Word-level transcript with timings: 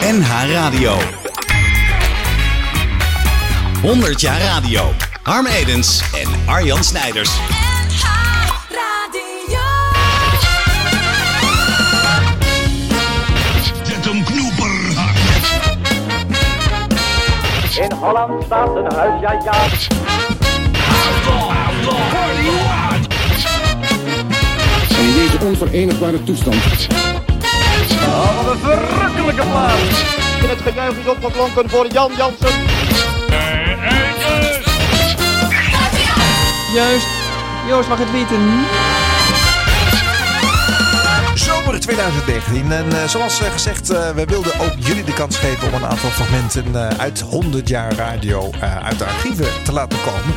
NH 0.00 0.52
Radio. 0.52 0.96
100 3.82 4.20
jaar 4.20 4.40
radio. 4.40 4.92
Harm 5.22 5.46
Edens 5.46 6.02
en 6.14 6.28
Arjan 6.46 6.84
Snijders. 6.84 7.30
NH 7.30 8.04
Radio. 8.70 9.60
Zet 13.82 14.04
hem. 14.04 14.24
In 17.84 17.92
Holland 17.92 18.44
staat 18.44 18.76
een 18.76 18.92
huis, 18.94 19.20
ja 19.20 19.32
ja. 19.32 19.52
En 24.98 25.06
in 25.06 25.14
deze 25.14 25.44
onverenigbare 25.44 26.24
toestand 26.24 26.88
Oh, 28.06 28.44
wat 28.44 28.52
een 28.52 28.58
verrukkelijke 28.60 29.42
plaats. 29.42 30.02
In 30.42 30.48
het 30.48 30.60
gejuich 30.60 30.96
is 30.98 31.06
opgeklonken 31.08 31.70
voor 31.70 31.86
Jan 31.86 32.12
Jansen. 32.16 32.60
Juist. 36.74 37.06
Joost 37.68 37.88
mag 37.88 37.98
het 37.98 38.10
weten. 38.10 38.64
Zomer 41.34 41.80
2019. 41.80 42.72
En 42.72 42.92
eh, 42.92 43.08
zoals 43.08 43.40
eh, 43.40 43.50
gezegd, 43.52 43.90
eh, 43.90 44.10
we 44.10 44.24
wilden 44.24 44.60
ook 44.60 44.72
jullie 44.78 45.04
de 45.04 45.12
kans 45.12 45.36
geven 45.36 45.68
om 45.68 45.74
een 45.74 45.86
aantal 45.86 46.10
fragmenten 46.10 46.64
eh, 46.74 46.98
uit 46.98 47.20
100 47.20 47.68
jaar 47.68 47.94
radio 47.94 48.50
eh, 48.60 48.76
uit 48.84 48.98
de 48.98 49.04
archieven 49.04 49.62
te 49.64 49.72
laten 49.72 49.98
komen. 50.02 50.34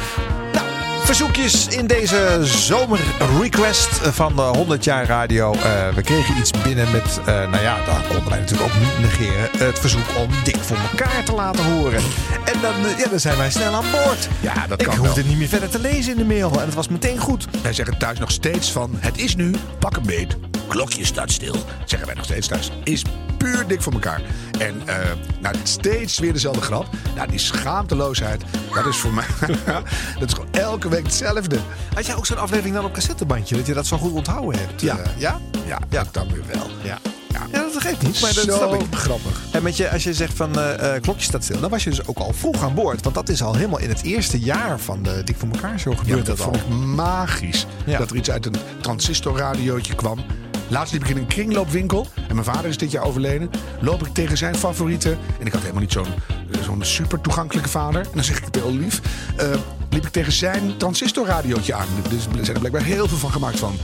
Verzoekjes 1.14 1.68
in 1.68 1.88
deze 1.88 2.40
zomer 2.42 3.00
request 3.42 3.90
van 3.90 4.36
de 4.36 4.42
100 4.42 4.84
jaar 4.84 5.06
radio. 5.06 5.54
Eh, 5.54 5.90
we 5.96 6.02
kregen 6.02 6.38
iets 6.38 6.52
binnen 6.64 6.92
met, 6.92 7.20
eh, 7.20 7.26
nou 7.26 7.62
ja, 7.62 7.86
daar 7.86 8.04
konden 8.08 8.30
wij 8.30 8.40
natuurlijk 8.40 8.74
ook 8.74 8.80
niet 8.80 9.00
negeren. 9.00 9.50
Het 9.58 9.80
verzoek 9.80 10.18
om 10.18 10.30
dik 10.44 10.56
voor 10.56 10.78
elkaar 10.92 11.24
te 11.24 11.34
laten 11.34 11.64
horen. 11.64 12.02
En 12.44 12.62
dan, 12.62 12.86
eh, 12.86 12.98
ja, 12.98 13.10
dan 13.10 13.20
zijn 13.20 13.38
wij 13.38 13.52
snel 13.52 13.74
aan 13.74 13.86
boord. 13.92 14.28
Ja, 14.40 14.68
dat 14.68 14.82
Ik 14.82 14.88
kan 14.88 14.98
hoefde 14.98 15.22
wel. 15.22 15.30
niet 15.30 15.38
meer 15.38 15.48
verder 15.48 15.70
te 15.70 15.80
lezen 15.80 16.12
in 16.12 16.18
de 16.18 16.26
mail. 16.26 16.52
En 16.52 16.66
het 16.66 16.74
was 16.74 16.88
meteen 16.88 17.18
goed. 17.18 17.48
Wij 17.62 17.74
zeggen 17.74 17.98
thuis 17.98 18.20
nog 18.20 18.32
steeds 18.32 18.72
van, 18.72 18.92
het 19.00 19.18
is 19.18 19.36
nu, 19.36 19.52
pak 19.80 19.96
een 19.96 20.06
beet, 20.06 20.38
klokje 20.68 21.06
staat 21.06 21.32
stil. 21.32 21.56
Zeggen 21.86 22.06
wij 22.08 22.16
nog 22.16 22.26
steeds 22.26 22.48
thuis, 22.48 22.72
is 22.84 23.02
puur 23.38 23.68
dik 23.68 23.82
voor 23.82 23.94
elkaar. 23.94 24.22
En 24.60 24.82
eh 24.86 24.96
nou, 25.42 25.56
steeds 25.64 26.20
weer 26.20 26.34
dezelfde 26.34 26.62
grap. 26.62 26.86
Nou, 27.16 27.30
die 27.30 27.40
schaamteloosheid, 27.40 28.44
dat 28.74 28.86
is 28.86 28.98
voor 28.98 29.14
mij, 29.14 29.26
dat 30.20 30.28
is 30.28 30.34
gewoon 30.34 30.52
elke 30.52 30.90
week 30.90 31.04
hetzelfde. 31.04 31.58
Had 31.94 32.06
jij 32.06 32.16
ook 32.16 32.26
zo'n 32.26 32.38
aflevering 32.38 32.76
dan 32.76 32.86
op 32.86 32.94
cassettebandje? 32.94 33.56
Dat 33.56 33.66
je 33.66 33.74
dat 33.74 33.88
zo 33.88 33.98
goed 33.98 34.12
onthouden 34.12 34.60
hebt? 34.60 34.82
Ja. 34.82 34.98
Eh, 34.98 35.06
ja? 35.18 35.40
Ja, 35.66 35.80
dat 35.90 36.08
dan 36.12 36.28
weer 36.32 36.44
wel. 36.54 36.68
Ja. 36.84 36.98
Ja. 37.32 37.40
Ja, 37.52 37.60
dat 37.74 37.82
geeft 37.82 38.02
niet. 38.02 38.22
Maar 38.22 38.34
dat 38.34 38.44
Zo 38.44 38.56
snap 38.56 38.74
ik. 38.74 38.96
grappig. 38.96 39.42
En 39.52 39.64
met 39.64 39.78
je, 39.78 39.90
als 39.92 40.04
je 40.04 40.14
zegt 40.14 40.34
van 40.34 40.60
eh, 40.60 41.02
klokje 41.02 41.24
staat 41.24 41.44
stil, 41.44 41.60
dan 41.60 41.70
was 41.70 41.84
je 41.84 41.90
dus 41.90 42.06
ook 42.08 42.18
al 42.18 42.34
vroeg 42.34 42.64
aan 42.64 42.74
boord. 42.74 43.04
Want 43.04 43.16
dat 43.16 43.30
is 43.30 43.42
al 43.44 43.56
helemaal 43.56 43.80
in 43.80 43.90
het 43.90 44.04
eerste 44.04 44.40
jaar 44.40 44.80
van 44.80 45.04
de 45.04 45.22
Dik 45.24 45.36
voor 45.38 45.50
elkaar 45.50 45.80
show 45.80 45.94
Ja, 45.94 46.00
gebeurd. 46.00 46.26
dat 46.26 46.40
al. 46.40 46.44
vond 46.46 46.56
ik 46.56 46.68
magisch. 46.70 47.66
Ja. 47.86 47.98
Dat 47.98 48.10
er 48.10 48.16
iets 48.16 48.32
uit 48.32 48.46
een 48.46 48.56
transistorradiootje 48.82 49.96
kwam. 49.96 50.20
Laatst 50.74 50.94
liep 50.94 51.04
ik 51.04 51.10
in 51.10 51.18
een 51.18 51.28
kringloopwinkel. 51.28 52.08
En 52.28 52.36
mijn 52.36 52.46
vader 52.46 52.66
is 52.66 52.78
dit 52.78 52.92
jaar 52.92 53.04
overleden. 53.04 53.50
Loop 53.80 54.06
ik 54.08 54.14
tegen 54.14 54.38
zijn 54.38 54.56
favorieten. 54.56 55.18
En 55.40 55.46
ik 55.46 55.52
had 55.52 55.62
helemaal 55.62 55.82
niet 55.82 55.92
zo'n 55.92 56.08
zo'n 56.62 56.84
super 56.84 57.22
toegankelijke 57.22 57.70
vader. 57.70 58.02
En 58.02 58.10
dan 58.14 58.24
zeg 58.24 58.38
ik 58.38 58.46
het 58.46 58.56
heel 58.56 58.74
lief. 58.74 59.02
eh, 59.38 59.48
liep 59.90 60.06
ik 60.06 60.12
tegen 60.12 60.32
zijn 60.32 60.78
transistorradiootje 60.78 61.74
aan. 61.74 61.88
Dus 62.10 62.26
er 62.26 62.32
zijn 62.32 62.48
er 62.54 62.60
blijkbaar 62.60 62.84
heel 62.84 63.08
veel 63.08 63.18
van 63.18 63.32
gemaakt 63.32 63.60
van 63.60 63.76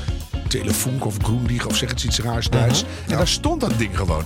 Telefonk 0.47 1.05
of 1.05 1.15
Groendieg 1.23 1.65
of 1.65 1.75
zeg 1.75 1.89
het 1.89 2.03
iets 2.03 2.19
raars 2.19 2.49
Duits. 2.49 2.83
En 3.07 3.17
daar 3.17 3.27
stond 3.27 3.61
dat 3.61 3.77
ding 3.77 3.97
gewoon. 3.97 4.23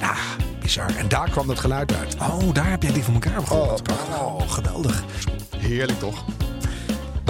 Ja, 0.00 0.14
bizar. 0.62 0.96
En 0.96 1.08
daar 1.08 1.30
kwam 1.30 1.46
dat 1.46 1.58
geluid 1.58 1.94
uit. 1.94 2.16
Oh, 2.20 2.54
daar 2.54 2.70
heb 2.70 2.82
jij 2.82 2.92
Dik 2.92 3.02
voor 3.04 3.14
elkaar 3.14 3.46
gehoord. 3.46 3.90
Oh, 3.90 4.22
Oh, 4.22 4.50
geweldig. 4.50 5.02
Heerlijk 5.56 5.98
toch? 5.98 6.24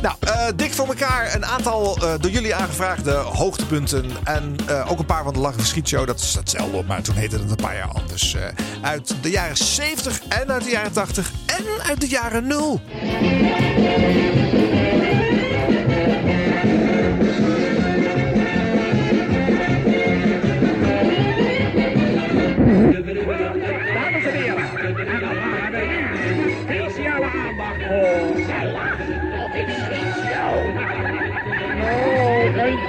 Nou, 0.02 0.14
eh, 0.20 0.46
dik 0.56 0.72
voor 0.72 0.86
elkaar. 0.86 1.34
Een 1.34 1.46
aantal 1.46 1.96
eh, 1.96 2.14
door 2.20 2.30
jullie 2.30 2.54
aangevraagde 2.54 3.10
hoogtepunten. 3.10 4.10
En 4.24 4.56
eh, 4.66 4.90
ook 4.90 4.98
een 4.98 5.04
paar 5.04 5.24
van 5.24 5.32
de 5.32 5.38
Lachen 5.38 5.58
Verschietshow. 5.58 6.06
Dat 6.06 6.20
is 6.20 6.34
hetzelfde, 6.34 6.82
maar 6.86 7.02
toen 7.02 7.14
heette 7.14 7.36
het 7.36 7.50
een 7.50 7.56
paar 7.56 7.76
jaar 7.76 7.88
anders. 7.92 8.36
Uit 8.82 9.14
de 9.22 9.30
jaren 9.30 9.56
70 9.56 10.20
en 10.28 10.48
uit 10.52 10.64
de 10.64 10.70
jaren 10.70 10.92
80 10.92 11.30
en 11.46 11.64
uit 11.88 12.00
de 12.00 12.08
jaren 12.08 12.46
0. 12.46 12.80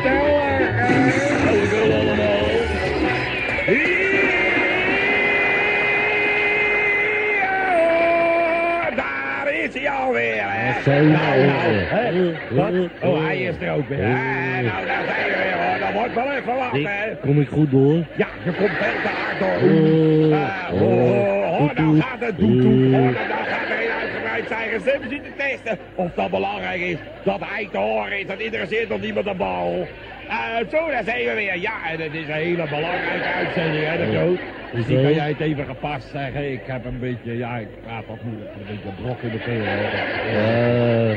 Hallo 0.03 1.93
allemaal. 1.99 2.47
Ja, 7.39 8.89
Daar 8.95 9.53
is 9.63 9.73
hij 9.73 9.89
alweer, 9.91 10.43
hè? 10.45 11.01
Nou, 11.03 11.45
nou? 11.45 12.35
Wat? 12.49 12.89
Oh, 13.01 13.25
hij 13.25 13.37
is 13.41 13.55
er 13.61 13.71
ook 13.73 13.87
weer. 13.87 13.97
hè? 13.99 14.61
Nou, 14.61 14.85
daar 14.85 15.03
zijn 15.05 15.25
we 15.29 15.35
weer, 15.37 15.53
hoor. 15.69 15.79
Dat 15.79 15.93
wordt 15.93 16.13
wel 16.13 16.31
even 16.31 16.55
wachten, 16.55 16.85
hè? 16.85 17.15
Kom 17.21 17.39
ik 17.41 17.47
goed 17.49 17.71
door? 17.71 17.95
Ja, 18.15 18.27
je 18.43 18.51
komt 18.53 18.69
veel 18.69 19.01
te 19.01 19.07
hard 19.07 19.39
door. 19.39 19.69
Oh, 20.81 21.99
gaat 21.99 22.19
het 22.19 22.37
doet 22.37 22.61
doet. 22.61 22.91
Dan 22.91 23.01
dan 23.03 23.13
gaat 23.13 23.68
er 23.68 23.68
zijn 24.47 24.81
zien 25.09 25.21
te 25.21 25.31
testen. 25.37 25.77
Of 25.95 26.11
dat 26.15 26.29
belangrijk 26.29 26.81
is, 26.81 26.97
dat 27.23 27.39
hij 27.45 27.67
te 27.71 27.77
horen 27.77 28.19
is, 28.19 28.25
dat 28.27 28.39
interesseert 28.39 28.89
nog 28.89 29.01
niemand 29.01 29.25
de 29.25 29.33
bal. 29.33 29.87
Eh, 30.29 30.57
zo, 30.71 30.89
daar 30.89 31.03
zijn 31.03 31.25
we 31.25 31.33
weer. 31.33 31.57
Ja, 31.57 31.91
en 31.91 31.99
het 32.01 32.13
is 32.13 32.27
een 32.27 32.33
hele 32.33 32.67
belangrijke 32.69 33.27
uitzending, 33.27 33.85
hè, 33.85 33.97
de. 33.97 34.37
Dus 34.73 34.85
die 34.85 35.01
kan 35.01 35.13
jij 35.13 35.27
het 35.27 35.39
even 35.39 35.65
gepast 35.65 36.09
zeggen. 36.11 36.51
Ik 36.51 36.61
heb 36.65 36.85
een 36.85 36.99
beetje, 36.99 37.37
ja, 37.37 37.57
ik 37.57 37.67
praat 37.83 38.03
wat 38.07 38.17
moeilijk, 38.23 38.49
een 38.55 38.65
beetje 38.67 39.01
brok 39.03 39.21
in 39.21 39.31
de 39.31 39.39
keel. 39.39 39.63
Ja, 39.63 41.09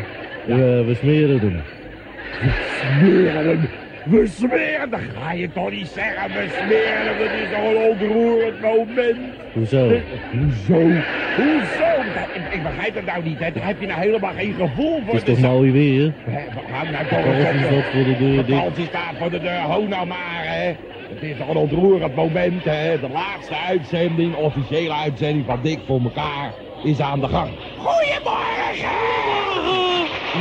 ja, 0.46 0.84
we 0.84 0.94
smeren 0.94 1.38
hem. 1.38 1.62
smeren 2.80 3.46
hem. 3.46 3.68
We 4.04 4.26
smeren, 4.26 4.90
dat 4.90 5.00
ga 5.18 5.32
je 5.32 5.52
toch 5.52 5.70
niet 5.70 5.86
zeggen. 5.88 6.32
We 6.32 6.48
smeren 6.48 7.18
dat 7.18 7.32
is 7.32 7.48
toch 7.50 7.64
een 7.70 7.76
ontroerend 7.90 8.60
moment. 8.60 9.16
Hoezo? 9.52 9.90
Hoezo? 10.32 10.80
Hoezo? 11.36 11.90
Dat- 12.14 12.28
Ik, 12.34 12.52
ik 12.54 12.62
begrijp 12.62 12.94
het 12.94 13.04
nou 13.04 13.22
niet, 13.22 13.38
hè. 13.38 13.52
Daar 13.52 13.66
heb 13.66 13.80
je 13.80 13.86
nou 13.86 14.00
helemaal 14.00 14.32
geen 14.34 14.54
gevoel 14.54 15.02
voor. 15.04 15.14
Het 15.14 15.28
is 15.28 15.34
toch 15.34 15.34
Dus- 15.34 15.44
mooi 15.44 15.70
weer? 15.72 16.12
Hè, 16.24 16.40
Hou 16.72 16.90
nou 16.90 17.06
toch 17.08 17.24
eens 17.24 17.84
voor 17.92 18.04
de 18.04 18.16
deur 18.18 18.72
De 18.74 18.84
staat 18.84 19.14
voor 19.18 19.30
de 19.30 19.40
deur, 19.40 19.60
ho 19.60 19.86
nou 19.86 20.06
maar, 20.06 20.42
hè. 20.44 20.66
Het 21.08 21.22
is 21.22 21.36
toch 21.38 21.48
een 21.48 21.56
ontroerend 21.56 22.14
moment, 22.14 22.64
hè. 22.64 23.00
De 23.00 23.08
laatste 23.08 23.54
uitzending, 23.56 24.34
officiële 24.34 24.94
uitzending 24.94 25.46
van 25.46 25.60
Dik 25.62 25.78
voor 25.86 26.00
elkaar, 26.02 26.52
is 26.82 27.00
aan 27.00 27.20
de 27.20 27.28
gang. 27.28 27.50
Goedemorgen! 27.76 28.90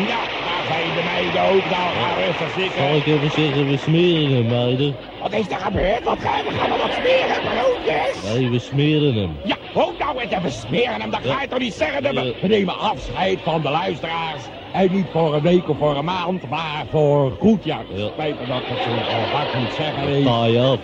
Ja, 0.07 0.40
zijn 0.71 0.93
de 0.93 1.03
meiden 1.03 1.41
ook. 1.41 1.67
Nou, 1.67 1.97
ga 1.99 2.13
rustig 2.13 2.49
zitten. 2.51 2.81
Zal 2.81 2.95
ik 2.97 3.05
even 3.05 3.31
zeggen, 3.31 3.67
we 3.67 3.77
smeren 3.77 4.35
hem, 4.35 4.47
meiden? 4.47 4.97
Wat 5.17 5.33
is 5.33 5.49
er 5.49 5.57
gebeurd? 5.57 6.03
Wat 6.03 6.19
gaan 6.19 6.45
we, 6.45 6.51
gaan 6.51 6.69
we 6.69 6.75
wat 6.77 6.93
smeren, 6.93 7.41
broodjes? 7.41 8.21
Nee, 8.33 8.49
we 8.49 8.59
smeren 8.59 9.15
hem. 9.15 9.39
Ja, 9.43 9.57
ho 9.71 9.93
nou 9.97 10.19
eens 10.19 10.31
even 10.31 10.51
smeren 10.51 11.01
hem, 11.01 11.09
dat 11.09 11.19
ga 11.23 11.41
je 11.41 11.47
toch 11.47 11.59
niet 11.59 11.73
zeggen? 11.73 12.03
dat 12.03 12.13
We, 12.13 12.35
we 12.41 12.47
nemen 12.47 12.77
afscheid 12.79 13.39
van 13.43 13.61
de 13.61 13.69
luisteraars. 13.69 14.43
En 14.71 14.91
niet 14.91 15.07
voor 15.11 15.35
een 15.35 15.41
week 15.41 15.69
of 15.69 15.77
voor 15.77 15.97
een 15.97 16.05
maand, 16.05 16.49
maar 16.49 16.85
voor 16.89 17.31
goed. 17.31 17.63
Ja, 17.63 17.85
Ja. 17.89 18.07
spijt 18.07 18.39
me 18.39 18.45
dat 18.45 18.61
ik 18.61 18.67
het 18.67 18.83
zo 18.83 18.99
hard 19.31 19.53
moet 19.53 19.73
zeggen. 19.73 20.05
nee. 20.05 20.23
Taai 20.23 20.57
af. 20.57 20.79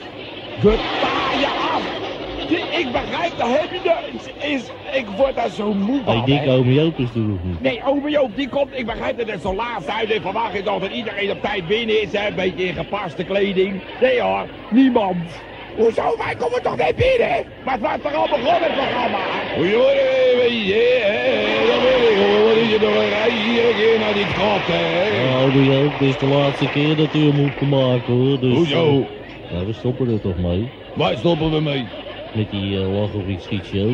We 0.54 0.80
taaien 1.00 1.52
af. 1.56 1.84
Ik 2.52 2.88
begrijp 2.92 3.32
dat 3.38 3.48
heb 3.60 3.72
je 3.72 3.80
dat 3.84 4.44
is, 4.44 4.62
ik 4.94 5.06
word 5.18 5.36
daar 5.36 5.50
zo 5.50 5.74
moe 5.74 6.02
van. 6.06 6.26
Dick, 6.26 6.40
hè. 6.44 6.54
ome 6.54 6.74
Joop 6.74 6.98
is 7.00 7.10
er 7.14 7.20
nog 7.20 7.38
niet. 7.44 7.62
Nee, 7.62 7.82
ome 7.86 8.10
Joop, 8.10 8.36
die 8.36 8.50
komt. 8.50 8.70
Ik 8.72 8.86
begrijp 8.86 9.18
dat 9.18 9.30
het 9.30 9.42
zo 9.42 9.56
laat 9.56 9.90
uit 9.90 10.12
en 10.12 10.22
verwacht 10.22 10.54
ik 10.54 10.66
dat 10.66 10.88
iedereen 10.94 11.32
op 11.32 11.42
tijd 11.42 11.68
binnen 11.68 12.02
is, 12.02 12.12
hè. 12.12 12.28
Een 12.28 12.36
beetje 12.36 12.66
in 12.68 12.74
gepaste 12.74 13.24
kleding. 13.24 13.82
Nee 14.02 14.22
hoor, 14.22 14.46
niemand. 14.70 15.18
Hoezo? 15.76 16.16
Wij 16.18 16.36
komen 16.36 16.62
toch 16.64 16.78
niet 16.78 16.96
binnen? 16.96 17.46
Maar 17.66 17.74
het 17.74 17.82
was 17.82 17.98
toch 18.02 18.14
al 18.14 18.28
begonnen, 18.28 18.64
het 18.64 18.74
programma? 18.74 19.18
Hè. 19.18 19.62
Dat 21.68 21.82
weet 21.82 22.10
ik 22.10 22.18
hoor. 22.18 22.48
Wat 22.48 22.56
is 22.56 22.70
je 22.70 22.78
nog 22.82 22.96
een 22.96 23.10
rij 23.10 23.32
hier 23.32 23.70
een 23.70 23.76
keer 23.76 24.00
naar 24.00 24.14
die 24.14 24.26
gat, 24.26 24.66
hè? 24.66 25.06
Joop, 25.64 26.00
dit 26.00 26.10
is 26.10 26.18
de 26.18 26.26
laatste 26.26 26.70
keer 26.70 26.96
dat 26.96 27.16
u 27.16 27.20
hem 27.32 27.54
te 27.58 27.66
maken, 27.66 28.14
hoor. 28.14 28.40
Dus, 28.40 28.54
Hoezo? 28.54 28.86
eh, 28.88 29.58
ja, 29.60 29.66
we 29.66 29.74
stoppen 29.74 30.10
er 30.10 30.22
toch 30.22 30.38
mee. 30.38 30.70
Waar 30.94 31.18
stoppen 31.18 31.52
we 31.52 31.62
mee? 31.62 31.86
Met 32.36 32.52
die 32.52 32.74
uh, 32.74 33.00
lach 33.00 33.14
of 33.14 33.28
ik 33.28 33.40
schiet 33.42 33.66
show. 33.66 33.90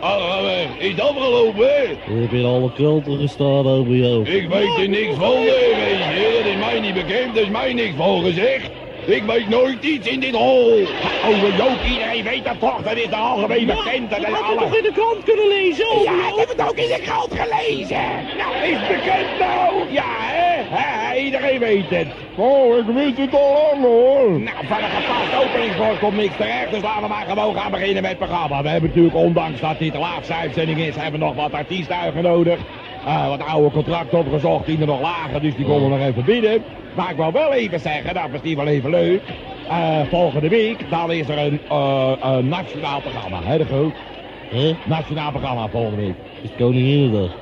Ah, 0.00 0.64
is 0.78 0.96
dat 0.96 1.08
afgelopen, 1.08 1.66
hè? 1.66 1.84
We 2.14 2.20
hebben 2.20 2.38
in 2.38 2.44
alle 2.44 2.72
kranten 2.72 3.18
gestaan, 3.18 3.66
ome 3.66 3.96
Joop. 3.96 4.26
Ik 4.26 4.48
weet 4.48 4.78
er 4.78 4.88
niks 4.88 5.14
van, 5.14 5.34
weet 5.34 5.50
je. 5.50 6.40
Dat 6.42 6.52
is 6.52 6.58
mij 6.58 6.80
niet 6.80 6.94
bekend, 6.94 7.34
dat 7.34 7.42
is 7.42 7.50
mij 7.50 7.72
niks 7.72 7.94
van 7.96 8.24
gezegd. 8.24 8.79
Ik 9.04 9.22
weet 9.22 9.48
nooit 9.48 9.84
iets 9.84 10.08
in 10.08 10.20
dit 10.20 10.34
hol. 10.34 10.86
Over 11.24 11.54
Joop, 11.56 11.82
iedereen 11.82 12.24
weet 12.24 12.44
dat 12.44 12.60
toch. 12.60 12.82
Dat 12.82 12.96
is 12.96 13.08
de 13.08 13.16
algemeen 13.16 13.66
bekend. 13.66 14.10
Dat 14.10 14.18
is 14.18 14.24
alle... 14.24 14.76
in 14.76 14.82
de 14.82 14.90
krant 14.92 15.24
kunnen 15.24 15.48
lezen 15.48 16.02
Ja, 16.02 16.28
ik 16.28 16.34
heb 16.36 16.48
het 16.48 16.60
ook 16.68 16.76
in 16.76 16.88
de 16.88 17.00
krant 17.02 17.34
gelezen. 17.34 18.36
Nou, 18.36 18.56
is 18.56 18.86
bekend 18.88 19.38
nou. 19.38 19.92
Ja, 19.92 20.04
hè? 20.06 20.50
Iedereen 21.18 21.58
weet 21.58 21.90
het. 21.90 22.06
Oh, 22.36 22.78
ik 22.78 22.84
wist 22.84 23.16
het 23.16 23.34
al 23.34 23.52
lang 23.52 23.82
hoor. 23.82 24.40
Nou, 24.40 24.66
van 24.66 24.76
een 24.82 24.90
gepast 24.90 25.44
openingswoord 25.44 25.98
komt 25.98 26.16
niks 26.16 26.36
terecht, 26.36 26.70
dus 26.70 26.82
laten 26.82 27.02
we 27.02 27.08
maar 27.08 27.26
gewoon 27.28 27.54
gaan 27.54 27.70
beginnen 27.70 28.02
met 28.02 28.10
het 28.10 28.18
programma. 28.18 28.62
We 28.62 28.68
hebben 28.68 28.88
natuurlijk, 28.88 29.16
ondanks 29.16 29.60
dat 29.60 29.78
dit 29.78 29.92
de 29.92 29.98
laatste 29.98 30.34
uitzending 30.34 30.78
is, 30.78 30.94
hebben 30.94 31.20
we 31.20 31.26
nog 31.26 31.34
wat 31.34 31.52
artiesten 31.52 31.96
uitgenodigd. 31.96 32.62
Eh, 33.02 33.28
wat 33.28 33.42
oude 33.42 33.70
contracten 33.70 34.18
opgezocht, 34.18 34.66
die 34.66 34.80
er 34.80 34.86
nog 34.86 35.00
lagen, 35.00 35.40
dus 35.42 35.56
die 35.56 35.64
komen 35.64 35.90
nog 35.90 36.00
even 36.00 36.24
binnen. 36.24 36.64
Maar 36.92 37.10
ik 37.10 37.16
wil 37.16 37.32
wel 37.32 37.52
even 37.52 37.80
zeggen, 37.80 38.14
dat 38.14 38.32
is 38.32 38.40
niet 38.40 38.56
wel 38.56 38.66
even 38.66 38.90
leuk. 38.90 39.34
Eh, 39.66 40.02
volgende 40.08 40.48
week, 40.48 40.90
dan 40.90 41.12
is 41.12 41.28
er 41.28 41.38
een, 41.38 41.62
eh, 41.66 42.12
een 42.18 42.48
nationaal 42.48 43.00
programma, 43.00 43.42
hè 43.44 43.58
de 43.58 43.64
groot? 43.66 44.04
Nationaal 44.84 45.30
programma 45.30 45.68
volgende 45.68 46.02
week. 46.02 46.18
Is 46.40 46.54
Koninginnedag. 46.54 47.32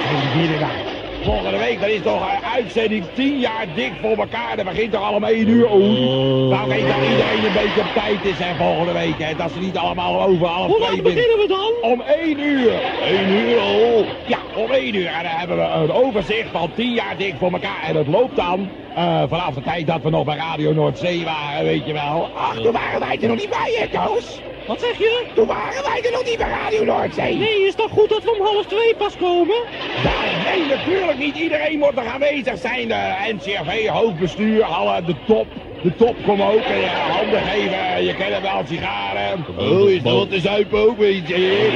Koninginnedag. 0.00 0.95
Volgende 1.26 1.58
week, 1.58 1.80
dat 1.80 1.88
is 1.88 2.02
toch 2.02 2.20
een 2.20 2.44
uitzending 2.54 3.04
10 3.14 3.38
jaar 3.38 3.66
dik 3.74 3.92
voor 4.00 4.16
elkaar. 4.16 4.56
Dat 4.56 4.64
begint 4.64 4.92
toch 4.92 5.02
allemaal 5.02 5.30
1 5.30 5.48
uur 5.48 5.72
oeh. 5.72 6.00
Oh. 6.00 6.50
Nou 6.50 6.68
weet 6.68 6.86
dat 6.86 7.02
iedereen 7.10 7.44
een 7.44 7.52
beetje 7.52 7.80
op 7.80 7.92
tijd 7.94 8.24
is 8.24 8.38
hè, 8.38 8.54
volgende 8.54 8.92
week. 8.92 9.18
Hè, 9.18 9.34
dat 9.34 9.50
ze 9.50 9.58
niet 9.58 9.76
allemaal 9.76 10.22
over 10.22 10.46
half 10.46 10.66
Hoe 10.66 10.76
twee 10.76 10.90
laat 10.90 11.02
beginnen 11.02 11.38
we 11.38 11.46
dan? 11.48 11.90
Om 11.90 12.00
1 12.00 12.40
uur. 12.40 12.72
1 13.00 13.30
uur 13.30 13.58
al? 13.58 14.04
Ja, 14.26 14.38
om 14.54 14.70
1 14.70 14.94
uur. 14.94 15.06
En 15.06 15.22
dan 15.22 15.32
hebben 15.32 15.56
we 15.56 15.62
een 15.62 15.92
overzicht 15.92 16.48
van 16.50 16.70
10 16.74 16.92
jaar 16.92 17.16
dik 17.16 17.34
voor 17.38 17.52
elkaar. 17.52 17.82
En 17.82 17.94
dat 17.94 18.06
loopt 18.06 18.36
dan 18.36 18.68
eh, 18.94 19.22
vanaf 19.28 19.54
de 19.54 19.62
tijd 19.62 19.86
dat 19.86 20.02
we 20.02 20.10
nog 20.10 20.24
bij 20.24 20.36
Radio 20.36 20.72
Noordzee 20.72 21.24
waren, 21.24 21.64
weet 21.64 21.86
je 21.86 21.92
wel. 21.92 22.28
Ach, 22.34 22.54
toen 22.54 22.72
waren 22.72 23.00
wij 23.00 23.18
er 23.20 23.28
nog 23.28 23.36
niet 23.36 23.50
bij, 23.50 23.88
hè, 23.90 23.98
Koos? 23.98 24.40
Wat 24.66 24.80
zeg 24.80 24.98
je? 24.98 25.26
Toen 25.34 25.46
waren 25.46 25.82
wij 25.82 26.02
er 26.02 26.12
nog 26.12 26.24
niet 26.24 26.38
bij 26.38 26.48
Radio 26.48 26.84
Noordzee. 26.84 27.36
Nee, 27.36 27.66
is 27.66 27.74
toch 27.74 27.90
goed 27.90 28.08
dat 28.08 28.22
we 28.22 28.36
om 28.38 28.46
half 28.46 28.66
twee 28.66 28.94
pas 28.96 29.16
komen? 29.16 29.56
Ja, 30.02 30.50
nee, 30.50 30.66
natuurlijk 30.66 31.18
niet. 31.18 31.36
Iedereen 31.36 31.78
moet 31.78 31.96
er 31.96 32.06
aanwezig 32.06 32.58
zijn. 32.58 32.88
De 32.88 33.32
NCRV, 33.34 33.86
hoofdbestuur, 33.88 34.64
alle, 34.64 35.04
de 35.04 35.14
top. 35.26 35.46
De 35.82 35.94
top 35.94 36.16
komt 36.22 36.40
ook. 36.40 36.62
En 36.62 36.80
je 36.80 36.86
handen 36.86 37.42
geven. 37.42 38.04
Je 38.04 38.14
kent 38.14 38.42
wel 38.42 38.62
sigaren. 38.66 39.44
Oh, 39.58 39.90
is 39.90 40.02
dat 40.02 40.12
wat 40.12 40.30
te 40.30 40.40
zuipen 40.40 40.78
ook, 40.88 40.98
weet 40.98 41.28
je? 41.28 41.70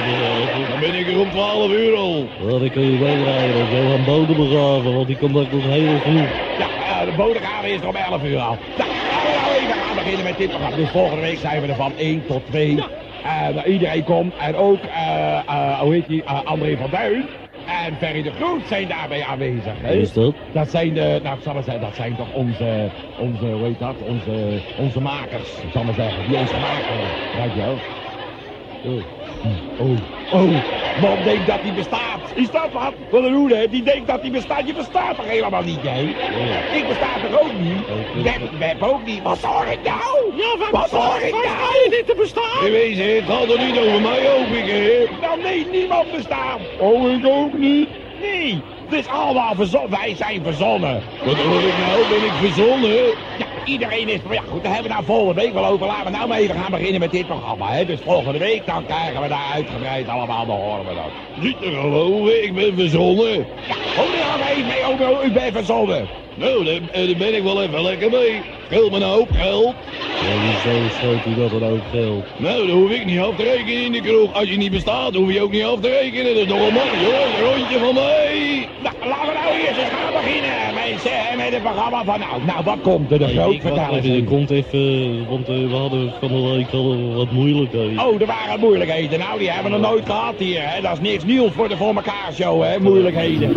Dan 0.71 0.81
ben 0.81 0.95
ik 0.95 1.09
er 1.09 1.21
om 1.21 1.31
12 1.31 1.71
uur 1.71 1.97
al. 1.97 2.27
Ja, 2.41 2.59
dan 2.59 2.71
kun 2.71 2.93
je 2.93 2.99
meerijden. 2.99 3.59
Dat 3.59 3.79
Johan 3.79 4.05
Bode 4.05 4.35
begraven, 4.35 4.95
want 4.95 5.07
die 5.07 5.17
komt 5.17 5.37
ook 5.37 5.51
nog 5.51 5.65
heel 5.65 6.01
vroeg. 6.01 6.29
Ja, 6.59 6.69
eh, 7.01 7.07
de 7.07 7.13
bodegraven 7.13 7.71
is 7.71 7.81
er 7.81 7.89
om 7.89 7.97
11 7.97 8.23
uur 8.25 8.39
al. 8.39 8.59
Nou, 8.77 8.91
laten 9.11 9.31
we 9.31 9.37
nou 9.37 9.55
even 9.55 9.75
gaan 9.75 9.89
beginnen 10.03 10.25
met 10.25 10.37
dit 10.37 10.49
programma. 10.49 10.77
Dus 10.77 10.91
volgende 10.91 11.23
week 11.23 11.39
zijn 11.39 11.61
we 11.63 11.69
er 11.69 11.75
van 11.75 11.97
1 11.97 12.25
tot 12.25 12.47
2. 12.47 12.85
En 13.23 13.57
eh, 13.57 13.73
iedereen 13.73 14.05
komt. 14.05 14.35
En 14.37 14.57
ook, 14.57 14.85
eh, 14.85 15.39
eh, 15.47 15.81
hoe 15.81 15.93
heet 15.93 16.07
die, 16.07 16.25
André 16.27 16.77
van 16.77 16.91
Duin 16.91 17.29
en 17.65 17.97
Ferry 17.97 18.23
de 18.23 18.33
Groot 18.33 18.67
zijn 18.67 18.89
daarbij 18.89 19.25
aanwezig. 19.25 19.81
hè? 19.81 19.93
Is 19.93 20.13
dat? 20.13 20.35
Dat 20.53 20.71
zijn 20.71 20.95
de, 20.95 21.21
nou 21.23 21.37
ik 21.37 21.43
zal 21.43 21.55
maar 21.55 21.63
zeggen, 21.63 21.83
dat 21.83 21.95
zijn 21.95 22.17
toch 22.17 22.31
onze, 22.31 22.91
onze, 23.15 23.47
hoe 23.47 23.67
heet 23.67 23.79
dat, 23.79 24.03
onze, 24.03 24.63
onze 24.75 25.01
makers, 25.01 25.65
zal 25.73 25.85
maar 25.85 25.95
zeggen, 25.95 26.25
die 26.25 26.37
ons 26.37 26.51
hebben. 26.51 27.15
Weet 27.31 27.55
je 27.55 27.61
wel? 27.61 27.81
Oh. 28.83 29.05
Oh, 29.77 29.99
oh, 30.29 30.65
man 30.95 31.23
denkt 31.23 31.47
dat 31.47 31.61
hij 31.63 31.73
bestaat. 31.73 32.31
Is 32.35 32.51
dat 32.51 32.69
wat? 32.73 32.95
Wat 33.09 33.25
een 33.25 33.35
hoede, 33.35 33.69
die 33.69 33.83
denkt 33.83 34.07
dat 34.07 34.21
hij 34.21 34.31
bestaat. 34.31 34.67
Je 34.67 34.75
bestaat 34.75 35.17
toch 35.17 35.27
helemaal 35.27 35.63
niet, 35.63 35.83
hè? 35.83 36.01
Ik 36.69 36.87
besta 36.87 37.19
toch 37.19 37.41
ook 37.41 37.53
niet? 37.55 37.87
Web, 38.13 38.51
web 38.59 38.83
ook 38.83 39.05
niet. 39.05 39.23
Wat 39.23 39.43
hoor 39.43 39.67
ik 39.67 39.83
nou? 39.83 40.35
Ja, 40.37 40.57
waar, 40.59 40.71
Wat 40.71 40.91
hoor 40.91 41.21
ik 41.23 41.33
waar 41.33 41.45
nou? 41.45 41.57
sta 41.57 41.69
je 41.85 41.87
dit 41.91 42.07
te 42.07 42.15
bestaan? 42.17 42.71
Weet 42.71 42.99
het, 42.99 43.29
het 43.29 43.37
gaat 43.37 43.51
er 43.51 43.59
niet 43.59 43.79
over 43.79 44.01
mij, 44.01 44.27
hoop 44.27 44.53
ik, 44.53 44.67
hè? 44.67 45.07
Nou, 45.21 45.41
nee, 45.41 45.67
niemand 45.67 46.11
bestaat. 46.11 46.61
Oh, 46.77 47.11
ik 47.11 47.27
ook 47.27 47.53
niet. 47.59 47.89
Nee, 48.21 48.65
het 48.89 48.99
is 48.99 49.07
allemaal 49.07 49.55
verzonnen. 49.55 49.91
Wij 49.91 50.15
zijn 50.15 50.43
verzonnen. 50.43 51.05
Wat 51.23 51.41
hoor 51.41 51.63
ik 51.65 51.77
nou? 51.77 52.09
Ben 52.09 52.25
ik 52.25 52.37
verzonnen? 52.37 53.17
Ja, 53.37 53.47
iedereen 53.65 54.09
is... 54.09 54.21
Ja, 54.31 54.43
goed, 54.49 54.63
daar 54.63 54.73
hebben 54.73 54.91
we 54.91 54.97
nou 54.97 55.05
volgende 55.05 55.41
week 55.41 55.53
wel 55.53 55.67
over. 55.67 55.87
Laten 55.87 56.05
we 56.05 56.11
nou 56.11 56.29
maar 56.29 56.39
even 56.39 56.55
gaan 56.55 56.71
beginnen 56.71 57.01
met 57.01 57.11
dit 57.11 57.27
programma, 57.27 57.73
hè? 57.73 57.85
Dus 57.85 58.01
volgende 58.01 58.39
week, 58.39 58.67
dan 58.67 58.87
krijgen 58.87 59.23
we 59.23 59.29
daar 59.29 59.53
uitgebreid 59.53 60.09
allemaal, 60.09 60.47
dan 60.47 60.57
horen 60.57 60.87
we 60.87 60.95
dat. 60.95 61.11
Niet 61.35 61.59
te 61.61 61.71
geloven, 61.71 62.45
ik 62.45 62.55
ben 62.55 62.75
verzonnen. 62.75 63.47
Ja, 63.67 63.77
kom 63.95 64.13
er 64.13 64.51
even 64.51 64.67
mee 64.67 64.85
over, 64.85 65.25
u 65.25 65.31
bent 65.31 65.53
verzonnen. 65.57 66.09
Nou, 66.41 66.65
daar, 66.65 66.81
daar 66.93 67.17
ben 67.19 67.35
ik 67.35 67.43
wel 67.43 67.63
even 67.63 67.83
lekker 67.83 68.11
mee. 68.11 68.43
Scheelt 68.67 68.91
me 68.91 68.97
een 68.97 69.03
hoop 69.03 69.31
geld. 69.33 69.75
Ja, 70.19 70.35
hoezo 70.35 70.89
schoot 70.89 71.27
u 71.27 71.35
dat 71.35 71.53
een 71.53 71.69
hoop 71.69 71.83
geld? 71.91 72.25
Nou, 72.37 72.67
dat 72.67 72.77
hoef 72.77 72.91
ik 72.91 73.05
niet 73.05 73.19
af 73.19 73.37
te 73.37 73.43
rekenen 73.43 73.85
in 73.85 73.93
de 73.93 74.01
kroeg. 74.01 74.35
Als 74.35 74.49
je 74.49 74.57
niet 74.57 74.71
bestaat, 74.71 75.15
hoef 75.15 75.33
je 75.33 75.43
ook 75.43 75.51
niet 75.51 75.65
af 75.65 75.81
te 75.81 75.89
rekenen. 75.89 76.49
Dat 76.49 76.59
is 76.59 76.73
makkelijk, 76.73 77.03
hoor. 77.03 77.27
Een 77.39 77.53
rondje 77.53 77.79
van 77.79 77.95
mij. 77.95 78.69
Nou, 78.83 78.95
laten 79.09 79.27
we 79.27 79.33
nou 79.43 79.55
eerst 79.67 79.79
eens 79.81 79.89
gaan 79.89 80.13
beginnen, 80.13 80.75
mensen. 80.75 81.29
En 81.31 81.37
met 81.37 81.53
het 81.53 81.63
programma 81.63 82.05
van... 82.05 82.19
Nou, 82.21 82.45
nou 82.45 82.65
wat 82.65 82.81
komt 82.83 83.11
er? 83.13 83.19
De 83.19 83.29
groot 83.29 83.53
Ik 83.53 83.65
er 83.65 83.93
even. 83.93 84.25
komt 84.25 84.51
even, 84.51 85.27
want 85.29 85.49
eh, 85.49 85.55
we 85.55 85.77
hadden 85.77 86.13
van 86.21 86.29
de 86.29 86.41
week 86.51 86.71
we 86.71 87.13
wat 87.15 87.31
moeilijkheden. 87.31 88.07
Oh, 88.07 88.21
er 88.21 88.27
waren 88.27 88.61
moeilijkheden. 88.61 89.19
Nou, 89.19 89.39
die 89.39 89.51
hebben 89.51 89.73
we 89.73 89.79
nog 89.79 89.91
nooit 89.91 90.07
gehad 90.07 90.35
hier, 90.39 90.61
hè. 90.63 90.81
Dat 90.81 90.93
is 90.93 91.01
niks 91.01 91.25
nieuws 91.25 91.53
voor 91.53 91.69
de 91.69 91.77
Voor 91.77 91.95
elkaar 91.95 92.31
show, 92.33 92.63
hè. 92.63 92.79
Moeilijkheden. 92.79 93.53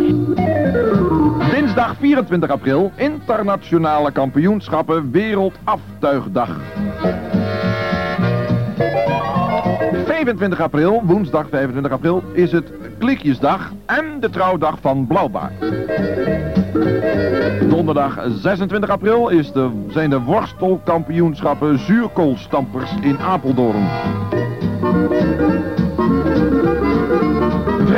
Dinsdag 1.52 1.96
24 2.00 2.50
april, 2.50 2.73
internationale 2.96 4.12
kampioenschappen 4.12 5.12
Wereldaftuigdag. 5.12 6.50
25 10.06 10.62
april, 10.62 11.02
woensdag 11.06 11.48
25 11.50 11.92
april, 11.92 12.24
is 12.34 12.52
het 12.52 12.72
Klikjesdag 12.98 13.72
en 13.86 14.20
de 14.20 14.30
trouwdag 14.30 14.78
van 14.82 15.08
Blauwbaard. 15.08 15.60
Donderdag 17.70 18.26
26 18.42 18.90
april 18.90 19.30
is 19.30 19.52
de, 19.52 19.70
zijn 19.90 20.10
de 20.10 20.22
worstelkampioenschappen 20.22 21.80
zuurkoolstampers 21.80 22.92
in 23.02 23.20
Apeldoorn. 23.20 23.88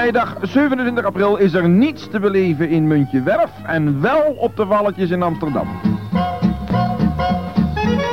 Vrijdag 0.06 0.38
27 0.42 1.06
april 1.06 1.38
is 1.38 1.54
er 1.54 1.70
niets 1.70 2.08
te 2.08 2.20
beleven 2.20 2.70
in 2.70 2.88
Muntje 2.88 3.22
Werf 3.22 3.52
en 3.64 4.02
wel 4.02 4.36
op 4.38 4.56
de 4.56 4.66
Walletjes 4.66 5.10
in 5.10 5.22
Amsterdam. 5.22 5.68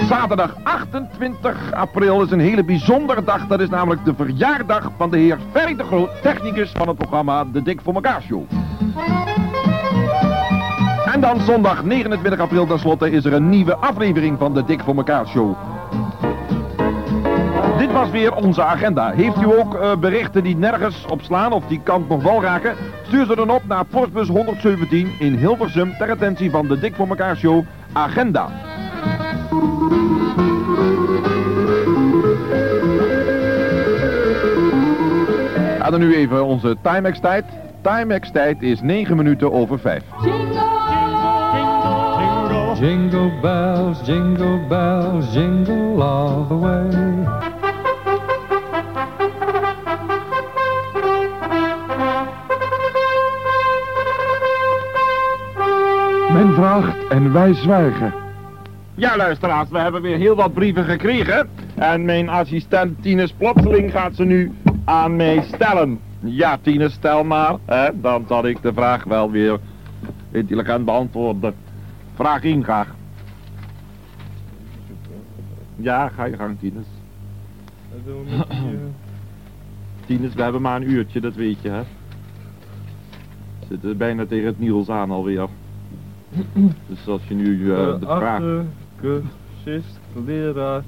Zaterdag 0.09 0.57
28 0.63 1.73
april 1.73 2.23
is 2.23 2.31
een 2.31 2.41
hele 2.41 2.65
bijzondere 2.65 3.25
dag. 3.25 3.47
Dat 3.47 3.61
is 3.61 3.69
namelijk 3.69 4.05
de 4.05 4.15
verjaardag 4.15 4.91
van 4.97 5.11
de 5.11 5.19
heer 5.19 5.39
Ferry 5.51 5.77
de 5.77 5.85
Groot, 5.85 6.11
technicus 6.23 6.71
van 6.71 6.89
het 6.89 6.97
programma 6.97 7.45
De 7.45 7.63
Dik 7.63 7.81
voor 7.81 7.95
elkaar 7.95 8.23
Show. 8.23 8.43
En 11.13 11.21
dan 11.21 11.41
zondag 11.41 11.85
29 11.85 12.41
april 12.41 12.67
tenslotte 12.67 13.11
is 13.11 13.25
er 13.25 13.33
een 13.33 13.49
nieuwe 13.49 13.77
aflevering 13.77 14.39
van 14.39 14.55
De 14.55 14.65
Dik 14.65 14.81
voor 14.81 14.97
elkaar 14.97 15.27
Show. 15.27 15.57
Dit 17.83 17.93
was 17.93 18.11
weer 18.11 18.35
onze 18.35 18.63
agenda. 18.63 19.13
Heeft 19.13 19.43
u 19.43 19.59
ook 19.59 19.75
eh, 19.75 19.97
berichten 19.97 20.43
die 20.43 20.57
nergens 20.57 21.05
op 21.07 21.23
slaan 21.23 21.53
of 21.53 21.67
die 21.67 21.81
kant 21.83 22.09
nog 22.09 22.23
wel 22.23 22.43
raken? 22.43 22.75
Stuur 23.07 23.27
ze 23.27 23.37
dan 23.37 23.51
op 23.51 23.63
naar 23.67 23.85
postbus 23.85 24.29
117 24.29 25.11
in 25.19 25.35
Hilversum 25.35 25.95
ter 25.99 26.11
attentie 26.11 26.51
van 26.51 26.69
de 26.69 26.79
Dik 26.79 26.95
voor 26.95 27.09
elkaar 27.09 27.37
show 27.37 27.65
Agenda. 27.93 28.49
Ja, 35.79 35.91
dan 35.91 36.01
nu 36.01 36.15
even 36.15 36.45
onze 36.45 36.77
Timex 36.83 37.21
tijd. 37.21 37.45
Timex 37.81 38.31
tijd 38.31 38.63
is 38.63 38.81
9 38.81 39.17
minuten 39.17 39.53
over 39.53 39.79
5. 39.79 40.03
Jingle 42.79 43.31
bells, 43.41 43.99
jingle 44.07 44.67
bells, 44.69 45.33
jingle 45.35 46.03
all 46.03 46.47
the 46.49 46.59
way. 46.59 47.52
En 57.09 57.33
wij 57.33 57.55
zwijgen. 57.55 58.15
Ja, 58.95 59.17
luisteraars, 59.17 59.69
we 59.71 59.79
hebben 59.79 60.03
weer 60.03 60.17
heel 60.17 60.35
wat 60.35 60.53
brieven 60.53 60.85
gekregen. 60.85 61.49
En 61.75 62.05
mijn 62.05 62.29
assistent 62.29 63.03
Tines 63.03 63.33
Plotseling 63.33 63.91
gaat 63.91 64.15
ze 64.15 64.25
nu 64.25 64.53
aan 64.85 65.17
mij 65.17 65.43
stellen. 65.43 66.01
Ja, 66.21 66.59
Tines, 66.63 66.93
stel 66.93 67.25
maar. 67.25 67.57
Hè? 67.65 68.01
Dan 68.01 68.25
zal 68.29 68.47
ik 68.47 68.63
de 68.63 68.73
vraag 68.73 69.05
wel 69.05 69.31
weer 69.31 69.59
intelligent 70.31 70.85
beantwoorden. 70.85 71.55
Vraag 72.15 72.43
in 72.43 72.65
graag. 72.65 72.95
Ja, 75.77 76.09
ga 76.09 76.25
je 76.25 76.37
gang, 76.37 76.59
Tines. 76.59 76.87
Tines, 80.07 80.35
we 80.35 80.43
hebben 80.43 80.63
maar 80.63 80.77
een 80.77 80.91
uurtje, 80.91 81.21
dat 81.21 81.35
weet 81.35 81.63
je, 81.63 81.69
hè. 81.69 81.83
Zitten 83.69 83.97
bijna 83.97 84.27
tegen 84.27 84.47
het 84.47 84.59
Niels 84.59 84.89
aan 84.89 85.11
alweer. 85.11 85.49
Dus 86.87 87.07
als 87.09 87.21
je 87.29 87.35
nu 87.35 87.71
eh, 87.73 87.77
de 88.01 88.07
vraag... 88.07 88.43
cursist, 89.01 90.01
leraar, 90.27 90.83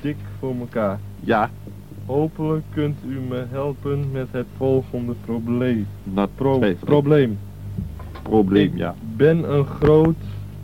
dik 0.00 0.16
voor 0.38 0.54
elkaar. 0.60 0.98
Ja. 1.20 1.50
Hopelijk 2.06 2.64
kunt 2.74 2.98
u 3.08 3.18
me 3.28 3.44
helpen 3.50 4.10
met 4.12 4.26
het 4.30 4.46
volgende 4.56 5.12
probleem. 5.24 5.86
Dat 6.04 6.28
Pro- 6.34 6.60
probleem. 6.84 7.38
probleem, 8.22 8.66
Ik 8.72 8.76
ja. 8.76 8.94
ben 9.16 9.52
een 9.54 9.64
groot 9.66 10.16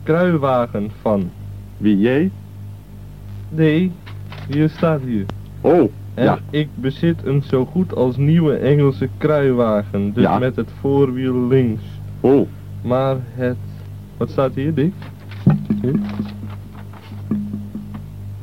kruiwagen 0.03 0.91
van. 1.01 1.29
Wie 1.77 1.97
jij? 1.97 2.31
Nee, 3.49 3.91
hier 4.49 4.69
staat 4.69 5.01
hier. 5.01 5.25
Oh, 5.61 5.89
En 6.13 6.23
ja. 6.23 6.39
ik 6.49 6.67
bezit 6.75 7.25
een 7.25 7.41
zo 7.43 7.65
goed 7.65 7.95
als 7.95 8.17
nieuwe 8.17 8.55
Engelse 8.55 9.09
kruiwagen, 9.17 10.13
dus 10.13 10.23
Ja. 10.23 10.39
met 10.39 10.55
het 10.55 10.69
voorwiel 10.79 11.47
links. 11.47 11.81
Oh, 12.19 12.47
Maar 12.81 13.15
het... 13.33 13.57
Wat 14.19 14.29
staat 14.29 14.53
hier, 14.55 14.73
Dick? 14.73 14.93
Hier? 15.81 15.99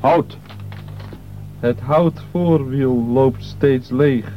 hout. 0.01 0.37
Het 1.61 1.81
houtvoorwiel 1.81 3.05
loopt 3.13 3.45
steeds 3.45 3.91
leeg. 3.91 4.33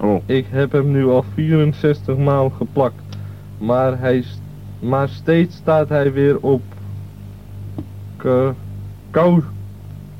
Oh, 0.00 0.22
Ik 0.26 0.46
heb 0.50 0.72
hem 0.72 0.90
nu 0.90 1.06
al 1.06 1.24
64 1.34 2.16
maal 2.16 2.50
geplakt. 2.50 3.02
Maar, 3.58 3.98
hij, 3.98 4.22
st- 4.22 4.40
maar 4.80 5.08
steeds 5.08 5.56
staat 5.56 5.88
hij 5.88 6.12
weer 6.12 6.38
op 6.40 6.62
kou, 9.10 9.42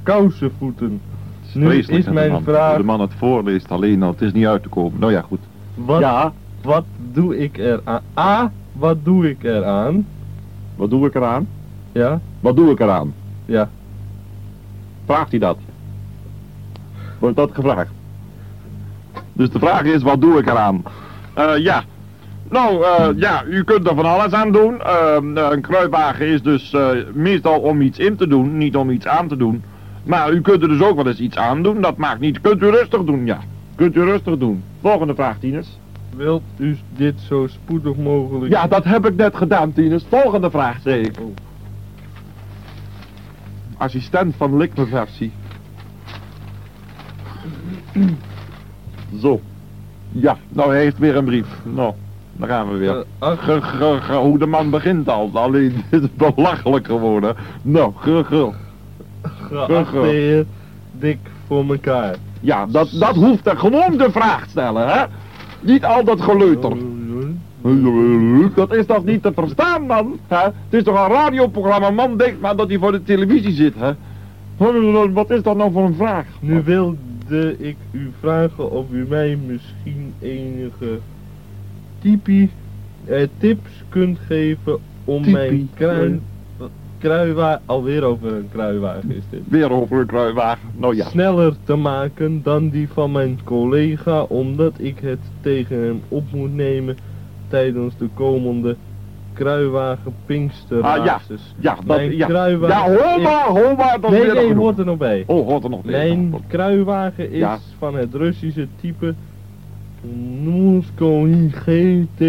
kousenvoeten. 0.02 1.00
Nu 1.54 1.66
vreselijk, 1.66 2.06
is 2.06 2.12
mijn 2.12 2.30
man. 2.32 2.42
vraag, 2.42 2.76
De 2.76 2.82
man 2.82 3.00
het 3.00 3.14
voorleest 3.14 3.70
alleen 3.70 4.02
al, 4.02 4.10
het 4.10 4.22
is 4.22 4.32
niet 4.32 4.46
uit 4.46 4.62
te 4.62 4.68
komen. 4.68 5.00
Nou 5.00 5.12
ja, 5.12 5.20
goed. 5.20 5.40
wat, 5.74 6.00
Ja, 6.00 6.32
wat 6.62 6.84
doe 7.12 7.38
ik 7.38 7.58
er 7.58 7.80
aan? 7.84 8.00
A, 8.18 8.52
wat 8.72 9.04
doe 9.04 9.30
ik 9.30 9.42
eraan? 9.44 10.06
Wat 10.76 10.90
doe 10.90 11.06
ik 11.06 11.14
eraan? 11.14 11.48
Ja, 11.92 12.20
Wat 12.40 12.56
doe 12.56 12.70
ik 12.70 12.80
eraan? 12.80 13.14
ja. 13.44 13.68
Vraagt 15.06 15.30
hij 15.30 15.38
dat? 15.38 15.58
Wordt 17.18 17.36
dat 17.36 17.50
gevraagd? 17.52 17.90
Dus 19.32 19.50
de 19.50 19.58
vraag 19.58 19.82
is, 19.82 20.02
wat 20.02 20.20
doe 20.20 20.38
ik 20.38 20.46
eraan? 20.46 20.82
Eh, 21.34 21.56
ja. 21.58 21.82
Nou, 22.50 22.84
eh, 22.84 23.08
ja, 23.16 23.44
u 23.44 23.64
kunt 23.64 23.88
er 23.88 23.94
van 23.94 24.04
alles 24.04 24.32
aan 24.32 24.52
doen. 24.52 24.80
Ehm, 24.82 25.36
eh, 25.36 25.46
een 25.50 25.60
kruiwagen 25.60 26.26
is 26.26 26.42
dus 26.42 26.76
meestal 27.12 27.60
om 27.60 27.80
iets 27.80 27.98
in 27.98 28.16
te 28.16 28.26
doen, 28.26 28.56
niet 28.58 28.76
om 28.76 28.90
iets 28.90 29.06
aan 29.06 29.28
te 29.28 29.36
doen. 29.36 29.62
Maar 30.04 30.32
u 30.32 30.40
kunt 30.40 30.62
er 30.62 30.68
dus 30.68 30.82
ook 30.82 30.96
wel 30.96 31.06
eens 31.06 31.20
iets 31.20 31.36
aan 31.36 31.62
doen, 31.62 31.80
dat 31.80 31.96
maakt 31.96 32.20
niet. 32.20 32.40
Kunt 32.40 32.62
u 32.62 32.70
rustig 32.70 33.04
doen, 33.04 33.26
ja. 33.26 33.38
Kunt 33.74 33.96
u 33.96 34.02
rustig 34.02 34.38
doen. 34.38 34.62
Volgende 34.80 35.14
vraag, 35.14 35.38
Tines. 35.38 35.78
Wilt 36.16 36.42
u 36.56 36.78
dit 36.96 37.20
zo 37.20 37.46
spoedig 37.46 37.96
mogelijk... 37.96 38.52
Ja, 38.52 38.66
dat 38.66 38.84
heb 38.84 39.06
ik 39.06 39.16
net 39.16 39.36
gedaan, 39.36 39.72
Tines. 39.72 40.04
Volgende 40.08 40.50
vraag, 40.50 40.80
zei 40.82 41.00
ik. 41.02 41.14
Assistent 43.76 44.34
van 44.36 44.56
Likme-versie. 44.56 45.32
Zo. 49.20 49.40
Ja, 50.10 50.36
nou 50.48 50.70
hij 50.70 50.78
heeft 50.80 50.98
weer 50.98 51.16
een 51.16 51.24
brief. 51.24 51.46
Nou, 51.62 51.92
daar 52.32 52.48
gaan 52.48 52.68
we 52.70 52.76
weer. 52.76 52.96
Eh, 52.98 53.04
ach, 53.18 53.44
Ge- 53.44 53.62
ge- 53.62 53.98
ge- 54.00 54.14
hoe 54.14 54.38
de 54.38 54.46
man 54.46 54.70
begint 54.70 55.08
al, 55.08 55.30
alleen 55.32 55.74
dit 55.90 56.02
is 56.02 56.08
belachelijk 56.34 56.86
geworden. 56.86 57.36
Nou, 57.62 57.92
ge- 57.96 58.52
geachte 59.50 59.98
heer, 59.98 60.44
dik 60.92 61.18
voor 61.46 61.64
elkaar. 61.68 62.14
Ja, 62.40 62.66
dat, 62.66 62.90
dat 62.98 63.14
hoeft 63.14 63.46
er 63.46 63.56
gewoon 63.58 63.96
de 63.96 64.10
vraag 64.10 64.46
stellen, 64.48 64.88
hè? 64.88 65.04
Niet 65.64 65.84
al 65.84 66.04
dat 66.04 66.20
geleuter. 66.20 66.72
Dat 68.54 68.74
is 68.74 68.86
toch 68.86 69.04
niet 69.04 69.22
te 69.22 69.32
verstaan, 69.34 69.86
man? 69.86 70.18
Hè? 70.28 70.44
Het 70.44 70.52
is 70.70 70.82
toch 70.82 71.04
een 71.04 71.12
radioprogramma, 71.12 71.90
man 71.90 72.16
denkt 72.16 72.40
maar 72.40 72.56
dat 72.56 72.68
hij 72.68 72.78
voor 72.78 72.92
de 72.92 73.02
televisie 73.02 73.52
zit, 73.52 73.74
hè? 73.78 73.92
Wat 75.12 75.30
is 75.30 75.42
dat 75.42 75.56
nou 75.56 75.72
voor 75.72 75.84
een 75.84 75.94
vraag? 75.94 76.26
Nu 76.40 76.62
wilde 76.62 77.56
ik 77.58 77.76
u 77.90 78.10
vragen 78.20 78.70
of 78.70 78.86
u 78.90 79.06
mij 79.08 79.38
misschien 79.46 80.14
enige 80.20 80.98
typie, 82.00 82.50
eh, 83.04 83.26
tips 83.38 83.70
kunt 83.88 84.18
geven 84.18 84.78
om 85.04 85.30
mijn 85.30 85.70
krui, 85.74 86.20
kruiwagen, 87.08 87.62
alweer 87.66 88.02
over 88.04 88.32
een 88.32 88.48
kruiwagen 88.52 89.10
is 89.10 89.22
dit, 89.30 89.40
Weer 89.48 89.70
over 89.70 90.00
een 90.00 90.06
kruiwagen. 90.06 90.68
Nou 90.76 90.96
ja. 90.96 91.04
sneller 91.08 91.54
te 91.64 91.76
maken 91.76 92.40
dan 92.42 92.68
die 92.68 92.88
van 92.88 93.12
mijn 93.12 93.38
collega, 93.44 94.22
omdat 94.22 94.72
ik 94.76 94.98
het 95.02 95.18
tegen 95.40 95.78
hem 95.82 96.02
op 96.08 96.24
moet 96.32 96.54
nemen 96.54 96.96
tijdens 97.48 97.96
de 97.96 98.08
komende 98.14 98.76
kruiwagen 99.32 100.14
Pinksterraces. 100.26 101.54
Ah, 101.56 101.62
ja, 101.62 101.74
dat, 101.74 101.84
Mijn 101.84 102.16
ja. 102.16 102.26
kruiwagen 102.26 102.76
Ja, 102.76 103.04
hoor 103.04 103.22
maar, 103.22 103.44
hoor 103.46 103.76
maar, 103.76 104.00
dat 104.00 104.10
Nee, 104.10 104.32
nee, 104.32 104.54
hoort 104.54 104.78
er 104.78 104.84
nog 104.84 104.96
bij. 104.98 105.24
Oh, 105.26 105.46
hoort 105.46 105.64
er 105.64 105.70
nog 105.70 105.82
bij. 105.82 105.92
Mijn 106.06 106.34
kruiwagen 106.46 107.30
is 107.30 107.38
Ja. 107.38 107.58
van 107.78 107.96
het 107.96 108.14
Russische 108.14 108.66
type 108.80 109.14
Moscow 110.44 111.28
GT 111.50 112.24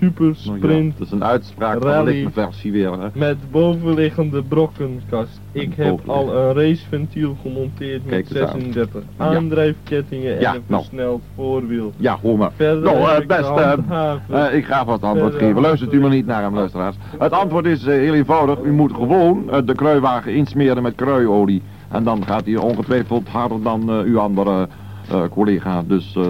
Super 0.00 0.24
Nou 0.24 0.34
ja, 0.52 0.56
Sprint 0.56 0.98
dat 0.98 1.06
is 1.06 1.12
een 1.12 1.24
uitspraak 1.24 1.72
van 1.72 1.80
de 1.80 1.86
Rally. 1.86 2.12
Likme-versie 2.14 2.72
weer, 2.72 2.92
hè? 3.00 3.08
met 3.14 3.36
bovenliggende 3.50 4.42
brokkenkast. 4.42 5.40
Ik 5.52 5.74
heb 5.74 6.00
al 6.08 6.34
een 6.36 6.52
raceventiel 6.54 7.36
gemonteerd 7.42 8.04
met 8.04 8.10
Kijk 8.14 8.30
eens 8.30 8.50
aan. 8.52 8.60
36 8.60 9.02
Ja. 9.18 9.24
aandrijfkettingen 9.24 10.34
en 10.34 10.40
Ja, 10.40 10.54
een 10.54 10.62
nou. 10.66 10.82
versneld 10.82 11.22
voorwiel. 11.34 11.92
Ja, 11.96 12.18
hoor 12.22 12.38
maar. 12.38 12.50
Verder 12.56 12.82
Nou, 12.82 12.96
eh, 12.96 13.12
heb 13.12 13.22
ik 13.22 13.28
best, 13.28 13.48
eh, 13.50 14.12
eh, 14.28 14.54
ik 14.54 14.64
ga 14.64 14.84
wat 14.84 15.02
antwoord 15.02 15.30
Verder 15.32 15.48
geven. 15.48 15.62
Luistert 15.62 15.92
u 15.92 16.00
maar 16.00 16.10
niet 16.10 16.26
naar 16.26 16.42
hem, 16.42 16.54
luisteraars. 16.54 16.96
Het 17.18 17.32
antwoord 17.32 17.66
is 17.66 17.84
eh, 17.86 17.94
heel 17.94 18.14
eenvoudig. 18.14 18.58
U 18.62 18.72
moet 18.72 18.92
gewoon 18.92 19.50
eh, 19.50 19.58
de 19.64 19.74
kruiwagen 19.74 20.34
insmeren 20.34 20.82
met 20.82 20.94
kruiolie. 20.94 21.62
En 21.88 22.04
dan 22.04 22.26
gaat 22.26 22.44
hij 22.46 22.56
ongetwijfeld 22.56 23.28
harder 23.28 23.62
dan 23.62 23.90
eh, 23.90 23.98
uw 23.98 24.18
andere 24.18 24.68
eh, 25.10 25.22
collega. 25.30 25.82
Dus 25.86 26.14
eh, 26.16 26.24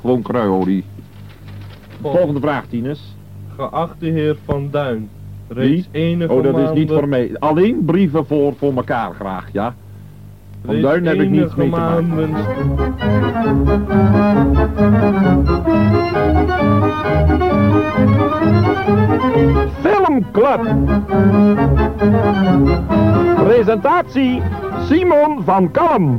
gewoon 0.00 0.22
kruiolie. 0.22 0.84
Volgende 2.10 2.40
vraag, 2.40 2.66
Tines. 2.66 3.16
Geachte 3.56 4.06
heer 4.06 4.36
Van 4.44 4.68
Duin. 4.70 5.08
Reeds 5.48 5.88
enige 5.90 6.32
Oh, 6.32 6.42
dat 6.42 6.58
is 6.58 6.70
niet 6.70 6.90
voor 6.90 7.08
mij. 7.08 7.30
Alleen 7.38 7.84
brieven 7.84 8.26
voor, 8.26 8.54
voor 8.58 8.72
elkaar 8.76 9.14
graag, 9.14 9.48
ja? 9.52 9.74
Van 10.64 10.80
Duin 10.80 11.06
heb 11.06 11.20
ik 11.20 11.30
niets 11.30 11.54
mee 11.54 11.70
te 11.70 11.76
maken. 11.76 12.34
Filmclub. 19.82 20.62
Presentatie 23.44 24.42
Simon 24.88 25.42
van 25.44 25.70
Kalm. 25.70 26.18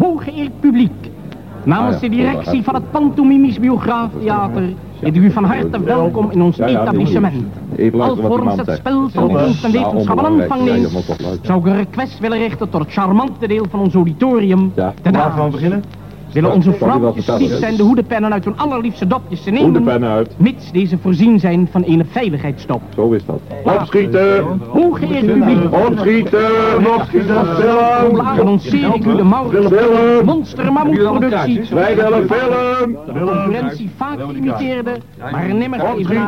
Hooggeëerd 0.00 0.60
publiek, 0.60 1.10
namens 1.64 1.96
Ah 1.96 2.02
ja, 2.02 2.08
de 2.08 2.16
directie 2.16 2.62
van 2.62 2.74
het 2.74 2.90
Pantomimisch 2.90 3.58
Biograaftheater 3.58 4.62
heet 5.00 5.16
ik 5.16 5.22
u 5.22 5.30
van 5.30 5.44
harte 5.44 5.82
welkom 5.82 6.30
in 6.30 6.42
ons 6.42 6.56
Ja, 6.56 6.66
ja, 6.66 6.82
etablissement. 6.82 7.44
Alvorens 7.98 8.56
het 8.56 8.76
spel 8.76 9.08
van 9.08 9.32
kunst 9.32 9.64
en 9.64 9.72
wetenschap 9.72 10.18
aan 10.18 10.26
onbelangrijk. 10.26 10.50
aanvang 10.50 10.70
neemt, 10.70 11.40
zou 11.42 11.60
ik 11.60 11.66
een 11.66 11.76
request 11.76 12.18
willen 12.18 12.38
richten 12.38 12.68
tot 12.68 12.80
het 12.80 12.92
charmante 12.92 13.46
deel 13.46 13.66
van 13.70 13.80
ons 13.80 13.94
auditorium, 13.94 14.72
we 14.74 15.10
dames. 15.10 15.50
beginnen? 15.50 15.82
Willen 16.32 16.52
onze 16.52 16.72
vrouwtjes 16.72 17.26
hè? 17.26 17.56
zijn 17.56 17.76
de 17.76 17.82
hoedenpennen 17.82 18.32
uit 18.32 18.44
hun 18.44 18.58
allerliefste 18.58 19.06
dopjes 19.06 19.42
te 19.42 19.50
nemen, 19.50 19.64
Hoedenpennen 19.64 20.10
uit. 20.10 20.34
mits 20.36 20.72
deze 20.72 20.98
voorzien 20.98 21.40
zijn 21.40 21.68
van 21.70 21.82
een 21.86 22.06
veiligheidsstop. 22.10 22.82
Zo 22.94 23.10
is 23.10 23.24
dat. 23.24 23.40
Opschieten! 23.64 24.60
Hooggeëerd 24.68 25.26
publiek, 25.26 25.72
Opschieten! 25.86 26.86
Opschieten! 26.96 27.46
Film! 27.46 28.16
Laat 28.16 28.40
annonceer 28.40 28.94
ik 28.94 29.06
u 29.06 29.16
de 29.16 29.22
mouw. 29.22 29.50
Film! 29.50 30.24
Monster 30.24 30.72
Mammoetproductie. 30.72 31.62
Wij 31.70 31.96
willen 31.96 32.28
film! 32.28 32.96
concurrentie 33.04 33.90
vaak 33.96 34.18
imiteerde, 34.36 34.96
maar 35.32 35.54
nimmer 35.54 35.80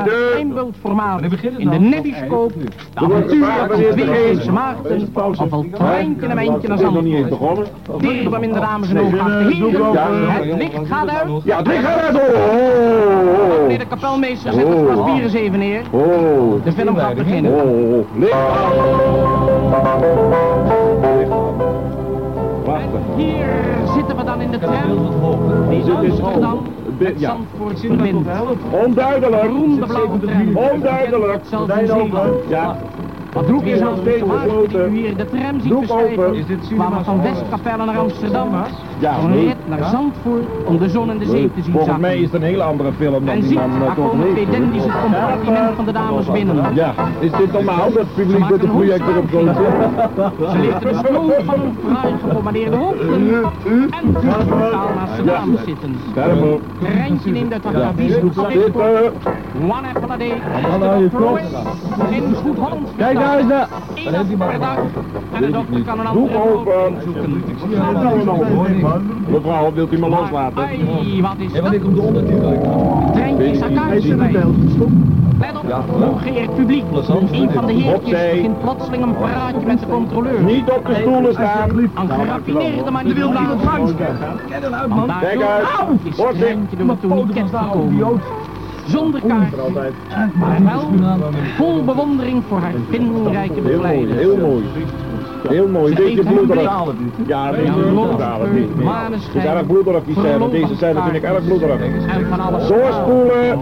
Kleinbeeldformaat 0.04 1.22
in 1.56 1.70
de 1.70 1.78
nebbiescoop, 1.78 2.52
de 2.52 2.68
avonturen 2.94 3.68
van 3.68 3.78
twee 3.92 4.06
Geelse 4.06 4.52
maagden, 4.52 5.08
of 5.14 5.52
al 5.52 5.66
treintje 5.72 6.26
en 6.26 6.34
mijntje 6.34 6.68
naar 6.68 6.82
nog 6.82 7.02
niet 7.02 7.14
eens 7.14 7.28
Zandvoort. 7.28 7.70
Teerblem 7.98 8.42
in 8.42 8.52
de 8.52 8.60
dames 8.60 8.88
en 8.88 9.00
oogachtige 9.00 9.91
heren, 9.98 10.48
het 10.48 10.58
licht 10.58 10.88
gaat 10.88 11.08
uit. 11.08 11.30
Ja, 11.44 11.56
het 11.56 11.66
licht 11.66 11.84
gaat 11.84 12.00
uit! 12.00 12.16
Oh! 12.16 13.60
Meneer 13.62 13.78
de 13.78 13.86
kapelmeester 13.86 14.52
zet 14.52 14.68
het 14.68 14.78
glas 14.78 15.04
bier 15.04 15.22
eens 15.22 15.32
even 15.32 15.58
neer. 15.58 15.82
Oh! 15.90 16.64
De 16.64 16.72
film 16.72 16.96
gaat 16.96 17.14
beginnen. 17.14 17.52
Oh! 17.52 18.06
Licht 18.18 18.34
Hier 23.16 23.46
zitten 23.94 24.16
we 24.16 24.24
dan 24.24 24.40
in 24.40 24.50
de 24.50 24.58
tram, 24.58 25.68
die 25.68 25.92
Amsterdam 25.92 26.62
met 26.98 27.20
Ja. 27.20 27.28
Zandvoort 27.28 27.80
verbindt. 27.80 28.28
Onduidelijk! 28.84 29.50
Onduidelijk! 30.54 31.40
Zeeland. 31.44 32.14
Ja. 32.48 32.76
Wat 33.32 33.46
doe 33.46 33.64
je 33.64 33.76
nou 33.76 33.96
steeds 34.00 34.22
gesloten? 34.28 34.92
U 34.92 34.96
hier 34.96 35.16
de 35.16 35.24
tram 35.24 35.60
ziet 35.60 35.80
beschrijven, 35.80 36.60
kwamen 36.74 37.04
van 37.04 37.22
Westkapelle 37.22 37.84
naar 37.84 37.98
Amsterdam. 37.98 38.48
Ja, 38.98 39.18
Een 39.22 39.30
nee. 39.30 39.46
rit 39.46 39.56
naar 39.68 39.84
Zandvoort 39.90 40.44
om 40.64 40.78
de 40.78 40.88
zon 40.88 41.10
en 41.10 41.18
de 41.18 41.24
zee 41.24 41.50
te 41.54 41.62
zien 41.62 41.72
Volgens 41.72 41.84
zakken. 41.84 42.00
mij 42.00 42.16
is 42.16 42.24
het 42.24 42.34
een 42.34 42.42
hele 42.42 42.62
andere 42.62 42.92
film 42.92 43.24
dan 43.26 43.34
En 43.34 43.40
die 43.40 43.48
ziet, 43.48 43.58
man 43.58 43.94
tot 43.94 44.12
heeft. 44.12 44.34
pedentisch 44.34 44.82
het 44.84 45.00
compartiment 45.02 45.74
van 45.76 45.84
de 45.84 45.92
dames 45.92 46.30
binnen. 46.30 46.74
Ja, 46.74 46.92
is 47.18 47.30
dit 47.30 47.52
normaal 47.52 47.76
dat 47.92 47.92
het 47.92 48.14
publiek 48.14 48.48
met 48.50 48.60
de 48.60 48.66
projector 48.68 49.16
op 49.18 49.28
zo'n 49.30 49.48
Ze 50.50 50.58
lichten 50.58 50.92
de 50.92 50.98
stroom 51.04 51.30
van 51.44 51.54
een 51.60 51.76
fraai 51.86 52.14
gepommadeerde 52.22 52.76
hoofden 52.76 53.44
en 53.90 54.12
brutaal 54.12 54.88
naast 54.96 55.16
de 55.16 55.24
dames 55.24 55.60
zitten. 55.66 55.96
Rentje 56.96 57.30
neemt 57.30 57.52
uit 57.52 57.62
de 57.62 57.84
advies 57.84 58.12
Zitten. 58.12 59.12
One 59.62 59.88
apple 59.94 60.12
a 60.12 60.16
day. 60.16 60.32
Hallo, 60.70 60.94
je 61.02 61.08
klopt. 61.08 61.40
In 62.10 62.34
goed 62.34 62.56
Hollands 62.58 62.90
Kijk 62.96 63.18
naar. 63.22 63.68
Eén 63.94 64.60
dag. 64.60 64.76
En 65.32 65.42
de 65.42 65.50
dokter 65.50 65.82
kan 65.82 65.98
een 65.98 66.12
Doe 66.12 66.30
andere 66.30 66.38
open. 66.38 67.02
zoeken. 67.04 67.44
Mevrouw, 69.28 69.72
wilt 69.72 69.92
u 69.92 69.98
me 69.98 70.08
loslaten? 70.08 70.62
Ai, 70.62 71.22
wat 71.22 71.34
is 71.38 71.52
dat? 71.52 71.62
wanneer 71.62 71.80
komt 71.80 71.94
de 71.96 72.02
ondertitel? 72.02 73.10
Treintje. 73.12 74.16
Let 75.40 75.56
op, 75.56 75.84
hooggeëerd 76.00 76.54
publiek. 76.54 76.84
Een 77.32 77.50
van 77.50 77.66
de 77.66 77.72
heertjes 77.72 78.30
begint 78.32 78.60
plotseling 78.60 79.02
een 79.02 79.16
praatje 79.16 79.66
met 79.66 79.80
de 79.80 79.86
controleur. 79.86 80.40
Niet 80.42 80.70
op 80.70 80.86
de 80.86 80.94
stoelen 80.94 81.32
staan. 81.32 81.70
Een 81.70 81.90
geraffineerde 82.10 82.90
Kijk 85.20 85.40
daardoor 85.40 85.54
uit. 85.78 85.98
is 86.02 86.16
Wordt 86.16 86.32
het 86.32 86.40
treintje 86.40 86.76
door 86.76 86.88
het 86.88 87.00
tourniquet 87.00 87.48
gekomen. 87.52 88.20
Zonder 88.92 89.20
kaart, 89.26 89.56
maar 90.34 90.62
wel 90.64 90.90
vol 91.56 91.84
bewondering 91.84 92.42
voor 92.48 92.58
haar 92.58 92.74
vindingrijke 92.90 93.60
begeleiders. 93.60 94.18
heel 94.18 94.36
mooi. 94.36 94.64
Heel 95.48 95.68
mooi, 95.68 95.90
een 95.90 95.96
Ze 95.96 96.02
beetje 96.02 96.16
geeft 96.22 96.28
hem 96.28 96.38
een 96.38 96.46
bloederig. 96.46 96.70
Ja, 97.26 97.48
een 97.48 97.54
beetje 97.54 97.66
Ja, 97.66 97.88
bloederig. 97.90 98.52
niet. 98.52 98.68
Het 98.68 98.84
maneschijn, 98.84 99.44
is 99.44 99.50
erg 99.50 99.66
bloederig 99.66 100.04
die 100.04 100.14
scène. 100.18 100.50
Deze 100.50 100.74
scène 100.76 101.02
vind 101.02 101.14
ik 101.14 101.22
erg 101.22 101.44
bloederig. 101.44 101.80
En 101.80 102.26
van 102.28 102.40
alles. 102.40 102.68
Doorspoelen. 102.68 103.60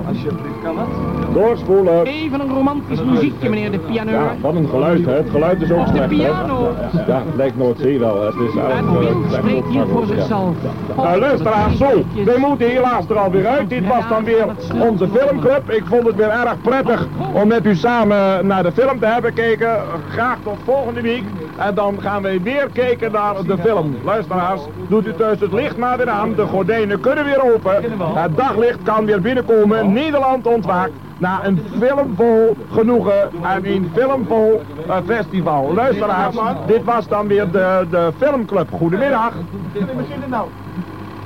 Doorspoelen. 1.33 2.05
Even 2.05 2.41
een 2.41 2.49
romantisch 2.55 3.03
muziekje, 3.05 3.49
meneer 3.49 3.71
de 3.71 3.79
pianeur. 3.79 4.15
Ja, 4.21 4.35
wat 4.41 4.55
een 4.55 4.69
geluid, 4.69 5.05
hè. 5.07 5.13
Het 5.13 5.31
geluid 5.31 5.63
is 5.63 5.71
ook 5.71 5.85
de 5.85 5.91
slecht, 5.91 6.11
hè. 6.11 6.17
piano. 6.17 6.73
Ja, 7.07 7.23
lijkt 7.37 7.57
Noordzee 7.57 7.99
wel. 7.99 8.25
Het 8.25 8.35
is 8.35 8.55
erg 8.55 8.75
Het 8.77 9.33
eh, 9.33 9.39
spreekt 9.39 9.67
hier 9.69 9.87
voor 9.93 10.07
zichzelf. 10.07 10.55
Nou, 10.97 11.19
luisteraars, 11.19 11.77
zo. 11.77 11.89
We 12.25 12.35
moeten 12.39 12.69
helaas 12.69 13.09
er 13.09 13.19
alweer 13.19 13.47
uit. 13.47 13.69
Dit 13.69 13.87
was 13.87 14.09
dan 14.09 14.25
weer 14.25 14.47
onze 14.89 15.09
filmclub. 15.09 15.71
Ik 15.71 15.83
vond 15.87 16.07
het 16.07 16.17
weer 16.17 16.29
erg 16.31 16.61
prettig 16.63 17.09
om 17.33 17.49
met 17.49 17.67
u 17.67 17.75
samen 17.75 18.47
naar 18.47 18.63
de 18.63 18.73
film 18.73 18.99
te 18.99 19.07
hebben 19.07 19.33
gekeken. 19.35 19.77
Graag 20.09 20.37
tot 20.43 20.57
volgende 20.65 21.01
week. 21.01 21.25
En 21.57 21.70
dan 21.75 22.01
gaan 22.01 22.23
we 22.23 22.41
weer 22.43 22.69
kijken 22.73 23.13
naar 23.13 23.45
de 23.45 23.59
film. 23.59 23.97
Luisteraars, 24.05 24.61
doet 24.89 25.07
u 25.07 25.15
thuis 25.15 25.41
het 25.41 25.53
licht 25.53 25.77
maar 25.77 25.97
weer 25.97 26.09
aan. 26.09 26.35
De 26.35 26.47
gordijnen 26.47 27.01
kunnen 27.01 27.25
weer 27.25 27.55
open. 27.55 27.83
Het 28.15 28.37
daglicht 28.37 28.83
kan 28.83 29.05
weer 29.05 29.21
binnenkomen. 29.21 29.93
Nederland 29.93 30.47
ontwaakt. 30.47 30.93
Na 31.19 31.45
een 31.45 31.63
filmvol 31.79 32.57
genoegen 32.71 33.31
en 33.43 33.67
een 33.67 33.91
filmvol 33.95 34.63
eh, 34.89 34.97
festival. 35.07 35.75
Luisteraars, 35.75 36.37
dit 36.67 36.85
was 36.85 37.09
dan 37.09 37.27
weer 37.27 37.51
de, 37.51 37.87
de 37.91 38.13
filmclub. 38.19 38.69
Goedemiddag. 38.73 39.33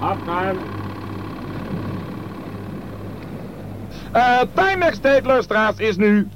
Afgaan. 0.00 0.56
Eh 4.12 4.40
Timex 4.54 4.98
tijd, 4.98 5.26
luisteraars, 5.26 5.76
is 5.76 5.96
nu... 5.96 6.28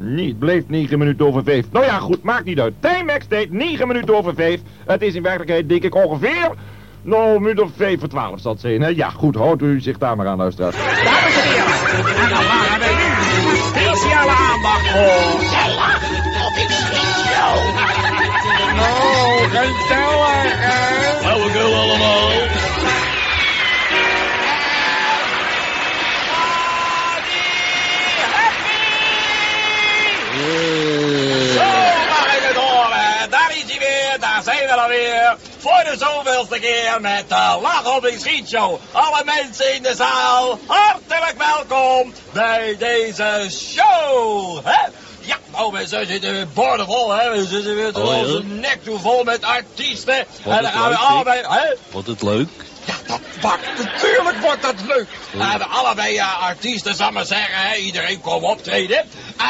Niet, 0.00 0.38
bleef 0.38 0.62
9 0.66 0.98
minuten 0.98 1.26
over 1.26 1.42
5. 1.44 1.64
Nou 1.70 1.84
ja, 1.84 1.98
goed, 1.98 2.22
maakt 2.22 2.44
niet 2.44 2.60
uit. 2.60 2.74
Timex 2.80 3.26
tijd 3.26 3.52
9 3.52 3.86
minuten 3.86 4.16
over 4.16 4.34
5. 4.34 4.60
Het 4.86 5.02
is 5.02 5.14
in 5.14 5.22
werkelijkheid, 5.22 5.68
denk 5.68 5.82
ik, 5.82 5.94
ongeveer... 5.94 6.50
Nou, 7.02 7.36
een 7.36 7.42
minuut 7.42 7.60
of 7.60 7.70
5 7.76 7.98
voor 7.98 8.08
12 8.08 8.40
zal 8.40 8.52
het 8.52 8.60
zijn, 8.60 8.80
hè? 8.80 8.88
Ja, 8.88 9.10
goed, 9.10 9.34
houdt 9.34 9.62
u 9.62 9.80
zich 9.80 9.98
daar 9.98 10.16
maar 10.16 10.26
aan, 10.26 10.38
luisteraars. 10.38 10.76
Dames 10.76 11.36
en 11.36 11.48
heren, 11.48 12.22
en 12.22 12.28
dan 12.28 12.44
waren 12.44 12.78
wij 12.78 12.94
nu 12.94 13.56
speciale 13.56 14.30
aandacht 14.30 14.90
voor... 14.90 15.40
Of 16.46 16.58
ik 16.62 16.70
schiet 16.70 17.32
jou. 17.34 17.58
Oh, 18.78 19.38
gezellig, 19.38 20.52
hè? 20.56 21.18
Flauwekul 21.20 21.74
allemaal. 21.74 22.55
Voor 35.66 35.84
de 35.84 35.96
zoveelste 35.98 36.58
keer 36.58 37.00
met 37.00 37.28
de 37.28 37.58
Lach 37.62 37.96
op 37.96 38.02
de 38.02 38.16
Schietshow. 38.18 38.78
Alle 38.92 39.22
mensen 39.24 39.74
in 39.74 39.82
de 39.82 39.94
zaal, 39.94 40.58
hartelijk 40.66 41.34
welkom 41.38 42.12
bij 42.32 42.76
deze 42.78 43.48
show. 43.50 44.58
Hè? 44.64 44.88
Ja, 45.20 45.36
nou 45.52 45.72
mensen 45.72 46.06
zitten 46.06 46.32
weer 46.32 46.48
boordevol, 46.48 47.12
hè. 47.12 47.30
We 47.30 47.46
zitten 47.46 47.74
weer 47.76 47.92
tot 47.92 48.02
Oh, 48.08 48.18
onze 48.18 48.42
nek 48.44 48.84
toe 48.84 48.98
vol 48.98 49.24
met 49.24 49.44
artiesten. 49.44 50.16
En 50.44 50.62
dan 50.62 50.72
gaan 50.72 50.90
we 50.90 50.96
allebei... 50.96 51.42
Hè? 51.48 51.74
Wat 51.90 52.06
het 52.06 52.22
leuk. 52.22 52.48
Natuurlijk 53.42 54.36
wordt 54.40 54.62
dat 54.62 54.74
leuk. 54.86 55.06
We 55.32 55.44
hebben 55.44 55.68
allebei 55.68 56.16
eh, 56.16 56.42
artiesten, 56.42 56.94
zal 56.94 57.10
maar 57.10 57.26
zeggen, 57.26 57.58
hè, 57.58 57.76
iedereen 57.76 58.20
komt 58.20 58.42
optreden. 58.42 59.04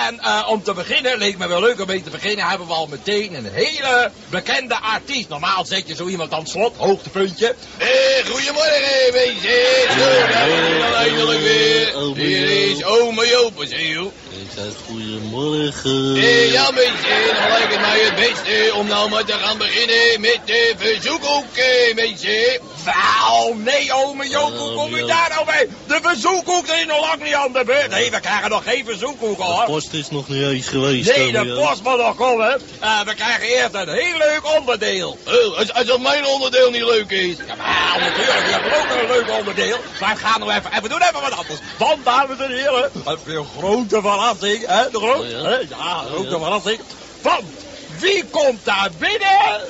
En 0.06 0.20
eh, 0.20 0.46
om 0.48 0.62
te 0.62 0.72
beginnen, 0.72 1.18
leek 1.18 1.38
me 1.38 1.48
wel 1.48 1.60
leuk 1.60 1.80
om 1.80 1.86
mee 1.86 2.02
te 2.02 2.10
beginnen, 2.10 2.46
hebben 2.46 2.66
we 2.66 2.72
al 2.72 2.86
meteen 2.86 3.34
een 3.34 3.50
hele 3.52 4.10
bekende 4.30 4.80
artiest. 4.80 5.28
Normaal 5.28 5.64
zet 5.64 5.88
je 5.88 5.94
zo 5.94 6.06
iemand 6.06 6.32
aan 6.32 6.40
het 6.40 6.48
slot, 6.48 6.76
hoogtepuntje. 6.76 7.54
Eh, 7.78 7.86
goedemorgen, 8.30 9.12
mensen. 9.12 9.50
Zo, 9.98 10.94
eindelijk 10.94 11.40
weer. 11.40 12.14
Hier 12.14 12.70
is 12.70 12.84
oma 12.84 13.22
je. 13.22 14.10
Ik 14.46 14.52
zeg 14.54 14.72
goedemorgen. 14.86 16.16
Eh, 16.16 16.52
ja 16.52 16.70
mensen, 16.70 17.34
dan 17.34 17.48
lijkt 17.48 17.72
het 17.72 17.80
mij 17.80 18.00
het 18.00 18.14
beste 18.14 18.74
om 18.74 18.86
nou 18.86 19.10
maar 19.10 19.24
te 19.24 19.32
gaan 19.32 19.58
beginnen 19.58 20.20
met 20.20 20.40
de 20.44 20.74
verzoekhoek, 20.76 21.56
eh, 21.56 21.94
mensen. 21.94 22.60
Wel, 22.84 23.54
nee 23.54 23.92
ome 23.92 24.28
Joop, 24.28 24.56
hoe 24.56 24.74
kom 24.74 24.96
je 24.96 25.04
daar 25.04 25.30
nou 25.34 25.46
bij? 25.46 25.68
De 25.86 25.98
verzoekhoek 26.02 26.66
is 26.66 26.86
nog 26.86 27.00
lang 27.00 27.22
niet 27.22 27.34
aan 27.34 27.52
de 27.52 27.64
beurt. 27.64 27.90
Nee, 27.90 28.10
we 28.10 28.20
krijgen 28.20 28.50
nog 28.50 28.62
geen 28.64 28.84
verzoekhoek 28.84 29.36
De 29.36 29.42
hoor. 29.42 29.64
post 29.64 29.92
is 29.92 30.10
nog 30.10 30.28
niet 30.28 30.42
eens 30.42 30.66
geweest. 30.66 31.16
Nee, 31.16 31.32
de 31.32 31.54
post 31.60 31.82
moet 31.82 31.96
nog 31.96 32.16
komen. 32.16 32.60
Eh, 32.80 33.00
we 33.00 33.14
krijgen 33.14 33.48
eerst 33.48 33.74
een 33.74 33.88
heel 33.88 34.18
leuk 34.18 34.54
onderdeel. 34.58 35.18
Oh, 35.26 35.58
als, 35.58 35.72
als 35.72 35.98
mijn 35.98 36.26
onderdeel 36.26 36.70
niet 36.70 36.84
leuk 36.84 37.10
is. 37.10 37.36
Ja, 37.46 37.54
maar 37.54 37.96
natuurlijk, 37.98 38.44
we 38.46 38.52
hebben 38.52 38.78
ook 38.78 39.00
een 39.00 39.06
leuk 39.08 39.38
onderdeel. 39.38 39.76
Maar 40.00 40.14
we 40.14 40.20
gaan 40.20 40.40
nog 40.40 40.50
even, 40.50 40.72
en 40.72 40.82
we 40.82 40.88
doen 40.88 41.02
even 41.02 41.20
wat 41.20 41.36
anders. 41.36 41.58
Want, 41.78 42.04
dames 42.04 42.38
en 42.38 42.50
heren, 42.50 42.90
een 43.26 43.46
grote 43.58 44.00
verrassing, 44.00 44.34
hè, 44.40 44.90
de 44.90 45.00
Oh, 45.00 45.28
ja? 45.30 45.50
ja, 45.50 46.00
een 46.00 46.12
grote 46.12 46.38
verrassing. 46.38 46.80
Want, 47.22 47.44
wie 48.00 48.24
komt 48.30 48.64
daar 48.64 48.90
binnen? 48.98 49.60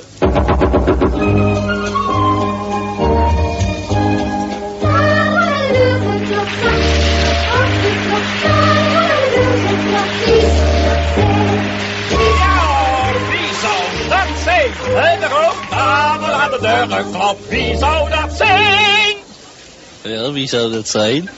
Ja, 12.09 13.13
wie 13.29 13.55
zou 13.63 14.09
dat 14.09 14.43
zijn? 14.45 14.73
Hè, 14.95 15.19
de 15.21 15.27
grote 15.27 15.67
dame 15.71 16.33
aan 16.33 16.51
de 16.51 16.59
deur 16.61 16.99
geklopt. 16.99 17.49
Wie 17.49 17.77
zou 17.77 18.11
dat 18.11 18.37
zijn? 18.37 19.06
Ja, 20.09 20.33
wie 20.33 20.49
zou 20.49 20.73
dat 20.73 20.89
zijn? 20.89 21.29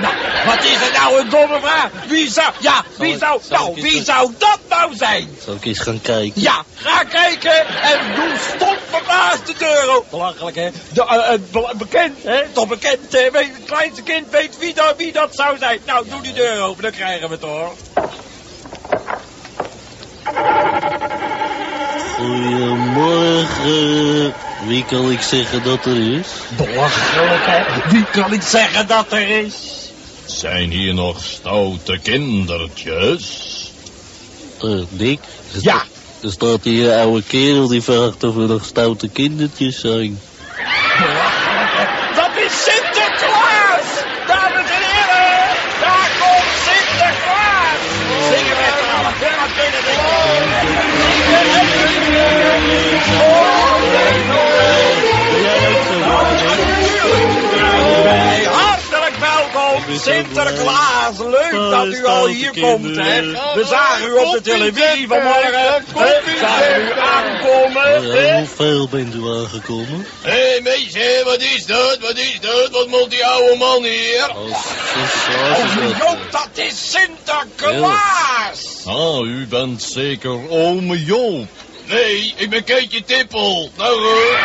Nou, 0.00 0.14
wat 0.46 0.64
is 0.64 0.74
het 0.80 0.92
nou 1.02 1.20
een 1.20 1.28
domme 1.28 1.58
vraag? 1.60 1.90
Wie 2.08 2.30
zou, 2.30 2.52
ja, 2.60 2.84
wie 2.98 3.12
ik- 3.12 3.18
zou, 3.18 3.40
zal 3.48 3.58
nou, 3.58 3.74
eens 3.74 3.82
wie 3.92 4.04
zou 4.04 4.30
dat 4.38 4.58
nou 4.68 4.96
zijn? 4.96 5.36
Zal 5.44 5.54
ik 5.54 5.64
eens 5.64 5.78
gaan 5.78 6.00
kijken? 6.00 6.42
Ja, 6.42 6.64
ga 6.74 7.02
kijken 7.04 7.66
en 7.82 7.98
doe 8.14 8.32
stom 8.56 8.76
verbaasd 8.90 9.46
de 9.46 9.54
deur 9.58 9.88
open. 9.96 10.10
Belachelijk, 10.10 10.56
hè? 10.56 10.70
De, 10.92 11.04
eh, 11.06 11.32
eh, 11.32 11.40
be- 11.52 11.72
bekend, 11.76 12.22
hè? 12.22 12.42
Toch 12.52 12.68
bekend, 12.68 13.12
hè? 13.12 13.30
Weet, 13.30 13.50
het 13.56 13.64
kleinste 13.66 14.02
kind 14.02 14.30
weet 14.30 14.58
wie 14.58 14.74
dat, 14.74 14.94
wie 14.96 15.12
dat 15.12 15.34
zou 15.34 15.58
zijn. 15.58 15.80
Nou, 15.86 16.08
doe 16.08 16.20
die 16.22 16.32
deur 16.32 16.60
open, 16.62 16.82
dan 16.82 16.92
krijgen 16.92 17.28
we 17.28 17.34
het 17.34 17.42
hoor. 17.44 17.72
Goedemorgen. 23.04 24.34
Wie 24.66 24.84
kan 24.84 25.10
ik 25.10 25.20
zeggen 25.20 25.62
dat 25.62 25.84
er 25.84 26.18
is? 26.18 26.26
Belachelijk, 26.56 27.42
hè? 27.46 27.90
Wie 27.90 28.04
kan 28.04 28.32
ik 28.32 28.42
zeggen 28.42 28.86
dat 28.86 29.12
er 29.12 29.28
is? 29.28 29.54
Zijn 30.24 30.70
hier 30.70 30.94
nog 30.94 31.24
stoute 31.24 31.98
kindertjes? 32.02 33.52
Uh, 34.62 34.82
Dick? 34.88 35.20
Ja. 35.60 35.82
Er 36.22 36.32
staat 36.32 36.64
hier 36.64 36.92
een 36.92 36.98
oude 36.98 37.22
kerel 37.22 37.68
die 37.68 37.82
vraagt 37.82 38.24
of 38.24 38.36
er 38.36 38.46
nog 38.46 38.64
stoute 38.64 39.08
kindertjes 39.08 39.80
zijn. 39.80 40.20
Sinterklaas, 60.00 61.18
leuk 61.18 61.70
dat 61.70 61.86
u 61.86 62.04
al 62.06 62.26
hier 62.26 62.50
komt, 62.60 62.96
hè. 62.96 63.22
We 63.54 63.64
zagen 63.68 64.06
u 64.08 64.12
op 64.12 64.32
de 64.32 64.40
televisie 64.40 65.08
vanmorgen. 65.08 65.60
hè. 65.60 65.78
Zagen 66.40 66.80
u 66.82 66.92
aankomen. 67.00 68.34
Hoeveel 68.36 68.88
bent 68.88 69.14
u 69.14 69.28
aangekomen? 69.28 70.06
Hé, 70.22 70.30
hey, 70.30 70.60
meisje, 70.62 71.22
wat 71.24 71.40
is 71.40 71.66
dat? 71.66 71.98
Wat 72.00 72.16
is 72.16 72.38
dat? 72.40 72.68
Wat 72.70 72.88
moet 72.88 73.10
die 73.10 73.26
oude 73.26 73.56
man 73.56 73.82
hier? 73.82 74.30
Oh, 74.36 75.98
Joop, 75.98 76.18
dat 76.30 76.48
is 76.54 76.90
Sinterklaas. 76.90 78.82
Ah, 78.86 79.20
u 79.26 79.46
bent 79.46 79.82
zeker 79.82 80.50
ome 80.50 81.04
Joop. 81.04 81.46
Nee, 81.86 82.34
ik 82.36 82.50
ben 82.50 82.64
Keetje 82.64 83.04
Tippel. 83.04 83.70
Nou 83.76 84.00
hoor. 84.00 84.38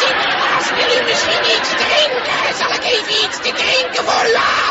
Sinterklaas, 0.00 0.68
wil 0.70 0.96
u 0.98 1.02
misschien 1.08 1.44
iets 1.58 1.68
drinken? 1.68 2.56
Zal 2.58 2.72
ik 2.72 2.84
even 2.84 3.24
iets 3.24 3.36
te 3.36 3.52
drinken 3.62 4.04
voor 4.04 4.30
u 4.30 4.34
halen? 4.36 4.63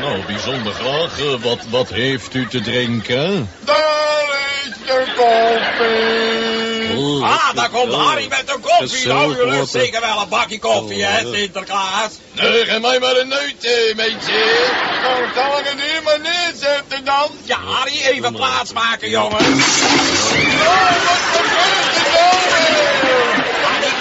Nou, 0.00 0.22
bijzonder 0.26 0.72
graag. 0.72 1.18
Eh, 1.18 1.42
Wat, 1.42 1.58
wat 1.70 1.88
heeft 1.88 2.34
u 2.34 2.46
te 2.48 2.60
drinken? 2.60 3.50
Daar 3.64 4.28
is 4.64 4.72
de 4.86 5.04
koffie. 5.16 6.96
Oh, 6.98 7.22
ah, 7.22 7.54
daar 7.54 7.68
komt 7.70 7.92
Harry 7.92 8.26
met 8.28 8.42
de 8.46 8.58
koffie. 8.60 9.06
Nou, 9.06 9.34
u 9.36 9.50
lust 9.50 9.72
zeker 9.72 10.00
wel 10.00 10.20
een 10.22 10.28
bakje 10.28 10.58
koffie, 10.58 11.04
hè, 11.04 11.26
Oh, 11.26 11.34
Sinterklaas. 11.34 12.10
Nee, 12.32 12.64
geef 12.64 12.80
mij 12.80 12.98
maar 12.98 13.16
een 13.16 13.28
neut, 13.28 13.64
eh, 13.64 13.94
meisje. 13.96 14.44
Nou, 15.02 15.24
zal 15.34 15.58
ik 15.58 15.64
het 15.66 15.80
hier 15.80 16.02
maar 16.04 16.20
neerzetten 16.20 17.04
dan? 17.04 17.30
Ja, 17.44 17.56
Harry, 17.64 18.00
even 18.02 18.32
plaatsmaken, 18.34 19.10
jongen. 19.10 19.36
Harry, 22.56 23.45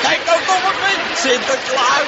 kijk 0.02 0.20
nou 0.26 0.40
toch 0.46 0.64
eens 0.64 0.80
met 0.82 1.18
Sinterklaas. 1.18 2.08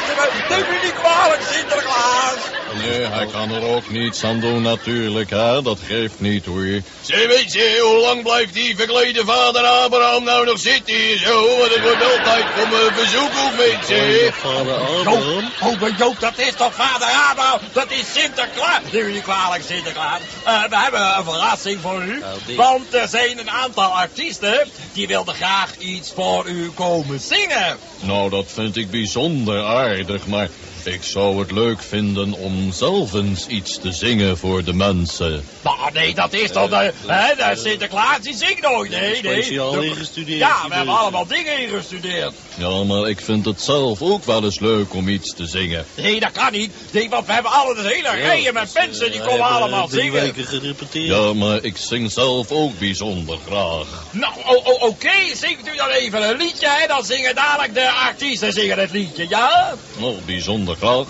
Neem 0.49 0.60
me 0.60 0.80
niet 0.84 0.93
kwalijk, 0.93 1.41
Sinterklaas. 1.51 2.58
Nee, 2.73 3.06
hij 3.06 3.25
kan 3.25 3.51
er 3.51 3.63
ook 3.63 3.89
niets 3.89 4.23
aan 4.23 4.39
doen 4.39 4.62
natuurlijk, 4.62 5.30
hè. 5.30 5.62
Dat 5.62 5.80
geeft 5.88 6.19
niet, 6.19 6.45
hoor. 6.45 6.82
Zeg, 7.01 7.27
weet 7.27 7.53
je, 7.53 7.80
hoe 7.84 8.01
lang 8.01 8.23
blijft 8.23 8.53
die 8.53 8.75
verklede 8.75 9.25
vader 9.25 9.62
Abraham 9.62 10.23
nou 10.23 10.45
nog 10.45 10.60
zitten 10.60 10.95
hier 10.95 11.17
zo? 11.17 11.58
Want 11.58 11.73
het 11.73 11.82
wordt 11.82 12.03
altijd 12.03 12.45
voor 12.56 12.67
mijn 12.67 12.93
bezoek 12.95 13.32
ook, 13.43 13.58
mensen. 13.58 14.34
Vader 14.34 15.03
Joop, 15.03 15.43
oh, 15.62 15.82
maar 15.82 15.91
Joop, 15.97 16.19
dat 16.19 16.38
is 16.38 16.53
toch 16.58 16.73
vader 16.73 17.08
Abraham? 17.30 17.60
Dat 17.73 17.91
is 17.91 18.13
Sinterklaas. 18.13 18.82
Neem 18.91 19.06
me 19.06 19.12
niet 19.12 19.23
kwalijk, 19.23 19.63
Sinterklaas. 19.67 20.19
Eh, 20.43 20.63
we 20.69 20.77
hebben 20.77 21.17
een 21.17 21.23
verrassing 21.23 21.82
voor 21.82 22.03
u. 22.03 22.23
Want 22.56 22.93
er 22.93 23.08
zijn 23.08 23.39
een 23.39 23.51
aantal 23.51 23.97
artiesten 23.97 24.69
die 24.93 25.08
wilden 25.08 25.36
graag 25.36 25.77
iets 25.77 26.12
voor 26.15 26.47
u 26.47 26.71
komen 26.71 27.19
zingen. 27.19 27.57
Nou, 28.02 28.30
dat 28.30 28.46
vind 28.48 28.76
ik 28.76 28.91
bijzonder 28.91 29.63
aardig, 29.63 30.28
maar 30.28 30.50
ik 30.88 31.04
zou 31.04 31.39
het 31.39 31.52
leuk 31.52 31.82
vinden 31.82 32.34
om 32.34 32.71
zelf 32.71 33.13
eens 33.13 33.47
iets 33.47 33.80
te 33.80 33.91
zingen 33.91 34.38
voor 34.38 34.63
de 34.63 34.73
mensen. 34.73 35.43
Maar 35.62 35.89
nee, 35.93 36.13
dat 36.13 36.34
is 36.34 36.52
toch 36.52 36.69
de, 36.69 36.93
hè, 37.06 37.36
de 37.36 37.62
Sinterklaas, 37.62 38.19
die 38.21 38.36
zingt 38.36 38.62
nooit. 38.62 38.91
Nee, 38.91 39.21
nee. 39.21 39.41
Speciaal 39.43 39.71
De- 39.71 39.86
ingestudeerd, 39.86 40.39
Ja, 40.39 40.56
we 40.69 40.76
hebben 40.76 40.97
allemaal 40.97 41.28
dingen 41.28 41.60
ingestudeerd. 41.60 42.34
Ja, 42.58 42.84
maar 42.84 43.10
ik 43.10 43.21
vind 43.21 43.45
het 43.45 43.62
zelf 43.62 44.02
ook 44.02 44.23
wel 44.23 44.43
eens 44.43 44.60
leuk 44.60 44.93
om 44.93 45.08
iets 45.08 45.34
te 45.36 45.45
zingen. 45.45 45.86
Nee, 45.95 46.19
dat 46.19 46.32
kan 46.32 46.52
niet. 46.52 46.71
Nee, 46.91 47.10
want 47.10 47.26
we 47.28 47.34
hebben 47.34 47.52
alle 47.52 47.76
dus 47.76 47.93
hele 47.93 48.10
rijen 48.12 48.54
met 48.54 48.73
mensen 48.73 49.12
die 49.12 49.21
komen 49.21 49.45
allemaal 49.45 49.88
zingen. 49.88 50.13
weken 50.13 50.45
gerepeteerd. 50.45 51.08
Ja, 51.08 51.34
maar 51.34 51.63
ik 51.63 51.78
zing 51.78 52.12
zelf 52.12 52.52
ook 52.52 52.80
bijzonder 52.80 53.38
graag. 53.47 53.88
Nou, 54.12 54.34
oh, 54.45 54.65
oh, 54.67 54.84
oké, 54.84 55.12
zingt 55.36 55.67
u 55.73 55.76
dan 55.78 55.89
even 55.89 56.30
een 56.30 56.38
liedje, 56.38 56.67
hè? 56.69 56.88
Dan 56.88 57.06
zingen 57.06 57.36
dadelijk 57.36 57.73
de 57.73 57.89
artiesten 57.91 58.54
zingen 58.54 58.80
het 58.80 58.91
liedje, 58.91 59.26
ja? 59.30 59.73
Nou, 59.97 60.15
bijzonder 60.26 60.76
graag. 60.79 61.07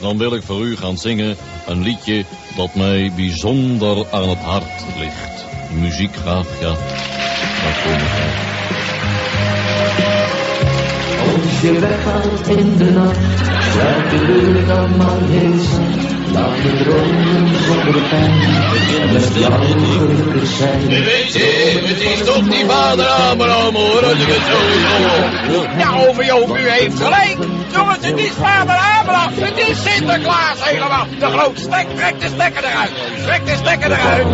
Dan 0.00 0.18
wil 0.18 0.34
ik 0.34 0.42
voor 0.42 0.60
u 0.60 0.76
gaan 0.76 0.98
zingen 0.98 1.36
een 1.66 1.82
liedje 1.82 2.24
dat 2.56 2.74
mij 2.74 3.12
bijzonder 3.16 4.06
aan 4.10 4.28
het 4.28 4.38
hart 4.38 4.84
ligt. 4.98 5.44
Muziek 5.72 6.16
graag, 6.16 6.46
ja. 6.60 6.74
Daar 7.62 7.80
kom 7.82 7.92
ik. 7.92 8.50
Als 11.34 11.60
je 11.60 11.78
weggaat 11.80 12.48
in 12.48 12.76
de 12.76 12.90
nacht, 12.90 13.18
sluit 13.72 14.10
de 14.10 14.26
deur 14.26 14.66
dan 14.66 14.96
maar 14.96 15.30
eens. 15.30 16.11
Laat 16.32 16.56
me 16.64 16.82
dromen 16.84 17.64
zonder 17.64 18.02
pijn, 18.08 19.12
met 19.12 19.34
jou 19.34 19.52
gelukkig 19.52 20.48
zijn. 20.48 20.88
Weet 20.88 21.32
je, 21.32 21.80
het 21.86 22.00
is 22.00 22.24
toch 22.24 22.48
die 22.48 22.64
vader 22.64 23.06
Abraham 23.06 23.74
hoor, 23.74 24.04
als 24.04 24.18
ik 24.18 24.28
het 24.28 24.42
zo 24.46 24.58
hoor. 25.52 25.68
Ja, 25.78 26.08
over 26.08 26.24
Joop, 26.24 26.56
u 26.56 26.70
heeft 26.70 27.00
gelijk. 27.00 27.36
Jongens, 27.72 28.06
het 28.06 28.18
is 28.18 28.30
vader 28.30 28.74
Abraham. 29.00 29.32
Het 29.34 29.58
is 29.68 29.82
Sinterklaas 29.82 30.58
helemaal. 30.58 31.06
De 31.18 31.26
grote 31.26 31.60
stek, 31.60 31.86
trek 31.96 32.20
de 32.20 32.28
stekker 32.34 32.64
eruit. 32.64 32.90
Trek 33.24 33.46
de 33.46 33.56
stekker 33.56 33.92
eruit. 33.92 34.26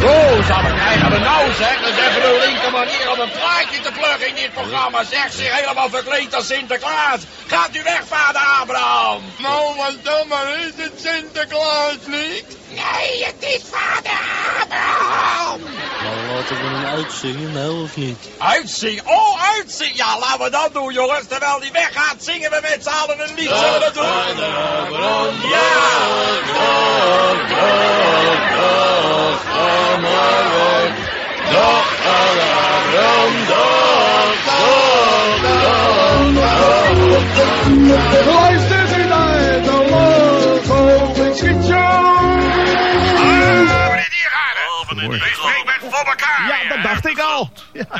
Zo, 0.00 0.42
zal 0.42 0.60
ik 0.60 0.78
eigenlijk 0.78 1.22
nou 1.22 1.52
zeg. 1.52 1.80
Dat 1.80 1.90
is 1.90 1.98
even 2.06 2.20
de 2.20 2.44
linker 2.46 2.70
manier 2.70 3.10
om 3.12 3.20
een 3.20 3.30
plaatje 3.30 3.80
te 3.80 3.92
pluggen 3.92 4.28
in 4.28 4.34
dit 4.34 4.52
programma. 4.52 5.04
Zeg 5.04 5.32
zich 5.32 5.60
helemaal 5.60 5.88
verkleed 5.90 6.34
als 6.34 6.46
Sinterklaas. 6.46 7.20
Gaat 7.46 7.76
u 7.76 7.82
weg, 7.82 8.02
vader 8.06 8.40
Abraham. 8.60 9.22
Nou, 9.38 9.76
wat 9.76 9.94
dan 10.02 10.28
maar 10.28 10.58
is 10.58 10.84
het 10.84 10.92
Sinterklaas 11.02 11.96
niet? 12.06 12.44
Nee, 12.68 13.24
het 13.24 13.34
is 13.38 13.62
vader 13.70 14.20
Abraham. 14.60 15.60
Nou, 16.02 16.16
laten 16.34 16.56
we 16.56 16.62
hem 16.64 16.84
uitzingen, 16.84 17.52
nou 17.52 17.82
of 17.82 17.96
niet? 17.96 18.28
Uitzingen? 18.38 19.06
Oh, 19.06 19.42
uitzingen! 19.56 19.96
Ja, 19.96 20.18
laten 20.18 20.44
we 20.44 20.50
dat 20.50 20.70
doen, 20.72 20.92
jongens. 20.92 21.26
Terwijl 21.28 21.60
die 21.60 21.72
weggaat, 21.72 22.16
zingen 22.18 22.50
we 22.50 22.58
met 22.62 22.78
z'n 22.82 22.88
allen 22.88 23.20
een 23.20 23.34
lied. 23.34 23.48
Zullen 23.48 23.72
we 23.72 23.80
dat 23.80 23.94
doen? 23.94 24.06
Ja! 25.50 25.68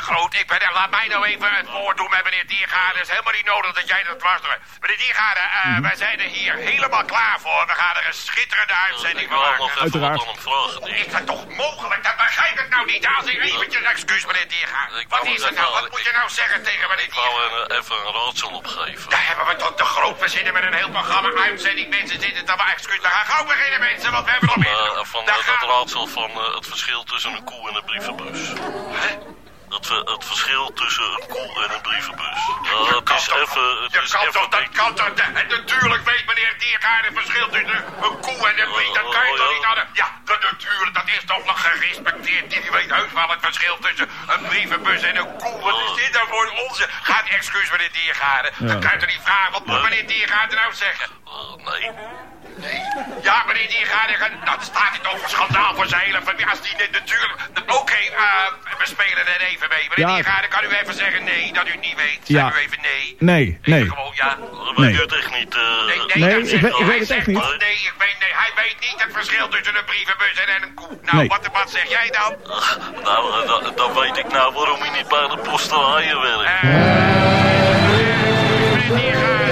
Groot, 0.08 0.34
ik 0.34 0.46
ben 0.46 0.60
er. 0.60 0.72
Laat 0.72 0.90
mij 0.90 1.06
nou 1.08 1.26
even 1.26 1.50
het 1.52 1.70
woord 1.70 1.96
doen 1.96 2.10
met 2.10 2.24
meneer 2.24 2.46
Diergaarde. 2.46 2.98
Het 2.98 3.06
is 3.08 3.12
helemaal 3.14 3.32
niet 3.32 3.44
nodig 3.44 3.72
dat 3.72 3.88
jij 3.88 4.02
dat 4.02 4.22
was. 4.22 4.40
Meneer 4.80 4.98
Diergaarde, 4.98 5.40
eh, 5.40 5.78
wij 5.78 5.96
zijn 5.96 6.20
er 6.20 6.30
hier 6.38 6.54
helemaal 6.54 7.04
klaar 7.04 7.40
voor. 7.40 7.66
We 7.66 7.74
gaan 7.74 7.96
er 7.96 8.06
een 8.06 8.14
schitterende 8.14 8.74
uitzending 8.86 9.28
van 9.28 9.38
maken. 9.38 9.80
Uiteraard. 9.80 10.22
Is 10.82 11.08
dat 11.08 11.26
toch 11.26 11.48
mogelijk? 11.48 12.04
Dat 12.04 12.16
begrijp 12.16 12.58
ik 12.58 12.68
nou 12.68 12.86
niet. 12.86 13.06
Als 13.16 13.26
ik 13.26 13.42
eventjes 13.42 13.82
excuus, 13.82 14.26
meneer 14.26 14.48
Diergaarde. 14.48 15.04
Wat 15.08 15.24
is 15.24 15.42
het 15.42 15.54
nou? 15.54 15.72
Wat 15.72 15.90
moet 15.90 16.04
je 16.04 16.12
nou 16.12 16.28
zeggen 16.30 16.62
tegen 16.62 16.88
meneer 16.88 17.10
Diergaarde? 17.10 17.76
even 17.78 17.96
een 17.96 18.12
raadsel 18.12 18.50
opgeven. 18.50 19.10
Daar 19.10 19.26
hebben 19.26 19.46
we 19.46 19.56
toch 19.56 19.74
te 19.74 19.84
groot. 19.84 20.20
We 20.20 20.28
zitten 20.28 20.52
met 20.52 20.62
een 20.62 20.74
heel 20.74 20.90
programma 20.90 21.30
uitzending. 21.42 21.88
Mensen 21.88 22.20
zitten 22.20 22.44
te 22.44 22.54
maar 22.56 22.72
excuus. 22.72 23.00
We 23.00 23.08
gaan 23.08 23.26
gauw 23.26 23.46
beginnen, 23.46 23.80
mensen, 23.80 24.12
want 24.12 24.24
we 24.24 24.30
hebben 24.30 24.48
nog 24.48 24.56
meer. 24.56 24.98
Eh, 24.98 25.04
van 25.04 25.20
eh, 25.20 25.26
dat 25.26 25.68
raadsel 25.68 26.06
van 26.06 26.30
het 26.54 26.66
verschil 26.66 27.02
tussen 27.04 27.32
een 27.32 27.44
koe 27.44 27.68
en 27.68 27.74
een 27.74 27.84
brievenbus. 27.84 28.52
Het, 29.68 29.88
het 29.88 30.24
verschil 30.24 30.72
tussen 30.72 31.04
een 31.04 31.26
koe 31.28 31.64
en 31.64 31.74
een 31.74 31.80
brievenbus. 31.80 32.38
Ja, 32.62 32.94
het 32.94 33.10
is 33.10 33.28
even... 33.28 33.82
Het 33.82 33.92
Je 33.92 34.00
is 34.02 34.10
kan 34.10 34.20
even 34.20 34.32
toch, 34.32 34.48
dat 34.48 34.68
kan 34.72 34.94
toch, 34.94 35.06
en 35.08 35.48
natuurlijk 35.48 36.04
weet 36.04 36.26
meneer 36.26 36.54
Diergaard 36.58 37.04
het 37.04 37.14
verschil 37.14 37.48
tussen 37.48 37.84
een 38.02 38.20
koe 38.20 38.48
en 38.48 38.58
een 38.62 38.70
brief, 38.72 38.92
dat 38.92 39.08
kan 39.14 39.26
je 39.26 39.34
toch 39.36 39.52
niet 39.52 39.64
hadden? 39.64 39.88
Ja, 39.92 40.08
dat 40.24 40.42
natuurlijk, 40.42 40.94
dat 40.94 41.08
is 41.16 41.24
toch 41.24 41.44
nog 41.44 41.60
gerespecteerd. 41.70 42.50
Die 42.50 42.70
weet 42.70 42.90
heus 42.90 43.12
wel 43.12 43.28
het 43.28 43.40
verschil 43.40 43.78
tussen 43.80 44.10
een 44.26 44.42
brievenbus 44.48 45.02
en 45.02 45.16
een 45.16 45.36
koe. 45.36 45.60
Wat 45.60 45.78
is 45.86 45.94
dit 46.02 46.12
nou 46.12 46.28
voor 46.28 46.52
onzin? 46.68 46.86
Gaat 47.02 47.26
excuus 47.28 47.70
meneer 47.70 47.92
Diergaard. 47.92 48.52
Dan 48.58 48.80
kan 48.80 48.90
je 48.92 48.98
toch 48.98 49.08
niet 49.08 49.22
vragen, 49.22 49.52
wat 49.52 49.66
moet 49.66 49.82
meneer 49.82 50.06
Diergaard 50.06 50.54
nou 50.54 50.74
zeggen? 50.74 51.08
Nee. 51.64 51.90
Nee. 52.56 52.80
Ja, 53.22 53.44
meneer 53.46 53.68
Diergaard, 53.68 54.18
nou, 54.18 54.30
dan 54.44 54.54
staat 54.62 54.88
hij 54.90 54.98
toch 55.02 55.18
voor 55.20 55.28
schandaal 55.28 55.74
voor 55.74 55.86
zijn 55.86 56.00
hele 56.00 56.20
familie. 56.22 56.46
Als 56.50 56.60
die 56.60 56.74
natuurlijk... 56.92 57.32
Oké, 57.80 57.92
eh, 57.94 58.46
we 58.78 58.86
spelen 58.86 59.26
er 59.26 59.40
even 59.40 59.68
mee. 59.68 59.88
Meneer 59.88 60.06
Ja. 60.08 60.14
Diergaard, 60.14 60.48
kan 60.48 60.64
u 60.64 60.68
even 60.68 60.94
zeggen 60.94 61.24
nee, 61.24 61.52
dat 61.52 61.68
u 61.68 61.76
niet 61.76 61.96
weet? 61.96 62.18
Ja. 62.24 62.50
Zeg 62.50 62.58
u 62.60 62.64
even 62.64 62.78
nee. 62.82 63.16
Nee, 63.18 63.58
nee. 63.62 63.88
Gewoon 63.88 64.12
ja. 64.14 64.36
Nee. 64.76 64.90
weet 64.92 65.00
het 65.00 65.12
echt 65.12 65.34
niet. 65.38 65.54
eh, 65.54 65.62
Nee, 65.86 65.96
nee, 65.98 66.06
Nee, 66.16 66.30
dat 66.34 66.38
ik 66.42 66.48
zegt 66.48 66.62
weet- 66.62 66.72
ik 66.72 66.86
het 66.86 66.96
echt 66.96 67.06
zegt 67.06 67.26
niet. 67.26 67.36
Nee, 67.58 67.72
ik 67.72 67.94
weet, 67.98 68.16
nee, 68.20 68.32
hij 68.32 68.50
weet 68.56 68.76
niet 68.80 69.02
het 69.02 69.12
verschil 69.12 69.48
tussen 69.48 69.76
een 69.76 69.84
brievenbus 69.84 70.44
en 70.46 70.62
een 70.62 70.74
koe. 70.74 70.98
Nou, 71.02 71.16
Nee. 71.16 71.28
wat, 71.28 71.48
wat 71.52 71.70
zeg 71.70 71.88
jij 71.88 72.10
dan? 72.10 72.34
Nou, 73.02 73.42
eh, 73.42 73.48
dan, 73.48 73.72
dan 73.76 73.94
weet 73.94 74.16
ik 74.16 74.28
nou 74.32 74.54
waarom 74.54 74.80
hij 74.80 74.90
niet 74.90 75.08
bij 75.08 75.28
de 75.28 75.36
postelaaien 75.36 76.20
werkt. 76.20 76.62
Nou, 78.88 79.47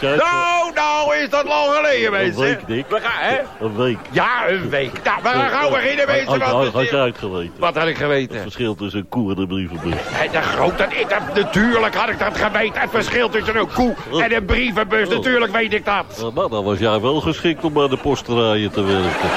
nou, 0.00 0.14
het- 0.14 0.24
nou, 0.24 0.72
nou 0.74 1.16
is 1.16 1.30
dat 1.30 1.44
lang 1.44 1.74
geleden, 1.76 2.06
Een 2.06 2.12
mensen. 2.12 2.40
week, 2.42 2.66
Dick. 2.66 2.84
We 2.88 3.00
gaan, 3.00 3.28
hè? 3.28 3.38
Een 3.64 3.76
week. 3.76 3.98
Ja, 4.10 4.48
een 4.48 4.68
week. 4.70 4.92
Nou, 5.04 5.18
we 5.22 5.28
gaan 5.28 5.50
gauw 5.50 5.70
beginnen, 5.70 6.06
mensen. 6.06 6.26
Had, 6.28 6.40
had, 6.40 6.72
had 6.72 6.72
we- 6.72 6.96
jij 6.96 7.06
het 7.06 7.18
geweten? 7.18 7.52
Wat 7.58 7.74
had 7.74 7.82
ik 7.86 7.88
Het 7.88 8.02
geweten? 8.02 8.40
verschil 8.42 8.74
tussen 8.74 9.00
een 9.00 9.08
koe 9.08 9.32
en 9.34 9.38
een 9.38 9.46
brievenbus. 9.46 9.94
Hé, 9.96 10.28
de 10.30 10.40
grote, 10.42 10.86
ik, 10.88 11.08
dat- 11.08 11.34
natuurlijk 11.44 11.94
had 11.94 12.08
ik 12.08 12.18
dat 12.18 12.36
geweten. 12.38 12.80
Het 12.80 12.90
verschil 12.90 13.28
tussen 13.28 13.56
een 13.56 13.72
koe 13.74 13.94
en 14.22 14.34
een 14.34 14.44
brievenbus, 14.44 15.08
natuurlijk 15.08 15.52
weet 15.52 15.72
ik 15.72 15.84
dat. 15.84 16.32
Nou, 16.34 16.50
dan 16.50 16.64
was 16.64 16.78
jij 16.78 17.00
wel 17.00 17.20
geschikt 17.20 17.64
om 17.64 17.72
bij 17.72 17.88
de 17.88 17.96
posterijen 17.96 18.70
te 18.70 18.82
werken. 18.84 19.30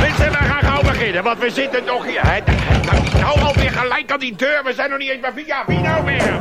Mensen, 0.00 0.28
we 0.30 0.36
gaan 0.36 0.62
gauw 0.62 0.82
beginnen, 0.82 1.22
want 1.22 1.38
we 1.38 1.50
zitten 1.50 1.84
nog 1.84 2.06
hier. 2.06 2.20
Nou, 2.24 3.02
nou 3.20 3.40
alweer 3.40 3.70
gelijk 3.70 4.12
aan 4.12 4.18
die 4.18 4.36
deur, 4.36 4.60
we 4.64 4.72
zijn 4.72 4.90
nog 4.90 4.98
niet 4.98 5.10
eens 5.10 5.20
bij 5.20 5.32
via. 5.36 5.62
Wie 5.66 5.78
nou 5.78 6.04
weer? 6.04 6.32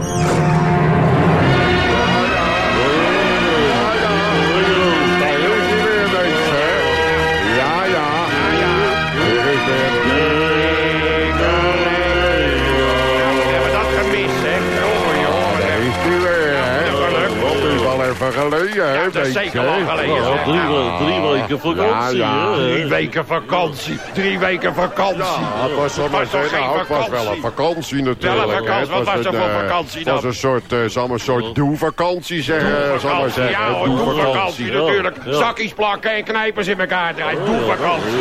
Even 18.27 18.41
geleden, 18.41 18.87
hè? 18.87 18.93
Ja, 18.93 19.09
dat 19.09 19.25
is 19.25 19.33
zeker 19.33 19.63
lang 19.63 19.89
geleden. 19.89 20.15
Ja, 20.15 20.23
zeg. 20.23 20.43
drie, 20.43 20.59
we- 20.61 20.95
drie 20.99 21.21
weken 21.31 21.59
vakantie, 21.59 22.17
Ja, 22.17 22.33
ja. 22.49 22.53
Drie 22.55 22.85
weken 22.85 23.25
vakantie. 23.25 23.99
Drie 24.13 24.39
weken 24.39 24.73
vakantie. 24.73 25.17
Ja, 25.17 25.63
het 25.67 25.75
was, 25.75 25.95
wel 25.95 26.09
maar 26.09 26.21
was 26.21 26.51
nou, 26.51 26.79
het 26.79 26.87
was 26.87 27.07
wel 27.09 27.31
een 27.31 27.41
vakantie 27.41 28.03
natuurlijk. 28.03 28.45
Wel 28.45 28.51
een 28.51 28.57
vakantie. 28.65 28.79
Het 28.79 28.89
Wat 29.05 29.15
was 29.15 29.25
er 29.25 29.33
een, 29.33 29.39
voor 29.39 29.49
eh, 29.49 29.59
vakantie 29.59 29.99
Het 29.99 30.09
was 30.09 30.21
dan? 30.21 30.29
een 30.29 30.35
soort, 30.35 30.71
eh 30.73 30.79
zal 30.87 31.03
maar 31.07 31.13
een 31.13 31.19
soort 31.19 31.55
doe-vakantie 31.55 32.41
zeggen, 32.43 32.69
zal 32.71 32.79
maar 32.79 32.91
Doe-vakantie, 32.91 33.31
zeggen. 33.33 33.51
ja 33.65 33.71
hoor, 33.71 33.85
Doe-vakantie. 33.87 34.65
Ja, 34.65 34.71
natuurlijk. 34.79 35.15
ja. 35.25 35.33
Zakjes 35.33 35.73
plakken 35.73 36.11
en 36.15 36.23
knijpers 36.23 36.67
in 36.67 36.79
elkaar 36.79 37.15
draaien. 37.15 37.45
Doe-vakantie. 37.45 38.11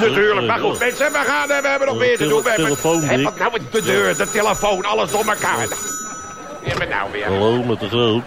Natuurlijk, 0.00 0.46
maar 0.46 0.56
Ja. 0.60 0.62
goed, 0.68 0.78
mensen, 0.78 1.12
we, 1.12 1.18
gaan, 1.26 1.50
eh, 1.50 1.60
we 1.62 1.68
hebben 1.68 1.88
nog 1.88 1.96
Eh, 2.00 2.06
meer 2.06 2.16
te 2.16 2.28
doen. 2.28 2.42
We 2.42 2.50
hebben, 2.50 3.32
nou 3.38 3.52
de 3.70 3.82
deur, 3.82 4.16
de 4.16 4.30
telefoon, 4.30 4.84
alles 4.84 5.10
door 5.10 5.24
elkaar. 5.24 5.66
Hebben 6.62 6.88
we 6.88 6.94
nou 6.94 7.08
weer? 7.12 7.24
Hallo, 7.26 7.62
met 7.62 7.80
de 7.80 7.88
groot. 7.88 8.22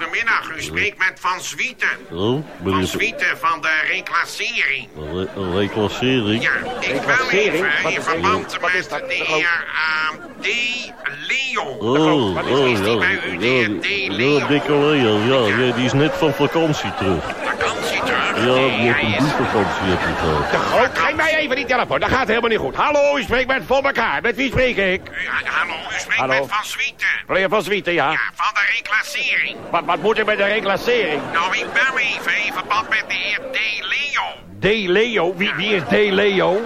Goedemiddag, 0.00 0.50
u 0.56 0.62
spreekt 0.62 0.98
met 0.98 1.12
Van 1.20 1.40
Zwieten. 1.40 1.88
Ben 2.08 2.72
Van 2.72 2.86
Zwieten 2.86 3.38
van 3.38 3.60
de 3.60 3.80
reclassering. 3.92 4.88
re- 5.12 5.58
reclassering? 5.58 6.42
Ja, 6.42 6.50
ik 6.80 7.06
bel 7.06 7.30
even 7.30 7.68
in 7.90 8.02
verband 8.02 8.60
met 8.60 8.88
de 8.90 9.24
heer 9.26 9.64
ehm, 9.74 10.16
D. 10.40 10.46
Leon. 11.28 11.78
Oh, 11.78 12.34
Wat 12.34 12.44
is, 12.46 12.58
oh, 12.58 12.68
is 12.68 12.78
die 12.80 12.88
ja, 12.90 12.98
bij 12.98 13.20
u, 13.26 13.36
de 13.36 13.46
heer 13.46 13.80
D. 13.80 13.84
ja, 13.86 14.12
Leon? 14.12 14.46
dikke 14.48 14.72
ja, 14.72 15.64
ja, 15.66 15.72
die 15.72 15.84
is 15.84 15.92
net 15.92 16.12
van 16.14 16.32
vakantie 16.34 16.94
terug. 16.94 17.24
Vakantie 17.44 18.00
terug? 18.02 18.36
Ja, 18.36 18.42
Nee, 18.44 18.70
die 18.76 18.92
heeft 18.92 19.02
een 19.02 19.08
is... 19.26 19.36
boevakantie 19.36 19.82
heb 19.84 20.00
je 20.00 20.14
gehad. 20.14 20.50
De 20.50 20.58
groot, 20.58 20.98
geef 20.98 21.14
mij 21.14 21.36
even 21.36 21.56
die 21.56 21.64
telefoon, 21.64 22.00
dat 22.00 22.10
gaat 22.10 22.28
helemaal 22.28 22.48
niet 22.50 22.58
goed. 22.58 22.74
Hallo, 22.74 23.16
u 23.16 23.22
spreekt 23.22 23.46
met 23.46 23.62
voor 23.66 23.82
elkaar. 23.82 24.22
Met 24.22 24.36
wie 24.36 24.50
spreek 24.50 24.76
ik? 24.76 25.00
Hallo, 25.44 25.72
u 25.74 25.98
spreekt 25.98 26.20
Hallo. 26.20 26.40
met 26.40 26.50
Van 26.52 26.64
Zwieten. 26.64 27.06
Meneer 27.26 27.48
Van 27.48 27.62
Zwieten, 27.62 27.92
ja. 27.92 28.10
Ja, 28.10 28.18
van 28.34 28.54
de 28.54 28.60
reclassering. 28.76 29.56
Wat, 29.70 29.84
wat 29.90 30.02
moet 30.02 30.18
ik 30.18 30.26
met 30.26 30.36
de 30.36 30.44
reclassering? 30.44 31.22
Nou, 31.32 31.56
ik 31.56 31.72
bel 31.72 31.98
even 31.98 32.44
in 32.46 32.52
verband 32.52 32.88
met 32.88 33.04
de 33.08 33.14
heer 33.14 33.40
D. 33.52 33.58
Leon. 33.80 34.49
D. 34.60 34.64
Leo, 34.86 35.34
wie, 35.36 35.52
wie 35.56 35.74
is 35.74 35.82
D. 35.88 35.92
Leo? 36.10 36.60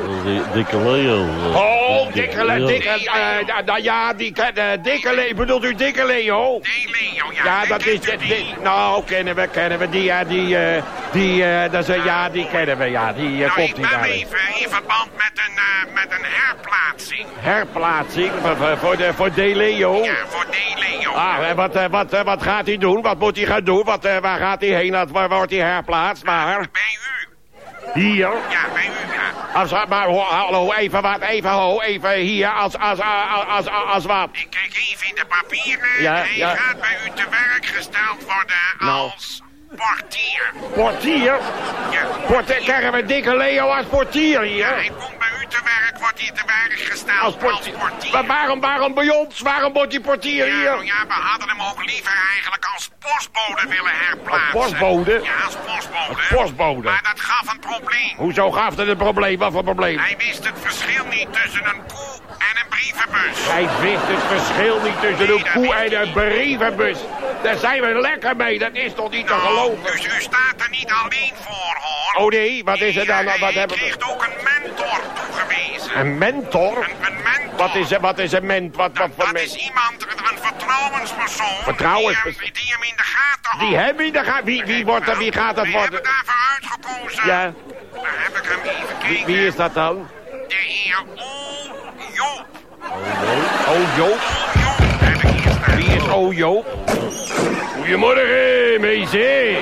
Dikke 0.54 0.76
Leo. 0.76 1.18
Oh, 1.54 2.12
dikke, 2.12 2.44
Le- 2.44 2.52
ja. 2.59 2.66
dikke, 2.66 2.88
eh, 2.88 3.66
da- 3.66 3.76
ja, 3.76 4.12
die, 4.12 4.33
dikke 4.83 5.14
Leo, 5.14 5.35
bedoelt 5.35 5.64
u 5.64 5.74
dikke 5.74 6.04
Leo? 6.04 6.59
D. 6.61 6.66
Leon, 6.66 7.35
ja. 7.35 7.44
Ja, 7.44 7.66
dat 7.66 7.87
is, 7.87 7.98
nou, 8.62 9.04
kennen 9.04 9.35
we, 9.35 9.46
kennen 9.46 9.78
we, 9.78 9.88
die, 9.88 10.02
ja, 10.02 10.24
die, 10.24 10.57
eh, 10.57 10.83
die, 11.12 11.44
eh, 11.44 11.70
dat 11.72 11.88
is, 11.88 12.04
ja, 12.04 12.28
die 12.28 12.46
kennen 12.48 12.78
we, 12.78 12.85
ja, 12.85 13.12
die, 13.12 13.28
Nou, 13.28 13.50
komt 13.50 13.74
bel 13.74 13.90
daar. 13.90 14.04
even 14.04 14.38
in 14.61 14.68
verband 14.68 15.09
met 15.16 15.33
een, 15.46 15.92
met 15.94 16.07
een 16.12 16.24
herplaatsing. 16.24 17.26
Herplaatsing 17.38 18.30
voor, 18.40 18.57
voor- 18.57 18.76
voor, 18.78 18.96
de, 18.96 19.12
voor 19.14 19.30
D. 19.30 19.37
Leo. 19.37 20.02
Ja, 20.04 20.14
voor 20.26 20.44
D. 20.44 20.57
Leon. 20.78 21.14
Ah, 21.14 21.48
en 21.48 21.57
wat, 21.57 21.88
wat, 21.90 22.22
wat 22.24 22.42
gaat 22.42 22.66
hij 22.66 22.76
doen? 22.76 23.02
Wat 23.02 23.18
moet 23.18 23.37
hij 23.37 23.46
gaan 23.46 23.64
doen? 23.64 23.85
Wat, 23.85 24.02
waar 24.20 24.38
gaat 24.38 24.61
hij 24.61 24.70
heen? 24.70 24.90
Waar, 24.92 25.07
waar 25.09 25.28
wordt 25.28 25.50
hij 25.52 25.61
herplaatst? 25.61 26.24
Waar? 26.24 26.59
Bij 26.59 26.68
u. 26.92 27.24
Hier? 27.94 28.29
Ja, 28.51 28.68
bij 28.73 28.87
u, 28.87 29.12
ja. 29.14 29.61
Als, 29.61 29.70
maar 29.88 30.07
ho- 30.07 30.18
hallo, 30.20 30.73
even 30.73 31.03
wat, 31.03 31.20
even 31.20 31.51
ho, 31.51 31.81
even 31.81 32.11
hier, 32.12 32.49
als, 32.49 32.79
als, 32.79 32.99
als, 33.01 33.47
als, 33.49 33.66
als, 33.66 33.87
als 33.87 34.05
wat? 34.05 34.29
Ik 34.33 34.47
kijk 34.51 34.77
even 34.90 35.09
in 35.09 35.14
de 35.14 35.25
papieren. 35.29 36.03
Ja, 36.03 36.14
Hij 36.14 36.37
ja. 36.37 36.55
gaat 36.55 36.81
bij 36.81 36.97
u 37.07 37.11
te 37.14 37.25
werk 37.31 37.66
gesteld 37.66 38.23
worden 38.25 38.57
Nou. 38.79 39.11
Portier. 39.77 40.53
Portier? 40.75 41.39
Ja, 41.91 42.05
Portier, 42.27 42.57
krijgen 42.57 42.93
we 42.93 43.05
dikke 43.05 43.37
Leo 43.37 43.67
als 43.69 43.87
portier 43.87 44.45
Ja, 44.45 44.53
hier? 44.53 44.67
hij 44.67 44.91
komt 44.99 45.19
bij 45.19 45.29
u 45.43 45.47
te 45.47 45.59
werk, 45.65 45.99
wordt 45.99 46.21
hij 46.21 46.31
te 46.31 46.43
werk 46.47 46.79
gesteld 46.81 47.21
Als 47.21 47.35
als 47.53 47.69
portier. 47.71 48.13
Maar 48.13 48.27
waarom, 48.27 48.61
waarom 48.61 48.95
bij 48.95 49.11
ons? 49.11 49.41
Waarom 49.41 49.73
wordt 49.73 49.91
die 49.91 50.01
portier 50.01 50.47
Ja, 50.47 50.55
hier? 50.55 50.65
nou 50.65 50.85
ja, 50.85 51.07
we 51.07 51.13
hadden 51.13 51.49
hem 51.49 51.61
ook 51.61 51.85
liever 51.85 52.13
eigenlijk 52.33 52.65
als 52.75 52.91
postbode 52.99 53.69
willen 53.69 53.93
herplaatsen. 53.95 54.53
Als 54.61 54.71
postbode? 54.71 55.21
Ja, 55.23 55.45
als 55.45 55.55
postbode. 55.55 56.09
Als 56.21 56.29
postbode. 56.29 56.89
Maar 56.89 57.03
dat 57.03 57.21
gaf 57.21 57.53
een 57.53 57.59
probleem. 57.61 58.13
Hoezo 58.17 58.51
gaf 58.51 58.77
het 58.77 58.89
een 58.89 58.97
probleem? 58.97 59.39
Wat 59.39 59.53
voor 59.53 59.65
probleem? 59.65 59.99
Hij 59.99 60.15
wist 60.19 60.45
het 60.45 60.59
verschil 60.61 61.05
niet 61.11 61.33
tussen 61.33 61.67
een 61.67 61.83
koe 61.87 62.34
en 62.50 62.57
een 62.62 62.68
brievenbus. 62.68 63.38
Hij 63.50 63.68
wist 63.80 64.02
het 64.07 64.22
verschil 64.40 64.80
niet 64.80 65.00
tussen 65.00 65.35
een 65.37 65.46
koe 65.52 65.74
en 65.74 66.00
een 66.00 66.12
brievenbus. 66.12 66.98
Daar 67.42 67.57
zijn 67.57 67.80
we 67.80 68.00
lekker 68.00 68.37
mee, 68.37 68.59
dat 68.59 68.70
is 68.72 68.92
toch 68.94 69.11
niet 69.11 69.26
te 69.26 69.33
Nou, 69.33 69.46
geloven? 69.46 69.83
dus 69.92 70.04
u 70.07 70.20
staat 70.20 70.54
er 70.59 70.70
niet 70.70 70.90
alleen 71.02 71.33
voor, 71.40 71.76
hoor. 71.80 72.22
Oh 72.24 72.30
nee, 72.30 72.64
wat 72.64 72.80
is 72.80 72.96
er 72.96 73.07
dan? 73.07 73.24
Wat 73.24 73.52
hebben 73.54 73.76
we? 73.78 73.94
ook 74.12 74.22
een 74.24 74.33
mentor 74.62 75.00
toegewezen. 75.14 75.98
Een 75.98 76.18
mentor? 76.18 76.76
Een, 76.76 77.07
een 77.07 77.22
mentor. 77.22 77.57
Wat 77.57 77.74
is, 77.74 77.96
wat 78.00 78.18
is 78.18 78.33
een 78.33 78.46
ment? 78.46 78.76
Wat, 78.76 78.90
wat 78.98 79.11
voor 79.16 79.24
Dat 79.33 79.42
is 79.42 79.54
iemand, 79.54 80.02
een, 80.02 80.38
vertrouwenspersoon. 80.38 81.62
Vertrouwenspersoon. 81.62 82.40
Die, 82.42 82.50
hem- 82.52 82.52
die 82.62 82.72
hem 82.72 82.83
in 82.83 82.96
de 82.96 83.02
gaten 83.02 83.50
houdt. 83.50 83.66
Die 83.66 83.76
hebben 83.76 84.12
die, 84.12 84.24
gaat, 84.24 84.44
wie, 84.44 84.64
wie, 84.64 84.85
wordt 84.85 85.09
er, 85.09 85.18
wie 85.18 85.33
gaat 85.33 85.57
dat 85.57 85.64
We 85.64 85.70
worden? 85.72 85.92
hebben 85.92 86.12
daarvoor 86.12 86.35
uitgekozen. 86.54 87.26
Ja, 87.26 87.52
Daar 88.02 88.14
heb 88.16 88.37
ik 88.37 88.44
hem 88.50 88.61
even 88.61 88.87
wie, 88.87 89.09
gekeken. 89.09 89.26
wie 89.26 89.46
is 89.46 89.57
dat 89.57 89.74
dan? 89.74 90.09
De 90.48 90.54
heer 90.54 91.02
O. 91.16 91.84
Joop. 92.14 92.46
Oh, 93.68 93.96
Joop. 93.96 94.09
O. 94.09 94.59
Joop 94.61 94.77
heb 95.00 95.22
ik 95.22 95.29
hier 95.29 95.53
staan. 95.53 95.77
Wie 95.77 95.96
is 95.96 96.09
O, 96.09 96.33
Joop? 96.33 96.66
Goedemorgen, 97.77 98.81
meisje. 98.81 99.57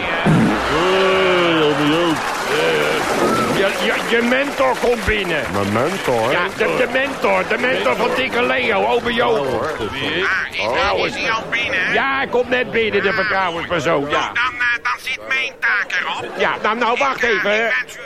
Ome 1.62 1.88
Joop. 1.88 2.16
Je, 3.56 3.68
je, 3.84 4.16
je 4.16 4.22
mentor 4.22 4.76
komt 4.80 5.04
binnen. 5.04 5.42
Mijn 5.52 5.72
mentor. 5.72 6.30
Ja, 6.32 6.40
de, 6.56 6.64
de 6.76 6.88
mentor. 6.92 7.44
De 7.48 7.58
mentor 7.58 7.96
van 7.96 8.08
dikke 8.16 8.42
Leo, 8.42 8.84
ome 8.86 9.12
Joop. 9.12 9.46
Is, 9.92 10.26
hij- 10.62 10.96
is 11.06 11.14
hij 11.14 11.30
al 11.30 11.42
binnen? 11.50 11.92
Ja, 11.92 12.16
hij 12.16 12.26
komt 12.26 12.48
net 12.48 12.70
binnen, 12.70 13.02
de 13.02 13.12
vertrouwenspersoon. 13.12 14.08
Ja, 14.10 14.20
Dan, 14.32 14.32
dan 14.82 14.92
zit 15.00 15.18
mijn 15.28 15.52
taak 15.60 16.00
erop. 16.00 16.38
ja 16.38 16.56
nou, 16.62 16.78
nou, 16.78 16.98
wacht 16.98 17.22
even. 17.22 17.36
Ik 17.36 17.42
wens 17.42 17.96
u. 17.96 18.00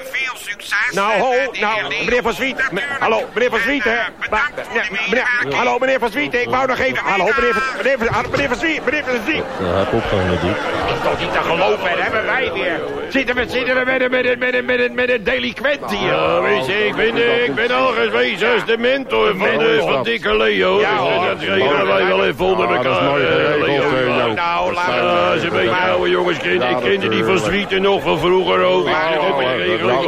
Nou, 0.91 1.09
met, 1.13 1.19
ho, 1.21 1.33
eh, 1.33 1.61
nou, 1.61 1.83
meneer 2.05 2.23
Van 2.23 2.33
Zwieten. 2.33 2.65
Hallo, 2.99 3.23
meneer 3.35 3.51
Van 3.51 3.59
En, 3.59 3.65
Zwieten. 3.65 3.93
eh. 3.93 5.57
Hallo, 5.57 5.79
meneer 5.79 5.99
Van 5.99 6.11
Zwieten. 6.11 6.41
Ik 6.41 6.49
wou 6.49 6.67
nog 6.67 6.79
even... 6.79 6.99
Hallo, 7.05 7.25
meneer 7.25 7.53
Van... 7.55 7.63
Meneer 7.77 7.99
Van, 7.99 8.07
hallo, 8.07 8.29
meneer 8.31 8.49
van 8.49 8.57
Zwieten. 8.59 8.85
Meneer 8.85 9.05
Van 9.05 9.15
Zwieten. 9.25 9.45
Ja, 9.61 9.67
hij 9.67 9.77
heeft 9.79 9.93
opgehangen, 9.93 10.39
Dick. 10.41 10.57
is 10.97 11.03
toch 11.03 11.19
niet 11.19 11.33
te 11.33 11.39
geloven, 11.43 11.89
hebben 12.03 12.25
wij 12.25 12.51
weer. 12.53 12.81
Zitten 13.09 13.35
we, 13.37 13.45
zitten 13.49 13.75
we 13.75 13.85
met 13.85 14.01
een, 14.03 14.11
met 14.11 14.25
een, 14.27 14.39
met 14.39 14.55
een, 14.55 14.65
met 14.65 14.81
een, 14.81 14.95
met 14.95 15.11
een 15.11 15.25
delinquent 15.25 15.91
hier? 15.91 16.09
Ja, 16.13 16.41
weet 16.41 16.67
je, 16.67 16.87
ik 16.87 16.95
ben, 16.95 17.17
eh, 17.17 17.45
ik 17.45 17.55
ben 17.55 17.71
al 17.71 17.87
geweest 17.87 18.45
als 18.45 18.65
de 18.65 18.79
mentor 18.79 19.27
van, 19.37 19.59
de, 19.59 19.79
van 19.91 20.03
dikke 20.03 20.37
Leo. 20.37 20.81
Ja, 20.81 20.91
dus, 20.91 20.99
eh, 20.99 21.01
hoor. 21.17 21.27
dat 21.27 21.41
regelen 21.41 21.87
wij 21.87 22.07
wel 22.07 22.25
even 22.25 22.45
onder 22.45 22.69
Ja, 22.69 22.83
dat 22.83 22.93
is 22.93 22.99
elkaar. 22.99 23.21
eh, 23.21 23.61
Leo. 23.61 23.83
eh. 23.83 24.35
Nou, 24.35 24.73
laat 24.75 25.43
een 25.43 25.49
beetje 25.51 25.71
oude 25.71 26.11
jongens. 26.11 26.39
Ik 26.39 26.61
kende 26.83 27.09
die 27.09 27.25
van. 27.25 27.39
Zwieten 27.39 27.83
nog 27.83 28.03
van 28.03 28.19
vroeger 28.19 28.63
ook. 28.63 28.87
Ik 28.87 28.93
Ja, 28.93 29.09
heb 29.11 29.21
het 29.21 29.45
ja, 29.45 29.49
geregeld. 29.51 30.05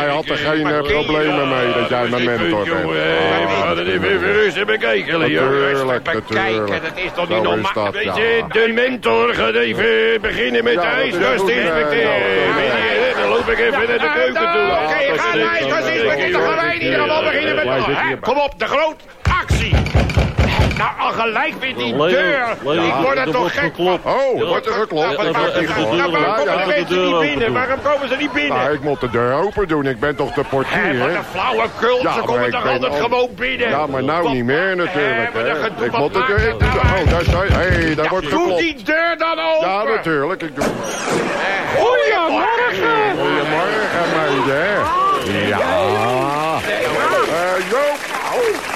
Hij 0.00 0.08
had- 0.08 0.28
er 0.28 0.36
geen 0.36 0.66
eh, 0.66 0.82
problemen 0.82 1.48
mee 1.48 1.72
dat 1.72 1.88
jij 1.88 2.08
mijn 2.08 2.24
mentor 2.24 2.64
bent. 2.64 2.90
We 2.90 3.46
gaan 3.62 3.78
het 3.78 3.88
even 3.88 4.18
rustig 4.18 4.64
bekijken, 4.64 5.18
Leo. 5.18 5.42
Natuurlijk, 5.42 6.04
natuurlijk. 6.04 6.82
dat 6.82 6.92
is 6.94 7.10
toch 7.14 7.28
niet 7.28 7.42
normaal. 7.42 7.92
Weet 7.92 8.16
je, 8.16 8.42
de 8.52 8.70
mentor 8.74 9.34
gaat 9.34 9.54
even 9.54 10.20
beginnen 10.20 10.64
met 10.64 10.74
de 10.74 10.80
eh, 10.80 11.04
inspecteren. 11.04 11.88
Loop 13.46 13.48
ik 13.48 13.58
even 13.58 13.78
naar 13.88 13.98
de 13.98 14.10
keuken 14.14 14.52
toe. 14.52 14.70
Oké, 14.70 15.18
ga 15.18 15.34
eens 15.34 15.66
precies 15.66 16.02
beginnen. 16.02 16.32
Dan 16.32 16.42
gaan 16.42 16.56
wij 16.56 16.74
in 16.74 16.80
ieder 16.82 17.00
geval 17.00 17.22
beginnen 17.22 17.54
met... 17.54 18.20
Kom 18.20 18.38
op, 18.38 18.52
de 18.58 18.66
groot. 18.66 18.96
Actie. 19.40 19.74
Nou, 20.78 20.90
al 20.98 21.10
gelijk 21.12 21.54
weer 21.60 21.74
die 21.76 21.96
Leo, 21.96 22.08
deur. 22.08 22.56
Leo, 22.64 22.86
Ik 22.86 22.92
word 23.02 23.18
er 23.18 23.24
toch 23.24 23.36
wordt 23.36 23.58
gek. 23.58 23.78
Oh, 23.78 24.48
wordt 24.48 24.66
er 24.66 24.72
geklopt? 24.72 25.16
Nou, 25.16 25.26
Ja, 25.26 25.32
waarom- 25.32 25.50
even 25.54 25.74
de 25.74 25.88
deur 25.90 25.96
nou, 25.96 26.10
waarom 26.10 26.30
open. 26.30 26.44
komen 26.44 26.58
Ja, 26.58 26.64
de 26.64 26.66
mensen 26.66 26.94
deur 26.96 27.10
niet 27.20 27.20
binnen? 27.30 27.52
Waarom 27.52 27.82
komen 27.82 28.08
ze 28.08 28.16
niet 28.16 28.32
binnen? 28.32 28.56
Nou, 28.58 28.72
ik 28.72 28.80
moet 28.80 29.00
de 29.00 29.10
deur 29.10 29.32
open 29.34 29.68
doen. 29.68 29.86
Ik 29.86 30.00
ben 30.00 30.16
toch 30.16 30.32
de 30.32 30.44
portier, 30.44 30.98
wat 30.98 31.08
hè? 31.08 31.14
een 31.16 31.24
flauwe 31.30 31.66
kult. 31.80 32.02
Ja, 32.02 32.12
Ze 32.12 32.20
komen 32.20 32.50
toch 32.50 32.66
altijd 32.68 32.94
gewoon 32.94 33.28
binnen. 33.34 33.68
Ja, 33.68 33.86
maar 33.86 34.02
nou 34.04 34.22
Wat- 34.22 34.32
niet 34.32 34.44
meer 34.44 34.76
natuurlijk, 34.76 35.32
wat 35.32 35.42
een 35.42 35.48
hè? 35.50 35.62
gedoe. 35.62 35.84
Ik 35.84 35.90
Wat 35.90 36.00
moet 36.00 36.12
de 36.12 36.24
deur... 36.26 36.54
nou 36.58 36.78
Oh, 37.04 37.10
daar 37.10 37.22
sta 37.24 37.42
je. 37.42 37.52
Hé, 37.52 37.94
daar 37.94 38.04
Ja, 38.04 38.10
wordt 38.10 38.30
Doe 38.30 38.38
geklopt. 38.40 38.60
die 38.60 38.82
deur 38.84 39.14
dan 39.18 39.38
open. 39.40 39.68
Ja, 39.68 39.82
natuurlijk. 39.82 40.42
Ik 40.42 40.54
doe... 40.56 40.64
Goedemorgen. 41.76 43.16
Goedemorgen, 43.30 44.06
meiden. 44.16 45.48
Ja. 45.48 45.58
Eh, 47.28 47.70
Joop, 47.70 47.98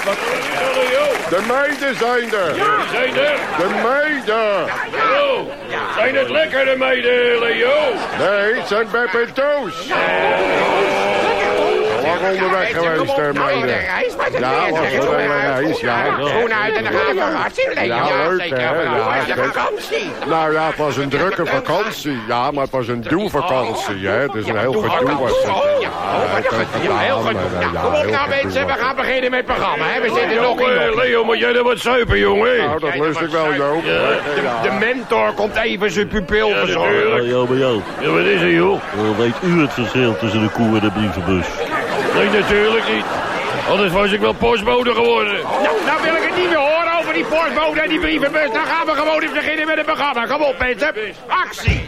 Wat 0.04 0.16
is 0.16 0.46
Leo? 0.76 1.06
de 1.28 1.44
meiden 1.48 1.96
zijn 1.96 2.32
er. 2.32 2.54
Zijn 2.92 3.16
er? 3.16 3.36
De 3.58 3.68
meiden. 3.82 4.64
Oh, 5.18 5.50
zijn 5.96 6.14
het 6.16 6.30
lekkere 6.30 6.76
meiden, 6.76 7.38
Leo? 7.38 7.72
Nee, 8.18 8.54
het 8.54 8.68
zijn 8.68 8.86
Beb 8.92 9.14
en 9.14 9.32
Toos. 9.32 9.74
Lang 12.04 12.32
onderweg 12.34 12.70
geweest, 12.72 13.16
hè, 13.16 13.32
meiden. 13.32 13.80
Ja, 14.38 14.70
was 14.70 14.80
een 14.80 14.84
hele 14.86 15.26
reis, 15.40 15.80
ja. 15.80 16.04
Schoenen 16.24 16.56
uit 16.56 16.74
en 16.76 16.84
dan 16.84 16.92
gaan 16.92 17.14
we 17.14 17.20
vakantie 17.20 17.68
leven. 17.68 17.84
Ja, 17.86 18.28
leuk, 18.28 18.48
hè? 18.50 18.82
Ja, 18.82 19.24
vakantie. 19.36 20.10
Nou 20.26 20.52
ja, 20.52 20.66
het 20.66 20.76
was 20.76 20.96
een 20.96 21.08
drukke 21.08 21.46
vakantie. 21.46 22.18
Ja, 22.28 22.50
maar 22.50 22.62
het 22.62 22.72
was 22.72 22.88
een 22.88 23.00
doelvakantie, 23.00 24.06
hè. 24.06 24.18
Het 24.18 24.34
is 24.34 24.46
een 24.48 24.58
heel 24.58 24.72
gedoe 24.72 25.18
was 25.18 25.30
het. 25.42 25.48
Oh, 25.50 25.80
ja. 25.80 25.88
Oh, 25.88 26.36
een 26.36 26.42
gedoe. 26.44 26.98
Heel 26.98 27.16
eh, 27.18 27.24
Nou, 27.24 27.34
kom 27.34 27.94
op 27.94 28.10
nou 28.10 28.28
gedoe 28.28 28.42
mensen, 28.42 28.66
we 28.66 28.72
gaan 28.72 28.96
beginnen 28.96 29.30
met 29.30 29.38
het 29.46 29.56
programma. 29.56 29.84
hè. 29.86 30.00
We 30.00 30.12
zitten 30.14 30.42
nog 30.42 30.60
in. 30.60 30.94
Leo, 30.94 31.24
moet 31.24 31.38
jij 31.38 31.54
er 31.54 31.62
wat 31.62 31.78
zuipen, 31.78 32.18
jongen? 32.18 32.56
Nou, 32.56 32.80
dat 32.80 32.94
lust 32.98 33.20
ik 33.20 33.28
wel, 33.30 33.54
Joop. 33.54 33.82
De, 33.82 34.70
mentor 34.80 35.32
komt 35.32 35.56
even 35.56 35.90
zijn 35.90 36.08
pupil 36.08 36.48
verzorgen. 36.50 37.24
Ja, 37.26 37.44
maar 37.48 37.56
jou. 37.58 37.80
Ja, 38.00 38.08
wat 38.08 38.20
is 38.24 38.40
er, 38.40 38.50
joh? 38.50 38.74
Eh, 38.74 39.18
Weet 39.18 39.34
u 39.42 39.60
het 39.60 39.72
verschil 39.72 40.16
tussen 40.18 40.42
de 40.42 40.48
koe 40.48 40.66
en 40.66 40.80
de 40.80 40.90
brievenbus? 40.90 41.46
Nee, 42.14 42.30
natuurlijk 42.40 42.88
niet. 42.88 43.04
Anders 43.70 43.92
was 43.92 44.12
ik 44.12 44.20
wel 44.20 44.32
postbode 44.32 44.94
geworden. 44.94 45.34
Nou, 45.42 45.76
nou 45.86 46.02
wil 46.02 46.14
ik 46.14 46.22
het 46.22 46.36
niet 46.36 46.48
meer 46.48 46.58
die 47.14 47.24
postbode 47.24 47.80
en 47.80 47.88
die 47.88 48.00
brievenbus. 48.00 48.50
Dan 48.52 48.66
gaan 48.66 48.86
we 48.86 48.92
gewoon 48.92 49.22
eens 49.22 49.32
beginnen 49.32 49.66
met 49.66 49.76
het 49.76 49.86
programma. 49.86 50.26
Kom 50.26 50.42
op 50.42 50.58
mensen. 50.58 50.92
Actie. 51.26 51.86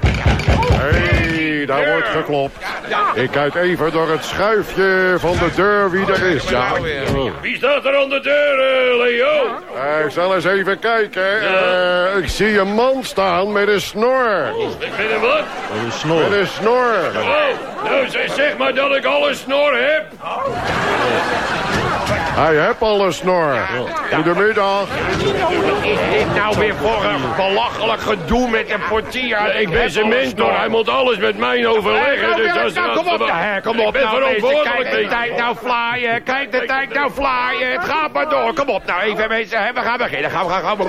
Hé, 0.72 1.66
daar 1.66 1.90
wordt 1.92 2.08
geklopt. 2.08 2.56
Ik 3.14 3.30
kijk 3.30 3.54
even 3.54 3.92
door 3.92 4.10
het 4.10 4.24
schuifje 4.24 5.14
van 5.18 5.32
de 5.32 5.50
deur 5.54 5.90
wie 5.90 6.06
er 6.06 6.22
is, 6.22 6.48
ja. 6.48 6.72
Wie 7.40 7.56
staat 7.56 7.84
er 7.84 7.96
aan 7.96 8.08
de 8.08 8.20
deur, 8.20 8.60
eh, 8.60 8.96
Leo? 8.96 9.46
Eh, 9.74 10.04
ik 10.04 10.10
zal 10.10 10.34
eens 10.34 10.44
even 10.44 10.78
kijken. 10.78 11.40
Eh, 11.40 12.16
ik 12.16 12.28
zie 12.28 12.58
een 12.58 12.74
man 12.74 13.04
staan 13.04 13.52
met 13.52 13.68
een 13.68 13.80
snor. 13.80 14.54
Met 14.78 15.10
een 15.14 15.20
wat? 15.20 15.44
een 15.84 15.92
snor. 15.92 16.28
Met 16.28 16.38
een 16.38 16.46
snor. 16.46 16.94
Oh, 17.16 17.90
nou 17.90 18.08
zeg, 18.08 18.32
zeg 18.34 18.56
maar 18.56 18.74
dat 18.74 18.96
ik 18.96 19.04
al 19.04 19.28
een 19.28 19.34
snor 19.34 19.76
heb. 19.76 20.04
Hij 22.37 22.57
heeft 22.57 22.81
al 22.81 23.05
een 23.07 23.12
snor. 23.12 23.57
Goedemiddag. 24.14 24.88
Wat 24.88 25.85
is 25.85 25.99
dit 26.11 26.35
nou 26.35 26.59
weer 26.59 26.75
voor 26.75 27.05
een 27.05 27.22
belachelijk 27.37 28.01
gedoe 28.01 28.49
met 28.51 28.70
een 28.70 28.81
portier? 28.88 29.57
Ik 29.61 29.70
ben 29.70 29.90
zijn 29.90 30.09
mentor, 30.09 30.57
hij 30.59 30.68
moet 30.68 30.88
alles 30.88 31.16
met 31.18 31.38
mij 31.38 31.66
overleggen. 31.66 32.29
Nou, 32.29 32.42
Dus 32.62 32.72
nou, 32.75 32.96
kom 32.96 33.09
op, 33.09 33.18
nou, 33.18 33.61
kom 33.61 33.79
Ik 33.79 33.87
op 33.87 33.92
ben 33.92 34.03
nou, 34.03 34.20
mensen. 34.20 34.40
verantwoordelijk. 34.40 34.90
Kijk 34.90 35.03
de 35.03 35.09
tijd 35.09 35.37
nou 35.37 35.57
flyen, 35.57 36.22
kijk 36.22 36.53
de 36.53 36.64
tijd 36.66 36.94
nou 36.94 37.11
flyen. 37.11 37.72
Het 37.72 37.85
gaat 37.85 38.12
maar 38.12 38.29
door. 38.29 38.55
Kom 38.55 38.68
op 38.68 38.85
nou 38.87 39.01
even 39.01 39.29
mensen, 39.29 39.64
hè, 39.64 39.72
we 39.72 39.81
gaan 39.81 39.99
beginnen. 39.99 40.31
Gaan 40.31 40.46
we 40.46 40.53
gaan, 40.53 40.62
gaan. 40.62 40.81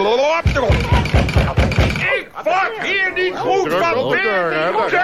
Ik 2.17 2.27
word 2.43 2.71
hier 2.81 3.11
niet 3.15 3.37
goed 3.37 3.73
van 3.73 4.09
de. 4.09 4.15
Even- 4.17 4.97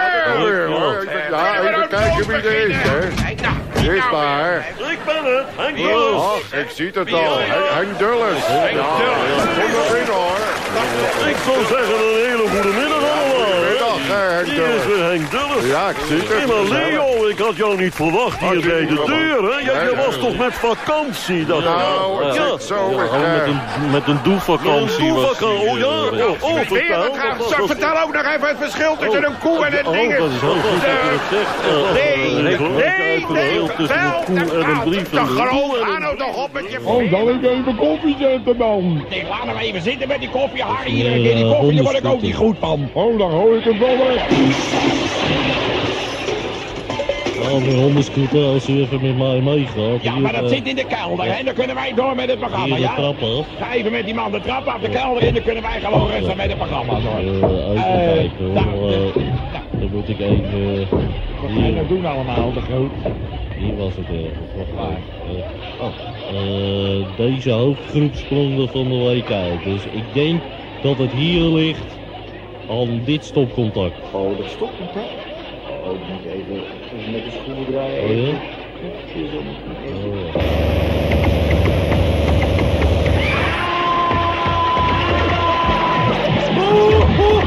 Ja, 1.30 1.58
even 1.60 1.88
kijken 1.88 2.26
wie 2.26 2.36
er 2.36 2.68
is, 2.68 2.76
hè. 2.76 3.23
Daar. 3.84 4.56
Ik 4.90 4.98
ben 5.04 5.24
het, 5.34 5.46
Henk 5.56 5.78
Ach, 6.16 6.58
ik 6.58 6.68
zie 6.74 6.86
het 6.86 7.12
al. 7.12 7.38
Henk- 7.38 7.68
Henk 7.70 7.98
Dulles. 7.98 8.46
Ja, 8.46 8.62
kom 8.72 9.70
maar 9.72 9.96
in, 10.00 10.06
hoor. 10.06 10.38
Ik 11.28 11.36
zou 11.44 11.58
zeggen 11.66 11.94
een 11.94 12.16
hele 12.28 12.48
goede 12.48 12.72
middag 12.78 13.02
allemaal. 13.12 13.83
Hier 14.44 14.68
is 14.74 15.00
Henk 15.00 15.30
Dulles. 15.30 15.66
Ja, 15.70 15.88
ik 15.88 15.96
zie 16.08 16.16
het. 16.16 16.68
Leo, 16.68 17.26
ik 17.28 17.38
had 17.38 17.56
jou 17.56 17.76
niet 17.82 17.94
verwacht 17.94 18.40
hier 18.40 18.60
bij 18.60 18.86
de 18.86 19.02
deur, 19.06 19.42
hè? 19.52 19.58
Jij, 19.72 19.94
was 20.06 20.18
toch 20.18 20.36
met 20.36 20.54
vakantie? 20.54 21.46
Dat 21.46 21.64
Nou, 21.64 22.24
ja. 22.24 22.58
zo, 22.58 22.90
Ja, 22.90 23.18
met 23.18 23.40
eh, 23.42 23.46
een, 23.46 23.90
met 23.90 24.06
een 24.06 24.18
doelvakantie. 24.22 25.12
Met 25.12 25.40
een 25.40 25.48
die, 25.48 25.66
oh, 25.66 25.72
eh, 25.74 26.18
ja. 26.18 26.24
Oh, 26.26 26.42
oh, 26.42 26.54
Weer, 26.54 26.64
vertel. 26.64 27.66
vertel 27.66 28.00
ook 28.02 28.12
nog 28.12 28.24
even 28.34 28.48
het 28.48 28.56
verschil 28.60 28.96
tussen 28.96 29.24
een 29.24 29.38
koe 29.38 29.64
en 29.66 29.78
een 29.78 29.86
Oh, 29.86 29.92
ding. 29.92 30.16
dat 30.16 30.30
is 30.30 30.40
heel 30.40 30.50
goed 30.50 30.80
dat 30.82 30.90
je 30.90 31.10
dat 31.10 31.20
zegt. 31.30 31.54
Eh, 31.60 31.92
Nee, 31.92 32.54
eh, 32.54 32.60
nee, 32.60 33.26
nee, 33.28 33.66
tussen 33.76 33.98
een 33.98 34.24
koe 34.48 34.62
en 34.62 34.68
een 34.70 34.80
brief. 34.84 35.08
Te 35.10 35.24
groot, 35.24 35.76
ga 35.82 35.98
nou 35.98 36.16
toch 36.16 36.42
op 36.44 36.52
met 36.52 36.70
je 36.70 36.78
Oh, 36.84 37.10
zal 37.10 37.28
ik 37.28 37.42
even 37.42 37.76
koffie 37.76 38.16
zetten 38.18 38.58
dan? 38.58 39.04
Nee, 39.10 39.24
laat 39.28 39.42
hem 39.46 39.56
even 39.56 39.82
zitten 39.82 40.08
met 40.08 40.18
die 40.20 40.30
koffie, 40.30 40.62
Harry. 40.62 40.90
Iedere 40.90 41.22
keer 41.22 41.34
die 41.34 41.48
koffie, 41.48 41.74
daar 41.74 41.84
word 41.84 41.96
ik 41.96 42.06
ook 42.06 42.20
niet 42.22 42.34
goed 42.36 42.56
van. 42.60 42.90
Oh, 42.92 43.18
dan 43.18 43.30
gooi 43.30 43.58
ik 43.58 43.64
het 43.64 43.78
wel 43.78 43.96
weg. 44.06 44.26
Ja, 47.40 47.58
mijn 47.60 47.76
hondenscooter, 47.76 48.44
als 48.44 48.68
u 48.68 48.80
even 48.80 49.00
met 49.00 49.16
mij 49.16 49.40
meegaat. 49.40 50.02
Ja, 50.02 50.18
maar 50.18 50.32
dat 50.32 50.42
eh, 50.42 50.48
zit 50.48 50.66
in 50.66 50.76
de 50.76 50.84
kelder, 50.84 51.36
hè. 51.36 51.44
Dan 51.44 51.54
kunnen 51.54 51.74
wij 51.76 51.92
door 51.94 52.14
met 52.14 52.28
het 52.30 52.38
programma, 52.38 52.76
Hier 52.76 52.88
de 52.96 53.02
ja? 53.20 53.44
Ga 53.58 53.74
even 53.74 53.92
met 53.92 54.04
die 54.04 54.14
man 54.14 54.32
de 54.32 54.40
trap 54.40 54.66
af, 54.66 54.80
de 54.80 54.88
kelder 54.88 55.22
in, 55.22 55.34
dan 55.34 55.42
kunnen 55.42 55.62
wij 55.62 55.80
gewoon 55.80 56.10
rustig 56.10 56.36
met 56.36 56.46
het 56.48 56.56
programma 56.56 57.00
door. 57.00 57.18
Eh, 57.18 57.70
even 57.70 58.46
Eh, 58.46 58.64
nou, 58.64 58.68
hoor. 58.68 58.90
eh, 58.92 59.24
dan 59.70 59.90
moet 59.90 60.08
ik 60.08 60.20
even... 60.20 60.88
Wat 61.40 61.50
ga 61.52 61.66
je 61.66 61.72
nou 61.72 61.86
doen 61.86 62.04
allemaal, 62.04 62.52
de 62.52 62.60
groot? 62.60 62.92
hier 63.54 63.76
was 63.76 63.96
het 63.96 64.08
ergens. 64.08 64.52
Wacht 64.54 64.70
even. 64.70 65.44
Eh, 65.76 65.86
oh, 65.86 67.16
deze 67.16 67.50
hoofdgroep 67.50 68.14
sprong 68.14 68.58
er 68.60 68.68
van 68.68 68.88
de 68.88 68.96
week 68.96 69.30
uit. 69.30 69.62
Dus 69.62 69.86
ik 69.86 70.12
denk 70.12 70.42
dat 70.80 70.98
het 70.98 71.12
hier 71.12 71.42
ligt 71.42 72.00
aan 72.68 73.04
dit 73.04 73.24
stopcontact. 73.24 73.94
Oh, 74.12 74.36
dat 74.38 74.48
hè? 74.94 75.04
Oh, 75.70 75.94
ik 75.94 76.08
moet 76.08 76.24
even, 76.24 76.64
even 76.92 77.10
met 77.10 77.24
de 77.24 77.30
schroevendraaier. 77.30 78.02
Oh 78.02 78.14
ja? 78.14 78.32
Oh, 79.92 80.16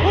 ja. 0.01 0.07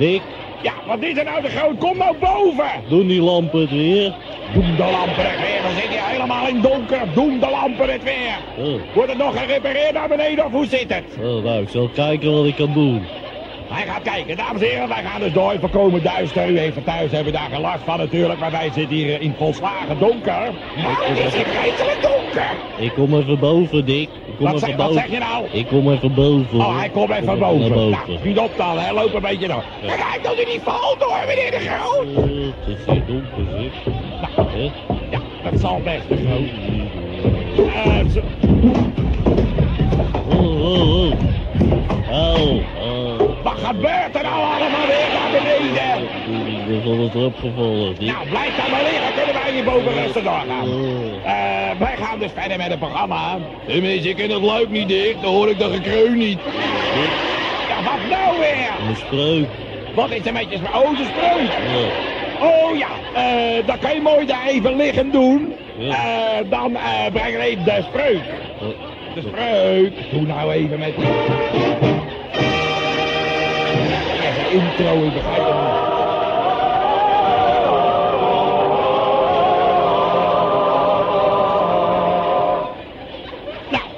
Dick? 0.00 0.22
Ja, 0.62 0.72
wat 0.86 1.02
is 1.02 1.16
er 1.18 1.24
nou 1.24 1.42
de 1.42 1.48
groot? 1.48 1.78
Kom 1.78 1.96
nou 1.96 2.16
boven! 2.20 2.70
Doen 2.88 3.06
die 3.06 3.20
lampen 3.22 3.60
het 3.60 3.70
weer? 3.70 4.14
Doen 4.54 4.76
de 4.76 4.82
lampen 4.82 5.30
het 5.30 5.40
weer, 5.40 5.62
dan 5.62 5.72
zit 5.74 5.92
je 5.92 6.00
helemaal 6.02 6.48
in 6.48 6.60
donker. 6.60 7.00
Doen 7.14 7.38
de 7.40 7.50
lampen 7.50 7.92
het 7.92 8.02
weer. 8.02 8.36
Oh, 8.58 8.80
Wordt 8.94 9.08
het 9.08 9.18
nog 9.18 9.38
gerepareerd 9.40 9.92
naar 9.92 10.08
beneden 10.08 10.44
of 10.44 10.52
hoe 10.52 10.66
zit 10.66 10.94
het? 10.94 11.04
oh, 11.18 11.44
nou, 11.44 11.62
ik 11.62 11.68
zal 11.68 11.88
kijken 11.94 12.32
wat 12.32 12.46
ik 12.46 12.54
kan 12.56 12.72
doen. 12.72 13.02
Hij 13.68 13.86
gaat 13.86 14.02
kijken, 14.02 14.36
dames 14.36 14.62
en 14.62 14.68
heren, 14.68 14.88
wij 14.88 15.02
gaan 15.02 15.20
dus 15.20 15.32
door. 15.32 15.54
Voorkomen 15.60 16.02
duister. 16.02 16.48
U 16.48 16.58
heeft 16.58 16.84
thuis 16.84 17.10
hebben 17.10 17.32
daar 17.32 17.48
geen 17.50 17.60
last 17.60 17.84
van 17.84 17.98
natuurlijk, 17.98 18.40
maar 18.40 18.50
wij 18.50 18.70
zitten 18.74 18.96
hier 18.96 19.20
in 19.20 19.34
volslagen 19.38 19.98
donker. 19.98 20.52
Maar 20.82 20.96
het 21.00 21.18
is 21.18 21.34
hier 21.34 21.96
donker. 22.02 22.50
Ik 22.78 22.92
kom 22.94 23.14
even 23.20 23.38
boven, 23.38 23.84
Dick. 23.84 24.08
Kom 24.40 24.48
Wat 24.52 24.56
even 24.56 24.68
zeg- 24.68 24.76
wat 24.76 24.86
boven. 24.86 25.02
zeg 25.02 25.10
je 25.10 25.18
nou? 25.18 25.46
Ik 25.50 25.66
kom 25.66 25.90
even 25.92 26.14
boven. 26.14 26.58
Oh, 26.58 26.78
hij 26.78 26.88
komt 26.88 27.10
even 27.10 27.26
Kom 27.26 27.38
boven. 27.38 27.60
Naar 27.60 27.68
Nou, 27.78 27.90
boven. 27.90 28.18
schiet 28.18 28.38
op 28.38 28.50
dan, 28.56 28.78
hè. 28.78 28.92
Loop 28.92 29.14
een 29.14 29.20
beetje 29.20 29.48
door. 29.48 29.64
Kijk 29.86 30.20
dat 30.22 30.38
u 30.38 30.44
niet 30.52 30.60
valt 30.64 30.96
door, 31.00 31.18
meneer 31.26 31.50
de 31.50 31.58
Groot. 31.58 32.06
Het 32.66 32.78
is 32.78 32.84
hier 32.92 33.02
donker, 33.06 33.46
zeg. 33.60 34.46
Hè? 34.46 34.70
Ja, 35.10 35.20
dat 35.50 35.60
zal 35.60 35.80
best, 35.84 36.08
de 36.08 36.16
Groot. 36.16 36.48
Eh, 37.74 38.10
zo- 38.12 38.20
Oh, 40.30 40.64
oh, 40.64 41.06
oh. 41.06 41.12
Au, 42.10 42.60
oh. 42.82 43.18
wat 43.42 43.58
gebeurt 43.62 44.14
er 44.14 44.22
nou 44.22 44.42
allemaal 44.42 44.86
weer 44.86 45.08
naar 45.12 45.30
beneden? 45.32 46.08
Ik 46.70 46.82
gevallen, 47.40 47.94
Dick. 47.98 48.12
Nou, 48.12 48.28
blijf 48.28 48.56
daar 48.56 48.70
maar 48.70 48.82
liggen, 48.82 49.14
kunnen 49.14 49.34
wij 49.42 49.52
hier 49.52 49.64
boven 49.64 49.92
rustig 49.92 50.22
doorgaan. 50.22 50.68
Oh. 50.68 50.80
Eh, 51.24 51.78
wij 51.78 51.96
gaan 51.96 52.18
dus 52.18 52.30
verder 52.34 52.56
met 52.56 52.66
het 52.66 52.78
programma. 52.78 53.38
Tenminste, 53.66 54.08
ik 54.08 54.16
ken 54.16 54.30
het 54.30 54.42
luik 54.42 54.70
niet 54.70 54.88
dicht, 54.88 55.22
dan 55.22 55.32
hoor 55.32 55.48
ik 55.48 55.58
de 55.58 55.70
gekreun 55.70 56.18
niet. 56.18 56.38
Ja, 57.68 57.82
wat 57.82 58.08
nou 58.10 58.38
weer? 58.38 58.88
Een 58.88 58.96
spreuk. 58.96 59.48
Wat 59.94 60.10
is 60.10 60.26
er 60.26 60.32
met 60.32 60.46
je 60.50 60.56
spreuk? 60.56 60.84
Oh, 60.84 60.96
de 60.96 61.04
spreuk. 61.04 61.50
Ja. 61.50 62.46
Oh 62.46 62.76
ja, 62.78 62.88
eh, 63.14 63.66
dan 63.66 63.78
kan 63.78 63.94
je 63.94 64.00
mooi 64.00 64.26
daar 64.26 64.46
even 64.46 64.76
liggen 64.76 65.10
doen. 65.10 65.54
Eh, 65.78 66.50
dan 66.50 66.78
breng 67.12 67.34
er 67.34 67.40
even 67.40 67.64
de 67.64 67.84
spreuk. 67.88 68.22
De 69.14 69.20
spreuk. 69.20 69.92
Doe 70.10 70.22
nou 70.22 70.52
even 70.52 70.78
met... 70.78 70.94
Intro, 74.50 75.04
ik 75.04 75.14
begrijp 75.14 75.46
het 75.46 75.69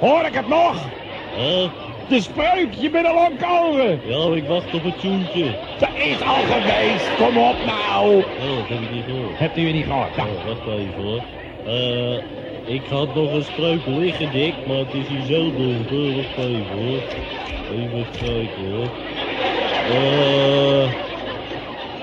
hoor 0.03 0.25
ik 0.25 0.33
het 0.33 0.47
nog? 0.47 0.89
De 2.09 2.21
spreuk, 2.21 2.73
je 2.73 2.89
bent 2.89 3.05
al 3.05 3.19
aan 3.19 3.31
het 3.31 3.41
komen. 3.41 4.01
Ja, 4.03 4.35
ik 4.35 4.47
wacht 4.47 4.73
op 4.73 4.83
het 4.83 4.99
tjoentje. 4.99 5.55
Ze 5.79 5.87
is 5.93 6.21
al 6.21 6.43
geweest, 6.43 7.15
kom 7.15 7.37
op 7.37 7.55
nou. 7.65 8.23
Oh, 8.35 8.57
dat 8.57 8.67
heb 8.67 8.79
ik 8.79 8.89
niet 8.89 9.03
gehoord. 9.03 9.39
Hebt 9.39 9.57
u 9.57 9.63
weer 9.63 9.73
niet 9.73 9.85
gehoord? 9.85 10.15
Nou. 10.15 10.29
Oh, 10.29 10.45
wacht 10.45 10.67
even 10.67 11.03
hoor. 11.03 11.21
Eh, 11.63 12.17
ik 12.75 12.87
had 12.87 13.13
nog 13.13 13.33
een 13.33 13.43
spreuk 13.43 13.85
liggen, 13.85 14.31
Dick, 14.31 14.65
maar 14.65 14.77
het 14.77 14.93
is 14.93 15.07
hier 15.07 15.25
zo 15.25 15.53
donker. 15.53 16.13
Wacht 16.15 16.37
even 16.37 16.75
hoor. 16.75 17.01
Even 17.65 18.07
kijken 18.11 18.71
hoor. 18.71 18.91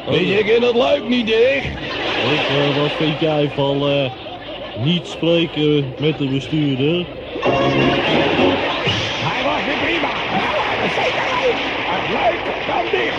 Weet 0.05 0.29
je, 0.29 0.39
ik 0.39 0.47
ken 0.47 0.61
dat 0.61 0.75
leuk 0.75 1.09
niet 1.09 1.27
dicht. 1.27 1.79
Ik, 2.17 2.49
eh, 2.49 2.75
wat 2.75 2.93
vind 2.97 3.21
jij 3.21 3.51
van 3.51 4.11
niet 4.73 5.07
spreken 5.07 5.95
met 5.99 6.19
de 6.19 6.29
bestuurder? 6.29 7.20
Hij 9.29 9.43
was 9.45 9.65
weer 9.65 9.79
prima. 9.85 10.13
Ja, 10.43 10.53
zeker 11.01 11.27
leuk. 11.37 11.59
Het 11.93 12.07
leuk 12.19 12.43
kan 12.67 12.85
dicht. 12.91 13.19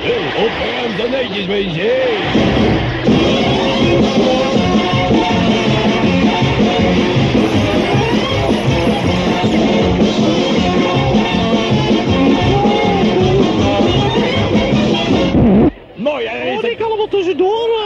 Heel 0.00 0.26
opgeruimd 0.44 0.98
en 1.04 1.10
netjes, 1.10 1.46
beetje. 1.46 2.06
Mooi, 15.94 16.26
hè? 16.26 16.54
Wat 16.54 16.64
ik 16.64 16.80
allemaal 16.80 17.08
tussendoor? 17.08 17.77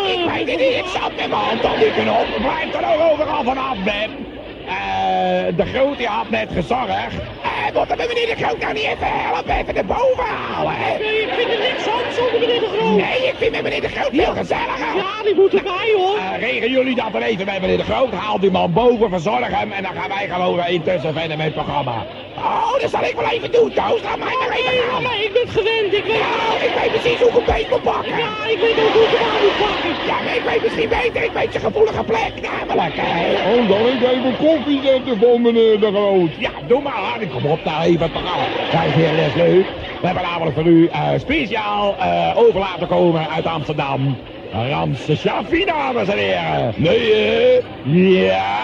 Ik 0.82 0.88
zat 0.88 1.16
met 1.16 1.28
mijn 1.28 1.32
hand 1.32 1.64
op. 1.64 2.40
Blijf 2.40 2.74
er 2.74 2.94
ook 2.94 3.12
overal 3.12 3.44
vanaf, 3.44 3.76
Ben. 3.84 4.26
Eh, 4.66 5.56
de 5.56 5.64
groot 5.66 5.96
die 5.98 6.06
had 6.06 6.30
net 6.30 6.48
gezorgd. 6.52 7.14
Eh, 7.42 7.74
moeten 7.74 7.96
we 7.96 8.04
meneer 8.08 8.36
de 8.36 8.44
Groot 8.44 8.58
nou 8.58 8.72
niet 8.72 8.82
even 8.82 9.06
helpen? 9.06 9.54
Even 9.56 9.74
de 9.74 9.84
boven 9.84 10.24
halen? 10.24 10.74
Nee, 10.78 11.22
ik 11.22 11.32
vind 11.32 11.50
het 11.50 11.58
niks 11.58 11.88
aan 11.88 12.12
zonder 12.12 12.40
meneer 12.40 12.60
de 12.60 12.68
Groot. 12.76 12.96
Nee, 12.96 13.28
ik 13.28 13.34
vind 13.36 13.52
met 13.52 13.62
meneer 13.62 13.80
de 13.80 13.88
Groot 13.88 14.10
veel 14.12 14.34
gezelliger. 14.34 14.96
Ja, 14.96 15.22
die 15.24 15.34
moet 15.34 15.54
erbij, 15.54 15.92
hoor. 15.96 16.18
regelen 16.38 16.70
jullie 16.70 16.94
dat 16.94 17.12
dan 17.12 17.22
even 17.22 17.44
bij 17.44 17.60
meneer 17.60 17.76
de 17.76 17.84
Groot? 17.84 18.12
Haal 18.12 18.40
die 18.40 18.50
man 18.50 18.72
boven, 18.72 19.10
verzorg 19.10 19.48
hem 19.48 19.72
en 19.72 19.82
dan 19.82 19.92
gaan 19.94 20.08
wij 20.08 20.28
gewoon 20.28 20.54
weer 20.56 20.68
intussen 20.68 21.12
verder 21.14 21.36
met 21.36 21.46
het 21.46 21.54
programma. 21.54 22.06
Oh, 22.50 22.80
dat 22.80 22.90
zal 22.90 23.04
ik 23.04 23.16
wel 23.20 23.30
even 23.30 23.52
doen, 23.52 23.70
Toos. 23.78 24.02
Laat 24.02 24.18
mij 24.18 24.36
maar 24.40 24.52
even 24.58 24.72
gaan. 24.90 25.02
Nee, 25.02 25.24
ik 25.28 25.32
ben 25.32 25.48
gewend. 25.48 25.92
Ik 26.00 26.04
weet... 26.04 26.22
Ja, 26.26 26.66
ik 26.68 26.72
weet 26.78 26.90
precies 26.96 27.20
hoe 27.20 27.28
ik 27.28 27.36
een 27.36 27.44
beet 27.54 27.70
moet 27.70 27.82
pakken. 27.82 28.16
Ja, 28.24 28.32
ik 28.54 28.58
weet 28.64 28.78
ook 28.84 28.92
hoe 28.96 29.06
ik 29.08 29.14
hem 29.16 29.28
aan 29.32 29.42
moet 29.44 29.58
pakken. 29.66 29.92
Ja, 30.10 30.16
maar 30.24 30.36
ik 30.40 30.44
weet 30.50 30.62
misschien 30.62 30.88
beter. 30.88 31.22
Ik 31.28 31.34
weet 31.38 31.50
zijn 31.50 31.64
gevoelige 31.68 32.04
plek, 32.04 32.32
namelijk, 32.48 32.94
hè. 32.96 33.14
Oh, 33.50 33.68
dan 33.68 33.86
ik 33.94 34.02
even 34.12 34.36
koffie 34.46 34.80
zetten 34.82 35.18
voor 35.20 35.40
meneer 35.40 35.80
de 35.80 35.90
Groot. 35.96 36.30
Ja, 36.38 36.50
doe 36.66 36.82
maar. 36.82 36.92
Harry. 36.92 37.26
Kom 37.26 37.46
op 37.46 37.64
nou 37.64 37.82
even 37.84 38.02
het 38.02 38.12
programma. 38.12 38.44
Kijk 38.70 38.94
hier, 38.94 39.16
dat 39.16 39.26
is 39.26 39.34
leuk. 39.34 39.66
We 40.00 40.06
hebben 40.06 40.24
namelijk 40.24 40.56
voor 40.56 40.66
u 40.66 40.86
eh, 40.86 41.08
speciaal 41.18 41.96
eh, 41.98 42.32
over 42.36 42.60
laten 42.60 42.88
komen 42.88 43.28
uit 43.30 43.46
Amsterdam. 43.46 44.16
Ramse 44.52 45.16
Shaffi, 45.16 45.64
dames 45.64 46.08
en 46.08 46.18
heren. 46.18 46.74
Nee, 46.76 47.14
hè? 47.14 47.60
Ja! 47.84 48.60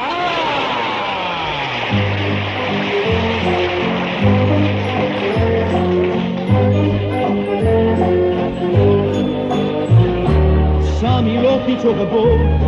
Niet 11.69 11.81
zo 11.81 11.95
gebogen, 11.95 12.59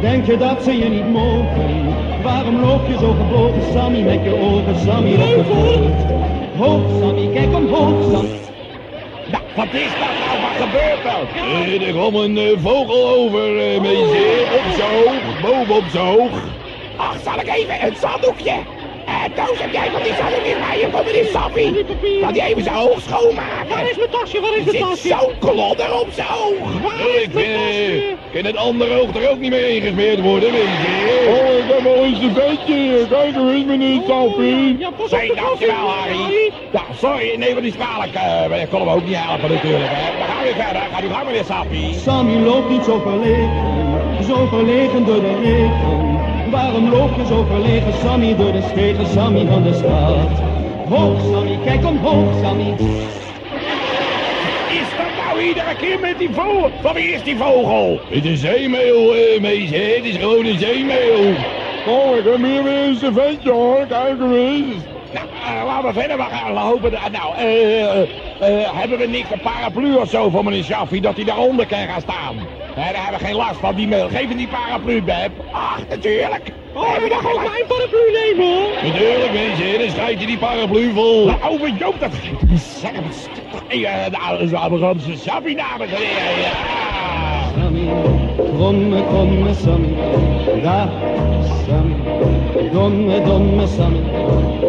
denk 0.00 0.26
je 0.26 0.36
dat 0.36 0.62
ze 0.62 0.78
je 0.78 0.88
niet 0.88 1.08
mogen? 1.08 2.22
Waarom 2.22 2.60
loop 2.60 2.86
je 2.88 2.98
zo 2.98 3.12
gebogen, 3.12 3.62
Sammy, 3.72 4.02
met 4.02 4.24
je 4.24 4.34
ogen, 4.34 4.76
Sammy 4.76 5.12
op 5.12 5.18
de 5.18 5.54
hoofd? 5.54 6.12
Hoog, 6.56 7.00
Sammy, 7.00 7.28
kijk 7.32 7.54
omhoog, 7.54 8.02
Sammy. 8.12 8.40
Nou, 9.24 9.42
wat 9.54 9.74
is 9.74 9.90
dat 9.98 10.14
nou? 10.18 10.40
Wat 10.40 10.56
gebeurt 10.62 11.04
er? 11.04 11.28
Eh, 11.34 11.86
er 11.86 11.92
kwam 11.92 12.14
een 12.14 12.38
eh, 12.38 12.58
vogel 12.58 13.08
over, 13.08 13.74
uh, 13.74 13.80
meisje. 13.80 14.46
Op 14.58 14.66
zoog, 14.78 15.40
boven 15.40 15.74
op 15.74 15.88
zoog. 15.88 16.30
Ach, 16.96 17.20
zal 17.22 17.40
ik 17.40 17.48
even 17.48 17.86
een 17.86 17.96
zakdoekje? 17.96 18.54
Eh, 19.08 19.24
Toos, 19.34 19.58
heb 19.60 19.72
jij 19.72 19.90
van 19.90 20.02
die 20.02 20.14
zakdoekjes 20.14 20.58
bij 20.68 20.78
je 20.80 20.88
voor 20.92 21.04
meneer 21.04 21.24
Sappie? 21.32 21.84
Kan 22.20 22.32
die 22.32 22.42
even 22.42 22.62
zijn 22.62 22.76
oog 22.76 23.00
schoonmaken? 23.00 23.68
Waar 23.68 23.90
is 23.90 23.96
mijn 23.96 24.10
tasje? 24.10 24.40
Waar 24.40 24.56
is 24.56 24.64
mijn 24.64 24.78
tasje? 24.84 24.96
Zit 25.08 25.12
zo'n 25.18 25.32
klodder 25.38 25.92
op 26.00 26.08
zijn 26.12 26.28
oog. 26.44 26.68
ik 27.22 27.28
vind, 27.32 27.46
eh, 27.46 28.32
kan 28.32 28.44
het 28.44 28.56
andere 28.56 29.00
oog 29.00 29.14
er 29.16 29.30
ook 29.30 29.38
niet 29.38 29.50
meer 29.50 29.68
ingesmeerd 29.68 30.20
worden, 30.20 30.52
weet 30.52 30.60
je? 30.62 31.26
Oh, 31.28 31.56
ik 31.58 31.64
heb 31.74 31.86
al 31.86 32.04
eens 32.04 32.18
een 32.22 32.34
vetje 32.34 32.74
hier. 32.74 33.06
Kijk 33.06 33.36
eens, 33.36 33.64
meneer 33.64 34.00
Sappie. 34.06 34.78
Zeg, 35.08 35.26
dankjewel, 35.34 35.88
Harry. 35.98 36.52
Ja, 36.72 36.82
sorry, 37.00 37.34
nee, 37.36 37.52
maar 37.52 37.62
die 37.62 37.70
is 37.70 37.76
kwalijk. 37.76 38.14
eh, 38.14 38.48
maar 38.48 38.58
dat 38.58 38.68
konden 38.68 38.88
we 38.88 38.94
ook 38.94 39.04
niet 39.06 39.16
helpen 39.16 39.50
natuurlijk, 39.50 39.90
hè. 39.90 40.06
We 40.18 40.24
gaan 40.32 40.42
weer 40.42 40.54
verder. 40.64 40.82
Ga 40.92 41.00
die 41.00 41.10
gang, 41.10 41.24
meneer 41.26 41.44
Sappie. 41.44 41.94
Sammy 41.98 42.36
loopt 42.44 42.68
niet 42.70 42.84
zo 42.84 42.98
verlegen, 42.98 43.50
zo 44.28 44.46
verlegen 44.46 45.04
door 45.04 45.20
de 45.20 45.34
regen. 45.42 45.97
Waarom 46.50 46.88
loop 46.90 47.16
je 47.16 47.26
zo 47.26 47.44
verlegen, 47.44 47.92
Sammy, 47.94 48.36
door 48.36 48.52
de 48.52 48.62
stegen, 48.62 49.06
Sammy 49.06 49.46
van 49.46 49.62
de 49.62 49.74
stad? 49.74 50.28
Hoog, 50.88 51.20
Sammy, 51.20 51.58
kijk 51.64 51.86
omhoog, 51.86 52.34
Sammy. 52.42 52.74
Is 54.68 54.88
dat 54.96 55.24
nou 55.26 55.40
iedere 55.42 55.74
keer 55.76 56.00
met 56.00 56.18
die 56.18 56.30
vogel? 56.32 56.70
Van 56.80 56.94
wie 56.94 57.12
is 57.12 57.22
die 57.22 57.36
vogel? 57.36 58.00
Het 58.08 58.24
is 58.24 58.30
een 58.30 58.36
zeemeel, 58.36 59.14
eh, 59.14 59.40
meisje. 59.40 59.76
Het 59.76 60.04
is 60.04 60.16
gewoon 60.16 60.44
een 60.46 60.58
zeemeel. 60.58 61.34
Oh, 61.86 62.16
ik 62.16 62.24
heb 62.24 62.36
hier 62.36 62.62
weer 62.62 62.82
eens 62.84 63.02
een 63.02 63.14
vetje 63.14 63.50
hoor. 63.50 63.86
Kijk 63.86 64.20
eens. 64.20 64.84
Nou, 65.12 65.26
eh, 65.44 65.64
laten 65.66 65.86
we 65.88 66.00
verder. 66.00 66.16
We 66.16 66.22
gaan 66.22 66.54
dat- 66.80 67.10
nou, 67.12 67.36
eh, 67.36 67.84
eh, 67.84 68.00
eh, 68.40 68.68
hebben 68.72 68.98
we 68.98 69.06
niks 69.06 69.30
een 69.30 69.40
paraplu 69.40 69.94
of 69.94 70.08
zo 70.08 70.30
voor 70.30 70.44
meneer 70.44 70.64
Shaffi 70.64 71.00
dat 71.00 71.16
hij 71.16 71.24
daaronder 71.24 71.66
kan 71.66 71.78
gaan 71.78 72.00
staan? 72.00 72.36
Nee, 72.78 72.92
daar 72.92 73.02
hebben 73.02 73.20
we 73.20 73.26
geen 73.26 73.34
last 73.34 73.60
van. 73.60 73.74
Die 73.74 73.88
mail. 73.88 74.08
Geef 74.08 74.28
hem 74.28 74.36
die 74.36 74.48
paraplu, 74.48 75.02
Beb. 75.02 75.30
Ach, 75.52 75.80
natuurlijk. 75.88 76.52
Oh, 76.74 76.92
heb 76.92 77.02
je 77.02 77.08
nog 77.08 77.20
geen 77.20 77.40
mijn 77.50 77.66
paraplu 77.68 77.98
nemen, 78.12 78.54
hoor? 78.54 78.70
Natuurlijk, 78.82 79.32
mensen. 79.32 79.78
Dan 79.78 79.90
schrijft 79.90 80.18
hij 80.18 80.26
die 80.26 80.38
paraplu 80.38 80.92
vol. 80.92 81.26
Nou, 81.26 81.42
over 81.42 81.70
Joop, 81.78 82.00
dat 82.00 82.10
zeggen. 82.80 83.02
Wat 83.02 83.14
stuk 83.14 83.50
toch? 83.50 83.62
Eh, 83.68 84.04
de 84.10 84.18
oude 84.18 84.56
Amsterdamse 84.56 85.16
Shaffi, 85.16 85.54
dames 85.54 85.90
en 85.90 85.96
heren. 85.96 86.40
Ja. 86.40 86.50
Sammy, 87.60 87.88
domme, 88.58 89.02
domme 89.10 89.54
Sammy, 89.54 89.94
daar 90.62 90.88
Sammy, 91.66 91.96
domme, 92.72 93.22
domme 93.22 93.66
Sammy, 93.66 94.00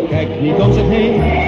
kijk 0.10 0.42
niet 0.42 0.56
om 0.56 0.74
zich 0.74 0.88
heen. 0.88 1.48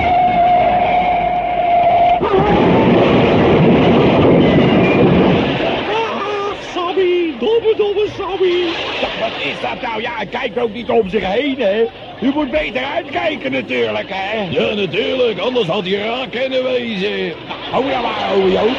Sammy, 7.52 7.76
domme, 7.76 7.94
domme 7.94 8.08
Sammy. 8.18 8.74
Wat 9.20 9.32
is 9.44 9.60
dat 9.62 9.82
nou? 9.82 10.02
Ja, 10.02 10.26
kijk 10.30 10.58
ook 10.58 10.74
niet 10.74 10.90
om 10.90 11.10
zich 11.10 11.24
heen, 11.26 11.56
hè. 11.60 11.86
U 12.22 12.32
moet 12.34 12.52
beter 12.52 12.84
uitkijken 12.84 13.52
natuurlijk, 13.52 14.10
hè. 14.10 14.48
Ja, 14.50 14.74
natuurlijk. 14.74 15.40
Anders 15.40 15.68
had 15.68 15.86
hij 15.86 15.98
raar 15.98 16.28
kunnen 16.28 16.64
wezen. 16.64 17.34
Hou 17.72 17.90
ja 17.90 18.02
maar, 18.02 18.24
ouwe 18.24 18.52
Joop. 18.52 18.78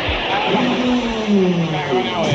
Krijgen 1.68 1.96
we 1.96 2.02
nou 2.02 2.26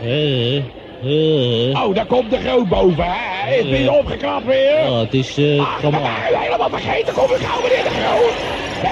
weer? 0.00 0.62
Eh, 1.02 1.70
eh. 1.70 1.82
Oh, 1.84 1.94
daar 1.94 2.06
komt 2.06 2.30
de 2.30 2.38
groot 2.38 2.68
boven, 2.68 3.04
hè. 3.06 3.54
Is 3.54 3.64
weer 3.68 3.92
opgeknapt 3.92 4.44
weer? 4.44 4.78
Ja, 4.84 4.92
het 4.98 5.14
is, 5.14 5.36
eh, 5.36 5.60
Ach, 5.60 5.80
kom 5.80 5.90
maar. 5.90 6.28
helemaal 6.32 6.68
vergeten. 6.68 7.14
Kom 7.14 7.24
ik 7.24 7.36
gauw 7.40 7.62
meneer 7.62 7.82
de 7.82 7.90
groot. 7.90 8.34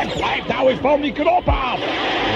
En 0.00 0.08
blijf 0.16 0.46
nou 0.48 0.70
eens 0.70 0.78
van 0.80 1.00
die 1.00 1.12
knop 1.12 1.48
af. 1.48 1.78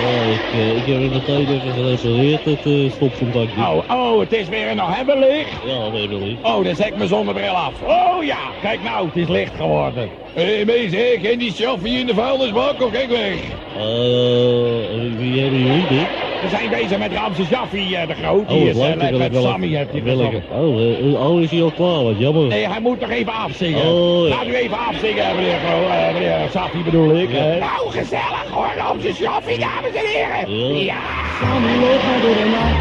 Ja, 0.02 0.22
ik, 0.32 0.52
eh, 0.52 0.76
ik 0.76 0.86
heb 0.86 1.02
het 1.02 1.12
meteen 1.12 1.48
even 1.48 1.72
gerepareerd, 1.72 2.44
het 2.44 2.66
uh, 2.66 2.90
stopcontactje. 2.90 3.60
Oh, 3.60 3.78
oh, 3.90 4.20
het 4.20 4.32
is 4.32 4.48
weer 4.48 4.74
nog 4.74 4.96
hebben 4.96 5.18
licht. 5.18 5.62
Ja, 5.66 5.90
weer 5.90 6.08
licht. 6.08 6.42
Oh, 6.42 6.64
dan 6.64 6.74
zet 6.74 6.86
ik 6.86 6.96
mijn 6.96 7.08
zonnebril 7.08 7.52
af. 7.52 7.74
Oh 7.82 8.24
ja, 8.24 8.38
kijk 8.60 8.82
nou, 8.82 9.06
het 9.06 9.16
is 9.16 9.28
licht 9.28 9.54
geworden. 9.56 10.10
Hé, 10.34 10.42
hey, 10.54 10.64
meester, 10.64 11.18
ken 11.20 11.38
die 11.38 11.52
Sjaffie 11.52 11.98
in 11.98 12.06
de 12.06 12.14
vuilnisbak 12.14 12.82
of 12.82 12.90
kijk 12.90 13.10
weg? 13.10 13.34
Eh, 13.72 15.16
wie 15.16 15.40
hebben 15.40 15.60
jullie 15.60 15.86
dit? 15.86 16.08
We 16.38 16.48
zijn 16.48 16.68
bezig 16.70 16.98
met 16.98 17.12
Ramses 17.12 17.48
Jaffi, 17.48 17.94
eh, 17.94 18.06
de 18.08 18.14
Groot. 18.14 18.50
Oh, 18.50 18.56
is 18.60 18.78
eh, 18.78 18.96
leuk, 18.96 19.18
met 19.18 19.32
wel 19.32 19.42
Sammy, 19.42 19.68
heeft 19.68 19.92
hij 19.92 20.02
wil 20.02 20.20
ik- 20.20 20.26
gezongen. 20.48 20.68
Oh, 20.68 20.80
eh, 21.12 21.28
oh, 21.30 21.42
is 21.42 21.50
hij 21.50 21.62
al 21.62 21.72
klaar? 21.72 22.02
Wat 22.04 22.18
jammer. 22.18 22.46
Nee, 22.46 22.68
hij 22.68 22.80
moet 22.80 23.00
nog 23.00 23.10
even 23.10 23.32
afzingen. 23.32 23.84
Oh, 23.86 24.28
ja. 24.28 24.34
Laat 24.34 24.46
u 24.46 24.54
even 24.54 24.78
afzingen, 24.78 25.34
meneer, 25.36 25.64
eh, 25.64 26.12
meneer 26.12 26.48
Jaffi 26.52 26.84
bedoel 26.84 27.18
ik. 27.18 27.32
Ja. 27.32 27.38
Eh, 27.52 27.60
Nou, 27.60 27.90
gezellig 27.90 28.46
hoor, 28.50 28.72
Ramses 28.76 29.18
Jaffi, 29.18 29.58
dames 29.58 29.92
en 29.94 30.06
heren. 30.06 30.56
Ja. 30.76 30.82
Ja. 30.94 31.24
Sammy 31.40 31.76
loopt 31.76 32.04
maar 32.04 32.20
door 32.20 32.34
de 32.34 32.44
nacht, 32.44 32.80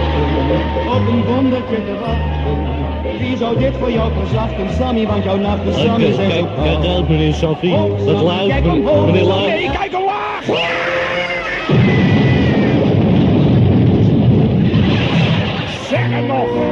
op 0.95 1.07
een 1.07 1.23
wondertje 1.25 1.75
te 1.85 1.97
wachten. 1.99 2.68
Wie 3.19 3.37
zou 3.37 3.57
dit 3.57 3.73
voor 3.79 3.91
jou 3.91 4.11
verzachten, 4.13 4.69
Sammy, 4.77 5.07
want 5.07 5.23
jouw 5.23 5.37
nachten, 5.37 5.67
Oh, 5.67 5.77
Sammy 5.77 6.03
Kijk, 6.03 6.15
zijn 6.15 6.29
kijk, 6.29 6.45
zo 6.55 6.61
kijk 6.63 6.85
uit 6.95 7.09
meneer 7.09 7.33
Safi. 7.33 7.71
Oh, 7.73 7.89
Dat 7.89 7.99
Sammy, 8.07 8.23
luid, 8.23 8.47
kijk 8.47 8.63
meneer. 9.05 9.23
Luid. 9.23 9.47
Nee, 9.47 9.69
kijk 9.71 9.95
omlaag. 9.95 10.45
Zeg 15.89 16.09
het 16.09 16.27
nog. 16.27 16.68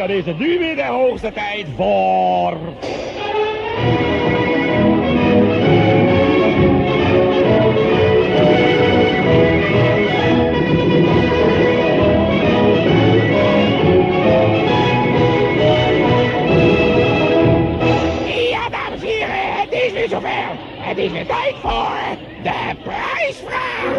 En 0.00 0.06
dan 0.06 0.16
is 0.16 0.26
het 0.26 0.38
nu 0.38 0.58
weer 0.58 0.76
de 0.76 0.84
hoogste 0.84 1.32
tijd 1.32 1.66
voor... 1.76 2.56
Ja, 18.50 18.68
dames 18.68 19.00
en 19.00 19.06
heren, 19.06 19.60
het 19.60 19.72
is 19.72 19.92
weer 19.92 20.08
zover. 20.08 20.28
Het 20.78 20.98
is 20.98 21.10
weer 21.10 21.26
tijd 21.26 21.54
voor 21.62 22.16
de 22.42 22.74
prijsvraag. 22.82 23.96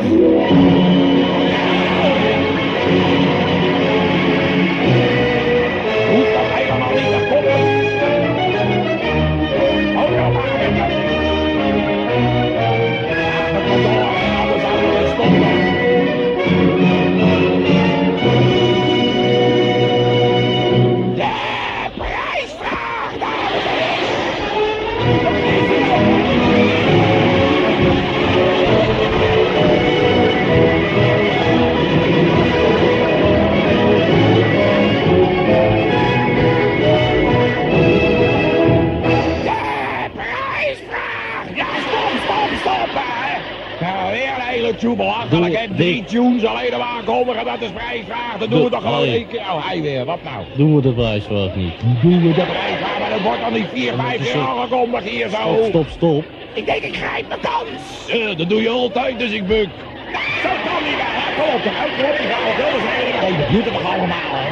Tune 44.79 44.95
belachelijk, 44.95 45.57
hè? 45.57 45.65
Drie 45.75 46.03
tunes 46.03 46.45
alleen 46.45 46.69
maar 46.71 46.87
aankondigen, 46.97 47.45
dat 47.45 47.61
is 47.61 47.69
prijsvraag. 47.69 48.37
Dan 48.39 48.49
doen 48.49 48.63
we 48.63 48.69
toch 48.69 48.81
gewoon 48.81 49.03
één 49.07 49.27
keer. 49.27 49.39
Oh, 49.39 49.67
hij 49.67 49.81
weer, 49.81 50.05
wat 50.05 50.19
nou? 50.23 50.43
Doen 50.55 50.75
we 50.75 50.81
de 50.81 50.93
prijsvraag 50.93 51.55
niet. 51.55 51.73
Doen 52.01 52.21
we 52.21 52.27
de 52.33 52.45
prijsvraag, 52.55 52.99
maar 52.99 53.09
dat 53.09 53.21
wordt 53.21 53.41
dan 53.41 53.53
niet 53.53 53.67
vier, 53.73 53.93
vijf 53.97 54.17
keer 54.21 54.31
zo- 54.31 54.39
aangekondigd 54.39 55.03
hier 55.09 55.29
zo. 55.29 55.37
Stop, 55.37 55.65
stop, 55.69 55.87
stop. 55.89 56.23
Ik 56.53 56.65
denk, 56.65 56.81
ik 56.83 56.95
grijp 56.95 57.27
mijn 57.27 57.39
kans. 57.39 57.79
Eh, 58.09 58.37
dat 58.37 58.49
doe 58.49 58.61
je 58.61 58.69
altijd, 58.69 59.19
dus 59.19 59.31
ik 59.31 59.47
buk. 59.47 59.69
Nou, 60.13 60.25
zo 60.43 60.49
kan 60.67 60.81
niet 60.87 60.99
hè. 61.05 61.17
Kom 61.37 61.49
op, 61.55 61.61
kom 61.61 62.05
op, 62.09 62.15
ik 62.23 62.29
ga 62.31 62.37
al 62.47 62.53
veel 62.59 62.79
schelen. 62.85 63.19
Nee, 63.23 63.37
dat 63.41 63.49
doet 63.53 63.65
het 63.65 63.73
toch 63.73 63.87
allemaal, 63.93 64.31
hè? 64.41 64.47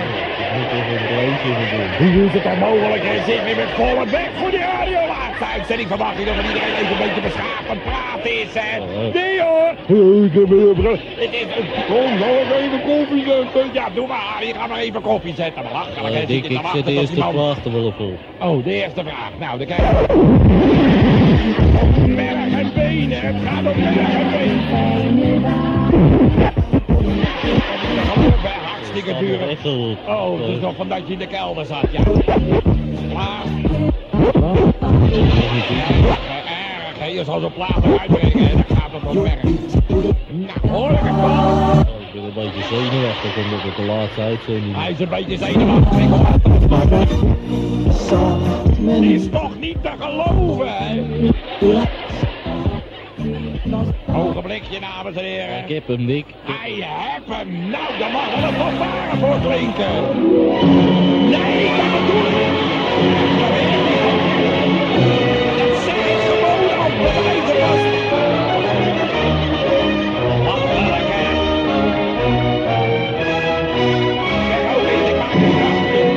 Ik 0.58 0.68
gaan. 0.74 0.86
Hoe 1.98 2.26
is 2.26 2.34
het 2.34 2.44
dan 2.44 2.58
mogelijk? 2.60 3.04
Je 3.04 3.22
zit 3.26 3.44
weer 3.44 3.56
met 3.56 3.70
volle 3.76 4.06
bek 4.06 4.30
voor 4.40 4.50
die 4.50 4.60
radio. 4.60 5.00
Laatste 5.08 5.46
uitzending 5.56 5.88
verwacht 5.90 6.18
je 6.20 6.26
dat 6.26 6.36
er 6.38 6.46
iedereen 6.46 6.76
even 6.82 6.92
een 6.92 7.04
beetje 7.06 7.22
beschaafd 7.22 7.84
praten 7.90 8.32
is, 8.42 8.52
hè? 8.54 8.80
Oh. 8.82 9.14
Nee 9.14 9.42
hoor! 9.42 9.72
Ik 9.88 10.34
heb 10.34 10.50
een 10.50 10.74
brood. 10.74 11.00
Het 11.00 11.34
is 11.34 11.42
een... 11.42 11.50
Kom, 11.88 12.18
zal 12.18 12.28
ik 12.28 12.52
even 12.52 12.82
koffie 12.82 13.24
zetten? 13.26 13.70
Ja, 13.74 13.90
doe 13.90 14.08
maar, 14.08 14.18
Harry. 14.18 14.54
Ga 14.54 14.68
maar 14.68 14.78
even 14.78 15.02
koffie 15.02 15.34
zetten. 15.36 15.64
Zit 16.12 16.28
Dick, 16.28 16.44
je 16.44 16.50
te 16.50 16.54
ik 16.54 16.66
zet 16.74 16.86
de 16.86 16.92
eerste 16.92 17.16
vraag 17.16 17.64
wel 17.64 17.86
op 17.86 18.00
op. 18.00 18.14
Oh, 18.40 18.64
de 18.64 18.74
eerste 18.74 19.04
vraag. 19.04 19.32
Nou, 19.40 19.58
dan 19.58 19.68
kijk 19.68 19.82
Merg 22.08 22.54
en 22.54 22.72
benen. 22.74 23.22
Het 23.22 23.36
gaat 23.46 23.74
om 23.74 23.80
merg 23.80 24.14
en 24.14 24.30
benen. 25.20 25.54
Hartstikke 28.66 29.18
duur. 29.20 29.40
Oh, 30.08 30.40
het 30.40 30.50
is 30.50 30.60
nog 30.60 30.76
van 30.76 30.88
dat 30.88 31.02
je 31.06 31.14
in 31.14 31.20
de 31.20 31.28
kelder 31.28 31.66
zat, 31.66 31.86
ja. 31.92 32.04
Klaar. 33.10 33.46
Hè? 37.08 37.14
Je 37.14 37.24
zal 37.24 37.40
zo'n 37.40 37.54
plaat 37.54 37.84
eruit 37.84 38.10
hè? 38.10 38.30
Dan 38.56 38.78
gaat 38.78 38.92
het 38.92 39.04
wel 39.04 39.24
werk. 39.24 39.44
Nou, 39.44 40.70
hoor 40.70 40.92
ik 40.92 41.00
het 41.02 41.16
wel. 41.16 42.02
Ik 42.02 42.12
ben 42.12 42.24
een 42.24 42.34
beetje 42.34 42.62
zenuwachtig 42.62 43.36
omdat 43.36 43.64
het 43.64 43.76
de 43.76 43.82
laatste 43.82 44.22
uitzending 44.22 44.76
Hij 44.76 44.92
is. 44.92 45.00
een 45.00 45.10
beetje 45.10 45.38
zenuwachtig, 45.38 46.00
ik 46.00 46.10
het. 46.90 47.12
Is 49.02 49.30
toch 49.30 49.60
niet 49.60 49.84
te 49.84 49.92
geloven, 50.00 50.68
hè? 50.70 51.04
Ogenblikje, 54.14 54.80
dames 54.80 55.16
en 55.16 55.24
heren. 55.24 55.64
Ik 55.64 55.70
heb 55.70 55.88
hem, 55.88 56.06
Dick. 56.06 56.26
Hij 56.44 56.72
hebt 56.80 57.36
hem. 57.38 57.70
Nou, 57.70 57.98
daar 57.98 58.12
mag 58.12 58.30
wel 58.30 58.44
een 58.50 58.56
fanfare 58.56 59.18
voor 59.18 59.40
klinken. 59.40 60.04
Nee, 61.30 61.76
dat 61.76 61.92
bedoel 61.92 62.26
ik 62.26 62.36
niet. 62.52 62.68
Ik 75.08 75.18
maak 75.18 75.34
een 75.34 75.54
grapje. 75.54 76.16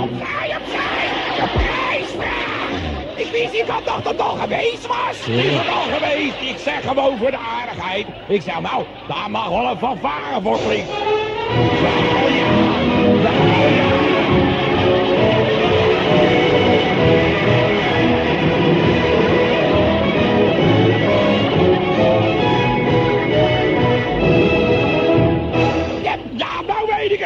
Opzij, 0.00 0.56
opzij! 0.56 1.08
De 1.36 1.46
prijsvraag! 1.52 2.70
Ik 3.14 3.30
wist 3.32 3.52
niet 3.52 3.66
dat 3.66 4.04
dat 4.04 4.16
toch 4.16 4.40
geweest 4.40 4.86
was! 4.86 5.28
Is 5.28 5.68
al 5.68 5.98
geweest? 5.98 6.40
Ik 6.40 6.58
zeg 6.58 6.86
gewoon 6.86 7.18
voor 7.18 7.30
de 7.30 7.38
aardigheid. 7.38 8.06
Ik 8.28 8.42
zeg 8.42 8.60
nou, 8.60 8.84
daar 9.08 9.30
mag 9.30 9.48
wel 9.48 9.70
een 9.70 9.78
fanfare 9.78 10.40
voor 10.42 10.58
klinken. 10.66 10.94
Ja. 13.22 13.35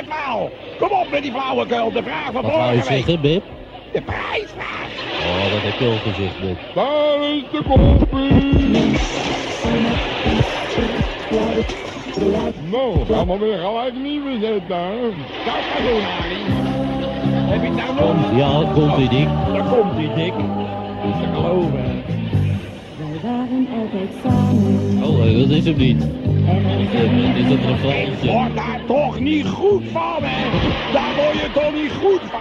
Het 0.01 0.09
wel! 0.27 0.51
Kom 0.77 0.89
op 0.99 1.11
met 1.11 1.23
die 1.23 1.33
flauwekul, 1.33 1.93
de 1.93 2.03
vraag 2.03 2.25
van 2.33 2.43
Wat 2.43 2.45
wou 2.53 2.57
je 2.57 2.69
vorige 2.69 2.89
week. 2.89 2.99
zeggen, 3.05 3.21
Bib? 3.21 3.43
De 3.93 4.03
prijsvraag! 4.03 4.89
Oh, 5.19 5.51
dat 5.51 5.63
heb 5.63 5.79
je 5.79 5.85
al 5.85 5.99
gezegd, 5.99 6.39
Bib. 6.39 6.59
Daar 6.75 7.23
is 7.23 7.45
de 7.51 7.63
koffie. 7.63 8.99
Nou, 12.71 13.05
gaan 13.07 13.27
we 13.27 13.39
weer 13.39 13.59
gelijk 13.59 13.95
nieuwe 13.95 14.39
zetten. 14.41 14.77
hè? 14.77 15.11
Kijk 15.43 15.67
maar 15.69 15.83
doen, 15.83 16.03
Harry. 16.05 16.45
Heb 17.51 17.63
je 17.63 17.69
het 17.69 17.77
nou 17.97 18.17
nog? 18.17 18.37
Ja, 18.37 18.73
komt 18.73 18.97
ie, 18.99 19.09
Dick. 19.09 19.29
Daar 19.53 19.65
komt 19.65 19.93
hij, 19.93 20.15
Dick. 20.15 20.35
Niet 21.05 22.20
Oh, 25.03 25.27
eh, 25.27 25.39
dat 25.39 25.51
is 25.51 25.65
hem 25.65 25.77
niet. 25.77 26.03
Het 26.45 27.37
is 27.37 27.45
het 27.51 27.61
Ik 27.61 27.67
refreintje. 27.67 28.33
word 28.33 28.55
daar 28.57 28.81
toch 28.87 29.21
niet 29.21 29.47
goed 29.47 29.83
van, 29.93 30.17
hè? 30.23 30.51
Daar 30.93 31.15
word 31.17 31.33
je 31.35 31.51
toch 31.53 31.73
niet 31.75 31.93
goed 31.93 32.21
van? 32.31 32.41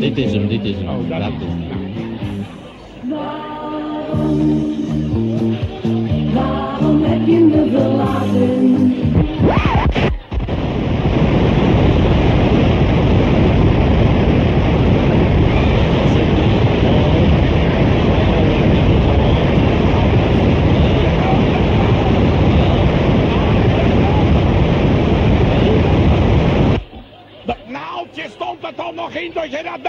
Dit 0.00 0.18
is 0.18 0.32
hem, 0.32 0.48
dit 0.48 0.64
is 0.64 0.74
hem. 0.76 0.88
Oh, 0.88 1.08
dat 1.08 1.18
Ja, 1.18 1.26
is 1.26 1.32
hem. 1.38 1.62
Waarom 3.08 4.40
heb 6.08 6.63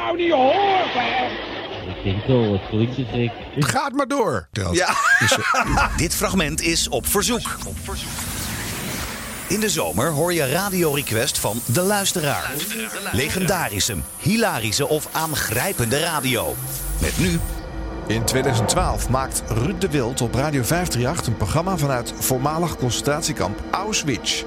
nou 0.05 0.17
niet 0.17 0.31
horen. 0.31 0.85
Ik 1.97 2.03
denk 2.03 2.25
wel, 2.25 2.59
het. 3.51 3.65
Gaat 3.65 3.91
maar 3.91 4.07
door. 4.07 4.47
Ja. 4.71 4.95
Dit 5.97 6.15
fragment 6.15 6.61
is 6.61 6.87
op 6.87 7.07
verzoek. 7.07 7.57
In 9.47 9.59
de 9.59 9.69
zomer 9.69 10.11
hoor 10.11 10.33
je 10.33 10.51
radiorequest 10.51 11.39
van 11.39 11.61
De 11.65 11.81
Luisteraar. 11.81 12.51
Legendarische, 13.11 13.95
hilarische 14.19 14.87
of 14.87 15.07
aangrijpende 15.11 15.99
radio. 15.99 16.55
Met 17.01 17.17
nu 17.17 17.39
in 18.07 18.23
2012 18.23 19.09
maakt 19.09 19.43
Ruud 19.47 19.81
de 19.81 19.89
Wild 19.89 20.21
op 20.21 20.33
Radio 20.33 20.63
538 20.63 21.27
een 21.27 21.37
programma 21.37 21.77
vanuit 21.77 22.13
voormalig 22.19 22.77
concentratiekamp 22.77 23.59
Auschwitz. 23.71 24.43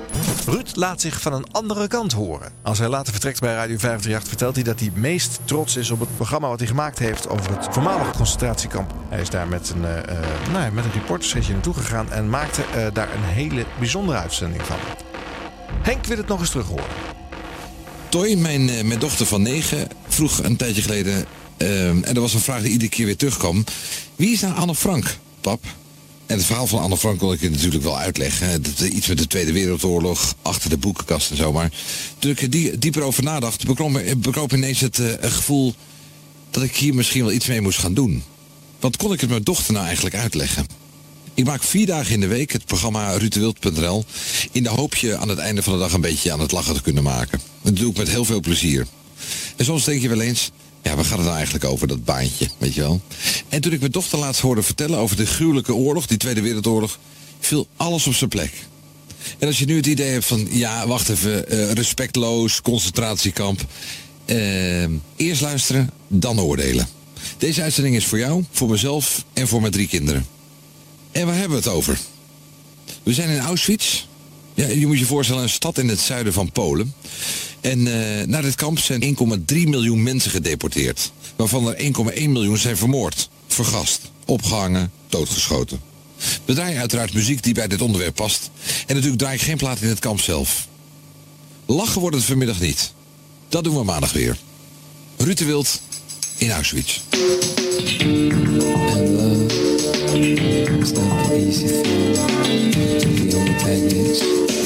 Ruud 0.47 0.71
laat 0.75 1.01
zich 1.01 1.21
van 1.21 1.33
een 1.33 1.47
andere 1.51 1.87
kant 1.87 2.13
horen. 2.13 2.53
Als 2.63 2.79
hij 2.79 2.89
later 2.89 3.13
vertrekt 3.13 3.41
bij 3.41 3.55
Radio 3.55 3.79
538 3.79 4.29
vertelt 4.29 4.55
hij 4.55 4.65
dat 4.65 4.81
hij 4.81 4.91
meest 4.95 5.41
trots 5.45 5.77
is 5.77 5.91
op 5.91 6.01
het 6.01 6.17
programma 6.17 6.49
wat 6.49 6.59
hij 6.59 6.69
gemaakt 6.69 6.99
heeft 6.99 7.29
over 7.29 7.57
het 7.57 7.67
voormalig 7.71 8.11
concentratiekamp. 8.11 8.95
Hij 9.09 9.21
is 9.21 9.31
daar 9.31 9.49
met 9.49 9.71
een, 9.71 9.85
eh, 9.85 10.19
nou 10.53 10.65
ja, 10.65 10.71
met 10.71 10.85
een 10.85 11.53
naartoe 11.53 11.75
gegaan 11.75 12.13
en 12.13 12.31
maakte 12.31 12.63
eh, 12.63 12.87
daar 12.93 13.15
een 13.15 13.25
hele 13.25 13.65
bijzondere 13.79 14.19
uitzending 14.19 14.63
van. 14.63 14.77
Henk 15.83 16.05
wil 16.05 16.17
het 16.17 16.29
nog 16.29 16.41
eens 16.41 16.51
terug 16.51 16.67
horen. 16.67 16.87
Toy, 18.09 18.35
mijn, 18.35 18.65
mijn 18.65 19.01
dochter 19.01 19.27
van 19.27 19.43
negen, 19.43 19.89
vroeg 20.09 20.43
een 20.43 20.57
tijdje 20.57 20.83
geleden... 20.83 21.25
ehm, 21.59 22.03
en 22.03 22.15
er 22.15 22.21
was 22.21 22.35
een 22.35 22.41
vraag 22.41 22.63
die 22.63 22.71
iedere 22.71 22.91
keer 22.91 23.07
weer 23.07 23.17
terugkwam. 23.17 23.65
Wie 24.17 24.33
is 24.33 24.41
nou 24.41 24.55
Anne 24.55 24.75
Frank, 24.75 25.19
pap? 25.41 25.65
En 26.29 26.37
het 26.37 26.47
verhaal 26.47 26.67
van 26.67 26.81
Anne 26.81 26.97
Frank 26.97 27.21
wil 27.21 27.33
ik 27.33 27.41
je 27.41 27.51
natuurlijk 27.51 27.83
wel 27.83 27.99
uitleggen. 27.99 28.63
eh, 28.79 28.95
iets 28.95 29.07
met 29.07 29.19
de 29.19 29.27
Tweede 29.27 29.53
Wereldoorlog, 29.53 30.35
achter 30.43 30.71
de 30.71 30.77
boekenkast 30.77 31.31
en 31.31 31.37
zo. 31.37 31.53
Maar 31.53 31.73
toen 32.19 32.31
ik 32.31 32.43
er 32.43 32.51
die, 32.51 32.79
dieper 32.79 33.03
over 33.03 33.23
nadacht, 33.23 33.67
bekroop, 34.21 34.53
ineens 34.53 34.81
het 34.81 34.99
eh, 34.99 35.07
een 35.21 35.31
gevoel... 35.31 35.75
dat 36.51 36.63
ik 36.63 36.77
hier 36.77 36.95
misschien 36.95 37.25
wel 37.25 37.33
iets 37.33 37.47
mee 37.47 37.61
moest 37.61 37.79
gaan 37.79 37.95
doen. 37.95 38.23
Wat 38.81 38.97
kon 38.97 39.13
ik 39.13 39.21
het 39.21 39.31
mijn 39.31 39.43
dochter 39.43 39.73
nou 39.73 39.87
eigenlijk 39.87 40.17
uitleggen? 40.17 40.67
Ik 41.35 41.45
maak 41.45 41.63
vier 41.63 41.87
dagen 41.87 42.13
in 42.13 42.21
de 42.21 42.27
week 42.27 42.53
het 42.53 42.65
programma 42.65 43.13
rutewild.nl... 43.13 44.05
in 44.53 44.63
de 44.63 44.69
hoop 44.69 44.95
je 44.95 45.17
aan 45.17 45.29
het 45.29 45.39
einde 45.39 45.63
van 45.63 45.73
de 45.73 45.79
dag 45.79 45.93
een 45.93 46.01
beetje 46.01 46.33
aan 46.33 46.41
het 46.41 46.53
lachen 46.53 46.75
te 46.75 46.83
kunnen 46.83 47.03
maken. 47.03 47.41
Dat 47.63 47.77
doe 47.77 47.91
ik 47.91 47.97
met 47.97 48.09
heel 48.09 48.25
veel 48.25 48.41
plezier. 48.41 48.87
En 49.57 49.65
soms 49.65 49.85
denk 49.85 50.03
je 50.03 50.09
wel 50.09 50.21
eens... 50.21 50.51
Ja, 50.83 50.95
waar 50.95 51.05
gaat 51.05 51.16
het 51.16 51.26
nou 51.26 51.37
eigenlijk 51.37 51.64
over, 51.64 51.89
dat 51.89 52.05
baantje, 52.05 52.49
weet 52.59 52.74
je 52.74 52.81
wel? 52.81 53.01
En 53.49 53.61
toen 53.61 53.72
ik 53.72 53.81
mijn 53.81 53.93
dochter 53.93 54.18
laatst 54.18 54.41
hoorde 54.41 54.62
vertellen 54.62 54.99
over 54.99 55.16
de 55.16 55.26
gruwelijke 55.26 55.74
oorlog... 55.74 56.07
die 56.07 56.16
Tweede 56.16 56.41
Wereldoorlog, 56.41 56.99
viel 57.41 57.66
alles 57.76 58.07
op 58.07 58.14
zijn 58.14 58.31
plek. 58.31 58.53
En 59.39 59.47
als 59.47 59.59
je 59.59 59.64
nu 59.64 59.76
het 59.76 59.87
idee 59.87 60.12
hebt 60.12 60.24
van... 60.24 60.47
ja, 60.51 60.87
wacht 60.87 61.09
even, 61.09 61.49
eh, 61.49 61.72
respectloos, 61.72 62.61
concentratiekamp... 62.61 63.61
eh, 64.24 64.83
eerst 65.16 65.41
luisteren, 65.41 65.91
dan 66.09 66.41
oordelen. 66.41 66.89
Deze 67.39 67.62
uitzending 67.62 67.97
is 67.97 68.07
voor 68.07 68.18
jou, 68.18 68.45
voor 68.51 68.68
mezelf 68.68 69.24
en 69.33 69.49
voor 69.49 69.61
mijn 69.61 69.72
drie 69.72 69.89
kinderen. 69.89 70.26
En 71.12 71.26
waar 71.26 71.37
hebben 71.37 71.59
we 71.59 71.64
het 71.64 71.74
over? 71.74 71.99
We 73.03 73.12
zijn 73.14 73.29
in 73.29 73.39
Auschwitz. 73.39 74.07
Ja, 74.59 74.67
je 74.67 74.87
moet 74.87 74.99
je 74.99 75.05
voorstellen, 75.05 75.43
een 75.43 75.49
stad 75.49 75.79
in 75.79 75.89
het 75.89 76.01
zuiden 76.01 76.33
van 76.33 76.53
Polen. 76.53 76.95
En 77.61 77.87
eh, 77.87 78.27
naar 78.27 78.43
dit 78.43 78.55
kamp 78.55 78.79
zijn 78.79 79.17
1,3 79.53 79.69
miljoen 79.69 80.03
mensen 80.03 80.31
gedeporteerd. 80.31 81.13
Waarvan 81.37 81.75
er 81.75 81.93
1,1 82.17 82.29
miljoen 82.29 82.59
zijn 82.59 82.77
vermoord, 82.77 83.29
vergast, 83.47 84.01
opgehangen, 84.25 84.93
doodgeschoten. 85.09 85.81
We 86.45 86.55
draaien 86.55 86.81
uiteraard 86.81 87.15
muziek 87.15 87.43
die 87.43 87.55
bij 87.55 87.69
dit 87.69 87.81
onderwerp 87.81 88.15
past. 88.15 88.51
En 88.87 88.95
natuurlijk 88.95 89.21
draai 89.21 89.35
ik 89.35 89.43
geen 89.43 89.57
plaat 89.57 89.81
in 89.81 89.89
het 89.89 89.99
kamp 89.99 90.21
zelf. 90.21 90.69
Lachen 91.67 92.01
wordt 92.01 92.17
het 92.17 92.25
vanmiddag 92.25 92.61
niet. 92.61 92.93
Dat 93.49 93.65
doen 93.65 93.77
we 93.77 93.85
maandag 93.85 94.13
weer. 94.13 94.39
Ruud 95.17 95.39
de 95.39 95.45
Wild 95.45 95.81
in 96.37 96.51
Auschwitz. 96.51 97.01
Thing 101.29 102.68
to 103.69 104.58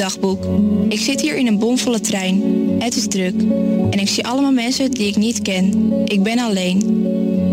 dagboek. 0.00 0.44
Ik 0.88 1.00
zit 1.00 1.20
hier 1.20 1.36
in 1.36 1.46
een 1.46 1.58
bomvolle 1.58 2.00
trein. 2.00 2.42
Het 2.78 2.96
is 2.96 3.06
druk. 3.08 3.34
En 3.90 3.98
ik 3.98 4.08
zie 4.08 4.26
allemaal 4.26 4.52
mensen 4.52 4.90
die 4.90 5.06
ik 5.06 5.16
niet 5.16 5.42
ken. 5.42 5.92
Ik 6.04 6.22
ben 6.22 6.38
alleen. 6.38 7.06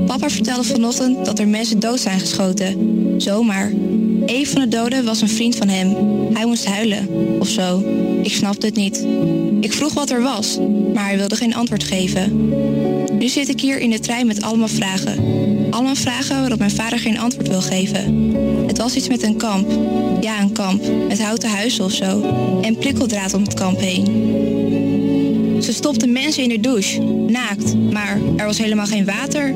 Papa 0.06 0.30
vertelde 0.30 0.64
vanochtend 0.64 1.26
dat 1.26 1.40
er 1.40 1.48
mensen 1.48 1.80
dood 1.80 2.00
zijn 2.00 2.20
geschoten. 2.20 2.76
Zomaar. 3.18 3.72
Een 4.26 4.48
van 4.48 4.62
de 4.62 4.68
doden 4.68 5.06
was 5.06 5.22
een 5.22 5.30
vriend 5.30 5.56
van 5.56 5.68
hem. 5.68 5.96
Hij 6.34 6.46
moest 6.46 6.66
huilen. 6.66 7.08
Of 7.40 7.48
zo. 7.48 7.84
Ik 8.24 8.32
snapte 8.32 8.66
het 8.66 8.76
niet. 8.76 9.06
Ik 9.62 9.74
vroeg 9.74 9.94
wat 9.94 10.10
er 10.10 10.22
was, 10.22 10.60
maar 10.94 11.06
hij 11.06 11.18
wilde 11.18 11.36
geen 11.36 11.56
antwoord 11.56 11.84
geven. 11.84 12.50
Nu 13.20 13.28
zit 13.28 13.50
ik 13.50 13.62
hier 13.62 13.80
in 13.80 13.90
de 13.90 14.00
trein 14.00 14.28
met 14.28 14.42
allemaal 14.42 14.68
vragen. 14.68 15.24
Allemaal 15.70 15.96
vragen 15.96 16.40
waarop 16.40 16.60
mijn 16.60 16.72
vader 16.72 17.00
geen 17.00 17.20
antwoord 17.20 17.48
wil 17.48 17.62
geven. 17.62 18.36
Het 18.68 18.78
was 18.78 18.96
iets 18.96 19.08
met 19.08 19.24
een 19.24 19.38
kamp. 19.38 19.72
Ja, 20.22 20.42
een 20.42 20.52
kamp. 20.52 20.84
Met 21.08 21.22
houten 21.22 21.50
huizen 21.50 21.84
of 21.86 21.92
zo. 21.92 22.22
En 22.62 22.78
prikkeldraad 22.78 23.34
om 23.34 23.44
het 23.44 23.54
kamp 23.54 23.80
heen. 23.80 24.06
Ze 25.62 25.74
stopten 25.74 26.12
mensen 26.12 26.44
in 26.44 26.50
de 26.50 26.60
douche. 26.60 27.02
Naakt. 27.28 27.76
Maar 27.92 28.20
er 28.36 28.46
was 28.46 28.58
helemaal 28.58 28.86
geen 28.86 29.06
water. 29.06 29.54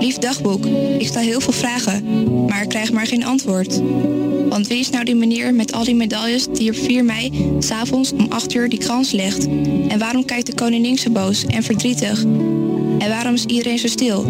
Lief 0.00 0.18
dagboek. 0.18 0.66
Ik 0.98 1.06
stel 1.06 1.22
heel 1.22 1.40
veel 1.40 1.52
vragen. 1.52 2.04
Maar 2.46 2.62
ik 2.62 2.68
krijg 2.68 2.92
maar 2.92 3.06
geen 3.06 3.24
antwoord. 3.24 3.80
Want 4.48 4.66
wie 4.66 4.78
is 4.78 4.90
nou 4.90 5.04
die 5.04 5.14
meneer 5.14 5.54
met 5.54 5.72
al 5.72 5.84
die 5.84 5.94
medailles 5.94 6.46
die 6.52 6.70
op 6.70 6.76
4 6.76 7.04
mei 7.04 7.32
s'avonds 7.58 8.12
om 8.12 8.26
8 8.28 8.54
uur 8.54 8.68
die 8.68 8.78
krans 8.78 9.10
legt? 9.10 9.46
En 9.88 9.98
waarom 9.98 10.24
kijkt 10.24 10.46
de 10.46 10.54
koningin 10.54 10.98
zo 10.98 11.10
boos 11.10 11.44
en 11.44 11.62
verdrietig? 11.62 12.22
En 12.98 13.08
waarom 13.08 13.34
is 13.34 13.44
iedereen 13.44 13.78
zo 13.78 13.86
stil? 13.86 14.24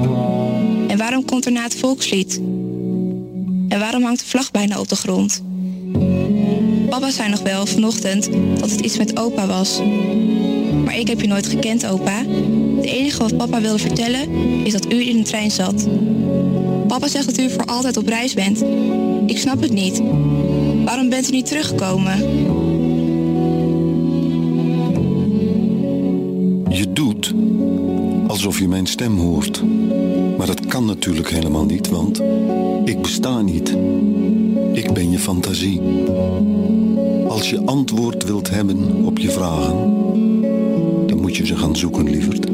En 0.88 0.98
waarom 0.98 1.24
komt 1.24 1.46
er 1.46 1.52
na 1.52 1.62
het 1.62 1.76
volkslied? 1.76 2.40
En 3.68 3.78
waarom 3.78 4.02
hangt 4.02 4.20
de 4.20 4.26
vlag 4.26 4.50
bijna 4.50 4.80
op 4.80 4.88
de 4.88 4.96
grond? 4.96 5.42
Papa 6.88 7.10
zei 7.10 7.28
nog 7.30 7.42
wel 7.42 7.66
vanochtend 7.66 8.28
dat 8.58 8.70
het 8.70 8.80
iets 8.80 8.98
met 8.98 9.18
opa 9.18 9.46
was. 9.46 9.80
Maar 10.84 10.98
ik 10.98 11.08
heb 11.08 11.20
je 11.20 11.26
nooit 11.26 11.46
gekend, 11.46 11.86
opa. 11.86 12.24
Het 12.76 12.84
enige 12.84 13.18
wat 13.18 13.36
papa 13.36 13.60
wilde 13.60 13.78
vertellen 13.78 14.30
is 14.64 14.72
dat 14.72 14.92
u 14.92 15.08
in 15.08 15.16
de 15.16 15.22
trein 15.22 15.50
zat. 15.50 15.88
Papa 16.86 17.08
zegt 17.08 17.26
dat 17.26 17.38
u 17.38 17.50
voor 17.50 17.64
altijd 17.64 17.96
op 17.96 18.06
reis 18.06 18.34
bent. 18.34 18.64
Ik 19.26 19.38
snap 19.38 19.60
het 19.60 19.72
niet. 19.72 20.02
Waarom 20.84 21.08
bent 21.08 21.28
u 21.28 21.32
niet 21.32 21.46
teruggekomen? 21.46 22.18
Je 26.70 26.92
doet 26.92 27.34
alsof 28.26 28.58
je 28.58 28.68
mijn 28.68 28.86
stem 28.86 29.18
hoort. 29.18 29.62
Maar 30.38 30.46
dat 30.46 30.66
kan 30.66 30.84
natuurlijk 30.84 31.30
helemaal 31.30 31.64
niet, 31.64 31.88
want 31.88 32.22
ik 32.84 33.02
besta 33.02 33.40
niet. 33.40 33.68
Ik 34.72 34.92
ben 34.92 35.10
je 35.10 35.18
fantasie. 35.18 35.80
Als 37.28 37.50
je 37.50 37.62
antwoord 37.64 38.24
wilt 38.24 38.50
hebben 38.50 39.04
op 39.04 39.18
je 39.18 39.30
vragen, 39.30 39.76
dan 41.06 41.20
moet 41.20 41.36
je 41.36 41.46
ze 41.46 41.56
gaan 41.56 41.76
zoeken, 41.76 42.10
lieverd. 42.10 42.46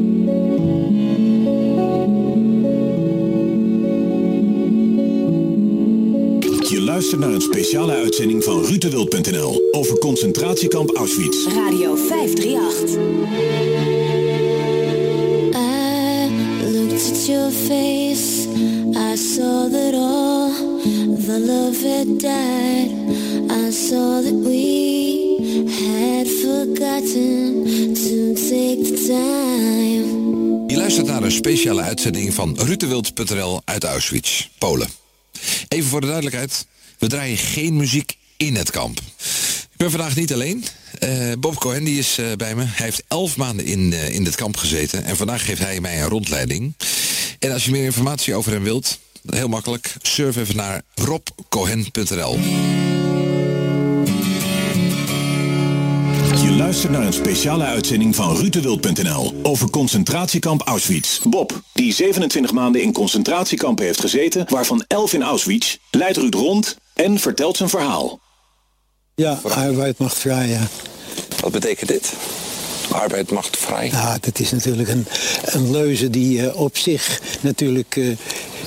Je 6.69 6.81
luistert 6.81 7.21
naar 7.21 7.33
een 7.33 7.41
speciale 7.41 7.93
uitzending 7.93 8.43
van 8.43 8.65
rutewild.nl 8.65 9.61
over 9.71 9.97
concentratiekamp 9.97 10.95
Auschwitz. 10.95 11.47
Radio 11.47 11.95
538. 11.95 13.94
Face. 17.51 18.47
I 18.95 19.15
saw 19.15 19.69
the 19.69 19.91
love 21.39 22.17
died. 22.19 22.91
I 23.49 23.71
saw 23.71 24.21
we 24.21 25.37
had 25.67 26.27
forgotten. 26.27 27.65
Je 30.67 30.75
luistert 30.75 31.07
naar 31.07 31.23
een 31.23 31.31
speciale 31.31 31.81
uitzending 31.81 32.33
van 32.33 32.57
rutewild.nl 32.59 33.61
uit 33.65 33.83
Auschwitz, 33.83 34.47
Polen. 34.57 34.89
Even 35.67 35.89
voor 35.89 36.01
de 36.01 36.07
duidelijkheid, 36.07 36.65
we 36.99 37.07
draaien 37.07 37.37
geen 37.37 37.77
muziek 37.77 38.17
in 38.37 38.55
het 38.55 38.71
kamp. 38.71 38.99
Ik 39.71 39.77
ben 39.77 39.91
vandaag 39.91 40.15
niet 40.15 40.33
alleen. 40.33 40.65
Eh, 40.99 41.31
Bob 41.39 41.55
Cohen 41.55 41.83
die 41.83 41.99
is 41.99 42.17
eh, 42.17 42.25
bij 42.37 42.55
me. 42.55 42.63
Hij 42.63 42.85
heeft 42.85 43.03
elf 43.07 43.37
maanden 43.37 43.65
in, 43.65 43.93
eh, 43.93 44.09
in 44.09 44.23
dit 44.23 44.35
kamp 44.35 44.57
gezeten. 44.57 45.03
En 45.03 45.17
vandaag 45.17 45.45
geeft 45.45 45.61
hij 45.61 45.81
mij 45.81 46.01
een 46.01 46.09
rondleiding. 46.09 46.73
En 47.45 47.51
als 47.51 47.65
je 47.65 47.71
meer 47.71 47.83
informatie 47.83 48.35
over 48.35 48.51
hem 48.51 48.63
wilt, 48.63 48.99
heel 49.29 49.47
makkelijk. 49.47 49.93
Surf 50.01 50.35
even 50.35 50.55
naar 50.55 50.81
robcohen.nl. 50.95 52.39
Je 56.41 56.55
luistert 56.57 56.91
naar 56.91 57.05
een 57.05 57.13
speciale 57.13 57.63
uitzending 57.63 58.15
van 58.15 58.35
rutewild.nl 58.35 59.33
over 59.43 59.69
concentratiekamp 59.69 60.61
Auschwitz. 60.61 61.19
Bob, 61.19 61.61
die 61.73 61.93
27 61.93 62.51
maanden 62.51 62.81
in 62.81 62.93
concentratiekampen 62.93 63.85
heeft 63.85 63.99
gezeten, 63.99 64.45
waarvan 64.49 64.83
11 64.87 65.13
in 65.13 65.23
Auschwitz, 65.23 65.77
leidt 65.91 66.17
Ruud 66.17 66.33
rond 66.33 66.77
en 66.93 67.19
vertelt 67.19 67.57
zijn 67.57 67.69
verhaal. 67.69 68.19
Ja, 69.15 69.39
arbeid 69.43 69.97
mag 69.97 70.17
vrij, 70.17 70.47
ja. 70.47 70.67
Wat 71.39 71.51
betekent 71.51 71.89
dit? 71.89 72.13
Arbeid 72.95 73.31
macht 73.31 73.57
vrij. 73.57 73.89
Ja, 73.91 74.17
dat 74.21 74.39
is 74.39 74.51
natuurlijk 74.51 74.89
een, 74.89 75.05
een 75.45 75.71
leuze 75.71 76.09
die 76.09 76.41
eh, 76.41 76.59
op 76.59 76.77
zich 76.77 77.21
natuurlijk 77.41 77.95
eh, 77.95 78.05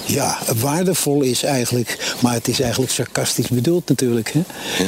ja, 0.06 0.38
waardevol 0.60 1.22
is 1.22 1.42
eigenlijk. 1.42 2.14
Maar 2.20 2.32
het 2.32 2.48
is 2.48 2.60
eigenlijk 2.60 2.92
sarcastisch 2.92 3.48
bedoeld 3.48 3.88
natuurlijk. 3.88 4.32
Hè? 4.32 4.42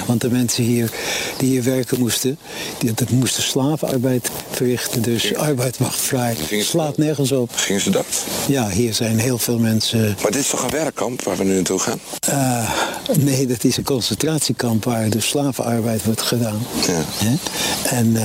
Want 0.06 0.20
de 0.20 0.30
mensen 0.30 0.64
hier 0.64 0.90
die 1.36 1.48
hier 1.48 1.62
werken 1.62 1.98
moesten, 1.98 2.38
die, 2.78 2.92
dat 2.94 3.10
moesten 3.10 3.42
slavenarbeid 3.42 4.30
verrichten. 4.50 5.02
Dus 5.02 5.34
arbeid 5.34 5.78
mag 5.78 5.94
vrij. 5.94 6.36
Slaat 6.60 6.96
nergens 6.96 7.32
op. 7.32 7.50
Gingen 7.54 7.80
ze 7.80 7.90
dat? 7.90 8.06
Ja, 8.48 8.68
hier 8.68 8.94
zijn 8.94 9.18
heel 9.18 9.38
veel 9.38 9.58
mensen... 9.58 10.16
Maar 10.22 10.30
dit 10.30 10.40
is 10.40 10.48
toch 10.48 10.62
een 10.62 10.70
werkkamp 10.70 11.22
waar 11.22 11.36
we 11.36 11.44
nu 11.44 11.54
naartoe 11.54 11.78
gaan? 11.78 12.00
Eh, 12.20 12.70
nee, 13.18 13.46
dat 13.46 13.64
is 13.64 13.76
een 13.76 13.84
concentratiekamp 13.84 14.84
waar 14.84 15.10
de 15.10 15.20
slavenarbeid 15.20 16.04
wordt 16.04 16.22
gedaan. 16.22 16.66
Ja. 16.86 17.04
Hè? 17.24 17.34
En 17.96 18.16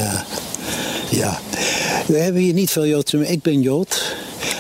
ja, 1.09 1.39
we 2.05 2.17
hebben 2.17 2.41
hier 2.41 2.53
niet 2.53 2.69
veel 2.69 2.85
Joodse. 2.85 3.27
Ik 3.27 3.41
ben 3.41 3.61
Jood. 3.61 4.15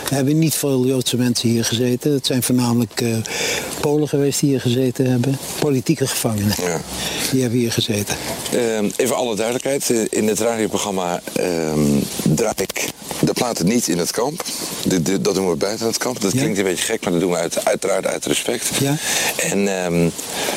We 0.09 0.15
hebben 0.15 0.39
niet 0.39 0.55
veel 0.55 0.85
Joodse 0.85 1.17
mensen 1.17 1.49
hier 1.49 1.65
gezeten. 1.65 2.11
Het 2.13 2.25
zijn 2.25 2.43
voornamelijk 2.43 3.01
eh, 3.01 3.15
Polen 3.81 4.07
geweest 4.07 4.39
die 4.39 4.49
hier 4.49 4.61
gezeten 4.61 5.05
hebben. 5.11 5.37
Politieke 5.59 6.07
gevangenen. 6.07 6.55
Ja. 6.61 6.81
Die 7.31 7.41
hebben 7.41 7.59
hier 7.59 7.71
gezeten. 7.71 8.15
Ehm, 8.51 8.89
even 8.95 9.15
alle 9.15 9.35
duidelijkheid. 9.35 9.89
eh, 9.89 9.97
In 10.09 10.27
het 10.27 10.39
radioprogramma 10.39 11.21
ehm 11.33 11.79
draai 12.35 12.53
ik 12.55 12.89
de 13.19 13.33
platen 13.33 13.65
niet 13.67 13.87
in 13.87 13.97
het 13.97 14.11
kamp. 14.11 14.43
Dit- 14.87 15.23
dat 15.23 15.35
doen 15.35 15.49
we 15.49 15.55
buiten 15.55 15.85
het 15.87 15.97
kamp. 15.97 16.21
Dat 16.21 16.31
klinkt 16.31 16.57
een 16.57 16.63
beetje 16.63 16.85
gek, 16.85 17.01
maar 17.03 17.11
dat 17.11 17.21
doen 17.21 17.31
we 17.31 17.37
uit, 17.37 17.65
uiteraard 17.65 18.05
uit 18.07 18.25
respect. 18.25 18.69
Ja. 18.79 18.95
En 19.37 19.83
ehm, 19.83 20.09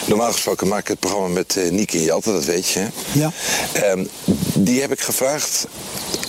normaal 0.07 0.33
gesproken 0.33 0.69
maak 0.69 0.81
ik 0.81 0.89
het 0.89 0.99
programma 1.01 1.29
met 1.29 1.57
eh 1.57 1.71
Nieke 1.71 1.97
en 1.99 2.05
Jalte, 2.05 2.33
dat 2.33 2.45
weet 2.45 2.69
je. 2.69 2.87
Ja. 3.13 3.33
Die 4.55 4.81
heb 4.81 4.93
ik 4.93 5.01
gevraagd 5.01 5.67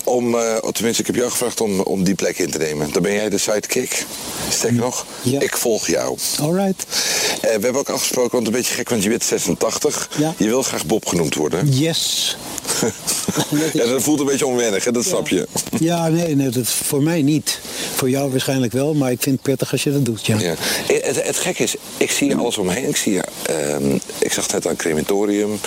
om, 0.03 0.35
of 0.61 0.71
tenminste 0.71 1.01
ik 1.01 1.07
heb 1.07 1.15
jou 1.15 1.29
gevraagd 1.31 1.61
om, 1.61 1.79
om 1.79 2.03
die 2.03 2.15
plek 2.15 2.37
in 2.37 2.51
te 2.51 2.57
nemen. 2.57 2.89
Ben 3.01 3.08
jij 3.13 3.29
de 3.29 3.37
sidekick. 3.37 4.05
Sterker 4.49 4.79
nog, 4.79 5.05
ik 5.23 5.57
volg 5.57 5.87
jou. 5.87 6.17
Alright. 6.41 6.85
Eh, 7.33 7.39
we 7.41 7.47
hebben 7.49 7.75
ook 7.75 7.89
afgesproken, 7.89 8.31
want 8.31 8.47
een 8.47 8.53
beetje 8.53 8.73
gek, 8.73 8.89
want 8.89 9.03
je 9.03 9.09
bent 9.09 9.23
86. 9.23 10.09
Je 10.37 10.47
wil 10.47 10.61
graag 10.63 10.85
Bob 10.85 11.05
genoemd 11.05 11.35
worden. 11.35 11.67
Yes. 11.77 12.37
ja, 13.73 13.85
dat 13.85 14.01
voelt 14.03 14.19
een 14.19 14.25
beetje 14.25 14.45
onwennig, 14.45 14.83
hè? 14.83 14.91
dat 14.91 15.05
snap 15.05 15.27
je. 15.27 15.47
Ja, 15.79 16.07
nee, 16.07 16.35
nee 16.35 16.49
dat, 16.49 16.67
voor 16.67 17.03
mij 17.03 17.21
niet. 17.21 17.59
Voor 17.95 18.09
jou 18.09 18.31
waarschijnlijk 18.31 18.71
wel, 18.71 18.93
maar 18.93 19.11
ik 19.11 19.21
vind 19.21 19.35
het 19.35 19.43
prettig 19.43 19.71
als 19.71 19.83
je 19.83 19.91
dat 19.91 20.05
doet, 20.05 20.25
ja. 20.25 20.39
Ja. 20.39 20.55
Eh, 20.87 21.03
Het, 21.03 21.23
het 21.23 21.37
gekke 21.37 21.63
is, 21.63 21.75
ik 21.97 22.11
zie 22.11 22.35
alles 22.35 22.57
omheen. 22.57 22.87
Ik, 22.87 22.95
zie, 22.95 23.19
ehm, 23.43 23.97
ik 24.17 24.33
zag 24.33 24.51
net 24.51 24.65
een 24.65 24.75
crematorium, 24.75 25.59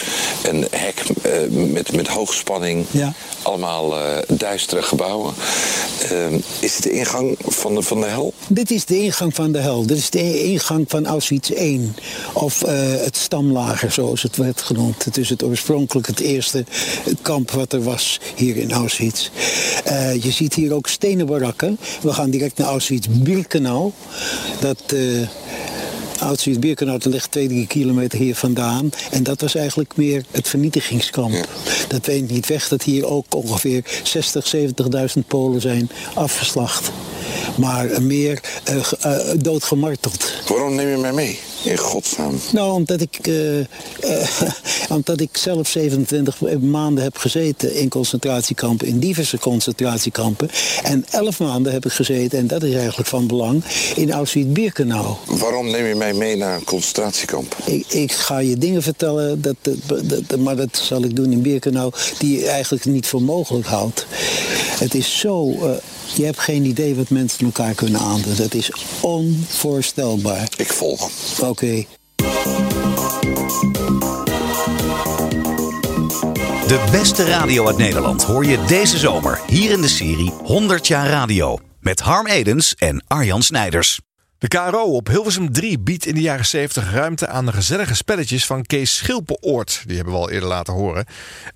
een 0.42 0.66
hek 0.70 1.02
eh, 1.22 1.32
met, 1.48 1.92
met 1.92 2.08
hoogspanning. 2.08 2.84
Ja. 2.90 3.12
Allemaal 3.42 3.98
eh, 3.98 4.18
duistere 4.28 4.82
gebouwen. 4.82 5.34
Ehm, 6.10 6.38
is 6.60 6.74
het 6.74 6.82
de 6.82 6.90
ingang 6.90 7.31
van 7.38 7.74
de, 7.74 7.82
van 7.82 8.00
de 8.00 8.06
hel? 8.06 8.32
Dit 8.48 8.70
is 8.70 8.84
de 8.84 9.02
ingang 9.02 9.34
van 9.34 9.52
de 9.52 9.58
hel. 9.58 9.86
Dit 9.86 9.96
is 9.96 10.10
de 10.10 10.42
ingang 10.42 10.84
van 10.88 11.06
Auschwitz 11.06 11.50
I. 11.50 11.90
Of 12.32 12.62
eh, 12.62 12.74
het 13.04 13.16
stamlager, 13.16 13.92
zoals 13.92 14.22
het 14.22 14.36
werd 14.36 14.60
genoemd. 14.60 15.04
Het 15.04 15.16
is 15.16 15.28
het 15.28 15.42
oorspronkelijk 15.42 16.06
het 16.06 16.20
eerste 16.20 16.64
kamp 17.22 17.50
wat 17.50 17.72
er 17.72 17.82
was 17.82 18.20
hier 18.34 18.56
in 18.56 18.72
Auschwitz. 18.72 19.30
Eh, 19.84 20.22
je 20.22 20.30
ziet 20.30 20.54
hier 20.54 20.74
ook 20.74 20.88
stenen 20.88 21.26
barakken. 21.26 21.78
We 22.02 22.12
gaan 22.12 22.30
direct 22.30 22.58
naar 22.58 22.68
Auschwitz-Birkenau. 22.68 23.90
Dat... 24.60 24.82
eh 24.86 25.28
Auschwitz-Birkenau 26.22 27.00
ligt 27.02 27.30
twee, 27.30 27.48
drie 27.48 27.66
kilometer 27.66 28.18
hier 28.18 28.36
vandaan. 28.36 28.90
En 29.10 29.22
dat 29.22 29.40
was 29.40 29.54
eigenlijk 29.54 29.96
meer 29.96 30.24
het 30.30 30.48
vernietigingskamp. 30.48 31.48
Dat 31.88 32.06
weet 32.06 32.30
niet 32.30 32.46
weg 32.46 32.68
dat 32.68 32.82
hier 32.82 33.06
ook 33.06 33.34
ongeveer 33.34 33.84
60, 34.02 34.54
70.000 34.56 35.26
Polen 35.26 35.60
zijn 35.60 35.90
afgeslacht. 36.14 36.90
Maar 37.56 38.02
meer 38.02 38.40
eh, 38.64 38.76
eh, 39.00 39.28
doodgemarteld. 39.36 40.32
Waarom 40.48 40.74
neem 40.74 40.88
je 40.88 40.96
mij 40.96 41.12
mee? 41.12 41.38
In 41.64 41.76
godsnaam. 41.76 42.40
Nou, 42.52 42.72
omdat 42.72 43.00
ik, 43.00 43.18
eh, 43.26 44.40
omdat 44.96 45.20
ik 45.20 45.36
zelf 45.36 45.68
27 45.68 46.40
maanden 46.60 47.04
heb 47.04 47.16
gezeten 47.16 47.74
in 47.74 47.88
concentratiekampen, 47.88 48.86
in 48.86 48.98
diverse 48.98 49.38
concentratiekampen. 49.38 50.48
En 50.82 51.04
11 51.10 51.38
maanden 51.38 51.72
heb 51.72 51.84
ik 51.84 51.92
gezeten, 51.92 52.38
en 52.38 52.46
dat 52.46 52.62
is 52.62 52.74
eigenlijk 52.74 53.08
van 53.08 53.26
belang, 53.26 53.64
in 53.96 54.12
Auschwitz-Birkenau. 54.12 55.14
Waarom 55.26 55.70
neem 55.70 55.86
je 55.86 55.94
mij 55.94 56.12
mee 56.14 56.36
naar 56.36 56.54
een 56.54 56.64
concentratiekamp? 56.64 57.56
Ik, 57.64 57.86
ik 57.88 58.12
ga 58.12 58.38
je 58.38 58.56
dingen 58.56 58.82
vertellen, 58.82 59.40
dat, 59.42 59.56
dat, 59.62 59.76
dat- 60.28 60.38
maar 60.38 60.56
dat 60.56 60.76
zal 60.82 61.02
ik 61.04 61.16
doen 61.16 61.32
in 61.32 61.42
Birkenau, 61.42 61.92
die 62.18 62.38
je 62.38 62.46
eigenlijk 62.48 62.84
niet 62.84 63.06
voor 63.06 63.22
mogelijk 63.22 63.66
houdt. 63.66 64.06
Het 64.78 64.94
is 64.94 65.18
zo, 65.18 65.56
je 66.16 66.24
hebt 66.24 66.38
geen 66.38 66.64
idee 66.64 66.94
wat 66.94 67.10
mensen 67.10 67.44
elkaar 67.44 67.74
kunnen 67.74 68.00
aandoen. 68.00 68.34
Dat 68.36 68.54
is 68.54 68.72
onvoorstelbaar. 69.00 70.48
Ik 70.56 70.72
volg. 70.72 71.10
Oké. 71.40 71.84
De 76.66 76.88
beste 76.90 77.24
radio 77.24 77.66
uit 77.66 77.76
Nederland 77.76 78.22
hoor 78.22 78.46
je 78.46 78.64
deze 78.66 78.98
zomer 78.98 79.40
hier 79.46 79.70
in 79.70 79.80
de 79.80 79.88
serie 79.88 80.30
100 80.30 80.86
jaar 80.86 81.08
radio. 81.08 81.58
Met 81.80 82.00
Harm 82.00 82.26
Edens 82.26 82.74
en 82.74 83.04
Arjan 83.06 83.42
Snijders. 83.42 84.00
De 84.38 84.48
KRO 84.48 84.82
op 84.82 85.08
Hilversum 85.08 85.52
3 85.52 85.78
biedt 85.78 86.06
in 86.06 86.14
de 86.14 86.20
jaren 86.20 86.46
70 86.46 86.92
ruimte 86.92 87.28
aan 87.28 87.46
de 87.46 87.52
gezellige 87.52 87.94
spelletjes 87.94 88.46
van 88.46 88.62
Kees 88.62 88.96
Schilpenoort. 88.96 89.82
Die 89.86 89.96
hebben 89.96 90.14
we 90.14 90.20
al 90.20 90.30
eerder 90.30 90.48
laten 90.48 90.74
horen. 90.74 91.06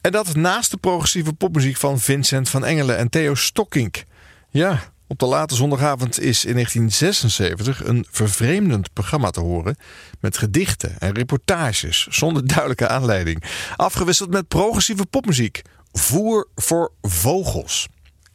En 0.01 0.13
dat 0.13 0.35
naast 0.35 0.71
de 0.71 0.77
progressieve 0.77 1.33
popmuziek 1.33 1.77
van 1.77 2.01
Vincent 2.01 2.49
van 2.49 2.65
Engelen 2.65 2.97
en 2.97 3.09
Theo 3.09 3.35
Stokkink. 3.35 4.05
Ja, 4.51 4.81
op 5.09 5.19
de 5.19 5.27
late 5.27 5.55
zondagavond 5.55 6.21
is 6.21 6.45
in 6.45 6.53
1976 6.53 7.85
een 7.85 8.07
vervreemdend 8.11 8.93
programma 8.93 9.31
te 9.31 9.41
horen. 9.41 9.77
Met 10.21 10.39
gedichten 10.39 10.99
en 10.99 11.15
reportages 11.15 12.07
zonder 12.07 12.47
duidelijke 12.47 12.89
aanleiding. 12.89 13.45
Afgewisseld 13.77 14.31
met 14.31 14.49
progressieve 14.49 15.07
popmuziek. 15.07 15.63
Voer 15.93 16.49
voor 16.55 16.93
vogels. 17.03 17.89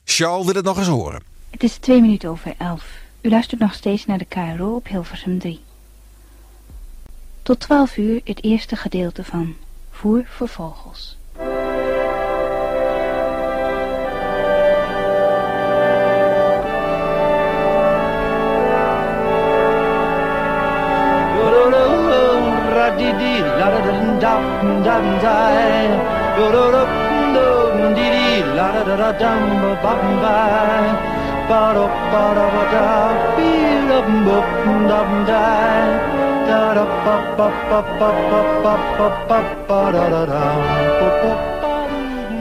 Charles 0.04 0.46
wil 0.46 0.56
het 0.56 0.66
nog 0.66 0.78
eens 0.78 0.88
horen. 0.88 1.24
Het 1.50 1.64
is 1.64 1.78
twee 1.78 2.02
minuten 2.02 2.30
over 2.30 2.54
elf. 2.58 2.86
U 3.22 3.30
luistert 3.30 3.60
nog 3.60 3.74
steeds 3.74 4.06
naar 4.06 4.18
de 4.18 4.26
KRO 4.26 4.76
op 4.76 4.88
Hilversum 4.88 5.40
3. 5.40 5.60
Tot 7.44 7.60
twaalf 7.60 7.98
uur 7.98 8.22
het 8.24 8.44
eerste 8.44 8.76
gedeelte 8.76 9.24
van 9.24 9.56
Voer 9.92 10.26
voor 10.26 10.48
Vogels. 10.48 11.18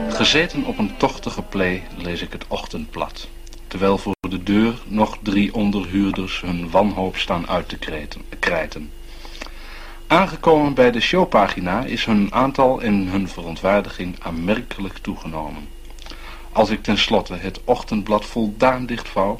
Gezeten 0.09 0.65
op 0.65 0.77
een 0.77 0.97
tochtige 0.97 1.41
plee 1.41 1.83
lees 1.97 2.21
ik 2.21 2.31
het 2.31 2.45
ochtendblad, 2.47 3.27
terwijl 3.67 3.97
voor 3.97 4.15
de 4.29 4.43
deur 4.43 4.73
nog 4.87 5.17
drie 5.21 5.53
onderhuurders 5.53 6.41
hun 6.41 6.69
wanhoop 6.71 7.17
staan 7.17 7.47
uit 7.47 7.69
te 7.69 7.77
krijten. 8.39 9.00
Aangekomen 10.11 10.73
bij 10.73 10.91
de 10.91 10.99
showpagina 10.99 11.83
is 11.83 12.05
hun 12.05 12.33
aantal 12.33 12.81
en 12.81 13.07
hun 13.07 13.29
verontwaardiging 13.29 14.15
aanmerkelijk 14.19 14.97
toegenomen. 14.97 15.67
Als 16.51 16.69
ik 16.69 16.83
tenslotte 16.83 17.33
het 17.33 17.61
ochtendblad 17.63 18.25
voldaan 18.25 18.85
dichtvouw, 18.85 19.39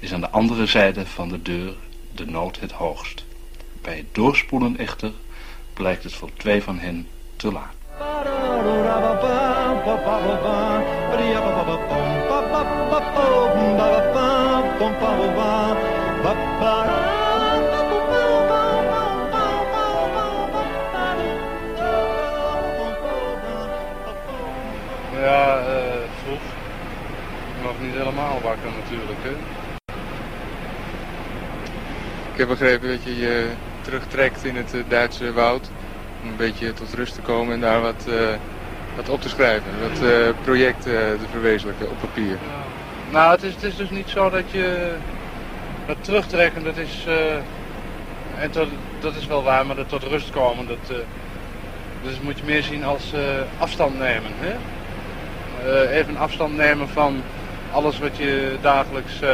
is 0.00 0.12
aan 0.12 0.20
de 0.20 0.30
andere 0.30 0.66
zijde 0.66 1.06
van 1.06 1.28
de 1.28 1.42
deur 1.42 1.74
de 2.12 2.26
nood 2.26 2.60
het 2.60 2.72
hoogst. 2.72 3.24
Bij 3.82 3.96
het 3.96 4.06
doorspoelen 4.12 4.78
echter 4.78 5.12
blijkt 5.72 6.02
het 6.02 6.14
voor 6.14 6.30
twee 6.36 6.62
van 6.62 6.78
hen 6.78 7.06
te 7.36 7.52
laat. 7.52 7.74
Ja, 25.30 25.58
eh 25.58 26.00
vroeg. 26.22 26.40
Nog 27.62 27.80
niet 27.80 27.94
helemaal 27.94 28.40
wakker 28.42 28.70
natuurlijk, 28.80 29.18
hè. 29.22 29.30
Ik 32.32 32.38
heb 32.38 32.48
begrepen 32.48 32.88
dat 32.88 33.02
je 33.02 33.16
je 33.18 33.50
terugtrekt 33.80 34.44
in 34.44 34.56
het 34.56 34.74
eh, 34.74 34.80
Duitse 34.88 35.32
woud. 35.32 35.70
Om 36.22 36.28
een 36.28 36.36
beetje 36.36 36.72
tot 36.72 36.94
rust 36.94 37.14
te 37.14 37.20
komen 37.20 37.54
en 37.54 37.60
daar 37.60 37.80
wat, 37.80 38.06
eh, 38.08 38.14
wat 38.96 39.08
op 39.08 39.20
te 39.20 39.28
schrijven. 39.28 39.70
Wat 39.80 40.08
eh, 40.08 40.28
projecten 40.42 41.18
te 41.18 41.28
verwezenlijken 41.30 41.90
op 41.90 42.00
papier. 42.00 42.38
Nou, 43.10 43.30
het 43.30 43.42
is, 43.42 43.54
het 43.54 43.62
is 43.62 43.76
dus 43.76 43.90
niet 43.90 44.08
zo 44.08 44.30
dat 44.30 44.50
je 44.50 44.94
dat 45.86 45.96
terugtrekken, 46.00 46.64
dat 46.64 46.76
is, 46.76 47.06
en 48.38 48.50
tot, 48.50 48.68
dat 49.00 49.16
is 49.16 49.26
wel 49.26 49.42
waar, 49.42 49.66
maar 49.66 49.76
dat 49.76 49.88
tot 49.88 50.02
rust 50.02 50.30
komen, 50.30 50.66
dat, 50.66 50.96
dus 52.02 52.20
moet 52.20 52.38
je 52.38 52.44
meer 52.44 52.62
zien 52.62 52.84
als 52.84 53.12
afstand 53.58 53.98
nemen. 53.98 54.30
Hè? 54.38 54.56
Eh, 55.66 55.96
even 55.96 56.16
afstand 56.16 56.56
nemen 56.56 56.88
van 56.88 57.22
alles 57.72 57.98
wat 57.98 58.16
je 58.16 58.56
dagelijks 58.60 59.20
eh, 59.20 59.30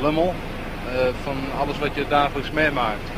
lummel, 0.00 0.34
eh, 0.92 1.08
van 1.22 1.36
alles 1.60 1.78
wat 1.78 1.94
je 1.94 2.04
dagelijks 2.08 2.50
meemaakt. 2.50 3.08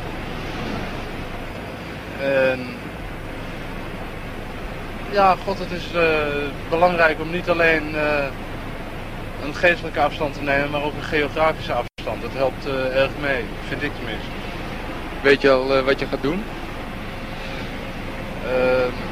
En 2.21 2.59
ja, 5.11 5.35
god, 5.45 5.59
het 5.59 5.71
is 5.71 5.85
belangrijk 6.69 7.19
om 7.19 7.31
niet 7.31 7.49
alleen 7.49 7.95
een 9.43 9.55
geestelijke 9.55 9.99
afstand 9.99 10.33
te 10.33 10.41
nemen, 10.41 10.69
maar 10.69 10.83
ook 10.83 10.95
een 10.95 11.03
geografische 11.03 11.73
afstand. 11.73 12.21
Dat 12.21 12.33
helpt 12.33 12.65
erg 12.93 13.11
mee, 13.19 13.43
vind 13.67 13.83
ik 13.83 13.91
tenminste. 13.95 14.29
Weet 15.21 15.41
je 15.41 15.49
al 15.49 15.83
wat 15.83 15.99
je 15.99 16.05
gaat 16.05 16.21
doen? 16.21 16.43
Ehm, 18.45 19.08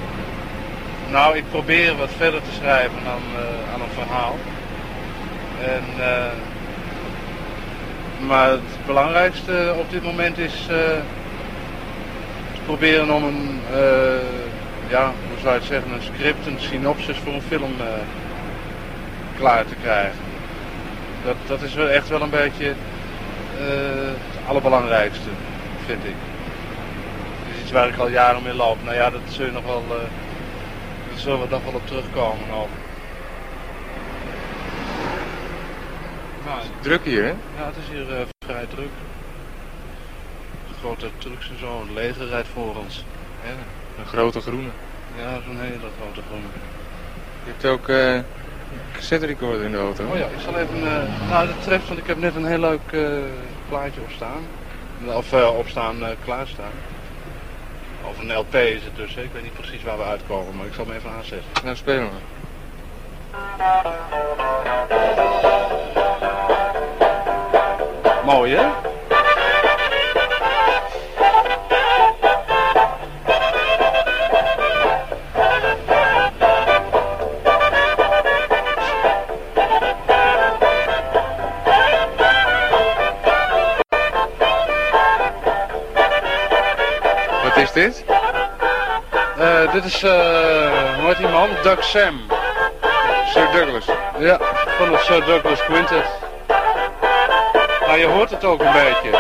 nou, 1.11 1.37
ik 1.37 1.43
probeer 1.49 1.97
wat 1.97 2.09
verder 2.17 2.41
te 2.41 2.55
schrijven 2.55 2.99
aan, 3.07 3.21
eh, 3.35 3.73
aan 3.73 3.81
een 3.81 4.03
verhaal. 4.03 4.35
En, 5.63 5.83
eh, 5.99 6.31
maar 8.27 8.49
het 8.49 8.85
belangrijkste 8.85 9.73
op 9.79 9.91
dit 9.91 10.03
moment 10.03 10.37
is 10.37 10.65
te 10.67 10.99
proberen 12.65 13.09
om 13.09 13.23
een, 13.23 13.59
ja, 14.87 15.11
hoe 15.29 15.39
zou 15.41 15.53
je 15.53 15.59
het 15.59 15.67
zeggen, 15.67 15.91
een 15.91 16.13
script, 16.15 16.45
een 16.45 16.59
synopsis 16.59 17.17
voor 17.17 17.33
een 17.33 17.41
film 17.41 17.75
klaar 19.37 19.65
te 19.65 19.75
krijgen. 19.81 20.19
Dat, 21.25 21.35
dat 21.47 21.61
is 21.61 21.73
wel 21.73 21.89
echt 21.89 22.09
wel 22.09 22.21
een 22.21 22.29
beetje 22.29 22.73
het 23.57 24.47
allerbelangrijkste, 24.47 25.29
vind 25.85 26.03
ik. 26.03 26.15
Dat 27.45 27.55
is 27.55 27.61
iets 27.61 27.71
waar 27.71 27.87
ik 27.87 27.97
al 27.97 28.09
jaren 28.09 28.43
mee 28.43 28.53
loop. 28.53 28.77
Nou 28.83 28.95
ja, 28.95 29.09
dat 29.09 29.21
zul 29.29 29.45
je 29.45 29.51
nog 29.51 29.65
wel, 29.65 29.83
zullen 31.17 31.41
we 31.41 31.47
nog 31.49 31.63
wel 31.63 31.73
op 31.73 31.87
terugkomen 31.87 32.49
ook. 32.53 32.69
Nou, 36.45 36.59
Druk 36.81 37.03
hier, 37.03 37.23
hè? 37.23 37.29
ja, 37.29 37.65
het 37.65 37.75
is 37.83 37.89
hier 37.91 38.15
eh, 38.15 38.21
vrij 38.45 38.65
druk. 38.65 38.89
Grote 40.79 41.09
trucks 41.17 41.49
en 41.49 41.59
zo, 41.59 41.79
het 41.79 41.89
leger 41.93 42.27
rijdt 42.27 42.47
voor 42.47 42.75
ons. 42.75 43.05
Ja. 43.43 43.49
Een 43.99 44.05
grote 44.05 44.41
groene. 44.41 44.69
Ja, 45.17 45.39
zo'n 45.45 45.59
hele 45.59 45.77
grote 46.01 46.21
groene. 46.27 46.47
Je 47.43 47.51
hebt 47.51 47.65
ook 47.65 47.89
eh, 47.89 48.13
een 48.15 48.23
cassette 48.93 49.25
recorder 49.25 49.61
in 49.61 49.71
de 49.71 49.77
auto. 49.77 50.05
Oh 50.05 50.17
ja, 50.17 50.25
ik 50.25 50.39
zal 50.43 50.55
even, 50.57 50.75
eh, 50.87 51.29
nou 51.29 51.47
dat 51.47 51.63
treft, 51.63 51.87
want 51.87 51.99
ik 51.99 52.07
heb 52.07 52.17
net 52.19 52.35
een 52.35 52.45
heel 52.45 52.59
leuk 52.59 52.91
eh, 52.91 53.01
plaatje 53.69 54.01
opstaan. 54.01 54.41
Of 55.05 55.33
eh, 55.33 55.57
opstaan, 55.57 56.03
eh, 56.05 56.09
klaarstaan. 56.25 56.71
Of 58.07 58.19
een 58.19 58.37
LP 58.37 58.53
is 58.53 58.83
het 58.83 58.95
dus, 58.95 59.15
ik 59.15 59.31
weet 59.33 59.43
niet 59.43 59.53
precies 59.53 59.83
waar 59.83 59.97
we 59.97 60.03
uitkomen, 60.03 60.55
maar 60.55 60.65
ik 60.65 60.73
zal 60.73 60.85
hem 60.85 60.95
even 60.95 61.09
aanzetten. 61.09 61.49
Nou, 61.63 61.75
spelen 61.75 62.09
we. 62.09 62.35
Mooi 68.25 68.55
hè? 68.55 68.67
Dit? 87.77 88.05
Eh, 89.37 89.71
dit 89.71 89.85
is, 89.85 90.03
eh 90.03 90.11
hoe 90.97 91.07
heet 91.07 91.17
die 91.17 91.27
man? 91.27 91.49
Doug 91.63 91.83
Sam. 91.83 92.21
Sir 93.31 93.47
Douglas. 93.51 93.85
Ja, 94.17 94.37
van 94.77 94.91
het 94.91 95.01
Sir 95.01 95.25
Douglas 95.25 95.63
Quintet. 95.63 96.05
Nou, 97.87 97.99
je 97.99 98.05
hoort 98.05 98.29
het 98.29 98.43
ook 98.43 98.59
een 98.59 98.71
beetje. 98.71 99.17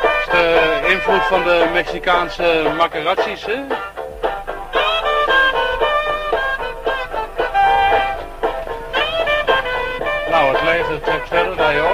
Het 0.00 0.20
is 0.20 0.30
de 0.30 0.80
invloed 0.88 1.22
van 1.22 1.42
de 1.44 1.66
Mexicaanse 1.72 2.72
macarachis, 2.76 3.44
hè? 3.44 3.56
Nou, 10.30 10.56
het 10.56 10.62
leger 10.62 11.00
trekt 11.00 11.28
verder, 11.28 11.56
daar 11.56 11.74
joh. 11.74 11.90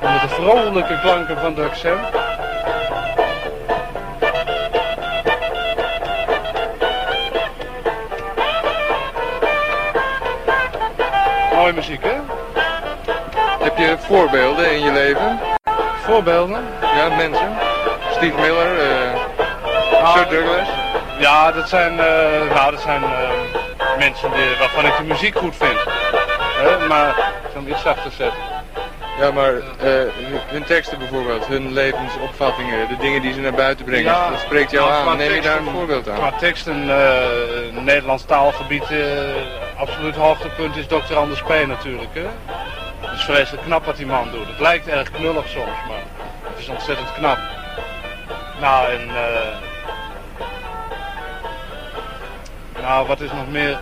Onder 0.00 0.20
de 0.20 0.28
vrolijke 0.28 1.00
klanken 1.00 1.38
van 1.40 1.54
Doug 1.54 1.76
Sam. 1.76 1.98
Mooie 11.66 11.78
muziek, 11.78 12.02
hè? 12.02 12.16
Heb 13.64 13.78
je 13.78 13.96
voorbeelden 13.98 14.72
in 14.72 14.84
je 14.84 14.92
leven? 14.92 15.38
Voorbeelden? 16.02 16.64
Ja, 16.80 17.16
mensen. 17.16 17.56
Steve 18.10 18.40
Miller, 18.40 18.80
eh, 18.80 20.14
Sir 20.14 20.28
Douglas. 20.28 20.68
Ja, 21.18 21.52
dat 21.52 21.68
zijn, 21.68 22.00
eh, 22.00 22.54
nou, 22.54 22.70
dat 22.70 22.80
zijn 22.80 23.02
eh, 23.02 23.30
mensen 23.98 24.30
die, 24.30 24.56
waarvan 24.58 24.84
ik 24.86 24.96
de 24.96 25.02
muziek 25.02 25.36
goed 25.36 25.56
vind. 25.56 25.78
Hè, 26.38 26.86
maar 26.86 27.08
ik 27.08 27.50
zal 27.52 27.62
hem 27.62 27.68
iets 27.68 27.82
zachter 27.82 28.10
zetten. 28.10 28.42
Ja, 29.20 29.30
maar 29.30 29.52
hun- 30.48 30.64
teksten 30.64 30.98
bijvoorbeeld, 30.98 31.46
hun 31.46 31.72
levensopvattingen, 31.72 32.88
de 32.88 32.96
dingen 32.96 33.22
die 33.22 33.32
ze 33.32 33.40
naar 33.40 33.52
buiten 33.54 33.84
brengen, 33.84 34.14
dat 34.30 34.40
spreekt 34.40 34.70
jou 34.70 34.90
nou, 34.90 35.08
aan. 35.08 35.16
Neem 35.16 35.32
je 35.32 35.40
daar 35.40 35.58
een 35.58 35.70
voorbeeld 35.74 36.08
aan? 36.08 36.16
Qua 36.16 36.32
teksten, 36.38 36.86
Nederlands 37.84 38.24
taalgebied, 38.24 38.84
absoluut 39.76 40.16
hoogtepunt 40.16 40.76
is 40.76 40.86
Dr. 40.86 41.14
Anders 41.14 41.42
P. 41.42 41.48
natuurlijk. 41.66 42.14
Hè? 42.14 42.26
Het 43.00 43.18
is 43.18 43.24
vreselijk 43.24 43.62
knap 43.62 43.84
wat 43.84 43.96
die 43.96 44.06
man 44.06 44.30
doet. 44.30 44.46
Het 44.46 44.60
lijkt 44.60 44.88
erg 44.88 45.10
knullig 45.10 45.48
soms, 45.48 45.76
maar 45.88 46.02
het 46.42 46.58
is 46.58 46.68
ontzettend 46.68 47.12
knap. 47.12 47.38
Nou, 48.60 48.90
en... 48.90 49.08
eh, 49.08 49.56
nou, 52.80 53.06
wat 53.06 53.20
is 53.20 53.32
nog 53.32 53.50
meer... 53.50 53.78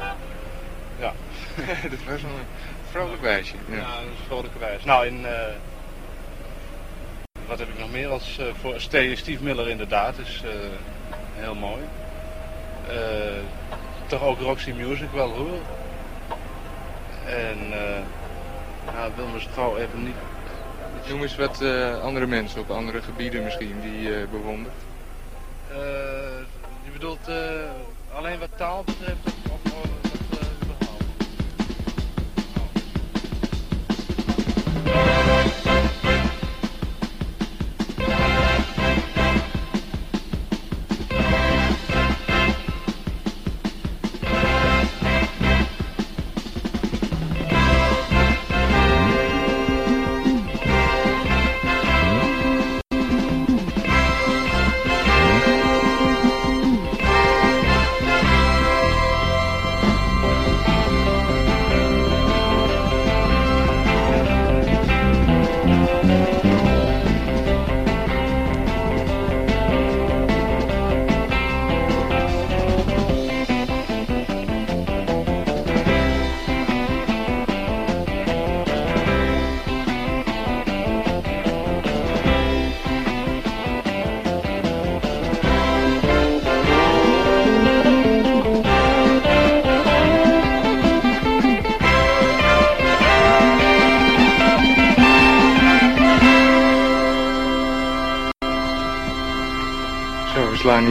Ja. 0.98 1.12
dat 1.90 1.98
was 2.08 2.22
wel 2.22 2.30
een 2.30 2.46
vrolijk 2.90 3.22
wijsje. 3.22 3.54
Ja. 3.68 3.74
Ja, 3.76 3.80
dat 3.82 4.12
is 4.12 4.18
een 4.18 4.26
vrolijke 4.26 4.58
wijze. 4.58 4.86
Nou, 4.86 5.06
in, 5.06 5.26
eh, 5.26 5.32
wat 7.46 7.58
heb 7.58 7.68
ik 7.68 7.78
nog 7.78 7.90
meer 7.90 8.08
als 8.08 8.38
eh, 8.38 8.46
voor 8.60 8.74
Ste- 8.76 9.16
Steve 9.16 9.42
Miller 9.42 9.68
inderdaad, 9.68 10.18
is 10.18 10.42
heel 11.34 11.54
mooi. 11.54 11.82
Toch 14.06 14.22
ook 14.22 14.40
Roxy 14.40 14.72
Music 14.72 15.08
wel 15.12 15.30
hoor. 15.30 15.58
En 17.26 17.58
uh, 17.70 18.94
nou, 18.94 19.12
wil 19.16 19.26
me 19.26 19.40
gauw 19.40 19.76
even 19.76 20.02
niet. 20.04 20.16
Noem 21.08 21.22
eens 21.22 21.36
wat 21.36 21.62
eh, 21.62 22.00
andere 22.00 22.26
mensen 22.26 22.60
op 22.60 22.70
andere 22.70 23.02
gebieden 23.02 23.44
misschien 23.44 23.80
die 23.80 24.00
je 24.00 24.26
bewondert. 24.30 24.74
Eh, 25.70 25.76
je 26.84 26.90
bedoelt 26.92 27.28
eh, 27.28 27.36
alleen 28.14 28.38
wat 28.38 28.48
taal 28.56 28.84
betreft 28.84 29.43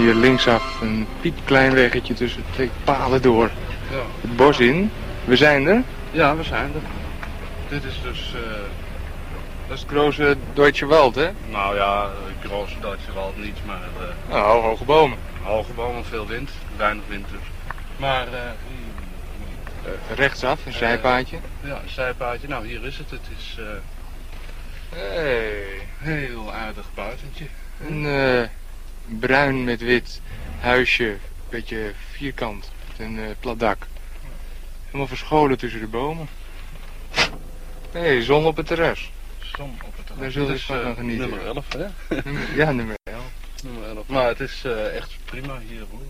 hier 0.03 0.13
linksaf 0.13 0.81
een 0.81 1.07
piepklein 1.21 1.73
weggetje 1.73 2.13
tussen 2.13 2.43
twee 2.51 2.69
palen 2.83 3.21
door. 3.21 3.51
Ja. 3.91 3.97
Het 4.21 4.35
bos 4.35 4.59
in. 4.59 4.91
We 5.25 5.35
zijn 5.35 5.67
er. 5.67 5.81
Ja, 6.11 6.35
we 6.35 6.43
zijn 6.43 6.71
er. 6.73 6.81
Dit 7.69 7.83
is 7.83 7.99
dus... 8.03 8.33
eh, 8.35 8.41
Dat 9.67 9.75
is 9.77 9.81
het 9.83 9.89
grote 9.89 10.37
Deutsche 10.53 10.85
Wald, 10.85 11.15
hè? 11.15 11.29
nou 11.49 11.75
ja, 11.75 12.03
uh, 12.05 12.49
grote 12.49 12.73
Duitse 12.81 13.13
wald 13.13 13.37
niet, 13.37 13.57
maar... 13.65 13.75
eh, 13.99 14.33
Nou, 14.33 14.61
hoge 14.63 14.83
bomen. 14.83 15.17
hoge 15.43 15.71
bomen, 15.73 16.05
veel 16.05 16.27
wind. 16.27 16.49
Weinig 16.77 17.03
wind 17.07 17.25
dus. 17.31 17.47
Maar... 17.97 18.27
eh, 18.27 18.39
Eh, 19.85 20.15
rechtsaf, 20.17 20.65
een 20.65 20.73
zijpaadje. 20.73 21.37
ja, 21.61 21.73
een 21.73 21.89
zijpaadje. 21.89 22.47
Nou, 22.47 22.67
hier 22.67 22.85
is 22.85 22.97
het. 22.97 23.09
Het 23.09 23.27
is... 23.37 23.57
eh, 23.59 23.65
Hey. 24.99 25.53
heel 25.97 26.53
aardig 26.53 26.85
buitentje. 26.93 27.45
Een 27.87 28.05
eh, 28.05 28.47
bruin 29.19 29.63
met 29.63 29.81
wit 29.81 30.21
huisje, 30.59 31.17
beetje 31.49 31.93
vierkant, 32.11 32.71
met 32.87 33.07
een 33.07 33.19
eh, 33.19 33.25
plat 33.39 33.59
dak. 33.59 33.87
Helemaal 34.85 35.07
verscholen 35.07 35.57
tussen 35.57 35.79
de 35.79 35.87
bomen. 35.87 36.27
Hey, 37.91 38.21
zon 38.21 38.45
op 38.45 38.57
het 38.57 38.67
terras. 38.67 39.11
Zon 39.39 39.75
op 39.85 39.95
het 39.95 40.05
terras. 40.05 40.21
Daar 40.21 40.31
zullen 40.31 40.47
we 40.47 40.59
van 40.59 40.77
eh, 40.77 40.83
gaan 40.83 40.95
genieten. 40.95 41.29
Nummer 41.29 41.45
11, 41.45 41.65
hè? 41.73 41.85
Ja, 42.61 42.71
nummer 42.71 42.95
11. 43.03 43.23
Nummer 43.63 43.83
11. 43.87 44.07
Maar 44.07 44.27
het 44.27 44.39
is 44.39 44.61
eh, 44.65 44.95
echt 44.95 45.17
prima 45.25 45.59
hier, 45.67 45.83
hoor. 45.91 46.01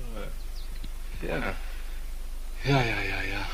Ja. 1.19 1.55
Ja, 2.61 2.81
ja, 2.81 2.99
ja, 2.99 3.21
ja. 3.21 3.45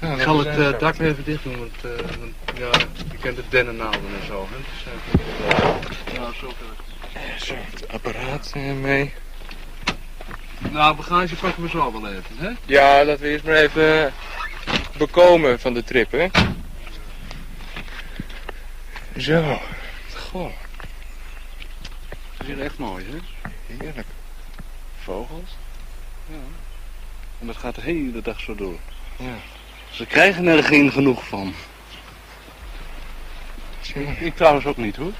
Ja, 0.00 0.14
ik 0.14 0.20
zal 0.20 0.44
het 0.44 0.80
dak 0.80 0.94
weer 0.94 1.10
even 1.10 1.24
dicht 1.24 1.42
doen, 1.42 1.58
want, 1.58 1.80
want 2.18 2.58
ja, 2.58 2.70
je 3.10 3.18
kent 3.20 3.36
de 3.36 3.42
dennennaalden 3.48 4.00
en 4.20 4.26
zo. 4.26 4.48
Hè? 4.50 4.56
Dus, 4.56 4.84
eh, 4.84 6.18
nou, 6.18 6.34
zo. 6.34 6.52
Zo, 7.38 7.54
het 7.70 7.88
apparaat 7.88 8.52
eh, 8.54 8.72
mee. 8.72 9.12
Nou, 10.70 10.96
bagage 10.96 11.34
pakken 11.34 11.62
we 11.62 11.68
zo 11.68 11.92
wel 11.92 12.12
even, 12.12 12.36
hè? 12.38 12.50
Ja, 12.64 13.04
laten 13.04 13.22
we 13.22 13.28
eerst 13.28 13.44
maar 13.44 13.54
even 13.54 14.12
bekomen 14.98 15.60
van 15.60 15.74
de 15.74 15.84
trip, 15.84 16.10
hè? 16.10 16.26
Zo. 19.18 19.60
Goh, 20.30 20.50
Het 22.36 22.40
is 22.40 22.46
hier 22.46 22.60
echt 22.60 22.78
mooi, 22.78 23.04
hè? 23.10 23.50
heerlijk. 23.76 24.06
Vogels. 25.02 25.56
Ja. 26.26 26.34
En 27.40 27.46
dat 27.46 27.56
gaat 27.56 27.74
de 27.74 27.80
hele 27.80 28.22
dag 28.22 28.40
zo 28.40 28.54
door. 28.54 28.78
Ja. 29.16 29.34
Ze 29.90 30.06
krijgen 30.06 30.46
er 30.46 30.64
geen 30.64 30.92
genoeg 30.92 31.26
van. 31.26 31.54
Ik, 33.94 34.20
ik 34.20 34.36
trouwens 34.36 34.66
ook 34.66 34.76
niet, 34.76 34.96
hoor. 34.96 35.12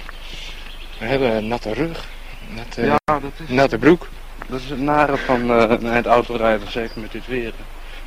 We 0.99 1.05
hebben 1.05 1.31
een 1.37 1.49
natte 1.49 1.73
rug. 1.73 2.05
Natte, 2.55 2.83
Ja, 2.87 2.99
dat 3.07 3.23
is- 3.47 3.55
natte 3.55 3.79
broek. 3.79 4.09
Dat 4.49 4.61
is 4.61 4.71
het 4.71 4.81
nare 4.81 5.17
van 5.17 5.51
eh 5.51 5.93
het 5.95 6.07
autorijden, 6.07 6.71
zeker 6.71 7.01
met 7.01 7.13
dit 7.13 7.27
weer. 7.27 7.53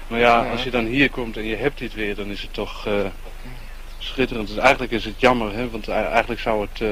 Maar 0.08 0.20
ja, 0.20 0.44
Ja. 0.44 0.52
als 0.52 0.64
je 0.64 0.72
dan 0.72 0.86
hier 0.86 1.10
komt 1.10 1.38
en 1.38 1.44
je 1.46 1.56
hebt 1.56 1.78
dit 1.78 1.94
weer, 1.94 2.16
dan 2.16 2.28
is 2.28 2.42
het 2.42 2.54
toch 2.54 2.86
eh, 2.88 2.94
schitterend. 3.98 4.48
Dus 4.48 4.58
eigenlijk 4.58 4.92
is 4.92 5.06
het 5.06 5.20
jammer, 5.20 5.54
hè, 5.54 5.70
want 5.70 5.88
e- 5.88 5.92
eigenlijk 5.92 6.42
zou 6.42 6.68
het 6.72 6.82
eh, 6.82 6.88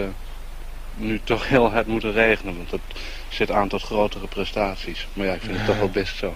nu 0.96 1.22
toch 1.24 1.48
heel 1.48 1.72
hard 1.72 1.88
moeten 1.88 2.12
regenen, 2.12 2.58
want 2.58 2.70
dat 2.70 2.80
zet 3.30 3.52
aan 3.52 3.68
tot 3.68 3.82
grotere 3.84 4.28
prestaties. 4.28 5.08
Maar 5.14 5.26
ja, 5.26 5.34
ik 5.34 5.42
vind 5.42 5.58
het 5.58 5.66
toch 5.66 5.78
wel 5.78 5.90
best 5.90 6.16
zo. 6.18 6.34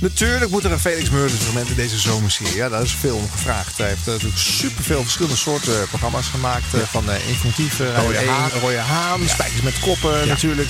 Natuurlijk 0.00 0.50
moet 0.50 0.64
er 0.64 0.72
een 0.72 0.78
Felix 0.78 1.10
Murders 1.10 1.40
fragment 1.40 1.68
in 1.68 1.74
deze 1.74 1.98
zomerserie. 1.98 2.56
Ja, 2.56 2.68
daar 2.68 2.82
is 2.82 2.92
veel 2.92 3.16
om 3.16 3.30
gevraagd. 3.30 3.78
Hij 3.78 3.88
heeft 3.88 4.06
eh, 4.06 4.12
natuurlijk 4.12 4.38
superveel 4.40 5.02
verschillende 5.02 5.36
soorten 5.36 5.80
eh, 5.82 5.88
programma's 5.88 6.26
gemaakt. 6.26 6.74
eh, 6.74 6.80
Van 6.80 7.04
uh, 7.08 7.28
Informatief, 7.28 7.80
uh, 7.80 7.96
Rode 7.96 8.18
Haan. 8.28 8.50
Rode 8.60 8.76
Haan, 8.76 9.20
Spijkers 9.28 9.60
met 9.60 9.78
Koppen 9.78 10.28
natuurlijk. 10.28 10.68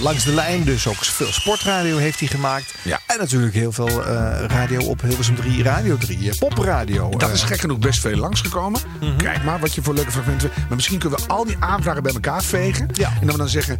langs 0.00 0.24
de 0.24 0.32
lijn, 0.34 0.64
dus 0.64 0.86
ook 0.86 1.04
veel 1.04 1.32
sportradio 1.32 1.96
heeft 1.96 2.18
hij 2.18 2.28
gemaakt. 2.28 2.74
Ja. 2.82 3.00
En 3.06 3.18
natuurlijk 3.18 3.54
heel 3.54 3.72
veel 3.72 4.02
radio 4.46 4.80
op 4.80 5.00
Hilversum 5.00 5.34
3, 5.34 5.62
Radio 5.62 5.96
3, 5.96 6.30
eh, 6.30 6.38
popradio. 6.38 7.08
Dat 7.10 7.32
is 7.32 7.42
gek 7.42 7.60
genoeg 7.60 7.78
best 7.78 8.00
veel 8.00 8.16
langsgekomen. 8.16 8.80
Kijk 9.16 9.44
maar 9.44 9.58
wat 9.60 9.74
je 9.74 9.82
voor 9.82 9.94
leuke 9.94 10.10
fragmenten... 10.10 10.50
Maar 10.56 10.76
misschien 10.76 10.98
kunnen 10.98 11.18
we 11.18 11.26
al 11.26 11.44
die 11.44 11.56
aanvragen 11.60 12.02
bij 12.02 12.12
elkaar 12.12 12.42
vegen. 12.42 12.88
Ja. 12.92 13.08
En 13.20 13.26
dat 13.26 13.30
we 13.32 13.36
dan 13.40 13.48
zeggen 13.48 13.78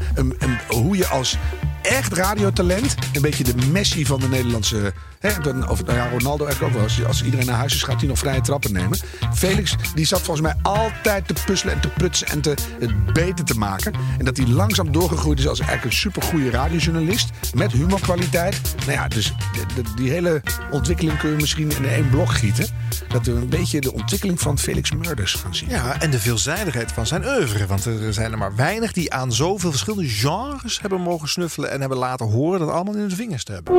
hoe 0.68 0.96
je 0.96 1.06
als 1.06 1.36
echt 1.82 2.12
radiotalent... 2.12 2.94
een 3.12 3.22
beetje 3.22 3.44
de 3.56 3.66
Messi 3.66 4.06
van 4.06 4.20
de 4.20 4.28
Nederlandse... 4.28 4.92
Hè, 5.18 5.30
dan- 5.42 5.68
of 5.68 5.84
nou 5.84 5.96
ja, 5.98 6.08
Ronaldo 6.08 6.44
eigenlijk 6.46 6.76
ook 6.76 6.88
wel. 6.88 7.06
Als, 7.06 7.22
iedereen 7.22 7.46
naar 7.46 7.56
huis 7.56 7.74
is, 7.74 7.82
gaat 7.82 7.98
hij 8.00 8.08
nog 8.08 8.18
vrije 8.18 8.40
trappen 8.40 8.72
nemen. 8.72 8.98
Felix, 9.34 9.74
die 9.94 10.06
zat 10.06 10.20
volgens 10.22 10.46
mij 10.46 10.54
altijd 10.62 11.28
te 11.28 11.34
puzzelen 11.44 11.74
en 11.74 11.80
te 11.80 11.88
prutsen... 11.88 12.26
en 12.26 12.40
te, 12.40 12.54
het 12.80 13.12
beter 13.12 13.44
te 13.44 13.54
maken. 13.54 13.92
En 14.18 14.24
dat 14.24 14.36
hij 14.36 14.46
langzaam 14.46 14.92
doorgegroeid 14.92 15.38
is 15.38 15.48
als 15.48 15.58
eigenlijk 15.58 15.90
een 15.90 15.98
supergoeie 15.98 16.50
radiojournalist... 16.50 17.30
met 17.54 17.72
humorkwaliteit. 17.72 18.60
Nou 18.78 18.92
ja, 18.92 19.08
dus 19.08 19.34
de- 19.74 19.82
die 19.96 20.10
hele 20.10 20.42
ontwikkeling 20.70 21.18
kun 21.18 21.30
je 21.30 21.36
misschien 21.36 21.70
in 21.70 21.84
één 21.86 22.10
blok 22.10 22.32
gieten. 22.32 22.66
Dat 23.08 23.26
we 23.26 23.32
een 23.32 23.48
beetje 23.48 23.80
de 23.80 23.92
ontwikkeling 23.92 24.40
van 24.40 24.58
Felix 24.58 24.92
Murders 24.92 25.34
gaan 25.34 25.54
zien. 25.54 25.68
Ja, 25.68 26.00
en 26.00 26.10
de 26.10 26.18
veelzijdigheid 26.18 26.92
van 26.92 27.06
zijn 27.06 27.24
oeuvre. 27.26 27.66
Want 27.66 27.84
er 27.84 28.12
zijn 28.12 28.32
er 28.32 28.38
maar 28.38 28.54
weinig 28.56 28.92
die 28.92 29.12
aan 29.12 29.32
zoveel 29.32 29.70
verschillende 29.70 30.08
genres 30.08 30.80
hebben 30.80 31.00
mogen 31.00 31.28
snuffelen 31.28 31.70
en 31.70 31.80
hebben 31.80 31.98
laten 31.98 32.26
horen 32.30 32.58
dat 32.60 32.68
allemaal 32.70 32.94
in 32.94 33.00
hun 33.00 33.10
vingers 33.16 33.37
hebben. 33.46 33.78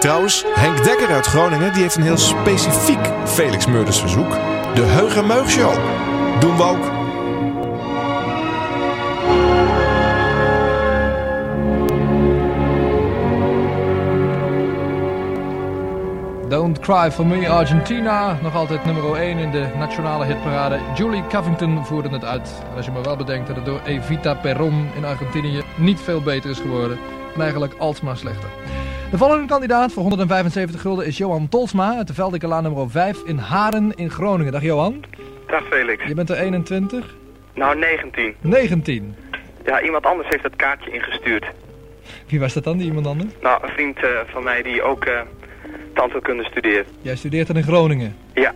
Trouwens, 0.00 0.44
Henk 0.54 0.84
Dekker 0.84 1.08
uit 1.08 1.26
Groningen 1.26 1.72
die 1.72 1.82
heeft 1.82 1.96
een 1.96 2.02
heel 2.02 2.18
specifiek 2.18 3.10
Felix 3.24 3.66
Murders 3.66 4.00
verzoek. 4.00 4.30
De 4.74 4.82
Heugenmeug 4.82 5.50
Show. 5.50 5.74
Doen 6.40 6.56
we 6.56 6.62
ook. 6.62 7.00
Don't 16.48 16.78
Cry 16.78 17.10
For 17.10 17.26
Me 17.26 17.48
Argentina. 17.48 18.38
Nog 18.42 18.54
altijd 18.54 18.84
nummer 18.84 19.14
1 19.14 19.38
in 19.38 19.50
de 19.50 19.68
nationale 19.78 20.24
hitparade. 20.24 20.80
Julie 20.94 21.26
Covington 21.26 21.84
voerde 21.84 22.08
het 22.08 22.24
uit. 22.24 22.62
Als 22.76 22.84
je 22.84 22.92
maar 22.92 23.02
wel 23.02 23.16
bedenkt 23.16 23.46
dat 23.46 23.56
het 23.56 23.64
door 23.64 23.80
Evita 23.84 24.34
Perron 24.34 24.88
in 24.96 25.04
Argentinië 25.04 25.62
niet 25.76 26.00
veel 26.00 26.20
beter 26.20 26.50
is 26.50 26.58
geworden. 26.58 26.98
En 27.34 27.40
eigenlijk 27.40 27.74
alsmaar 27.78 28.16
slechter. 28.16 28.48
De 29.10 29.18
volgende 29.18 29.46
kandidaat 29.46 29.92
voor 29.92 30.02
175 30.02 30.80
gulden 30.80 31.06
is 31.06 31.16
Johan 31.18 31.48
Tolsma 31.48 31.96
uit 31.96 32.06
de 32.06 32.14
Veldikelaan 32.14 32.62
nummer 32.62 32.90
5 32.90 33.18
in 33.24 33.36
Haren 33.38 33.92
in 33.94 34.10
Groningen. 34.10 34.52
Dag 34.52 34.62
Johan. 34.62 35.04
Dag 35.46 35.62
Felix. 35.70 36.04
Je 36.06 36.14
bent 36.14 36.30
er 36.30 36.36
21? 36.36 37.14
Nou, 37.54 37.78
19. 37.78 38.34
19. 38.40 39.14
Ja, 39.64 39.82
iemand 39.82 40.06
anders 40.06 40.28
heeft 40.28 40.42
dat 40.42 40.56
kaartje 40.56 40.90
ingestuurd. 40.92 41.46
Wie 42.26 42.40
was 42.40 42.52
dat 42.52 42.64
dan, 42.64 42.76
die 42.76 42.86
iemand 42.86 43.06
anders? 43.06 43.30
Nou, 43.40 43.62
een 43.62 43.68
vriend 43.72 43.96
eh, 43.96 44.08
van 44.26 44.42
mij 44.44 44.62
die 44.62 44.82
ook 44.82 45.04
eh 45.04 45.20
tandheelkunde 45.94 46.44
studeert. 46.44 46.88
Jij 47.00 47.16
studeert 47.16 47.48
er 47.48 47.56
in 47.56 47.62
Groningen. 47.62 48.16
Ja, 48.34 48.54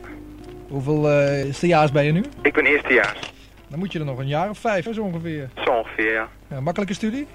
Hoeveel 0.68 1.10
eh 1.10 1.52
stajaars 1.52 1.92
ben 1.92 2.04
je 2.04 2.12
nu? 2.12 2.24
ik 2.42 2.52
ben 2.52 2.64
eerstejaars. 2.66 3.32
Dan 3.68 3.78
moet 3.78 3.92
je 3.92 3.98
er 3.98 4.04
nog 4.04 4.18
een 4.18 4.26
jaar 4.26 4.50
of 4.50 4.58
vijf, 4.58 4.84
hè, 4.84 4.92
zo 4.92 5.02
ongeveer. 5.02 5.48
Zo 5.64 5.70
ongeveer, 5.70 6.12
ja. 6.12 6.28
Ja, 6.50 6.60
makkelijke 6.60 6.94
studie? 6.94 7.26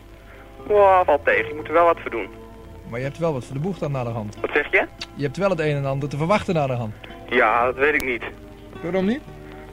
Wow, 0.67 1.05
valt 1.05 1.25
tegen. 1.25 1.47
Je 1.47 1.55
moet 1.55 1.67
er 1.67 1.73
wel 1.73 1.85
wat 1.85 1.99
voor 2.01 2.11
doen. 2.11 2.27
Maar 2.89 2.99
je 2.99 3.05
hebt 3.05 3.17
wel 3.17 3.33
wat 3.33 3.45
voor 3.45 3.53
de 3.53 3.61
boeg 3.61 3.77
dan 3.77 3.91
naar 3.91 4.03
de 4.03 4.09
hand. 4.09 4.37
Wat 4.41 4.49
zeg 4.53 4.71
je? 4.71 4.85
Je 5.15 5.23
hebt 5.23 5.37
wel 5.37 5.49
het 5.49 5.59
een 5.59 5.75
en 5.75 5.85
ander 5.85 6.09
te 6.09 6.17
verwachten 6.17 6.53
naar 6.53 6.67
de 6.67 6.73
hand. 6.73 6.93
Ja, 7.29 7.65
dat 7.65 7.75
weet 7.75 7.93
ik 7.93 8.05
niet. 8.05 8.23
Waarom 8.81 9.05
niet? 9.05 9.21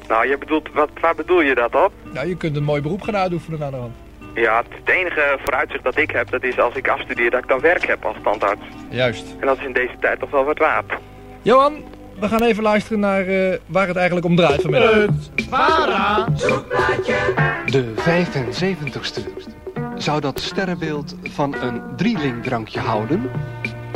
Nou, 0.09 0.28
je 0.28 0.39
bedoelt, 0.39 0.68
wat, 0.72 0.89
waar 1.01 1.14
bedoel 1.14 1.41
je 1.41 1.55
dat 1.55 1.74
op? 1.74 1.93
Nou, 2.12 2.28
je 2.28 2.36
kunt 2.36 2.57
een 2.57 2.64
mooi 2.64 2.82
beroep 2.82 3.03
gaan 3.03 3.16
uitoefenen 3.16 3.59
naar 3.59 3.70
de 3.70 3.76
hand. 3.76 3.95
Ja, 4.34 4.62
het 4.68 4.89
enige 4.95 5.39
vooruitzicht 5.43 5.84
dat 5.84 5.97
ik 5.97 6.11
heb, 6.11 6.30
dat 6.30 6.43
is 6.43 6.59
als 6.59 6.74
ik 6.74 6.89
afstudeer 6.89 7.30
dat 7.30 7.43
ik 7.43 7.49
dan 7.49 7.61
werk 7.61 7.86
heb 7.86 8.05
als 8.05 8.16
tandarts. 8.22 8.62
Juist. 8.89 9.24
En 9.41 9.47
dat 9.47 9.59
is 9.59 9.64
in 9.64 9.72
deze 9.72 9.95
tijd 10.01 10.20
toch 10.20 10.30
wel 10.30 10.45
wat 10.45 10.59
waard. 10.59 10.93
Johan, 11.43 11.74
we 12.20 12.28
gaan 12.28 12.43
even 12.43 12.62
luisteren 12.62 13.01
naar 13.01 13.26
eh, 13.26 13.59
waar 13.66 13.86
het 13.86 13.97
eigenlijk 13.97 14.26
om 14.26 14.36
draait 14.36 14.61
vanmiddag. 14.61 15.07
De 17.66 17.95
75ste. 17.97 19.57
Zou 19.99 20.20
dat 20.20 20.40
sterrenbeeld 20.40 21.16
van 21.22 21.55
een 21.55 21.82
drielingdrankje 21.96 22.80
houden? 22.80 23.30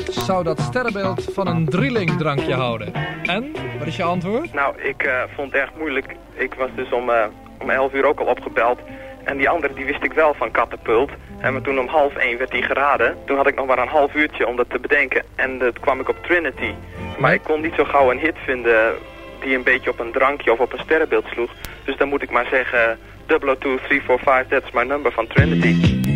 Zou 0.08 0.44
dat 0.44 0.60
sterrenbeeld 0.60 1.24
van 1.32 1.46
een 1.46 1.68
drielingdrankje 1.68 2.54
houden? 2.54 2.94
En? 3.22 3.52
Wat 3.78 3.86
is 3.86 3.96
je 3.96 4.02
antwoord? 4.02 4.52
Nou, 4.52 4.80
ik 4.82 5.02
eh, 5.02 5.22
vond 5.34 5.52
het 5.52 5.60
erg 5.60 5.70
moeilijk. 5.78 6.16
Ik 6.34 6.54
was 6.54 6.68
dus 6.76 6.92
om, 6.92 7.10
eh, 7.10 7.24
om 7.58 7.70
11 7.70 7.92
uur 7.92 8.04
ook 8.04 8.20
al 8.20 8.26
opgebeld. 8.26 8.78
En 9.24 9.36
die 9.36 9.48
andere 9.48 9.74
die 9.74 9.84
wist 9.84 10.02
ik 10.02 10.12
wel 10.12 10.34
van 10.34 10.50
Katapult. 10.50 11.10
En 11.38 11.52
maar 11.52 11.62
toen 11.62 11.78
om 11.78 11.88
half 11.88 12.14
1 12.16 12.38
werd 12.38 12.50
die 12.50 12.62
geraden. 12.62 13.16
Toen 13.26 13.36
had 13.36 13.46
ik 13.46 13.54
nog 13.54 13.66
maar 13.66 13.78
een 13.78 13.88
half 13.88 14.14
uurtje 14.14 14.46
om 14.46 14.56
dat 14.56 14.70
te 14.70 14.78
bedenken. 14.78 15.22
En 15.34 15.58
dat 15.58 15.80
kwam 15.80 16.00
ik 16.00 16.08
op 16.08 16.16
Trinity. 16.22 16.74
Maar 17.18 17.34
ik 17.34 17.42
kon 17.42 17.60
niet 17.60 17.74
zo 17.76 17.84
gauw 17.84 18.10
een 18.10 18.18
hit 18.18 18.36
vinden 18.44 18.94
die 19.40 19.54
een 19.54 19.62
beetje 19.62 19.90
op 19.90 20.00
een 20.00 20.12
drankje 20.12 20.52
of 20.52 20.58
op 20.58 20.72
een 20.72 20.78
sterrenbeeld 20.84 21.26
sloeg. 21.26 21.50
Dus 21.84 21.96
dan 21.96 22.08
moet 22.08 22.22
ik 22.22 22.30
maar 22.30 22.46
zeggen 22.50 22.98
002345, 23.38 24.50
that's 24.50 24.74
my 24.74 24.84
number 24.84 25.10
from 25.10 25.26
Trinity. 25.28 26.11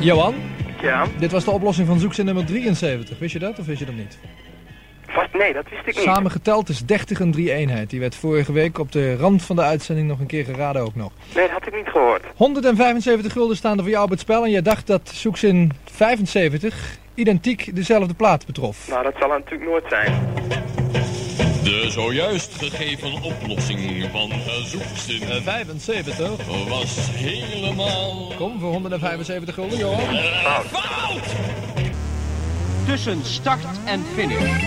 Johan, 0.00 0.34
Ja, 0.82 1.06
dit 1.18 1.32
was 1.32 1.44
de 1.44 1.50
oplossing 1.50 1.86
van 1.86 1.98
zoekzin 1.98 2.24
nummer 2.24 2.44
73. 2.44 3.18
Wist 3.18 3.32
je 3.32 3.38
dat 3.38 3.58
of 3.58 3.66
wist 3.66 3.78
je 3.78 3.84
dat 3.84 3.94
niet? 3.94 4.18
vast 5.06 5.32
nee, 5.32 5.52
dat 5.52 5.64
wist 5.70 5.86
ik 5.86 5.94
niet. 5.94 6.04
Samen 6.04 6.30
geteld 6.30 6.68
is 6.68 6.86
30 6.86 7.20
een 7.20 7.32
3 7.32 7.52
eenheid. 7.52 7.90
Die 7.90 8.00
werd 8.00 8.14
vorige 8.14 8.52
week 8.52 8.78
op 8.78 8.92
de 8.92 9.16
rand 9.16 9.42
van 9.42 9.56
de 9.56 9.62
uitzending 9.62 10.08
nog 10.08 10.20
een 10.20 10.26
keer 10.26 10.44
geraden 10.44 10.82
ook 10.82 10.94
nog. 10.94 11.12
Nee, 11.34 11.44
dat 11.44 11.52
had 11.52 11.66
ik 11.66 11.74
niet 11.74 11.88
gehoord. 11.88 12.22
175 12.36 13.32
gulden 13.32 13.56
staan 13.56 13.76
er 13.76 13.82
voor 13.82 13.90
jou 13.90 14.04
op 14.04 14.10
het 14.10 14.20
spel 14.20 14.44
en 14.44 14.50
jij 14.50 14.62
dacht 14.62 14.86
dat 14.86 15.08
zoekzin 15.08 15.72
75 15.84 16.98
identiek 17.14 17.76
dezelfde 17.76 18.14
plaat 18.14 18.46
betrof. 18.46 18.88
Nou, 18.88 19.02
dat 19.02 19.14
zal 19.18 19.28
natuurlijk 19.28 19.70
nooit 19.70 19.84
zijn. 19.88 20.12
De 21.62 21.86
zojuist 21.90 22.54
gegeven 22.54 23.22
oplossing 23.22 24.08
van 24.12 24.30
zoekzin 24.64 25.42
75 25.42 26.16
was 26.68 26.96
helemaal... 27.10 28.32
Kom 28.36 28.60
voor 28.60 28.72
175 28.72 29.54
gulden, 29.54 29.78
Johan. 29.78 30.16
Fout! 30.70 31.34
Tussen 32.86 33.24
start 33.24 33.64
en 33.84 34.02
finish. 34.14 34.62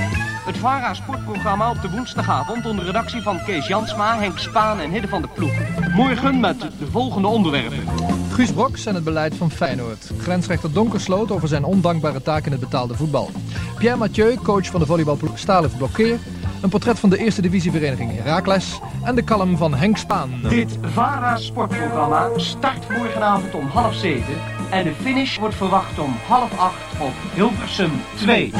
Het 0.45 0.57
VARA 0.57 0.93
sportprogramma 0.93 1.69
op 1.69 1.81
de 1.81 1.89
woensdagavond 1.89 2.65
onder 2.65 2.85
redactie 2.85 3.21
van 3.21 3.43
Kees 3.45 3.67
Jansma, 3.67 4.19
Henk 4.19 4.37
Spaan 4.37 4.79
en 4.79 4.91
Hidde 4.91 5.07
van 5.07 5.21
der 5.21 5.31
Ploeg. 5.31 5.53
Morgen 5.95 6.39
met 6.39 6.59
de 6.59 6.87
volgende 6.91 7.27
onderwerpen. 7.27 7.83
Guus 8.31 8.51
Broks 8.51 8.85
en 8.85 8.95
het 8.95 9.03
beleid 9.03 9.35
van 9.35 9.51
Feyenoord. 9.51 10.11
Grensrechter 10.17 10.73
Donkersloot 10.73 11.31
over 11.31 11.47
zijn 11.47 11.63
ondankbare 11.63 12.21
taak 12.21 12.45
in 12.45 12.51
het 12.51 12.61
betaalde 12.61 12.95
voetbal. 12.95 13.29
Pierre 13.77 13.97
Mathieu, 13.97 14.35
coach 14.35 14.65
van 14.65 14.79
de 14.79 14.85
volleybalploeg 14.85 15.39
Stalef 15.39 15.77
Blokkeer. 15.77 16.19
Een 16.63 16.69
portret 16.69 16.99
van 16.99 17.09
de 17.09 17.17
eerste 17.17 17.41
divisievereniging 17.41 18.11
Herakles. 18.11 18.79
En 19.03 19.15
de 19.15 19.21
kalm 19.21 19.57
van 19.57 19.73
Henk 19.75 19.97
Spaan. 19.97 20.39
Dit 20.49 20.77
VARA 20.81 21.37
sportprogramma 21.37 22.29
start 22.35 22.89
morgenavond 22.89 23.53
om 23.53 23.67
half 23.67 23.95
zeven 23.95 24.33
en 24.69 24.83
de 24.83 24.93
finish 25.01 25.37
wordt 25.37 25.55
verwacht 25.55 25.99
om 25.99 26.15
half 26.27 26.57
acht 26.57 26.99
op 26.99 27.13
Hilversum 27.33 27.91
2. 28.15 28.51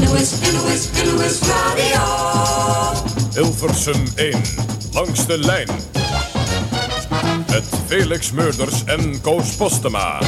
NOS, 0.00 0.40
NOS, 0.52 0.90
NOS 1.04 1.40
Radio. 1.40 2.02
Hilversum 3.34 4.02
1, 4.14 4.40
langs 4.92 5.26
de 5.26 5.38
lijn. 5.38 5.68
Met 7.50 7.64
Felix 7.86 8.32
Meurders 8.32 8.84
en 8.84 9.20
Koos 9.20 9.56
Postema. 9.56 10.18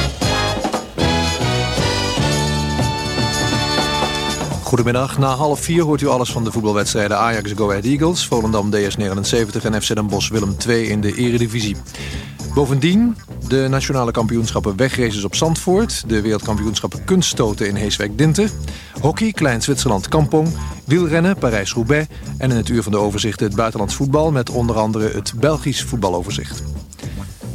Goedemiddag, 4.67 5.17
na 5.17 5.35
half 5.35 5.59
vier 5.59 5.83
hoort 5.83 6.01
u 6.01 6.07
alles 6.07 6.31
van 6.31 6.43
de 6.43 6.51
voetbalwedstrijden 6.51 7.17
Ajax 7.17 7.51
Go 7.55 7.69
Ahead 7.69 7.85
Eagles, 7.85 8.25
Volendam 8.25 8.71
DS79 8.75 9.63
en 9.63 9.81
FC 9.81 9.95
Den 9.95 10.07
Bosch 10.07 10.29
Willem 10.29 10.55
II 10.67 10.87
in 10.87 11.01
de 11.01 11.15
eredivisie. 11.15 11.75
Bovendien 12.53 13.15
de 13.47 13.67
nationale 13.69 14.11
kampioenschappen 14.11 14.75
wegraces 14.75 15.23
op 15.23 15.35
Zandvoort, 15.35 16.09
de 16.09 16.21
wereldkampioenschappen 16.21 17.03
kunststoten 17.03 17.67
in 17.67 17.75
Heeswijk-Dinter, 17.75 18.49
hockey 19.01 19.31
Klein-Zwitserland 19.31 20.07
Kampong, 20.07 20.47
wielrennen 20.85 21.37
Parijs-Roubaix 21.37 22.07
en 22.37 22.51
in 22.51 22.57
het 22.57 22.69
uur 22.69 22.83
van 22.83 22.91
de 22.91 22.97
overzichten 22.97 23.47
het 23.47 23.55
buitenlands 23.55 23.95
voetbal 23.95 24.31
met 24.31 24.49
onder 24.49 24.75
andere 24.75 25.09
het 25.13 25.33
Belgisch 25.35 25.83
voetbaloverzicht. 25.83 26.63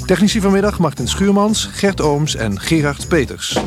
Technici 0.07 0.41
vanmiddag 0.41 0.79
Martin 0.79 1.09
Schuurmans, 1.09 1.69
Gert 1.73 2.01
Ooms 2.01 2.35
en 2.35 2.61
Gerard 2.61 3.09
Peters. 3.09 3.59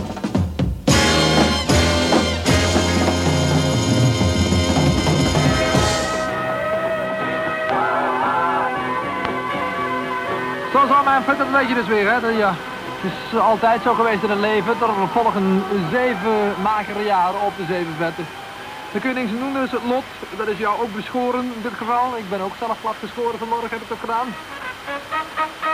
Mijn 11.16 11.28
punt 11.28 11.40
een 11.40 11.60
beetje 11.60 11.74
dus 11.74 11.88
weer, 11.88 12.12
hè. 12.12 12.20
Dat, 12.20 12.38
ja, 12.38 12.54
het 13.02 13.12
is 13.12 13.40
altijd 13.40 13.82
zo 13.82 13.94
geweest 13.94 14.24
in 14.24 14.30
het 14.30 14.40
leven. 14.40 14.74
Er 14.82 15.08
volgen 15.14 15.64
zeven 15.92 16.54
magere 16.62 17.04
jaren 17.04 17.42
op 17.42 17.54
de 17.58 17.66
zeven 17.66 17.96
vetten. 17.98 18.26
Dan 18.92 19.02
kun 19.02 19.10
je 19.10 19.16
niks 19.16 19.32
aan 19.32 19.40
doen, 19.40 19.54
dat 19.54 19.64
is 19.64 19.72
het 19.72 19.84
lot. 19.84 20.04
Dat 20.38 20.48
is 20.48 20.58
jou 20.58 20.82
ook 20.82 20.94
beschoren 20.96 21.44
in 21.44 21.62
dit 21.62 21.74
geval. 21.74 22.18
Ik 22.18 22.30
ben 22.30 22.42
ook 22.42 22.56
zelf 22.60 22.78
plat 22.82 22.96
geschoren 23.00 23.40
vanmorgen, 23.40 23.70
heb 23.70 23.82
ik 23.82 23.88
toch 23.88 24.00
gedaan. 24.00 24.28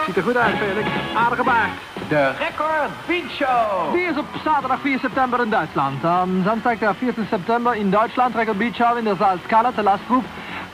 Ziet 0.06 0.18
er 0.18 0.24
goed 0.24 0.38
uit, 0.38 0.58
Felix. 0.58 0.88
Aardige 1.16 1.44
baard. 1.44 1.76
De 2.08 2.24
Record 2.46 2.92
Beat 3.08 3.30
Show. 3.40 3.94
Die 3.94 4.06
is 4.12 4.18
op 4.18 4.28
zaterdag 4.44 4.80
4 4.82 5.00
september 5.00 5.42
in 5.42 5.50
Duitsland. 5.50 6.06
Am 6.06 6.44
Samstag, 6.46 6.78
der 6.78 6.96
14. 6.96 7.28
September 7.30 7.76
in 7.76 7.90
Deutschland, 7.90 8.36
Record 8.36 8.58
Beach 8.58 8.76
Show 8.76 8.98
in 8.98 9.04
der 9.04 9.16
Salzkala, 9.16 9.72
der 9.72 9.84
Lastgroep, 9.84 10.26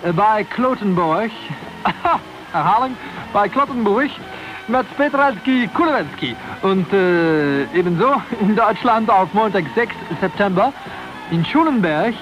äh, 0.04 0.12
bei 0.12 0.44
Klotenburg. 0.44 1.32
Herhaling, 2.52 2.96
bei 3.32 3.50
Klottenburg 3.50 4.12
mit 4.68 4.98
Petralski 4.98 5.68
Kulewski. 5.74 6.36
Und 6.62 6.92
äh, 6.94 7.64
ebenso 7.74 8.22
in 8.42 8.56
Deutschland 8.56 9.10
auf 9.10 9.34
Montag, 9.34 9.66
6. 9.76 9.94
September 10.20 10.74
in 11.32 11.46
Schulenberg. 11.46 12.14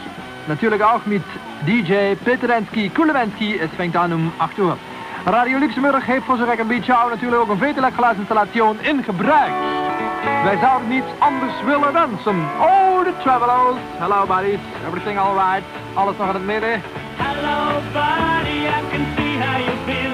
Natürlich 0.48 0.84
auch 0.84 1.06
mit 1.06 1.24
DJ 1.66 2.16
Petrensky 2.24 2.90
Kulewski. 2.90 3.58
Es 3.58 3.72
fängt 3.78 3.96
an 3.96 4.14
um 4.14 4.32
8 4.38 4.60
Uhr. 4.60 4.78
Radio 5.26 5.58
Luxemburg 5.58 6.06
heeft 6.06 6.26
voor 6.26 6.38
zijn 6.38 6.50
Record 6.50 6.68
Beach 6.68 6.88
natuurlijk 7.10 7.42
ook 7.42 7.50
een 7.50 7.58
vetelijk 7.58 7.96
geluidsinstallatie 7.96 8.62
in 8.82 9.04
gebruik. 9.04 9.52
Wij 10.44 10.58
zouden 10.62 10.88
niets 10.88 11.08
anders 11.18 11.54
willen 11.66 11.94
wensen. 11.94 12.40
Oh, 12.60 13.04
the 13.04 13.14
travelers. 13.24 13.78
Hello 13.98 14.26
buddies. 14.26 14.60
Everything 14.88 15.20
alright? 15.20 15.64
Alles 15.94 16.18
nog 16.18 16.28
in 16.28 16.34
het 16.34 16.46
midden? 16.46 16.82
Hello, 17.18 17.82
buddy, 17.94 18.58
I 18.68 18.82
can 18.92 19.06
see 19.16 19.38
how 19.40 19.58
you've 19.58 19.86
been. 19.86 20.05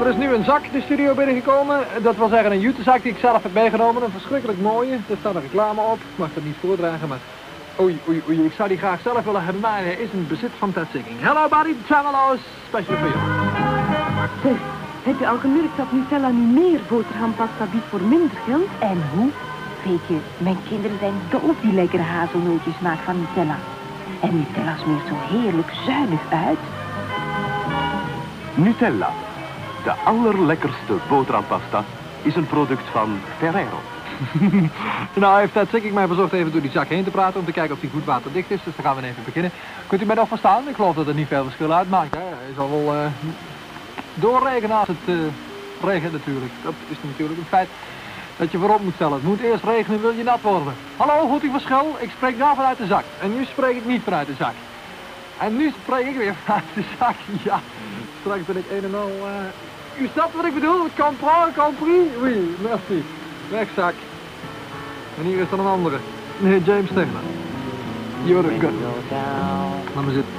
Er 0.00 0.16
is 0.16 0.16
nu 0.16 0.34
een 0.34 0.44
zak 0.44 0.72
de 0.72 0.80
studio 0.80 1.14
binnengekomen. 1.14 1.86
Dat 2.02 2.16
wil 2.16 2.28
zeggen 2.28 2.52
een 2.52 2.60
jutezak 2.60 3.02
die 3.02 3.12
ik 3.12 3.18
zelf 3.18 3.42
heb 3.42 3.52
meegenomen. 3.52 4.02
Een 4.02 4.10
verschrikkelijk 4.10 4.60
mooie. 4.60 4.92
Er 4.92 5.16
staat 5.20 5.34
een 5.34 5.40
reclame 5.40 5.80
op. 5.80 5.96
Ik 5.96 6.18
mag 6.18 6.34
het 6.34 6.44
niet 6.44 6.56
voordragen, 6.60 7.08
maar... 7.08 7.39
Oei, 7.80 8.00
oei, 8.08 8.22
oei. 8.28 8.44
Ik 8.44 8.52
zou 8.52 8.68
die 8.68 8.78
graag 8.78 9.00
zelf 9.00 9.24
willen 9.24 9.44
hebben, 9.44 9.62
maar 9.62 9.78
hij 9.78 9.92
is 9.94 10.10
in 10.10 10.26
bezit 10.28 10.50
van 10.58 10.72
Ted 10.72 10.86
Singing. 10.92 11.20
Hello, 11.20 11.48
buddy. 11.48 11.74
Travelo's. 11.86 12.40
Special 12.68 12.96
for 12.96 13.08
you. 13.08 13.20
Zeg, 14.42 14.56
heb 15.02 15.18
je 15.18 15.28
al 15.28 15.38
gemerkt 15.38 15.76
dat 15.76 15.92
Nutella 15.92 16.28
nu 16.28 16.60
meer 16.60 16.80
boterhampasta 16.88 17.64
biedt 17.70 17.84
voor 17.90 18.00
minder 18.00 18.36
geld? 18.46 18.68
En 18.78 19.02
hoe? 19.14 19.30
Weet 19.84 20.06
je, 20.06 20.18
mijn 20.38 20.58
kinderen 20.68 20.98
zijn 20.98 21.14
dol 21.30 21.40
op 21.40 21.56
die 21.60 21.72
lekkere 21.72 22.02
hazelnootjesmaak 22.02 22.98
van 22.98 23.18
Nutella. 23.18 23.58
En 24.20 24.36
Nutella 24.36 24.76
smeert 24.76 25.06
zo 25.08 25.14
heerlijk 25.36 25.72
zuinig 25.86 26.20
uit. 26.30 26.58
Nutella, 28.54 29.10
de 29.84 29.92
allerlekkerste 29.92 30.94
boterhampasta, 31.08 31.84
is 32.22 32.36
een 32.36 32.46
product 32.46 32.88
van 32.92 33.18
Ferrero. 33.38 33.80
nou 35.14 35.40
heeft 35.40 35.52
Ted 35.52 35.68
Singing 35.70 35.94
mij 35.94 36.06
verzocht 36.06 36.32
even 36.32 36.52
door 36.52 36.60
die 36.60 36.70
zak 36.70 36.88
heen 36.88 37.04
te 37.04 37.10
praten 37.10 37.40
om 37.40 37.46
te 37.46 37.52
kijken 37.52 37.74
of 37.74 37.80
die 37.80 37.90
goed 37.90 38.04
waterdicht 38.04 38.50
is. 38.50 38.62
Dus 38.64 38.74
dan 38.76 38.84
gaan 38.84 38.96
we 38.96 39.06
even 39.06 39.24
beginnen. 39.24 39.50
Kunt 39.86 40.02
u 40.02 40.04
mij 40.04 40.14
nog 40.14 40.28
verstaan? 40.28 40.68
Ik 40.68 40.74
geloof 40.74 40.94
dat 40.94 41.06
het 41.06 41.16
niet 41.16 41.28
veel 41.28 41.44
verschil 41.44 41.72
uitmaakt. 41.72 42.14
Hè? 42.14 42.20
Hij 42.20 42.52
zal 42.56 42.70
wel 42.70 42.94
eh, 42.94 43.06
doorregenen 44.14 44.76
als 44.78 44.88
het 44.88 44.96
eh, 45.06 45.14
regent 45.88 46.12
natuurlijk. 46.12 46.52
Dat 46.62 46.74
is 46.88 46.96
natuurlijk 47.02 47.38
een 47.38 47.46
feit. 47.46 47.68
dat 48.36 48.50
je 48.52 48.58
voorop 48.58 48.82
moet 48.82 48.94
stellen. 48.94 49.12
Het 49.14 49.22
moet 49.22 49.40
eerst 49.40 49.64
regenen, 49.64 50.00
wil 50.00 50.10
je 50.10 50.22
nat 50.22 50.42
worden. 50.42 50.74
Hallo, 50.96 51.28
goed 51.28 51.42
uw 51.42 51.50
verschil? 51.50 51.96
Ik 51.98 52.10
spreek 52.10 52.36
nou 52.36 52.54
vanuit 52.56 52.78
de 52.78 52.86
zak. 52.86 53.04
En 53.20 53.34
nu 53.36 53.44
spreek 53.44 53.76
ik 53.76 53.84
niet 53.86 54.02
vanuit 54.02 54.26
de 54.26 54.34
zak. 54.38 54.54
En 55.38 55.56
nu 55.56 55.72
spreek 55.82 56.06
ik 56.06 56.16
weer 56.16 56.34
vanuit 56.44 56.64
de 56.74 56.84
zak. 56.98 57.14
Ja, 57.42 57.60
straks 58.20 58.44
ben 58.44 58.56
ik 58.56 58.64
een 58.70 58.84
en 58.84 58.94
al... 58.94 59.10
eh, 59.26 60.02
U 60.02 60.08
snapt 60.12 60.34
wat 60.34 60.44
ik 60.44 60.54
bedoel? 60.54 60.86
Comprend, 60.98 61.56
compris? 61.56 62.06
Oui, 62.20 62.56
merci. 62.62 63.04
Wegzak. 63.48 63.94
En 65.20 65.26
hier 65.26 65.38
is 65.38 65.50
dan 65.50 65.60
een 65.60 65.66
andere. 65.66 65.96
Nee, 66.38 66.62
James 66.62 66.88
Taylor. 66.88 67.20
Good. 68.26 68.44
Laat 69.94 70.04
me 70.04 70.12
zitten. 70.12 70.32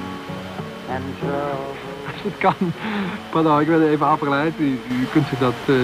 Als 2.12 2.22
het 2.22 2.38
kan. 2.38 2.54
Pardon, 3.30 3.60
ik 3.60 3.66
ben 3.66 3.88
even 3.88 4.06
afgeleid. 4.06 4.52
U, 4.58 4.80
u 4.90 5.06
kunt 5.12 5.26
zich 5.28 5.38
dat 5.38 5.54
eh, 5.66 5.74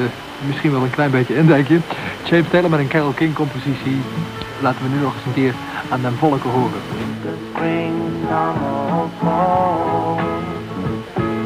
misschien 0.46 0.70
wel 0.70 0.82
een 0.82 0.90
klein 0.90 1.10
beetje 1.10 1.36
indenken. 1.36 1.82
James 2.24 2.48
Taylor 2.48 2.70
met 2.70 2.80
een 2.80 2.88
Carole 2.88 3.14
King 3.14 3.34
compositie. 3.34 4.00
Laten 4.60 4.82
we 4.82 4.88
nu 4.88 5.00
nog 5.00 5.14
eens 5.14 5.26
een 5.26 5.32
keer 5.32 5.54
aan 5.88 6.00
den 6.00 6.16
volken 6.16 6.50
horen. 6.50 6.80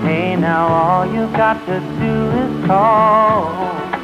Hey, 0.02 0.36
now 0.36 0.70
all 0.70 1.06
got 1.32 1.56
to 1.66 1.80
do 1.98 2.30
is 2.30 2.66
call. 2.66 4.01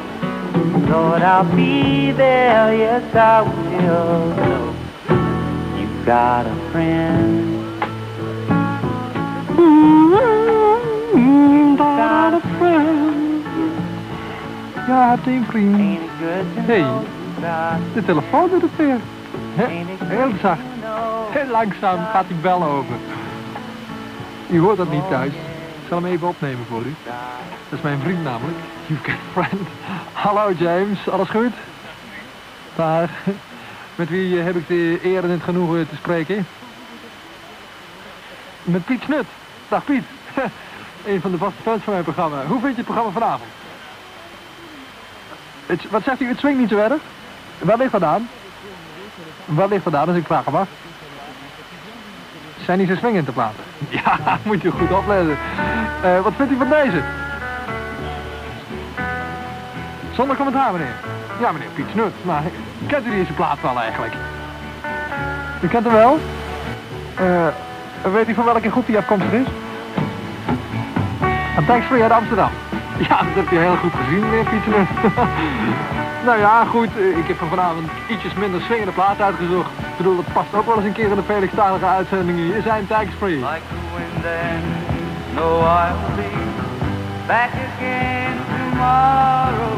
Lord, 0.89 1.21
I'll 1.21 1.43
be 1.55 2.11
there, 2.11 2.73
yes, 2.75 3.15
I 3.15 3.41
will. 3.41 4.73
You've 5.77 6.05
got 6.05 6.45
a 6.45 6.55
friend. 6.71 7.47
Got 11.77 12.33
a 12.33 12.41
friend. 12.57 13.45
Ja, 14.87 15.09
het 15.11 15.27
een 15.27 15.45
vriend. 15.49 15.99
Hey, 16.55 16.85
de 17.93 18.05
telefoon 18.05 18.49
doet 18.49 18.61
het 18.61 18.75
weer. 18.75 18.97
Heel 19.55 20.31
zacht. 20.41 20.59
Heel 21.29 21.51
langzaam 21.51 21.99
gaat 22.11 22.27
die 22.27 22.37
bel 22.37 22.63
over. 22.63 22.95
U 24.49 24.59
hoort 24.59 24.77
dat 24.77 24.91
niet 24.91 25.09
thuis. 25.09 25.31
Zal 25.89 26.01
hem 26.01 26.11
even 26.11 26.27
opnemen 26.27 26.65
voor 26.65 26.81
u. 26.81 26.95
Dat 27.69 27.77
is 27.77 27.81
mijn 27.81 27.99
vriend 27.99 28.23
namelijk. 28.23 28.57
You've 28.85 29.03
got 29.03 29.13
a 29.13 29.41
friend. 29.41 29.67
Hallo 30.13 30.51
James, 30.51 31.09
alles 31.09 31.29
goed? 31.29 31.53
Daar. 32.75 33.09
Met 33.95 34.09
wie 34.09 34.39
eh, 34.39 34.45
heb 34.45 34.55
ik 34.55 34.67
de 34.67 34.99
eer 35.03 35.23
en 35.23 35.29
het 35.29 35.43
genoegen 35.43 35.89
te 35.89 35.95
spreken? 35.95 36.47
Met 38.63 38.85
Piet 38.85 39.01
Snut. 39.01 39.25
Dag 39.67 39.85
Piet. 39.85 40.03
Een 41.05 41.21
van 41.21 41.31
de 41.31 41.37
vaste 41.37 41.61
fans 41.61 41.83
van 41.83 41.93
mijn 41.93 42.05
programma. 42.05 42.45
Hoe 42.45 42.59
vind 42.59 42.71
je 42.71 42.81
het 42.81 42.85
programma 42.85 43.11
vanavond? 43.11 43.49
Het, 45.65 45.89
wat 45.89 46.03
zegt 46.03 46.21
u? 46.21 46.27
Het 46.27 46.39
swingt 46.39 46.59
niet 46.59 46.69
zo 46.69 46.77
erg? 46.77 47.01
Waar 47.59 47.77
ligt 47.77 47.91
dat 47.91 48.03
aan? 48.03 48.29
Waar 49.45 49.67
ligt 49.67 49.83
dat 49.83 49.95
aan 49.95 50.07
als 50.07 50.17
ik 50.17 50.25
vragen 50.25 50.51
mag? 50.51 50.67
Zijn 52.69 52.81
die 52.81 52.89
zo 52.89 52.95
swingend 52.95 53.25
te 53.25 53.31
plaatsen? 53.31 53.63
Ja, 54.03 54.37
moet 54.43 54.61
je 54.61 54.71
goed 54.71 54.91
opletten. 54.91 55.37
Eh, 56.03 56.21
wat 56.21 56.33
vindt 56.35 56.51
u 56.51 56.57
van 56.57 56.69
deze? 56.69 57.01
Zonder 60.11 60.35
commentaar, 60.35 60.71
meneer. 60.71 60.93
Ja, 61.39 61.51
meneer 61.51 61.67
Piet 61.73 61.85
Snut. 61.91 62.13
Maar 62.21 62.43
kent 62.87 63.05
u 63.05 63.09
deze 63.09 63.33
plaat 63.33 63.61
wel 63.61 63.79
eigenlijk? 63.79 64.13
U 65.61 65.67
kent 65.67 65.85
hem 65.85 65.93
wel? 65.93 66.19
Eh, 67.15 67.47
weet 68.13 68.29
u 68.29 68.33
van 68.33 68.45
welke 68.45 68.71
groep 68.71 68.85
die 68.85 68.97
afkomstig 68.97 69.31
is? 69.31 69.47
Een 71.57 71.65
Thanks 71.65 71.85
Free 71.85 72.01
uit 72.03 72.11
Amsterdam. 72.11 72.49
Ja, 73.09 73.17
dat 73.23 73.35
heb 73.35 73.49
je 73.49 73.57
heel 73.57 73.75
goed 73.75 73.93
gezien, 73.93 74.19
meneer 74.19 74.43
Piet 74.43 74.63
Snut. 74.63 75.13
nou 76.27 76.39
ja, 76.39 76.65
goed. 76.65 76.89
Ik 76.97 77.27
heb 77.27 77.41
er 77.41 77.47
vanavond 77.47 77.89
ietsjes 78.07 78.33
minder 78.33 78.61
swingende 78.61 78.91
plaat 78.91 79.21
uitgezocht. 79.21 79.69
Ik 79.69 79.97
bedoel, 79.97 80.15
dat 80.15 80.33
past 80.33 80.53
ook 80.53 80.65
wel 80.65 80.75
eens 80.75 80.85
een 80.85 80.91
keer 80.91 81.09
in 81.09 81.15
de 81.15 81.23
Felix-talige 81.23 81.85
uitzendingen. 81.85 82.43
Hier 82.43 82.61
zijn 82.61 82.87
Thanks 82.87 83.13
Free. 83.17 83.35
Like 83.35 83.61
no, 85.35 85.59
back 87.27 87.53
again 87.53 88.37
tomorrow. 88.49 89.77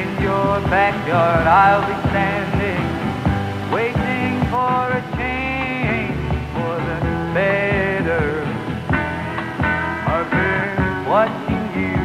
In 0.00 0.22
your 0.22 0.60
backyard 0.70 1.46
I'll 1.46 1.80
be 1.86 2.08
standing, 2.08 2.61
watching 11.12 11.64
you 11.76 11.96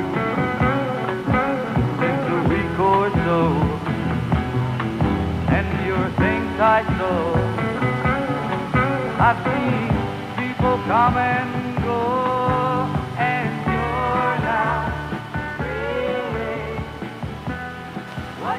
since 2.00 2.26
a 2.38 2.42
week 2.52 2.74
so 2.76 3.40
and 5.58 5.70
your 5.88 6.06
things 6.24 6.54
I 6.60 6.80
saw. 6.98 7.20
I've 9.28 9.40
seen 9.48 9.88
people 10.42 10.76
come 10.92 11.16
and 11.16 11.52
go, 11.88 12.04
and 13.32 13.52
you're 13.72 14.38
now 14.44 14.86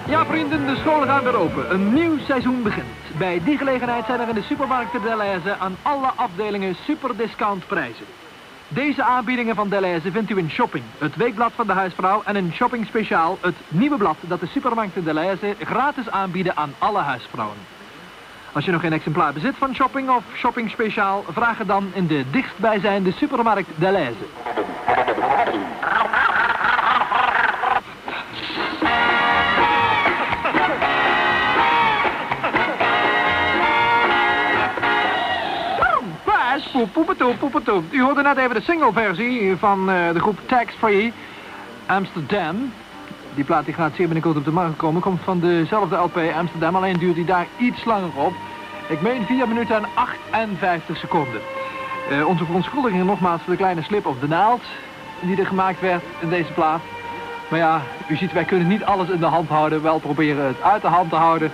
Ja, 0.07 0.27
vrienden, 0.27 0.67
de 0.67 0.77
scholen 0.77 1.09
gaan 1.09 1.25
weer 1.25 1.37
open. 1.37 1.73
Een 1.73 1.93
nieuw 1.93 2.19
seizoen 2.19 2.63
begint. 2.63 3.19
Bij 3.19 3.41
die 3.45 3.59
gelegenheid 3.59 4.05
zijn 4.07 4.21
er 4.21 4.29
in 4.29 4.35
de 4.35 4.43
supermarkten 4.43 5.03
Deleuze 5.03 5.57
aan 5.59 5.77
alle 5.83 6.11
afdelingen 6.17 6.77
superdiscountprijzen. 6.85 8.07
Deze 8.69 9.03
aanbiedingen 9.03 9.55
van 9.55 9.69
Deleuze 9.69 10.13
vindt 10.13 10.31
u 10.31 10.39
in 10.39 10.51
Shopping, 10.51 10.85
het 10.99 11.17
weekblad 11.17 11.53
van 11.55 11.67
de 11.67 11.73
huisvrouw, 11.73 12.23
en 12.25 12.37
in 12.37 12.53
Shopping 12.53 12.87
Speciaal, 12.87 13.39
het 13.41 13.55
nieuwe 13.69 13.97
blad 13.97 14.17
dat 14.21 14.41
de 14.41 14.47
supermarkten 14.47 15.05
Deleuze 15.05 15.55
gratis 15.59 16.11
aanbieden 16.11 16.57
aan 16.57 16.75
alle 16.79 16.99
huisvrouwen. 17.01 17.57
Als 18.53 18.65
je 18.65 18.71
nog 18.71 18.81
geen 18.81 18.93
exemplaar 18.93 19.33
bezit 19.33 19.55
van 19.59 19.75
Shopping 19.75 20.11
of 20.11 20.23
Shopping 20.37 20.71
Speciaal, 20.71 21.25
vraag 21.29 21.59
het 21.59 21.69
dan 21.69 21.91
in 21.95 22.07
de 22.07 22.25
dichtstbijzijnde 22.31 23.13
supermarkt 23.13 23.69
Deleuze. 23.77 24.27
Poepetoe, 36.87 37.35
poepetoe. 37.35 37.83
U 37.91 38.03
hoorde 38.03 38.23
net 38.23 38.37
even 38.37 38.55
de 38.55 38.63
single-versie 38.63 39.57
van 39.57 39.91
eh, 39.91 40.13
de 40.13 40.21
groep 40.21 40.39
Tax 40.47 40.75
Free 40.75 41.13
Amsterdam. 41.87 42.73
Die 43.35 43.45
plaat 43.45 43.65
die 43.65 43.75
gaat 43.75 43.95
zeer 43.95 44.05
binnenkort 44.05 44.37
op 44.37 44.45
de 44.45 44.51
markt 44.51 44.77
komen. 44.77 45.01
Komt 45.01 45.21
van 45.25 45.41
dezelfde 45.41 45.97
LP 45.97 46.21
Amsterdam, 46.37 46.77
alleen 46.77 46.99
duurt 46.99 47.15
die 47.15 47.25
daar 47.25 47.47
iets 47.57 47.85
langer 47.85 48.11
op. 48.15 48.33
Ik 48.89 49.01
meen 49.01 49.27
4 49.27 49.49
minuten 49.49 49.77
en 49.77 49.87
58 49.95 50.97
seconden. 50.97 51.41
Eh, 52.11 52.27
onze 52.27 52.45
verontschuldigingen 52.45 53.07
nogmaals 53.07 53.41
voor 53.43 53.53
de 53.53 53.59
kleine 53.59 53.83
slip 53.83 54.07
of 54.07 54.19
de 54.19 54.29
naald 54.29 54.63
die 55.21 55.37
er 55.37 55.47
gemaakt 55.47 55.81
werd 55.81 56.03
in 56.19 56.29
deze 56.29 56.53
plaat. 56.53 56.81
Maar 57.49 57.59
ja, 57.59 57.81
u 58.09 58.17
ziet, 58.17 58.33
wij 58.33 58.45
kunnen 58.45 58.69
niet 58.69 58.85
alles 58.85 59.09
in 59.09 59.21
de 59.21 59.27
hand 59.27 59.49
houden. 59.49 59.83
Wel 59.83 59.99
proberen 59.99 60.47
het 60.47 60.63
uit 60.63 60.83
de 60.83 60.89
hand 60.89 61.11
te 61.11 61.17
houden 61.17 61.51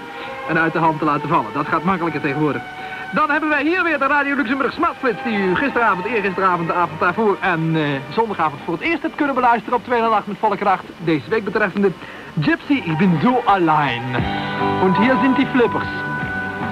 en 0.49 0.59
uit 0.59 0.73
de 0.73 0.79
hand 0.79 0.99
te 0.99 1.05
laten 1.05 1.29
vallen. 1.29 1.53
Dat 1.53 1.67
gaat 1.67 1.85
makkelijker 1.85 2.21
tegenwoordig. 2.21 2.63
Dan 3.15 3.31
hebben 3.31 3.49
wij 3.49 3.63
hier 3.63 3.83
weer 3.83 3.99
de 3.99 4.07
Radio 4.07 4.35
Luxemburg 4.37 4.73
Smartflits... 4.73 5.23
die 5.25 5.39
u 5.39 5.55
gisteravond, 5.55 6.05
eergisteravond, 6.05 6.69
de 6.69 6.75
avond 6.75 7.01
daarvoor 7.01 7.37
en 7.41 7.71
eh, 7.75 7.83
zondagavond 8.11 8.61
voor 8.65 8.75
het 8.75 8.83
eerst 8.83 9.03
hebt 9.03 9.15
kunnen 9.15 9.35
beluisteren 9.35 9.79
op 9.79 9.85
208 9.85 10.27
met 10.27 10.37
volle 10.39 10.57
kracht. 10.57 10.85
Deze 11.05 11.29
week 11.29 11.45
betreffende 11.45 11.91
Gypsy, 12.41 12.73
ik 12.73 12.99
ben 12.99 13.19
zo 13.23 13.43
alleen. 13.45 14.03
En 14.83 14.95
hier 14.95 15.15
zijn 15.21 15.35
die 15.35 15.47
flippers. 15.47 15.89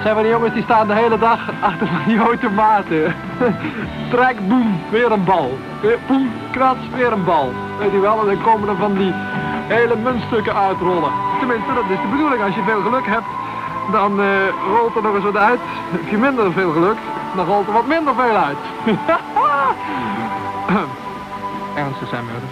Zijn 0.03 0.15
we 0.15 0.21
die 0.21 0.31
jongens 0.31 0.53
die 0.53 0.63
staan 0.63 0.87
de 0.87 0.93
hele 0.93 1.17
dag 1.17 1.51
achter 1.59 1.87
van 1.87 2.01
die 2.07 2.19
automaten. 2.19 3.15
Trek, 4.11 4.47
boem, 4.47 4.81
weer 4.89 5.11
een 5.11 5.23
bal. 5.23 5.57
Boem, 6.07 6.31
krats, 6.51 6.81
weer 6.95 7.11
een 7.11 7.23
bal. 7.23 7.53
Weet 7.79 7.93
u 7.93 7.99
wel, 7.99 8.19
en 8.19 8.25
dan 8.25 8.41
komen 8.43 8.69
er 8.69 8.75
van 8.75 8.93
die 8.93 9.13
hele 9.67 9.95
muntstukken 9.95 10.55
uitrollen. 10.55 11.11
Tenminste, 11.39 11.73
dat 11.73 11.83
is 11.89 12.01
de 12.01 12.07
bedoeling. 12.11 12.43
Als 12.43 12.55
je 12.55 12.63
veel 12.63 12.81
geluk 12.81 13.05
hebt, 13.05 13.25
dan 13.91 14.19
eh, 14.19 14.27
rolt 14.73 14.95
er 14.95 15.01
nog 15.01 15.15
eens 15.15 15.23
wat 15.23 15.37
uit. 15.37 15.59
Heb 15.91 16.09
je 16.09 16.17
minder 16.17 16.51
veel 16.51 16.71
geluk, 16.71 16.97
dan 17.35 17.45
rolt 17.45 17.67
er 17.67 17.73
wat 17.73 17.87
minder 17.87 18.13
veel 18.15 18.35
uit. 18.35 18.57
Ernstig 21.75 22.07
zijn 22.07 22.25
we 22.25 22.31
dus. 22.31 22.49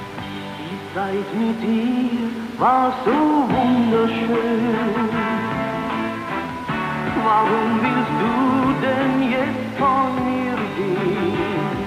Die 0.58 0.80
Zeit 0.94 1.34
mit 1.34 1.62
dir 1.62 2.30
war 2.58 2.92
so 3.06 3.12
wunderschön. 3.48 5.10
Warum 7.24 7.82
willst 7.82 8.16
du 8.22 8.34
denn 8.82 9.30
jetzt 9.30 9.78
von 9.78 10.10
mir 10.26 10.58
gehen? 10.78 11.78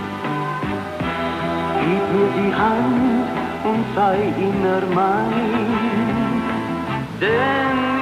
Gib 1.81 2.05
mir 2.15 2.31
die 2.41 2.55
Hand 2.55 3.29
und 3.65 3.85
sei 3.95 4.17
immer 4.39 4.83
mein. 4.95 6.43
Denn 7.21 7.94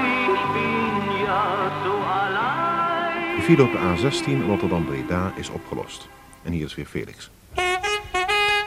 file 3.43 3.63
op 3.63 3.73
de 3.73 3.79
A16 3.79 4.47
Rotterdam-Breda 4.47 5.33
is 5.37 5.51
opgelost. 5.51 6.09
En 6.43 6.53
hier 6.53 6.65
is 6.65 6.75
weer 6.75 6.87
Felix. 6.87 7.31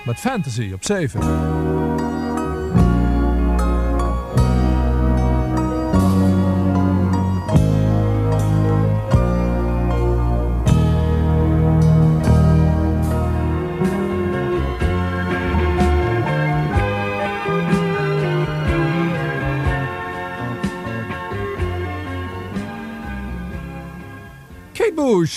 met 0.05 0.19
Fantasy 0.19 0.71
op 0.73 0.83
7. 0.83 1.94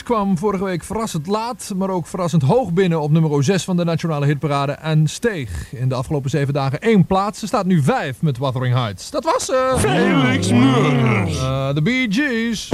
Kwam 0.02 0.38
vorige 0.38 0.64
week 0.64 0.84
verrassend 0.84 1.26
laat, 1.26 1.72
maar 1.76 1.90
ook 1.90 2.06
verrassend 2.06 2.42
hoog 2.42 2.72
binnen 2.72 3.00
op 3.00 3.10
nummer 3.10 3.44
6 3.44 3.64
van 3.64 3.76
de 3.76 3.84
nationale 3.84 4.26
hitparade 4.26 4.72
en 4.72 5.06
steeg 5.06 5.72
in 5.72 5.88
de 5.88 5.94
afgelopen 5.94 6.30
7 6.30 6.54
dagen 6.54 6.80
één 6.80 7.06
plaats. 7.06 7.38
Ze 7.38 7.46
staat 7.46 7.66
nu 7.66 7.82
5 7.82 8.22
met 8.22 8.38
Wuthering 8.38 8.74
Heights. 8.74 9.10
Dat 9.10 9.24
was 9.24 9.44
ze! 9.44 9.74
Felix 9.78 10.52
Murders. 10.52 11.36
Uh, 11.36 11.74
de 11.74 11.82
Bee 11.82 12.06
Gees. 12.10 12.68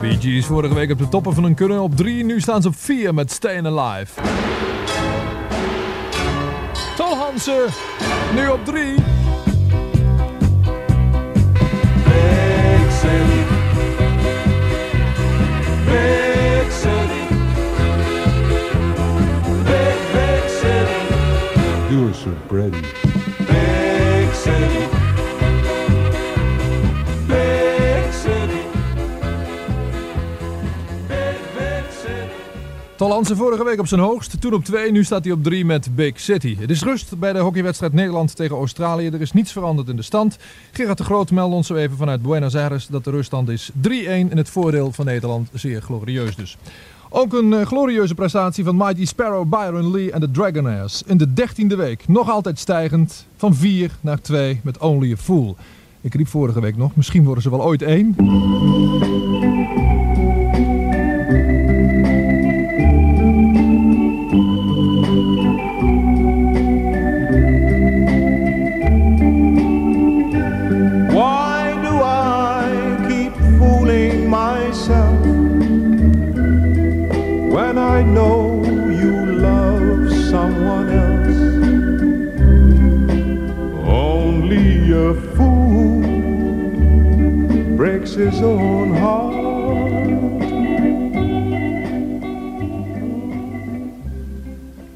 Bee 0.00 0.16
Gees 0.20 0.46
vorige 0.46 0.74
week 0.74 0.90
op 0.90 0.98
de 0.98 1.08
toppen 1.08 1.34
van 1.34 1.42
hun 1.42 1.54
kunnen 1.54 1.82
op 1.82 1.96
3. 1.96 2.24
Nu 2.24 2.40
staan 2.40 2.62
ze 2.62 2.68
op 2.68 2.76
4 2.76 3.14
met 3.14 3.32
Stayin' 3.32 3.66
Alive. 3.66 4.20
Tol 6.96 7.16
Hansen, 7.16 7.68
nu 8.34 8.48
op 8.48 8.64
3. 8.64 9.11
Talantse 33.02 33.36
vorige 33.36 33.64
week 33.64 33.78
op 33.78 33.86
zijn 33.86 34.00
hoogst, 34.00 34.40
toen 34.40 34.54
op 34.54 34.64
2, 34.64 34.92
nu 34.92 35.04
staat 35.04 35.24
hij 35.24 35.32
op 35.32 35.42
3 35.42 35.64
met 35.64 35.94
Big 35.94 36.20
City. 36.20 36.56
Het 36.58 36.70
is 36.70 36.82
rust 36.82 37.18
bij 37.18 37.32
de 37.32 37.38
hockeywedstrijd 37.38 37.92
Nederland 37.92 38.36
tegen 38.36 38.56
Australië. 38.56 39.06
Er 39.06 39.20
is 39.20 39.32
niets 39.32 39.52
veranderd 39.52 39.88
in 39.88 39.96
de 39.96 40.02
stand. 40.02 40.38
Gerard 40.72 40.98
de 40.98 41.04
Groot 41.04 41.30
meldt 41.30 41.54
ons 41.54 41.66
zo 41.66 41.74
even 41.74 41.96
vanuit 41.96 42.22
Buenos 42.22 42.56
Aires 42.56 42.86
dat 42.86 43.04
de 43.04 43.10
ruststand 43.10 43.48
is 43.48 43.70
3-1 43.70 43.90
in 43.94 44.36
het 44.36 44.48
voordeel 44.48 44.92
van 44.92 45.04
Nederland. 45.04 45.48
Zeer 45.52 45.82
glorieus 45.82 46.36
dus. 46.36 46.56
Ook 47.08 47.32
een 47.32 47.52
eh, 47.52 47.66
glorieuze 47.66 48.14
prestatie 48.14 48.64
van 48.64 48.76
Mighty 48.76 49.06
Sparrow, 49.06 49.48
Byron 49.48 49.90
Lee 49.90 50.12
en 50.12 50.20
de 50.20 50.30
Dragonaires. 50.30 51.02
In 51.06 51.16
de 51.16 51.28
13e 51.28 51.76
week, 51.76 52.08
nog 52.08 52.30
altijd 52.30 52.58
stijgend, 52.58 53.26
van 53.36 53.54
4 53.54 53.90
naar 54.00 54.20
2 54.20 54.60
met 54.62 54.78
Only 54.78 55.12
a 55.12 55.16
Fool. 55.16 55.56
Ik 56.00 56.14
riep 56.14 56.28
vorige 56.28 56.60
week 56.60 56.76
nog, 56.76 56.96
misschien 56.96 57.24
worden 57.24 57.42
ze 57.42 57.50
wel 57.50 57.64
ooit 57.64 57.82
één. 57.82 58.14
His 88.30 88.42
own. 88.42 88.92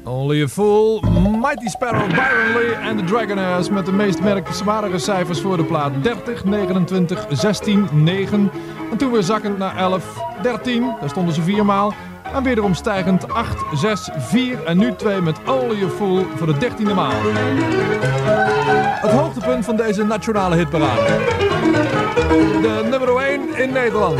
Only 0.05 0.41
a 0.41 0.47
Fool, 0.47 1.01
Mighty 1.41 1.67
Sparrow, 1.67 2.07
Byron 2.09 2.53
Lee 2.53 2.73
en 2.73 2.97
de 2.97 3.03
Dragonaires 3.03 3.69
met 3.69 3.85
de 3.85 3.91
meest 3.91 4.21
merkwaardige 4.21 4.97
cijfers 4.97 5.41
voor 5.41 5.57
de 5.57 5.63
plaat. 5.63 6.03
30, 6.03 6.45
29, 6.45 7.25
16, 7.29 7.87
9. 7.91 8.51
En 8.91 8.97
toen 8.97 9.11
weer 9.11 9.23
zakkend 9.23 9.57
naar 9.57 9.77
11, 9.77 10.23
13, 10.41 10.95
daar 10.99 11.09
stonden 11.09 11.33
ze 11.33 11.41
viermaal. 11.41 11.93
En 12.33 12.43
wederom 12.43 12.73
stijgend 12.73 13.31
8, 13.31 13.63
6, 13.73 14.09
4 14.17 14.63
en 14.63 14.77
nu 14.77 14.95
2 14.95 15.21
met 15.21 15.37
Only 15.45 15.83
a 15.83 15.89
Fool 15.89 16.25
voor 16.35 16.47
de 16.47 16.53
13e 16.53 16.93
maal. 16.95 17.21
Het 19.01 19.11
hoogtepunt 19.11 19.65
van 19.65 19.75
deze 19.75 20.03
nationale 20.03 20.55
hitparade. 20.55 21.05
De 22.61 22.87
nummer 22.89 23.17
1 23.17 23.55
in 23.55 23.71
Nederland. 23.71 24.19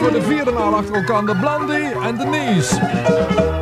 Voor 0.00 0.12
de 0.12 0.22
vierde 0.22 0.50
maal 0.50 0.74
achter 0.74 0.94
elkaar 0.94 1.24
de 1.24 1.36
Blondie 1.36 1.92
en 2.02 2.16
Denise. 2.16 2.76
in 2.76 3.59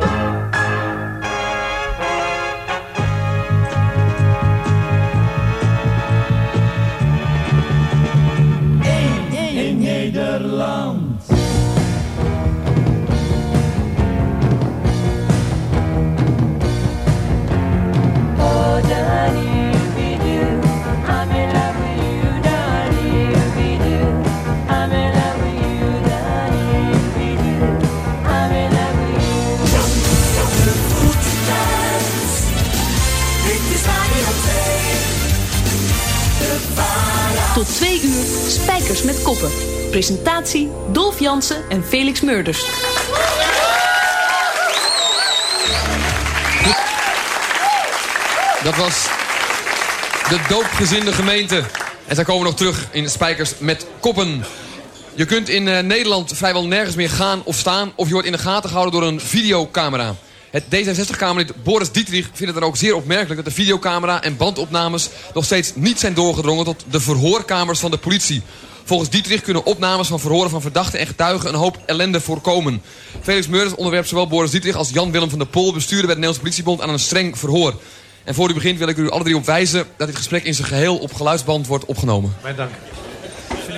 Met 39.03 39.21
Koppen. 39.21 39.51
Presentatie 39.89 40.69
Dolf 40.91 41.19
Jansen 41.19 41.69
en 41.69 41.83
Felix 41.83 42.21
Murders. 42.21 42.65
Dat 48.63 48.75
was 48.75 49.07
de 50.29 50.45
doopgezinde 50.49 51.13
gemeente. 51.13 51.63
En 52.05 52.15
zij 52.15 52.23
komen 52.23 52.45
nog 52.45 52.55
terug 52.55 52.87
in 52.91 53.09
Spijkers 53.09 53.53
met 53.57 53.85
koppen. 53.99 54.45
Je 55.15 55.25
kunt 55.25 55.49
in 55.49 55.67
eh, 55.67 55.83
Nederland 55.83 56.31
vrijwel 56.35 56.67
nergens 56.67 56.95
meer 56.95 57.09
gaan 57.09 57.41
of 57.43 57.55
staan... 57.55 57.91
of 57.95 58.07
je 58.07 58.13
wordt 58.13 58.27
in 58.27 58.33
de 58.33 58.39
gaten 58.39 58.69
gehouden 58.69 58.99
door 58.99 59.09
een 59.09 59.19
videocamera. 59.19 60.15
Het 60.51 60.63
D66-Kamerlid 60.63 61.63
Boris 61.63 61.91
Dietrich 61.91 62.25
vindt 62.25 62.53
het 62.53 62.53
dan 62.53 62.63
ook 62.63 62.77
zeer 62.77 62.95
opmerkelijk... 62.95 63.35
dat 63.35 63.45
de 63.45 63.61
videocamera 63.61 64.23
en 64.23 64.37
bandopnames 64.37 65.09
nog 65.33 65.45
steeds 65.45 65.71
niet 65.75 65.99
zijn 65.99 66.13
doorgedrongen... 66.13 66.65
tot 66.65 66.83
de 66.89 66.99
verhoorkamers 66.99 67.79
van 67.79 67.91
de 67.91 67.97
politie. 67.97 68.41
Volgens 68.89 69.09
Dietrich 69.09 69.41
kunnen 69.41 69.65
opnames 69.65 70.07
van 70.07 70.19
verhoren 70.19 70.49
van 70.49 70.61
verdachten 70.61 70.99
en 70.99 71.07
getuigen... 71.07 71.49
een 71.49 71.55
hoop 71.55 71.77
ellende 71.85 72.21
voorkomen. 72.21 72.81
Felix 73.21 73.47
Meurders 73.47 73.75
onderwerpt 73.75 74.07
zowel 74.07 74.27
Boris 74.27 74.51
Dietrich 74.51 74.75
als 74.75 74.89
Jan-Willem 74.89 75.29
van 75.29 75.39
der 75.39 75.47
Pol... 75.47 75.73
bestuurder 75.73 76.05
bij 76.05 76.15
het 76.15 76.25
Nederlands 76.25 76.39
Politiebond 76.39 76.81
aan 76.81 76.89
een 76.89 76.99
streng 76.99 77.37
verhoor. 77.37 77.73
En 78.23 78.35
voor 78.35 78.49
u 78.49 78.53
begint 78.53 78.77
wil 78.77 78.87
ik 78.87 78.97
u 78.97 79.09
alle 79.09 79.23
drie 79.23 79.35
op 79.35 79.45
wijzen... 79.45 79.85
dat 79.97 80.07
dit 80.07 80.15
gesprek 80.15 80.43
in 80.43 80.53
zijn 80.53 80.67
geheel 80.67 80.97
op 80.97 81.13
geluidsband 81.13 81.67
wordt 81.67 81.85
opgenomen. 81.85 82.35
Mijn 82.43 82.55
dank. 82.55 82.71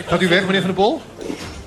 Gaat 0.07 0.21
u 0.21 0.27
weg, 0.27 0.45
meneer 0.45 0.61
Van 0.61 0.73
der 0.75 0.83
Pol? 0.83 1.01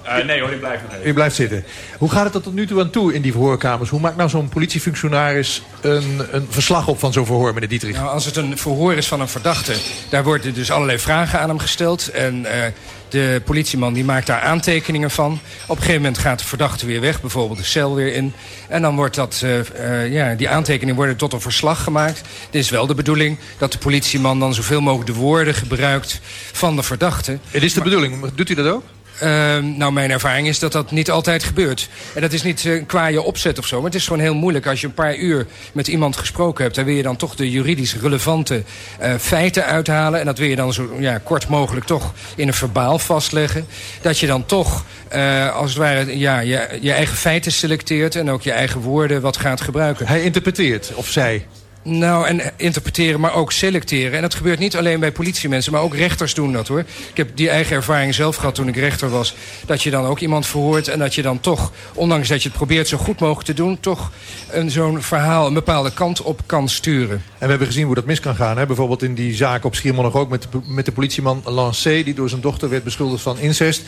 Eh, 0.03 0.25
nee 0.25 0.41
hoor, 0.41 0.51
ik 0.51 0.61
blijf 0.61 0.83
nog 0.83 0.93
even. 0.93 1.09
U 1.09 1.12
blijft 1.12 1.35
zitten. 1.35 1.65
Hoe 1.99 2.11
gaat 2.11 2.25
het 2.25 2.35
er 2.35 2.43
tot 2.43 2.55
nu 2.55 2.66
toe 2.66 2.81
aan 2.81 2.91
toe 2.91 3.15
in 3.15 3.23
die 3.23 3.33
verhoorkamers? 3.33 3.91
Hoe 3.91 4.01
maakt 4.01 4.16
nou 4.16 4.29
zo'n 4.29 4.49
politiefunctionaris 4.49 5.62
een, 5.81 6.21
een 6.31 6.47
verslag 6.51 6.89
op 6.89 6.99
van 6.99 7.12
zo'n 7.12 7.27
verhoor, 7.27 7.55
meneer 7.55 7.69
Dietrich? 7.69 7.97
Nou, 7.97 8.09
als 8.09 8.25
het 8.25 8.37
een 8.37 8.59
verhoor 8.59 8.95
is 8.95 9.09
van 9.09 9.21
een 9.21 9.29
verdachte, 9.29 9.75
daar 10.09 10.25
worden 10.25 10.55
dus 10.55 10.71
allerlei 10.71 10.99
vragen 10.99 11.41
aan 11.41 11.49
hem 11.49 11.59
gesteld. 11.59 12.09
En 12.09 12.47
eh, 12.47 12.73
de 13.15 13.41
politieman 13.45 13.93
die 13.93 14.05
maakt 14.05 14.27
daar 14.27 14.41
aantekeningen 14.41 15.11
van. 15.11 15.32
Op 15.32 15.69
een 15.69 15.77
gegeven 15.77 16.03
moment 16.03 16.19
gaat 16.19 16.39
de 16.39 16.45
verdachte 16.45 16.86
weer 16.86 17.01
weg, 17.01 17.20
bijvoorbeeld 17.20 17.59
de 17.59 17.65
cel 17.65 17.95
weer 17.95 18.15
in. 18.15 18.32
En 18.69 18.82
dan 18.82 18.97
wordt 18.97 19.15
dat, 19.15 19.41
eh, 19.43 19.59
eh, 19.59 20.12
ja, 20.12 20.35
die 20.35 20.49
aantekeningen 20.49 20.95
worden 20.95 21.16
tot 21.16 21.32
een 21.32 21.41
verslag 21.41 21.82
gemaakt. 21.82 22.19
Het 22.19 22.55
is 22.55 22.70
wel 22.70 22.86
de 22.86 22.95
bedoeling 22.95 23.39
dat 23.59 23.73
de 23.73 23.78
politieman 23.78 24.39
dan 24.39 24.55
zoveel 24.55 24.81
mogelijk 24.81 25.11
de 25.11 25.16
woorden 25.16 25.55
gebruikt 25.55 26.20
van 26.53 26.77
de 26.77 26.82
verdachte. 26.82 27.39
Het 27.51 27.62
is 27.62 27.74
de 27.74 27.82
bedoeling, 27.82 28.31
doet 28.35 28.51
u 28.51 28.55
dat 28.55 28.66
ook? 28.66 28.85
Ehm, 29.19 29.77
nou, 29.77 29.93
mijn 29.93 30.11
ervaring 30.11 30.49
is 30.49 30.59
dat 30.59 30.73
dat 30.73 30.91
niet 30.91 31.11
altijd 31.11 31.45
gebeurt. 31.45 31.89
En 32.15 32.20
dat 32.20 32.32
is 32.32 32.43
niet 32.43 32.65
eh, 32.66 32.82
qua 32.86 33.07
je 33.07 33.23
opzet 33.23 33.59
of 33.59 33.66
zo. 33.66 33.77
Maar 33.77 33.85
het 33.85 33.95
is 33.95 34.07
gewoon 34.07 34.23
heel 34.23 34.35
moeilijk. 34.35 34.66
Als 34.66 34.81
je 34.81 34.86
een 34.86 34.95
paar 34.95 35.16
uur 35.16 35.47
met 35.73 35.89
iemand 35.89 36.16
gesproken 36.16 36.62
hebt... 36.62 36.77
dan 36.77 36.85
wil 36.85 36.95
je 36.95 37.03
dan 37.03 37.16
toch 37.16 37.35
de 37.35 37.51
juridisch 37.51 37.97
relevante 37.97 38.62
eh, 38.99 39.15
feiten 39.15 39.66
uithalen. 39.66 40.20
En 40.20 40.27
dat 40.27 40.39
wil 40.39 40.49
je 40.49 40.57
dan 40.57 40.73
zo 40.73 40.97
ja, 40.99 41.19
kort 41.19 41.49
mogelijk 41.49 41.86
toch 41.86 42.12
in 42.36 42.49
een 42.49 42.55
verbaal 42.55 42.99
vastleggen. 42.99 43.66
Dat 44.01 44.19
je 44.19 44.27
dan 44.27 44.47
toch, 44.47 44.85
eh, 45.09 45.57
als 45.57 45.70
het 45.70 45.78
ware, 45.78 46.19
ja, 46.19 46.39
je, 46.41 46.78
je 46.81 46.93
eigen 46.93 47.16
feiten 47.16 47.53
selecteert... 47.53 48.16
en 48.16 48.31
ook 48.31 48.43
je 48.43 48.53
eigen 48.53 48.81
woorden 48.81 49.20
wat 49.20 49.36
gaat 49.36 49.61
gebruiken. 49.61 50.07
Hij 50.07 50.23
interpreteert, 50.23 50.93
of 50.95 51.09
zij? 51.09 51.47
Nou, 51.86 52.27
en 52.27 52.40
interpreteren, 52.56 53.20
maar 53.20 53.35
ook 53.35 53.52
selecteren. 53.52 54.12
En 54.12 54.23
dat 54.23 54.35
gebeurt 54.35 54.59
niet 54.59 54.77
alleen 54.77 55.01
bij 55.01 55.12
politiemensen, 55.12 55.73
maar 55.73 55.81
ook 55.81 55.94
rechters 55.97 56.35
doen 56.35 56.52
dat 56.52 56.69
hoor. 56.69 56.78
Ik 57.11 57.16
heb 57.16 57.36
die 57.36 57.48
eigen 57.48 57.77
ervaring 57.77 58.15
zelf 58.15 58.36
gehad 58.36 58.55
toen 58.55 58.69
ik 58.69 58.77
rechter 58.77 59.11
was. 59.11 59.35
Dat 59.66 59.82
je 59.82 59.90
dan 59.90 60.05
ook 60.05 60.19
iemand 60.19 60.47
verhoort 60.47 60.89
en 60.89 60.98
dat 60.98 61.15
je 61.15 61.23
dan 61.23 61.40
toch, 61.40 61.73
ondanks 61.94 62.28
dat 62.28 62.43
je 62.43 62.48
het 62.48 62.56
probeert 62.56 62.89
zo 62.89 62.97
goed 62.97 63.20
mogelijk 63.20 63.47
te 63.47 63.55
doen... 63.55 63.81
toch 63.81 64.11
zo'n 64.66 65.02
verhaal 65.02 65.47
een 65.47 65.55
bepaalde 65.55 65.93
kant 65.93 66.23
op 66.23 66.40
kan 66.47 66.69
sturen. 66.69 67.16
En 67.16 67.40
we 67.40 67.47
hebben 67.47 67.66
gezien 67.66 67.86
hoe 67.86 67.94
dat 67.94 68.05
mis 68.05 68.20
kan 68.20 68.35
gaan. 68.35 68.59
Hè? 68.59 68.66
Bijvoorbeeld 68.66 69.02
in 69.02 69.15
die 69.15 69.35
zaak 69.35 69.65
op 69.65 69.74
Schiermonnikoog 69.74 70.23
ook 70.23 70.28
met 70.28 70.43
de, 70.43 70.61
met 70.66 70.85
de 70.85 70.93
politieman 70.93 71.43
Lancé... 71.44 72.02
die 72.02 72.15
door 72.15 72.28
zijn 72.28 72.40
dochter 72.40 72.69
werd 72.69 72.85
beschuldigd 72.85 73.23
van 73.23 73.39
incest. 73.39 73.82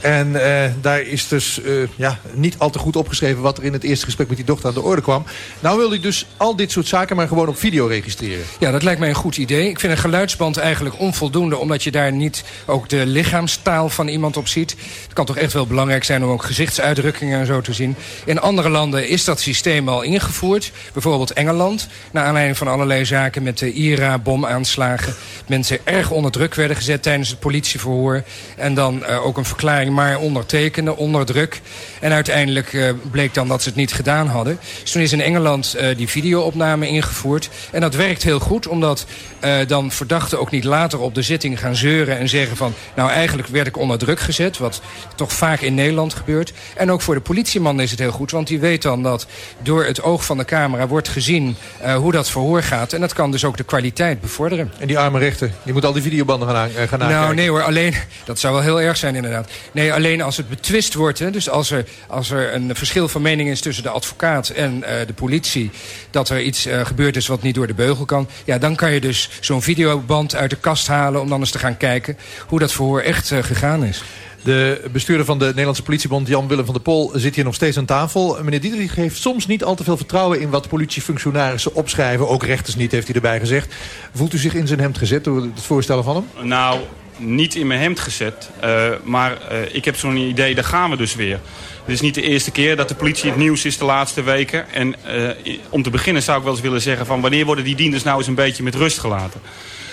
En 0.00 0.44
eh, 0.44 0.70
daar 0.80 1.00
is 1.00 1.28
dus 1.28 1.62
eh, 1.62 1.72
ja, 1.96 2.18
niet 2.32 2.54
al 2.58 2.70
te 2.70 2.78
goed 2.78 2.96
opgeschreven... 2.96 3.42
wat 3.42 3.58
er 3.58 3.64
in 3.64 3.72
het 3.72 3.84
eerste 3.84 4.04
gesprek 4.04 4.28
met 4.28 4.36
die 4.36 4.46
dochter 4.46 4.68
aan 4.68 4.74
de 4.74 4.82
orde 4.82 5.02
kwam. 5.02 5.24
Nou 5.60 5.78
wil 5.78 5.90
hij 5.90 6.00
dus 6.00 6.26
al 6.36 6.56
dit 6.56 6.70
soort 6.70 6.86
zaken 6.86 7.16
maar 7.16 7.28
gewoon 7.28 7.35
op 7.44 7.58
video 7.58 7.86
registreren. 7.86 8.44
Ja, 8.58 8.70
dat 8.70 8.82
lijkt 8.82 9.00
mij 9.00 9.08
een 9.08 9.14
goed 9.14 9.36
idee. 9.36 9.68
Ik 9.68 9.80
vind 9.80 9.92
een 9.92 9.98
geluidsband 9.98 10.56
eigenlijk 10.56 10.98
onvoldoende... 10.98 11.56
omdat 11.56 11.82
je 11.82 11.90
daar 11.90 12.12
niet 12.12 12.44
ook 12.66 12.88
de 12.88 13.06
lichaamstaal 13.06 13.88
van 13.88 14.08
iemand 14.08 14.36
op 14.36 14.48
ziet. 14.48 14.76
Het 15.02 15.12
kan 15.12 15.24
toch 15.24 15.36
echt 15.36 15.52
wel 15.52 15.66
belangrijk 15.66 16.04
zijn 16.04 16.24
om 16.24 16.30
ook 16.30 16.42
gezichtsuitdrukkingen 16.42 17.40
en 17.40 17.46
zo 17.46 17.60
te 17.60 17.72
zien. 17.72 17.96
In 18.24 18.40
andere 18.40 18.68
landen 18.68 19.08
is 19.08 19.24
dat 19.24 19.40
systeem 19.40 19.88
al 19.88 20.02
ingevoerd. 20.02 20.72
Bijvoorbeeld 20.92 21.32
Engeland. 21.32 21.88
Naar 22.10 22.24
aanleiding 22.24 22.56
van 22.56 22.68
allerlei 22.68 23.04
zaken 23.04 23.42
met 23.42 23.58
de 23.58 23.72
IRA-bomaanslagen. 23.72 25.14
Mensen 25.46 25.78
erg 25.84 26.10
onder 26.10 26.30
druk 26.30 26.54
werden 26.54 26.76
gezet 26.76 27.02
tijdens 27.02 27.28
het 27.28 27.38
politieverhoor. 27.38 28.22
En 28.56 28.74
dan 28.74 29.04
eh, 29.04 29.26
ook 29.26 29.36
een 29.36 29.44
verklaring 29.44 29.94
maar 29.94 30.18
ondertekenen, 30.18 30.96
onder 30.96 31.26
druk. 31.26 31.60
En 32.00 32.12
uiteindelijk 32.12 32.72
eh, 32.72 32.90
bleek 33.10 33.34
dan 33.34 33.48
dat 33.48 33.62
ze 33.62 33.68
het 33.68 33.78
niet 33.78 33.92
gedaan 33.92 34.26
hadden. 34.26 34.58
Dus 34.82 34.92
toen 34.92 35.02
is 35.02 35.12
in 35.12 35.20
Engeland 35.20 35.74
eh, 35.74 35.96
die 35.96 36.08
videoopname 36.08 36.88
ingevoerd. 36.88 37.25
En 37.72 37.80
dat 37.80 37.94
werkt 37.94 38.22
heel 38.22 38.38
goed, 38.38 38.66
omdat 38.66 39.06
eh, 39.40 39.54
dan 39.66 39.90
verdachten 39.90 40.40
ook 40.40 40.50
niet 40.50 40.64
later 40.64 40.98
op 41.00 41.14
de 41.14 41.22
zitting 41.22 41.60
gaan 41.60 41.76
zeuren... 41.76 42.18
en 42.18 42.28
zeggen 42.28 42.56
van, 42.56 42.74
nou 42.94 43.10
eigenlijk 43.10 43.48
werd 43.48 43.66
ik 43.66 43.76
onder 43.76 43.98
druk 43.98 44.20
gezet... 44.20 44.58
wat 44.58 44.80
toch 45.14 45.32
vaak 45.32 45.60
in 45.60 45.74
Nederland 45.74 46.14
gebeurt. 46.14 46.52
En 46.76 46.90
ook 46.90 47.00
voor 47.00 47.14
de 47.14 47.20
politieman 47.20 47.80
is 47.80 47.90
het 47.90 47.98
heel 47.98 48.10
goed, 48.10 48.30
want 48.30 48.46
die 48.46 48.58
weet 48.58 48.82
dan 48.82 49.02
dat... 49.02 49.26
door 49.62 49.84
het 49.84 50.02
oog 50.02 50.24
van 50.24 50.36
de 50.36 50.44
camera 50.44 50.86
wordt 50.86 51.08
gezien 51.08 51.56
eh, 51.80 51.96
hoe 51.96 52.12
dat 52.12 52.30
verhoor 52.30 52.62
gaat. 52.62 52.92
En 52.92 53.00
dat 53.00 53.12
kan 53.12 53.30
dus 53.30 53.44
ook 53.44 53.56
de 53.56 53.64
kwaliteit 53.64 54.20
bevorderen. 54.20 54.72
En 54.78 54.86
die 54.86 54.98
arme 54.98 55.18
rechter, 55.18 55.50
die 55.62 55.72
moet 55.72 55.84
al 55.84 55.92
die 55.92 56.02
videobanden 56.02 56.48
gaan, 56.48 56.56
aan, 56.56 56.70
eh, 56.76 56.88
gaan 56.88 56.98
Nou, 56.98 57.34
nee 57.34 57.50
hoor, 57.50 57.62
alleen... 57.62 57.94
Dat 58.24 58.38
zou 58.38 58.54
wel 58.54 58.62
heel 58.62 58.80
erg 58.80 58.96
zijn 58.96 59.14
inderdaad. 59.14 59.50
Nee, 59.72 59.92
alleen 59.92 60.22
als 60.22 60.36
het 60.36 60.48
betwist 60.48 60.94
wordt... 60.94 61.18
Hè, 61.18 61.30
dus 61.30 61.50
als 61.50 61.70
er, 61.70 61.84
als 62.06 62.30
er 62.30 62.54
een 62.54 62.76
verschil 62.76 63.08
van 63.08 63.22
mening 63.22 63.48
is 63.48 63.60
tussen 63.60 63.82
de 63.82 63.90
advocaat 63.90 64.48
en 64.48 64.84
de 65.06 65.12
politie... 65.14 65.70
dat 66.10 66.28
er 66.28 66.42
iets 66.42 66.66
eh, 66.66 66.84
gebeurd 67.16 67.22
is 67.22 67.26
wat 67.26 67.42
niet 67.42 67.54
door 67.54 67.66
de 67.66 67.74
beugel 67.74 68.04
kan... 68.04 68.28
ja, 68.44 68.58
dan 68.58 68.76
kan 68.76 68.92
je 68.92 69.00
dus 69.00 69.30
zo'n 69.40 69.62
videoband 69.62 70.34
uit 70.34 70.50
de 70.50 70.56
kast 70.56 70.86
halen... 70.86 71.20
om 71.20 71.28
dan 71.28 71.40
eens 71.40 71.50
te 71.50 71.58
gaan 71.58 71.76
kijken 71.76 72.16
hoe 72.48 72.58
dat 72.58 72.72
verhoor 72.72 73.00
echt 73.00 73.30
eh, 73.30 73.42
gegaan 73.42 73.84
is. 73.84 74.02
De 74.42 74.88
bestuurder 74.92 75.26
van 75.26 75.38
de 75.38 75.44
Nederlandse 75.44 75.82
politiebond, 75.82 76.28
Jan-Willem 76.28 76.64
van 76.64 76.74
der 76.74 76.82
Pol, 76.82 77.10
zit 77.14 77.34
hier 77.34 77.44
nog 77.44 77.54
steeds 77.54 77.78
aan 77.78 77.84
tafel. 77.84 78.38
Meneer 78.42 78.60
Dietrich 78.60 78.94
heeft 78.94 79.20
soms 79.20 79.46
niet 79.46 79.64
al 79.64 79.74
te 79.74 79.84
veel 79.84 79.96
vertrouwen 79.96 80.40
in 80.40 80.50
wat 80.50 80.68
politiefunctionarissen 80.68 81.74
opschrijven. 81.74 82.28
Ook 82.28 82.44
rechters 82.44 82.76
niet, 82.76 82.92
heeft 82.92 83.06
hij 83.06 83.14
erbij 83.14 83.38
gezegd. 83.38 83.74
Voelt 84.14 84.32
u 84.32 84.38
zich 84.38 84.54
in 84.54 84.66
zijn 84.66 84.80
hemd 84.80 84.98
gezet 84.98 85.24
door 85.24 85.42
het 85.42 85.62
voorstellen 85.62 86.04
van 86.04 86.14
hem? 86.14 86.48
Nou, 86.48 86.80
niet 87.16 87.54
in 87.54 87.66
mijn 87.66 87.80
hemd 87.80 88.00
gezet. 88.00 88.50
eh, 88.60 88.88
maar 89.04 89.40
eh, 89.40 89.74
ik 89.74 89.84
heb 89.84 89.96
zo'n 89.96 90.16
idee, 90.16 90.54
daar 90.54 90.64
gaan 90.64 90.90
we 90.90 90.96
dus 90.96 91.14
weer. 91.14 91.40
Het 91.84 91.94
is 91.94 92.00
niet 92.00 92.14
de 92.14 92.22
eerste 92.22 92.50
keer 92.50 92.76
dat 92.76 92.88
de 92.88 92.94
politie 92.94 93.30
het 93.30 93.38
nieuws 93.38 93.64
is 93.64 93.78
de 93.78 93.84
laatste 93.84 94.22
weken. 94.22 94.72
En 94.72 94.94
eh, 95.04 95.56
om 95.68 95.82
te 95.82 95.90
beginnen 95.90 96.22
zou 96.22 96.38
ik 96.38 96.44
wel 96.44 96.52
eens 96.52 96.62
willen 96.62 96.80
zeggen... 96.80 97.06
van 97.06 97.20
wanneer 97.20 97.44
worden 97.44 97.64
die 97.64 97.76
dienders 97.76 98.02
nou 98.02 98.18
eens 98.18 98.26
een 98.26 98.34
beetje 98.34 98.62
met 98.62 98.74
rust 98.74 98.98
gelaten? 98.98 99.40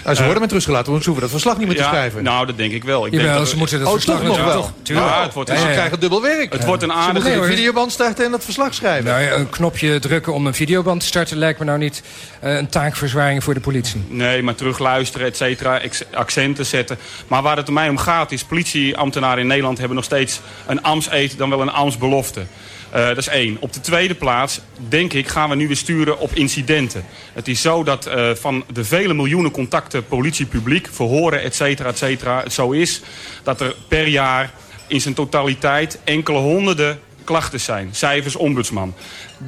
Nou, 0.04 0.16
ze 0.16 0.24
worden 0.24 0.42
met 0.42 0.52
rust 0.52 0.66
gelaten, 0.66 0.92
want 0.92 1.04
ze 1.04 1.10
hoeven 1.10 1.30
dat 1.30 1.40
verslag 1.40 1.58
niet 1.58 1.68
meer 1.68 1.76
te 1.76 1.82
ja, 1.84 1.90
schrijven. 1.90 2.24
Nou, 2.24 2.46
dat 2.46 2.58
denk 2.58 2.72
ik 2.72 2.84
wel. 2.84 3.06
Ik 3.06 3.12
Jawel, 3.12 3.28
denk 3.28 3.40
dat 3.40 3.50
ze 3.50 3.58
moeten 3.58 3.80
dat 3.80 3.88
Oh, 3.88 3.94
verslag 3.94 4.18
toch 4.20 4.28
nog 4.28 4.38
wel? 4.46 4.72
Ja, 4.84 5.24
het 5.24 5.34
wordt 5.34 5.50
Dus 5.50 5.60
een- 5.60 5.66
ze 5.68 5.72
krijgen 5.72 6.00
dubbel 6.00 6.22
werk. 6.22 6.54
Het 6.54 6.66
wordt 6.66 6.84
een 6.84 6.90
Ze 6.90 6.96
aardige... 6.96 7.44
videoband 7.44 7.92
starten 7.92 8.26
en 8.26 8.32
het 8.32 8.44
verslag 8.44 8.74
schrijven. 8.74 9.06
Nou, 9.06 9.22
ja, 9.22 9.32
een 9.32 9.50
knopje 9.50 10.00
drukken 10.00 10.34
om 10.34 10.48
een 10.48 10.54
videoband 10.54 11.00
te 11.00 11.06
starten... 11.06 11.38
lijkt 11.38 11.60
me 11.60 11.66
nou 11.66 11.78
niet 11.78 12.04
eh, 12.40 12.56
een 12.56 12.70
taakverzwaring 12.70 13.44
voor 13.44 13.54
de 13.54 13.60
politie. 13.60 14.04
Nee, 14.08 14.44
maar 14.44 14.56
terugluisteren, 14.56 15.28
et 15.28 15.38
cetera, 15.38 15.82
accenten 16.14 16.66
zetten. 16.66 16.98
Maar 17.28 17.42
waar 17.42 17.58
het 17.58 17.70
mij 17.70 17.90
om 17.90 17.98
gaat 17.98 18.32
is... 18.32 18.44
politieambtenaren 18.44 19.40
in 19.40 19.48
Nederland 19.48 19.78
hebben 19.78 19.96
nog 19.96 20.06
steeds 20.06 20.40
een 20.66 20.82
ambtseed... 20.82 21.38
dan 21.38 21.50
wel 21.50 21.62
een 21.62 21.72
ambtsbelofte. 21.72 22.46
Eh, 22.94 23.08
dat 23.08 23.18
is 23.18 23.28
één. 23.28 23.58
Op 23.60 23.74
de 23.74 23.80
tweede 23.80 24.16
plaats, 24.16 24.60
denk 24.90 25.14
ik, 25.14 25.28
gaan 25.28 25.50
we 25.50 25.56
nu 25.56 25.68
weer 25.68 25.76
sturen 25.76 26.20
op 26.20 26.34
incidenten. 26.34 27.06
Het 27.34 27.48
is 27.48 27.62
zo 27.62 27.84
dat 27.84 28.06
eh, 28.06 28.30
van 28.34 28.64
de 28.74 28.84
vele 28.84 29.14
miljoenen 29.14 29.52
contacten 29.52 30.06
politie-publiek... 30.08 30.88
verhoren, 30.92 31.42
et 31.42 31.56
cetera, 31.56 31.90
et 31.90 31.98
cetera, 31.98 32.50
zo 32.50 32.72
is... 32.72 33.02
dat 33.44 33.62
er 33.62 33.76
per 33.88 34.08
jaar 34.08 34.52
in 34.88 35.02
zijn 35.02 35.14
totaliteit 35.14 36.00
enkele 36.04 36.38
honderden 36.38 37.00
klachten 37.24 37.60
zijn. 37.60 37.90
Cijfers 37.92 38.36
ombudsman. 38.36 38.94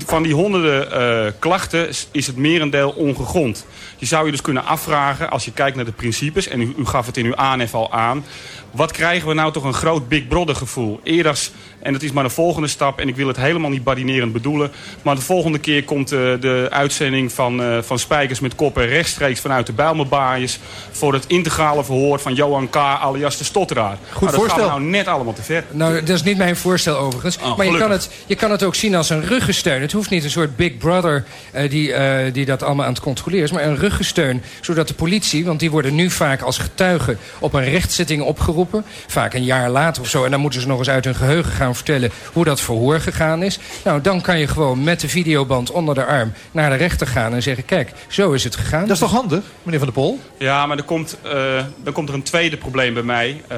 Van 0.06 0.24
die 0.24 0.34
honderden 0.34 0.92
eh, 0.92 1.32
klachten 1.40 1.90
is- 2.12 2.28
het 2.28 2.38
merendeel 2.38 2.90
ongegrond. 2.90 3.66
Je 3.98 4.06
zou 4.06 4.26
je 4.26 4.32
dus 4.32 4.42
kunnen 4.42 4.66
afvragen, 4.66 5.30
als 5.30 5.46
je 5.46 5.52
kijkt 5.52 5.76
naar 5.76 5.86
de 5.86 5.92
principes... 5.92 6.48
en 6.48 6.62
u, 6.62 6.74
u 6.78 6.86
gaf 6.86 7.06
het 7.06 7.18
in 7.18 7.26
uw 7.26 7.36
aanhef 7.36 7.74
al 7.74 7.92
aan... 7.92 8.26
wat 8.72 8.92
krijgen 8.92 9.28
we 9.28 9.34
nou 9.34 9.52
toch 9.52 9.64
een 9.64 9.74
groot 9.74 10.08
Big 10.08 10.28
Brother 10.28 10.56
gevoel? 10.56 11.00
Eerder, 11.04 11.40
en 11.86 11.94
dat 11.94 12.02
is 12.02 12.12
maar 12.12 12.24
de 12.24 12.30
volgende 12.30 12.68
stap... 12.68 13.00
en 13.00 13.08
ik 13.08 13.16
wil 13.16 13.28
het 13.28 13.38
helemaal 13.38 13.70
niet 13.70 13.84
badinerend 13.84 14.34
bedoelen... 14.34 14.72
maar 15.02 15.16
de 15.16 15.22
volgende 15.22 15.60
keer 15.60 15.84
komt 15.84 16.12
eh, 16.12 16.20
de 16.20 16.68
uitzending 16.70 17.32
van, 17.32 17.62
eh, 17.64 17.78
van 17.82 18.00
Spijkers 18.00 18.40
met 18.40 18.56
Koppen... 18.56 18.88
rechtstreeks 18.88 19.40
vanuit 19.40 19.66
de 19.66 19.74
Bijlmerbaaiers... 19.74 20.60
voor 20.92 21.14
het 21.14 21.26
integrale 21.28 21.84
verhoor 21.84 22.20
van 22.20 22.34
Johan 22.34 22.70
K. 22.70 22.76
alias 22.76 23.38
de 23.38 23.44
Stotteraar. 23.44 23.98
Goed 24.12 24.28
dat 24.28 24.38
voorstel. 24.40 24.64
gaat 24.64 24.70
nou 24.70 24.82
net 24.82 25.08
allemaal 25.08 25.34
te 25.34 25.44
ver. 25.44 25.64
Nou, 25.72 26.00
dat 26.00 26.16
is 26.16 26.24
niet 26.24 26.38
mijn 26.38 26.56
voorstel 26.56 26.98
overigens. 26.98 27.38
maar 27.58 27.66
je 27.66 27.78
kan, 27.78 27.92
het, 27.92 28.10
je 28.26 28.36
kan 28.36 28.52
het 28.52 28.64
ook 28.64 28.76
zien 28.76 28.96
als 28.96 29.10
een 29.10 29.26
ruggensteun. 29.26 29.82
Het 29.82 29.92
hoeft 29.92 30.10
niet 30.10 30.24
een 30.24 30.30
soort 30.30 30.56
Big 30.56 30.78
Brother 30.78 31.26
eh, 31.52 31.70
die, 31.70 31.94
die 32.32 32.46
dat 32.46 32.64
allemaal 32.64 32.86
aan 32.86 32.94
het 32.94 33.02
controleren 33.02 33.46
is... 33.46 33.52
maar 33.52 33.64
een 33.64 33.78
ruggensteun, 33.78 34.44
zodat 34.62 34.88
de 34.88 34.94
politie... 34.94 35.46
want 35.46 35.60
die 35.60 35.72
worden 35.72 35.96
nu 35.96 36.10
vaak 36.10 36.42
als 36.42 36.58
getuigen 36.58 37.18
op 37.40 37.54
een 37.54 37.64
rechtszitting 37.64 38.22
opgeroepen... 38.22 38.86
vaak 39.08 39.34
een 39.34 39.44
jaar 39.44 39.70
later 39.70 40.02
of 40.02 40.10
zo... 40.10 40.24
en 40.24 40.32
dan 40.32 40.40
moeten 40.40 40.62
ze 40.62 40.68
nog 40.68 40.80
eens 40.80 40.90
uit 40.90 41.06
hun 41.06 41.16
geheugen 41.16 41.52
gaan 41.52 41.75
vertellen... 41.76 42.12
hoe 42.34 42.44
dat 42.44 42.62
verhoor 42.62 43.00
gegaan 43.00 43.44
is. 43.44 43.60
Nou, 43.84 44.02
dan 44.02 44.22
kan 44.22 44.40
je 44.40 44.48
gewoon 44.48 44.84
met 44.84 45.00
de 45.00 45.10
videoband 45.10 45.72
onder 45.72 45.96
de 45.96 46.06
arm... 46.06 46.34
naar 46.52 46.70
de 46.70 46.76
rechter 46.76 47.08
gaan 47.08 47.34
en 47.34 47.44
zeggen... 47.44 47.66
kijk, 47.66 47.92
zo 48.08 48.32
is 48.32 48.44
het 48.44 48.56
gegaan. 48.56 48.82
Dat 48.82 48.92
is 48.92 49.00
toch 49.00 49.12
handig, 49.12 49.44
meneer 49.64 49.80
Van 49.80 49.88
der 49.94 50.02
Pol? 50.02 50.20
Ja, 50.38 50.66
maar 50.66 50.78
er 50.78 50.84
komt, 50.84 51.18
eh, 51.22 51.64
dan 51.84 51.94
komt 51.94 52.10
er 52.10 52.16
een 52.16 52.24
tweede 52.24 52.58
probleem 52.58 52.94
bij 52.94 53.04
mij. 53.04 53.42
eh, 53.48 53.58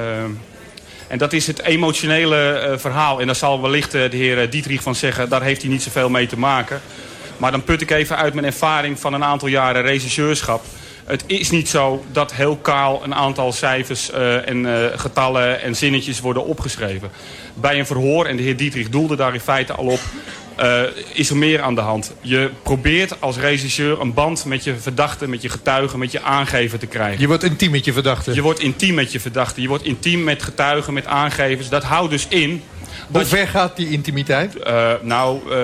en 1.08 1.18
dat 1.18 1.32
is 1.32 1.46
het 1.46 1.62
emotionele 1.62 2.36
eh, 2.36 2.78
verhaal. 2.78 3.20
En 3.20 3.26
daar 3.26 3.36
zal 3.36 3.62
wellicht 3.62 3.92
de 3.92 4.08
heer 4.10 4.50
Dietrich 4.50 4.82
van 4.82 4.94
zeggen... 4.94 5.28
daar 5.28 5.42
heeft 5.42 5.62
hij 5.62 5.70
niet 5.70 5.82
zoveel 5.82 6.08
mee 6.08 6.26
te 6.26 6.38
maken. 6.38 6.80
Maar 7.36 7.50
dan 7.50 7.64
put 7.64 7.80
ik 7.80 7.90
even 7.90 8.16
uit 8.16 8.34
mijn 8.34 8.46
ervaring 8.46 9.00
van 9.00 9.14
een 9.14 9.24
aantal 9.24 9.48
jaren 9.48 9.82
regisseurschap. 9.82 10.64
Het 11.08 11.24
is 11.26 11.50
niet 11.50 11.68
zo 11.68 12.04
dat 12.12 12.32
heel 12.32 12.56
kaal 12.56 13.04
een 13.04 13.14
aantal 13.14 13.52
cijfers 13.52 14.10
eh, 14.10 14.48
en 14.48 14.66
eh, 14.66 14.98
getallen 14.98 15.60
en 15.62 15.76
zinnetjes 15.76 16.20
worden 16.20 16.44
opgeschreven. 16.44 17.10
Bij 17.54 17.78
een 17.78 17.86
verhoor, 17.86 18.26
en 18.26 18.36
de 18.36 18.42
heer 18.42 18.56
Dietrich 18.56 18.88
doelde 18.88 19.16
daar 19.16 19.34
in 19.34 19.40
feite 19.40 19.72
al 19.72 19.86
op... 19.86 20.00
eh, 20.58 20.82
is 21.12 21.30
er 21.30 21.36
meer 21.36 21.60
aan 21.62 21.74
de 21.74 21.80
hand. 21.80 22.12
Je 22.20 22.50
probeert 22.62 23.20
als 23.20 23.36
regisseur 23.36 24.00
een 24.00 24.14
band 24.14 24.44
met 24.44 24.64
je 24.64 24.74
verdachte, 24.76 25.28
met 25.28 25.42
je 25.42 25.48
getuige, 25.48 25.98
met 25.98 26.12
je 26.12 26.22
aangever 26.22 26.78
te 26.78 26.86
krijgen. 26.86 27.20
Je 27.20 27.26
wordt 27.26 27.42
intiem 27.44 27.70
met 27.70 27.84
je 27.84 27.92
verdachte. 27.92 28.34
Je 28.34 28.42
wordt 28.42 28.60
intiem 28.60 28.94
met 28.94 29.12
je 29.12 29.20
verdachte. 29.20 29.60
Je 29.60 29.68
wordt 29.68 29.84
intiem 29.84 30.24
met 30.24 30.42
getuigen, 30.42 30.92
met 30.92 31.06
aangevers. 31.06 31.68
Dat 31.68 31.82
houdt 31.84 32.10
dus 32.10 32.26
in... 32.28 32.62
Hoe 33.12 33.24
ver 33.24 33.48
gaat 33.48 33.76
die 33.76 33.90
intimiteit? 33.90 34.56
Eh, 34.56 34.92
nou, 35.02 35.40
eh, 35.52 35.58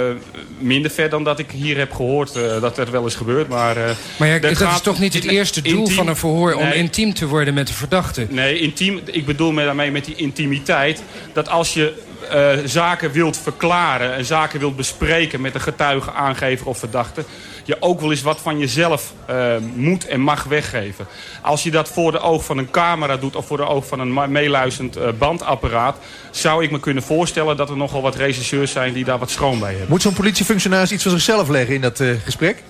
minder 0.59 0.91
ver 0.91 1.09
dan 1.09 1.25
dat 1.25 1.39
ik 1.39 1.51
hier 1.51 1.77
heb 1.79 1.93
gehoord 1.93 2.37
eh, 2.37 2.61
dat 2.61 2.79
er 2.79 2.91
wel 2.91 3.03
eens 3.05 3.15
gebeurt. 3.15 3.49
Maar, 3.49 3.77
eh, 3.77 3.91
Maar 4.19 4.29
ja, 4.29 4.39
dat 4.39 4.61
is 4.61 4.81
toch 4.83 4.99
niet 4.99 5.15
het 5.15 5.25
eerste 5.25 5.62
doel 5.62 5.79
intiem- 5.79 5.95
van 5.97 6.09
een 6.09 6.16
verhoor... 6.16 6.55
om 6.55 6.62
Nee. 6.65 6.75
intiem 6.75 7.15
te 7.15 7.27
worden 7.27 7.55
met 7.55 7.66
de 7.66 7.73
verdachte? 7.73 8.27
Nee, 8.31 8.59
intiem, 8.59 9.01
ik 9.05 9.27
bedoel 9.27 9.53
me 9.53 9.65
daarmee 9.65 9.91
met 9.91 10.05
die 10.05 10.15
intimiteit... 10.15 11.03
dat 11.33 11.49
als 11.49 11.75
je 11.75 11.93
eh, 12.28 12.59
zaken 12.64 13.10
wilt 13.10 13.36
verklaren 13.36 14.14
en 14.14 14.24
zaken 14.24 14.60
wilt 14.60 14.76
bespreken 14.76 15.40
met 15.40 15.55
een 15.55 15.60
getuige, 15.60 16.12
aangever 16.12 16.66
of 16.66 16.78
verdachte, 16.78 17.24
je 17.64 17.76
ook 17.80 18.01
wel 18.01 18.10
eens 18.10 18.22
wat 18.22 18.40
van 18.40 18.59
jezelf 18.59 19.12
eh, 19.26 19.56
moet 19.74 20.06
en 20.06 20.20
mag 20.20 20.44
weggeven. 20.44 21.06
Als 21.42 21.62
je 21.62 21.70
dat 21.70 21.88
voor 21.88 22.12
de 22.12 22.18
oog 22.18 22.44
van 22.44 22.59
een 22.59 22.70
camera 22.70 23.16
doet 23.16 23.36
of 23.36 23.46
voor 23.46 23.56
de 23.56 23.68
oog 23.68 23.86
van 23.86 24.01
een 24.01 24.32
meeluisterend 24.32 24.96
eh, 24.96 25.09
bandapparaat, 25.18 25.96
zou 26.30 26.64
ik 26.64 26.70
me 26.70 26.80
kunnen 26.80 27.02
voorstellen 27.02 27.56
dat 27.56 27.70
er 27.70 27.76
nogal 27.76 28.02
wat 28.02 28.14
regisseurs 28.14 28.72
zijn 28.72 28.92
die 28.92 29.05
daar 29.05 29.18
wat 29.18 29.30
schoon 29.30 29.59
bij 29.59 29.70
hebben. 29.70 29.88
Moet 29.88 30.02
zo'n 30.02 30.12
politiefunctionaris 30.12 30.92
iets 30.92 31.02
van 31.02 31.12
zichzelf 31.12 31.48
leggen 31.48 31.74
in 31.74 31.80
dat 31.80 32.02
gesprek? 32.24 32.62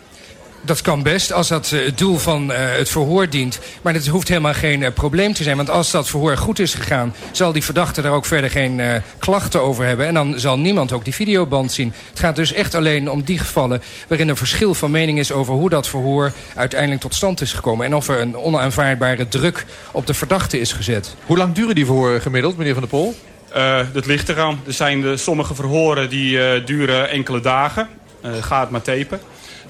Dat 0.65 0.81
kan 0.81 1.03
best, 1.03 1.33
als 1.33 1.49
dat 1.49 1.73
eh, 1.73 1.85
het 1.85 1.99
doel 1.99 2.19
van 2.19 2.53
eh, 2.53 2.77
het 2.77 2.89
verhoor 2.89 3.29
dient. 3.31 3.59
Maar 3.83 3.93
dat 3.93 4.07
hoeft 4.07 4.29
helemaal 4.29 4.55
geen 4.55 4.83
eh, 4.83 4.93
probleem 4.93 5.33
te 5.33 5.43
zijn. 5.43 5.57
Want 5.57 5.71
als 5.71 5.91
dat 5.91 6.09
verhoor 6.09 6.37
goed 6.37 6.59
is 6.59 6.75
gegaan... 6.75 7.15
zal 7.33 7.53
die 7.53 7.65
verdachte 7.65 8.03
daar 8.03 8.13
ook 8.13 8.25
verder 8.25 8.51
geen 8.51 8.81
eh, 8.81 8.95
klachten 9.19 9.63
over 9.63 9.85
hebben. 9.85 10.07
En 10.07 10.15
dan 10.15 10.39
zal 10.39 10.59
niemand 10.59 10.93
ook 10.93 11.05
die 11.05 11.15
videoband 11.15 11.73
zien. 11.73 11.93
Het 12.11 12.19
gaat 12.19 12.37
dus 12.37 12.53
echt 12.53 12.75
alleen 12.75 13.11
om 13.11 13.23
die 13.23 13.39
gevallen... 13.39 13.83
waarin 14.09 14.29
er 14.29 14.37
verschil 14.37 14.75
van 14.75 14.91
mening 14.91 15.19
is 15.19 15.33
over 15.33 15.55
hoe 15.55 15.71
dat 15.71 15.89
verhoor... 15.89 16.33
uiteindelijk 16.55 17.01
tot 17.01 17.15
stand 17.15 17.41
is 17.41 17.53
gekomen. 17.53 17.87
En 17.87 17.95
of 17.95 18.09
er 18.09 18.21
een 18.21 18.37
onaanvaardbare 18.37 19.29
druk 19.29 19.65
op 19.93 20.07
de 20.07 20.15
verdachte 20.15 20.61
is 20.61 20.73
gezet. 20.73 21.17
Hoe 21.27 21.37
lang 21.37 21.55
duren 21.55 21.75
die 21.75 21.87
verhoren 21.87 22.21
gemiddeld, 22.21 22.57
meneer 22.57 22.73
Van 22.73 22.83
der 22.83 22.91
Pol? 22.91 23.15
Eh, 23.55 23.81
dat 23.93 24.07
ligt 24.07 24.29
eraan. 24.29 24.61
Er 24.67 24.73
zijn 24.73 25.01
de, 25.01 25.17
sommige 25.17 25.55
verhoren 25.55 26.09
die 26.09 26.43
eh, 26.43 26.67
duren 26.67 27.11
enkele 27.11 27.41
dagen. 27.41 27.89
Eh 28.21 28.31
ga 28.41 28.61
het 28.61 28.71
maar 28.71 28.83
tapen. 28.83 29.21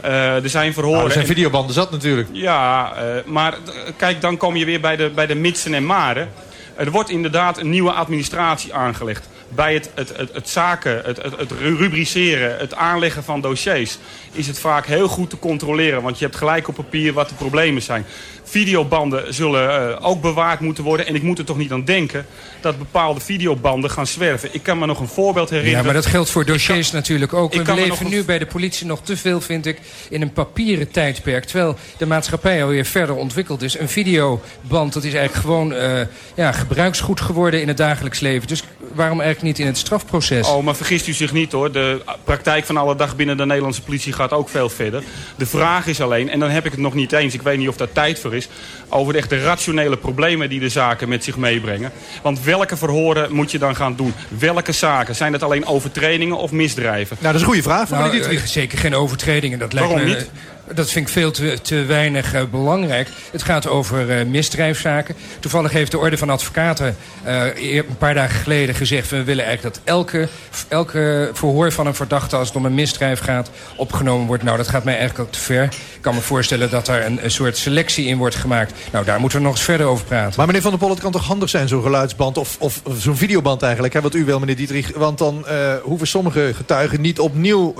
Eh, 0.04 0.42
er 0.42 0.48
zijn 0.48 0.72
verhoren... 0.72 0.96
Nou, 0.98 1.08
er 1.08 1.14
zijn 1.14 1.26
videobanden 1.26 1.74
zat 1.74 1.90
natuurlijk. 1.90 2.28
Ja, 2.32 2.92
eh, 2.96 3.24
maar 3.24 3.54
kijk, 3.96 4.20
dan 4.20 4.36
kom 4.36 4.56
je 4.56 4.64
weer 4.64 4.80
bij 4.80 4.96
de, 4.96 5.10
bij 5.14 5.26
de 5.26 5.34
mitsen 5.34 5.74
en 5.74 5.86
maren. 5.86 6.28
Er 6.76 6.90
wordt 6.90 7.10
inderdaad 7.10 7.58
een 7.58 7.70
nieuwe 7.70 7.92
administratie 7.92 8.74
aangelegd. 8.74 9.28
Bij 9.48 9.74
het, 9.74 9.90
het, 9.94 10.16
het, 10.16 10.32
het 10.32 10.48
zaken, 10.48 11.00
het, 11.04 11.22
het, 11.22 11.36
het 11.36 11.50
rubriceren, 11.50 12.58
het 12.58 12.74
aanleggen 12.74 13.24
van 13.24 13.40
dossiers... 13.40 13.98
is 14.32 14.46
het 14.46 14.58
vaak 14.58 14.86
heel 14.86 15.08
goed 15.08 15.30
te 15.30 15.38
controleren. 15.38 16.02
Want 16.02 16.18
je 16.18 16.24
hebt 16.24 16.36
gelijk 16.36 16.68
op 16.68 16.74
papier 16.74 17.12
wat 17.12 17.28
de 17.28 17.34
problemen 17.34 17.82
zijn. 17.82 18.06
Videobanden 18.44 19.34
zullen 19.34 19.70
eh, 19.70 20.06
ook 20.06 20.20
bewaard 20.20 20.60
moeten 20.60 20.84
worden. 20.84 21.06
En 21.06 21.14
ik 21.14 21.22
moet 21.22 21.38
er 21.38 21.44
toch 21.44 21.56
niet 21.56 21.72
aan 21.72 21.84
denken 21.84 22.26
dat 22.60 22.78
bepaalde 22.78 23.20
videobanden 23.20 23.90
gaan 23.90 24.06
zwerven. 24.06 24.48
Ik 24.52 24.62
kan 24.62 24.78
me 24.78 24.86
nog 24.86 25.00
een 25.00 25.08
voorbeeld 25.08 25.50
herinneren. 25.50 25.78
Ja, 25.78 25.84
maar 25.84 25.94
dat 25.94 26.06
geldt 26.06 26.30
voor 26.30 26.44
dossiers 26.44 26.90
natuurlijk 26.90 27.32
ook. 27.32 27.54
We 27.54 27.74
leven 27.74 28.08
nu 28.08 28.24
bij 28.24 28.38
de 28.38 28.46
politie 28.46 28.86
nog 28.86 29.00
te 29.02 29.16
veel, 29.16 29.40
vind 29.40 29.66
ik, 29.66 29.80
in 30.08 30.22
een 30.22 30.32
papieren 30.32 30.90
tijdperk. 30.90 31.44
Terwijl 31.44 31.76
de 31.98 32.06
maatschappij 32.06 32.62
alweer 32.62 32.84
verder 32.84 33.14
ontwikkeld 33.14 33.62
is. 33.62 33.78
Een 33.78 33.88
videoband, 33.88 34.92
dat 34.92 35.04
is 35.04 35.14
eigenlijk 35.14 35.46
gewoon 35.46 35.72
eh, 35.72 36.00
ja, 36.34 36.52
gebruiksgoed 36.52 37.20
geworden 37.20 37.60
in 37.60 37.68
het 37.68 37.76
dagelijks 37.76 38.20
leven. 38.20 38.48
Dus 38.48 38.62
waarom 38.94 39.20
eigenlijk 39.20 39.56
niet 39.56 39.66
in 39.66 39.72
het 39.72 39.78
strafproces? 39.78 40.48
Oh, 40.48 40.64
maar 40.64 40.76
vergist 40.76 41.06
u 41.06 41.12
zich 41.12 41.32
niet 41.32 41.52
hoor. 41.52 41.72
De 41.72 42.02
praktijk 42.24 42.64
van 42.64 42.76
alle 42.76 42.96
dag 42.96 43.16
binnen 43.16 43.36
de 43.36 43.46
Nederlandse 43.46 43.82
politie 43.82 44.12
gaat 44.12 44.32
ook 44.32 44.48
veel 44.48 44.68
verder. 44.68 45.02
De 45.36 45.46
vraag 45.46 45.86
is 45.86 46.00
alleen, 46.00 46.30
en 46.30 46.40
dan 46.40 46.50
heb 46.50 46.64
ik 46.64 46.70
het 46.70 46.80
nog 46.80 46.94
niet 46.94 47.12
eens, 47.12 47.34
ik 47.34 47.42
weet 47.42 47.58
niet 47.58 47.68
of 47.68 47.76
daar 47.76 47.92
tijd 47.92 48.18
voor 48.18 48.33
is, 48.36 48.48
over 48.88 49.12
de 49.12 49.18
echte 49.18 49.42
rationele 49.42 49.96
problemen 49.96 50.48
die 50.48 50.60
de 50.60 50.68
zaken 50.68 51.08
met 51.08 51.24
zich 51.24 51.36
meebrengen. 51.36 51.92
Want 52.22 52.42
welke 52.42 52.76
verhoren 52.76 53.32
moet 53.32 53.50
je 53.50 53.58
dan 53.58 53.76
gaan 53.76 53.96
doen? 53.96 54.14
Welke 54.38 54.72
zaken? 54.72 55.14
Zijn 55.14 55.32
het 55.32 55.42
alleen 55.42 55.66
overtredingen 55.66 56.36
of 56.36 56.50
misdrijven? 56.50 57.16
Nou, 57.20 57.32
dat 57.32 57.34
is 57.34 57.40
een 57.40 57.46
goede 57.46 57.62
vraag 57.62 57.90
Nou, 57.90 58.18
eh, 58.18 58.42
zeker 58.44 58.78
geen 58.78 58.94
overtredingen. 58.94 59.58
Dat 59.58 59.72
lijkt 59.72 59.88
Waarom 59.88 60.08
me, 60.08 60.14
niet? 60.14 60.30
Dat 60.72 60.90
vind 60.90 61.06
ik 61.06 61.12
veel 61.12 61.30
te, 61.30 61.58
te 61.62 61.84
weinig 61.84 62.34
eh, 62.34 62.42
belangrijk. 62.50 63.08
Het 63.30 63.42
gaat 63.42 63.68
over 63.68 64.10
eh, 64.10 64.26
misdrijfzaken. 64.26 65.14
Toevallig 65.40 65.72
heeft 65.72 65.90
de 65.90 65.98
Orde 65.98 66.16
van 66.16 66.30
Advocaten 66.30 66.96
eh, 67.22 67.74
een 67.74 67.96
paar 67.98 68.14
dagen 68.14 68.40
geleden 68.40 68.74
gezegd... 68.74 69.10
we 69.10 69.24
willen 69.24 69.44
eigenlijk 69.44 69.74
dat 69.74 69.84
elke, 69.84 70.28
elke 70.68 71.30
verhoor 71.32 71.72
van 71.72 71.86
een 71.86 71.94
verdachte... 71.94 72.36
als 72.36 72.48
het 72.48 72.56
om 72.56 72.64
een 72.64 72.74
misdrijf 72.74 73.20
gaat, 73.20 73.50
opgenomen 73.76 74.26
wordt. 74.26 74.42
Nou, 74.42 74.56
dat 74.56 74.68
gaat 74.68 74.84
mij 74.84 74.96
eigenlijk 74.96 75.28
ook 75.28 75.34
te 75.34 75.40
ver. 75.40 75.64
Ik 75.64 76.00
kan 76.00 76.14
me 76.14 76.20
voorstellen 76.20 76.70
dat 76.70 76.86
daar 76.86 77.06
een, 77.06 77.20
soort 77.26 77.56
selectie 77.56 78.06
in 78.06 78.18
wordt 78.18 78.34
gemaakt. 78.34 78.72
Nou, 78.92 79.04
daar 79.04 79.20
moeten 79.20 79.38
we 79.38 79.44
nog 79.44 79.54
eens 79.54 79.64
verder 79.64 79.86
over 79.86 80.04
praten. 80.04 80.34
Maar 80.36 80.46
meneer 80.46 80.62
Van 80.62 80.70
der 80.70 80.80
Pol, 80.80 80.90
het 80.90 81.00
kan 81.00 81.12
toch 81.12 81.26
handig 81.26 81.48
zijn, 81.48 81.68
zo'n 81.68 81.82
geluidsband... 81.82 82.38
of, 82.38 82.56
of, 82.58 82.82
zo'n 82.98 83.16
videoband 83.16 83.62
eigenlijk, 83.62 83.94
hè, 83.94 84.00
wat 84.00 84.14
u 84.14 84.24
wil, 84.24 84.38
meneer 84.38 84.56
Dietrich. 84.56 84.96
Want 84.96 85.18
dan 85.18 85.46
hoeven 85.82 86.06
sommige 86.06 86.52
getuigen 86.54 87.00
niet 87.00 87.20
opnieuw 87.20 87.74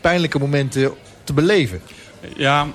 pijnlijke 0.00 0.38
momenten 0.38 0.92
te 1.24 1.32
beleven. 1.32 1.80
Ja, 2.36 2.66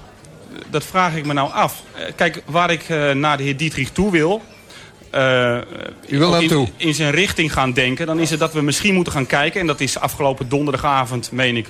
dat 0.70 0.84
vraag 0.86 1.16
ik 1.16 1.26
me 1.26 1.34
nou 1.34 1.52
af. 1.52 1.84
Eh, 1.94 2.04
Kijk, 2.16 2.42
waar 2.46 2.72
ik 2.72 2.84
eh, 2.90 3.12
naar 3.12 3.38
de 3.38 3.44
heer 3.44 3.58
Dietrich 3.58 3.90
toe 3.90 4.12
wil... 4.12 4.42
eh, 5.10 5.58
U 6.08 6.18
wil 6.18 6.36
in, 6.36 6.70
in 6.78 6.94
zijn 6.94 7.12
richting 7.12 7.54
gaan 7.54 7.74
denken... 7.74 8.06
dan 8.06 8.20
is 8.20 8.30
het 8.30 8.40
dat 8.40 8.54
we 8.54 8.62
misschien 8.62 8.94
moeten 8.94 9.14
gaan 9.14 9.26
kijken... 9.26 9.60
en 9.62 9.68
dat 9.68 9.80
is 9.82 10.00
afgelopen 10.00 10.50
donderdagavond, 10.50 11.32
meen 11.32 11.58
ik... 11.58 11.68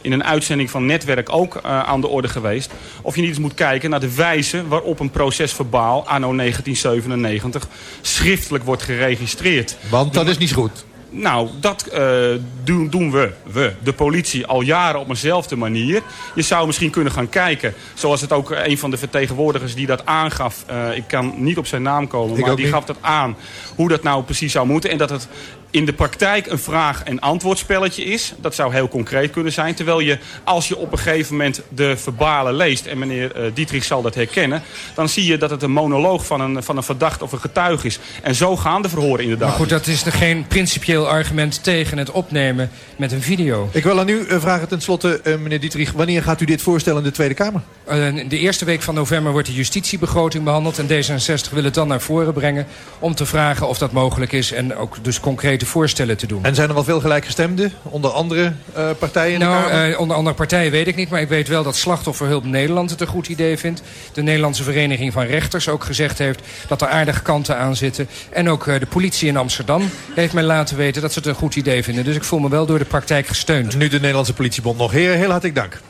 in 0.00 0.12
een 0.12 0.24
uitzending 0.24 0.70
van 0.70 0.86
Netwerk 0.86 1.32
ook 1.32 1.60
aan 1.62 2.00
de 2.00 2.08
orde 2.08 2.28
geweest... 2.28 2.70
of 3.02 3.14
je 3.14 3.20
niet 3.20 3.30
eens 3.30 3.38
moet 3.38 3.54
kijken 3.54 3.90
naar 3.90 4.00
de 4.00 4.14
wijze 4.14 4.68
waarop 4.68 5.00
een 5.00 5.10
proces 5.10 5.52
verbaal... 5.52 6.06
anno 6.06 6.36
1997 6.36 7.68
schriftelijk 8.00 8.64
wordt 8.64 8.82
geregistreerd. 8.82 9.76
Want 9.90 10.14
dat 10.14 10.28
is 10.28 10.38
niet 10.38 10.52
goed. 10.52 10.84
Nou, 11.10 11.48
dat 11.60 11.86
eh, 11.86 12.28
doen, 12.64 12.88
doen 12.90 13.10
we, 13.10 13.32
we, 13.52 13.72
de 13.82 13.92
politie, 13.92 14.46
al 14.46 14.60
jaren 14.60 15.00
op 15.00 15.08
eenzelfde 15.08 15.56
manier. 15.56 16.02
Je 16.34 16.42
zou 16.42 16.66
misschien 16.66 16.90
kunnen 16.90 17.12
gaan 17.12 17.28
kijken, 17.28 17.74
zoals 17.94 18.20
het 18.20 18.32
ook 18.32 18.50
een 18.50 18.78
van 18.78 18.90
de 18.90 18.96
vertegenwoordigers 18.96 19.74
die 19.74 19.86
dat 19.86 20.06
aangaf... 20.06 20.64
eh, 20.66 20.96
ik 20.96 21.04
kan 21.06 21.34
niet 21.36 21.58
op 21.58 21.66
zijn 21.66 21.82
naam 21.82 22.06
komen, 22.08 22.38
Ik 22.38 22.46
maar 22.46 22.56
die 22.56 22.64
niet. 22.64 22.74
gaf 22.74 22.84
dat 22.84 22.96
aan... 23.00 23.36
hoe 23.76 23.88
dat 23.88 24.02
nou 24.02 24.22
precies 24.22 24.52
zou 24.52 24.66
moeten. 24.66 24.90
En 24.90 24.98
dat 24.98 25.10
het 25.10 25.28
in 25.70 25.84
de 25.84 25.92
praktijk 25.92 26.46
een 26.46 26.58
vraag- 26.58 27.02
en 27.02 27.20
antwoordspelletje 27.20 28.04
is. 28.04 28.32
Dat 28.40 28.54
zou 28.54 28.72
heel 28.72 28.88
concreet 28.88 29.30
kunnen 29.30 29.52
zijn. 29.52 29.74
Terwijl 29.74 30.00
je, 30.00 30.18
als 30.44 30.68
je 30.68 30.76
op 30.76 30.92
een 30.92 30.98
gegeven 30.98 31.36
moment 31.36 31.62
de 31.68 31.96
verbalen 31.96 32.54
leest... 32.54 32.86
en 32.86 32.98
meneer 32.98 33.32
eh, 33.32 33.50
Dietrich 33.54 33.84
zal 33.84 34.02
dat 34.02 34.14
herkennen... 34.14 34.62
dan 34.94 35.08
zie 35.08 35.24
je 35.24 35.38
dat 35.38 35.50
het 35.50 35.62
een 35.62 35.70
monoloog 35.70 36.26
van 36.26 36.40
een, 36.40 36.62
van 36.62 36.76
een 36.76 36.82
verdachte 36.82 37.24
of 37.24 37.32
een 37.32 37.40
getuige 37.40 37.86
is. 37.86 37.98
En 38.22 38.34
zo 38.34 38.56
gaan 38.56 38.82
de 38.82 38.88
verhoren 38.88 39.22
inderdaad. 39.22 39.48
Maar 39.48 39.58
goed, 39.58 39.68
dat 39.68 39.86
is 39.86 40.04
er 40.04 40.12
geen 40.12 40.46
principieel 40.46 41.08
argument 41.08 41.62
tegen 41.62 41.98
het 41.98 42.10
opnemen 42.10 42.70
met 42.96 43.12
een 43.12 43.22
video. 43.22 43.68
Ik 43.72 43.82
wil 43.82 43.98
aan 43.98 44.08
u 44.08 44.26
eh, 44.26 44.40
vragen 44.40 44.68
tenslotte, 44.68 45.20
eh, 45.20 45.36
meneer 45.36 45.60
Dietrich... 45.60 45.92
wanneer 45.92 46.22
gaat 46.22 46.40
u 46.40 46.44
dit 46.44 46.62
voorstellen 46.62 46.98
in 46.98 47.04
de 47.04 47.14
Tweede 47.14 47.34
Kamer? 47.34 47.62
Eh, 47.84 48.28
de 48.28 48.38
eerste 48.38 48.64
week 48.64 48.82
van 48.82 48.94
november 48.94 49.32
wordt 49.32 49.46
de 49.46 49.54
justitiebegroting 49.54 50.44
behandeld. 50.44 50.78
En 50.78 50.86
D66 50.86 51.52
wil 51.52 51.64
het 51.64 51.74
dan 51.74 51.88
naar 51.88 52.00
voren 52.00 52.32
brengen 52.32 52.66
om 52.98 53.14
te 53.14 53.26
vragen 53.26 53.68
of 53.68 53.78
dat 53.78 53.92
mogelijk 53.92 54.32
is. 54.32 54.52
En 54.52 54.76
ook 54.76 54.96
dus 55.02 55.20
concrete 55.58 55.66
voorstellen 55.78 56.16
te 56.16 56.26
doen. 56.26 56.44
En 56.44 56.54
zijn 56.54 56.68
er 56.68 56.74
wel 56.74 56.84
veel 56.84 57.00
gelijkgestemden, 57.00 57.72
onder 57.82 58.10
andere 58.10 58.52
eh, 58.74 58.90
partijen 58.98 59.32
in 59.32 59.38
de 59.38 59.44
Nou, 59.44 59.68
Kamer? 59.68 59.92
eh, 59.92 60.00
onder 60.00 60.16
andere 60.16 60.36
partijen 60.36 60.70
weet 60.70 60.86
ik 60.86 60.96
niet, 60.96 61.10
maar 61.10 61.20
ik 61.20 61.28
weet 61.28 61.48
wel 61.48 61.62
dat 61.62 61.76
Slachtofferhulp 61.76 62.44
Nederland 62.44 62.90
het 62.90 63.00
een 63.00 63.06
goed 63.06 63.28
idee 63.28 63.58
vindt. 63.58 63.82
De 64.12 64.22
Nederlandse 64.22 64.62
Vereniging 64.62 65.12
van 65.12 65.24
Rechters 65.24 65.68
ook 65.68 65.84
gezegd 65.84 66.18
heeft 66.18 66.40
dat 66.68 66.82
er 66.82 66.88
aardige 66.88 67.22
kanten 67.22 67.56
aan 67.56 67.76
zitten. 67.76 68.08
En 68.30 68.48
ook 68.48 68.66
eh, 68.66 68.80
de 68.80 68.86
politie 68.86 69.28
in 69.28 69.36
Amsterdam 69.36 69.90
heeft 70.14 70.32
mij 70.32 70.42
laten 70.42 70.76
weten 70.76 71.02
dat 71.02 71.12
ze 71.12 71.18
het 71.18 71.28
een 71.28 71.34
goed 71.34 71.56
idee 71.56 71.82
vinden. 71.82 72.04
Dus 72.04 72.16
ik 72.16 72.24
voel 72.24 72.38
me 72.38 72.48
wel 72.48 72.66
door 72.66 72.78
de 72.78 72.84
praktijk 72.84 73.26
gesteund. 73.26 73.76
Nu 73.76 73.88
de 73.88 74.00
Nederlandse 74.00 74.32
politiebond 74.34 74.78
nog. 74.78 74.90
Heer, 74.90 75.12
heel 75.14 75.30
hartelijk 75.30 75.54
dank. 75.56 75.80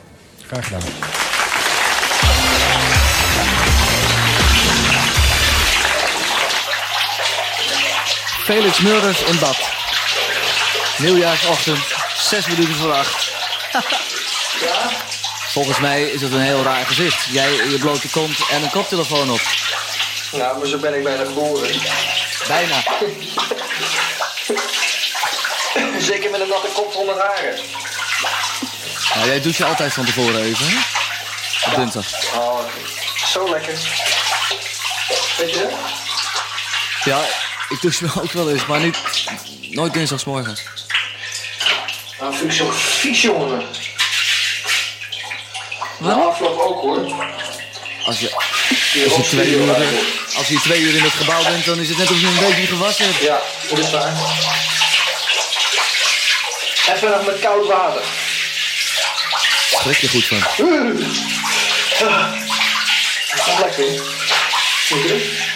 Graag 0.47 0.63
gedaan. 0.65 1.38
Felix 8.49 8.79
Murders 8.79 9.21
in 9.21 9.39
bad. 9.39 9.57
Nieuwjaarsochtend, 10.97 11.79
zes 12.17 12.47
minuten 12.47 12.75
voor 12.75 12.93
acht. 12.93 13.31
Volgens 15.55 15.79
mij 15.79 16.03
is 16.03 16.21
het 16.21 16.31
een 16.31 16.39
heel 16.39 16.63
raar 16.63 16.85
gezicht. 16.85 17.25
Jij 17.31 17.51
je 17.51 17.77
blote 17.79 18.09
kont 18.09 18.37
en 18.51 18.63
een 18.63 18.69
koptelefoon 18.69 19.31
op. 19.31 19.41
Nou, 20.31 20.57
maar 20.57 20.67
zo 20.67 20.77
ben 20.77 20.93
ik 20.93 21.03
bijna 21.03 21.23
geboren. 21.23 21.69
Bijna. 22.47 22.83
Zeker 26.09 26.31
met 26.31 26.41
een 26.41 26.47
natte 26.47 26.69
kop 26.73 26.91
zonder 26.91 27.17
haren. 27.17 27.59
Nou, 29.15 29.27
jij 29.27 29.41
doet 29.41 29.55
je 29.55 29.65
altijd 29.65 29.93
van 29.93 30.05
tevoren 30.05 30.43
even, 30.43 30.65
hè? 30.67 30.77
Op 31.69 31.75
dinsdag. 31.75 32.33
Oh, 32.33 32.59
zo 33.25 33.49
lekker. 33.49 33.73
Weet 35.37 35.53
je? 35.53 35.69
Ja, 37.03 37.19
ik 37.69 37.81
douche 37.81 38.03
me 38.03 38.21
ook 38.21 38.31
wel 38.31 38.51
eens, 38.51 38.65
maar 38.65 38.79
niet, 38.79 38.97
nooit 39.71 39.93
dinsdagsmorgens. 39.93 40.63
Nou, 42.19 42.35
vind 42.35 42.51
ik 42.51 42.57
zo 42.57 42.69
vies, 42.71 43.21
jongen. 43.21 43.67
Afloop 46.01 46.59
ook, 46.59 46.81
hoor. 46.81 47.13
Als 48.05 48.19
je, 48.19 48.33
als, 48.35 49.15
je 49.15 49.21
twee 49.29 49.49
uur, 49.49 49.75
als 50.37 50.47
je 50.47 50.59
twee 50.59 50.81
uur 50.81 50.95
in 50.95 51.03
het 51.03 51.11
gebouw 51.11 51.43
bent, 51.43 51.65
dan 51.65 51.79
is 51.79 51.89
het 51.89 51.97
net 51.97 52.11
of 52.11 52.19
je 52.21 52.27
een 52.27 52.39
beetje 52.39 52.67
gewassen 52.67 53.05
hebt. 53.05 53.21
Ja, 53.21 53.39
dat 53.69 53.79
is 53.79 53.91
waar. 53.91 54.13
Even 56.95 57.09
nog 57.09 57.25
met 57.25 57.39
koud 57.39 57.67
water. 57.67 58.01
Schrik 59.69 59.97
je 59.97 60.09
goed 60.09 60.25
van. 60.25 60.39
Dat 63.29 63.47
is 63.47 63.59
lekker. 63.61 64.17
Vind 64.87 65.03
je 65.03 65.48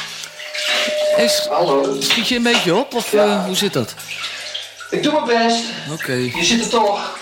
het? 1.16 1.50
Is, 2.00 2.08
schiet 2.08 2.28
je 2.28 2.36
een 2.36 2.44
beetje 2.44 2.76
op, 2.76 2.94
of 2.94 3.14
eh, 3.14 3.46
hoe 3.46 3.56
zit 3.56 3.74
dat? 3.74 3.94
Ik 4.90 5.04
doe 5.04 5.12
mijn 5.12 5.26
best. 5.48 5.64
Oké. 5.92 6.14
Je 6.14 6.44
zit 6.44 6.64
er 6.64 6.70
toch. 6.70 7.18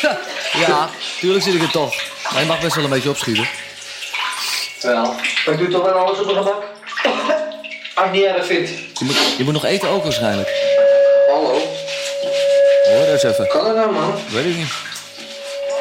Ja, 0.66 0.88
tuurlijk 1.20 1.44
zit 1.44 1.54
ik 1.54 1.62
er 1.62 1.70
toch. 1.70 1.94
Maar 2.32 2.40
je 2.40 2.46
mag 2.46 2.60
best 2.60 2.74
wel 2.74 2.84
een 2.84 2.90
beetje 2.90 3.08
opschieten. 3.08 3.48
Wel, 4.80 5.14
ik 5.46 5.58
doe 5.58 5.68
toch 5.68 5.84
wel 5.84 5.94
alles 5.94 6.18
op 6.18 6.24
mijn 6.24 6.36
gemak. 6.36 6.62
Als 7.94 8.06
ik 8.06 8.12
niet 8.12 8.24
erg 8.24 8.46
vind. 8.46 8.68
Je 8.68 9.04
moet, 9.04 9.16
je 9.38 9.44
moet 9.44 9.52
nog 9.52 9.64
eten 9.64 9.88
ook 9.88 10.02
waarschijnlijk. 10.02 10.48
Hallo. 11.28 11.52
Hoor 12.84 13.06
eens 13.06 13.22
even. 13.22 13.48
Kan 13.48 13.64
dat 13.64 13.74
nou, 13.74 13.92
man? 13.92 14.14
Weet 14.30 14.44
ik 14.44 14.56
niet. 14.56 14.72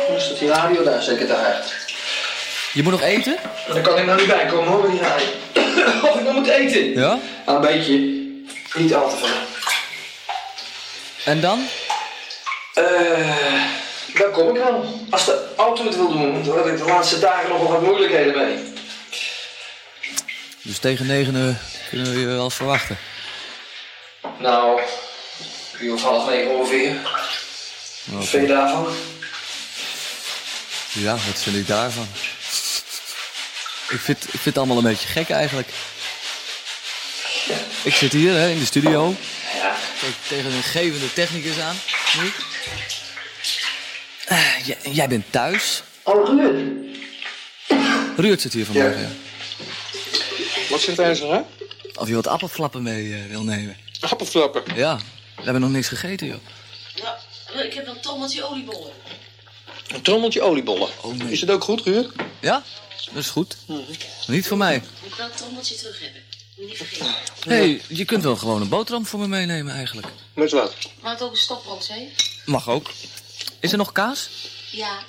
Dan 0.08 0.22
staat 0.22 0.40
die 0.40 0.48
radio 0.48 0.84
daar 0.84 1.02
zeker 1.02 1.28
te 1.28 1.34
hard. 1.34 1.83
Je 2.74 2.84
moet 2.84 2.92
nog 2.92 3.02
eten? 3.02 3.38
Dan 3.68 3.82
kan 3.82 3.98
ik 3.98 4.06
nou 4.06 4.20
niet 4.20 4.28
bij 4.28 4.46
komen 4.46 4.68
hoor, 4.68 4.90
die 4.90 5.00
radio. 5.00 5.26
of 6.10 6.16
ik 6.20 6.24
nog 6.24 6.34
moet 6.34 6.48
eten. 6.48 6.90
Ja? 6.94 7.20
Nou, 7.46 7.58
een 7.58 7.74
beetje. 7.74 7.98
Niet 8.74 8.94
al 8.94 9.10
te 9.10 9.16
veel. 9.16 9.28
En 11.26 11.42
dan? 11.42 11.68
Eh, 12.74 13.36
dan 14.18 14.32
kom 14.32 14.50
ik 14.50 14.64
wel. 14.64 14.86
Als 15.10 15.26
de 15.26 15.54
auto 15.58 15.86
het 15.86 15.96
wil 15.96 16.12
doen, 16.12 16.44
dan 16.44 16.58
heb 16.58 16.66
ik 16.66 16.78
de 16.78 16.86
laatste 16.86 17.20
dagen 17.20 17.50
nog 17.50 17.60
wel 17.60 17.72
wat 17.72 17.82
moeilijkheden 17.82 18.38
mee. 18.38 18.74
Dus 20.62 20.80
tegen 20.80 21.08
negenen 21.08 21.60
kunnen 21.90 22.14
we 22.14 22.20
je 22.20 22.26
wel 22.26 22.50
verwachten. 22.50 22.98
Nou, 24.38 24.82
uur 25.80 25.94
of 25.94 26.04
half 26.04 26.30
negen 26.30 26.52
ongeveer. 26.52 26.96
Wat 28.06 28.26
vind 28.26 28.48
je 28.48 28.54
daarvan? 28.54 28.88
Ja, 30.92 31.12
wat 31.12 31.42
vind 31.42 31.56
ik 31.56 31.68
daarvan? 31.68 32.08
Ik 33.94 34.00
vind, 34.00 34.24
ik 34.24 34.30
vind 34.30 34.46
het 34.46 34.58
allemaal 34.58 34.78
een 34.78 34.84
beetje 34.84 35.08
gek 35.08 35.30
eigenlijk. 35.30 35.68
Ik 37.84 37.94
zit 37.94 38.12
hier 38.12 38.34
hè, 38.34 38.50
in 38.50 38.60
de 38.60 38.66
studio. 38.66 39.16
Ja. 39.56 39.76
Kijk 40.00 40.14
tegen 40.28 40.52
een 40.52 40.64
gevende 40.64 41.14
technicus 41.14 41.60
aan. 41.60 41.76
Nu. 42.22 42.32
Eh, 44.26 44.66
jij, 44.66 44.78
jij 44.92 45.08
bent 45.08 45.26
thuis. 45.30 45.84
Oh, 46.04 46.28
Ruud. 46.28 46.98
Ruud 48.18 48.40
zit 48.40 48.54
hier 48.54 48.66
vanmorgen. 48.66 49.02
ja. 49.02 49.08
Wat 50.70 50.80
zit 50.82 51.00
er 51.00 51.16
zo, 51.16 51.32
hè? 51.32 51.42
Of 51.96 52.08
je 52.08 52.14
wat 52.16 52.28
appelflappen 52.28 52.84
mee 52.84 53.14
eh, 53.14 53.20
wil 53.30 53.44
nemen. 53.44 53.78
Appelflappen? 54.00 54.64
Ja, 54.76 54.98
we 55.36 55.44
hebben 55.44 55.62
nog 55.62 55.72
niks 55.72 55.88
gegeten, 55.88 56.28
joh. 56.28 56.40
Ja, 56.96 57.18
Nou, 57.54 57.66
ik 57.66 57.74
heb 57.74 57.88
een 57.88 58.00
tommeltje 58.02 58.44
oliebollen. 58.50 58.92
Een 59.88 60.02
trommeltje 60.02 60.42
oliebollen. 60.42 60.90
Is 61.28 61.42
het 61.42 61.50
ook 61.50 61.64
goed, 61.64 61.82
Ruud? 61.82 62.10
Ja, 62.40 62.64
dat 63.06 63.24
is 63.24 63.30
goed. 63.30 63.58
Niet 64.28 64.48
voor 64.48 64.58
mij. 64.58 64.84
Moet 65.02 65.12
ik 65.12 65.18
wel 65.18 65.26
een 65.26 65.36
tommeltje 65.36 65.76
terug 65.76 66.00
hebben. 66.00 66.22
Moet 66.58 66.68
niet 66.68 66.78
vergeten. 66.78 67.06
Hé, 67.40 67.56
hey, 67.56 67.82
je 67.88 68.06
kunt 68.06 68.24
wel 68.24 68.36
gewoon 68.36 68.62
een 68.62 68.70
boterham 68.70 69.06
voor 69.06 69.20
me 69.20 69.28
meenemen 69.28 69.74
eigenlijk. 69.74 70.08
Met 70.34 70.52
wat? 70.52 70.76
Maak 71.02 71.22
ook 71.22 71.32
een 71.32 71.38
stokbrood, 71.38 71.88
hè? 71.88 72.10
Mag 72.46 72.70
ook. 72.70 72.92
Is 73.60 73.72
er 73.72 73.78
nog 73.78 73.92
kaas? 73.92 74.30
Ja. 74.72 75.00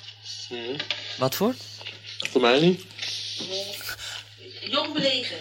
Wat 1.19 1.35
voor? 1.35 1.55
Voor 2.19 2.41
mij 2.41 2.61
niet. 2.61 2.85
Jong 4.71 4.93
belegen. 4.93 5.37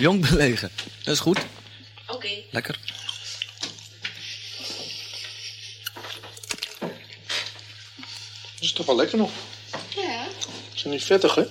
Jong 0.00 0.28
belegen. 0.30 0.70
Dat 1.04 1.14
is 1.14 1.20
goed. 1.20 1.38
Oké. 2.06 2.28
Lekker. 2.50 2.78
Dat 8.60 8.68
is 8.68 8.72
toch 8.72 8.86
wel 8.86 8.96
lekker 8.96 9.18
nog. 9.18 9.30
Ja. 9.96 10.26
Is 10.74 10.82
het 10.82 10.92
niet 10.92 11.04
vettig, 11.04 11.34
hè? 11.34 11.44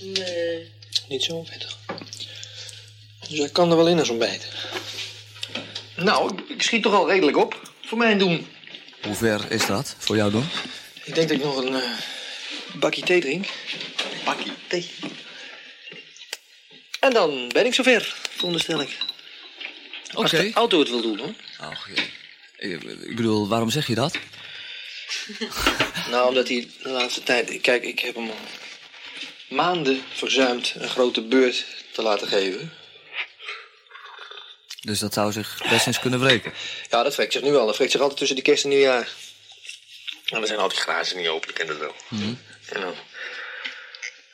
Nee. 0.00 0.70
Niet 1.08 1.22
zo 1.22 1.44
vettig. 1.44 1.78
Dus 3.28 3.38
hij 3.38 3.48
kan 3.48 3.70
er 3.70 3.76
wel 3.76 3.88
in 3.88 3.98
als 3.98 4.08
ontbijt. 4.08 4.48
Nou, 5.96 6.38
ik- 6.48 6.62
schiet 6.62 6.82
toch 6.82 6.94
al 6.94 7.08
redelijk 7.08 7.36
op. 7.36 7.70
Voor 7.84 7.98
mijn 7.98 8.18
doen. 8.18 8.46
Hoe 9.02 9.14
ver 9.14 9.50
is 9.50 9.66
dat 9.66 9.94
voor 9.98 10.16
jou 10.16 10.30
doen? 10.30 10.48
Ik 11.04 11.14
denk 11.14 11.28
dat 11.28 11.36
ik 11.38 11.44
nog 11.44 11.56
een 11.56 11.74
eh, 11.74 11.90
bakje 12.74 13.02
thee 13.02 13.20
drink. 13.20 13.46
Bakje 14.24 14.50
thee. 14.68 14.90
En 17.00 17.12
dan 17.12 17.48
ben 17.48 17.66
ik 17.66 17.74
zover, 17.74 18.14
veronderstel 18.30 18.80
ik. 18.80 18.96
Als 20.12 20.32
Oké. 20.32 20.42
de 20.42 20.52
auto 20.52 20.78
het 20.78 20.88
wil 20.88 21.02
doen, 21.02 21.18
hoor. 21.18 21.34
Ach, 21.58 21.88
ja. 21.94 22.02
ik, 22.56 22.82
ik 22.82 23.16
bedoel, 23.16 23.48
waarom 23.48 23.70
zeg 23.70 23.86
je 23.86 23.94
dat? 23.94 24.18
Nou, 26.10 26.28
omdat 26.28 26.48
hij 26.48 26.68
de 26.82 26.88
laatste 26.88 27.22
tijd... 27.22 27.60
Kijk, 27.60 27.84
ik 27.84 27.98
heb 28.00 28.14
hem 28.14 28.30
al 28.30 28.36
maanden 29.48 30.02
verzuimd 30.14 30.72
een 30.76 30.88
grote 30.88 31.20
beurt 31.22 31.64
te 31.92 32.02
laten 32.02 32.28
geven. 32.28 32.72
Dus 34.80 34.98
dat 34.98 35.12
zou 35.12 35.32
zich 35.32 35.62
best 35.70 35.86
eens 35.86 35.98
kunnen 36.00 36.20
wreken. 36.20 36.52
Ja, 36.90 37.02
dat 37.02 37.16
wreekt 37.16 37.32
zich 37.32 37.42
nu 37.42 37.56
al. 37.56 37.66
Dat 37.66 37.76
wreekt 37.76 37.92
zich 37.92 38.00
altijd 38.00 38.18
tussen 38.18 38.36
die 38.36 38.44
kerst 38.44 38.64
en 38.64 38.70
nieuwjaar. 38.70 39.08
Nou, 40.24 40.38
dan 40.38 40.46
zijn 40.46 40.58
al 40.58 40.68
die 40.68 40.78
glazen 40.78 41.16
niet 41.16 41.28
open, 41.28 41.48
ik 41.48 41.54
ken 41.54 41.66
dat 41.66 41.78
wel. 41.78 41.94
Mhm. 42.08 42.34
En 42.68 42.80
dan... 42.80 42.94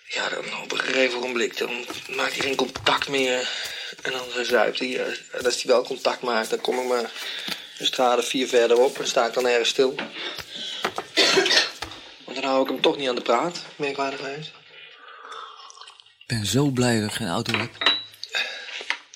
Ja, 0.08 0.28
dan 0.28 0.44
op 0.62 0.72
een 0.72 0.78
gegeven 0.78 1.18
ogenblik, 1.18 1.56
dan 1.58 1.86
maakt 2.08 2.32
hij 2.32 2.40
geen 2.42 2.54
contact 2.56 3.08
meer. 3.08 3.48
En 4.02 4.12
dan 4.12 4.24
verzuipt 4.30 4.78
hij. 4.78 4.98
Eh, 5.00 5.06
En 5.32 5.44
als 5.44 5.62
hij 5.62 5.72
wel 5.72 5.82
contact 5.84 6.22
maakt, 6.22 6.50
dan 6.50 6.60
kom 6.60 6.78
ik 6.80 6.86
maar 6.86 7.10
een 7.78 7.86
strade 7.86 8.22
vier 8.22 8.48
verderop 8.48 8.98
en 8.98 9.06
sta 9.06 9.26
ik 9.26 9.34
dan 9.34 9.46
ergens 9.46 9.68
stil. 9.68 9.94
Hou 12.48 12.62
ik 12.62 12.68
hem 12.68 12.80
toch 12.80 12.96
niet 12.96 13.08
aan 13.08 13.14
de 13.14 13.20
praat, 13.20 13.64
merkwaardigheid. 13.76 14.46
Ik 16.18 16.26
ben 16.26 16.46
zo 16.46 16.70
blij 16.70 17.00
dat 17.00 17.10
ik 17.10 17.16
geen 17.16 17.28
auto 17.28 17.58
heb. 17.58 17.70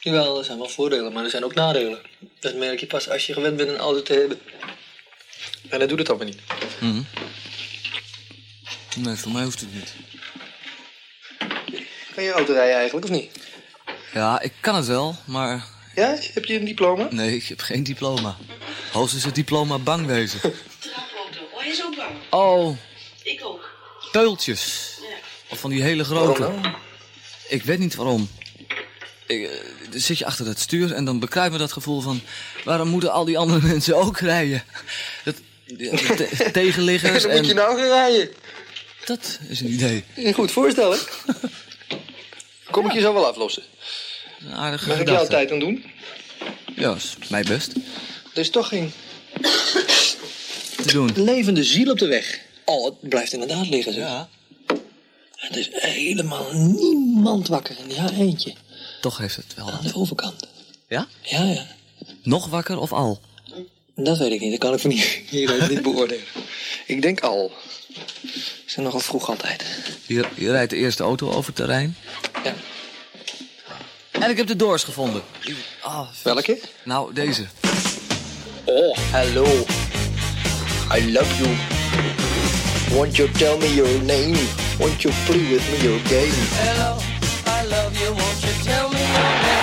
Jawel, 0.00 0.38
er 0.38 0.44
zijn 0.44 0.58
wel 0.58 0.68
voordelen, 0.68 1.12
maar 1.12 1.24
er 1.24 1.30
zijn 1.30 1.44
ook 1.44 1.54
nadelen. 1.54 2.00
Dat 2.40 2.54
merk 2.54 2.80
je 2.80 2.86
pas 2.86 3.08
als 3.08 3.26
je 3.26 3.32
gewend 3.32 3.56
bent 3.56 3.68
een 3.68 3.76
auto 3.76 4.02
te 4.02 4.12
hebben. 4.12 4.40
En 5.68 5.78
dat 5.78 5.88
doet 5.88 5.98
het 5.98 6.06
dan 6.06 6.16
maar 6.16 6.26
niet. 6.26 6.40
Mhm. 6.80 7.02
Nee, 8.96 9.16
voor 9.16 9.32
mij 9.32 9.42
hoeft 9.42 9.60
het 9.60 9.74
niet. 9.74 9.94
Kan 12.14 12.24
je 12.24 12.32
auto 12.32 12.52
rijden 12.52 12.76
eigenlijk, 12.76 13.06
of 13.06 13.12
niet? 13.12 13.30
Ja, 14.12 14.40
ik 14.40 14.52
kan 14.60 14.74
het 14.74 14.86
wel, 14.86 15.16
maar... 15.24 15.64
Ja? 15.94 16.16
Heb 16.34 16.44
je 16.44 16.58
een 16.58 16.64
diploma? 16.64 17.08
Nee, 17.10 17.36
ik 17.36 17.44
heb 17.44 17.60
geen 17.60 17.82
diploma. 17.82 18.36
Hoogstens 18.92 19.24
het 19.24 19.34
diploma 19.34 19.78
bangwezen. 19.78 20.40
Trapauto. 20.40 21.40
Oh, 21.54 21.62
je 21.62 21.70
is 21.70 21.84
ook 21.84 21.96
bang. 21.96 22.10
Oh, 22.30 22.76
Ja. 24.12 24.52
Of 25.48 25.58
van 25.60 25.70
die 25.70 25.82
hele 25.82 26.04
grote. 26.04 26.50
Ik 27.48 27.62
weet 27.62 27.78
niet 27.78 27.94
waarom. 27.94 28.28
Ik, 29.26 29.42
eh, 29.48 29.50
dan 29.90 30.00
zit 30.00 30.18
je 30.18 30.26
achter 30.26 30.46
het 30.46 30.60
stuur 30.60 30.92
en 30.92 31.04
dan 31.04 31.18
bekruipt 31.18 31.52
me 31.52 31.58
dat 31.58 31.72
gevoel 31.72 32.00
van... 32.00 32.20
waarom 32.64 32.88
moeten 32.88 33.12
al 33.12 33.24
die 33.24 33.38
andere 33.38 33.66
mensen 33.72 33.96
ook 33.96 34.18
rijden? 34.20 34.64
Dat, 35.24 35.34
te- 35.66 36.48
tegenliggers 36.52 37.22
dan 37.22 37.30
en... 37.30 37.36
moet 37.36 37.46
je 37.46 37.54
nou 37.54 37.78
gaan 37.78 37.86
rijden. 37.88 38.30
Dat 39.04 39.38
is 39.48 39.60
een 39.60 39.72
idee. 39.72 40.04
Een 40.16 40.32
goed 40.34 40.50
voorstel, 40.52 40.92
hè? 40.92 40.98
Kom 42.70 42.86
ik 42.86 42.92
je 42.92 43.00
zo 43.00 43.14
wel 43.14 43.26
aflossen. 43.26 43.62
Een 44.40 44.52
aardige 44.54 44.88
Mag 44.88 44.98
ik 44.98 45.06
jouw 45.06 45.14
gedachte. 45.16 45.34
tijd 45.34 45.48
dan 45.48 45.58
doen? 45.58 45.84
Ja, 46.76 46.94
is 46.94 47.16
mij 47.28 47.42
best. 47.42 47.72
Er 48.34 48.40
is 48.40 48.50
toch 48.50 48.68
geen 48.68 48.92
Te 50.76 50.92
doen. 50.92 51.10
levende 51.14 51.64
ziel 51.64 51.90
op 51.90 51.98
de 51.98 52.06
weg. 52.06 52.40
Oh, 52.72 52.84
het 52.84 53.08
blijft 53.08 53.32
inderdaad 53.32 53.68
liggen, 53.68 53.92
zeg. 53.92 54.04
Ja. 54.04 54.28
Er 55.36 55.58
is 55.58 55.68
helemaal 55.72 56.52
niemand 56.52 57.48
wakker 57.48 57.76
in 57.78 57.94
ja 57.94 58.10
eentje. 58.10 58.52
Toch 59.00 59.18
heeft 59.18 59.36
het 59.36 59.54
wel 59.54 59.70
Aan 59.70 59.84
de 59.84 59.94
overkant. 59.94 60.46
Ja? 60.88 61.06
Ja, 61.22 61.44
ja. 61.44 61.66
Nog 62.22 62.48
wakker 62.48 62.78
of 62.78 62.92
al? 62.92 63.20
Dat 63.94 64.18
weet 64.18 64.32
ik 64.32 64.40
niet. 64.40 64.50
Dat 64.50 64.60
kan 64.60 64.72
ik 64.72 64.78
van 64.78 64.90
hier, 64.90 65.20
hieruit 65.30 65.70
niet 65.70 65.82
beoordelen. 65.82 66.24
Ik 66.86 67.02
denk 67.02 67.20
al. 67.20 67.52
Ze 68.32 68.40
zijn 68.66 68.84
nogal 68.84 69.00
vroeg 69.00 69.28
altijd. 69.28 69.64
Hier, 70.06 70.28
hier 70.36 70.50
rijdt 70.50 70.70
de 70.70 70.76
eerste 70.76 71.02
auto 71.02 71.28
over 71.28 71.46
het 71.46 71.56
terrein. 71.56 71.96
Ja. 72.44 72.54
En 74.10 74.30
ik 74.30 74.36
heb 74.36 74.46
de 74.46 74.56
doors 74.56 74.84
gevonden. 74.84 75.22
Ah, 75.82 76.08
Welke? 76.22 76.60
Nou, 76.84 77.14
deze. 77.14 77.46
Oh, 78.64 78.96
hello. 78.96 79.44
I 80.94 81.12
love 81.12 81.42
you. 81.42 81.81
Won't 82.94 83.18
you 83.18 83.26
tell 83.28 83.56
me 83.56 83.74
your 83.74 83.88
name? 84.02 84.36
Won't 84.78 85.02
you 85.02 85.10
play 85.24 85.40
with 85.50 85.64
me 85.72 85.78
your 85.80 85.98
game? 86.12 86.36
Hello, 86.60 87.00
I 87.46 87.64
love 87.64 87.96
you, 87.96 88.12
won't 88.12 88.40
you 88.44 88.52
tell 88.62 88.88
me 88.92 89.00
your 89.00 89.32
name? 89.40 89.60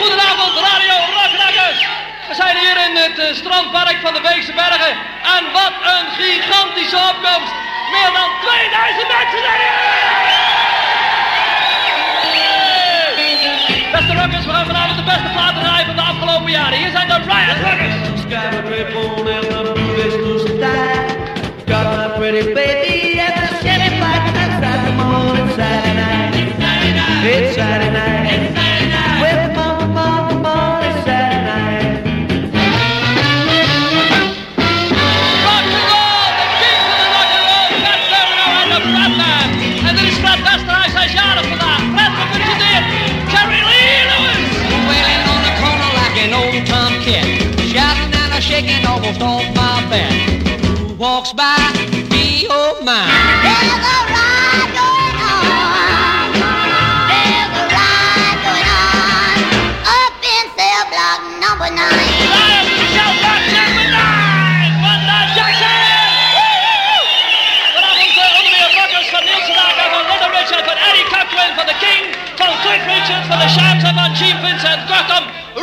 Goedenavond, 0.00 0.54
Radio 0.68 0.96
Rockrakkers. 1.16 1.80
We 2.28 2.34
zijn 2.34 2.56
hier 2.56 2.76
in 2.86 2.96
het 2.96 3.36
strandpark 3.36 3.98
van 4.02 4.14
de 4.14 4.20
Beekse 4.20 4.52
Bergen. 4.52 4.94
En 5.36 5.44
wat 5.52 5.74
een 5.92 6.06
gigantische 6.18 6.96
opkomst. 6.96 7.52
Meer 7.92 8.10
dan 8.18 8.30
2000 8.40 9.08
mensen 9.16 9.40
zijn 9.46 9.60
hier. 9.60 9.74
Beste 13.92 14.14
Rockers, 14.14 14.46
we 14.46 14.52
gaan 14.52 14.66
vanavond 14.66 14.96
de 14.96 15.04
beste 15.04 15.30
platen 15.32 15.60
draaien 15.62 15.86
van 15.86 15.96
de 15.96 16.02
afgelopen 16.46 16.50
jaren. 16.50 16.78
Hier 16.78 16.90
zijn 16.90 17.08
de 17.08 17.14
Riot 17.14 17.60
Rockers. 17.62 18.04
Got 21.66 21.84
my 21.96 22.18
pretty 22.18 22.54
baby 22.54 23.18
at 23.18 23.34
the 23.34 23.54
Chevy 23.62 23.96
Black 23.96 24.22
outside 24.36 24.86
the 24.86 24.92
morning 24.92 25.50
Saturday 25.50 25.94
night. 25.94 26.34
It's 27.24 27.54
Saturday 27.54 27.90
night. 27.90 28.40
With 28.40 28.65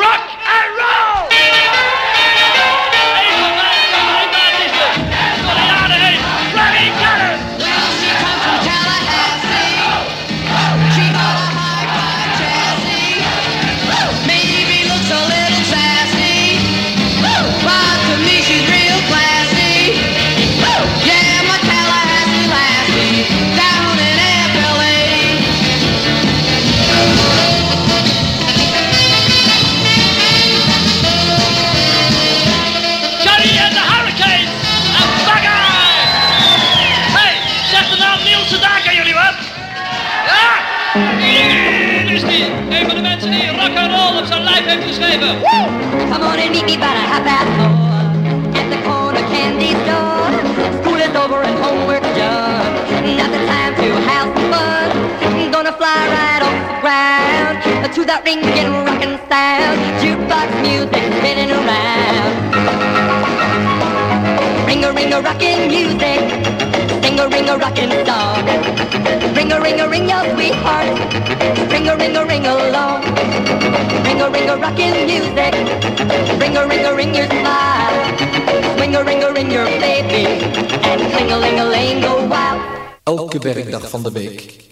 rock 0.03 0.32
geschreven. 45.03 45.43
Come 46.11 46.23
on 46.23 46.39
and 46.39 46.51
meet 46.51 46.65
me 46.65 46.77
by 46.77 46.91
the 46.93 47.03
half 47.11 47.23
past 47.23 47.49
four 47.59 48.03
at 48.59 48.67
the 48.69 48.79
corner 48.87 49.25
candy 49.33 49.71
store. 49.83 50.31
School 50.81 50.99
is 50.99 51.15
over 51.15 51.41
and 51.43 51.57
homework 51.63 52.03
done. 52.15 53.17
Not 53.17 53.31
the 53.31 53.45
time 53.45 53.75
to 53.75 53.89
have 54.09 54.33
fun. 54.51 55.51
Gonna 55.51 55.73
fly 55.73 56.07
right 56.17 56.41
off 56.41 56.57
the 56.67 56.81
ground 56.81 57.93
to 57.93 58.05
that 58.05 58.23
ringing 58.25 58.71
rockin' 58.85 59.19
sound. 59.29 59.77
Jukebox 60.01 60.49
music 60.61 61.03
spinning 61.19 61.51
around. 61.51 62.33
Ring 64.67 64.83
a 64.83 64.91
ring 64.93 65.13
a 65.13 65.21
rockin' 65.21 65.67
music. 65.67 66.21
Sing 67.03 67.19
a 67.19 67.27
ring 67.27 67.49
a 67.49 67.57
rockin' 67.57 68.05
song. 68.05 68.92
Ring 69.35 69.51
a 69.51 69.59
ring 69.59 69.79
a 69.79 69.87
ring 69.87 70.09
your 70.09 70.23
sweetheart. 70.33 70.97
Ring 71.71 71.87
a 71.87 71.95
ring 71.97 72.15
a 72.15 72.25
ring 72.25 72.45
along. 72.45 73.01
Ring 74.05 74.21
a 74.21 74.29
ring 74.29 74.49
a 74.49 74.55
rockin' 74.57 75.05
music. 75.05 75.53
Ring 76.39 76.57
a 76.57 76.67
ring 76.67 76.85
a 76.85 76.93
ring 76.95 77.15
your 77.15 77.27
smile. 77.27 77.95
Ring 78.77 78.95
a 78.95 79.03
ring 79.03 79.23
a 79.23 79.31
ring 79.31 79.51
your 79.51 79.65
baby. 79.79 80.25
And 80.89 81.01
cling 81.11 81.31
a 81.31 81.37
ling 81.37 81.59
a 81.59 81.65
ling 81.65 82.01
go 82.01 82.27
wild. 82.27 82.61
Elke 83.03 83.39
werkdag 83.39 83.89
van 83.89 84.03
de 84.03 84.11
week 84.11 84.63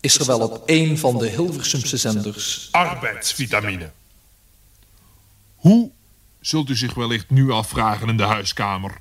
is 0.00 0.18
er 0.18 0.26
wel 0.26 0.40
op 0.40 0.62
één 0.66 0.98
van 0.98 1.18
de 1.18 1.28
Hilversumse 1.28 1.96
zenders 1.96 2.68
arbeidsvitamine. 2.70 3.90
Hoe, 5.54 5.90
zult 6.40 6.68
u 6.68 6.76
zich 6.76 6.94
wellicht 6.94 7.30
nu 7.30 7.50
afvragen 7.50 8.08
in 8.08 8.16
de 8.16 8.22
huiskamer, 8.22 8.98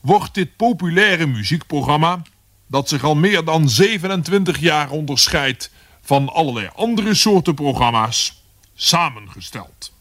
wordt 0.00 0.34
dit 0.34 0.56
populaire 0.56 1.26
muziekprogramma, 1.26 2.22
dat 2.70 2.88
zich 2.88 3.04
al 3.04 3.14
meer 3.14 3.44
dan 3.44 3.68
27 3.68 4.58
jaar 4.58 4.90
onderscheidt 4.90 5.70
van 6.02 6.28
allerlei 6.28 6.70
andere 6.74 7.14
soorten 7.14 7.54
programma's, 7.54 8.42
samengesteld? 8.74 9.92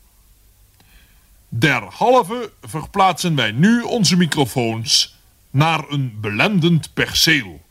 Derhalve 1.50 2.52
verplaatsen 2.62 3.36
wij 3.36 3.52
nu 3.52 3.82
onze 3.82 4.16
microfoons 4.16 5.18
naar 5.52 5.84
een 5.90 6.18
belendend 6.22 6.94
perceel. 6.94 7.62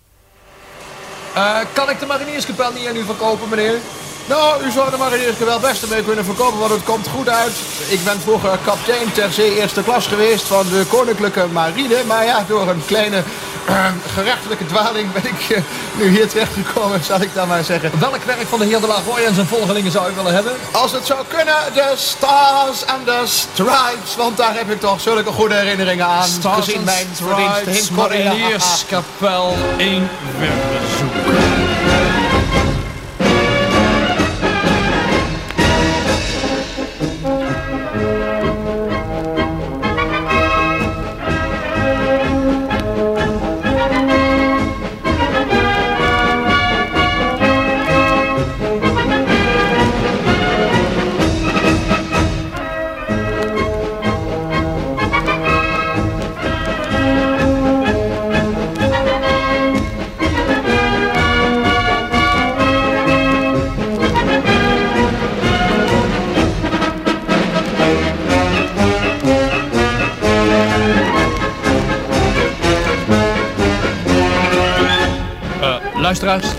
Eh, 1.34 1.58
kan 1.72 1.90
ik 1.90 1.98
de 2.00 2.06
marinierskapel 2.06 2.72
niet 2.72 2.86
aan 2.86 2.96
u 2.96 3.04
verkopen, 3.04 3.48
meneer? 3.48 3.78
Nou, 4.28 4.64
u 4.64 4.70
zou 4.70 4.90
de 4.90 4.96
marinierskapel 4.96 5.60
best 5.60 5.90
mee 5.90 6.04
kunnen 6.04 6.24
verkopen, 6.24 6.58
want 6.58 6.70
het 6.70 6.84
komt 6.84 7.08
goed 7.08 7.28
uit. 7.28 7.52
Ik 7.88 8.04
ben 8.04 8.20
vroeger 8.20 8.58
kapitein 8.64 9.12
ter 9.12 9.32
zee 9.32 9.60
eerste 9.60 9.82
klas 9.82 10.06
geweest 10.06 10.44
van 10.44 10.68
de 10.68 10.84
Koninklijke 10.88 11.46
Marine. 11.46 12.04
Maar 12.06 12.24
ja, 12.24 12.44
door 12.48 12.68
een 12.68 12.84
kleine 12.86 13.22
gerechtelijke 14.14 14.66
dwaling 14.66 15.12
ben 15.12 15.24
ik 15.24 15.56
eh, 15.56 15.62
nu 15.96 16.08
hier 16.08 16.28
terechtgekomen, 16.28 17.04
zal 17.04 17.20
ik 17.20 17.34
dan 17.34 17.48
maar 17.48 17.64
zeggen. 17.64 17.90
Welk 17.98 18.22
werk 18.24 18.46
van 18.48 18.58
de 18.58 18.64
heer 18.64 18.80
de 18.80 18.86
La 18.86 18.98
Roy 19.06 19.24
en 19.24 19.34
zijn 19.34 19.46
volgelingen 19.46 19.92
zou 19.92 20.10
u 20.10 20.14
willen 20.14 20.34
hebben? 20.34 20.52
Als 20.70 20.92
het 20.92 21.06
zou 21.06 21.24
kunnen, 21.28 21.54
de 21.74 21.92
Stars 21.96 22.86
and 22.86 23.06
the 23.06 23.22
Stripes. 23.24 24.16
Want 24.16 24.36
daar 24.36 24.54
heb 24.54 24.70
ik 24.70 24.80
toch 24.80 25.00
zulke 25.00 25.32
goede 25.32 25.54
herinneringen 25.54 26.06
aan. 26.06 26.24
Stars 26.24 26.64
gezien 26.64 26.84
mijn 26.84 27.06
Stripes, 27.14 27.88
in. 27.88 27.94
Marinierskapel, 27.94 29.56
één 29.76 30.10
werkbezoek. 30.38 31.67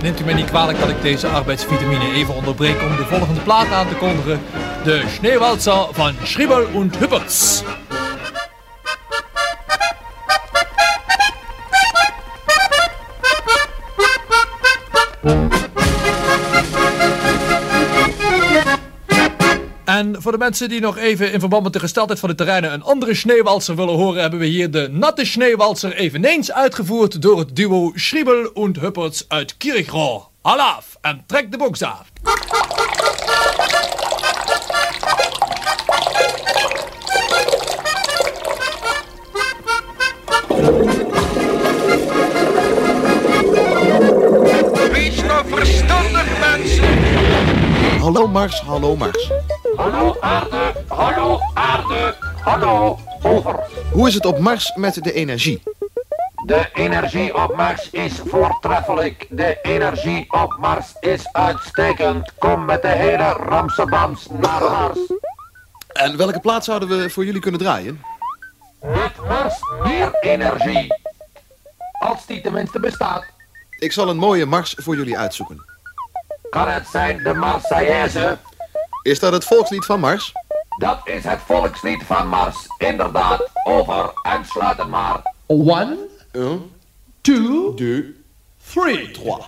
Neemt 0.10 0.22
u 0.22 0.26
mij 0.26 0.34
niet 0.34 0.50
kwalijk 0.50 0.80
dat 0.80 0.90
ik 0.90 1.02
deze 1.02 1.28
arbeidsvitamine 1.28 2.14
even 2.14 2.36
onderbreek 2.36 2.82
om 2.82 2.96
de 2.96 3.06
volgende 3.06 3.42
plaat 3.42 3.72
aan 3.72 3.88
te 3.88 3.96
kondigen. 3.96 4.40
De 4.84 5.04
Schneewalzer 5.08 5.88
van 5.92 6.14
Schriebel 6.24 6.66
und 6.74 6.98
Hüpperts. 6.98 7.64
Voor 20.30 20.38
de 20.38 20.44
mensen 20.44 20.70
die 20.70 20.80
nog 20.80 20.98
even 20.98 21.32
in 21.32 21.40
verband 21.40 21.64
met 21.64 21.74
de 21.74 21.80
gesteldheid 21.80 22.20
van 22.20 22.30
de 22.30 22.36
terreinen 22.36 22.74
een 22.74 22.84
andere 22.84 23.14
sneeuwwalser 23.14 23.76
willen 23.76 23.96
horen, 23.96 24.22
hebben 24.22 24.40
we 24.40 24.46
hier 24.46 24.72
de 24.72 24.88
natte 24.92 25.26
sneeuwwalser 25.26 25.96
eveneens 25.96 26.52
uitgevoerd 26.52 27.22
door 27.22 27.40
het 27.40 27.56
duo 27.56 27.92
Schriebel 27.96 28.46
und 28.54 28.80
Hupperts 28.80 29.26
uit 29.28 29.58
Kirchrohr. 29.58 30.28
Alaf 30.42 30.98
en 31.02 31.24
trek 31.28 31.52
de 31.52 31.58
box 31.58 31.82
af. 31.82 32.12
Wees 44.92 45.24
nou 45.24 45.48
verstandig, 45.48 46.40
mensen. 46.40 46.84
Hallo 48.00 48.28
Mars, 48.28 48.62
hallo 48.62 48.96
Mars. 48.96 49.32
Hallo 49.80 50.18
aarde, 50.20 50.74
hallo 50.88 51.40
aarde, 51.54 52.16
hallo 52.44 53.00
over. 53.24 53.60
Hoe 53.92 54.08
is 54.08 54.14
het 54.14 54.26
op 54.26 54.40
Mars 54.40 54.76
met 54.76 55.04
de 55.04 55.14
energie? 55.14 55.62
De 56.46 56.70
energie 56.74 57.36
op 57.44 57.56
Mars 57.56 57.90
is 57.90 58.14
voortreffelijk. 58.26 59.26
De 59.30 59.60
energie 59.62 60.26
op 60.34 60.58
Mars 60.60 60.94
is 61.00 61.32
uitstekend. 61.32 62.32
Kom 62.38 62.66
met 62.66 62.82
de 62.82 62.88
hele 62.88 63.24
Ramsebams 63.30 64.28
naar 64.30 64.62
Mars. 64.62 65.00
En 65.88 66.18
welke 66.18 66.40
plaat 66.40 66.64
zouden 66.64 66.90
we 66.90 67.10
voor 67.10 67.26
jullie 67.26 67.42
kunnen 67.42 67.60
draaien? 67.60 68.02
Het 68.80 69.28
Mars 69.28 69.56
meer 69.84 70.18
energie. 70.20 70.88
Als 72.00 72.26
die 72.26 72.42
tenminste 72.42 72.80
bestaat, 72.80 73.26
Ik 73.78 73.92
zal 73.92 74.10
een 74.10 74.18
mooie 74.18 74.46
mars 74.46 74.76
voor 74.78 74.96
jullie 74.96 75.18
uitzoeken. 75.18 75.66
kan 76.50 76.68
het 76.68 76.88
zijn 76.88 77.24
de 77.24 77.34
Marseillaise. 77.34 78.38
Is 79.10 79.20
dat 79.20 79.34
het 79.34 79.46
volkslied 79.46 79.86
van 79.86 80.00
Mars? 80.00 80.32
Dat 80.78 81.00
is 81.04 81.24
het 81.24 81.40
volkslied 81.46 82.04
van 82.04 82.28
Mars. 82.28 82.56
Inderdaad, 82.78 83.50
over 83.64 84.12
en 84.24 84.46
sluit 84.46 84.78
het 84.78 84.88
maar. 84.88 85.34
One, 85.46 85.98
Un, 86.32 86.72
two, 87.22 87.74
deux, 87.76 88.04
three. 88.74 89.12
trois. 89.12 89.48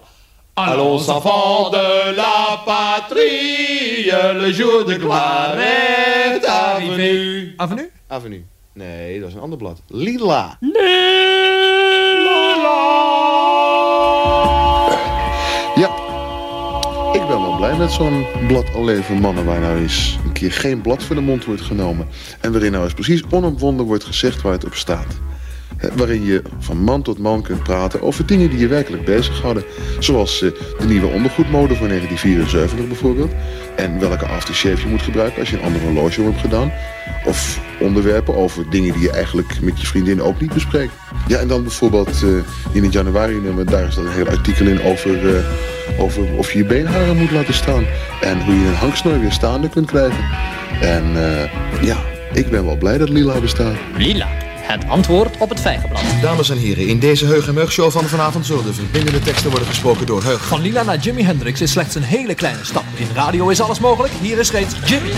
Allons 0.54 1.08
enfants 1.08 1.70
de 1.72 2.14
la 2.16 2.62
patrie, 2.66 4.06
le 4.34 4.54
jour 4.54 4.86
de 4.86 5.00
gloire 5.00 5.60
est 5.60 6.46
arrivé. 6.46 7.54
Avenue? 7.58 7.92
Avenue. 8.08 8.46
Nee, 8.74 9.20
dat 9.20 9.30
is 9.30 9.36
een 9.36 9.42
ander 9.42 9.58
blad. 9.58 9.82
Lila. 9.88 10.58
Ja, 10.60 10.72
ben 17.32 17.42
wel 17.42 17.56
blij 17.56 17.78
met 17.78 17.92
zo'n 17.92 18.26
blad 18.48 18.74
alleen 18.76 19.04
voor 19.04 19.16
mannen 19.16 19.46
waar 19.46 19.60
nou 19.60 19.78
eens 19.78 20.20
een 20.26 20.32
keer 20.32 20.52
geen 20.52 20.82
blad 20.82 21.04
voor 21.04 21.16
de 21.16 21.22
mond 21.22 21.46
wordt 21.46 21.62
genomen. 21.62 22.08
En 22.40 22.52
waarin 22.52 22.72
nou 22.72 22.84
eens 22.84 22.94
precies 22.94 23.24
onomwonden 23.30 23.86
wordt 23.86 24.04
gezegd 24.04 24.42
waar 24.42 24.52
het 24.52 24.66
op 24.66 24.74
staat. 24.74 25.20
Waarin 25.96 26.24
je 26.24 26.42
van 26.60 26.78
man 26.78 27.02
tot 27.02 27.18
man 27.18 27.42
kunt 27.42 27.64
praten 27.64 28.02
over 28.02 28.26
dingen 28.26 28.50
die 28.50 28.60
je 28.60 28.68
werkelijk 28.68 29.06
bezighouden. 29.06 29.64
Zoals 30.00 30.42
eh, 30.42 30.50
de 30.80 30.86
nieuwe 30.86 31.08
ondergoedmode 31.08 31.76
van 31.76 31.88
1974 31.88 32.88
bijvoorbeeld. 32.88 33.32
En 33.76 34.00
welke 34.00 34.26
aftershave 34.26 34.82
je 34.82 34.88
moet 34.88 35.02
gebruiken 35.02 35.40
als 35.40 35.50
je 35.50 35.58
een 35.58 35.64
ander 35.64 35.82
horloge 35.82 36.22
hebt 36.22 36.40
gedaan. 36.40 36.72
Of 37.26 37.60
onderwerpen 37.80 38.36
over 38.36 38.70
dingen 38.70 38.94
die 38.94 39.02
je 39.02 39.12
eigenlijk 39.12 39.62
met 39.62 39.82
je 39.82 39.88
vriendin 39.88 40.22
ook 40.22 40.42
niet 40.42 40.54
bespreekt. 40.54 40.94
Ja, 41.28 41.40
en 41.40 41.48
dan 41.48 41.62
bijvoorbeeld 41.62 42.24
eh, 42.24 42.76
in 42.76 42.84
het 42.84 42.94
januari 42.94 43.40
nummer, 43.40 43.66
daar 43.66 43.88
is 43.88 43.96
dan 43.96 44.06
een 44.06 44.12
heel 44.12 44.28
artikel 44.28 44.66
in 44.66 44.82
over, 44.82 45.36
eh, 45.36 45.44
over 46.00 46.34
of 46.38 46.52
je 46.52 46.58
je 46.58 46.66
beenharen 46.66 47.18
moet 47.18 47.32
laten 47.32 47.54
staan. 47.54 47.86
En 48.22 48.44
hoe 48.44 48.56
je 48.56 48.68
een 48.68 48.74
hangsnooi 48.74 49.20
weer 49.20 49.32
staande 49.32 49.70
kunt 49.70 49.88
krijgen. 49.88 50.24
En 50.82 51.04
ja, 51.82 51.98
ik 52.34 52.50
ben 52.50 52.66
wel 52.66 52.78
blij 52.78 52.98
dat 52.98 53.10
Lila 53.10 53.40
bestaat. 53.40 53.76
Lila, 53.98 54.28
het 54.62 54.88
antwoord 54.88 55.38
op 55.38 55.50
het 55.50 55.60
vijgenblad. 55.60 56.02
Dames 56.22 56.50
en 56.50 56.58
heren, 56.58 56.88
in 56.88 57.00
deze 57.00 57.26
Heug 57.26 57.48
en 57.48 57.54
Mug 57.54 57.72
show 57.72 57.92
van 57.92 58.04
vanavond 58.04 58.46
zullen 58.46 58.66
de 58.66 58.74
verbindende 58.74 59.20
teksten 59.20 59.50
worden 59.50 59.68
gesproken 59.68 60.06
door 60.06 60.24
Heug. 60.24 60.48
Van 60.48 60.62
Lila 60.62 60.84
naar 60.84 60.98
Jimi 60.98 61.24
Hendrix 61.24 61.62
is 61.62 61.72
slechts 61.72 61.96
een 61.96 62.04
hele 62.04 62.36
kleine 62.36 62.66
stap. 62.66 62.86
In 62.96 63.08
radio 63.14 63.50
is 63.50 63.62
alles 63.62 63.80
mogelijk. 63.80 64.14
Hier 64.22 64.40
is 64.40 64.52
reeds 64.52 64.76
Jimmy. 64.86 65.12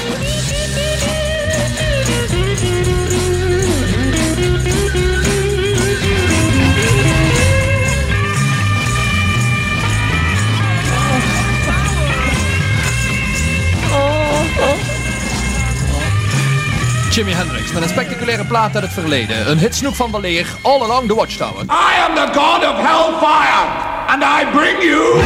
Jimi 17.14 17.32
Hendrix 17.32 17.72
met 17.72 17.84
een 17.84 17.90
spectaculaire 17.90 18.46
plaat 18.46 18.76
uit 18.76 18.84
het 18.84 18.94
verleden. 18.94 19.50
Een 19.50 19.58
hitsnoek 19.58 19.96
van 19.96 20.12
weleer, 20.12 20.48
All 20.62 20.82
Along 20.82 21.08
the 21.08 21.16
Watchtower. 21.16 21.64
I 21.64 22.08
am 22.08 22.16
the 22.16 22.40
god 22.40 22.64
of 22.64 22.76
hellfire, 22.76 23.68
and 24.08 24.24
I 24.24 24.52
bring 24.52 24.84
you... 24.84 25.22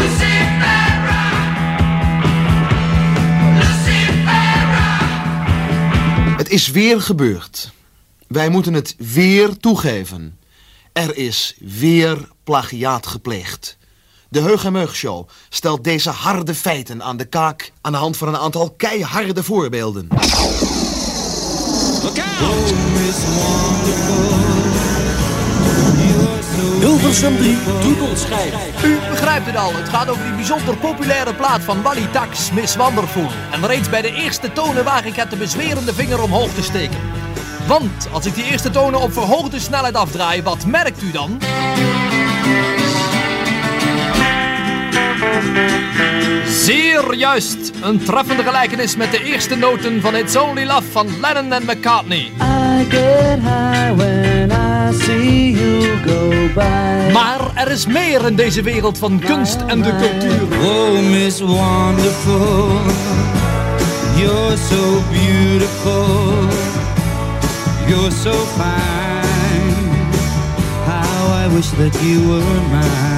Het 6.38 6.50
is 6.50 6.72
weer 6.72 7.02
gebeurd. 7.02 7.72
Wij 8.28 8.50
moeten 8.50 8.74
het 8.74 8.96
weer 8.98 9.58
toegeven. 9.58 10.40
Er 10.94 11.18
is 11.18 11.56
weer 11.60 12.28
plagiaat 12.44 13.08
gepleegd. 13.08 13.78
De 14.30 14.42
Heug 14.42 14.66
en 14.66 14.72
Meug 14.72 14.96
Show 14.96 15.30
stelt 15.50 15.84
deze 15.84 16.10
harde 16.10 16.56
feiten 16.56 17.04
aan 17.04 17.18
de 17.18 17.26
kaak 17.26 17.72
aan 17.82 17.92
de 17.92 17.98
hand 17.98 18.18
van 18.18 18.28
een 18.28 18.38
aantal 18.38 18.74
keiharde 18.78 19.44
voorbeelden. 19.44 20.08
Hilversum 26.80 27.38
3, 27.38 27.58
Doedelschijf. 27.82 28.54
U 28.84 28.98
begrijpt 29.10 29.46
het 29.46 29.56
al, 29.56 29.74
het 29.74 29.90
gaat 29.90 30.10
over 30.10 30.24
die 30.24 30.34
bijzonder 30.34 30.78
populaire 30.78 31.34
plaat 31.34 31.62
van 31.62 31.82
Wally 31.82 32.08
Tax, 32.12 32.52
Miss 32.52 32.76
Wonderful. 32.76 33.28
En 33.52 33.68
reeds 33.68 33.90
bij 33.90 34.02
de 34.02 34.14
eerste 34.14 34.54
tonen 34.54 34.84
waag 34.84 35.06
ik 35.06 35.16
het 35.16 35.30
de 35.30 35.36
bezwerende 35.36 35.94
vinger 35.94 36.22
omhoog 36.22 36.54
te 36.54 36.64
steken. 36.64 37.00
Want 37.68 38.08
als 38.12 38.26
ik 38.26 38.36
die 38.36 38.44
eerste 38.44 38.70
tonen 38.70 39.02
op 39.02 39.14
verhoogde 39.14 39.60
snelheid 39.60 39.96
afdraai, 39.96 40.42
wat 40.42 40.66
merkt 40.66 41.02
u 41.02 41.12
dan? 41.12 41.40
Zeer 46.48 47.14
juist, 47.16 47.72
een 47.82 48.04
treffende 48.04 48.44
gelijkenis 48.44 48.96
met 48.96 49.12
de 49.12 49.24
eerste 49.24 49.56
noten 49.56 50.02
van 50.02 50.16
It's 50.16 50.36
Only 50.36 50.66
Love 50.66 50.92
van 50.92 51.08
Lennon 51.22 51.54
en 51.54 51.64
McCartney. 51.64 52.32
I 52.42 52.86
get 52.90 53.40
high 53.40 53.96
when 53.96 54.52
I 54.52 54.94
see 55.04 55.52
you 55.52 55.98
go 56.06 56.30
by. 56.54 57.12
Maar 57.14 57.40
er 57.54 57.72
is 57.72 57.86
meer 57.86 58.26
in 58.26 58.36
deze 58.36 58.62
wereld 58.62 58.98
van 58.98 59.20
kunst 59.20 59.58
en 59.68 59.82
de 59.82 59.96
cultuur. 59.96 60.60
Oh, 60.68 61.00
Miss 61.10 61.40
Wonderful, 61.40 62.70
you're 64.16 64.58
so 64.58 65.02
beautiful, 65.12 66.48
you're 67.88 68.12
so 68.12 68.34
fine. 68.34 69.16
How 70.86 71.46
I 71.46 71.56
wish 71.56 71.70
that 71.70 72.02
you 72.02 72.28
were 72.28 72.62
mine. 72.72 73.17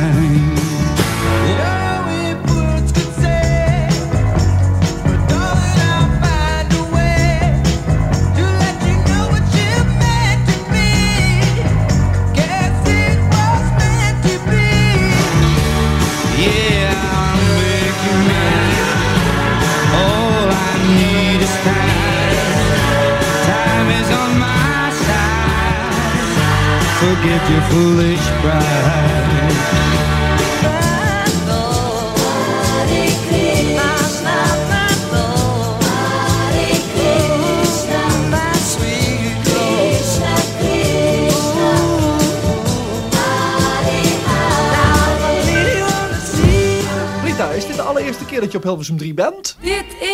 Forget 27.22 27.50
your 27.50 27.62
foolish 27.64 28.26
pride. 28.40 29.50
Rita, 47.24 47.50
is 47.50 47.66
dit 47.66 47.76
de 47.76 47.82
allereerste 47.82 48.26
keer 48.26 48.40
dat 48.40 48.52
je 48.52 48.58
op 48.58 48.64
Hilversum 48.64 48.98
3 48.98 49.14
bent? 49.14 49.58
Dit 49.62 49.86
is 50.00 50.09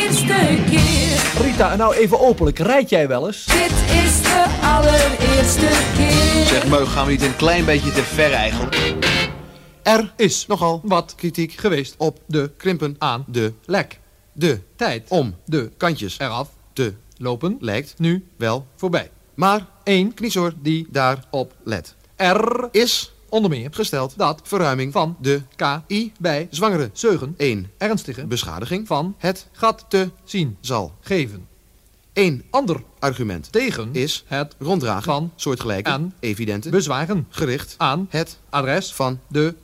allereerste 0.00 0.62
keer. 0.70 1.42
Rita, 1.42 1.76
nou 1.76 1.94
even 1.94 2.20
openlijk, 2.20 2.58
rijd 2.58 2.88
jij 2.88 3.08
wel 3.08 3.26
eens? 3.26 3.44
Dit 3.44 3.72
is 4.04 4.22
de 4.22 4.58
allereerste 4.62 5.68
keer. 5.96 6.46
Zeg 6.46 6.66
Meug, 6.66 6.92
gaan 6.92 7.04
we 7.06 7.10
niet 7.12 7.22
een 7.22 7.36
klein 7.36 7.64
beetje 7.64 7.92
te 7.92 8.02
ver 8.02 8.32
eigenlijk? 8.32 8.94
Er 9.82 10.12
is 10.16 10.46
nogal 10.46 10.80
wat 10.84 11.14
kritiek 11.16 11.52
geweest 11.52 11.94
op 11.98 12.18
de 12.26 12.50
krimpen 12.56 12.96
aan 12.98 13.24
de 13.26 13.52
lek. 13.64 13.98
de 14.32 14.60
Tijd 14.76 15.08
om 15.08 15.34
de 15.44 15.70
kantjes 15.76 16.18
eraf 16.18 16.48
te 16.72 16.94
lopen 17.16 17.56
lijkt 17.60 17.94
nu 17.98 18.26
wel. 18.36 18.66
voorbij. 18.76 19.10
Maar 19.34 19.66
Eén 19.84 20.14
kniezoor 20.14 20.52
die 20.62 20.86
daar 20.90 21.24
op 21.30 21.52
let. 21.64 21.94
er 22.16 22.68
Is 22.72 23.12
onder 23.30 23.50
meer 23.50 23.68
gesteld 23.72 24.14
dat 24.16 24.40
verruiming 24.44 24.92
van 24.92 25.16
de 25.20 25.42
K 25.56 25.80
I 25.88 26.12
bij 26.18 26.46
zwangere 26.50 26.90
zeugen 26.92 27.34
1 27.36 27.70
ernstige 27.78 28.26
beschadiging 28.26 28.86
van 28.86 29.14
het 29.18 29.48
gat 29.52 29.84
te 29.88 30.10
zien 30.24 30.56
zal. 30.60 30.94
geven. 31.00 31.48
Eén 32.12 32.44
Ander 32.50 32.82
argument 32.98 33.52
tegen 33.52 33.94
is 33.94 34.24
het 34.26 34.54
ronddragen 34.58 35.02
van 35.02 35.32
soortgelijke 35.36 35.90
en 35.90 36.14
evidente 36.20 36.70
bezwaren 36.70 37.26
gericht 37.28 37.74
aan 37.78 38.06
het 38.10 38.38
adres 38.48 38.92
van 38.94 39.20
de 39.28 39.54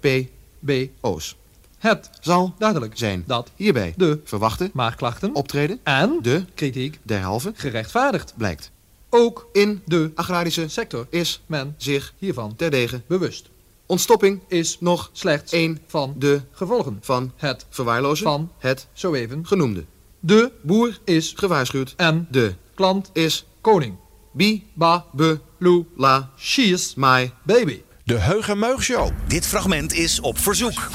PO's. 1.00 1.36
het 1.78 2.10
Zal 2.20 2.54
duidelijk 2.58 2.98
zijn 2.98 3.24
dat 3.26 3.50
hierbij 3.56 3.94
de 3.96 4.20
verwachte 4.24 4.70
maagklachten 4.72 5.34
optreden 5.34 5.80
en 5.82 6.18
de 6.22 6.44
kritiek 6.54 6.98
derhalve 7.02 7.52
gerechtvaardigd 7.54 8.34
blijkt. 8.36 8.70
Ook 9.10 9.48
in 9.52 9.82
de 9.84 10.12
agrarische 10.14 10.68
sector 10.68 11.06
is 11.10 11.42
men 11.46 11.74
zich 11.76 12.14
hiervan 12.18 12.56
terdege 12.56 13.02
bewust. 13.06 13.48
Ontstopping 13.86 14.40
is 14.48 14.76
nog 14.80 15.10
slechts 15.12 15.52
één 15.52 15.78
van 15.86 16.14
de 16.18 16.40
gevolgen 16.52 16.98
van 17.00 17.32
het 17.36 17.66
verwaarlozen 17.70 18.24
van 18.24 18.52
het 18.58 18.86
zo 18.92 19.14
even 19.14 19.46
genoemde. 19.46 19.84
De 20.20 20.52
boer 20.62 20.98
is 21.04 21.32
gewaarschuwd 21.36 21.94
en 21.96 22.26
de 22.30 22.54
klant 22.74 23.10
is 23.12 23.46
koning. 23.60 23.94
Bi, 24.32 24.70
ba, 24.74 25.04
be, 25.12 25.40
lu, 25.58 25.84
la, 25.96 26.30
she 26.38 26.62
is 26.62 26.94
my 26.94 27.32
baby. 27.42 27.80
De 28.04 28.18
Heugenmeug 28.18 28.82
Show. 28.82 29.10
Dit 29.26 29.46
fragment 29.46 29.92
is 29.92 30.20
op 30.20 30.38
verzoek. 30.38 30.90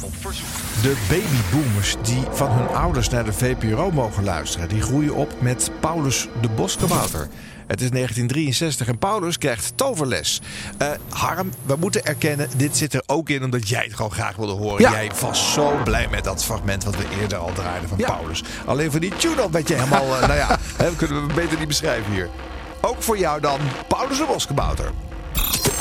De 0.82 1.06
babyboomers 1.10 1.96
die 2.04 2.24
van 2.32 2.52
hun 2.52 2.68
ouders 2.68 3.10
naar 3.10 3.26
de 3.26 3.34
VPRO 3.34 3.92
mogen 3.92 4.24
luisteren... 4.24 4.70
die 4.70 4.82
groeien 4.82 5.16
op 5.16 5.42
met 5.42 5.72
Paulus 5.80 6.28
de 6.42 6.50
Boskabouter. 6.50 7.30
Het 7.72 7.82
is 7.82 7.90
1963 7.90 8.88
en 8.88 8.98
Paulus 8.98 9.38
krijgt 9.38 9.74
toverles. 9.76 10.42
Eh, 10.78 10.88
Harm, 11.10 11.52
we 11.66 11.76
moeten 11.80 12.06
erkennen, 12.06 12.50
dit 12.58 12.78
zit 12.78 12.94
er 12.94 13.04
ook 13.06 13.30
in 13.30 13.44
omdat 13.44 13.70
jij 13.70 13.84
het 13.84 13.94
gewoon 13.94 14.12
graag 14.12 14.36
wilde 14.36 14.54
horen. 14.54 14.82
Ja. 14.82 14.92
Jij 14.92 15.12
was 15.20 15.54
zo 15.54 15.78
blij 15.84 16.08
met 16.12 16.24
dat 16.24 16.44
fragment 16.44 16.84
wat 16.84 16.96
we 16.96 17.04
eerder 17.22 17.38
al 17.38 17.54
draaiden 17.54 17.90
van 17.90 17.98
Paulus. 17.98 18.44
Alleen 18.66 18.92
voor 18.92 19.00
die 19.00 19.16
tune 19.16 19.42
al 19.42 19.52
werd 19.52 19.68
je 19.68 19.74
helemaal, 19.74 20.16
eh, 20.16 20.28
nou 20.28 20.34
ja, 20.34 20.58
hè, 20.84 20.96
kunnen 20.96 21.28
we 21.28 21.34
beter 21.34 21.58
niet 21.58 21.68
beschrijven 21.68 22.12
hier. 22.12 22.30
Ook 22.82 23.04
voor 23.04 23.18
jou 23.18 23.42
dan, 23.42 23.60
Paulus 23.88 24.18
de 24.18 24.26
Boskabouter. 24.28 24.92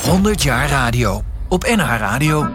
100 0.03 0.43
jaar 0.43 0.69
radio. 0.69 1.23
Op 1.47 1.63
NH 1.63 1.97
Radio. 1.97 2.49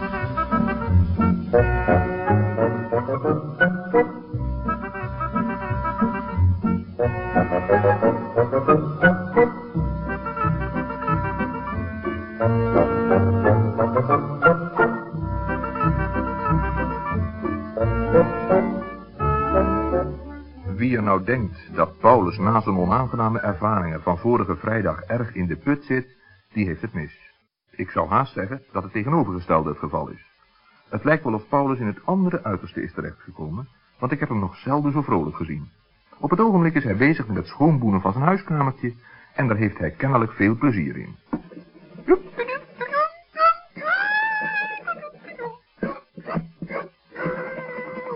Nou 21.06 21.24
denkt 21.24 21.74
dat 21.74 21.98
Paulus 21.98 22.38
na 22.38 22.60
zijn 22.60 22.76
onaangename 22.76 23.38
ervaringen 23.38 24.02
van 24.02 24.18
vorige 24.18 24.56
vrijdag 24.56 25.00
erg 25.00 25.34
in 25.34 25.46
de 25.46 25.56
put 25.56 25.84
zit, 25.84 26.16
die 26.52 26.66
heeft 26.66 26.80
het 26.80 26.92
mis. 26.92 27.32
Ik 27.70 27.90
zou 27.90 28.08
haast 28.08 28.32
zeggen 28.32 28.62
dat 28.72 28.82
het 28.82 28.92
tegenovergestelde 28.92 29.68
het 29.68 29.78
geval 29.78 30.08
is. 30.08 30.24
Het 30.88 31.04
lijkt 31.04 31.24
wel 31.24 31.34
of 31.34 31.48
Paulus 31.48 31.78
in 31.78 31.86
het 31.86 32.06
andere 32.06 32.44
uiterste 32.44 32.82
is 32.82 32.92
terechtgekomen, 32.92 33.68
want 33.98 34.12
ik 34.12 34.20
heb 34.20 34.28
hem 34.28 34.38
nog 34.38 34.56
zelden 34.56 34.92
zo 34.92 35.02
vrolijk 35.02 35.36
gezien. 35.36 35.68
Op 36.18 36.30
het 36.30 36.40
ogenblik 36.40 36.74
is 36.74 36.84
hij 36.84 36.96
bezig 36.96 37.26
met 37.26 37.36
het 37.36 37.46
schoonboenen 37.46 38.00
van 38.00 38.12
zijn 38.12 38.24
huiskamertje 38.24 38.94
en 39.34 39.48
daar 39.48 39.56
heeft 39.56 39.78
hij 39.78 39.90
kennelijk 39.90 40.32
veel 40.32 40.56
plezier 40.56 40.96
in. 40.96 41.16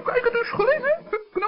Kijk, 0.04 0.24
het 0.24 0.34
is 0.34 0.50
gelingen. 0.50 0.99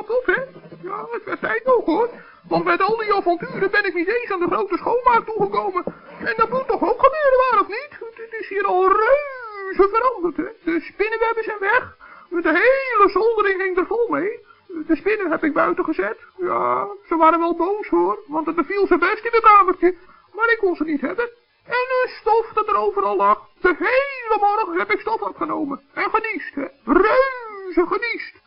Hè? 0.08 0.42
Ja, 0.82 1.06
het 1.10 1.24
werd 1.24 1.40
tijd 1.40 1.66
ook, 1.66 1.86
hoor. 1.86 2.08
Want 2.48 2.64
met 2.64 2.80
al 2.82 2.96
die 2.96 3.14
avonturen 3.14 3.70
ben 3.70 3.84
ik 3.84 3.94
niet 3.94 4.08
eens 4.08 4.30
aan 4.30 4.40
de 4.40 4.46
grote 4.46 4.76
schoonmaak 4.76 5.24
toegekomen. 5.24 5.84
En 6.18 6.34
dat 6.36 6.50
moet 6.50 6.68
toch 6.68 6.82
ook 6.82 7.02
gebeuren, 7.04 7.38
waar 7.50 7.60
of 7.60 7.68
niet? 7.68 7.90
Het 8.14 8.40
is 8.40 8.48
hier 8.48 8.64
al 8.64 8.88
reuze 8.88 9.88
veranderd, 9.88 10.36
hè? 10.36 10.72
De 10.72 10.80
spinnenwebben 10.80 11.44
zijn 11.44 11.58
weg. 11.58 11.96
De 12.28 12.48
hele 12.48 13.10
zoldering 13.10 13.60
ging 13.60 13.76
er 13.76 13.86
vol 13.86 14.08
mee. 14.08 14.40
De 14.86 14.96
spinnen 14.96 15.30
heb 15.30 15.44
ik 15.44 15.52
buiten 15.52 15.84
gezet. 15.84 16.18
Ja, 16.36 16.88
ze 17.08 17.16
waren 17.16 17.38
wel 17.38 17.56
boos, 17.56 17.88
hoor. 17.88 18.18
Want 18.26 18.46
het 18.46 18.56
beviel 18.56 18.86
ze 18.86 18.98
best 18.98 19.24
in 19.24 19.30
mijn 19.30 19.42
kamertje. 19.42 19.94
Maar 20.32 20.50
ik 20.52 20.58
kon 20.58 20.76
ze 20.76 20.84
niet 20.84 21.00
hebben. 21.00 21.30
En 21.64 21.84
de 21.88 22.16
stof 22.20 22.52
dat 22.54 22.68
er 22.68 22.76
overal 22.76 23.16
lag. 23.16 23.40
De 23.60 23.74
hele 23.78 24.36
morgen 24.40 24.78
heb 24.78 24.90
ik 24.90 25.00
stof 25.00 25.20
opgenomen. 25.20 25.80
En 25.94 26.10
geniest, 26.10 26.54
hè. 26.54 26.66
Reuze 26.84 27.86
geniest. 27.86 28.41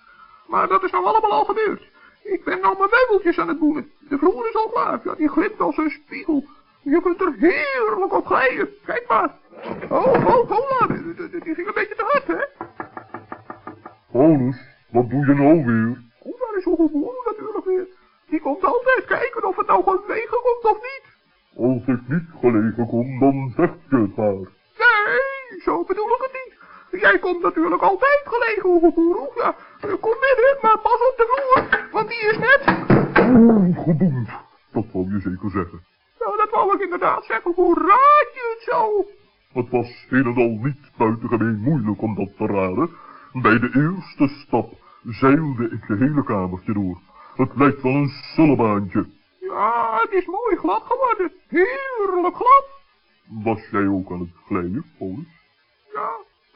Maar 0.48 0.68
dat 0.68 0.84
is 0.84 0.92
nou 0.92 1.06
allemaal 1.06 1.32
al 1.32 1.46
gebeurd. 1.46 1.84
Ik 2.24 2.44
ben 2.44 2.60
nou 2.62 2.78
mijn 2.78 2.90
meubeltjes 2.90 3.40
aan 3.40 3.48
het 3.48 3.60
boenen. 3.60 3.92
De 4.00 4.18
vloer 4.18 4.48
is 4.48 4.56
al 4.56 4.70
klaar. 4.70 5.00
Ja, 5.04 5.16
die 5.16 5.30
glimt 5.30 5.60
als 5.60 5.78
een 5.78 5.90
spiegel. 5.90 6.46
Je 6.82 7.02
kunt 7.02 7.22
er 7.22 7.34
heerlijk 7.38 8.14
op 8.14 8.26
glijden. 8.26 8.70
Kijk 8.86 9.06
maar. 9.08 9.38
Oh, 9.90 10.14
oh, 10.14 10.50
hola. 10.50 10.88
Die, 10.88 11.56
ging 11.56 11.68
een 11.68 11.74
beetje 11.74 11.96
te 11.96 12.04
hard, 12.08 12.28
hè? 12.28 12.66
Paulus, 14.12 14.58
wat 14.92 15.10
doe 15.10 15.26
je 15.26 15.34
nou 15.34 15.66
weer? 15.66 16.04
Daar 16.56 16.58
is 16.58 16.92
boer 16.92 17.14
natuurlijk 17.26 17.66
weer. 17.66 17.88
Die 18.30 18.42
komt 18.42 18.64
altijd 18.64 19.06
kijken 19.06 19.48
of 19.48 19.56
het 19.56 19.68
nou 19.68 19.84
gelegen 19.84 20.40
komt 20.42 20.76
of 20.76 20.78
niet. 20.82 21.06
Als 21.58 21.88
ik 21.96 22.08
niet 22.08 22.30
gelegen 22.40 22.88
kom, 22.88 23.20
dan 23.20 23.54
zeg 23.56 23.70
je 23.90 23.96
het 23.96 24.16
maar. 24.16 24.50
Nee, 24.84 25.62
zo 25.64 25.84
bedoel 25.84 26.08
ik 26.08 26.22
het 26.22 26.34
niet. 26.34 26.55
Jij 27.00 27.20
komt 27.20 27.42
natuurlijk 27.42 27.82
altijd 27.82 28.22
gelegen. 28.24 29.34
Ja, 29.36 29.56
kom 29.80 30.16
binnen, 30.26 30.58
maar 30.62 30.80
pas 30.80 31.00
op 31.10 31.14
de 31.18 31.26
vloer, 31.32 31.90
want 31.92 32.08
die 32.08 32.18
is 32.18 32.38
net... 32.38 32.62
Oeh, 33.30 33.84
gedoemd. 33.84 34.30
Dat 34.72 34.86
wou 34.92 35.14
je 35.14 35.20
zeker 35.20 35.50
zeggen. 35.50 35.84
Nou, 36.20 36.38
dat 36.38 36.50
wou 36.50 36.76
ik 36.76 36.82
inderdaad 36.82 37.26
zeggen. 37.26 37.54
Hoe 37.54 37.80
raad 37.80 38.30
je 38.34 38.56
het 38.56 38.64
zo? 38.74 39.06
Het 39.54 39.70
was 39.70 40.06
een 40.10 40.26
en 40.26 40.36
al 40.36 40.60
niet 40.64 40.92
buitengemeen 40.98 41.60
moeilijk 41.60 42.02
om 42.02 42.16
dat 42.16 42.38
te 42.38 42.46
raden. 42.46 42.90
Bij 43.34 43.60
de 43.60 43.70
eerste 43.74 44.28
stap 44.28 44.74
zeilde 45.04 45.64
ik 45.70 45.88
de 45.88 45.96
hele 45.96 46.24
kamertje 46.24 46.74
door. 46.74 47.00
Het 47.36 47.56
lijkt 47.56 47.82
wel 47.82 47.92
een 47.92 48.10
sullebaantje. 48.36 49.06
Ja, 49.40 50.00
het 50.02 50.12
is 50.12 50.26
mooi 50.26 50.56
glad 50.56 50.84
geworden. 50.88 51.32
Heerlijk 51.48 52.36
glad. 52.36 52.66
Was 53.44 53.68
jij 53.72 53.88
ook 53.88 54.12
aan 54.12 54.20
het 54.20 54.46
glijden, 54.46 54.86
Paulus? 54.98 55.35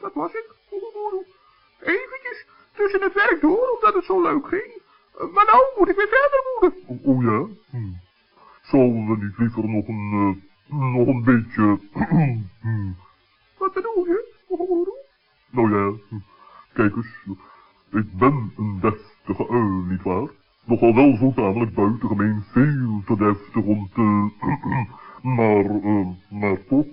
Dat 0.00 0.14
was 0.14 0.32
ik. 0.32 0.48
Eventjes 1.80 2.46
tussen 2.72 3.02
het 3.02 3.14
werk 3.14 3.38
door, 3.40 3.68
omdat 3.74 3.94
het 3.94 4.04
zo 4.04 4.22
leuk 4.22 4.46
ging. 4.46 4.82
Eh, 5.18 5.26
Maar 5.32 5.44
nou 5.44 5.64
moet 5.78 5.88
ik 5.88 5.96
weer 5.96 6.08
verder 6.08 6.42
moeten. 6.60 7.00
O, 7.04 7.22
ja? 7.22 7.46
Hm. 7.70 7.92
Zullen 8.62 9.06
we 9.08 9.24
niet 9.24 9.38
liever 9.38 9.68
nog 9.68 9.88
een, 9.88 10.36
eh, 10.70 10.78
nog 10.94 11.06
een 11.06 11.24
beetje... 11.24 11.78
hm. 12.62 12.90
Wat 13.58 13.72
bedoel 13.72 14.06
je? 14.06 14.28
Nou 15.50 15.70
ja, 15.76 15.98
hm. 16.08 16.16
kijk 16.72 16.96
eens. 16.96 17.24
Ik 17.90 18.12
ben 18.18 18.52
een 18.56 18.78
deftige 18.80 19.48
uil, 19.48 19.68
nietwaar? 19.88 20.28
Nogal 20.64 20.94
wel 20.94 21.16
zo 21.16 21.32
tamelijk 21.34 21.74
buitengemeen 21.74 22.44
veel 22.52 23.02
te 23.06 23.16
deftig 23.16 23.64
om 23.64 23.88
te... 23.94 24.30
maar, 25.36 25.64
eh, 25.64 26.06
maar 26.30 26.64
toch, 26.68 26.86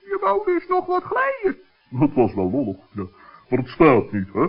Je 0.00 0.18
wou 0.20 0.44
dus 0.44 0.66
nog 0.68 0.86
wat 0.86 1.02
glijden. 1.02 1.60
Het 1.96 2.14
was 2.14 2.34
wel 2.34 2.50
lollig, 2.50 2.76
ja. 2.90 3.06
Maar 3.48 3.58
het 3.58 3.68
staat 3.68 4.12
niet, 4.12 4.32
hè? 4.32 4.46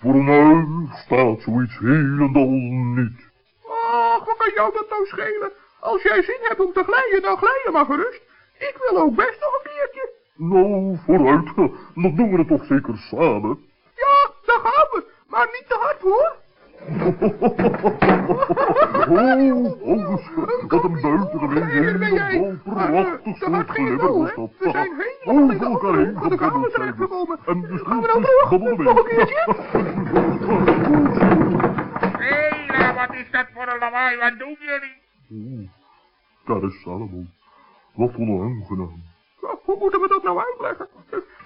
Voor 0.00 0.14
een 0.14 0.28
uil 0.28 0.88
staat 1.04 1.40
zoiets 1.40 1.78
helemaal 1.78 2.50
niet. 2.98 3.28
Ach, 3.66 4.24
wat 4.24 4.36
kan 4.36 4.52
jou 4.54 4.72
dat 4.72 4.90
nou 4.90 5.06
schelen? 5.06 5.52
Als 5.80 6.02
jij 6.02 6.22
zin 6.22 6.38
hebt 6.40 6.60
om 6.60 6.72
te 6.72 6.84
glijden, 6.84 7.22
dan 7.22 7.36
glij 7.36 7.60
je 7.64 7.70
maar 7.72 7.84
gerust. 7.84 8.22
Ik 8.58 8.76
wil 8.80 9.00
ook 9.02 9.14
best 9.14 9.40
nog 9.40 9.54
een 9.54 9.70
keertje. 9.70 10.10
Nou, 10.34 10.98
vooruit, 11.04 11.54
dan 11.94 12.16
doen 12.16 12.30
we 12.30 12.38
het 12.38 12.48
toch 12.48 12.64
zeker 12.64 12.96
samen. 12.96 13.58
Ja, 13.94 14.30
daar 14.44 14.60
gaan 14.62 14.88
we. 14.90 15.04
Maar 15.28 15.46
niet 15.52 15.64
te 15.68 15.76
hard 15.80 16.00
hoor. 16.00 16.36
Oh, 19.82 20.18
wat 20.68 20.84
een 20.84 21.00
buitengemeen 21.00 21.64
helemaal 21.64 22.54
prachtig 22.64 23.36
soort 23.36 23.68
glimmer 23.68 24.18
was 24.18 24.34
dat. 24.34 24.50
We 24.58 24.70
zijn 24.70 24.92
helemaal 25.20 25.46
Over 25.46 25.64
elkaar 25.70 25.88
andere 25.88 26.02
heen 26.02 26.16
gebubbeld 26.18 26.70
zijn. 26.72 26.96
En 27.46 27.60
de 27.60 27.78
Gaan 27.84 28.00
we 28.00 28.06
terug? 28.06 28.46
stoeltjes 28.46 28.86
Nog 28.86 28.98
een 28.98 29.04
keertje? 29.04 29.44
Hela, 32.18 32.94
wat 32.94 33.14
is 33.14 33.30
dat 33.30 33.46
voor 33.54 33.68
een 33.68 33.78
lawaai? 33.78 34.16
Wat 34.16 34.38
doen 34.38 34.56
jullie? 34.60 34.96
Oeh, 35.30 35.68
daar 36.46 36.62
is 36.62 36.80
Salomo. 36.82 37.24
Wat 37.94 38.14
onaangenaam. 38.16 39.02
Hoe 39.64 39.76
moeten 39.78 40.00
we 40.00 40.08
dat 40.08 40.22
nou 40.22 40.38
uitleggen? 40.38 40.88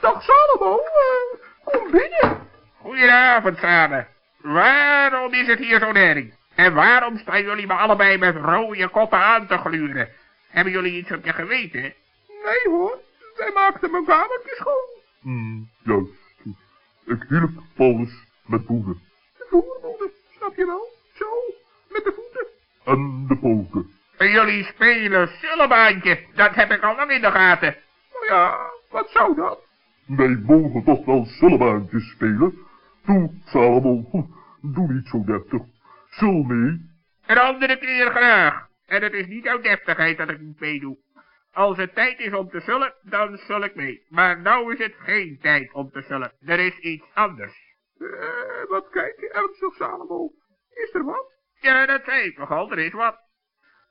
Dag 0.01 0.23
Salomo, 0.23 0.77
eh, 0.79 1.39
kom 1.65 1.91
binnen. 1.91 2.39
Goedenavond 2.83 3.57
samen. 3.59 4.07
Waarom 4.45 5.33
is 5.33 5.47
het 5.47 5.59
hier 5.59 5.79
zo 5.79 5.93
nering? 5.93 6.35
En 6.55 6.75
waarom 6.75 7.19
staan 7.19 7.43
jullie 7.43 7.67
me 7.67 7.73
allebei 7.73 8.19
met 8.19 8.37
rode 8.37 8.89
koppen 8.89 9.19
aan 9.19 9.47
te 9.47 9.57
gluren? 9.59 10.09
Hebben 10.49 10.73
jullie 10.73 10.99
iets 10.99 11.13
op 11.13 11.25
je 11.25 11.33
geweten? 11.33 11.83
Nee 11.83 12.65
hoor, 12.65 12.99
wij 13.37 13.51
maakten 13.55 13.91
mijn 13.91 14.05
kamertje 14.05 14.55
schoon. 14.59 15.03
Hmm, 15.21 15.69
juist. 15.83 16.13
Ik 17.07 17.25
hielp 17.29 17.51
Paulus 17.75 18.25
met 18.47 18.67
boenen. 18.67 19.01
De 19.37 19.47
voerbonden, 19.51 20.11
snap 20.37 20.57
je 20.57 20.67
wel? 20.67 20.89
Zo, 21.15 21.27
met 21.89 22.05
de 22.05 22.13
voeten. 22.15 22.47
En 22.85 23.25
de 23.29 23.37
poken. 23.37 23.91
En 24.17 24.31
jullie 24.31 24.65
spelen 24.65 25.29
sullebaantje. 25.29 26.19
Dat 26.35 26.55
heb 26.55 26.71
ik 26.71 26.83
al 26.83 26.97
lang 26.97 27.11
in 27.11 27.21
de 27.21 27.31
gaten. 27.31 27.77
Nou 28.13 28.27
ja, 28.27 28.57
wat 28.91 29.11
zou 29.11 29.35
dat? 29.37 29.59
Wij 30.07 30.43
mogen 30.47 30.85
toch 30.85 31.05
wel 31.05 31.25
sullebaantjes 31.25 32.11
spelen? 32.11 32.64
Doe, 33.07 33.31
Salomo, 33.45 34.29
doe 34.61 34.93
niet 34.93 35.09
zo 35.09 35.25
deftig. 35.25 35.63
Sul 36.09 36.43
mee. 36.43 36.93
Een 37.27 37.39
andere 37.39 37.79
keer 37.79 38.11
graag. 38.11 38.67
En 38.87 39.03
het 39.03 39.13
is 39.13 39.27
niet 39.27 39.47
uit 39.47 39.63
deftigheid 39.63 40.19
dat 40.19 40.31
ik 40.31 40.41
niet 40.41 40.61
meedoe. 40.61 40.99
Als 41.53 41.77
het 41.77 41.95
tijd 41.95 42.19
is 42.19 42.33
om 42.33 42.49
te 42.49 42.61
zullen, 42.61 42.95
dan 43.03 43.37
zul 43.37 43.63
ik 43.63 43.75
mee. 43.75 44.07
Maar 44.09 44.41
nou 44.41 44.73
is 44.73 44.79
het 44.79 44.95
geen 44.99 45.39
tijd 45.41 45.73
om 45.73 45.91
te 45.91 46.03
zullen. 46.03 46.33
Er 46.41 46.59
is 46.59 46.79
iets 46.79 47.05
anders. 47.15 47.77
Eh, 47.99 48.07
wat 48.69 48.89
kijk 48.89 49.21
je 49.21 49.31
ernstig, 49.31 49.75
Salomo? 49.75 50.33
Is 50.71 50.95
er 50.95 51.05
wat? 51.05 51.33
Ja, 51.61 51.87
dat 51.87 52.05
zei 52.05 52.23
ik 52.23 52.39
nogal, 52.39 52.71
er 52.71 52.79
is 52.79 52.93
wat. 52.93 53.19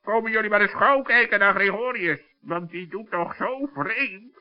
Komen 0.02 0.32
jullie 0.32 0.50
maar 0.50 0.62
eens 0.62 0.76
gauw 0.76 1.02
kijken 1.02 1.40
naar 1.40 1.54
Gregorius, 1.54 2.22
want 2.42 2.70
die 2.70 2.88
doet 2.88 3.10
toch 3.10 3.36
zo 3.36 3.66
vreemd. 3.74 4.40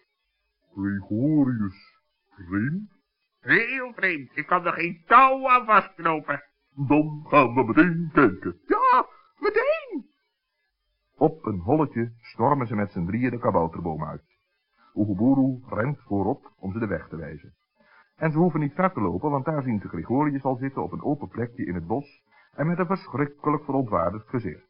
Gregorius. 0.74 1.98
Vreemd? 2.28 3.01
Heel 3.42 3.92
vreemd, 3.92 4.30
ik 4.34 4.46
kan 4.46 4.66
er 4.66 4.72
geen 4.72 5.02
touw 5.06 5.48
aan 5.48 5.64
vastknopen. 5.64 6.42
Dan 6.74 7.24
gaan 7.28 7.54
we 7.54 7.64
meteen 7.64 8.10
kijken. 8.12 8.60
Ja, 8.66 9.06
meteen! 9.38 10.06
Op 11.16 11.46
een 11.46 11.58
holletje 11.58 12.12
stormen 12.20 12.66
ze 12.66 12.74
met 12.74 12.92
z'n 12.92 13.06
drieën 13.06 13.30
de 13.30 13.38
kabouterboom 13.38 14.04
uit. 14.04 14.22
Oeguburu 14.94 15.60
rent 15.68 15.98
voorop 16.06 16.52
om 16.58 16.72
ze 16.72 16.78
de 16.78 16.86
weg 16.86 17.08
te 17.08 17.16
wijzen. 17.16 17.54
En 18.16 18.32
ze 18.32 18.38
hoeven 18.38 18.60
niet 18.60 18.74
ver 18.74 18.92
te 18.92 19.00
lopen, 19.00 19.30
want 19.30 19.44
daar 19.44 19.62
zien 19.62 19.80
ze 19.80 19.88
Gregorius 19.88 20.42
al 20.42 20.56
zitten 20.56 20.82
op 20.82 20.92
een 20.92 21.02
open 21.02 21.28
plekje 21.28 21.66
in 21.66 21.74
het 21.74 21.86
bos 21.86 22.22
en 22.54 22.66
met 22.66 22.78
een 22.78 22.86
verschrikkelijk 22.86 23.64
verontwaardigd 23.64 24.28
gezicht. 24.28 24.66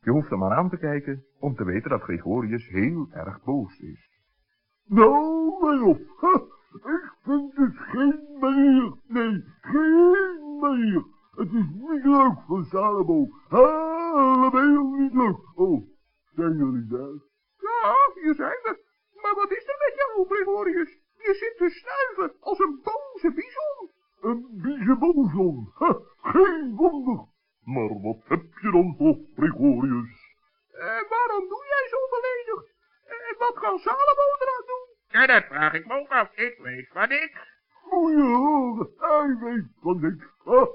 Je 0.00 0.10
hoeft 0.10 0.30
hem 0.30 0.38
maar 0.38 0.56
aan 0.56 0.70
te 0.70 0.78
kijken 0.78 1.24
om 1.38 1.54
te 1.54 1.64
weten 1.64 1.90
dat 1.90 2.02
Gregorius 2.02 2.68
heel 2.68 3.08
erg 3.10 3.42
boos 3.42 3.78
is. 3.78 4.08
Nou, 4.84 5.56
mij 5.60 5.80
op. 5.80 6.00
Ik 6.74 7.12
vind 7.22 7.56
het 7.56 7.76
geen 7.76 8.36
manier. 8.40 8.94
Nee, 9.06 9.44
geen 9.60 10.58
manier. 10.60 11.04
Het 11.30 11.48
is 11.52 11.66
niet 11.72 12.04
leuk 12.04 12.38
van 12.46 12.64
Salomo. 12.64 13.26
Helemaal 13.48 14.90
niet 14.90 15.12
leuk. 15.12 15.38
Oh, 15.54 15.88
zijn 16.34 16.56
jullie 16.56 16.86
daar? 16.86 17.18
Ja, 17.56 17.94
hier 18.14 18.34
zijn 18.34 18.60
we. 18.62 18.72
Maar 19.22 19.34
wat 19.34 19.50
is 19.50 19.66
er 19.66 19.76
met 19.78 19.94
jou, 19.96 20.26
Gregorius? 20.28 20.98
Je 21.16 21.34
zit 21.34 21.56
te 21.56 21.68
snuiven 21.68 22.36
als 22.40 22.58
een 22.58 22.80
boze 22.82 23.32
bison. 23.34 23.90
Een 24.20 24.48
biezenbonzon. 24.62 25.70
Ha, 25.74 25.98
geen 26.16 26.74
wonder. 26.76 27.26
Maar 27.60 28.00
wat 28.00 28.20
heb 28.24 28.44
je 28.60 28.70
dan 28.70 28.94
voor 28.98 29.16
Gregorius? 29.36 30.36
En 30.72 31.06
waarom 31.08 31.48
doe 31.48 31.64
jij 31.74 31.86
zo 31.94 32.00
beledigd? 32.14 32.74
En 33.04 33.38
wat 33.38 33.54
kan 33.54 33.78
Salomo 33.78 34.26
eraan 34.38 34.66
doen? 34.66 34.83
Ja, 35.14 35.26
dat 35.26 35.44
vraag 35.44 35.72
ik 35.72 35.86
me 35.86 35.94
ook 36.00 36.08
af. 36.08 36.36
Ik 36.36 36.58
weet 36.58 36.88
van 36.92 37.08
niks. 37.08 37.40
Goeie 37.68 38.22
horen, 38.22 38.88
hij 38.96 39.36
weet 39.40 39.66
van 39.80 40.00
niks. 40.00 40.24
Ha, 40.44 40.68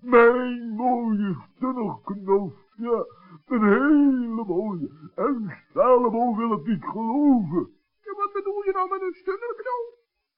mijn 0.00 0.68
mooie 0.68 1.36
stunnerknoof. 1.54 2.52
Ja, 2.76 3.04
een 3.46 3.64
hele 3.64 4.44
mooie. 4.44 4.90
En 5.14 5.62
Salomo 5.72 6.36
wil 6.36 6.50
het 6.50 6.66
niet 6.66 6.84
geloven. 6.84 7.70
Ja, 8.04 8.12
wat 8.16 8.32
bedoel 8.32 8.64
je 8.64 8.72
nou 8.72 8.90
met 8.90 9.00
een 9.00 9.14
stunnerknoof? 9.14 9.90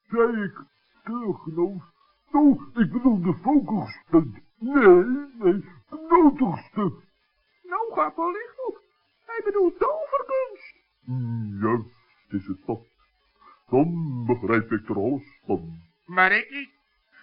Zei 0.02 0.42
ik, 0.44 0.64
stunnerknoof? 1.00 1.82
Oh, 2.32 2.62
ik 2.74 2.92
bedoel 2.92 3.22
de 3.22 3.34
fokelstunt. 3.34 4.38
Nee, 4.58 5.04
nee, 5.38 5.64
noterstuk. 6.08 6.94
Nou, 7.62 7.92
gaat 7.94 8.16
wel 8.16 8.32
licht 8.32 8.66
op. 8.66 8.82
Hij 9.26 9.40
bedoelt 9.44 9.78
toverkunst. 9.78 10.76
Juist 11.60 12.32
is 12.32 12.46
het 12.46 12.66
dat. 12.66 12.96
Dan 13.70 14.24
begrijp 14.26 14.72
ik 14.72 14.88
er 14.88 14.96
alles 14.96 15.40
van. 15.46 15.78
Maar 16.04 16.32
ik 16.32 16.50
niet. 16.50 16.70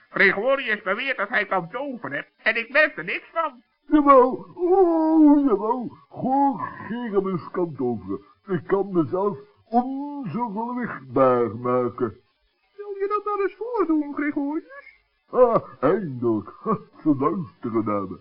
Gregorius 0.10 0.82
beweert 0.82 1.18
dat 1.18 1.30
hij 1.30 1.46
kan 1.46 1.70
toveren 1.70 2.26
en 2.44 2.58
ik 2.58 2.72
merk 2.72 2.98
er 2.98 3.04
niks 3.04 3.26
van. 3.34 3.62
Jawel, 3.88 4.52
oh 4.56 5.46
jawel, 5.46 5.98
Gorgeramus 6.10 7.50
kan 7.52 7.76
toveren. 7.76 8.20
Ik 8.48 8.64
kan 8.68 8.94
mezelf 8.94 9.38
onverwichtbaar 9.66 11.56
maken. 11.56 12.18
Wil 12.76 12.96
je 13.00 13.08
dat 13.08 13.26
nou 13.26 13.42
eens 13.42 13.56
voordoen, 13.56 14.14
Gregorius? 14.14 15.04
Ah, 15.30 15.64
eindelijk, 15.80 16.54
ze 17.04 17.16
luisteren 17.20 17.86
naar 17.86 18.08
me. 18.10 18.20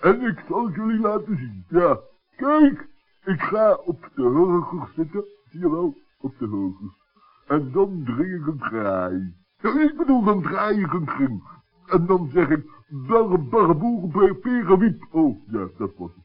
En 0.00 0.22
ik 0.22 0.44
zal 0.48 0.66
het 0.66 0.74
jullie 0.74 1.00
laten 1.00 1.36
zien, 1.36 1.64
ja. 1.68 2.00
Kijk, 2.36 2.86
ik 3.24 3.40
ga 3.40 3.74
op 3.74 4.10
de 4.14 4.22
hurgers 4.22 4.94
zitten, 4.94 5.24
zie 5.50 5.60
je 5.60 5.70
wel, 5.70 5.96
op 6.20 6.38
de 6.38 6.46
hurgers. 6.46 7.05
En 7.46 7.72
dan 7.72 8.04
ik 8.06 8.46
een 8.46 8.58
draai. 8.58 9.34
Ja, 9.58 9.80
ik 9.80 9.96
bedoel, 9.96 10.24
dan 10.24 10.42
draai 10.42 10.80
ik 10.80 10.92
een 10.92 11.04
kring. 11.04 11.42
En 11.86 12.06
dan 12.06 12.30
zeg 12.32 12.48
ik, 12.48 12.64
barre 12.88 13.38
barre 13.38 13.74
boeren 13.74 14.38
perenwiep. 14.40 15.06
Oh, 15.10 15.36
ja, 15.50 15.68
dat 15.78 15.96
was 15.96 16.10
het. 16.14 16.24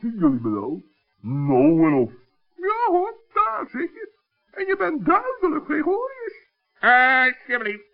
Zien 0.00 0.18
jullie 0.18 0.40
me 0.40 0.48
nou? 0.48 0.82
Nou 1.20 1.86
en 1.86 1.92
of. 1.92 2.12
Ja 2.56 2.92
hoor, 2.92 3.14
daar 3.32 3.64
zit 3.68 3.92
je. 3.92 4.12
En 4.50 4.66
je 4.66 4.76
bent 4.76 5.04
duidelijk 5.04 5.64
Gregorius. 5.64 6.50
Alsjeblieft. 6.80 7.90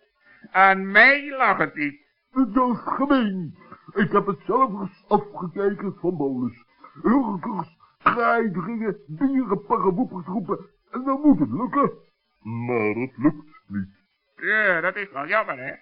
Aan 0.51 0.91
mij 0.91 1.37
lag 1.37 1.57
het 1.57 1.75
niet. 1.75 2.01
Dat 2.31 2.69
is 2.71 2.79
gemeen. 2.83 3.55
Ik 3.93 4.11
heb 4.11 4.25
het 4.25 4.39
zelf 4.45 4.71
afgekeken 5.07 5.95
van 5.99 6.17
bolus. 6.17 6.63
Hurkers, 7.01 7.77
draaidringen, 7.97 8.97
bieren, 9.07 9.65
parreboepers 9.65 10.25
roepen. 10.25 10.65
En 10.91 11.03
dan 11.03 11.21
moet 11.21 11.39
het 11.39 11.51
lukken. 11.51 11.91
Maar 12.41 12.95
het 12.95 13.17
lukt 13.17 13.61
niet. 13.67 13.89
Ja, 14.35 14.81
dat 14.81 14.95
is 14.95 15.11
wel 15.11 15.27
jammer, 15.27 15.57
hè? 15.57 15.73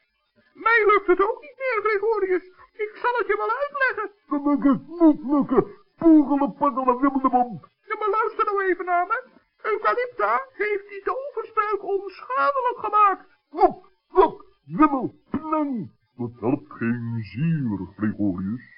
Mij 0.54 0.86
lukt 0.88 1.08
het 1.08 1.22
ook 1.22 1.42
niet 1.42 1.56
meer, 1.58 1.82
Gregorius. 1.84 2.46
Ik 2.74 2.92
zal 3.02 3.14
het 3.18 3.28
je 3.28 3.38
wel 3.38 3.52
uitleggen. 3.62 4.12
Moet 4.28 4.64
het 4.64 4.88
niet 4.88 5.24
lukken. 5.32 5.86
Poegelen, 5.98 6.54
paggelen, 6.54 7.00
wibbelebom. 7.00 7.62
Ja, 7.82 7.96
maar 8.00 8.10
luister 8.10 8.46
nou 8.46 8.64
even 8.64 8.86
naar 8.86 9.08
me. 9.08 9.24
Eucalypta 9.62 10.48
heeft 10.54 10.90
die 10.90 11.02
toverspreuk 11.04 11.84
onschadelijk 11.84 12.78
gemaakt. 12.78 13.26
Wop, 13.50 13.90
wop, 14.10 14.46
wibbel, 14.66 15.16
plang. 15.30 15.92
Dat 16.16 16.32
helpt 16.40 16.72
geen 16.74 17.20
zier, 17.22 17.88
Gregorius. 17.98 18.76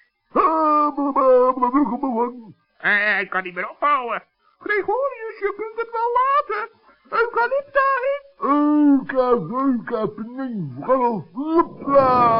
Hij 2.77 3.27
kan 3.27 3.43
niet 3.43 3.53
meer 3.53 3.69
ophouden. 3.69 4.23
Gregorius, 4.59 5.39
je 5.39 5.53
kunt 5.57 5.79
het 5.79 5.91
wel 5.91 6.11
laten. 6.21 6.78
Eucalypta 7.11 7.87
in. 8.11 8.21
Euca, 8.41 9.27
euca, 9.61 10.07
pning, 10.07 10.73
vrouw, 10.83 11.25
flipla. 11.33 12.39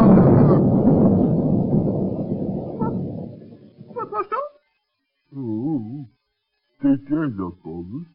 Wat 3.93 4.09
was 4.09 4.27
dat? 4.29 4.51
Oh, 5.35 6.07
deed 6.79 7.07
jij 7.07 7.33
dat, 7.35 7.61
Paulus? 7.61 8.07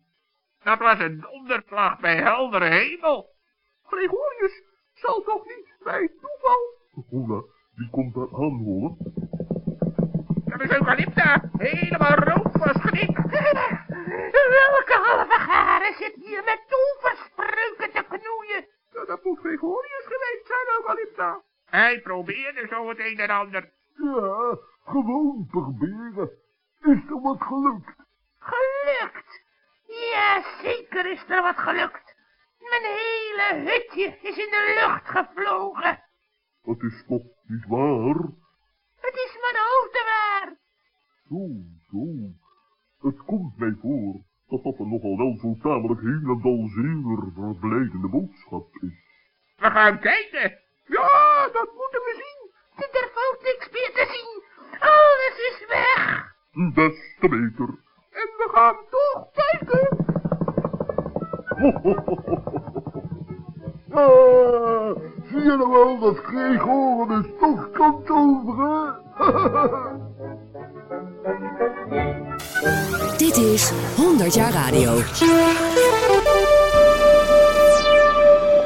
Dat 0.63 0.79
was 0.79 0.99
een 0.99 1.21
donderslag 1.21 2.01
bij 2.01 2.17
heldere 2.17 2.65
hemel. 2.65 3.29
Gregorius, 3.83 4.63
zal 4.95 5.23
toch 5.23 5.45
niet 5.45 5.77
bij 5.83 6.11
toeval? 6.21 6.63
Hola, 7.11 7.43
die 7.77 7.91
komt 7.91 8.15
daar 8.15 8.35
aanhoren. 8.35 8.97
Dat 10.55 10.63
is 10.63 10.77
Eucalypta, 10.77 11.41
helemaal 11.59 12.15
rood 12.15 12.53
van 12.53 12.75
schrik. 12.81 13.17
Welke 14.33 14.99
halve 15.03 15.39
garen 15.39 15.95
zit 15.95 16.15
hier 16.15 16.43
met 16.45 16.61
toverspreuken 16.69 17.93
te 17.93 18.05
knoeien? 18.09 18.67
Ja, 18.93 19.05
dat 19.05 19.25
moet 19.25 19.39
Gregorius 19.39 20.05
geweest 20.05 20.47
zijn, 20.47 20.77
Eucalypta. 20.79 21.41
Hij 21.65 22.01
probeerde 22.01 22.67
zo 22.71 22.89
het 22.89 22.99
een 22.99 23.19
en 23.19 23.31
ander. 23.31 23.73
Ja, 23.97 24.59
gewoon 24.85 25.47
proberen. 25.51 26.31
Is 26.81 26.99
er 27.09 27.21
wat 27.21 27.43
gelukt? 27.43 27.97
Gelukt? 28.39 29.43
Ja, 29.87 30.43
zeker 30.63 31.11
is 31.11 31.25
er 31.29 31.43
wat 31.43 31.59
gelukt. 31.59 32.15
Mijn 32.59 32.83
hele 32.83 33.71
hutje 33.71 34.19
is 34.23 34.37
in 34.37 34.51
de 34.51 34.81
lucht 34.81 35.09
gevlogen. 35.09 36.03
Dat 36.63 36.83
is 36.83 37.05
toch 37.09 37.23
niet 37.43 37.65
waar? 37.69 38.43
Het 39.07 39.15
is 39.15 39.33
mijn 39.45 39.65
hoofd 39.67 39.95
waar. 40.11 40.49
Zo, 41.29 41.41
zo. 41.91 42.03
Het 43.09 43.19
komt 43.25 43.57
mij 43.59 43.77
voor 43.81 44.13
dat 44.49 44.63
dat 44.63 44.79
een 44.79 44.89
nogal 44.89 45.17
wel 45.17 45.37
zo 45.43 45.57
tamelijk 45.63 46.01
heel 46.01 46.29
en 46.35 46.43
al 46.43 46.69
zeer 46.77 47.33
verblijdende 47.35 48.09
boodschap 48.09 48.69
is. 48.81 48.97
We 49.57 49.71
gaan 49.71 49.99
kijken. 49.99 50.59
Ja, 50.87 51.49
dat 51.53 51.71
moeten 51.81 52.03
we 52.09 52.15
zien. 52.23 52.53
Er 52.77 53.11
valt 53.15 53.43
niks 53.43 53.71
meer 53.71 53.93
te 53.93 54.07
zien. 54.15 54.43
Alles 54.81 55.37
is 55.49 55.67
weg. 55.69 56.33
Des 56.75 57.17
te 57.21 57.29
beter. 57.29 57.69
En 58.11 58.29
we 58.41 58.49
gaan 58.53 58.77
toch 58.91 59.31
kijken. 59.33 60.03
ah, 63.95 64.97
zie 65.31 65.43
je 65.43 65.57
nou 65.57 65.71
wel 65.71 65.99
dat 65.99 66.17
Gregorius 66.17 67.27
toch 67.41 67.71
kan 67.71 68.03
toveren? 68.05 69.03
Dit 73.17 73.37
is 73.37 73.73
100 73.97 74.35
jaar 74.35 74.53
radio. 74.53 74.99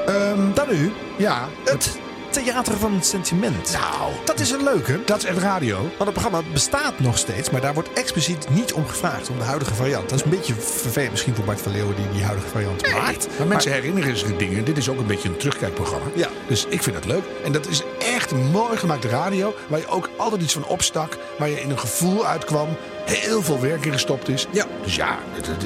Ehm, 0.06 0.54
dan 0.54 0.70
u. 0.70 0.92
Ja, 1.16 1.48
het 1.64 2.00
Theater 2.30 2.78
van 2.78 2.94
het 2.94 3.06
Sentiment. 3.06 3.72
Nou, 3.72 4.12
dat 4.24 4.40
is 4.40 4.50
een 4.50 4.62
leuke. 4.62 5.04
Dat 5.04 5.18
is 5.18 5.24
echt 5.24 5.38
radio. 5.38 5.76
Want 5.76 5.98
het 5.98 6.12
programma 6.12 6.42
bestaat 6.52 6.98
nog 6.98 7.18
steeds, 7.18 7.50
maar 7.50 7.60
daar 7.60 7.74
wordt 7.74 7.92
expliciet 7.92 8.50
niet 8.50 8.72
om 8.72 8.86
gevraagd, 8.86 9.30
om 9.30 9.38
de 9.38 9.44
huidige 9.44 9.74
variant. 9.74 10.08
Dat 10.08 10.18
is 10.18 10.24
een 10.24 10.30
beetje 10.30 10.54
vervelend 10.54 11.10
misschien 11.10 11.34
voor 11.34 11.44
Bart 11.44 11.60
van 11.60 11.72
Leeuwen 11.72 11.96
die 11.96 12.10
die 12.12 12.22
huidige 12.22 12.48
variant 12.48 12.92
maakt. 12.92 13.28
Maar 13.38 13.46
mensen 13.46 13.72
herinneren 13.72 14.16
zich 14.16 14.36
dingen. 14.36 14.64
Dit 14.64 14.76
is 14.76 14.88
ook 14.88 14.98
een 14.98 15.06
beetje 15.06 15.28
een 15.28 15.36
terugkijkprogramma. 15.36 16.06
Ja. 16.14 16.28
Dus 16.46 16.66
ik 16.68 16.82
vind 16.82 16.96
het 16.96 17.04
leuk. 17.04 17.24
En 17.44 17.52
dat 17.52 17.66
is 17.66 17.82
echt 17.98 18.32
mooi 18.32 18.76
gemaakte 18.76 19.08
radio. 19.08 19.54
Waar 19.66 19.78
je 19.78 19.88
ook 19.88 20.08
altijd 20.16 20.42
iets 20.42 20.52
van 20.52 20.66
opstak. 20.66 21.16
Waar 21.38 21.48
je 21.48 21.60
in 21.60 21.70
een 21.70 21.78
gevoel 21.78 22.26
uitkwam. 22.26 22.68
Heel 23.08 23.42
veel 23.42 23.60
werk 23.60 23.84
in 23.84 23.92
gestopt 23.92 24.28
is. 24.28 24.46
Ja. 24.52 24.66
Dus 24.84 24.94
ja, 24.96 25.18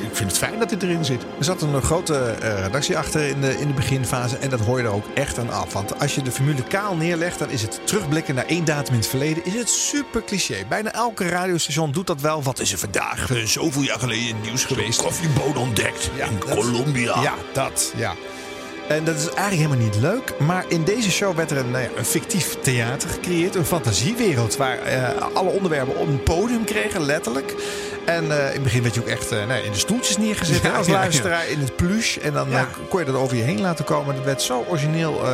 ik 0.02 0.16
vind 0.16 0.28
het 0.30 0.38
fijn 0.38 0.58
dat 0.58 0.68
dit 0.68 0.82
erin 0.82 1.04
zit. 1.04 1.22
Er 1.38 1.44
zat 1.44 1.62
een 1.62 1.82
grote 1.82 2.16
eh, 2.18 2.60
redactie 2.62 2.98
achter 2.98 3.26
in 3.28 3.40
de, 3.40 3.58
in 3.60 3.66
de 3.66 3.72
beginfase. 3.74 4.36
En 4.36 4.50
dat 4.50 4.60
hoor 4.60 4.78
je 4.78 4.84
er 4.84 4.92
ook 4.92 5.06
echt 5.14 5.38
aan 5.38 5.50
af. 5.50 5.72
Want 5.72 6.00
als 6.00 6.14
je 6.14 6.22
de 6.22 6.30
formule 6.30 6.62
kaal 6.62 6.96
neerlegt, 6.96 7.38
dan 7.38 7.50
is 7.50 7.62
het 7.62 7.80
terugblikken 7.86 8.34
naar 8.34 8.46
één 8.46 8.64
datum 8.64 8.92
in 8.94 9.00
het 9.00 9.08
verleden. 9.08 9.44
Is 9.44 9.54
het 9.54 9.68
super 9.70 10.24
cliché. 10.24 10.54
Bijna 10.68 10.92
elke 10.92 11.28
radiostation 11.28 11.92
doet 11.92 12.06
dat 12.06 12.20
wel. 12.20 12.42
Wat 12.42 12.58
is 12.60 12.72
er 12.72 12.78
vandaag 12.78 13.30
eh, 13.30 13.44
zoveel 13.44 13.82
jaar 13.82 13.98
geleden 13.98 14.28
in 14.28 14.34
het 14.34 14.44
nieuws 14.44 14.64
geweest? 14.64 15.02
Koffieboot 15.02 15.56
ontdekt 15.56 16.10
in 16.14 16.38
dat- 16.46 16.54
Colombia. 16.56 17.22
Ja, 17.22 17.34
dat. 17.52 17.92
Ja. 17.96 18.14
En 18.88 19.04
dat 19.04 19.16
is 19.16 19.26
eigenlijk 19.26 19.54
helemaal 19.54 19.86
niet 19.86 20.00
leuk. 20.00 20.34
Maar 20.38 20.64
in 20.68 20.84
deze 20.84 21.10
show 21.10 21.36
werd 21.36 21.50
er 21.50 21.56
een, 21.56 21.70
nou 21.70 21.82
ja, 21.82 21.90
een 21.96 22.04
fictief 22.04 22.56
theater 22.62 23.08
gecreëerd. 23.08 23.54
Een 23.54 23.64
fantasiewereld 23.64 24.56
waar 24.56 24.78
eh, 24.78 25.22
alle 25.32 25.50
onderwerpen 25.50 25.96
op 25.96 26.08
een 26.08 26.22
podium 26.22 26.64
kregen, 26.64 27.00
letterlijk. 27.02 27.54
En 28.04 28.30
eh, 28.30 28.46
in 28.46 28.52
het 28.52 28.62
begin 28.62 28.82
werd 28.82 28.94
je 28.94 29.00
ook 29.00 29.06
echt 29.06 29.32
eh, 29.32 29.46
nou 29.46 29.60
in 29.62 29.72
de 29.72 29.78
stoeltjes 29.78 30.16
neergezet 30.16 30.62
Ja, 30.62 30.70
als 30.76 30.86
ja, 30.86 30.92
ja. 30.92 30.98
luisteraar 30.98 31.48
in 31.48 31.60
het 31.60 31.76
plush. 31.76 32.16
En 32.16 32.32
dan 32.32 32.52
eh, 32.52 32.62
kon 32.88 33.00
je 33.00 33.06
dat 33.06 33.14
over 33.14 33.36
je 33.36 33.42
heen 33.42 33.60
laten 33.60 33.84
komen. 33.84 34.14
Dat 34.14 34.24
werd 34.24 34.42
zo 34.42 34.64
origineel 34.68 35.24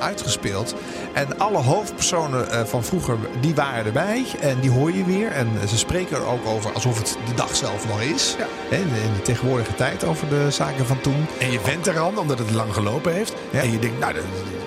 uitgespeeld. 0.00 0.74
En 1.12 1.38
alle 1.38 1.58
hoofdpersonen 1.58 2.68
van 2.68 2.84
vroeger, 2.84 3.16
die 3.40 3.54
waren 3.54 3.84
erbij. 3.84 4.24
En 4.40 4.60
die 4.60 4.70
hoor 4.70 4.92
je 4.92 5.04
weer. 5.04 5.30
En 5.30 5.48
ze 5.68 5.78
spreken 5.78 6.16
er 6.16 6.26
ook 6.26 6.46
over 6.46 6.72
alsof 6.72 6.98
het 6.98 7.16
de 7.28 7.34
dag 7.34 7.56
zelf 7.56 7.88
nog 7.88 8.00
is. 8.00 8.36
In, 8.70 8.88
de, 8.94 9.00
in 9.02 9.12
de 9.14 9.22
tegenwoordige 9.22 9.74
tijd 9.74 10.04
over 10.04 10.28
de 10.28 10.50
zaken 10.50 10.86
van 10.86 11.00
toen. 11.00 11.26
En 11.38 11.50
je 11.52 11.60
went 11.64 11.86
eraan, 11.86 12.18
omdat 12.18 12.38
het 12.38 12.50
lang 12.50 12.74
gelopen 12.74 13.12
heeft. 13.12 13.34
En 13.52 13.72
je 13.72 13.78
denkt, 13.78 13.98
nou, 13.98 14.14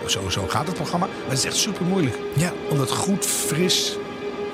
zo, 0.05 0.29
zo 0.29 0.45
gaat 0.47 0.67
het 0.67 0.75
programma. 0.75 1.05
Maar 1.05 1.29
het 1.29 1.37
is 1.37 1.45
echt 1.45 1.55
super 1.55 1.85
moeilijk. 1.85 2.15
Ja. 2.33 2.51
Om 2.69 2.77
dat 2.77 2.91
goed, 2.91 3.25
fris, 3.25 3.97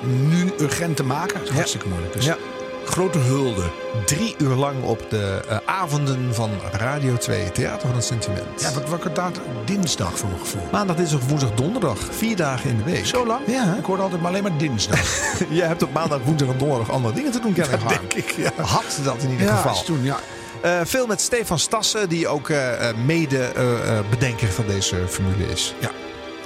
nu 0.00 0.52
urgent 0.60 0.96
te 0.96 1.04
maken. 1.04 1.38
Dat 1.38 1.48
is 1.48 1.54
hartstikke 1.54 1.88
moeilijk. 1.88 2.12
Dus 2.12 2.24
Ja. 2.24 2.36
Grote 2.84 3.18
hulde. 3.18 3.62
Drie 4.06 4.34
uur 4.38 4.54
lang 4.54 4.82
op 4.82 5.10
de 5.10 5.40
eh, 5.48 5.56
avonden 5.64 6.34
van 6.34 6.50
Radio 6.72 7.16
2, 7.16 7.52
Theater 7.52 7.86
van 7.88 7.96
het 7.96 8.04
Sentiment. 8.04 8.60
Ja, 8.60 8.72
wat 8.72 8.88
wakker 8.88 9.14
daad 9.14 9.40
dinsdag 9.64 10.18
voor 10.18 10.28
mijn 10.28 10.40
gevoel. 10.40 10.62
Maandag, 10.72 10.96
dinsdag, 10.96 11.20
woensdag, 11.28 11.50
donderdag. 11.54 11.98
Vier 12.10 12.36
dagen 12.36 12.70
in 12.70 12.76
de 12.76 12.84
week. 12.84 13.06
Zo 13.06 13.26
lang? 13.26 13.40
Ja. 13.46 13.74
Ik 13.78 13.84
hoorde 13.84 14.02
altijd 14.02 14.20
maar 14.20 14.30
alleen 14.30 14.42
maar 14.42 14.56
dinsdag. 14.58 15.00
Jij 15.50 15.66
hebt 15.66 15.82
op 15.82 15.92
maandag, 15.92 16.18
woensdag 16.24 16.48
en 16.48 16.58
donderdag 16.58 16.90
andere 16.90 17.14
dingen 17.14 17.32
te 17.32 17.40
doen, 17.40 17.52
kennelijk. 17.52 17.82
Dat 17.88 17.98
denk 17.98 18.12
ik, 18.12 18.30
ja. 18.30 18.50
Had 18.62 18.98
dat 19.04 19.16
in 19.22 19.30
ieder 19.30 19.46
Ja, 19.46 19.56
geval. 19.56 19.72
is 19.72 19.82
toen, 19.82 20.02
ja. 20.02 20.16
Eh, 20.62 20.80
veel 20.84 21.06
met 21.06 21.20
Stefan 21.20 21.58
Stassen, 21.58 22.08
die 22.08 22.28
ook 22.28 22.48
eh, 22.48 22.88
eh, 22.88 22.96
mede 22.96 23.38
eh, 23.44 23.98
eh, 23.98 24.04
bedenker 24.10 24.48
van 24.48 24.64
deze 24.66 24.96
formule 25.08 25.46
is. 25.52 25.74
Ja. 25.78 25.90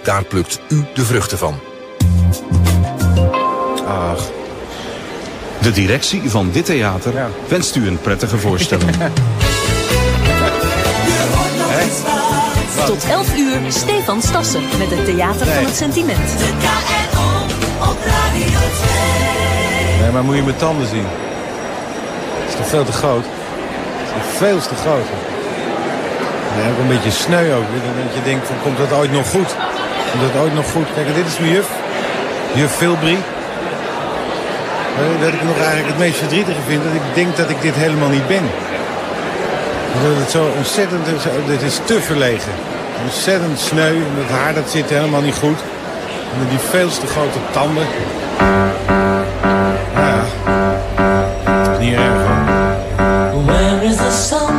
Daar 0.03 0.25
plukt 0.25 0.61
u 0.69 0.85
de 0.95 1.05
vruchten 1.05 1.39
van. 1.39 1.59
Ach. 3.87 4.23
De 5.61 5.71
directie 5.73 6.31
van 6.31 6.51
dit 6.53 6.65
theater 6.65 7.13
wenst 7.49 7.77
u 7.77 7.87
een 7.87 8.01
prettige 8.01 8.39
voorstelling. 8.39 8.91
Tot 12.87 13.05
11 13.05 13.37
uur 13.37 13.61
Stefan 13.69 14.23
Stassen 14.23 14.63
met 14.79 14.91
het 14.91 15.05
Theater 15.05 15.47
van 15.47 15.65
het 15.65 15.77
Sentiment. 15.77 16.35
Nee, 20.01 20.11
maar 20.13 20.25
moet 20.25 20.37
je 20.37 20.43
mijn 20.43 20.57
tanden 20.57 20.89
zien. 20.89 21.07
Dat 22.39 22.49
is 22.49 22.55
toch 22.55 22.67
veel 22.67 22.85
te 22.85 22.93
groot? 22.93 23.25
Dat 23.25 24.05
is 24.05 24.11
toch 24.13 24.37
veel 24.37 24.59
te 24.59 24.75
groot. 24.75 25.07
Nee, 26.57 26.71
ook 26.71 26.79
een 26.79 26.89
beetje 26.89 27.11
sneu 27.11 27.55
ook. 27.55 27.65
Dat 28.05 28.15
je 28.15 28.23
denkt, 28.25 28.47
van, 28.47 28.57
komt 28.63 28.79
dat 28.79 28.93
ooit 28.93 29.13
nog 29.13 29.31
goed? 29.31 29.55
Komt 30.11 30.33
dat 30.33 30.43
ooit 30.43 30.55
nog 30.55 30.71
goed? 30.71 30.87
Kijk, 30.95 31.15
dit 31.15 31.27
is 31.27 31.39
mijn 31.39 31.53
juf. 31.53 31.69
Juf 32.55 32.73
Filbri. 32.73 33.19
Dat 35.21 35.33
ik 35.33 35.43
nog 35.43 35.57
eigenlijk 35.57 35.87
het 35.87 35.99
meest 35.99 36.19
verdrietige 36.19 36.61
vind, 36.67 36.83
dat 36.85 36.93
ik 36.93 37.03
denk 37.15 37.37
dat 37.37 37.51
ik 37.51 37.61
dit 37.63 37.75
helemaal 37.75 38.09
niet 38.09 38.27
ben. 38.27 38.43
Dat 40.03 40.17
het 40.17 40.31
zo 40.31 40.51
ontzettend, 40.57 41.07
dit 41.47 41.63
is 41.63 41.81
te 41.85 42.01
verlegen. 42.01 42.53
Ontzettend 43.05 43.59
sneu, 43.59 43.95
en 43.95 44.15
dat 44.17 44.39
haar 44.39 44.55
dat 44.55 44.71
zit 44.71 44.91
helemaal 44.91 45.21
niet 45.21 45.35
goed. 45.35 45.59
En 46.41 46.49
die 46.49 46.59
veel 46.59 46.89
te 46.89 47.07
grote 47.07 47.39
tanden. 47.51 47.87
Ja, 49.95 50.25
dat 51.65 51.73
is 51.73 51.85
niet 51.85 51.95
erg 51.95 52.03
hoor. 52.27 53.45
Where 53.45 53.85
is 53.85 53.97
the 53.97 54.11
sun 54.11 54.55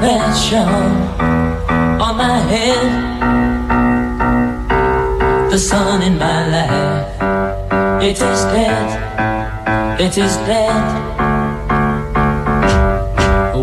that 0.00 0.36
shone 0.36 0.94
on 1.98 2.16
my 2.16 2.40
head? 2.52 3.08
The 5.50 5.58
sun 5.58 6.02
in 6.02 6.16
my 6.16 6.46
life, 6.46 7.04
it 8.00 8.20
is 8.20 8.42
dead, 8.52 8.99
it 10.00 10.16
is 10.16 10.36
dead. 10.48 10.74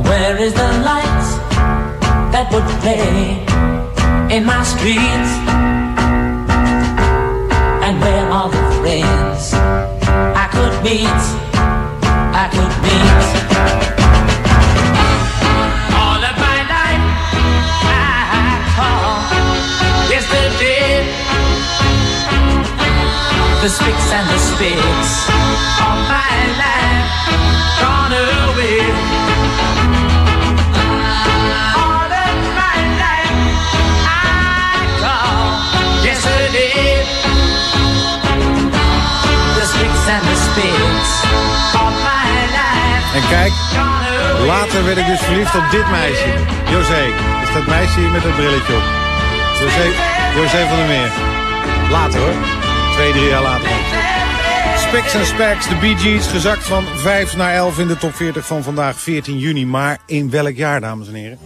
Where 0.08 0.38
is 0.40 0.54
the 0.54 0.72
light 0.86 1.28
that 2.32 2.52
would 2.54 2.68
play 2.82 3.42
in 4.36 4.46
my 4.46 4.62
streets? 4.64 5.32
And 7.86 8.00
where 8.00 8.26
are 8.30 8.50
the 8.50 8.66
friends 8.80 9.54
I 10.44 10.48
could 10.54 10.76
meet? 10.84 11.24
I 12.44 12.46
could 12.54 12.74
meet. 12.84 13.27
The 23.68 23.74
spicks 23.74 24.12
and 24.14 24.28
the 24.30 24.40
spicks 24.40 25.12
of 25.88 25.98
my 26.08 26.36
life 26.64 27.10
gone 27.84 28.14
away. 28.16 28.80
All 31.76 32.12
of 32.24 32.38
my 32.62 32.80
life 33.04 33.36
I 34.08 34.88
call 35.04 35.52
yesterday. 36.08 37.04
The 39.58 39.66
spicks 39.72 40.06
and 40.16 40.24
the 40.32 40.38
spicks 40.48 41.12
of 41.76 41.92
my 42.08 42.30
life. 42.56 43.16
En 43.16 43.24
kijk, 43.28 43.54
later 44.46 44.86
werd 44.86 44.98
ik 44.98 45.06
dus 45.08 45.20
verliefd 45.20 45.56
op 45.56 45.72
dit 45.72 45.90
meisje. 45.90 46.34
José. 46.70 47.04
Is 47.44 47.54
dat 47.54 47.66
meisje 47.68 48.00
hier 48.00 48.10
met 48.10 48.24
dat 48.24 48.36
brilletje 48.36 48.74
op. 48.76 48.84
José, 49.60 49.86
José 50.36 50.68
van 50.68 50.78
der 50.78 50.88
Meer. 50.88 51.12
Later 51.90 52.20
hoor. 52.20 52.57
Twee, 52.98 53.12
drie 53.12 53.28
jaar 53.28 53.42
later. 53.42 53.70
Specs 54.78 55.14
en 55.14 55.26
Specs, 55.26 55.68
de 55.68 55.76
Bee 55.76 55.98
Gees, 55.98 56.28
gezakt 56.28 56.66
van 56.66 56.84
5 56.96 57.36
naar 57.36 57.54
11 57.54 57.80
in 57.80 57.88
de 57.88 57.98
top 57.98 58.16
40 58.16 58.46
van 58.46 58.64
vandaag 58.64 59.00
14 59.00 59.40
juni. 59.40 59.66
Maar 59.66 60.00
in 60.06 60.30
welk 60.30 60.56
jaar, 60.56 60.82
dames 60.82 61.08
en 61.08 61.14
heren? 61.14 61.38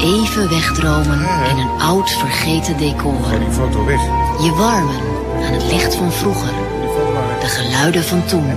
Even 0.00 0.48
wegdromen 0.48 1.20
in 1.50 1.56
een 1.56 1.80
oud 1.80 2.10
vergeten 2.10 2.76
decor. 2.78 3.38
Die 3.38 3.50
foto 3.50 3.84
weg. 3.84 4.00
Je 4.42 4.52
warmen 4.56 5.00
aan 5.46 5.52
het 5.52 5.72
licht 5.72 5.94
van 5.94 6.12
vroeger. 6.12 6.52
De 7.40 7.46
geluiden 7.46 8.04
van 8.04 8.26
toen. 8.26 8.56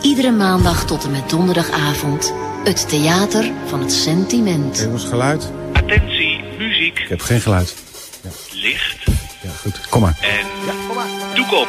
Iedere 0.00 0.30
maandag 0.30 0.84
tot 0.84 1.04
en 1.04 1.10
met 1.10 1.30
donderdagavond. 1.30 2.34
Het 2.64 2.88
theater 2.88 3.50
van 3.66 3.80
het 3.80 3.92
sentiment. 3.92 4.78
Jongens, 4.78 5.04
geluid. 5.04 5.52
Attentie, 5.72 6.44
muziek, 6.58 6.98
Ik 6.98 7.08
heb 7.08 7.20
geen 7.20 7.40
geluid. 7.40 7.85
Licht 10.00 10.16
Ja, 10.20 10.72
goed. 10.72 10.86
Kom 10.86 10.94
maar. 10.94 11.08
en 11.10 11.34
doek 11.34 11.52
op. 11.52 11.68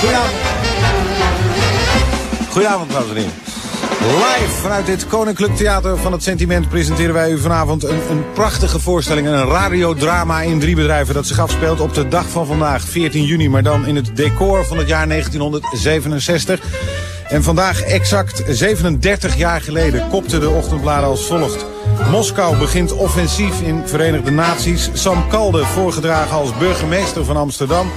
Goedenavond. 0.00 0.34
Goedenavond, 2.50 2.92
dames 2.92 3.08
en 3.08 3.16
heren. 3.16 3.50
Live 4.00 4.60
vanuit 4.60 4.86
dit 4.86 5.06
Koninklijk 5.06 5.56
Theater 5.56 5.96
van 5.96 6.12
het 6.12 6.22
Sentiment 6.22 6.68
presenteren 6.68 7.14
wij 7.14 7.30
u 7.30 7.38
vanavond 7.38 7.84
een, 7.84 8.10
een 8.10 8.24
prachtige 8.32 8.80
voorstelling. 8.80 9.26
Een 9.26 9.44
radiodrama 9.44 10.42
in 10.42 10.60
drie 10.60 10.74
bedrijven 10.74 11.14
dat 11.14 11.26
zich 11.26 11.38
afspeelt 11.38 11.80
op 11.80 11.94
de 11.94 12.08
dag 12.08 12.28
van 12.28 12.46
vandaag, 12.46 12.82
14 12.82 13.24
juni. 13.24 13.48
Maar 13.48 13.62
dan 13.62 13.86
in 13.86 13.96
het 13.96 14.16
decor 14.16 14.66
van 14.66 14.78
het 14.78 14.88
jaar 14.88 15.08
1967. 15.08 16.89
En 17.30 17.42
vandaag 17.42 17.82
exact 17.82 18.42
37 18.48 19.36
jaar 19.36 19.60
geleden 19.60 20.08
kopte 20.08 20.38
de 20.38 20.48
ochtendbladen 20.48 21.08
als 21.08 21.26
volgt. 21.26 21.64
Moskou 22.10 22.56
begint 22.56 22.92
offensief 22.92 23.60
in 23.60 23.82
Verenigde 23.84 24.30
Naties. 24.30 24.90
Sam 24.92 25.28
Kalde 25.28 25.64
voorgedragen 25.64 26.36
als 26.36 26.58
burgemeester 26.58 27.24
van 27.24 27.36
Amsterdam. 27.36 27.90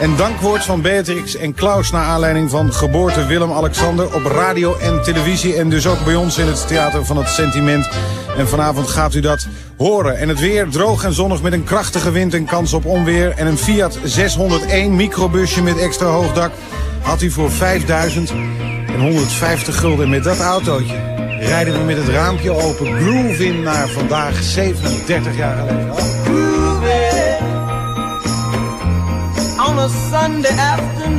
En 0.00 0.16
dankwoord 0.16 0.64
van 0.64 0.80
Beatrix 0.82 1.36
en 1.36 1.54
Klaus 1.54 1.90
naar 1.90 2.04
aanleiding 2.04 2.50
van 2.50 2.72
geboorte 2.72 3.26
Willem-Alexander 3.26 4.14
op 4.14 4.24
radio 4.24 4.76
en 4.76 5.02
televisie. 5.02 5.56
En 5.56 5.68
dus 5.68 5.86
ook 5.86 6.04
bij 6.04 6.14
ons 6.14 6.38
in 6.38 6.46
het 6.46 6.66
Theater 6.68 7.04
van 7.04 7.16
het 7.16 7.28
Sentiment. 7.28 7.88
En 8.36 8.48
vanavond 8.48 8.88
gaat 8.88 9.14
u 9.14 9.20
dat 9.20 9.46
horen. 9.76 10.18
En 10.18 10.28
het 10.28 10.40
weer 10.40 10.68
droog 10.68 11.04
en 11.04 11.12
zonnig 11.12 11.42
met 11.42 11.52
een 11.52 11.64
krachtige 11.64 12.10
wind 12.10 12.34
en 12.34 12.44
kans 12.44 12.72
op 12.72 12.84
onweer. 12.84 13.30
En 13.36 13.46
een 13.46 13.58
Fiat 13.58 13.98
601 14.04 14.96
microbusje 14.96 15.62
met 15.62 15.78
extra 15.78 16.06
hoogdak 16.06 16.50
had 17.06 17.22
u 17.22 17.30
voor 17.30 17.50
5000 17.50 18.30
en 18.86 19.00
150 19.00 19.78
gulden. 19.78 20.08
Met 20.08 20.24
dat 20.24 20.38
autootje 20.38 21.14
rijden 21.40 21.72
we 21.78 21.84
met 21.84 21.96
het 21.96 22.08
raampje 22.08 22.50
open 22.50 23.00
groove 23.00 23.46
in 23.46 23.62
naar 23.62 23.88
vandaag 23.88 24.42
37 24.42 25.36
jaar 25.36 25.56
geleden. 25.56 25.90
Oh. 25.90 26.16
on 29.68 29.78
a 29.78 29.88
Sunday 29.88 30.50
afternoon. 30.50 31.15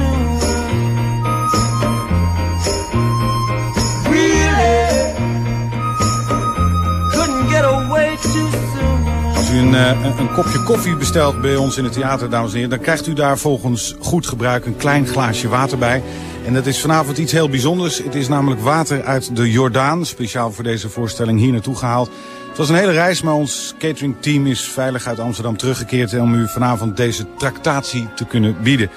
Een, 9.67 9.75
eh, 9.75 10.19
een, 10.19 10.31
kopje 10.31 10.63
koffie 10.63 10.95
bestelt 10.95 11.41
bij 11.41 11.55
ons 11.55 11.77
in 11.77 11.83
het 11.83 11.93
theater, 11.93 12.29
dames 12.29 12.49
en 12.49 12.55
heren, 12.55 12.69
dan 12.69 12.79
krijgt 12.79 13.07
u 13.07 13.13
daar 13.13 13.37
volgens 13.37 13.95
goed 13.99 14.27
gebruik 14.27 14.65
een 14.65 14.75
klein 14.75 15.07
glaasje 15.07 15.47
water 15.47 15.77
bij. 15.77 16.03
En 16.45 16.53
dat 16.53 16.65
is 16.65 16.81
vanavond 16.81 17.17
iets 17.17 17.31
heel 17.31 17.49
bijzonders. 17.49 17.97
Het 18.03 18.15
is 18.15 18.27
namelijk 18.27 18.61
water 18.61 19.03
uit 19.03 19.35
de 19.35 19.51
Jordaan, 19.51 20.05
speciaal 20.05 20.51
voor 20.51 20.63
deze 20.63 20.89
voorstelling 20.89 21.39
hier 21.39 21.51
naartoe 21.51 21.75
gehaald. 21.75 22.09
Het 22.47 22.57
was 22.57 22.69
een 22.69 22.75
hele 22.75 22.91
reis, 22.91 23.21
maar 23.21 23.33
ons 23.33 23.73
cateringteam 23.79 24.47
is 24.47 24.61
veilig 24.61 25.07
uit 25.07 25.19
Amsterdam 25.19 25.57
teruggekeerd 25.57 26.19
om 26.19 26.33
u 26.33 26.47
vanavond 26.47 26.97
deze 26.97 27.25
tractatie 27.37 28.07
te 28.15 28.25
kunnen 28.25 28.55
bieden. 28.63 28.89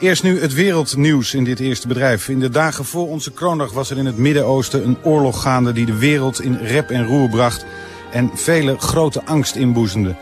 Eerst 0.00 0.22
nu 0.22 0.40
het 0.40 0.54
wereldnieuws 0.54 1.34
in 1.34 1.44
dit 1.44 1.60
eerste 1.60 1.88
bedrijf. 1.88 2.28
In 2.28 2.40
de 2.40 2.50
dagen 2.50 2.84
voor 2.84 3.08
onze 3.08 3.32
kroondag 3.32 3.72
was 3.72 3.90
er 3.90 3.98
in 3.98 4.06
het 4.06 4.16
Midden-Oosten 4.16 4.86
een 4.86 4.98
oorlog 5.02 5.42
gaande 5.42 5.72
die 5.72 5.86
de 5.86 5.98
wereld 5.98 6.40
in 6.40 6.58
rep 6.62 6.90
en 6.90 7.06
roer 7.06 7.28
bracht 7.28 7.64
en 8.14 8.30
vele 8.34 8.78
grote 8.78 9.24
angst 9.24 9.54
inboezemde. 9.54 10.14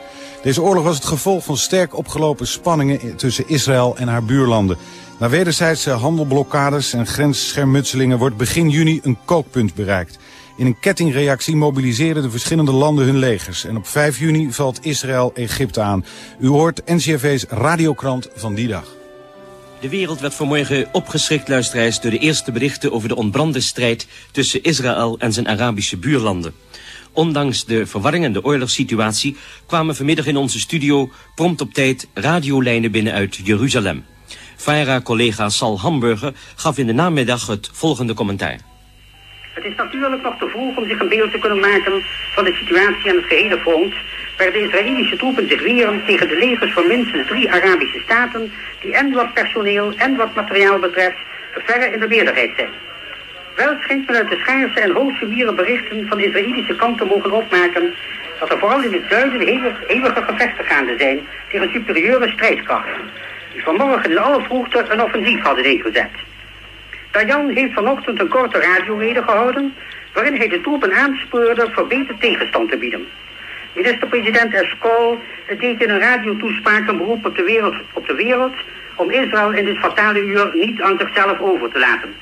Deze 0.43 0.63
oorlog 0.63 0.85
was 0.85 0.95
het 0.95 1.05
gevolg 1.05 1.45
van 1.45 1.57
sterk 1.57 1.97
opgelopen 1.97 2.47
spanningen 2.47 3.17
tussen 3.17 3.49
Israël 3.49 3.97
en 3.97 4.09
haar 4.09 4.25
buurlanden. 4.25 4.77
Na 5.19 5.29
wederzijdse 5.29 5.91
handelblokkades 5.91 6.93
en 6.93 7.07
grensschermutselingen 7.07 8.19
wordt 8.19 8.37
begin 8.37 8.69
juni 8.69 9.01
een 9.03 9.19
kookpunt 9.25 9.75
bereikt. 9.75 10.19
In 10.57 10.67
een 10.67 10.79
kettingreactie 10.79 11.57
mobiliseerden 11.57 12.23
de 12.23 12.31
verschillende 12.31 12.73
landen 12.73 13.05
hun 13.05 13.19
legers. 13.19 13.65
En 13.65 13.77
op 13.77 13.87
5 13.87 14.19
juni 14.19 14.53
valt 14.53 14.85
Israël 14.85 15.33
Egypte 15.35 15.81
aan. 15.81 16.05
U 16.41 16.49
hoort 16.49 16.83
NCRV's 16.87 17.45
radiokrant 17.49 18.29
van 18.35 18.55
die 18.55 18.69
dag. 18.69 18.87
De 19.81 19.89
wereld 19.89 20.21
werd 20.21 20.35
vanmorgen 20.35 20.89
opgeschrikt, 20.93 21.49
luisteraars, 21.49 22.01
door 22.01 22.11
de 22.11 22.19
eerste 22.19 22.53
berichten 22.53 22.93
over 22.93 23.09
de 23.09 23.17
ontbrande 23.17 23.61
strijd 23.61 24.07
tussen 24.31 24.63
Israël 24.63 25.19
en 25.19 25.33
zijn 25.33 25.49
Arabische 25.49 25.97
buurlanden. 25.97 26.55
Ondanks 27.13 27.65
de 27.65 27.87
verwarring 27.87 28.25
en 28.25 28.33
de 28.33 28.45
oorlogssituatie 28.45 29.37
kwamen 29.67 29.97
vanmiddag 29.97 30.27
in 30.27 30.37
onze 30.37 30.61
studio 30.61 31.11
prompt 31.35 31.61
op 31.61 31.75
tijd 31.75 32.09
radiolijnen 32.15 32.91
binnen 32.91 33.13
uit 33.13 33.41
Jeruzalem. 33.45 34.05
VARA-collega 34.57 35.49
Sal 35.49 35.81
Hamburger 35.81 36.33
gaf 36.57 36.79
in 36.79 36.87
de 36.87 36.93
namiddag 36.93 37.47
het 37.47 37.71
volgende 37.73 38.15
commentaar. 38.15 38.59
Het 39.55 39.65
is 39.65 39.77
natuurlijk 39.77 40.23
nog 40.23 40.39
te 40.39 40.49
vroeg 40.49 40.77
om 40.77 40.89
zich 40.89 41.01
een 41.01 41.09
beeld 41.09 41.33
te 41.33 41.39
kunnen 41.39 41.61
maken 41.61 42.03
van 42.35 42.45
de 42.45 42.55
situatie 42.55 43.11
aan 43.11 43.17
het 43.17 43.25
gehele 43.25 43.59
front, 43.59 43.95
waar 44.39 44.53
de 44.53 44.65
Israëlische 44.67 45.17
troepen 45.17 45.49
zich 45.49 45.63
weren 45.63 46.03
tegen 46.07 46.29
de 46.29 46.39
legers 46.39 46.73
van 46.73 46.87
minstens 46.87 47.29
drie 47.29 47.51
Arabische 47.51 48.01
staten, 48.05 48.53
die 48.81 48.95
en 48.95 49.13
wat 49.13 49.35
personeel 49.35 49.93
en 49.97 50.17
wat 50.17 50.35
materiaal 50.35 50.79
betreft 50.79 51.19
verre 51.55 51.93
in 51.93 52.01
de 52.01 52.09
meerderheid 52.09 52.51
zijn. 52.57 52.71
Wel 53.57 53.77
schijnt 53.81 54.07
men 54.07 54.17
uit 54.17 54.31
de 54.31 54.39
schaarse 54.41 54.81
en 54.81 54.91
hoogsumiere 54.91 55.53
berichten 55.53 56.09
van 56.09 56.19
de 56.19 56.27
Israëlische 56.27 56.77
kant 56.77 56.99
te 56.99 57.05
mogen 57.05 57.33
opmaken 57.33 57.95
dat 58.39 58.51
er 58.51 58.59
vooral 58.59 58.83
in 58.83 58.93
het 58.93 59.03
zuiden 59.09 59.41
hevige 59.87 60.23
gevechten 60.23 60.65
gaande 60.65 60.95
zijn 60.99 61.21
tegen 61.51 61.71
superieure 61.73 62.29
strijdkrachten, 62.29 63.03
die 63.53 63.63
vanmorgen 63.63 64.11
in 64.11 64.19
alle 64.19 64.43
vroegte 64.43 64.85
een 64.89 65.03
offensief 65.03 65.43
hadden 65.43 65.65
ingezet. 65.65 66.11
Dayan 67.11 67.49
heeft 67.49 67.73
vanochtend 67.73 68.21
een 68.21 68.29
korte 68.29 68.59
radiorede 68.59 69.23
gehouden, 69.23 69.75
waarin 70.13 70.37
hij 70.37 70.49
de 70.49 70.61
troepen 70.61 70.93
aanspoorde 70.93 71.69
verbeterd 71.71 72.21
tegenstand 72.21 72.71
te 72.71 72.77
bieden. 72.77 73.07
Minister-president 73.73 74.55
Eskol 74.55 75.19
deed 75.59 75.83
in 75.83 75.91
een 75.91 76.01
radiotoespraak 76.01 76.89
een 76.89 76.97
beroep 76.97 77.27
op 77.27 77.37
de, 77.37 77.43
wereld, 77.43 77.75
op 77.93 78.07
de 78.07 78.15
wereld 78.15 78.55
om 78.95 79.11
Israël 79.11 79.53
in 79.53 79.65
dit 79.65 79.79
fatale 79.79 80.21
uur 80.21 80.51
niet 80.55 80.81
aan 80.83 80.99
zichzelf 80.99 81.41
over 81.41 81.71
te 81.71 81.79
laten. 81.79 82.15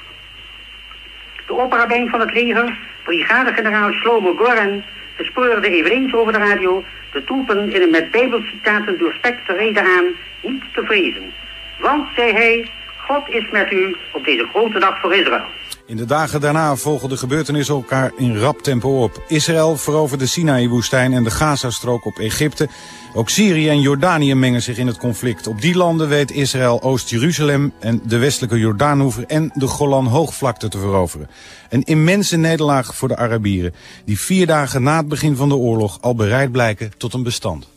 De 1.51 1.57
opperrabijn 1.57 2.09
van 2.09 2.21
het 2.21 2.33
leger, 2.33 2.77
brigadegeneraal 3.03 3.93
Shlomo 3.93 4.35
Goren, 4.35 4.85
bespeurde 5.17 5.69
eveneens 5.69 6.15
over 6.15 6.33
de 6.33 6.39
radio 6.39 6.85
de 7.13 7.25
troepen 7.25 7.73
in 7.73 7.83
een 7.83 7.91
met 7.91 8.11
bijbelcitaten 8.11 8.99
doorspekte 8.99 9.53
reden 9.53 9.85
aan 9.85 10.05
niet 10.41 10.63
te 10.73 10.85
vrezen. 10.85 11.33
Want, 11.79 12.09
zei 12.17 12.33
hij, 12.33 12.71
God 12.97 13.29
is 13.29 13.51
met 13.51 13.73
u 13.73 13.97
op 14.11 14.25
deze 14.25 14.47
grote 14.47 14.79
dag 14.79 15.01
voor 15.01 15.15
Israël. 15.15 15.45
In 15.91 15.97
de 15.97 16.05
dagen 16.05 16.41
daarna 16.41 16.77
volgen 16.77 17.09
de 17.09 17.17
gebeurtenissen 17.17 17.75
elkaar 17.75 18.13
in 18.17 18.37
rap 18.37 18.63
tempo 18.63 19.03
op. 19.03 19.23
Israël 19.29 19.77
verovert 19.77 20.21
de 20.21 20.27
Sinaï-woestijn 20.27 21.13
en 21.13 21.25
de 21.25 21.31
Gazastrook 21.31 22.05
op 22.05 22.19
Egypte. 22.19 22.69
Ook 23.15 23.29
Syrië 23.29 23.69
en 23.69 23.81
Jordanië 23.81 24.35
mengen 24.35 24.63
zich 24.63 24.79
in 24.79 24.87
het 24.87 24.99
conflict. 24.99 25.47
Op 25.47 25.61
die 25.61 25.77
landen 25.77 26.09
weet 26.09 26.31
Israël 26.31 26.83
Oost-Jeruzalem 26.83 27.73
en 27.81 28.01
de 28.05 28.19
westelijke 28.19 28.59
Jordaanhoever 28.59 29.25
en 29.27 29.51
de 29.55 29.67
Golan-hoogvlakte 29.67 30.69
te 30.69 30.79
veroveren. 30.79 31.29
Een 31.69 31.85
immense 31.85 32.37
nederlaag 32.37 32.95
voor 32.95 33.09
de 33.09 33.17
Arabieren, 33.17 33.75
die 34.05 34.19
vier 34.19 34.47
dagen 34.47 34.83
na 34.83 34.97
het 34.97 35.09
begin 35.09 35.37
van 35.37 35.49
de 35.49 35.57
oorlog 35.57 35.99
al 36.01 36.15
bereid 36.15 36.53
blijken 36.53 36.91
tot 36.97 37.15
een 37.15 37.23
bestand. 37.23 37.69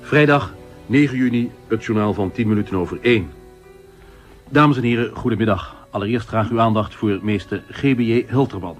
Vrijdag 0.00 0.54
9 0.86 1.16
juni, 1.16 1.50
het 1.68 1.84
journaal 1.84 2.14
van 2.14 2.32
10 2.32 2.48
minuten 2.48 2.76
over 2.76 2.98
1. 3.02 3.30
Dames 4.48 4.76
en 4.76 4.82
heren, 4.82 5.10
goedemiddag. 5.14 5.79
Allereerst 5.90 6.28
graag 6.28 6.50
uw 6.50 6.60
aandacht 6.60 6.94
voor 6.94 7.18
meester 7.22 7.62
GBJ 7.70 8.24
Hilterman. 8.28 8.76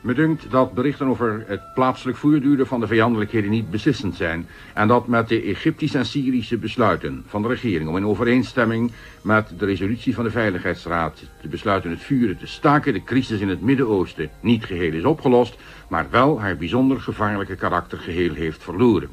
Me 0.00 0.14
dunkt 0.14 0.50
dat 0.50 0.72
berichten 0.72 1.06
over 1.06 1.44
het 1.46 1.60
plaatselijk 1.74 2.18
voortduren 2.18 2.66
van 2.66 2.80
de 2.80 2.86
vijandelijkheden 2.86 3.50
niet 3.50 3.70
beslissend 3.70 4.14
zijn 4.14 4.46
en 4.74 4.88
dat 4.88 5.06
met 5.06 5.28
de 5.28 5.42
Egyptische 5.42 5.98
en 5.98 6.06
Syrische 6.06 6.58
besluiten 6.58 7.24
van 7.26 7.42
de 7.42 7.48
regering 7.48 7.88
om 7.88 7.96
in 7.96 8.06
overeenstemming 8.06 8.92
met 9.22 9.52
de 9.58 9.64
resolutie 9.64 10.14
van 10.14 10.24
de 10.24 10.30
Veiligheidsraad 10.30 11.22
te 11.40 11.48
besluiten 11.48 11.90
het 11.90 12.00
vuren 12.00 12.38
te 12.38 12.46
staken, 12.46 12.92
de 12.92 13.04
crisis 13.04 13.40
in 13.40 13.48
het 13.48 13.60
Midden-Oosten 13.60 14.30
niet 14.40 14.64
geheel 14.64 14.92
is 14.92 15.04
opgelost, 15.04 15.56
maar 15.88 16.06
wel 16.10 16.40
haar 16.40 16.56
bijzonder 16.56 17.00
gevaarlijke 17.00 17.56
karakter 17.56 17.98
geheel 17.98 18.34
heeft 18.34 18.62
verloren. 18.62 19.10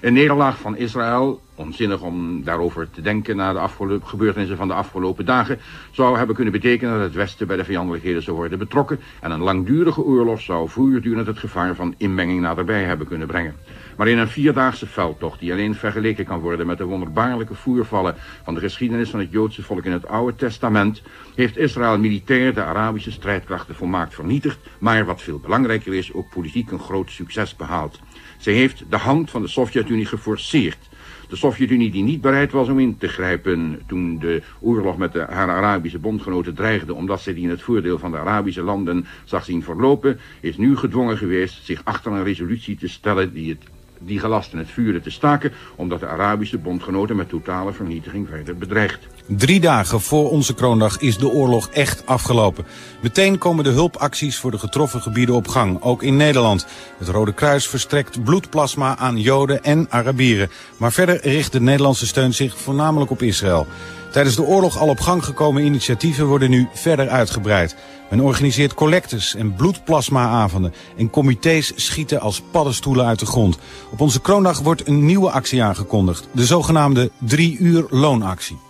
Een 0.00 0.12
nederlaag 0.12 0.58
van 0.58 0.76
Israël, 0.76 1.40
onzinnig 1.60 2.00
om 2.00 2.44
daarover 2.44 2.90
te 2.90 3.00
denken 3.00 3.36
na 3.36 3.52
de 3.52 4.00
gebeurtenissen 4.04 4.56
van 4.56 4.68
de 4.68 4.74
afgelopen 4.74 5.24
dagen, 5.24 5.58
zou 5.90 6.16
hebben 6.16 6.34
kunnen 6.34 6.52
betekenen 6.52 6.94
dat 6.94 7.02
het 7.02 7.14
Westen 7.14 7.46
bij 7.46 7.56
de 7.56 7.64
vijandelijkheden 7.64 8.22
zou 8.22 8.36
worden 8.36 8.58
betrokken 8.58 9.00
en 9.20 9.30
een 9.30 9.40
langdurige 9.40 10.02
oorlog 10.02 10.40
zou 10.40 10.68
voortdurend 10.68 11.26
het 11.26 11.38
gevaar 11.38 11.74
van 11.74 11.94
inmenging 11.98 12.40
naderbij 12.40 12.82
hebben 12.82 13.06
kunnen 13.06 13.26
brengen. 13.26 13.54
Maar 13.96 14.08
in 14.08 14.18
een 14.18 14.28
vierdaagse 14.28 14.86
veldtocht 14.86 15.40
die 15.40 15.52
alleen 15.52 15.74
vergeleken 15.74 16.24
kan 16.24 16.40
worden 16.40 16.66
met 16.66 16.78
de 16.78 16.84
wonderbaarlijke 16.84 17.54
voervallen 17.54 18.14
van 18.44 18.54
de 18.54 18.60
geschiedenis 18.60 19.10
van 19.10 19.20
het 19.20 19.30
Joodse 19.30 19.62
volk 19.62 19.84
in 19.84 19.92
het 19.92 20.08
Oude 20.08 20.36
Testament, 20.36 21.02
heeft 21.34 21.56
Israël 21.56 21.98
militair 21.98 22.54
de 22.54 22.62
Arabische 22.62 23.10
strijdkrachten 23.10 23.74
volmaakt 23.74 24.14
vernietigd, 24.14 24.58
maar 24.78 25.04
wat 25.04 25.22
veel 25.22 25.38
belangrijker 25.38 25.94
is, 25.94 26.12
ook 26.12 26.30
politiek 26.30 26.70
een 26.70 26.78
groot 26.78 27.10
succes 27.10 27.56
behaald. 27.56 28.00
Zij 28.38 28.52
heeft 28.52 28.84
de 28.88 28.96
hand 28.96 29.30
van 29.30 29.42
de 29.42 29.48
Sovjet-Unie 29.48 30.06
geforceerd. 30.06 30.88
De 31.30 31.36
Sovjet-Unie 31.36 31.90
die 31.90 32.02
niet 32.02 32.20
bereid 32.20 32.52
was 32.52 32.68
om 32.68 32.78
in 32.78 32.98
te 32.98 33.08
grijpen 33.08 33.80
toen 33.86 34.18
de 34.18 34.42
oorlog 34.60 34.96
met 34.96 35.12
de, 35.12 35.18
haar 35.18 35.48
Arabische 35.48 35.98
bondgenoten 35.98 36.54
dreigde, 36.54 36.94
omdat 36.94 37.20
zij 37.20 37.34
die 37.34 37.42
in 37.42 37.50
het 37.50 37.62
voordeel 37.62 37.98
van 37.98 38.10
de 38.10 38.18
Arabische 38.18 38.62
landen 38.62 39.06
zag 39.24 39.44
zien 39.44 39.62
verlopen, 39.62 40.18
is 40.40 40.56
nu 40.56 40.76
gedwongen 40.76 41.16
geweest 41.16 41.64
zich 41.64 41.80
achter 41.84 42.12
een 42.12 42.24
resolutie 42.24 42.76
te 42.76 42.88
stellen 42.88 43.32
die 43.32 43.50
het 43.50 43.62
die 43.98 44.18
gelast 44.18 44.52
in 44.52 44.58
het 44.58 44.70
vuren 44.70 45.02
te 45.02 45.10
staken, 45.10 45.52
omdat 45.76 46.00
de 46.00 46.06
Arabische 46.06 46.58
bondgenoten 46.58 47.16
met 47.16 47.28
totale 47.28 47.72
vernietiging 47.72 48.28
verder 48.28 48.56
bedreigt. 48.56 49.19
Drie 49.36 49.60
dagen 49.60 50.00
voor 50.00 50.30
onze 50.30 50.54
kroondag 50.54 50.98
is 50.98 51.18
de 51.18 51.28
oorlog 51.28 51.68
echt 51.68 52.06
afgelopen. 52.06 52.66
Meteen 53.02 53.38
komen 53.38 53.64
de 53.64 53.70
hulpacties 53.70 54.38
voor 54.38 54.50
de 54.50 54.58
getroffen 54.58 55.02
gebieden 55.02 55.34
op 55.34 55.48
gang, 55.48 55.82
ook 55.82 56.02
in 56.02 56.16
Nederland. 56.16 56.66
Het 56.98 57.08
Rode 57.08 57.32
Kruis 57.32 57.66
verstrekt 57.66 58.24
bloedplasma 58.24 58.96
aan 58.98 59.18
Joden 59.18 59.64
en 59.64 59.86
Arabieren. 59.90 60.50
Maar 60.76 60.92
verder 60.92 61.20
richt 61.22 61.52
de 61.52 61.60
Nederlandse 61.60 62.06
steun 62.06 62.34
zich 62.34 62.58
voornamelijk 62.58 63.10
op 63.10 63.22
Israël. 63.22 63.66
Tijdens 64.12 64.36
de 64.36 64.42
oorlog 64.42 64.78
al 64.78 64.88
op 64.88 65.00
gang 65.00 65.24
gekomen 65.24 65.64
initiatieven 65.64 66.26
worden 66.26 66.50
nu 66.50 66.68
verder 66.74 67.08
uitgebreid. 67.08 67.76
Men 68.10 68.20
organiseert 68.20 68.74
collectes 68.74 69.34
en 69.34 69.54
bloedplasmaavonden 69.54 70.74
en 70.96 71.10
comité's 71.10 71.72
schieten 71.76 72.20
als 72.20 72.42
paddenstoelen 72.50 73.06
uit 73.06 73.18
de 73.18 73.26
grond. 73.26 73.58
Op 73.90 74.00
onze 74.00 74.20
kroondag 74.20 74.60
wordt 74.60 74.86
een 74.86 75.04
nieuwe 75.04 75.30
actie 75.30 75.62
aangekondigd, 75.62 76.28
de 76.32 76.46
zogenaamde 76.46 77.10
drie 77.18 77.58
uur 77.58 77.86
loonactie. 77.88 78.68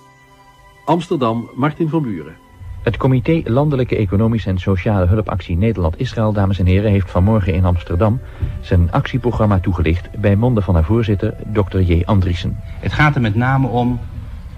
Amsterdam, 0.90 1.50
Martin 1.54 1.88
van 1.88 2.02
Buren. 2.02 2.36
Het 2.82 2.96
Comité 2.96 3.42
Landelijke 3.44 3.96
Economische 3.96 4.48
en 4.48 4.58
Sociale 4.58 5.06
Hulpactie 5.06 5.56
Nederland-Israël, 5.56 6.32
dames 6.32 6.58
en 6.58 6.66
heren, 6.66 6.90
heeft 6.90 7.10
vanmorgen 7.10 7.54
in 7.54 7.64
Amsterdam 7.64 8.20
zijn 8.60 8.92
actieprogramma 8.92 9.60
toegelicht 9.60 10.20
bij 10.20 10.36
monden 10.36 10.62
van 10.62 10.74
haar 10.74 10.84
voorzitter, 10.84 11.34
Dr. 11.52 11.78
J. 11.78 12.02
Andriessen. 12.04 12.58
Het 12.80 12.92
gaat 12.92 13.14
er 13.14 13.20
met 13.20 13.34
name 13.34 13.66
om 13.66 14.00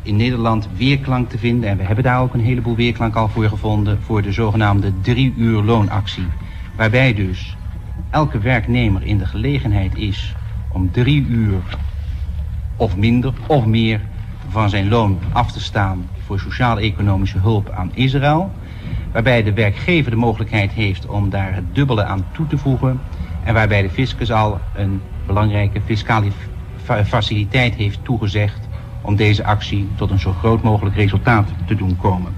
in 0.03 0.17
Nederland 0.17 0.69
weerklank 0.77 1.31
te 1.31 1.39
vinden. 1.39 1.69
En 1.69 1.77
we 1.77 1.83
hebben 1.83 2.05
daar 2.05 2.21
ook 2.21 2.35
een 2.35 2.41
heleboel 2.41 2.77
weerklank 2.77 3.15
al 3.15 3.29
voor 3.29 3.49
gevonden. 3.49 4.03
Voor 4.03 4.23
de 4.23 4.33
zogenaamde 4.33 4.93
drie 5.01 5.35
uur 5.37 5.63
loonactie. 5.63 6.27
Waarbij 6.77 7.15
dus 7.15 7.57
elke 8.11 8.39
werknemer 8.39 9.03
in 9.03 9.19
de 9.19 9.27
gelegenheid 9.27 9.97
is 9.97 10.35
om 10.73 10.91
drie 10.91 11.27
uur 11.27 11.63
of 12.77 12.97
minder 12.97 13.33
of 13.47 13.67
meer 13.67 14.01
van 14.53 14.71
zijn 14.71 14.89
loon 14.89 15.19
af 15.33 15.53
te 15.53 15.61
staan 15.61 16.09
voor 16.19 16.39
sociaal-economische 16.39 17.39
hulp 17.39 17.71
aan 17.71 17.91
Israël. 17.95 18.53
Waarbij 19.13 19.43
de 19.43 19.53
werkgever 19.53 20.11
de 20.11 20.17
mogelijkheid 20.17 20.73
heeft 20.73 21.07
om 21.07 21.31
daar 21.31 21.55
het 21.55 21.75
dubbele 21.75 22.05
aan 22.05 22.27
toe 22.33 22.47
te 22.47 22.59
voegen. 22.59 23.01
En 23.45 23.55
waarbij 23.55 23.83
de 23.83 23.91
fiscus 23.91 24.33
al 24.33 24.61
een 24.73 25.03
belangrijke 25.27 25.81
fiscale 25.81 26.31
fa- 26.77 27.05
faciliteit 27.05 27.75
heeft 27.75 28.05
toegezegd 28.05 28.69
om 29.03 29.17
deze 29.17 29.45
actie 29.45 29.93
tot 29.97 30.11
een 30.11 30.19
zo 30.19 30.33
groot 30.33 30.63
mogelijk 30.63 30.97
resultaat 30.97 31.53
te 31.67 31.75
doen 31.75 31.97
komen. 31.97 32.33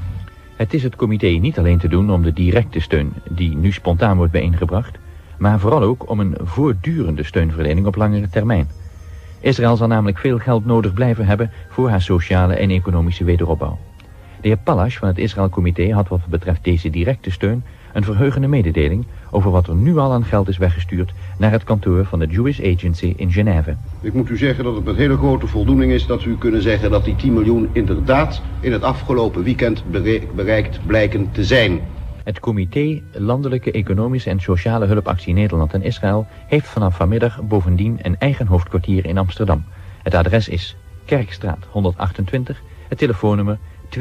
Het 0.57 0.75
is 0.75 0.83
het 0.83 0.97
comité 0.97 1.27
niet 1.27 1.59
alleen 1.59 1.79
te 1.79 1.89
doen 1.89 2.11
om 2.11 2.23
de 2.23 2.33
directe 2.33 2.81
steun 2.81 3.13
die 3.31 3.57
nu 3.57 3.73
spontaan 3.73 4.17
wordt 4.17 4.33
bijeengebracht, 4.33 4.99
maar 5.39 5.61
vooral 5.61 5.83
ook 5.83 6.11
om 6.11 6.21
een 6.21 6.37
voortdurende 6.43 7.25
steunverlening 7.25 7.87
op 7.87 7.97
langere 7.97 8.29
termijn. 8.29 8.69
Israël 9.45 9.77
zal 9.77 9.87
namelijk 9.87 10.19
veel 10.19 10.39
geld 10.39 10.65
nodig 10.65 10.95
blijven 10.95 11.27
hebben 11.27 11.51
voor 11.69 11.89
haar 11.89 12.03
sociale 12.03 12.55
en 12.55 12.71
economische 12.71 13.25
wederopbouw. 13.25 13.79
De 14.41 14.49
heer 14.49 14.57
Pallasch 14.57 14.99
van 14.99 15.09
het 15.09 15.19
Israël-comité 15.19 15.93
had 15.93 16.09
wat 16.09 16.27
betreft 16.27 16.65
deze 16.65 16.91
directe 16.91 17.31
steun 17.31 17.65
een 17.93 18.05
verheugende 18.05 18.49
mededeling 18.49 19.07
over 19.31 19.51
wat 19.51 19.69
er 19.69 19.75
nu 19.75 19.97
al 19.97 20.13
aan 20.13 20.25
geld 20.25 20.49
is 20.49 20.57
weggestuurd 20.57 21.13
naar 21.39 21.51
het 21.51 21.65
kantoor 21.65 22.05
van 22.05 22.19
de 22.19 22.27
Jewish 22.27 22.61
Agency 22.61 23.13
in 23.17 23.33
Genève. 23.33 23.77
Ik 24.01 24.13
moet 24.13 24.29
u 24.29 24.37
zeggen 24.37 24.65
dat 24.65 24.75
het 24.75 24.85
met 24.85 24.97
hele 24.97 25.17
grote 25.17 25.47
voldoening 25.47 25.93
is 25.93 26.07
dat 26.07 26.25
u 26.25 26.37
kunnen 26.39 26.63
zeggen 26.63 26.91
dat 26.91 27.05
die 27.05 27.17
10 27.17 27.33
miljoen 27.33 27.69
inderdaad 27.73 28.43
in 28.61 28.73
het 28.73 28.83
afgelopen 28.83 29.43
weekend 29.43 29.85
bere- 29.91 30.27
bereikt 30.35 30.81
blijken 30.87 31.33
te 31.33 31.45
zijn. 31.45 31.81
Het 32.25 32.41
comité 32.41 33.03
Landelijke 33.13 33.71
Economische 33.71 34.31
en 34.31 34.41
Sociale 34.41 34.87
Hulpactie 34.87 35.35
Nederland 35.35 35.73
en 35.73 35.83
Israël 35.83 36.27
heeft 36.47 36.69
vanaf 36.69 36.97
vanmiddag 36.97 37.43
bovendien 37.43 37.99
een 38.03 38.19
eigen 38.19 38.47
hoofdkwartier 38.47 39.07
in 39.07 39.19
Amsterdam. 39.19 39.65
Het 40.03 40.15
adres 40.15 40.49
is 40.49 40.77
Kerkstraat 41.05 41.67
128, 41.71 42.63
het 42.89 42.99
telefoonnummer 42.99 43.59
247-224, 43.99 44.01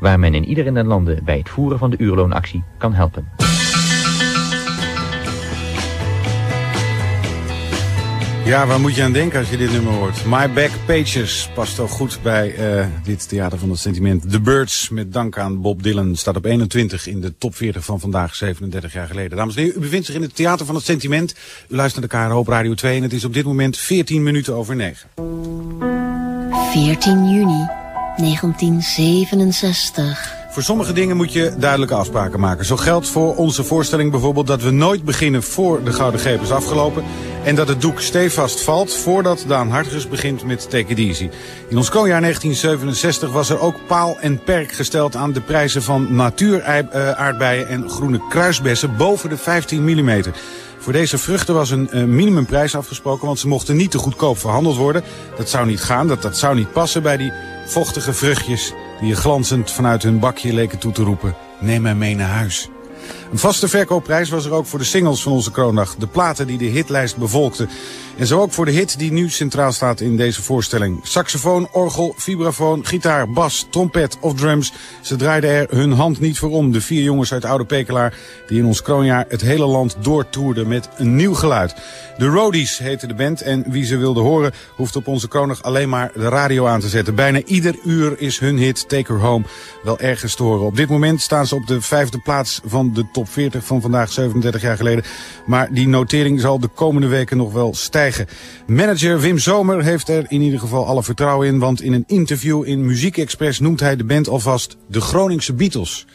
waar 0.00 0.18
men 0.18 0.34
in 0.34 0.44
ieder 0.44 0.66
in 0.66 0.74
den 0.74 0.86
landen 0.86 1.24
bij 1.24 1.38
het 1.38 1.48
voeren 1.48 1.78
van 1.78 1.90
de 1.90 1.98
uurloonactie 1.98 2.64
kan 2.78 2.94
helpen. 2.94 3.28
Ja, 8.44 8.66
waar 8.66 8.80
moet 8.80 8.94
je 8.94 9.02
aan 9.02 9.12
denken 9.12 9.38
als 9.38 9.50
je 9.50 9.56
dit 9.56 9.72
nummer 9.72 9.92
hoort? 9.92 10.24
My 10.24 10.52
Back 10.52 10.70
Pages 10.86 11.50
past 11.54 11.78
ook 11.78 11.90
goed 11.90 12.18
bij 12.22 12.54
eh, 12.54 12.86
dit 13.04 13.28
theater 13.28 13.58
van 13.58 13.70
het 13.70 13.78
sentiment. 13.78 14.30
The 14.30 14.40
Birds, 14.40 14.88
met 14.88 15.12
dank 15.12 15.38
aan 15.38 15.60
Bob 15.60 15.82
Dylan, 15.82 16.16
staat 16.16 16.36
op 16.36 16.44
21 16.44 17.06
in 17.06 17.20
de 17.20 17.34
top 17.38 17.56
40 17.56 17.84
van 17.84 18.00
vandaag, 18.00 18.34
37 18.34 18.92
jaar 18.92 19.06
geleden. 19.06 19.36
Dames 19.36 19.56
en 19.56 19.62
heren, 19.62 19.78
u 19.78 19.80
bevindt 19.80 20.06
zich 20.06 20.14
in 20.14 20.22
het 20.22 20.36
theater 20.36 20.66
van 20.66 20.74
het 20.74 20.84
sentiment. 20.84 21.34
U 21.68 21.76
luistert 21.76 22.10
naar 22.10 22.20
elkaar 22.20 22.36
op 22.38 22.48
Radio 22.48 22.74
2 22.74 22.96
en 22.96 23.02
het 23.02 23.12
is 23.12 23.24
op 23.24 23.34
dit 23.34 23.44
moment 23.44 23.78
14 23.78 24.22
minuten 24.22 24.54
over 24.54 24.76
9. 24.76 25.08
14 26.72 27.30
juni 27.30 27.68
1967. 28.16 30.41
Voor 30.52 30.62
sommige 30.62 30.92
dingen 30.92 31.16
moet 31.16 31.32
je 31.32 31.54
duidelijke 31.58 31.94
afspraken 31.94 32.40
maken. 32.40 32.64
Zo 32.64 32.76
geldt 32.76 33.08
voor 33.08 33.36
onze 33.36 33.64
voorstelling 33.64 34.10
bijvoorbeeld 34.10 34.46
dat 34.46 34.62
we 34.62 34.70
nooit 34.70 35.04
beginnen 35.04 35.42
voor 35.42 35.84
de 35.84 35.92
Gouden 35.92 36.20
Greep 36.20 36.42
is 36.42 36.50
afgelopen. 36.50 37.04
En 37.44 37.54
dat 37.54 37.68
het 37.68 37.80
doek 37.80 38.00
stevast 38.00 38.60
valt 38.60 38.94
voordat 38.94 39.44
Daan 39.48 39.70
Hartgers 39.70 40.08
begint 40.08 40.44
met 40.44 40.70
Take 40.70 40.86
It 40.86 40.98
Easy. 40.98 41.30
In 41.68 41.76
ons 41.76 41.88
kroonjaar 41.88 42.20
1967 42.20 43.32
was 43.32 43.50
er 43.50 43.60
ook 43.60 43.86
paal 43.86 44.16
en 44.20 44.42
perk 44.42 44.72
gesteld 44.72 45.16
aan 45.16 45.32
de 45.32 45.40
prijzen 45.40 45.82
van 45.82 46.14
natuuraardbeien 46.14 47.68
en 47.68 47.90
groene 47.90 48.20
kruisbessen 48.28 48.96
boven 48.96 49.28
de 49.28 49.36
15 49.36 49.84
mm. 49.84 50.22
Voor 50.78 50.92
deze 50.92 51.18
vruchten 51.18 51.54
was 51.54 51.70
een 51.70 51.90
eh, 51.90 52.04
minimumprijs 52.04 52.74
afgesproken, 52.74 53.26
want 53.26 53.38
ze 53.38 53.48
mochten 53.48 53.76
niet 53.76 53.90
te 53.90 53.98
goedkoop 53.98 54.38
verhandeld 54.38 54.76
worden. 54.76 55.02
Dat 55.36 55.48
zou 55.48 55.66
niet 55.66 55.80
gaan, 55.80 56.08
dat, 56.08 56.22
dat 56.22 56.36
zou 56.36 56.54
niet 56.54 56.72
passen 56.72 57.02
bij 57.02 57.16
die 57.16 57.32
vochtige 57.66 58.12
vruchtjes 58.12 58.72
die 59.02 59.14
glanzend 59.14 59.70
vanuit 59.70 60.02
hun 60.02 60.18
bakje 60.18 60.52
leken 60.52 60.78
toe 60.78 60.92
te 60.92 61.02
roepen. 61.02 61.34
Neem 61.60 61.82
mij 61.82 61.94
mee 61.94 62.14
naar 62.14 62.28
huis. 62.28 62.68
Een 63.32 63.38
vaste 63.38 63.68
verkoopprijs 63.68 64.28
was 64.28 64.44
er 64.44 64.52
ook 64.52 64.66
voor 64.66 64.78
de 64.78 64.84
singles 64.84 65.22
van 65.22 65.32
onze 65.32 65.50
kroondag. 65.50 65.94
De 65.96 66.06
platen 66.06 66.46
die 66.46 66.58
de 66.58 66.64
hitlijst 66.64 67.16
bevolkten. 67.16 67.68
En 68.16 68.26
zo 68.26 68.40
ook 68.40 68.52
voor 68.52 68.64
de 68.64 68.70
hit 68.70 68.98
die 68.98 69.12
nu 69.12 69.28
centraal 69.28 69.72
staat 69.72 70.00
in 70.00 70.16
deze 70.16 70.42
voorstelling. 70.42 71.00
Saxofoon, 71.02 71.68
orgel, 71.70 72.14
vibrafoon, 72.16 72.86
gitaar, 72.86 73.30
bas, 73.30 73.66
trompet 73.70 74.16
of 74.20 74.34
drums. 74.34 74.72
Ze 75.00 75.16
draaiden 75.16 75.50
er 75.50 75.66
hun 75.70 75.92
hand 75.92 76.20
niet 76.20 76.38
voor 76.38 76.50
om. 76.50 76.72
De 76.72 76.80
vier 76.80 77.02
jongens 77.02 77.32
uit 77.32 77.44
Oude 77.44 77.64
Pekelaar 77.64 78.14
die 78.46 78.58
in 78.58 78.66
ons 78.66 78.82
kroonjaar 78.82 79.24
het 79.28 79.40
hele 79.40 79.66
land 79.66 79.96
doortoerden 80.00 80.68
met 80.68 80.88
een 80.96 81.16
nieuw 81.16 81.34
geluid. 81.34 81.74
De 82.18 82.26
Roadies 82.26 82.78
heette 82.78 83.06
de 83.06 83.14
band 83.14 83.42
en 83.42 83.64
wie 83.68 83.84
ze 83.84 83.96
wilde 83.96 84.20
horen 84.20 84.52
hoeft 84.76 84.96
op 84.96 85.06
onze 85.06 85.28
kroondag 85.28 85.62
alleen 85.62 85.88
maar 85.88 86.10
de 86.14 86.28
radio 86.28 86.66
aan 86.66 86.80
te 86.80 86.88
zetten. 86.88 87.14
Bijna 87.14 87.42
ieder 87.44 87.74
uur 87.84 88.20
is 88.20 88.38
hun 88.38 88.58
hit 88.58 88.88
Take 88.88 89.12
Her 89.12 89.22
Home 89.22 89.44
wel 89.82 89.98
ergens 89.98 90.34
te 90.34 90.42
horen. 90.42 90.66
Op 90.66 90.76
dit 90.76 90.88
moment 90.88 91.20
staan 91.20 91.46
ze 91.46 91.54
op 91.54 91.66
de 91.66 91.80
vijfde 91.80 92.18
plaats 92.18 92.60
van 92.64 92.92
de 92.92 93.04
top 93.12 93.21
40 93.26 93.64
van 93.64 93.80
vandaag 93.80 94.12
37 94.12 94.62
jaar 94.62 94.76
geleden. 94.76 95.04
Maar 95.46 95.72
die 95.72 95.88
notering 95.88 96.40
zal 96.40 96.58
de 96.58 96.68
komende 96.68 97.06
weken 97.06 97.36
nog 97.36 97.52
wel 97.52 97.74
stijgen. 97.74 98.26
Manager 98.66 99.20
Wim 99.20 99.38
Zomer 99.38 99.82
heeft 99.84 100.08
er 100.08 100.24
in 100.28 100.40
ieder 100.40 100.58
geval 100.58 100.86
alle 100.86 101.02
vertrouwen 101.02 101.46
in. 101.46 101.58
Want 101.58 101.82
in 101.82 101.92
een 101.92 102.04
interview 102.06 102.66
in 102.66 102.86
Muziek 102.86 103.16
Express 103.16 103.60
noemt 103.60 103.80
hij 103.80 103.96
de 103.96 104.04
band 104.04 104.28
alvast 104.28 104.76
de 104.88 105.00
Groningse 105.00 105.52
Beatles. 105.52 106.06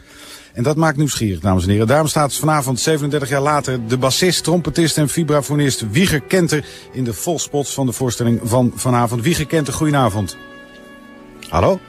En 0.54 0.64
dat 0.64 0.76
maakt 0.76 0.98
nieuwsgierig, 0.98 1.40
dames 1.40 1.64
en 1.64 1.70
heren. 1.70 1.88
Daarom 1.88 2.08
staat 2.08 2.36
vanavond, 2.36 2.80
37 2.80 3.30
jaar 3.30 3.42
later, 3.42 3.88
de 3.88 3.98
bassist, 3.98 4.44
trompetist 4.44 4.98
en 4.98 5.10
vibrafonist 5.10 5.92
Wieger 5.92 6.22
Kenter 6.22 6.66
in 6.92 7.04
de 7.04 7.14
volspots 7.14 7.74
van 7.74 7.86
de 7.86 7.92
voorstelling 7.92 8.40
van 8.44 8.72
vanavond. 8.76 9.22
Wieger 9.22 9.46
Kenter, 9.46 9.74
goedenavond. 9.74 10.38
Hallo? 11.50 11.80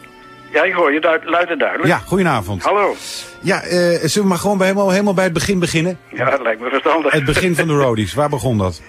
Ja, 0.53 0.63
ik 0.63 0.73
hoor 0.73 0.93
je 0.93 1.21
luid 1.25 1.51
en 1.51 1.59
duidelijk. 1.59 1.89
Ja, 1.89 1.99
goedenavond. 1.99 2.63
Hallo. 2.63 2.95
Ja, 3.43 3.63
eh, 3.63 3.71
zullen 3.71 4.23
we 4.23 4.29
maar 4.29 4.39
gewoon 4.39 4.59
bij 4.59 4.67
helemaal, 4.67 4.91
helemaal 4.91 5.15
bij 5.15 5.25
het 5.25 5.33
begin 5.33 5.59
beginnen? 5.59 5.99
Ja, 6.09 6.31
dat 6.31 6.43
lijkt 6.43 6.61
me 6.61 6.69
verstandig. 6.69 7.13
Het 7.13 7.25
begin 7.25 7.55
van 7.55 7.67
de 7.67 7.75
Roadies, 7.83 8.15
waar 8.15 8.29
begon 8.29 8.59
dat? 8.59 8.83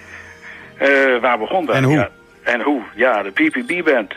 Eh, 0.77 0.90
waar 1.22 1.38
begon 1.38 1.65
dat? 1.65 1.76
En 1.76 1.84
hoe? 1.84 1.95
Ja, 1.95 2.10
en 2.44 2.61
hoe? 2.61 2.81
Ja, 2.95 3.23
de 3.23 3.31
PPB-band. 3.31 4.14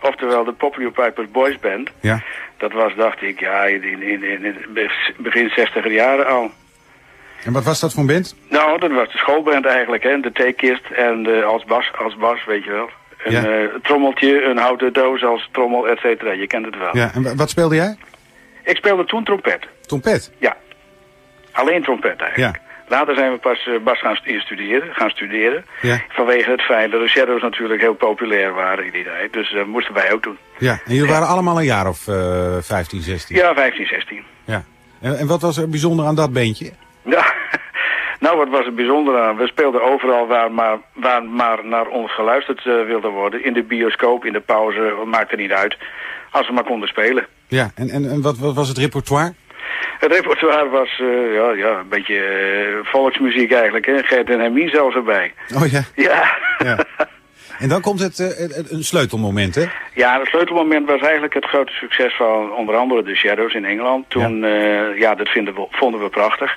Oftewel 0.00 0.44
de 0.44 0.52
Popular 0.52 0.92
Pipers 0.92 1.30
Boys 1.30 1.58
Band. 1.58 1.90
Ja. 2.00 2.22
Dat 2.56 2.72
was, 2.72 2.94
dacht 2.96 3.22
ik, 3.22 3.40
ja, 3.40 3.64
in, 3.64 4.02
in, 4.02 4.22
in, 4.24 4.56
begin 5.16 5.48
60 5.48 5.88
jaren 5.88 6.26
al. 6.26 6.50
En 7.44 7.52
wat 7.52 7.64
was 7.64 7.80
dat 7.80 7.92
voor 7.92 8.00
een 8.00 8.08
band? 8.08 8.36
Nou, 8.48 8.78
dat 8.78 8.90
was 8.90 9.12
de 9.12 9.18
schoolband 9.18 9.66
eigenlijk, 9.66 10.02
hè. 10.02 10.20
De 10.20 10.32
theekist 10.32 10.90
en 10.90 11.26
eh, 11.26 11.44
als, 11.46 11.64
bas, 11.64 11.90
als 11.98 12.16
bas, 12.16 12.44
weet 12.44 12.64
je 12.64 12.70
wel. 12.70 12.90
Een 13.24 13.32
Ja. 13.32 13.44
eh, 13.44 13.68
trommeltje, 13.82 14.44
een 14.44 14.58
houten 14.58 14.92
doos 14.92 15.24
als 15.24 15.48
trommel, 15.52 15.88
et 15.88 15.98
cetera. 15.98 16.32
Je 16.32 16.46
kent 16.46 16.64
het 16.66 16.78
wel. 16.78 16.96
Ja, 16.96 17.10
en 17.14 17.22
wa- 17.22 17.34
wat 17.34 17.50
speelde 17.50 17.74
jij? 17.74 17.96
Ik 18.64 18.76
speelde 18.76 19.04
toen 19.04 19.24
trompet. 19.24 19.66
Trompet? 19.80 20.32
Ja. 20.38 20.56
Alleen 21.52 21.82
trompet 21.82 22.20
eigenlijk. 22.20 22.56
Ja. 22.56 22.62
Later 22.88 23.14
zijn 23.14 23.32
we 23.32 23.38
pas 23.38 23.66
eh, 23.66 23.74
bas 23.84 24.00
gaan 24.00 24.14
stu- 24.16 24.40
studeren, 24.40 24.94
gaan 24.94 25.10
studeren. 25.10 25.64
Ja. 25.80 26.00
Vanwege 26.08 26.50
het 26.50 26.62
feit 26.62 26.90
dat 26.90 27.00
de 27.00 27.08
Shadows 27.08 27.42
natuurlijk 27.42 27.80
heel 27.80 27.94
populair 27.94 28.54
waren 28.54 28.84
in 28.84 28.92
die 28.92 29.04
tijd. 29.04 29.32
Dus 29.32 29.52
dat 29.52 29.66
moesten 29.66 29.94
wij 29.94 30.12
ook 30.12 30.22
doen. 30.22 30.38
Ja, 30.58 30.78
en 30.84 30.94
jullie 30.94 31.10
waren 31.10 31.26
allemaal 31.28 31.58
een 31.58 31.64
jaar 31.64 31.88
of 31.88 32.08
eh 32.08 32.56
15, 32.60 33.00
16? 33.02 33.36
Ja, 33.36 33.54
15, 33.54 33.86
16. 33.86 34.22
Ja. 34.44 34.64
En, 35.00 35.18
en 35.18 35.26
wat 35.26 35.40
was 35.42 35.56
er 35.56 35.68
bijzonder 35.68 36.06
aan 36.06 36.14
dat 36.14 36.32
beentje? 36.32 36.70
Ja. 37.04 37.32
nou, 38.24 38.36
wat 38.36 38.48
was 38.48 38.66
er 38.66 38.74
bijzonder 38.74 39.20
aan? 39.22 39.36
We 39.36 39.46
speelden 39.46 39.82
overal 39.82 40.26
waar 40.26 40.52
maar, 40.52 40.78
waar 40.92 41.22
maar 41.24 41.58
naar 41.66 41.86
ons 41.86 42.14
geluisterd 42.14 42.66
eh, 42.66 42.84
wilde 42.86 43.08
worden. 43.08 43.44
In 43.44 43.52
de 43.52 43.62
bioscoop, 43.62 44.24
in 44.24 44.32
de 44.32 44.40
pauze, 44.40 44.94
maakt 45.06 45.30
er 45.32 45.36
niet 45.38 45.52
uit. 45.52 45.76
Als 46.30 46.46
we 46.46 46.52
maar 46.52 46.64
konden 46.64 46.88
spelen. 46.88 47.26
Ja, 47.48 47.70
en, 47.74 47.88
en, 47.90 48.10
en 48.10 48.22
wat, 48.22 48.38
wat 48.38 48.54
was 48.54 48.68
het 48.68 48.78
repertoire? 48.78 49.34
Het 49.98 50.12
repertoire 50.12 50.68
was 50.68 51.00
eh, 51.00 51.34
ja, 51.34 51.50
ja, 51.52 51.78
een 51.78 51.88
beetje 51.88 52.18
eh, 52.18 52.90
volksmuziek 52.90 53.52
eigenlijk. 53.52 53.86
Hè? 53.86 54.02
Gert 54.02 54.30
en 54.30 54.40
Hermie 54.40 54.68
zelfs 54.68 54.94
erbij. 54.94 55.32
Oh 55.54 55.66
ja. 55.70 55.82
Ja. 55.94 56.36
ja. 56.58 56.78
En 57.58 57.68
dan 57.68 57.80
komt 57.80 58.00
het, 58.00 58.16
het- 58.18 58.54
het- 58.56 58.70
een 58.70 58.84
sleutelmoment, 58.84 59.54
hè? 59.54 59.64
Ja, 59.94 60.18
het 60.18 60.28
sleutelmoment 60.28 60.86
was 60.88 61.00
eigenlijk 61.00 61.34
het 61.34 61.44
grote 61.44 61.72
succes 61.72 62.16
van 62.16 62.52
onder 62.52 62.76
andere 62.76 63.02
de 63.02 63.14
Shadows 63.14 63.54
in 63.54 63.64
Engeland. 63.64 64.10
Toen, 64.10 64.38
ja, 64.40 64.86
ja 64.96 65.14
dat 65.14 65.28
vinden 65.28 65.54
we, 65.54 65.66
vonden 65.70 66.00
we 66.02 66.08
prachtig. 66.08 66.56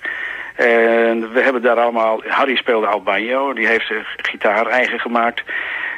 En 0.58 1.32
we 1.34 1.42
hebben 1.42 1.62
daar 1.62 1.80
allemaal, 1.80 2.22
Harry 2.28 2.56
speelde 2.56 2.88
al 2.88 3.02
banjo, 3.02 3.54
die 3.54 3.68
heeft 3.68 3.88
zijn 3.88 4.06
gitaar 4.18 4.66
eigen 4.68 5.00
gemaakt. 5.00 5.44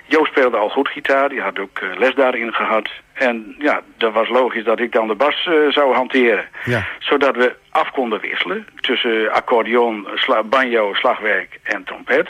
Jo 0.05 0.25
speelde 0.25 0.57
al 0.57 0.69
goed 0.69 0.87
gitaar, 0.87 1.29
die 1.29 1.41
had 1.41 1.59
ook 1.59 1.79
eh, 1.79 1.97
les 1.97 2.15
daarin 2.15 2.53
gehad. 2.53 2.89
En 3.13 3.55
ja, 3.59 3.81
dat 3.97 4.13
was 4.13 4.29
logisch 4.29 4.63
dat 4.63 4.79
ik 4.79 4.91
dan 4.91 5.07
de 5.07 5.15
bas 5.15 5.45
eh, 5.47 5.53
zou 5.71 5.93
hanteren. 5.93 6.45
Ja. 6.65 6.85
Zodat 6.99 7.35
we 7.35 7.55
af 7.69 7.91
konden 7.91 8.19
wisselen 8.19 8.67
tussen 8.75 9.31
accordeon, 9.31 10.07
sla- 10.15 10.43
banjo, 10.43 10.93
slagwerk 10.93 11.59
en 11.63 11.83
trompet. 11.83 12.27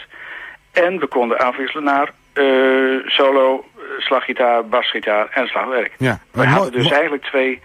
En 0.74 1.00
we 1.00 1.08
konden 1.08 1.38
afwisselen 1.38 1.84
naar 1.84 2.12
eh, 2.34 2.46
solo, 3.06 3.66
slaggitaar, 3.98 4.66
basgitaar 4.68 5.28
en 5.32 5.48
slagwerk. 5.48 5.92
Ja, 5.98 6.20
We 6.32 6.46
hadden 6.46 6.72
dus 6.72 6.92
eigenlijk 6.92 7.24
twee, 7.24 7.62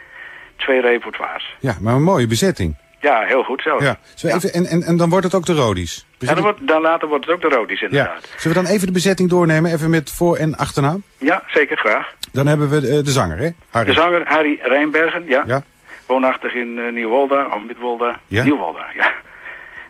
twee 0.57 0.81
repertoires. 0.81 1.55
ja, 1.61 1.75
maar 1.81 1.95
een 1.95 2.03
mooie 2.03 2.27
bezetting. 2.27 2.77
Ja, 3.05 3.21
heel 3.23 3.43
goed 3.43 3.63
zelfs. 3.63 3.85
Ja. 3.85 3.99
We 4.21 4.33
even, 4.35 4.53
en, 4.53 4.67
en, 4.67 4.83
en 4.83 4.97
dan 4.97 5.11
wordt 5.11 5.25
het 5.25 5.35
ook 5.35 5.47
de 5.47 5.53
Rodies. 5.53 6.07
En 6.19 6.27
dan, 6.35 6.41
wordt, 6.43 6.67
dan 6.69 6.81
later 6.83 7.09
wordt 7.09 7.25
het 7.27 7.35
ook 7.35 7.41
de 7.41 7.57
Rodies 7.57 7.81
Ja. 7.81 7.87
inderdaad. 7.87 8.29
Zullen 8.37 8.57
we 8.57 8.63
dan 8.63 8.73
even 8.73 8.87
de 8.87 8.93
bezetting 8.93 9.29
doornemen, 9.31 9.73
even 9.73 9.91
met 9.91 10.11
voor- 10.11 10.37
en 10.37 10.57
achternaam? 10.57 11.03
Ja, 11.19 11.43
zeker 11.47 11.77
graag. 11.77 12.15
Dan 12.33 12.47
hebben 12.47 12.69
we 12.71 12.81
de, 12.81 13.03
de 13.03 13.11
zanger, 13.11 13.39
hè? 13.39 13.49
Harry. 13.71 13.87
De 13.87 13.93
zanger 13.93 14.23
Harry 14.27 14.59
Rijnbergen, 14.63 15.25
ja. 15.27 15.43
Ja. 15.47 15.63
Woonachtig 16.07 16.55
in 16.55 16.77
uh, 16.79 16.93
Nieuwolda, 16.93 17.47
of 17.47 17.63
Midwolda. 17.67 18.21
Ja. 18.27 18.43
Nieuwolda, 18.45 18.87
ja. 18.95 19.13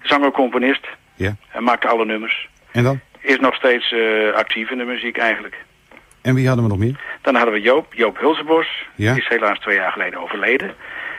Zanger-componist. 0.03 0.87
Ja. 1.15 1.37
Hij 1.49 1.61
maakte 1.61 1.89
alle 1.89 2.05
nummers. 2.05 2.49
En 2.71 2.83
dan? 2.85 3.01
Is 3.21 3.39
nog 3.39 3.55
steeds 3.55 3.93
eh, 3.93 4.35
actief 4.35 4.71
in 4.71 4.79
de 4.79 4.85
muziek 4.85 5.17
eigenlijk. 5.19 5.57
En 6.23 6.35
wie 6.35 6.47
hadden 6.47 6.65
we 6.65 6.71
nog 6.71 6.79
meer? 6.79 7.01
Dan 7.23 7.35
hadden 7.35 7.55
we 7.55 7.61
Joop, 7.61 7.95
Joop 7.95 8.19
Hulsebos. 8.19 8.67
Ja. 8.95 9.13
Die 9.13 9.23
is 9.23 9.29
helaas 9.29 9.59
twee 9.59 9.77
jaar 9.77 9.93
geleden 9.93 10.21
overleden. 10.23 10.75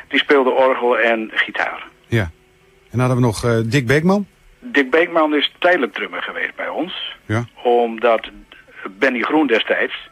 Die 0.08 0.20
speelde 0.20 0.50
orgel 0.50 0.98
en 1.00 1.32
gitaar. 1.34 1.88
Ja. 2.08 2.32
En 2.96 3.02
dan 3.02 3.10
hadden 3.10 3.18
we 3.18 3.24
nog 3.24 3.44
eh, 3.44 3.58
Dick 3.66 3.88
Beekman. 3.88 4.28
Dick 4.60 4.90
Beekman 4.90 5.36
is 5.36 5.54
tijdelijk 5.60 5.94
drummer 5.94 6.22
geweest 6.22 6.56
bij 6.56 6.70
ons. 6.70 7.16
Ja. 7.26 7.46
Omdat 7.64 8.30
Benny 9.00 9.22
Groen 9.22 9.48
destijds 9.48 10.10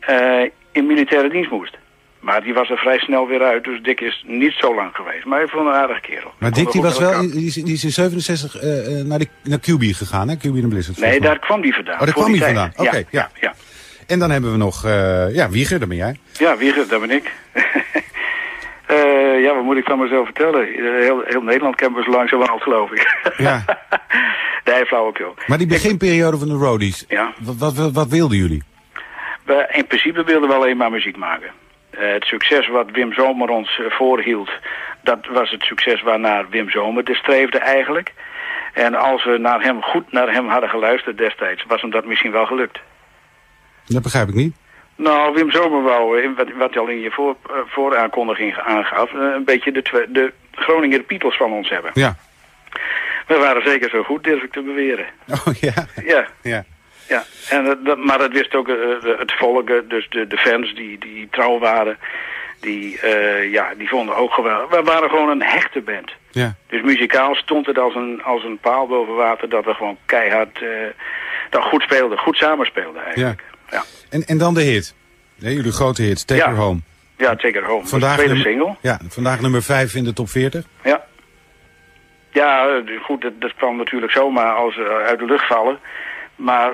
eh, 0.00 0.42
in 0.72 0.86
militaire 0.86 1.28
dienst 1.28 1.50
moest. 1.50 1.76
Maar 2.20 2.42
die 2.42 2.54
was 2.54 2.70
er 2.70 2.76
vrij 2.76 2.98
snel 2.98 3.26
weer 3.26 3.42
uit, 3.42 3.64
dus 3.64 3.82
Dick 3.82 4.00
is 4.00 4.24
niet 4.26 4.52
zo 4.52 4.74
lang 4.74 4.90
geweest. 4.94 5.24
Maar 5.24 5.38
hij 5.38 5.48
vond 5.48 5.66
een 5.66 5.72
aardige 5.72 6.00
kerel. 6.00 6.32
Maar 6.38 6.52
Dick 6.52 6.72
die 6.72 6.82
was 6.82 6.98
wel, 6.98 7.20
die 7.20 7.46
is, 7.46 7.54
die 7.54 7.74
is 7.74 7.84
in 7.84 7.90
67 7.90 8.56
eh, 8.56 9.04
naar, 9.04 9.18
de, 9.18 9.28
naar 9.42 9.58
QB 9.58 9.82
gegaan, 9.82 10.28
hè? 10.28 10.36
QB 10.36 10.42
en 10.42 10.68
Blizzard. 10.68 10.98
Nee, 10.98 11.20
daar 11.20 11.38
kwam 11.38 11.60
die 11.60 11.74
vandaan. 11.74 11.94
Oh, 11.94 12.04
daar 12.04 12.12
kwam 12.12 12.32
die 12.32 12.42
hij 12.42 12.54
vandaan. 12.54 12.72
Oké, 12.86 13.04
ja. 13.10 13.30
ja. 13.40 13.54
En 14.06 14.18
dan 14.18 14.30
hebben 14.30 14.52
we 14.52 14.56
nog, 14.56 14.82
ja, 15.32 15.48
Wieger, 15.50 15.78
dat 15.78 15.88
ben 15.88 15.96
jij. 15.96 16.16
Ja, 16.32 16.56
Wieger, 16.56 16.88
dat 16.88 17.00
ben 17.00 17.10
ik. 17.10 17.32
Eh, 18.88 19.42
ja, 19.42 19.54
wat 19.54 19.64
moet 19.64 19.76
ik 19.76 19.84
van 19.84 19.98
mezelf 19.98 20.24
vertellen? 20.24 20.68
Eh, 20.68 20.82
Heel, 21.04 21.22
heel 21.24 21.42
Nederland 21.42 21.74
kent 21.76 21.94
me 21.96 22.02
zo 22.02 22.10
langzamerhand, 22.10 22.62
geloof 22.62 22.90
ik. 22.90 23.32
Ja. 23.36 23.64
nee, 24.64 24.86
flauwekul. 24.86 25.34
Maar 25.46 25.58
die 25.58 25.66
beginperiode 25.66 26.38
van 26.38 26.48
de 26.48 26.54
Roadies, 26.54 27.04
Ja. 27.08 27.32
wat, 27.58 27.90
wat, 27.92 28.08
wilden 28.08 28.36
jullie? 28.36 28.62
We, 29.44 29.68
in 29.72 29.86
principe 29.86 30.24
wilden 30.24 30.48
we 30.48 30.54
alleen 30.54 30.76
maar 30.76 30.90
muziek 30.90 31.16
maken. 31.16 31.50
Eh, 31.90 32.12
het 32.12 32.24
succes 32.24 32.68
wat 32.68 32.90
Wim 32.90 33.12
Zomer 33.12 33.48
ons 33.48 33.80
voorhield, 33.88 34.50
dat 35.02 35.26
was 35.26 35.50
het 35.50 35.62
succes 35.62 36.02
waarnaar 36.02 36.48
Wim 36.50 36.70
Zomer 36.70 37.04
de 37.04 37.14
streefde 37.14 37.58
eigenlijk. 37.58 38.12
En 38.72 38.94
als 38.94 39.24
we 39.24 39.38
naar 39.38 39.62
hem, 39.62 39.82
goed 39.82 40.12
naar 40.12 40.32
hem 40.32 40.48
hadden 40.48 40.68
geluisterd 40.70 41.18
destijds, 41.18 41.64
was 41.66 41.80
hem 41.80 41.90
dat 41.90 42.04
misschien 42.04 42.32
wel 42.32 42.46
gelukt. 42.46 42.78
Dat 43.84 44.02
begrijp 44.02 44.28
ik 44.28 44.34
niet. 44.34 44.56
Nou, 44.98 45.34
Wim 45.34 45.50
Zomer 45.50 45.82
wou, 45.82 46.22
eh, 46.22 46.30
wat, 46.36 46.46
wat 46.58 46.72
je 46.72 46.78
al 46.78 46.88
in 46.88 47.00
je 47.00 47.10
voor, 47.10 47.36
eh, 47.50 47.56
vooraankondiging 47.66 48.58
aangaf, 48.58 49.12
eh, 49.12 49.20
een 49.20 49.44
beetje 49.44 49.72
de, 49.72 50.06
de 50.08 50.32
Groninger 50.52 51.04
Beatles 51.06 51.36
van 51.36 51.52
ons 51.52 51.68
hebben. 51.68 51.90
Ja. 51.94 52.16
We 53.26 53.36
waren 53.36 53.62
zeker 53.62 53.90
zo 53.90 54.02
goed, 54.02 54.24
durf 54.24 54.42
ik 54.42 54.52
te 54.52 54.62
beweren. 54.62 55.06
Oh 55.46 55.54
ja. 55.60 55.86
Ja. 56.04 56.26
Ja. 56.42 56.64
Ja, 57.08 57.24
en 57.50 57.78
dat, 57.84 57.98
maar 57.98 58.18
dat 58.18 58.32
wist 58.32 58.54
ook 58.54 58.68
het 59.18 59.32
volk, 59.32 59.66
dus 59.88 60.08
de, 60.08 60.26
de 60.26 60.36
fans 60.36 60.74
die, 60.74 60.98
die 60.98 61.28
trouw 61.30 61.58
waren, 61.58 61.98
die, 62.60 62.98
ja, 63.50 63.74
die 63.74 63.88
vonden 63.88 64.16
ook 64.16 64.32
geweldig. 64.32 64.70
We 64.70 64.82
waren 64.82 65.08
gewoon 65.10 65.28
een 65.28 65.42
hechte 65.42 65.80
band. 65.80 66.12
Ja. 66.30 66.54
Dus 66.66 66.82
muzikaal 66.82 67.34
stond 67.34 67.66
het 67.66 67.78
als 67.78 67.94
een, 67.94 68.22
als 68.22 68.44
een 68.44 68.58
paal 68.58 68.86
boven 68.86 69.14
water 69.14 69.48
dat 69.48 69.64
we 69.64 69.74
gewoon 69.74 69.98
keihard 70.06 70.62
eh, 70.62 70.68
dat 71.50 71.62
goed 71.62 71.82
speelden, 71.82 72.18
goed 72.18 72.36
samenspeelden 72.36 73.04
eigenlijk. 73.04 73.40
Ja. 73.40 73.57
En, 74.10 74.24
en 74.26 74.38
dan 74.38 74.54
de 74.54 74.62
hit. 74.62 74.94
Nee, 75.34 75.54
jullie 75.54 75.72
grote 75.72 76.02
hit, 76.02 76.26
Take 76.26 76.40
Ja. 76.40 76.46
Her 76.48 76.56
Home. 76.56 76.80
Ja, 77.16 77.36
Take 77.36 77.58
It 77.58 77.64
Home. 77.64 77.86
Vandaag 77.86 78.16
de 78.16 78.22
tweede 78.22 78.34
nummer- 78.34 78.52
single. 78.52 78.76
Ja, 78.80 78.98
vandaag 79.08 79.40
nummer 79.40 79.62
5 79.62 79.94
in 79.94 80.04
de 80.04 80.12
top 80.12 80.28
40. 80.28 80.64
Ja. 80.84 81.04
Ja, 82.30 82.66
eh, 82.66 83.00
goed, 83.02 83.20
dat, 83.22 83.40
dat 83.40 83.54
kwam 83.54 83.76
natuurlijk 83.76 84.12
zomaar 84.12 84.54
als 84.54 84.76
eh, 84.78 84.84
uit 84.84 85.18
de 85.18 85.24
lucht 85.24 85.46
vallen. 85.46 85.78
Maar, 86.36 86.70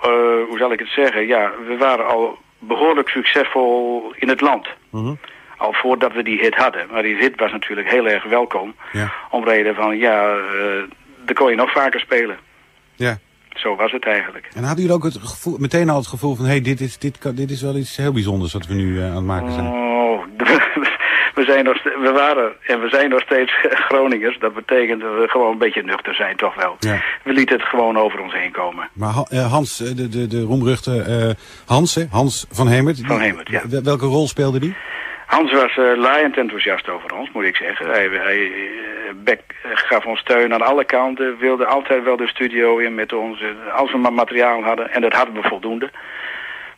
eh, 0.00 0.08
hoe 0.48 0.54
zal 0.58 0.72
ik 0.72 0.78
het 0.78 0.88
zeggen? 0.88 1.26
Ja, 1.26 1.50
we 1.66 1.76
waren 1.76 2.06
al 2.06 2.38
behoorlijk 2.58 3.08
succesvol 3.08 4.12
in 4.16 4.28
het 4.28 4.40
land. 4.40 4.68
Al 5.56 5.72
voordat 5.72 6.12
we 6.12 6.22
die 6.22 6.38
hit 6.40 6.54
hadden. 6.54 6.86
Maar 6.90 7.02
die 7.02 7.16
hit 7.16 7.36
was 7.40 7.52
natuurlijk 7.52 7.90
heel 7.90 8.06
erg 8.08 8.24
welkom. 8.24 8.74
Ja. 8.92 9.12
Om 9.30 9.44
reden 9.44 9.74
van, 9.74 9.96
ja, 9.98 10.36
dan 11.24 11.34
kon 11.34 11.50
je 11.50 11.56
nog 11.56 11.70
vaker 11.72 12.00
spelen. 12.00 12.36
Ja. 12.94 13.18
Zo 13.56 13.76
was 13.76 13.92
het 13.92 14.04
eigenlijk. 14.06 14.48
En 14.54 14.64
hadden 14.64 14.80
jullie 14.84 14.96
ook 14.98 15.04
het 15.04 15.18
gevoel, 15.22 15.56
meteen 15.58 15.88
al 15.90 15.96
het 15.96 16.06
gevoel 16.06 16.34
van... 16.34 16.44
hé, 16.44 16.50
hey, 16.50 16.60
dit, 16.60 16.80
is, 16.80 16.98
dit, 16.98 17.18
kan- 17.18 17.34
dit 17.34 17.50
is 17.50 17.62
wel 17.62 17.76
iets 17.76 17.96
heel 17.96 18.12
bijzonders 18.12 18.52
wat 18.52 18.66
we 18.66 18.74
nu 18.74 18.98
eh, 19.00 19.08
aan 19.08 19.14
het 19.16 19.24
maken 19.24 19.52
zijn? 19.52 19.66
Oh, 19.66 20.22
we, 21.38 21.44
zijn 21.44 21.64
nog, 21.64 21.82
we 21.82 22.10
waren 22.14 22.52
en 22.66 22.80
we 22.80 22.88
zijn 22.88 23.08
nog 23.10 23.20
steeds 23.20 23.52
Groningers. 23.88 24.38
Dat 24.38 24.54
betekent 24.54 25.00
dat 25.00 25.10
we 25.14 25.28
gewoon 25.28 25.52
een 25.52 25.58
beetje 25.58 25.82
nuchter 25.82 26.14
zijn, 26.14 26.36
toch 26.36 26.54
wel. 26.54 26.76
Ja. 26.80 27.02
We 27.24 27.32
lieten 27.32 27.56
het 27.58 27.66
gewoon 27.68 27.98
over 27.98 28.20
ons 28.20 28.32
heen 28.34 28.52
komen. 28.52 28.88
Maar 28.92 29.14
eh, 29.28 29.50
Hans, 29.52 29.80
eh, 29.80 29.96
de, 29.96 30.08
de, 30.08 30.26
de 30.26 30.42
roemruchte 30.42 31.36
Hans, 31.66 31.94
hè? 31.94 32.04
Hans 32.10 32.46
van 32.50 32.68
Hemert. 32.68 33.00
Van 33.04 33.20
Hemert, 33.20 33.48
ja. 33.48 33.62
Welke 33.82 34.06
rol 34.06 34.28
speelde 34.28 34.58
die? 34.60 34.74
Hans 35.26 35.52
was 35.52 35.76
eh 35.76 35.96
laaiend 35.96 36.36
enthousiast 36.36 36.88
over 36.88 37.14
ons, 37.14 37.30
moet 37.32 37.44
ik 37.44 37.56
zeggen. 37.56 37.86
Hij, 37.86 38.08
hij 38.08 38.52
eh, 39.24 39.32
eh, 39.32 39.38
gaf 39.62 40.06
ons 40.06 40.20
steun 40.20 40.54
aan 40.54 40.62
alle 40.62 40.84
kanten, 40.84 41.38
wilde 41.38 41.66
altijd 41.66 42.04
wel 42.04 42.16
de 42.16 42.28
studio 42.28 42.78
in 42.78 42.94
met 42.94 43.12
ons, 43.12 43.42
als 43.74 43.92
we 43.92 43.98
maar 43.98 44.12
materiaal 44.12 44.62
hadden. 44.62 44.92
En 44.92 45.00
dat 45.00 45.12
hadden 45.12 45.34
we 45.34 45.48
voldoende. 45.48 45.90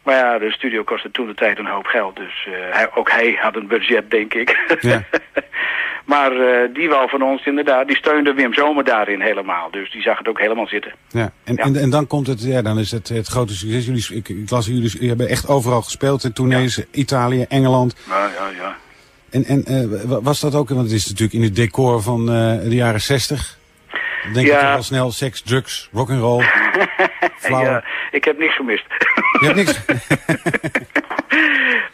Maar 0.03 0.17
ja, 0.17 0.39
de 0.39 0.51
studio 0.51 0.85
kostte 0.85 1.11
toen 1.11 1.27
de 1.27 1.35
tijd 1.35 1.59
een 1.59 1.67
hoop 1.67 1.87
geld, 1.87 2.17
dus 2.17 2.49
hij, 2.51 2.89
ook 2.95 3.11
hij 3.11 3.39
had 3.41 3.57
een 3.57 3.67
budget, 3.67 4.11
denk 4.11 4.35
ik. 4.35 4.77
Ja. 4.81 5.03
maar 6.09 6.33
eh, 6.33 6.75
die 6.75 6.89
wou 6.89 7.09
van 7.09 7.23
ons 7.23 7.47
inderdaad, 7.47 7.87
die 7.87 7.97
steunde 7.97 8.33
Wim 8.33 8.55
Zomer 8.55 8.85
daarin 8.85 9.21
helemaal. 9.21 9.71
Dus 9.71 9.91
die 9.93 10.03
zag 10.03 10.19
het 10.19 10.29
ook 10.29 10.39
helemaal 10.41 10.67
zitten. 10.67 10.93
Ja. 11.09 11.33
En, 11.45 11.57
En, 11.57 11.77
en 11.77 11.91
dan 11.91 12.07
komt 12.07 12.27
het, 12.27 12.43
ja, 12.43 12.63
dan 12.63 12.79
is 12.79 12.91
het 12.91 13.09
het 13.09 13.27
grote 13.27 13.55
succes. 13.57 13.87
Jullie, 13.87 14.07
ik, 14.11 14.29
ik 14.29 14.51
las 14.51 14.67
jullie, 14.67 14.91
jullie 14.91 15.09
hebben 15.09 15.29
echt 15.29 15.49
overal 15.49 15.83
gespeeld. 15.83 16.25
In 16.25 16.33
tournees, 16.33 16.85
Italië, 16.91 17.45
Engeland. 17.49 17.95
Nou 18.09 18.31
ja, 18.33 18.49
ja. 18.63 18.77
En, 19.31 19.45
en 19.45 20.09
wa- 20.09 20.21
was 20.23 20.41
dat 20.41 20.55
ook, 20.55 20.69
want 20.69 20.81
het 20.81 20.93
is 20.93 21.07
natuurlijk 21.07 21.33
in 21.33 21.43
het 21.43 21.57
decor 21.57 22.03
van 22.03 22.21
eh, 22.21 22.59
de 22.61 22.75
jaren 22.75 23.01
60. 23.01 23.58
Dan 24.25 24.33
denk 24.33 24.47
je 24.47 24.53
Ja. 24.53 24.61
toch 24.61 24.77
al 24.77 24.83
snel 24.83 25.11
seks, 25.11 25.43
drugs, 25.43 25.89
rock'n'roll. 25.93 26.45
Flauw. 27.37 27.63
ja, 27.71 27.85
ik 28.11 28.25
heb 28.25 28.39
niks 28.39 28.55
gemist. 28.55 28.85
Je 29.41 29.47
hebt 29.47 29.57
niks. 29.57 29.81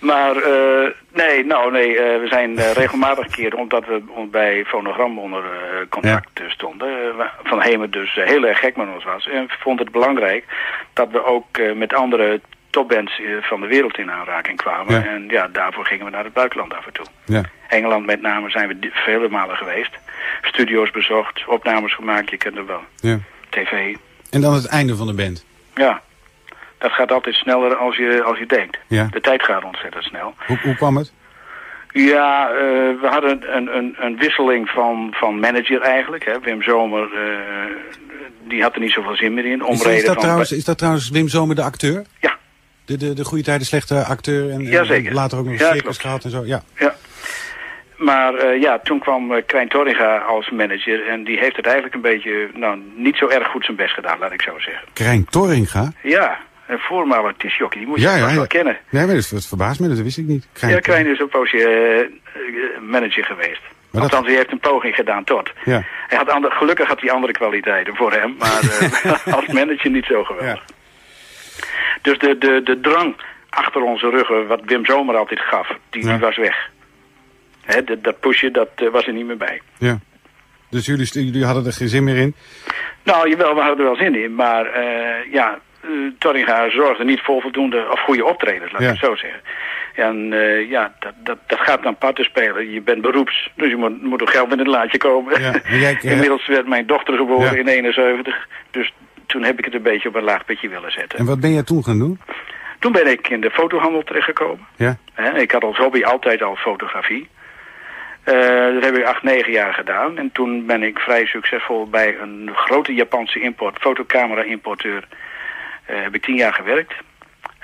Maar 0.01 0.37
eh, 0.37 0.91
nee, 1.13 1.45
nou 1.45 1.73
nee, 1.73 1.99
eh, 1.99 2.21
we 2.21 2.27
zijn 2.29 2.59
eh, 2.59 2.73
regelmatig 2.73 3.27
keer, 3.27 3.55
omdat 3.55 3.87
we 3.87 4.27
bij 4.31 4.65
Fonogram 4.65 5.19
onder 5.19 5.43
contact 5.89 6.43
stonden, 6.49 6.89
Van 7.43 7.63
Hemen 7.63 7.91
dus 7.91 8.15
heel 8.15 8.47
erg 8.47 8.59
gek 8.59 8.77
met 8.77 8.87
ons 8.95 9.05
was. 9.05 9.29
En 9.29 9.47
vond 9.49 9.79
het 9.79 9.91
belangrijk 9.91 10.45
dat 10.93 11.11
we 11.11 11.25
ook 11.25 11.59
met 11.75 11.95
andere 11.95 12.41
topbands 12.75 13.21
eh, 13.21 13.27
van 13.41 13.61
de 13.61 13.67
wereld 13.67 13.99
in 13.99 14.11
aanraking 14.11 14.57
kwamen. 14.57 14.95
Ja. 14.95 15.05
En 15.05 15.25
ja, 15.29 15.49
daarvoor 15.49 15.87
gingen 15.87 16.05
we 16.05 16.11
naar 16.11 16.25
het 16.25 16.33
buitenland 16.33 16.75
af 16.75 16.87
en 16.87 16.93
toe. 16.93 17.07
Ja. 17.25 17.43
Engeland 17.69 18.07
met 18.07 18.21
name 18.21 18.51
zijn 18.51 18.69
we 18.69 18.91
vele 18.93 19.29
malen 19.29 19.57
geweest. 19.57 19.93
Studio's 20.43 20.91
bezocht, 20.91 21.45
opnames 21.47 21.95
gemaakt, 21.95 22.31
je 22.31 22.37
kent 22.37 22.57
het 22.57 22.67
wel. 22.67 22.85
Ja. 23.01 23.19
TV, 23.49 23.97
En 24.31 24.41
dan 24.41 24.55
het 24.55 24.67
einde 24.67 24.97
van 24.97 25.07
de 25.07 25.15
band. 25.15 25.45
ja. 25.75 26.03
Dat 26.79 26.93
gaat 26.93 27.13
altijd 27.13 27.35
sneller 27.35 27.77
als 27.77 27.97
je, 27.97 28.23
als 28.23 28.39
je 28.39 28.47
denkt. 28.47 28.79
Ja. 28.87 29.09
De 29.11 29.21
tijd 29.21 29.43
gaat 29.43 29.65
ontzettend 29.65 30.05
snel. 30.05 30.35
Hoe, 30.47 30.59
hoe 30.63 30.75
kwam 30.75 30.97
het? 30.97 31.13
Ja, 31.93 32.49
eh, 32.49 32.57
we 33.01 33.07
hadden 33.11 33.57
een, 33.57 33.77
een, 33.77 33.97
een 33.99 34.17
wisseling 34.17 34.69
van, 34.69 35.09
van 35.15 35.41
manager 35.41 35.81
eigenlijk. 35.81 36.25
Hè. 36.25 36.41
Wim 36.41 36.63
Zomer, 36.63 37.03
eh, 37.03 37.77
die 38.49 38.63
had 38.63 38.75
er 38.75 38.81
niet 38.81 38.93
zoveel 38.93 39.17
zin 39.17 39.35
meer 39.35 39.45
in. 39.45 39.67
Is, 39.67 39.83
dat 39.83 40.05
van... 40.05 40.17
trouwens, 40.17 40.53
is 40.53 40.65
dat 40.65 40.79
trouwens 40.79 41.11
Wim 41.11 41.29
Zomer 41.29 41.55
de 41.55 41.63
acteur? 41.63 42.05
Ja. 42.21 42.37
De, 42.85 42.97
de, 42.97 43.13
de 43.13 43.25
goede 43.25 43.45
tijden 43.45 43.67
slechte 43.67 44.05
acteur 44.05 44.51
en, 44.51 45.13
later 45.13 45.39
ook 45.39 45.45
nog 45.47 45.59
Ja, 45.59 45.73
circus 45.73 45.99
gehad 45.99 46.25
en 46.25 46.31
zo. 46.31 46.43
Ja. 46.45 46.63
Ja. 46.79 46.95
Maar 47.97 48.35
eh, 48.35 48.61
ja, 48.61 48.79
toen 48.79 48.99
kwam 48.99 49.33
eh, 49.33 49.43
Krijn 49.47 49.69
Torringa 49.69 50.17
als 50.17 50.51
manager. 50.51 51.09
En 51.09 51.25
die 51.25 51.39
heeft 51.39 51.57
het 51.57 51.65
eigenlijk 51.65 51.95
een 51.95 52.01
beetje, 52.01 52.49
nou, 52.55 52.79
niet 52.97 53.17
zo 53.17 53.29
erg 53.29 53.49
goed 53.49 53.65
zijn 53.65 53.77
best 53.77 53.95
gedaan, 53.95 54.19
laat 54.19 54.33
ik 54.33 54.43
zo 54.43 54.59
zeggen. 54.59 54.89
Krijn 54.93 55.25
Torringa? 55.31 55.93
Ja, 56.03 56.39
een 56.67 56.79
voormalig 56.79 57.37
disjockey, 57.37 57.79
die 57.79 57.89
moet 57.89 58.01
je 58.01 58.07
Ja, 58.07 58.17
ja, 58.17 58.35
wel 58.35 58.47
kennen. 58.47 58.77
Nee, 58.91 59.07
maar 59.07 59.15
dat, 59.15 59.29
dat 59.31 59.47
verbaast 59.47 59.81
me, 59.81 59.89
dat 59.89 59.99
wist 59.99 60.19
ik 60.19 60.27
niet. 60.27 60.47
Krijn 60.53 60.73
Ja, 60.73 60.81
Krijn 60.81 61.07
is 61.07 61.19
een 61.19 61.29
poosje 61.29 61.59
eh, 61.69 62.81
manager 62.83 63.25
geweest. 63.25 63.61
Maar 63.91 64.03
dat- 64.03 64.03
Althans, 64.03 64.27
hij 64.27 64.37
heeft 64.37 64.53
een 64.53 64.59
poging 64.61 64.95
gedaan 64.95 65.25
tot. 65.25 65.51
Ja. 65.65 65.83
Hij 66.09 66.19
had 66.19 66.29
ander, 66.31 66.51
gelukkig 66.53 66.89
had 66.89 67.01
hij 67.01 67.11
andere 67.11 67.33
kwaliteiten 67.33 67.97
voor 67.97 68.13
hem, 68.13 68.35
maar 68.39 68.61
als 69.37 69.47
manager 69.47 69.91
niet 69.91 70.05
zo 70.05 70.25
geweldig. 70.25 70.65
Dus 72.05 72.19
de, 72.19 72.39
de, 72.39 72.61
de 72.65 72.81
drang 72.81 73.17
achter 73.51 73.83
onze 73.83 74.09
ruggen, 74.11 74.47
wat 74.47 74.61
Wim 74.65 74.85
Zomer 74.87 75.17
altijd 75.17 75.41
gaf, 75.41 75.69
die, 75.91 76.17
was 76.19 76.37
weg. 76.37 76.71
Hè, 77.63 77.85
dat, 77.85 78.05
dat 78.05 78.21
pushen, 78.21 78.53
dat 78.53 78.69
eh, 78.75 78.89
was 78.89 79.07
er 79.07 79.13
niet 79.13 79.27
meer 79.27 79.37
bij. 79.37 79.61
Ja. 79.79 79.99
Dus 80.71 80.87
jullie, 80.87 81.07
jullie 81.13 81.45
hadden 81.45 81.67
er 81.67 81.73
geen 81.73 81.89
zin 81.89 82.05
meer 82.05 82.17
in? 82.17 82.35
Nou, 83.03 83.29
jawel, 83.29 83.55
we 83.55 83.61
hadden 83.61 83.79
er 83.79 83.85
wel 83.85 83.97
zin 83.97 84.15
in, 84.23 84.35
maar 84.35 84.67
eh, 84.67 85.33
ja, 85.33 85.59
eh 85.81 85.89
Torringa 86.19 86.71
zorgde 86.71 87.05
niet 87.05 87.21
voor 87.21 87.41
voldoende 87.41 87.87
of 87.91 88.01
goede 88.01 88.25
optredens, 88.25 88.73
laat 88.73 88.81
ik 88.81 88.87
Ja. 88.87 88.93
het 88.93 89.05
zo 89.05 89.15
zeggen. 89.17 89.41
En 89.95 90.29
ja, 90.69 90.95
dat, 90.99 91.13
dat, 91.25 91.39
dat 91.47 91.59
gaat 91.61 91.83
dan 91.83 91.97
parten 91.97 92.25
spelen. 92.25 92.71
Je 92.71 92.81
bent 92.81 93.01
beroeps, 93.03 93.51
dus 93.57 93.69
je 93.69 93.77
moet, 93.77 94.03
moet 94.03 94.23
ook 94.23 94.31
geld 94.31 94.53
in 94.53 94.59
het 94.59 94.67
laadje 94.67 94.99
komen. 94.99 95.41
Ja, 95.41 95.53
jij- 95.71 95.99
Inmiddels 96.13 96.47
werd 96.47 96.67
mijn 96.69 96.87
dochter 96.87 97.17
geboren 97.17 97.53
Ja. 97.55 97.59
in 97.61 97.69
71, 97.69 98.49
dus 98.71 98.93
toen 99.35 99.45
heb 99.45 99.59
ik 99.59 99.65
het 99.65 99.75
een 99.75 99.83
beetje 99.83 100.09
op 100.09 100.15
een 100.15 100.23
laag 100.23 100.45
pitje 100.45 100.69
willen 100.69 100.93
zetten. 100.93 101.19
En 101.19 101.25
wat 101.25 101.41
ben 101.41 101.53
jij 101.53 101.63
toen 101.63 101.85
gaan 101.85 101.99
doen? 101.99 102.21
Toen 102.79 102.93
ben 102.93 103.07
ik 103.07 103.29
in 103.29 103.41
de 103.41 103.51
fotohandel 103.51 104.03
terechtgekomen. 104.03 104.67
Ja. 104.77 104.97
Ik 105.35 105.51
had 105.51 105.65
als 105.65 105.77
hobby 105.77 106.03
altijd 106.03 106.43
al 106.43 106.57
fotografie. 106.57 107.29
Eh, 108.23 108.35
dat 108.75 108.85
heb 108.85 108.97
ik 108.97 109.05
acht, 109.05 109.23
negen 109.23 109.53
jaar 109.53 109.75
gedaan. 109.75 110.19
En 110.19 110.31
toen 110.33 110.67
ben 110.67 110.83
ik 110.83 110.99
vrij 110.99 111.27
succesvol 111.27 111.89
bij 111.89 112.19
een 112.19 112.51
grote 112.55 112.95
Japanse 112.95 113.41
import, 113.41 113.79
fotocamera-importeur. 113.79 115.09
eh, 115.87 116.03
heb 116.03 116.15
ik 116.15 116.23
tien 116.23 116.37
jaar 116.37 116.55
gewerkt. 116.55 116.95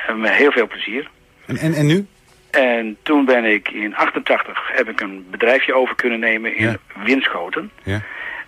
En 0.07 0.21
met 0.21 0.33
heel 0.33 0.53
veel 0.53 0.67
plezier. 0.67 1.11
En, 1.47 1.57
en, 1.57 1.75
en 1.75 1.87
nu? 1.87 2.07
En 2.51 2.97
toen 3.03 3.25
ben 3.25 3.45
ik 3.45 3.69
in 3.71 3.97
88 3.97 4.71
heb 4.73 4.89
ik 4.89 5.01
een 5.01 5.27
bedrijfje 5.31 5.75
over 5.75 5.95
kunnen 5.95 6.21
nemen 6.21 6.57
in 6.57 6.79
Winschoten. 7.05 7.71
Ja. 7.83 8.01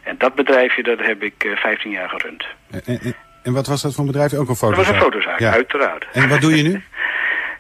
En 0.03 0.15
dat 0.19 0.35
bedrijfje 0.35 0.83
dat 0.83 0.99
heb 0.99 1.23
ik 1.23 1.45
eh, 1.45 1.57
15 1.57 1.91
jaar 1.91 2.09
gerund. 2.09 2.45
En, 2.71 2.83
en, 2.85 3.15
en 3.43 3.53
wat 3.53 3.67
was 3.67 3.83
dat 3.83 3.95
voor 3.95 4.05
een 4.05 4.11
bedrijf? 4.11 4.33
Ook 4.35 4.41
een 4.41 4.47
Dat 4.47 4.59
fotozaak? 4.59 4.85
was 4.87 4.95
een 4.95 5.01
fotozaak, 5.03 5.39
Ja. 5.39 5.53
uiteraard. 5.53 6.07
En 6.13 6.29
wat 6.29 6.41
doe 6.41 6.57
je 6.57 6.63
nu? 6.63 6.83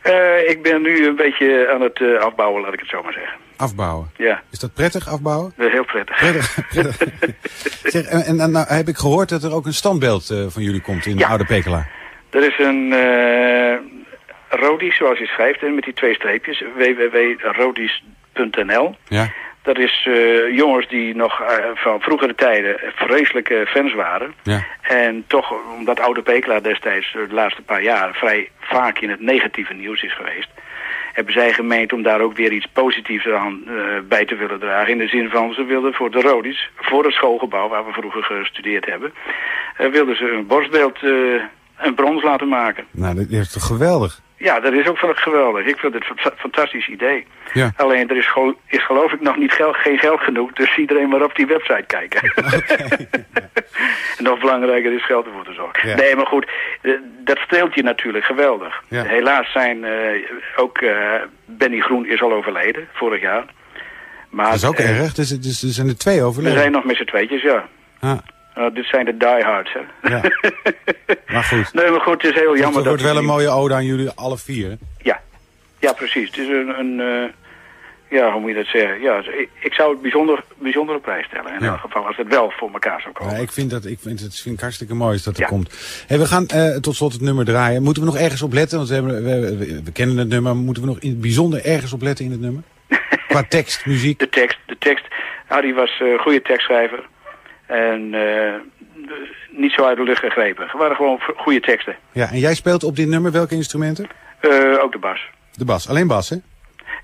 Eh, 0.02 0.48
ik 0.50 0.62
ben 0.62 0.82
nu 0.82 1.06
een 1.06 1.16
beetje 1.16 1.70
aan 1.74 1.80
het 1.80 2.00
eh, 2.00 2.18
afbouwen, 2.20 2.62
laat 2.62 2.72
ik 2.72 2.80
het 2.80 2.88
zo 2.88 3.02
maar 3.02 3.12
zeggen. 3.12 3.32
Afbouwen. 3.56 4.10
Ja, 4.16 4.42
Is 4.50 4.58
dat 4.58 4.74
prettig, 4.74 5.08
afbouwen? 5.08 5.52
dat 5.56 5.66
is 5.66 5.72
heel 5.72 5.84
prettig. 5.84 6.16
Prettig. 6.18 6.68
prettig. 6.68 6.96
zeg, 7.92 8.04
en 8.04 8.36
nou, 8.36 8.64
heb 8.68 8.88
ik 8.88 8.96
gehoord 8.96 9.28
dat 9.28 9.42
er 9.42 9.54
ook 9.54 9.66
een 9.66 9.74
standbeeld 9.74 10.30
eh, 10.30 10.44
van 10.48 10.62
jullie 10.62 10.80
komt 10.80 11.06
in 11.06 11.16
de 11.16 11.26
Oude 11.26 11.44
Pekela. 11.44 11.86
Er 12.30 12.44
is 12.46 12.58
een 12.58 12.92
eh 12.92 13.74
Rodis, 14.60 14.96
zoals 14.96 15.18
je 15.18 15.26
schrijft, 15.26 15.62
en 15.62 15.74
met 15.74 15.84
die 15.84 15.94
twee 15.94 16.14
streepjes, 16.14 16.62
www.rodis.nl. 16.76 18.96
Ja. 19.08 19.30
Dat 19.62 19.78
is 19.78 20.06
eh, 20.08 20.56
jongens 20.56 20.88
die 20.88 21.16
nog 21.16 21.40
eh, 21.40 21.64
van 21.74 22.00
vroegere 22.00 22.34
tijden 22.34 22.76
vreselijke 22.94 23.64
fans 23.66 23.94
waren. 23.94 24.34
Ja. 24.42 24.66
En 24.82 25.24
toch, 25.26 25.52
omdat 25.78 26.00
Oude 26.00 26.22
Pekela 26.22 26.60
destijds 26.60 27.14
eh, 27.14 27.28
de 27.28 27.34
laatste 27.34 27.62
paar 27.62 27.82
jaar 27.82 28.14
vrij 28.14 28.50
vaak 28.60 28.98
in 28.98 29.10
het 29.10 29.20
negatieve 29.20 29.74
nieuws 29.74 30.02
is 30.02 30.14
geweest, 30.14 30.48
hebben 31.12 31.32
zij 31.32 31.52
gemeend 31.52 31.92
om 31.92 32.02
daar 32.02 32.20
ook 32.20 32.36
weer 32.36 32.52
iets 32.52 32.66
positiefs 32.72 33.26
aan 33.28 33.64
bij 34.08 34.24
te 34.24 34.34
willen 34.34 34.58
dragen. 34.58 34.92
In 34.92 34.98
de 34.98 35.08
zin 35.08 35.28
van, 35.28 35.52
ze 35.52 35.64
wilden 35.64 35.94
voor 35.94 36.10
de 36.10 36.20
Rodis, 36.20 36.70
voor 36.76 37.04
het 37.04 37.14
schoolgebouw 37.14 37.68
waar 37.68 37.86
we 37.86 37.92
vroeger 37.92 38.22
gestudeerd 38.22 38.86
hebben, 38.86 39.12
wilden 39.76 40.16
ze 40.16 40.30
een 40.30 40.46
borstbeeld, 40.46 41.02
een 41.76 41.94
brons 41.94 42.22
laten 42.22 42.48
maken. 42.48 42.84
Nou, 42.90 43.14
dat 43.14 43.30
is 43.30 43.52
toch 43.52 43.66
geweldig? 43.66 44.20
Ja, 44.42 44.60
dat 44.60 44.72
is 44.72 44.86
ook 44.88 45.00
wel 45.00 45.14
geweldig. 45.14 45.66
Ik 45.66 45.76
vind 45.78 45.94
het 45.94 46.04
een 46.10 46.18
fa- 46.18 46.32
fantastisch 46.36 46.88
idee. 46.88 47.26
Ja. 47.52 47.72
Alleen 47.76 48.10
er 48.10 48.16
is, 48.16 48.32
is 48.66 48.84
geloof 48.86 49.12
ik 49.12 49.20
nog 49.20 49.36
niet 49.36 49.52
gel- 49.52 49.72
geen 49.72 49.98
geld 49.98 50.20
genoeg, 50.20 50.52
dus 50.52 50.76
iedereen 50.76 51.08
maar 51.08 51.22
op 51.22 51.34
die 51.34 51.46
website 51.46 51.84
kijken. 51.86 52.20
en 54.18 54.24
nog 54.24 54.38
belangrijker 54.40 54.92
is 54.92 55.04
geld 55.06 55.26
ervoor 55.26 55.44
te 55.44 55.52
zorgen. 55.52 55.88
Ja. 55.88 55.96
Nee, 55.96 56.16
maar 56.16 56.26
goed, 56.26 56.50
eh, 56.80 56.92
dat 57.24 57.38
streelt 57.38 57.74
je 57.74 57.82
natuurlijk 57.82 58.24
geweldig. 58.24 58.82
Ja. 58.88 59.02
Helaas 59.04 59.52
zijn 59.52 59.84
eh, 59.84 60.20
ook 60.56 60.78
eh, 60.78 60.96
Benny 61.44 61.80
Groen 61.80 62.06
is 62.06 62.22
al 62.22 62.32
overleden, 62.32 62.88
vorig 62.92 63.20
jaar. 63.20 63.44
Maar, 64.30 64.46
dat 64.46 64.54
is 64.54 64.64
ook 64.64 64.78
erg. 64.78 65.12
Dus, 65.14 65.28
dus 65.40 65.62
er 65.62 65.68
zijn 65.68 65.88
er 65.88 65.98
twee 65.98 66.18
We 66.18 66.24
overleden. 66.24 66.58
zijn 66.58 66.72
nog 66.72 66.84
met 66.84 66.96
z'n 66.96 67.04
tweetjes, 67.04 67.42
ja. 67.42 67.68
Ah, 68.00 68.18
Nou, 68.54 68.72
dit 68.72 68.84
zijn 68.84 69.04
de 69.04 69.16
diehards, 69.16 69.72
hè. 69.72 70.08
ja. 70.14 70.20
maar 71.32 71.42
goed. 71.44 71.72
Nee, 71.74 71.90
maar 71.90 72.00
goed, 72.00 72.22
het 72.22 72.34
is 72.34 72.40
heel 72.40 72.50
Het 72.50 72.58
jammer 72.60 72.78
dat... 72.78 72.86
wordt 72.86 73.02
wel 73.02 73.12
we 73.12 73.18
een 73.18 73.24
mooie 73.24 73.48
ode 73.48 73.74
aan 73.74 73.84
jullie 73.84 74.10
alle 74.14 74.38
vier. 74.38 74.68
hè? 74.68 74.74
Ja, 74.98 75.20
ja 75.78 75.92
precies. 75.92 76.28
Het 76.28 76.38
is 76.38 76.48
een, 76.48 76.78
een 76.78 77.00
eh, 77.00 77.30
ja, 78.18 78.32
hoe 78.32 78.40
moet 78.40 78.50
je 78.50 78.56
dat 78.56 78.66
zeggen? 78.66 79.00
Ja, 79.00 79.22
ik, 79.60 79.72
zou 79.72 79.90
het 79.92 80.02
bijzonder, 80.02 80.44
bijzondere 80.58 80.98
prijs 80.98 81.26
stellen. 81.26 81.52
In 81.54 81.64
Ja. 81.64 81.70
elk 81.70 81.80
geval, 81.80 82.06
als 82.06 82.16
het 82.16 82.28
wel 82.28 82.52
voor 82.56 82.70
elkaar 82.72 83.00
zou 83.00 83.14
komen. 83.14 83.34
Ja, 83.34 83.40
ik 83.40 83.52
vind 83.52 83.70
dat 83.70 83.84
ik 83.86 83.98
vind 84.00 84.20
het 84.20 84.40
vind 84.40 84.54
ik 84.54 84.60
hartstikke 84.60 84.94
mooi 84.94 85.12
als 85.12 85.22
dat 85.22 85.38
er 85.38 85.46
komt. 85.46 85.70
Hey, 86.06 86.18
we 86.18 86.26
gaan 86.26 86.46
eh, 86.46 86.76
tot 86.76 86.94
slot 86.96 87.12
het 87.12 87.20
nummer 87.22 87.44
draaien. 87.44 87.82
Moeten 87.82 88.02
we 88.02 88.08
nog 88.08 88.18
ergens 88.18 88.42
op 88.42 88.52
letten? 88.52 88.76
Want 88.78 88.88
we, 88.88 88.94
hebben, 88.94 89.58
we, 89.84 89.92
kennen 89.92 90.16
het 90.16 90.28
nummer. 90.28 90.56
Moeten 90.56 90.82
we 90.82 90.88
nog 90.88 90.98
in 91.00 91.10
het 91.10 91.20
bijzonder 91.20 91.64
ergens 91.64 91.92
op 91.92 92.02
letten 92.02 92.24
in 92.24 92.30
het 92.30 92.40
nummer? 92.40 92.62
Qua 93.28 93.42
tekst, 93.48 93.86
muziek. 93.86 94.18
De 94.18 94.28
tekst, 94.28 94.58
de 94.66 94.76
tekst. 94.78 95.04
Harry 95.46 95.74
was 95.74 96.00
een 96.00 96.18
goede 96.18 96.42
tekstschrijver. 96.42 97.04
En 97.66 98.14
eh, 98.14 98.52
niet 99.50 99.72
zo 99.72 99.84
uit 99.84 99.96
de 99.96 100.02
lucht 100.02 100.18
gegrepen. 100.20 100.64
Het 100.64 100.72
waren 100.78 100.96
gewoon 100.96 101.20
goede 101.36 101.60
teksten. 101.60 101.96
Ja, 102.12 102.30
en 102.30 102.38
jij 102.38 102.54
speelt 102.54 102.84
op 102.84 102.96
dit 102.96 103.08
nummer 103.08 103.32
welke 103.32 103.54
instrumenten? 103.54 104.06
Eh, 104.40 104.50
ook 104.82 104.92
de 104.92 104.98
bas. 104.98 105.28
De 105.52 105.64
bas. 105.64 105.88
Alleen 105.88 106.06
bas, 106.06 106.28
hè? 106.28 106.36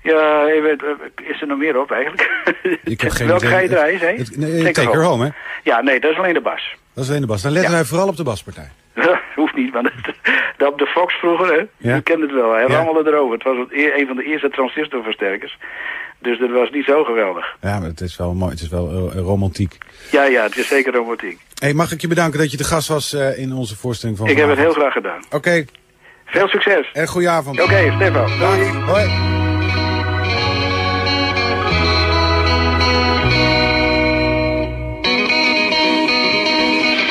Ja, 0.03 0.45
eh, 0.47 1.27
is 1.29 1.41
er 1.41 1.47
nog 1.47 1.57
meer 1.57 1.79
op 1.79 1.91
eigenlijk? 1.91 2.29
Ik 2.83 3.01
heb 3.01 3.11
geen 3.11 3.27
Welke 3.27 3.45
idee. 3.45 3.55
ga 3.55 3.61
je 3.63 3.69
draaien? 3.69 4.17
Het- 4.17 4.37
nee, 4.37 4.71
Take 4.71 4.91
Her 4.91 5.03
Home, 5.03 5.23
hè? 5.25 5.29
Ja, 5.63 5.81
nee, 5.81 5.99
dat 5.99 6.11
is 6.11 6.17
alleen 6.17 6.33
de 6.33 6.41
bas. 6.41 6.75
Dat 6.93 7.03
is 7.03 7.09
alleen 7.09 7.21
de 7.21 7.27
bas. 7.27 7.41
Dan 7.41 7.51
letten 7.51 7.71
wij 7.71 7.83
vooral 7.83 8.07
op 8.07 8.15
de 8.17 8.23
baspartij. 8.23 8.69
Hoeft 9.35 9.55
niet, 9.55 9.73
maar 9.73 9.83
dat, 10.57 10.71
op 10.71 10.77
de 10.79 10.85
Fox 10.85 11.13
vroeger, 11.13 11.47
hè? 11.53 11.89
Ja. 11.89 11.95
Je 11.95 12.01
kent 12.01 12.21
het 12.21 12.31
wel, 12.31 12.51
hij 12.53 12.61
Ja. 12.67 12.75
rammelde 12.75 13.09
erover. 13.11 13.33
Het 13.33 13.43
was 13.43 13.55
e- 13.69 13.91
een 13.99 14.07
van 14.07 14.15
de 14.15 14.23
eerste 14.23 14.49
transistorversterkers. 14.49 15.57
Dus 16.21 16.39
dat 16.39 16.49
was 16.49 16.69
niet 16.71 16.85
zo 16.85 17.03
geweldig. 17.03 17.45
Ja, 17.61 17.79
maar 17.79 17.87
het 17.87 18.01
is 18.01 18.17
wel 18.17 18.33
mooi. 18.33 18.51
Het 18.51 18.61
is 18.61 18.69
wel 18.69 19.11
eh, 19.11 19.19
romantiek. 19.19 19.77
Ja, 20.11 20.23
ja, 20.23 20.43
het 20.43 20.57
is 20.57 20.67
zeker 20.67 20.93
romantiek. 20.93 21.39
Hey, 21.59 21.73
mag 21.73 21.91
ik 21.91 22.01
je 22.01 22.07
bedanken 22.07 22.39
dat 22.39 22.51
je 22.51 22.57
de 22.57 22.63
gast 22.63 22.87
was 22.87 23.13
eh, 23.13 23.37
in 23.37 23.53
onze 23.53 23.75
voorstelling 23.75 24.17
van 24.17 24.27
Ik 24.27 24.37
heb 24.37 24.49
het 24.49 24.57
heel 24.57 24.73
graag 24.73 24.93
gedaan. 24.93 25.21
Oké. 25.31 25.65
Veel 26.25 26.47
succes. 26.47 26.89
En 26.93 27.07
goeie 27.07 27.29
avond. 27.29 27.61
Oké, 27.61 27.91
Stefan. 27.95 28.37
Doei. 28.39 28.67
Hoi. 28.85 29.07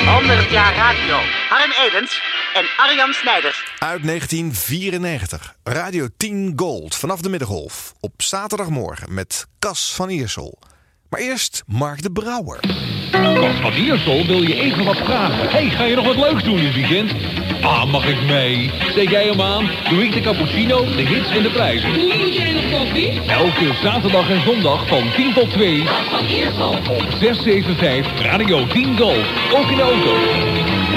100 0.06 0.50
jaar 0.50 0.74
radio. 0.76 1.16
Harm 1.48 1.70
Edens 1.86 2.22
en 2.54 2.64
Arjan 2.76 3.12
Snijders. 3.12 3.64
Uit 3.78 4.02
1994. 4.04 5.54
Radio 5.64 6.06
10 6.16 6.52
Gold 6.56 6.94
vanaf 6.96 7.20
de 7.20 7.28
Middengolf. 7.28 7.92
Op 8.00 8.12
zaterdagmorgen 8.16 9.14
met 9.14 9.46
Cas 9.58 9.92
van 9.94 10.08
Iersel. 10.08 10.58
Maar 11.10 11.20
eerst 11.20 11.62
Mark 11.66 12.02
de 12.02 12.12
Brouwer. 12.12 12.60
Kas 13.10 13.54
van 13.60 13.72
Iersel 13.72 14.26
wil 14.26 14.42
je 14.42 14.54
even 14.54 14.84
wat 14.84 14.96
vragen. 14.96 15.50
hey, 15.50 15.70
ga 15.70 15.84
je 15.84 15.94
nog 15.94 16.04
wat 16.06 16.16
leuks 16.16 16.42
doen 16.44 16.56
dit 16.60 16.74
weekend? 16.74 17.12
Ah, 17.62 17.84
mag 17.84 18.06
ik 18.08 18.22
mee? 18.22 18.70
Steek 18.90 19.08
jij 19.10 19.26
hem 19.26 19.40
aan? 19.40 19.70
Doe 19.88 20.04
ik 20.04 20.12
de 20.12 20.20
cappuccino, 20.20 20.84
de 20.84 21.02
hits 21.02 21.30
en 21.30 21.42
de 21.42 21.50
prijzen. 21.50 21.92
Doe 21.92 22.32
jij 22.32 22.52
nog 22.52 22.80
koffie? 22.80 23.20
Elke 23.20 23.74
zaterdag 23.82 24.30
en 24.30 24.42
zondag 24.42 24.88
van 24.88 25.12
10 25.16 25.32
tot 25.34 25.50
2 25.50 25.84
Kas 25.84 26.06
van 26.10 26.24
Iersel. 26.26 26.68
op 26.70 27.06
675 27.20 28.20
Radio 28.22 28.66
10 28.66 28.98
Gold. 28.98 29.26
Ook 29.54 29.66
in 29.70 29.76
de 29.76 29.82
auto. 29.82 30.14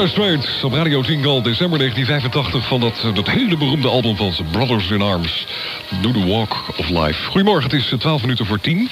Op 0.05 0.73
Radio 0.73 1.02
10 1.02 1.24
Gold, 1.24 1.44
december 1.44 1.78
1985 1.78 2.66
van 2.68 2.81
dat, 2.81 3.05
eh, 3.05 3.15
dat 3.15 3.31
hele 3.31 3.57
beroemde 3.57 3.89
album 3.89 4.16
van 4.16 4.33
Brothers 4.50 4.91
in 4.91 5.02
Arms. 5.02 5.47
Do 6.00 6.12
the 6.12 6.26
Walk 6.26 6.65
of 6.76 6.89
Life. 6.89 7.24
Goedemorgen, 7.24 7.70
het 7.70 7.81
is 7.81 7.92
eh, 7.92 7.99
12 7.99 8.20
minuten 8.20 8.47
voor 8.47 8.60
10. 8.60 8.91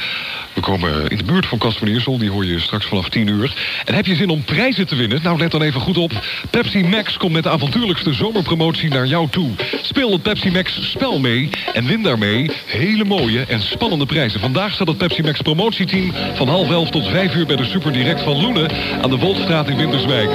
We 0.53 0.61
komen 0.61 1.09
in 1.09 1.17
de 1.17 1.25
buurt 1.25 1.47
van 1.47 1.59
Casper 1.59 1.89
Niersel, 1.89 2.19
die 2.19 2.31
hoor 2.31 2.45
je 2.45 2.61
straks 2.61 2.87
vanaf 2.87 3.09
10 3.09 3.27
uur. 3.27 3.55
En 3.85 3.95
heb 3.95 4.07
je 4.07 4.15
zin 4.15 4.29
om 4.29 4.45
prijzen 4.45 4.87
te 4.87 4.95
winnen? 4.95 5.21
Nou, 5.23 5.39
let 5.39 5.51
dan 5.51 5.63
even 5.63 5.81
goed 5.81 5.97
op. 5.97 6.13
Pepsi 6.51 6.85
Max 6.85 7.17
komt 7.17 7.33
met 7.33 7.43
de 7.43 7.51
avontuurlijkste 7.51 8.13
zomerpromotie 8.13 8.89
naar 8.89 9.07
jou 9.07 9.29
toe. 9.31 9.51
Speel 9.83 10.13
het 10.13 10.23
Pepsi 10.23 10.51
Max 10.51 10.91
spel 10.91 11.21
mee 11.21 11.51
en 11.73 11.87
win 11.87 12.03
daarmee 12.03 12.51
hele 12.67 13.05
mooie 13.05 13.45
en 13.49 13.61
spannende 13.61 14.07
prijzen. 14.07 14.41
Vandaag 14.41 14.73
staat 14.73 14.89
het 14.89 14.99
Pepsi 14.99 15.23
Max 15.23 15.41
promotieteam 15.41 16.13
van 16.35 16.49
half 16.49 16.71
elf 16.71 16.91
tot 16.91 17.09
vijf 17.09 17.35
uur 17.35 17.47
bij 17.47 17.57
de 17.57 17.65
Super 17.65 17.93
Direct 17.93 18.21
van 18.21 18.41
Loenen 18.41 18.71
aan 19.03 19.11
de 19.11 19.19
Woltstraat 19.19 19.69
in 19.69 19.77
Winterswijk. 19.77 20.31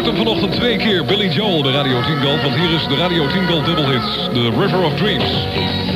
Hoort 0.00 0.16
hem 0.16 0.26
vanochtend 0.26 0.52
twee 0.52 0.76
keer, 0.76 1.04
Billy 1.04 1.28
Joel 1.28 1.62
bij 1.62 1.72
Radio 1.72 2.02
10 2.02 2.22
Gold. 2.22 2.42
Want 2.42 2.54
hier 2.54 2.70
is 2.70 2.86
de 2.86 2.96
Radio 2.96 3.26
10 3.26 3.46
Gold 3.46 3.66
Double 3.66 3.86
Hits, 3.86 4.28
The 4.32 4.50
River 4.60 4.84
of 4.84 4.94
Dreams. 4.94 5.89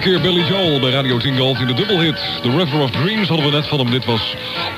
Keer 0.00 0.20
Billy 0.20 0.44
Joel 0.48 0.80
bij 0.80 0.90
Radio 0.90 1.18
10 1.18 1.36
Gold 1.36 1.58
in 1.58 1.66
de 1.66 1.74
dubbelhit. 1.74 2.40
The 2.42 2.56
River 2.56 2.80
of 2.80 2.90
Dreams 2.90 3.28
hadden 3.28 3.46
we 3.46 3.52
net 3.52 3.66
van 3.66 3.78
hem. 3.78 3.90
Dit 3.90 4.04
was 4.04 4.34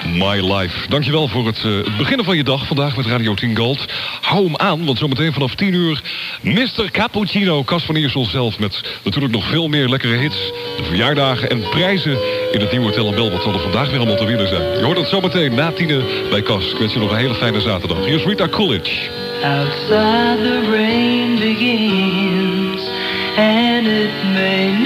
My 0.06 0.54
Life. 0.54 0.88
Dankjewel 0.88 1.28
voor 1.28 1.46
het, 1.46 1.64
eh, 1.64 1.76
het 1.76 1.96
beginnen 1.96 2.24
van 2.24 2.36
je 2.36 2.44
dag 2.44 2.66
vandaag 2.66 2.96
met 2.96 3.06
Radio 3.06 3.34
10 3.34 3.56
Gold. 3.56 3.84
Hou 4.20 4.44
hem 4.44 4.56
aan, 4.56 4.84
want 4.84 4.98
zometeen 4.98 5.32
vanaf 5.32 5.54
10 5.54 5.72
uur... 5.72 6.02
Mr. 6.40 6.90
Cappuccino, 6.90 7.64
Cas 7.64 7.84
van 7.84 7.96
Iersel 7.96 8.24
zelf... 8.24 8.58
met 8.58 8.80
natuurlijk 9.02 9.34
nog 9.34 9.44
veel 9.44 9.68
meer 9.68 9.88
lekkere 9.88 10.16
hits, 10.16 10.52
de 10.76 10.84
verjaardagen 10.84 11.50
en 11.50 11.68
prijzen... 11.68 12.18
in 12.52 12.60
het 12.60 12.70
nieuwe 12.70 12.94
en 12.94 13.14
Bel. 13.14 13.30
Wat 13.30 13.42
zal 13.42 13.52
er 13.52 13.60
vandaag 13.60 13.88
weer 13.88 13.98
allemaal 13.98 14.16
te 14.16 14.26
winnen 14.26 14.48
zijn. 14.48 14.78
Je 14.78 14.84
hoort 14.84 14.98
het 14.98 15.08
zometeen 15.08 15.54
na 15.54 15.72
tienen 15.72 16.04
bij 16.30 16.42
Cas. 16.42 16.70
Ik 16.72 16.78
wens 16.78 16.92
je 16.92 16.98
nog 16.98 17.10
een 17.10 17.16
hele 17.16 17.34
fijne 17.34 17.60
zaterdag. 17.60 18.04
Hier 18.04 18.14
is 18.14 18.24
Rita 18.24 18.48
Coolidge. 18.48 19.10
Outside 19.42 20.38
the 20.42 20.70
rain 20.70 21.38
begins, 21.38 22.88
and 23.36 23.86
it 23.86 24.24
may 24.32 24.85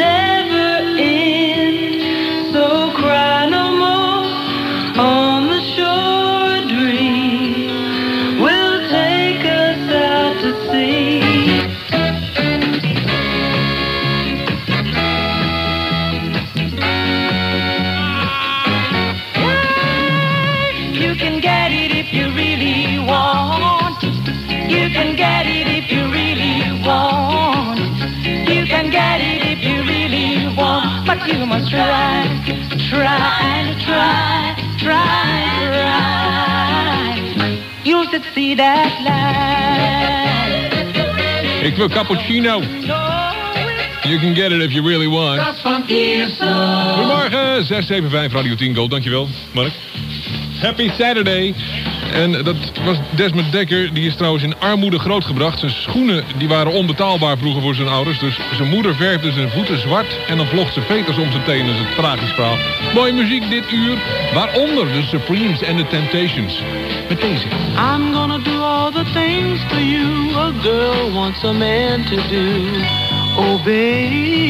you 31.38 31.46
must 31.46 31.70
try, 31.70 32.26
try 32.90 33.60
try, 33.84 34.54
try, 34.78 35.66
try. 35.72 36.70
You'll 37.84 38.08
succeed 38.10 38.60
at 38.60 39.02
last. 39.02 40.74
Ik 41.62 41.76
wil 41.76 41.88
cappuccino. 41.88 42.60
You 44.02 44.18
can 44.18 44.34
get 44.34 44.52
it 44.52 44.62
if 44.62 44.72
you 44.72 44.82
really 44.82 45.06
want. 45.06 45.40
Goedemorgen, 46.96 47.64
675 47.64 48.32
Radio 48.32 48.54
10 48.54 48.74
Gold. 48.74 48.90
Dankjewel, 48.90 49.28
Mark. 49.52 49.72
Happy 50.60 50.88
Saturday. 50.88 51.54
En 52.12 52.32
dat 52.32 52.56
was 52.84 52.96
Desmond 53.10 53.52
Dekker. 53.52 53.94
Die 53.94 54.06
is 54.06 54.16
trouwens 54.16 54.44
in 54.44 54.58
armoede 54.58 54.98
grootgebracht. 54.98 55.58
Zijn 55.58 55.72
schoenen 55.72 56.24
die 56.36 56.48
waren 56.48 56.72
onbetaalbaar 56.72 57.38
vroeger 57.38 57.62
voor 57.62 57.74
zijn 57.74 57.88
ouders. 57.88 58.18
Dus 58.18 58.38
zijn 58.56 58.68
moeder 58.68 58.94
verfde 58.94 59.32
zijn 59.32 59.50
voeten 59.50 59.80
zwart. 59.80 60.18
En 60.26 60.36
dan 60.36 60.46
vlocht 60.46 60.74
ze 60.74 60.80
veters 60.80 61.16
om 61.16 61.30
zijn 61.30 61.44
tenen. 61.44 61.66
Dat 61.66 61.74
is 61.74 61.80
het 61.80 61.96
tragisch 61.96 62.32
verhaal. 62.32 62.56
Mooie 62.94 63.12
muziek 63.12 63.50
dit 63.50 63.72
uur. 63.72 63.98
Waaronder 64.34 64.92
de 64.92 65.02
Supremes 65.02 65.62
en 65.62 65.76
de 65.76 65.86
Temptations. 65.86 66.62
Met 67.08 67.20
deze. 67.20 67.46
I'm 67.46 68.12
gonna 68.12 68.38
do 68.38 68.62
all 68.62 68.92
the 68.92 69.04
things 69.12 69.60
for 69.68 69.80
you 69.80 70.34
a 70.36 70.52
girl 70.62 71.12
wants 71.12 71.44
a 71.44 71.52
man 71.52 72.04
to 72.04 72.16
do. 72.16 72.98
Oh, 73.36 73.64
baby. 73.64 74.40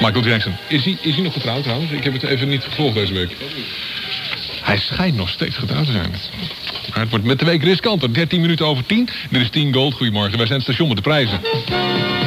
Michael 0.00 0.24
Jackson. 0.24 0.56
Is 0.68 0.84
hij, 0.84 0.96
is 1.00 1.14
hij 1.14 1.24
nog 1.24 1.32
getrouwd 1.32 1.62
trouwens? 1.62 1.90
Ik 1.90 2.04
heb 2.04 2.12
het 2.12 2.22
even 2.22 2.48
niet 2.48 2.64
gevolgd 2.64 2.94
deze 2.94 3.12
week. 3.12 3.36
Hij 4.62 4.78
schijnt 4.78 5.16
nog 5.16 5.28
steeds 5.28 5.56
getrouwd 5.56 5.86
te 5.86 5.92
zijn. 5.92 6.10
Maar 6.90 7.00
het 7.00 7.10
wordt 7.10 7.24
met 7.24 7.38
de 7.38 7.44
week 7.44 7.62
riskanter. 7.62 8.14
13 8.14 8.40
minuten 8.40 8.66
over 8.66 8.86
10. 8.86 9.08
Dit 9.30 9.42
is 9.42 9.50
10 9.50 9.74
Gold. 9.74 9.94
Goedemorgen. 9.94 10.36
Wij 10.36 10.46
zijn 10.46 10.58
het 10.58 10.68
station 10.68 10.88
met 10.88 10.96
de 10.96 11.02
prijzen. 11.02 11.40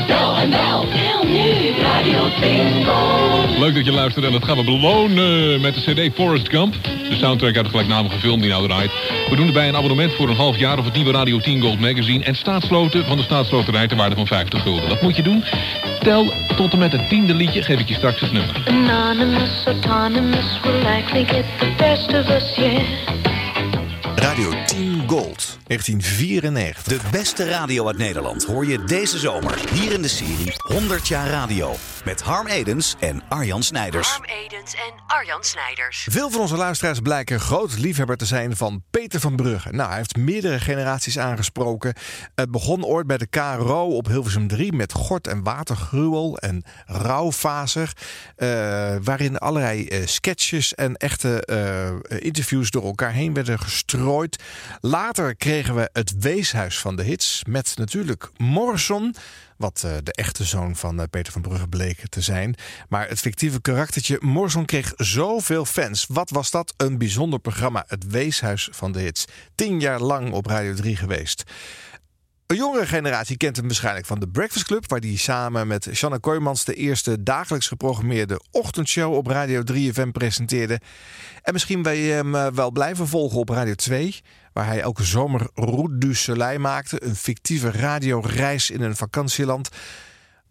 Bel 0.07 0.37
en 0.37 0.49
bel, 0.49 0.85
heel 0.89 1.25
nu, 1.25 1.81
Radio 1.81 2.29
Tingo. 2.41 3.59
Leuk 3.59 3.75
dat 3.75 3.85
je 3.85 3.91
luistert 3.91 4.25
en 4.25 4.31
dat 4.31 4.45
gaan 4.45 4.57
we 4.57 4.63
belonen 4.63 5.61
met 5.61 5.73
de 5.73 6.09
cd 6.09 6.15
Forrest 6.15 6.49
Gump. 6.49 6.75
De 7.09 7.15
soundtrack 7.15 7.55
uit 7.55 7.65
de 7.65 7.71
gelijknamige 7.71 8.19
film 8.19 8.41
die 8.41 8.49
nou 8.49 8.67
draait. 8.67 8.91
We 9.29 9.35
doen 9.35 9.47
erbij 9.47 9.67
een 9.67 9.75
abonnement 9.75 10.13
voor 10.13 10.29
een 10.29 10.35
half 10.35 10.57
jaar 10.57 10.77
op 10.77 10.85
het 10.85 10.93
nieuwe 10.93 11.11
Radio 11.11 11.39
10 11.39 11.61
Gold 11.61 11.79
magazine. 11.79 12.23
En 12.23 12.35
staatsloten 12.35 13.05
van 13.05 13.17
de 13.17 13.23
staatsloterij 13.23 13.87
ter 13.87 13.97
waarde 13.97 14.15
van 14.15 14.27
50 14.27 14.61
gulden. 14.61 14.89
Dat 14.89 15.01
moet 15.01 15.15
je 15.15 15.21
doen. 15.21 15.43
Tel 15.99 16.33
tot 16.55 16.71
en 16.71 16.79
met 16.79 16.91
het 16.91 17.09
tiende 17.09 17.33
liedje 17.33 17.61
geef 17.61 17.79
ik 17.79 17.87
je 17.87 17.93
straks 17.93 18.21
het 18.21 18.31
nummer. 18.31 18.63
Anonymous, 18.67 19.65
autonomous 19.65 20.59
will 20.63 20.83
likely 20.83 21.25
get 21.25 21.45
the 21.59 21.73
best 21.77 22.07
of 22.07 22.29
us, 22.29 22.55
yeah. 22.55 22.83
Radio 24.15 24.53
10 24.65 25.03
Gold. 25.07 25.57
1994. 25.67 26.83
De 26.83 26.99
beste 27.11 27.49
radio 27.49 27.87
uit 27.87 27.97
Nederland 27.97 28.45
hoor 28.45 28.65
je 28.65 28.83
deze 28.83 29.19
zomer 29.19 29.59
hier 29.73 29.91
in 29.91 30.01
de 30.01 30.07
serie 30.07 30.53
100 30.57 31.07
jaar 31.07 31.27
radio. 31.27 31.75
Met 32.09 32.21
Harm 32.21 32.47
Edens 32.47 32.95
en 32.99 33.21
Arjan 33.27 33.63
Snijders. 33.63 34.07
Harm 34.07 34.23
Edens 34.25 34.73
en 34.73 34.93
Arjan 35.07 35.43
Snijders. 35.43 36.07
Veel 36.09 36.29
van 36.29 36.41
onze 36.41 36.55
luisteraars 36.55 36.99
blijken 36.99 37.39
groot 37.39 37.77
liefhebber 37.77 38.17
te 38.17 38.25
zijn 38.25 38.55
van 38.55 38.83
Peter 38.89 39.19
van 39.19 39.35
Brugge. 39.35 39.71
Nou, 39.71 39.87
hij 39.87 39.97
heeft 39.97 40.15
meerdere 40.15 40.59
generaties 40.59 41.19
aangesproken. 41.19 41.93
Het 42.35 42.51
begon 42.51 42.85
ooit 42.85 43.07
bij 43.07 43.17
de 43.17 43.27
KRO 43.27 43.85
op 43.85 44.07
Hilversum 44.07 44.47
3 44.47 44.73
met 44.73 44.93
Gort 44.93 45.27
en 45.27 45.43
Watergruwel 45.43 46.37
en 46.37 46.63
Rauwfaser. 46.85 47.93
eh, 48.35 48.47
waarin 49.03 49.37
allerlei 49.37 49.87
eh, 49.87 50.07
sketches 50.07 50.75
en 50.75 50.95
echte 50.95 51.45
eh, 51.45 52.23
interviews 52.25 52.71
door 52.71 52.83
elkaar 52.83 53.11
heen 53.11 53.33
werden 53.33 53.59
gestrooid. 53.59 54.43
Later 54.79 55.35
kregen 55.35 55.75
we 55.75 55.89
het 55.93 56.13
Weeshuis 56.19 56.79
van 56.79 56.95
de 56.95 57.03
Hits 57.03 57.43
met 57.47 57.73
natuurlijk 57.77 58.29
Morrison. 58.37 59.15
Wat 59.59 59.83
eh, 59.85 59.91
de 60.03 60.13
echte 60.13 60.43
zoon 60.43 60.75
van 60.75 61.01
eh, 61.01 61.07
Peter 61.09 61.33
van 61.33 61.41
Brugge 61.41 61.67
bleek 61.67 62.09
te 62.09 62.21
zijn. 62.21 62.55
Maar 62.89 63.07
het 63.07 63.19
fictieve 63.19 63.61
karaktertje 63.61 64.17
Morrison 64.21 64.65
kreeg 64.65 64.93
zoveel 64.95 65.65
fans. 65.65 66.05
Wat 66.09 66.29
was 66.29 66.51
dat 66.51 66.73
een 66.77 66.97
bijzonder 66.97 67.39
programma. 67.39 67.83
Het 67.87 68.05
Weeshuis 68.07 68.69
van 68.71 68.91
de 68.91 68.99
Hits. 68.99 69.25
Tien 69.55 69.79
jaar 69.79 70.01
lang 70.01 70.31
op 70.31 70.45
Radio 70.45 70.73
3 70.73 70.95
geweest. 70.95 71.43
Een 72.49 72.55
jongere 72.57 72.85
generatie 72.85 73.37
kent 73.37 73.55
hem 73.55 73.65
waarschijnlijk 73.65 74.05
van 74.05 74.19
de 74.19 74.27
Breakfast 74.27 74.65
Club... 74.65 74.89
waar 74.89 74.99
hij 74.99 75.15
samen 75.15 75.67
met 75.67 75.89
Shanna 75.93 76.17
Kooijmans 76.17 76.65
de 76.65 76.73
eerste 76.73 77.23
dagelijks 77.23 77.67
geprogrammeerde 77.67 78.41
ochtendshow 78.51 79.13
op 79.13 79.27
Radio 79.27 79.61
3FM 79.71 80.11
presenteerde. 80.11 80.79
En 81.41 81.53
misschien 81.53 81.83
wil 81.83 81.91
je 81.91 82.11
hem 82.11 82.35
eh, 82.35 82.47
wel 82.47 82.71
blijven 82.71 83.07
volgen 83.07 83.39
op 83.39 83.49
Radio 83.49 83.73
2... 83.73 84.21
waar 84.53 84.65
hij 84.65 84.81
elke 84.81 85.03
zomer 85.03 85.47
Route 85.53 85.97
du 85.97 86.15
Soleil 86.15 86.59
maakte... 86.59 87.03
een 87.03 87.15
fictieve 87.15 87.71
radioreis 87.71 88.69
in 88.69 88.81
een 88.81 88.95
vakantieland... 88.95 89.69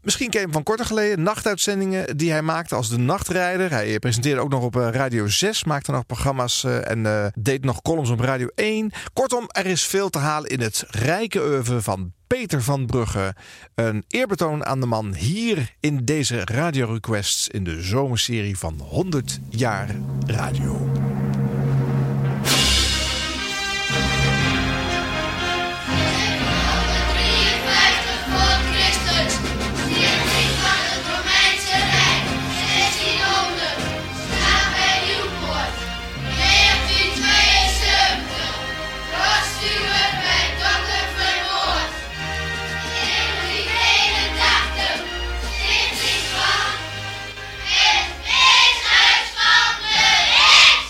Misschien 0.08 0.30
ken 0.30 0.38
je 0.40 0.46
hem 0.46 0.54
van 0.54 0.62
korter 0.62 0.86
geleden. 0.86 1.22
Nachtuitzendingen 1.22 2.16
die 2.16 2.30
hij 2.30 2.42
maakte 2.42 2.74
als 2.74 2.88
de 2.88 2.98
nachtrijder. 2.98 3.70
Hij 3.70 3.98
presenteerde 3.98 4.40
ook 4.40 4.50
nog 4.50 4.62
op 4.62 4.76
eh, 4.76 4.88
Radio 4.90 5.26
6. 5.26 5.64
Maakte 5.64 5.92
nog 5.92 6.06
programma's 6.06 6.64
eh, 6.64 6.90
en 6.90 7.06
eh, 7.06 7.26
deed 7.38 7.64
nog 7.64 7.82
columns 7.82 8.10
op 8.10 8.20
Radio 8.20 8.48
1. 8.54 8.90
Kortom, 9.12 9.44
er 9.48 9.66
is 9.66 9.84
veel 9.84 10.10
te 10.10 10.18
halen 10.18 10.50
in 10.50 10.60
het 10.60 10.84
rijke 10.90 11.40
oeuvre 11.40 11.82
van 11.82 12.12
Peter 12.26 12.62
van 12.62 12.86
Brugge. 12.86 13.34
Een 13.74 14.04
eerbetoon 14.08 14.66
aan 14.66 14.80
de 14.80 14.86
man 14.86 15.14
hier 15.14 15.74
in 15.80 16.04
deze 16.04 16.44
Radio 16.44 16.92
Requests... 16.92 17.48
in 17.48 17.64
de 17.64 17.82
zomerserie 17.82 18.58
van 18.58 18.80
100 18.80 19.38
jaar 19.48 19.94
radio. 20.26 20.90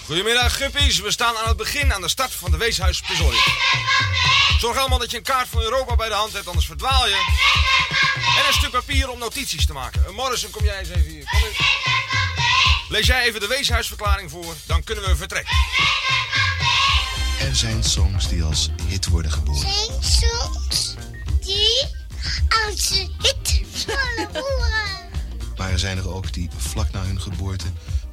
Goedemiddag 0.09 0.57
Guppies, 0.57 1.01
we 1.01 1.11
staan 1.11 1.37
aan 1.37 1.49
het 1.49 1.57
begin 1.57 1.93
aan 1.93 2.01
de 2.01 2.09
start 2.09 2.33
van 2.35 2.51
de 2.51 2.57
Weeshuis. 2.57 3.03
Zorg 4.59 4.79
allemaal 4.79 4.99
dat 4.99 5.11
je 5.11 5.17
een 5.17 5.23
kaart 5.23 5.49
van 5.49 5.63
Europa 5.63 5.97
bij 5.97 6.09
de 6.09 6.15
hand 6.15 6.33
hebt, 6.33 6.47
anders 6.47 6.67
verdwaal 6.67 7.09
je. 7.09 7.15
En 8.39 8.47
een 8.47 8.53
stuk 8.53 8.71
papier 8.71 9.11
om 9.11 9.19
notities 9.19 9.67
te 9.67 9.73
maken. 9.73 10.05
Uh, 10.09 10.15
Morrison, 10.15 10.51
kom 10.51 10.65
jij 10.65 10.79
eens 10.79 10.89
even 10.89 11.11
hier. 11.11 11.25
Kom 11.25 11.41
eens. 11.45 11.59
Lees 12.89 13.07
jij 13.07 13.23
even 13.23 13.41
de 13.41 13.47
Weeshuisverklaring 13.47 14.31
voor, 14.31 14.55
dan 14.67 14.85
kunnen 14.85 15.05
we 15.05 15.17
vertrekken. 15.17 15.57
Er 17.41 17.57
zijn 17.57 17.85
songs 17.85 18.29
die 18.29 18.43
als 18.43 18.69
hit 18.87 19.07
worden 19.07 19.33
geboren. 19.33 19.61
Zijn 19.61 20.03
songs 20.03 20.95
die 21.41 21.87
als 22.67 22.89
hit 23.19 23.63
vallen 23.87 24.29
horen. 24.33 25.11
Maar 25.57 25.71
er 25.71 25.79
zijn 25.79 25.99
er 25.99 26.15
ook 26.15 26.33
die 26.33 26.51
vlak 26.57 26.91
na 26.91 27.03
hun 27.03 27.21
geboorte 27.21 27.67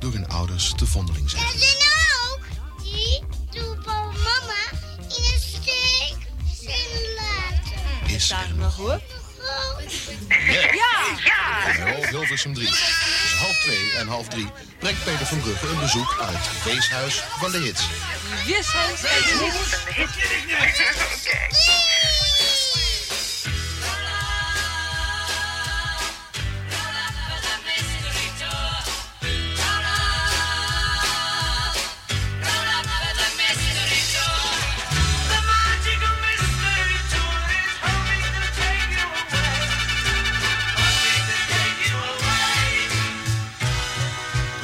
door 0.05 0.13
hun 0.13 0.27
ouders 0.27 0.73
te 0.75 0.85
vondeling 0.85 1.29
zijn. 1.29 1.43
Er 1.43 1.59
zijn 1.59 1.79
er 1.79 2.17
ook 2.31 2.45
die 2.83 3.23
door 3.51 3.77
mama 3.85 4.63
in 4.99 5.33
een 5.33 5.39
steek 5.39 6.17
zijn 6.61 6.89
laten. 7.15 8.13
Is 8.15 8.31
er 8.31 8.55
nog 8.55 8.75
hoor? 8.75 9.01
Ja! 10.73 11.03
Ja! 11.23 12.07
Hilversum 12.09 12.53
3. 12.53 12.67
Tussen 12.67 13.37
half 13.37 13.61
2 13.61 13.91
en 13.91 14.07
half 14.07 14.27
3 14.27 14.47
brengt 14.79 15.03
Peter 15.03 15.25
van 15.25 15.39
Brugge 15.39 15.67
een 15.67 15.79
bezoek 15.79 16.17
uit 16.21 16.37
het 16.37 16.63
Weeshuis 16.63 17.23
van 17.39 17.51
de 17.51 17.57
Hits. 17.57 17.83
Weeshuis 18.45 18.99
van 18.99 19.09
de 19.09 20.25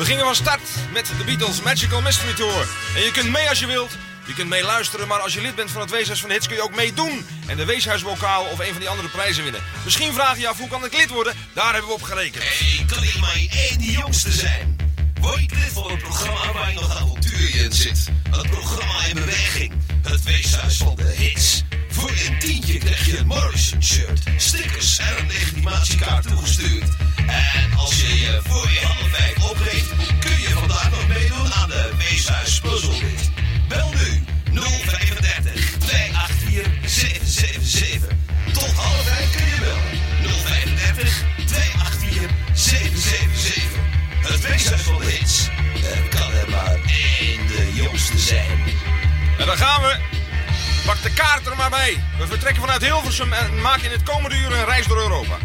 We 0.01 0.07
gingen 0.07 0.25
van 0.25 0.35
start 0.35 0.61
met 0.93 1.11
de 1.17 1.23
Beatles 1.23 1.61
Magical 1.61 2.01
Mystery 2.01 2.33
Tour. 2.33 2.67
En 2.95 3.01
je 3.01 3.11
kunt 3.11 3.29
mee 3.29 3.49
als 3.49 3.59
je 3.59 3.65
wilt. 3.65 3.97
Je 4.25 4.33
kunt 4.33 4.49
meeluisteren, 4.49 5.07
maar 5.07 5.19
als 5.19 5.33
je 5.33 5.41
lid 5.41 5.55
bent 5.55 5.71
van 5.71 5.81
het 5.81 5.89
Weeshuis 5.89 6.19
van 6.19 6.29
de 6.29 6.35
Hits 6.35 6.47
kun 6.47 6.55
je 6.55 6.61
ook 6.61 6.75
meedoen. 6.75 7.25
En 7.47 7.57
de 7.57 7.65
Weeshuisbokaal 7.65 8.43
of 8.43 8.59
een 8.59 8.71
van 8.71 8.79
die 8.79 8.89
andere 8.89 9.07
prijzen 9.07 9.43
winnen. 9.43 9.61
Misschien 9.83 10.13
vraag 10.13 10.35
je 10.35 10.41
je 10.41 10.47
af 10.47 10.57
hoe 10.57 10.67
kan 10.67 10.85
ik 10.85 10.97
lid 10.97 11.09
worden? 11.09 11.33
Daar 11.53 11.71
hebben 11.71 11.87
we 11.87 11.93
op 11.93 12.01
gerekend. 12.01 12.43
Hey, 12.43 12.85
kan 12.85 13.03
ik 13.03 13.19
maar 13.19 13.35
één 13.49 13.77
die 13.77 13.91
jongste 13.91 14.31
zijn? 14.31 14.75
Word 15.19 15.39
ik 15.39 15.51
lid 15.53 15.71
van 15.73 15.91
een 15.91 15.97
programma 15.97 16.51
waar 16.51 16.69
je 16.69 16.75
nog 16.75 16.97
avontuur 16.97 17.55
in 17.55 17.71
zit? 17.71 18.07
Het 18.31 18.49
programma 18.49 19.05
in 19.05 19.15
beweging. 19.15 19.73
Het 20.01 20.23
Weeshuis 20.23 20.77
van 20.77 20.95
de 20.95 21.13
Hits. 21.17 21.63
Voor 22.01 22.09
een 22.09 22.39
tientje 22.39 22.77
krijg 22.77 23.05
je 23.05 23.17
een 23.17 23.27
Morrison 23.27 23.83
shirt, 23.83 24.21
stickers 24.37 24.97
en 24.97 25.17
een 25.19 25.27
legitimatiekaart 25.27 26.27
toegestuurd. 26.27 26.89
En 27.27 27.77
als 27.77 28.01
je 28.01 28.19
je 28.19 28.39
voor 28.43 28.69
je 28.69 28.85
half 28.85 29.09
vijf 29.09 29.49
opgeeft, 29.49 29.89
kun 30.19 30.39
je 30.41 30.49
vandaag 30.49 30.89
nog 30.89 31.07
meedoen 31.07 31.53
aan 31.53 31.69
de 31.69 31.91
Weeshuis 31.97 32.59
Puzzlerit. 32.59 33.29
Bel 33.67 33.89
nu 33.89 34.23
035 34.53 35.77
284 35.77 36.89
777. 36.89 38.09
Tot 38.53 38.71
half 38.73 39.03
vijf 39.03 39.35
kun 39.35 39.45
je 39.45 39.59
bellen. 39.59 40.33
035 40.43 41.23
284 41.45 42.29
777. 42.53 43.63
Het 44.21 44.41
Weeshuis 44.41 44.81
van 44.81 44.97
de 44.99 45.05
Hits. 45.05 45.49
Er 45.95 46.17
kan 46.19 46.31
er 46.31 46.49
maar 46.49 46.79
één 47.19 47.47
de 47.47 47.71
jongste 47.73 48.19
zijn. 48.19 48.59
En 49.37 49.45
dan 49.45 49.57
gaan 49.57 49.81
we. 49.81 50.20
Pak 50.85 51.01
de 51.01 51.13
kaart 51.13 51.45
er 51.45 51.55
maar 51.55 51.69
bij. 51.69 52.03
We 52.17 52.27
vertrekken 52.27 52.61
vanuit 52.61 52.81
Hilversum 52.81 53.33
en 53.33 53.61
maken 53.61 53.83
in 53.83 53.91
het 53.91 54.03
komende 54.03 54.35
uur 54.35 54.51
een 54.51 54.65
reis 54.65 54.87
door 54.87 54.97
Europa. 54.97 55.37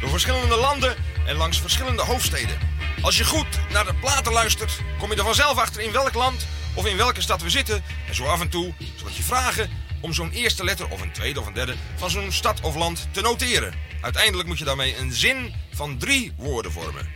Door 0.00 0.10
verschillende 0.10 0.56
landen 0.56 0.96
en 1.26 1.36
langs 1.36 1.60
verschillende 1.60 2.02
hoofdsteden. 2.02 2.58
Als 3.02 3.16
je 3.16 3.24
goed 3.24 3.46
naar 3.70 3.84
de 3.84 3.94
platen 3.94 4.32
luistert, 4.32 4.80
kom 4.98 5.10
je 5.10 5.16
er 5.16 5.24
vanzelf 5.24 5.58
achter 5.58 5.82
in 5.82 5.92
welk 5.92 6.14
land 6.14 6.46
of 6.74 6.86
in 6.86 6.96
welke 6.96 7.20
stad 7.20 7.42
we 7.42 7.50
zitten. 7.50 7.82
En 8.08 8.14
zo 8.14 8.24
af 8.24 8.40
en 8.40 8.48
toe 8.48 8.74
zal 8.96 9.08
ik 9.08 9.14
je 9.14 9.22
vragen 9.22 9.70
om 10.00 10.12
zo'n 10.12 10.30
eerste 10.30 10.64
letter 10.64 10.88
of 10.88 11.00
een 11.00 11.12
tweede 11.12 11.40
of 11.40 11.46
een 11.46 11.52
derde 11.52 11.74
van 11.96 12.10
zo'n 12.10 12.32
stad 12.32 12.60
of 12.60 12.74
land 12.74 13.08
te 13.10 13.20
noteren. 13.20 13.74
Uiteindelijk 14.00 14.48
moet 14.48 14.58
je 14.58 14.64
daarmee 14.64 14.96
een 14.98 15.12
zin 15.12 15.54
van 15.72 15.98
drie 15.98 16.32
woorden 16.36 16.72
vormen. 16.72 17.08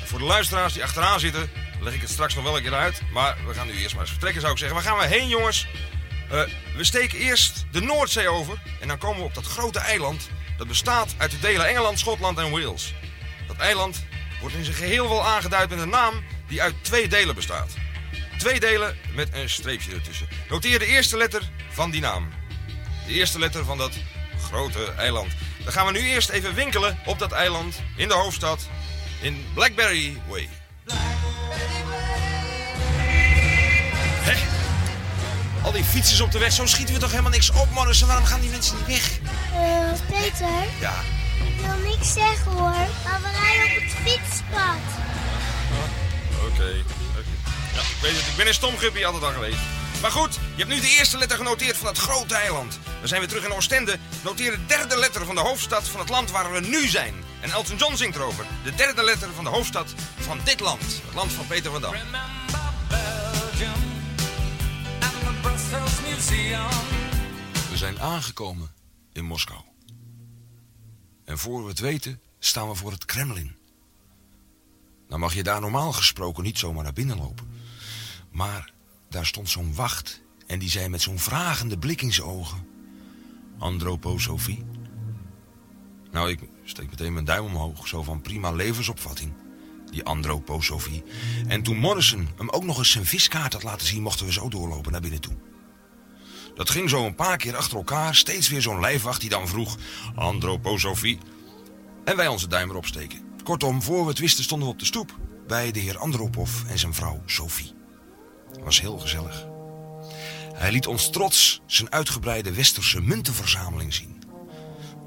En 0.00 0.06
voor 0.06 0.18
de 0.18 0.24
luisteraars 0.24 0.72
die 0.72 0.82
achteraan 0.82 1.20
zitten, 1.20 1.50
leg 1.80 1.94
ik 1.94 2.00
het 2.00 2.10
straks 2.10 2.34
nog 2.34 2.44
wel 2.44 2.56
een 2.56 2.62
keer 2.62 2.74
uit. 2.74 3.00
Maar 3.12 3.36
we 3.46 3.54
gaan 3.54 3.66
nu 3.66 3.72
eerst 3.72 3.92
maar 3.92 4.02
eens 4.02 4.10
vertrekken, 4.10 4.40
zou 4.40 4.52
ik 4.52 4.58
zeggen. 4.58 4.76
Waar 4.76 4.86
gaan 4.86 4.98
we 4.98 5.14
heen, 5.14 5.28
jongens? 5.28 5.66
Eh, 6.30 6.40
we 6.76 6.84
steken 6.84 7.18
eerst 7.18 7.66
de 7.72 7.80
Noordzee 7.80 8.28
over 8.28 8.62
en 8.80 8.88
dan 8.88 8.98
komen 8.98 9.18
we 9.18 9.24
op 9.24 9.34
dat 9.34 9.46
grote 9.46 9.78
eiland. 9.78 10.28
Dat 10.58 10.66
bestaat 10.68 11.14
uit 11.16 11.30
de 11.30 11.38
delen 11.38 11.68
Engeland, 11.68 11.98
Schotland 11.98 12.38
en 12.38 12.50
Wales. 12.50 12.94
Dat 13.46 13.56
eiland 13.56 14.04
wordt 14.40 14.54
in 14.54 14.64
zijn 14.64 14.76
geheel 14.76 15.08
wel 15.08 15.24
aangeduid 15.24 15.70
met 15.70 15.78
een 15.78 15.88
naam 15.88 16.24
die 16.48 16.62
uit 16.62 16.74
twee 16.82 17.08
delen 17.08 17.34
bestaat. 17.34 17.70
Twee 18.38 18.60
delen 18.60 18.96
met 19.14 19.28
een 19.32 19.48
streepje 19.50 19.92
ertussen. 19.92 20.28
Noteer 20.48 20.78
de 20.78 20.86
eerste 20.86 21.16
letter 21.16 21.42
van 21.70 21.90
die 21.90 22.00
naam. 22.00 22.28
De 23.06 23.12
eerste 23.12 23.38
letter 23.38 23.64
van 23.64 23.78
dat 23.78 23.92
grote 24.42 24.92
eiland. 24.96 25.32
Dan 25.64 25.72
gaan 25.72 25.86
we 25.86 25.92
nu 25.92 25.98
eerst 26.00 26.28
even 26.28 26.54
winkelen 26.54 26.98
op 27.04 27.18
dat 27.18 27.32
eiland 27.32 27.82
in 27.96 28.08
de 28.08 28.14
hoofdstad 28.14 28.68
in 29.20 29.44
Blackberry 29.54 30.22
Way. 30.28 30.48
Al 35.66 35.72
die 35.72 35.84
fietsers 35.84 36.20
op 36.20 36.32
de 36.32 36.38
weg, 36.38 36.52
zo 36.52 36.66
schieten 36.66 36.94
we 36.94 37.00
toch 37.00 37.10
helemaal 37.10 37.30
niks 37.30 37.50
op, 37.50 37.70
Morrison. 37.70 38.08
Waarom 38.08 38.24
gaan 38.26 38.40
die 38.40 38.50
mensen 38.50 38.76
niet 38.76 38.86
weg? 38.86 39.10
Eh, 39.54 40.20
Peter, 40.20 40.48
Ja. 40.80 40.94
ik 41.46 41.60
wil 41.60 41.90
niks 41.90 42.12
zeggen 42.12 42.52
hoor, 42.52 42.70
maar 43.04 43.20
we 43.22 43.28
rijden 43.42 43.76
op 43.76 43.82
het 43.82 43.92
fietspad. 44.04 44.82
Oké. 46.40 46.84
oké. 47.18 47.32
Ja, 47.74 47.80
ik 47.80 47.96
weet 48.00 48.16
het. 48.16 48.26
Ik 48.26 48.36
ben 48.36 48.46
een 48.46 48.54
stom 48.54 48.78
guppy 48.78 49.04
altijd 49.04 49.22
al 49.24 49.32
geweest. 49.32 49.58
Maar 50.00 50.10
goed, 50.10 50.34
je 50.34 50.64
hebt 50.64 50.68
nu 50.74 50.80
de 50.80 50.88
eerste 50.98 51.18
letter 51.18 51.36
genoteerd 51.36 51.76
van 51.76 51.86
het 51.86 51.98
grote 51.98 52.34
eiland. 52.34 52.78
Dan 52.98 53.08
zijn 53.08 53.20
we 53.20 53.26
terug 53.26 53.44
in 53.44 53.52
Oostende. 53.52 53.98
Noteer 54.22 54.50
de 54.50 54.66
derde 54.66 54.98
letter 54.98 55.24
van 55.26 55.34
de 55.34 55.40
hoofdstad 55.40 55.88
van 55.88 56.00
het 56.00 56.08
land 56.08 56.30
waar 56.30 56.52
we 56.52 56.60
nu 56.60 56.88
zijn. 56.88 57.14
En 57.40 57.50
Elton 57.50 57.76
John 57.76 57.96
zingt 57.96 58.16
erover. 58.16 58.44
De 58.64 58.74
derde 58.74 59.02
letter 59.04 59.28
van 59.34 59.44
de 59.44 59.50
hoofdstad 59.50 59.94
van 60.18 60.40
dit 60.44 60.60
land. 60.60 60.82
Het 60.82 61.14
land 61.14 61.32
van 61.32 61.46
Peter 61.46 61.70
van 61.70 61.80
Dam. 61.80 61.94
We 66.16 67.72
zijn 67.74 68.00
aangekomen 68.00 68.70
in 69.12 69.24
Moskou. 69.24 69.60
En 71.24 71.38
voor 71.38 71.62
we 71.62 71.68
het 71.68 71.78
weten, 71.78 72.20
staan 72.38 72.68
we 72.68 72.74
voor 72.74 72.90
het 72.90 73.04
Kremlin. 73.04 73.56
Nou 75.08 75.20
mag 75.20 75.34
je 75.34 75.42
daar 75.42 75.60
normaal 75.60 75.92
gesproken 75.92 76.42
niet 76.42 76.58
zomaar 76.58 76.82
naar 76.82 76.92
binnen 76.92 77.16
lopen. 77.16 77.48
Maar 78.30 78.72
daar 79.08 79.26
stond 79.26 79.50
zo'n 79.50 79.74
wacht 79.74 80.20
en 80.46 80.58
die 80.58 80.70
zei 80.70 80.88
met 80.88 81.02
zo'n 81.02 81.18
vragende 81.18 81.78
blik 81.78 82.02
in 82.02 82.12
zijn 82.12 82.26
ogen... 82.26 82.66
Androposofie. 83.58 84.64
Nou, 86.10 86.30
ik 86.30 86.40
steek 86.64 86.90
meteen 86.90 87.12
mijn 87.12 87.24
duim 87.24 87.44
omhoog, 87.44 87.88
zo 87.88 88.02
van 88.02 88.20
prima 88.20 88.52
levensopvatting. 88.52 89.32
Die 89.90 90.04
androposofie. 90.04 91.02
En 91.46 91.62
toen 91.62 91.76
Morrison 91.76 92.28
hem 92.36 92.50
ook 92.50 92.64
nog 92.64 92.78
eens 92.78 92.90
zijn 92.90 93.06
viskaart 93.06 93.52
had 93.52 93.62
laten 93.62 93.86
zien... 93.86 94.02
mochten 94.02 94.26
we 94.26 94.32
zo 94.32 94.48
doorlopen 94.48 94.92
naar 94.92 95.00
binnen 95.00 95.20
toe. 95.20 95.36
Dat 96.56 96.70
ging 96.70 96.90
zo 96.90 97.06
een 97.06 97.14
paar 97.14 97.36
keer 97.36 97.56
achter 97.56 97.76
elkaar. 97.76 98.14
Steeds 98.14 98.48
weer 98.48 98.62
zo'n 98.62 98.80
lijfwacht 98.80 99.20
die 99.20 99.30
dan 99.30 99.48
vroeg... 99.48 99.76
Androposofie. 100.14 101.18
En 102.04 102.16
wij 102.16 102.28
onze 102.28 102.48
duim 102.48 102.70
erop 102.70 102.86
steken. 102.86 103.20
Kortom, 103.44 103.82
voor 103.82 104.02
we 104.02 104.08
het 104.08 104.18
wisten 104.18 104.44
stonden 104.44 104.68
we 104.68 104.74
op 104.74 104.80
de 104.80 104.86
stoep... 104.86 105.14
bij 105.46 105.70
de 105.70 105.80
heer 105.80 105.98
Andropov 105.98 106.50
en 106.68 106.78
zijn 106.78 106.94
vrouw 106.94 107.22
Sophie. 107.26 107.72
Het 108.50 108.64
was 108.64 108.80
heel 108.80 108.98
gezellig. 108.98 109.46
Hij 110.54 110.72
liet 110.72 110.86
ons 110.86 111.10
trots 111.10 111.60
zijn 111.66 111.92
uitgebreide 111.92 112.52
westerse 112.52 113.00
muntenverzameling 113.00 113.94
zien. 113.94 114.22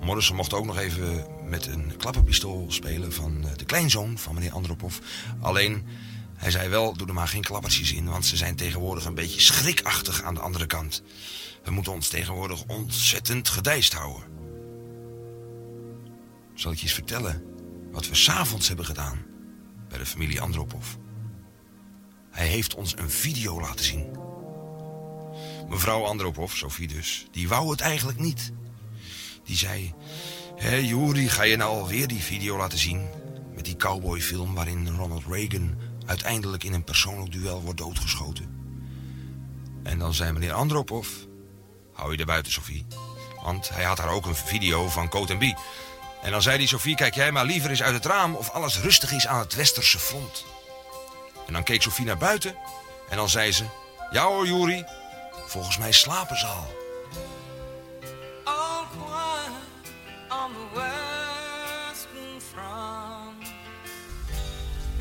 Morrison 0.02 0.36
mocht 0.36 0.54
ook 0.54 0.66
nog 0.66 0.78
even 0.78 1.26
met 1.46 1.68
een 1.68 1.94
klapperpistool 1.98 2.66
spelen 2.68 3.14
van 3.14 3.44
eh, 3.44 3.50
de 3.56 3.66
kleinzoon 3.66 4.18
van 4.18 4.34
meneer 4.34 4.52
Andropov. 4.52 4.98
Alleen, 5.40 5.86
hij 6.40 6.52
zei 6.52 6.70
wel, 6.70 6.94
doe 6.94 7.08
er 7.08 7.14
maar 7.14 7.28
geen 7.28 7.44
klappertjes 7.44 7.94
in, 7.94 8.10
want 8.10 8.26
ze 8.26 8.38
zijn 8.38 8.56
tegenwoordig 8.56 9.06
een 9.06 9.16
beetje 9.16 9.40
schrikachtig 9.42 10.24
aan 10.24 10.34
de 10.34 10.40
andere 10.40 10.66
kant. 10.66 11.02
We 11.64 11.72
moeten 11.72 11.94
ons 11.94 12.08
tegenwoordig 12.08 12.64
ontzettend 12.68 13.50
gedijst 13.50 13.94
houden. 13.94 14.24
Zal 16.54 16.72
ik 16.72 16.78
je 16.78 16.84
eens 16.84 16.94
vertellen 16.94 17.44
wat 17.92 18.08
we 18.08 18.16
s'avonds 18.16 18.68
hebben 18.68 18.86
gedaan 18.86 19.26
bij 19.90 19.98
de 19.98 20.06
familie 20.06 20.42
Andropov? 20.42 20.86
Hij 22.32 22.48
heeft 22.48 22.76
ons 22.76 22.98
een 22.98 23.10
video 23.10 23.62
laten 23.62 23.86
zien. 23.86 24.08
Mevrouw 25.70 26.04
Andropov, 26.04 26.54
Sophie 26.54 26.88
dus, 26.88 27.28
die 27.32 27.48
wou 27.48 27.72
het 27.72 27.82
eigenlijk 27.82 28.20
niet. 28.20 28.52
Die 29.44 29.58
zei, 29.58 29.94
hé 30.56 30.76
Juri, 30.76 31.30
ga 31.30 31.44
je 31.44 31.56
nou 31.56 31.80
alweer 31.80 32.08
die 32.08 32.22
video 32.22 32.58
laten 32.58 32.78
zien? 32.78 33.08
Met 33.56 33.66
die 33.66 33.76
cowboyfilm 33.76 34.54
waarin 34.54 34.88
Ronald 34.88 35.24
Reagan 35.28 35.89
uiteindelijk 36.10 36.64
in 36.64 36.74
een 36.74 36.84
persoonlijk 36.84 37.32
duel 37.32 37.62
wordt 37.62 37.78
doodgeschoten. 37.78 38.58
En 39.84 40.00
dan 40.00 40.14
zei 40.14 40.32
meneer 40.32 40.54
Andropov, 40.54 41.08
hou 41.94 42.12
je 42.12 42.18
er 42.18 42.26
buiten 42.26 42.52
Sophie. 42.52 42.86
Want 43.44 43.70
hij 43.70 43.84
had 43.84 43.98
daar 43.98 44.10
ook 44.10 44.26
een 44.26 44.36
video 44.36 44.88
van 44.88 45.10
Coat 45.10 45.38
B. 45.38 45.44
En 46.22 46.32
dan 46.32 46.42
zei 46.42 46.58
die 46.58 46.68
Sophie, 46.68 46.96
kijk 46.96 47.16
jij 47.16 47.32
maar 47.32 47.46
liever 47.46 47.70
eens 47.70 47.84
uit 47.84 47.94
het 47.94 48.06
raam 48.06 48.36
of 48.36 48.50
alles 48.50 48.80
rustig 48.80 49.12
is 49.12 49.28
aan 49.28 49.40
het 49.40 49.56
westerse 49.56 50.00
front. 50.00 50.46
En 51.48 51.54
dan 51.54 51.64
keek 51.64 51.82
Sophie 51.82 52.06
naar 52.06 52.18
buiten 52.18 52.56
en 53.10 53.18
dan 53.18 53.30
zei 53.30 53.52
ze, 53.52 53.64
ja 54.12 54.26
hoor 54.26 54.48
Juri, 54.48 54.84
volgens 55.48 55.78
mij 55.78 55.92
slapen 55.92 56.38
ze 56.38 56.46
al. 56.46 56.78
All 58.44 58.86
on 60.30 60.54
the 60.54 61.09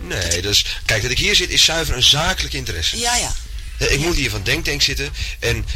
Nee, 0.09 0.43
dus 0.43 0.65
kijk, 0.85 1.03
dat 1.03 1.11
ik 1.11 1.19
hier 1.19 1.35
zit 1.35 1.51
is 1.51 1.65
zuiver 1.65 1.97
een 1.97 2.03
zakelijk 2.03 2.55
interesse. 2.55 2.99
Ja, 2.99 3.17
ja. 3.17 3.33
Ik 3.79 3.99
moet 3.99 4.17
hier 4.17 4.31
van 4.31 4.43
Denktank 4.43 4.83
zitten 4.83 5.13
en 5.39 5.67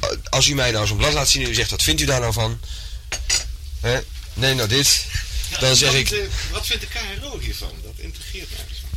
eh, 0.00 0.08
als 0.28 0.46
u 0.46 0.54
mij 0.54 0.70
nou 0.70 0.86
zo'n 0.86 0.96
blad 0.96 1.12
laat 1.12 1.28
zien 1.28 1.42
en 1.44 1.50
u 1.50 1.54
zegt, 1.54 1.70
wat 1.70 1.82
vindt 1.82 2.00
u 2.00 2.04
daar 2.04 2.20
nou 2.20 2.32
van? 2.32 2.60
Hè? 3.80 3.98
Nee, 4.34 4.54
nou 4.54 4.68
dit. 4.68 5.04
Dan 5.60 5.76
zeg 5.76 5.90
wat, 5.90 5.98
ik, 6.00 6.10
eh, 6.10 6.18
wat 6.50 6.66
vindt 6.66 6.82
de 6.82 6.88
KRO 7.18 7.38
hiervan? 7.38 7.72
Dat 7.82 7.92
integreert 7.96 8.50
nergens 8.50 8.78
van. 8.80 8.88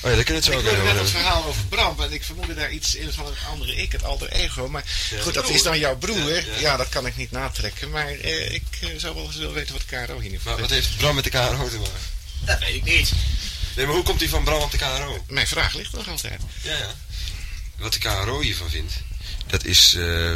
oh 0.00 0.10
ja, 0.10 0.16
daar 0.16 0.24
kunnen 0.24 0.26
we 0.26 0.34
het 0.34 0.44
zo 0.44 0.50
ik 0.50 0.58
ook 0.58 0.64
hoorde 0.64 0.80
over 0.80 0.92
net 0.94 1.02
het 1.02 1.10
verhaal 1.10 1.44
over 1.44 1.64
Bram 1.64 2.00
en 2.00 2.12
ik 2.12 2.24
vermoedde 2.24 2.54
daar 2.54 2.70
iets 2.70 2.94
in 2.94 3.12
van 3.12 3.26
het 3.26 3.34
andere 3.50 3.74
ik, 3.76 3.92
het 3.92 4.04
alter 4.04 4.28
ego. 4.32 4.68
Maar 4.68 4.84
Ja, 5.10 5.22
goed, 5.22 5.34
dat 5.34 5.42
broer. 5.42 5.56
is 5.56 5.62
dan 5.62 5.78
jouw 5.78 5.96
broer. 5.96 6.34
Ja, 6.34 6.36
Ja, 6.36 6.60
ja. 6.60 6.76
dat 6.76 6.88
kan 6.88 7.06
ik 7.06 7.16
niet 7.16 7.30
natrekken. 7.30 7.90
Maar 7.90 8.08
eh, 8.08 8.52
ik 8.52 8.62
zou 8.96 9.14
wel 9.14 9.24
eens 9.24 9.36
willen 9.36 9.54
weten 9.54 9.72
wat 9.74 9.82
de 9.88 10.04
KRO 10.06 10.20
hier 10.20 10.30
nu 10.30 10.38
Maar 10.44 10.60
wat 10.60 10.70
heeft 10.70 10.96
Bram 10.96 11.14
met 11.14 11.24
de 11.24 11.30
KRO 11.30 11.68
te 11.68 11.76
maken? 11.78 12.14
Dat 12.44 12.58
weet 12.58 12.74
ik 12.74 12.84
niet. 12.84 13.12
Nee, 13.76 13.86
maar 13.86 13.94
hoe 13.94 14.04
komt 14.04 14.20
hij 14.20 14.28
van 14.28 14.44
Bram 14.44 14.60
op 14.62 14.70
de 14.70 14.76
KRO? 14.78 15.24
Mijn 15.28 15.46
vraag 15.46 15.74
ligt 15.74 15.92
nog 15.92 16.08
altijd. 16.08 16.40
Ja, 16.62 16.76
ja. 16.76 16.94
Wat 17.76 17.92
de 17.92 17.98
KRO 17.98 18.40
hiervan 18.40 18.70
vindt, 18.70 18.92
dat 19.46 19.64
is... 19.64 19.94
eh, 19.94 20.34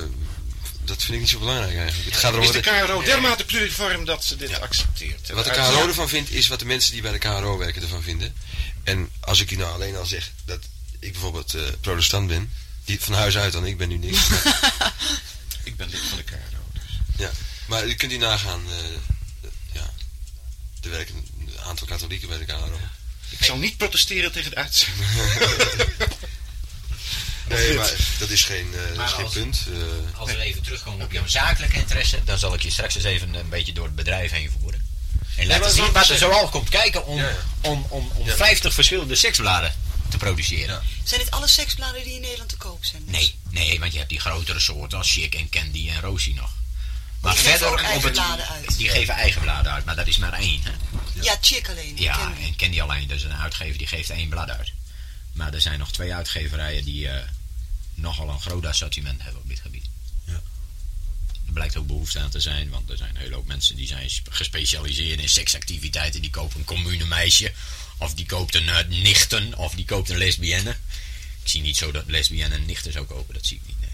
dat 0.85 1.03
vind 1.03 1.13
ik 1.15 1.21
niet 1.21 1.29
zo 1.29 1.39
belangrijk 1.39 1.77
eigenlijk. 1.77 2.11
Het 2.11 2.19
gaat 2.19 2.33
erom 2.33 2.45
is 2.45 2.51
de 2.51 2.61
KRO 2.61 3.03
dermate 3.03 3.45
pluriform 3.45 4.05
dat 4.05 4.25
ze 4.25 4.37
dit 4.37 4.61
accepteert? 4.61 5.29
Wat 5.31 5.45
de 5.45 5.51
KRO 5.51 5.87
ervan 5.89 6.09
vindt, 6.09 6.31
is 6.31 6.49
wat 6.49 6.59
de 6.59 6.65
mensen 6.65 6.93
die 6.93 7.03
bij 7.03 7.13
de 7.13 7.19
KRO 7.19 7.57
werken 7.59 7.83
ervan 7.83 8.03
vinden. 8.03 8.35
En 8.85 9.11
als 9.21 9.41
ik 9.41 9.51
u 9.51 9.57
nou 9.57 9.73
alleen 9.73 9.97
al 9.97 10.07
zeg 10.07 10.31
dat 10.45 10.59
ik 10.99 11.13
bijvoorbeeld 11.13 11.55
eh, 11.55 11.63
protestant 11.81 12.29
ben, 12.29 12.53
die 12.85 13.01
van 13.01 13.15
huis 13.15 13.37
uit 13.37 13.53
dan, 13.53 13.67
ik 13.67 13.77
ben 13.77 13.89
nu 13.89 13.97
niks. 13.97 14.29
maar- 14.29 14.93
Ik 15.65 15.77
ben 15.77 15.89
lid 15.89 16.01
van 16.09 16.17
de 16.19 16.25
KRO. 16.25 16.37
Dus. 16.73 16.83
ja, 17.17 17.31
maar 17.67 17.87
u 17.87 17.95
kunt 17.95 18.13
u 18.13 18.17
nagaan, 18.17 18.63
eh, 18.71 18.77
ja, 19.73 19.91
er 20.83 20.91
werken 20.91 21.15
een 21.39 21.51
aantal 21.65 21.87
katholieken 21.87 22.29
bij 22.29 22.39
de 22.39 22.45
KRO. 22.45 22.79
Ik 23.39 23.45
zal 23.45 23.57
niet 23.57 23.77
protesteren 23.77 24.33
tegen 24.33 24.51
de 24.51 24.57
uitzending. 24.57 25.09
Nee, 27.49 27.75
maar 27.75 27.91
dat 28.19 28.31
is 28.31 28.45
geen, 28.45 28.75
eh, 28.75 28.87
dat 28.89 28.97
Maar 28.97 29.07
is 29.07 29.13
geen 29.13 29.25
als- 29.25 29.33
punt. 29.35 29.67
eh. 29.73 30.19
Als 30.19 30.31
we 30.31 30.41
even 30.43 30.63
terugkomen 30.63 31.05
op 31.07 31.13
jouw 31.13 31.27
zakelijke 31.27 31.77
interesse, 31.77 32.25
dan 32.25 32.39
zal 32.39 32.55
ik 32.55 32.63
je 32.63 32.71
straks 32.71 32.95
eens 32.95 33.05
even 33.05 33.35
een 33.35 33.49
beetje 33.49 33.73
door 33.73 33.85
het 33.85 33.95
bedrijf 33.95 34.31
heen 34.31 34.51
voeren. 34.61 34.87
En 35.37 35.47
laten 35.47 35.63
maar 35.63 35.71
zien 35.71 35.85
wat 35.93 35.97
er 35.97 36.05
zeg- 36.07 36.19
zo 36.19 36.31
al 36.31 36.49
komt 36.49 36.69
kijken 36.69 37.07
om, 37.07 37.25
om, 37.61 37.87
om, 37.89 38.11
om 38.15 38.27
50 38.29 38.75
verschillende 38.75 39.15
seksbladen 39.15 39.75
te 40.09 40.17
produceren. 40.17 40.83
Zijn 41.05 41.21
dit 41.21 41.31
alle 41.31 41.49
seksbladen 41.49 42.05
die 42.05 42.15
in 42.15 42.21
Nederland 42.21 42.49
te 42.49 42.57
koop 42.57 42.85
zijn? 42.85 43.03
Nee, 43.07 43.35
nee, 43.51 43.81
want 43.81 43.93
je 43.93 43.99
hebt 43.99 44.11
die 44.11 44.21
grotere 44.21 44.61
soorten 44.61 44.99
als 44.99 45.13
Chic 45.13 45.35
en 45.35 45.49
Candy 45.49 45.89
en 45.91 46.01
Rosie 46.01 46.35
nog. 46.35 46.51
Maar 47.21 47.33
Die 47.35 47.43
geven 47.43 47.59
verder 47.59 47.95
op 47.97 48.03
het, 48.03 48.13
bladen 48.13 48.49
uit. 48.49 48.77
Die 48.77 48.89
geven 48.89 49.15
eigen 49.15 49.41
bladen 49.41 49.73
uit, 49.73 49.85
maar 49.85 49.97
dat 49.97 50.07
is 50.07 50.19
maar 50.19 50.33
één. 50.33 50.63
Hè? 50.65 50.71
Ja, 51.25 51.37
chick 51.41 51.69
alleen. 51.69 51.97
Ja, 51.97 52.17
Candy. 52.17 52.43
en 52.43 52.57
Candy 52.57 52.81
alleen. 52.81 53.09
Dat 53.09 53.17
is 53.17 53.23
een 53.23 53.33
uitgever 53.35 53.79
die 53.79 53.87
geeft 53.87 54.11
één 54.11 54.29
blad 54.29 54.51
uit. 54.51 54.73
Maar 55.33 55.55
er 55.55 55.61
zijn 55.61 55.79
nog 55.79 55.93
twee 55.93 56.15
uitgeverijen 56.15 56.85
die 56.85 57.09
eh, 57.09 57.29
nogal 57.95 58.29
een 58.29 58.41
groot 58.41 58.67
assortiment 58.67 59.23
hebben 59.23 59.41
op 59.43 59.49
dit 59.49 59.61
gebied. 59.61 59.85
Ja. 60.25 60.41
Er 61.47 61.53
blijkt 61.53 61.77
ook 61.77 61.87
behoefte 61.87 62.19
aan 62.19 62.31
te 62.31 62.41
zijn, 62.41 62.71
want 62.71 62.91
er 62.91 62.97
zijn 62.97 63.11
een 63.11 63.21
hele 63.21 63.35
hoop 63.35 63.47
mensen 63.47 63.77
die 63.77 63.87
zijn 63.87 64.11
sp- 64.11 64.29
gespecialiseerd 64.31 65.21
in 65.21 65.29
seksactiviteiten. 65.29 66.21
Die 66.21 66.31
kopen 66.31 66.59
een 66.59 66.65
commune 66.65 67.05
meisje, 67.05 67.53
of 67.99 68.15
die 68.15 68.27
koopt 68.27 68.55
een 68.55 68.69
eh, 68.69 68.87
nichten, 68.89 69.55
of 69.57 69.75
die 69.75 69.85
koopt 69.85 70.11
een 70.11 70.19
lesbienne. 70.19 70.71
Ik 71.43 71.49
zie 71.49 71.61
niet 71.61 71.77
zo 71.77 71.91
dat 71.91 72.05
lesbienne 72.07 72.55
en 72.55 72.67
nichten 72.67 72.93
zou 72.93 73.05
kopen, 73.07 73.35
dat 73.35 73.47
zie 73.47 73.57
ik 73.57 73.67
niet, 73.67 73.81
nee. 73.81 73.90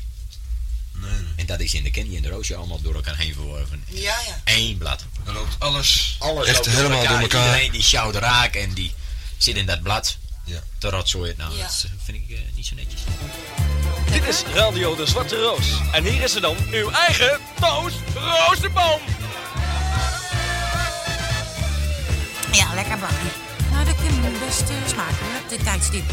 En 1.37 1.47
dat 1.47 1.61
is 1.61 1.75
in 1.75 1.83
de 1.83 1.91
Candy 1.91 2.17
en 2.17 2.23
de 2.23 2.29
Roosje 2.29 2.57
allemaal 2.57 2.81
door 2.83 2.95
elkaar 2.95 3.17
heen 3.17 3.35
verworven. 3.35 3.85
Ja, 3.89 4.17
ja. 4.27 4.41
Eén 4.45 4.79
blad. 4.79 5.05
Dan 5.25 5.35
loopt 5.35 5.57
alles, 5.59 6.17
Alles 6.19 6.47
echt 6.47 6.57
loopt 6.57 6.71
helemaal 6.77 7.07
door 7.07 7.19
elkaar. 7.19 7.45
Iedereen 7.47 7.71
die 7.73 7.83
sjouwt 7.83 8.15
raak 8.15 8.55
en 8.55 8.73
die 8.75 8.95
zit 9.39 9.57
in 9.57 9.67
dat 9.67 9.83
blad 9.83 10.17
Ja. 10.45 10.63
te 10.79 10.91
rotzooien. 10.91 11.35
Nou, 11.39 11.57
Ja. 11.57 11.63
dat 11.63 11.87
vind 12.05 12.17
ik 12.29 12.37
eh, 12.37 12.43
niet 12.55 12.67
zo 12.67 12.75
netjes. 12.75 13.01
Dit 14.13 14.27
is 14.29 14.43
Radio 14.55 14.97
de 14.97 15.07
Zwarte 15.07 15.37
Roos. 15.41 15.67
En 15.93 16.05
hier 16.05 16.23
is 16.23 16.33
ze 16.33 16.41
dan, 16.41 16.57
uw 16.73 16.91
eigen 16.91 17.41
Toos 17.61 17.93
Rozenboom. 18.15 19.01
Ja, 22.53 22.75
lekker 22.75 22.99
bakkie. 22.99 23.31
Nou, 23.71 23.85
dat 23.85 23.95
kan 23.97 24.33
best 24.47 24.61
eh, 24.61 24.77
smaken 24.89 25.27
op 25.43 25.49
dit 25.49 25.65
tijdstip. 25.65 26.05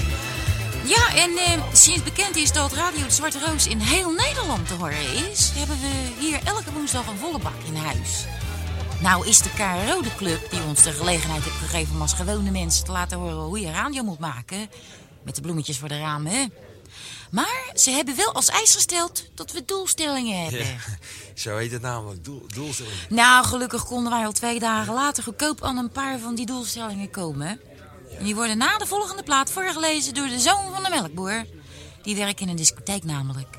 Ja, 0.85 1.15
en 1.15 1.37
eh, 1.37 1.73
sinds 1.73 2.03
bekend 2.03 2.35
is 2.35 2.51
dat 2.51 2.73
Radio 2.73 3.05
de 3.05 3.11
Zwarte 3.11 3.39
Roos 3.45 3.67
in 3.67 3.79
heel 3.79 4.11
Nederland 4.11 4.67
te 4.67 4.73
horen 4.73 5.29
is... 5.31 5.51
hebben 5.55 5.79
we 5.79 6.11
hier 6.19 6.39
elke 6.43 6.71
woensdag 6.71 7.07
een 7.07 7.17
volle 7.17 7.39
bak 7.39 7.53
in 7.65 7.75
huis. 7.75 8.25
Nou 9.01 9.27
is 9.27 9.41
de 9.41 9.49
KRO 9.49 10.01
de 10.01 10.15
club 10.15 10.51
die 10.51 10.61
ons 10.67 10.83
de 10.83 10.91
gelegenheid 10.91 11.43
heeft 11.43 11.55
gegeven... 11.55 11.95
om 11.95 12.01
als 12.01 12.13
gewone 12.13 12.51
mensen 12.51 12.85
te 12.85 12.91
laten 12.91 13.17
horen 13.17 13.43
hoe 13.43 13.59
je 13.59 13.71
radio 13.71 14.03
moet 14.03 14.19
maken. 14.19 14.69
Met 15.23 15.35
de 15.35 15.41
bloemetjes 15.41 15.77
voor 15.77 15.87
de 15.87 15.99
ramen, 15.99 16.31
hè? 16.31 16.45
Maar 17.31 17.71
ze 17.75 17.91
hebben 17.91 18.15
wel 18.15 18.33
als 18.33 18.49
eis 18.49 18.73
gesteld 18.73 19.25
dat 19.35 19.51
we 19.51 19.65
doelstellingen 19.65 20.41
hebben. 20.43 20.65
Ja, 20.65 20.75
zo 21.43 21.57
heet 21.57 21.71
het 21.71 21.81
namelijk, 21.81 22.23
doel, 22.23 22.45
doelstelling. 22.53 22.93
Nou, 23.09 23.45
gelukkig 23.45 23.85
konden 23.85 24.11
wij 24.11 24.25
al 24.25 24.31
twee 24.31 24.59
dagen 24.59 24.93
later 24.93 25.23
goedkoop 25.23 25.63
aan 25.63 25.77
een 25.77 25.91
paar 25.91 26.19
van 26.19 26.35
die 26.35 26.45
doelstellingen 26.45 27.09
komen. 27.09 27.59
En 28.17 28.23
die 28.23 28.35
worden 28.35 28.57
na 28.57 28.77
de 28.77 28.85
volgende 28.85 29.23
plaat 29.23 29.51
voorgelezen 29.51 30.13
door 30.13 30.27
de 30.27 30.39
zoon 30.39 30.73
van 30.73 30.83
de 30.83 30.89
melkboer. 30.89 31.45
Die 32.01 32.15
werkt 32.15 32.39
in 32.39 32.49
een 32.49 32.55
discotheek 32.55 33.03
namelijk. 33.03 33.57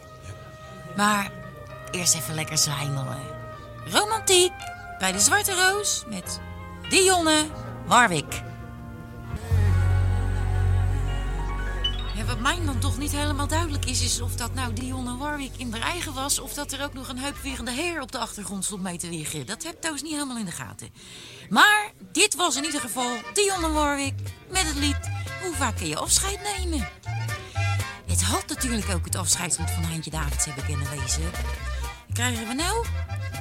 Maar 0.96 1.30
eerst 1.90 2.14
even 2.14 2.34
lekker 2.34 2.58
zwijmelen. 2.58 3.18
Romantiek 3.84 4.52
bij 4.98 5.12
de 5.12 5.20
Zwarte 5.20 5.54
Roos 5.54 6.04
met 6.08 6.40
Dionne 6.88 7.46
Warwick. 7.86 8.42
Wat 12.26 12.40
mij 12.40 12.60
dan 12.64 12.78
toch 12.78 12.98
niet 12.98 13.12
helemaal 13.12 13.46
duidelijk 13.46 13.84
is, 13.84 14.02
is 14.02 14.20
of 14.20 14.34
dat 14.34 14.54
nou 14.54 14.72
Dionne 14.72 15.16
Warwick 15.16 15.52
in 15.56 15.72
haar 15.72 15.80
eigen 15.80 16.14
was... 16.14 16.38
of 16.38 16.54
dat 16.54 16.72
er 16.72 16.84
ook 16.84 16.94
nog 16.94 17.08
een 17.08 17.18
heupwierende 17.18 17.70
heer 17.70 18.00
op 18.00 18.12
de 18.12 18.18
achtergrond 18.18 18.64
stond 18.64 18.82
mee 18.82 18.98
te 18.98 19.08
wiegen. 19.08 19.46
Dat 19.46 19.62
heb 19.62 19.76
trouwens 19.76 20.02
niet 20.04 20.12
helemaal 20.12 20.38
in 20.38 20.44
de 20.44 20.50
gaten. 20.50 20.88
Maar 21.48 21.92
dit 22.12 22.34
was 22.34 22.56
in 22.56 22.64
ieder 22.64 22.80
geval 22.80 23.10
Dionne 23.34 23.70
Warwick 23.70 24.14
met 24.48 24.62
het 24.62 24.76
lied 24.76 25.10
Hoe 25.42 25.54
vaak 25.54 25.76
kun 25.76 25.88
je 25.88 25.96
afscheid 25.96 26.40
nemen? 26.58 26.88
Het 28.06 28.22
had 28.22 28.46
natuurlijk 28.46 28.90
ook 28.90 29.04
het 29.04 29.16
afscheidslied 29.16 29.70
van 29.70 29.82
Heintje 29.82 30.10
Davids 30.10 30.44
hebben 30.44 30.64
kunnen 30.64 30.90
wezen. 30.90 31.22
Dan 31.22 31.32
krijgen 32.12 32.48
we 32.48 32.54
nou 32.54 32.86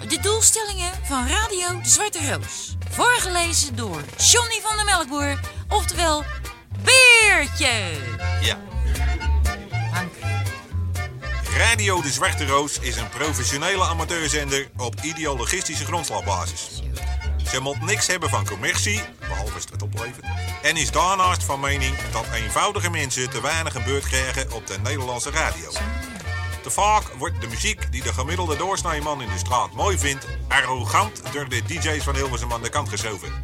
de 0.07 0.19
doelstellingen 0.21 0.91
van 1.03 1.27
Radio 1.27 1.81
de 1.81 1.89
Zwarte 1.89 2.31
Roos. 2.31 2.75
Voorgelezen 2.89 3.75
door 3.75 4.01
Johnny 4.17 4.59
van 4.61 4.75
der 4.75 4.85
Melkboer, 4.85 5.39
oftewel 5.67 6.23
Beertje. 6.83 8.01
Ja. 8.41 8.72
Radio 11.57 12.01
De 12.01 12.11
Zwarte 12.11 12.47
Roos 12.47 12.79
is 12.79 12.95
een 12.95 13.09
professionele 13.09 13.83
amateurzender 13.83 14.69
op 14.77 14.95
ideologistische 15.01 15.85
grondslagbasis. 15.85 16.81
Ze 17.51 17.59
moet 17.59 17.81
niks 17.81 18.07
hebben 18.07 18.29
van 18.29 18.45
commercie, 18.45 19.01
behalve 19.19 19.53
het 19.53 19.83
en 20.61 20.77
is 20.77 20.91
daarnaast 20.91 21.43
van 21.43 21.59
mening 21.59 21.95
dat 22.11 22.25
eenvoudige 22.33 22.89
mensen 22.89 23.29
te 23.29 23.41
weinig 23.41 23.75
een 23.75 23.83
beurt 23.83 24.07
krijgen 24.07 24.51
op 24.51 24.67
de 24.67 24.77
Nederlandse 24.83 25.29
radio. 25.29 25.71
Te 26.61 26.69
vaak 26.69 27.03
wordt 27.17 27.41
de 27.41 27.47
muziek 27.47 27.91
die 27.91 28.03
de 28.03 28.13
gemiddelde 28.13 28.57
doorsnijman 28.57 29.21
in 29.21 29.29
de 29.29 29.37
straat 29.37 29.71
mooi 29.73 29.97
vindt, 29.97 30.27
arrogant 30.47 31.21
door 31.31 31.49
de 31.49 31.61
DJ's 31.65 32.03
van 32.03 32.15
Hilversum 32.15 32.53
aan 32.53 32.61
de 32.61 32.69
kant 32.69 32.89
geschoven. 32.89 33.43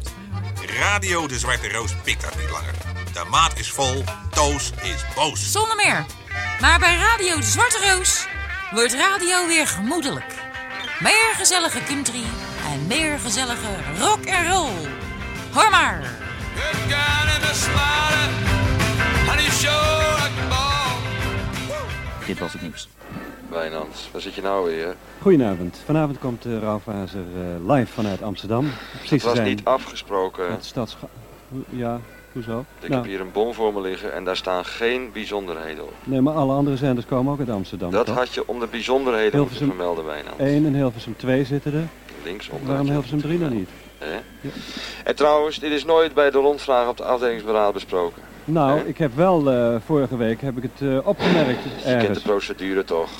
Radio 0.78 1.26
De 1.26 1.38
Zwarte 1.38 1.68
Roos 1.68 1.94
pikt 2.04 2.22
dat 2.22 2.36
niet 2.36 2.50
langer. 2.50 2.99
De 3.12 3.24
maat 3.30 3.58
is 3.58 3.70
vol, 3.70 4.04
Toos 4.30 4.72
is 4.82 5.04
boos. 5.14 5.52
Zonder 5.52 5.76
meer. 5.76 6.06
Maar 6.60 6.78
bij 6.78 6.96
Radio 6.96 7.36
de 7.36 7.42
Zwarte 7.42 7.78
Roos 7.90 8.26
wordt 8.70 8.94
radio 8.94 9.46
weer 9.46 9.66
gemoedelijk. 9.66 10.34
Meer 11.00 11.32
gezellige 11.36 11.82
country 11.82 12.22
en 12.72 12.86
meer 12.86 13.18
gezellige 13.18 13.68
rock 13.98 14.24
en 14.24 14.50
roll. 14.50 14.88
Hoor 15.52 15.70
maar. 15.70 16.18
Dit 22.26 22.38
was 22.38 22.52
het 22.52 22.62
nieuws. 22.62 22.88
Wijnand, 23.48 24.08
waar 24.12 24.20
zit 24.20 24.34
je 24.34 24.42
nou 24.42 24.66
weer? 24.66 24.96
Goedenavond. 25.22 25.82
Vanavond 25.84 26.18
komt 26.18 26.46
uh, 26.46 26.58
Rauwfazer 26.58 27.24
eh, 27.36 27.74
live 27.74 27.92
vanuit 27.92 28.22
Amsterdam. 28.22 28.70
Precies 28.92 29.10
Het 29.10 29.22
was 29.22 29.34
zijn 29.34 29.46
niet 29.46 29.64
afgesproken. 29.64 30.50
Het 30.50 30.64
stads... 30.64 30.96
Ja, 31.68 32.00
hoezo? 32.32 32.64
Ik 32.80 32.88
Nou, 32.88 33.00
heb 33.00 33.10
hier 33.10 33.20
een 33.20 33.32
bon 33.32 33.54
voor 33.54 33.72
me 33.72 33.80
liggen 33.80 34.12
en 34.14 34.24
daar 34.24 34.36
staan 34.36 34.64
geen 34.64 35.10
bijzonderheden 35.12 35.84
op. 35.84 35.92
Nee, 36.04 36.20
maar 36.20 36.34
alle 36.34 36.52
andere 36.54 36.76
zenders 36.76 37.06
komen 37.06 37.32
ook 37.32 37.38
uit 37.38 37.50
Amsterdam, 37.50 37.90
Dat 37.90 38.06
toch? 38.06 38.14
had 38.16 38.34
je 38.34 38.48
om 38.48 38.60
de 38.60 38.66
bijzonderheden 38.70 39.32
Hilversum 39.38 39.66
moeten 39.66 39.84
vermelden, 39.84 40.12
Wijnand. 40.12 40.38
1 40.40 40.66
en 40.66 40.74
Hilversum 40.74 41.16
2 41.16 41.44
zitten 41.44 41.74
er. 41.74 41.88
Linksonder. 42.24 42.66
Waarom 42.68 42.86
Hilversum 42.88 43.20
3 43.20 43.38
dan 43.38 43.52
niet? 43.56 43.68
Hè? 43.98 44.20
En 45.04 45.14
trouwens, 45.16 45.58
dit 45.58 45.72
is 45.72 45.84
nooit 45.84 46.14
bij 46.14 46.30
de 46.30 46.38
rondvraag 46.38 46.88
op 46.88 46.96
de 46.96 47.04
afdelingsberaad 47.04 47.72
besproken. 47.72 48.22
Nou, 48.44 48.80
ik 48.80 48.98
heb 48.98 49.14
wel 49.16 49.50
eh, 49.50 49.76
vorige 49.86 50.16
week 50.16 50.40
heb 50.40 50.56
ik 50.56 50.62
het 50.62 50.88
eh, 50.88 51.06
opgemerkt 51.06 51.62
Je 51.84 51.96
kent 51.96 52.14
de 52.14 52.20
procedure 52.20 52.84
toch? 52.84 53.10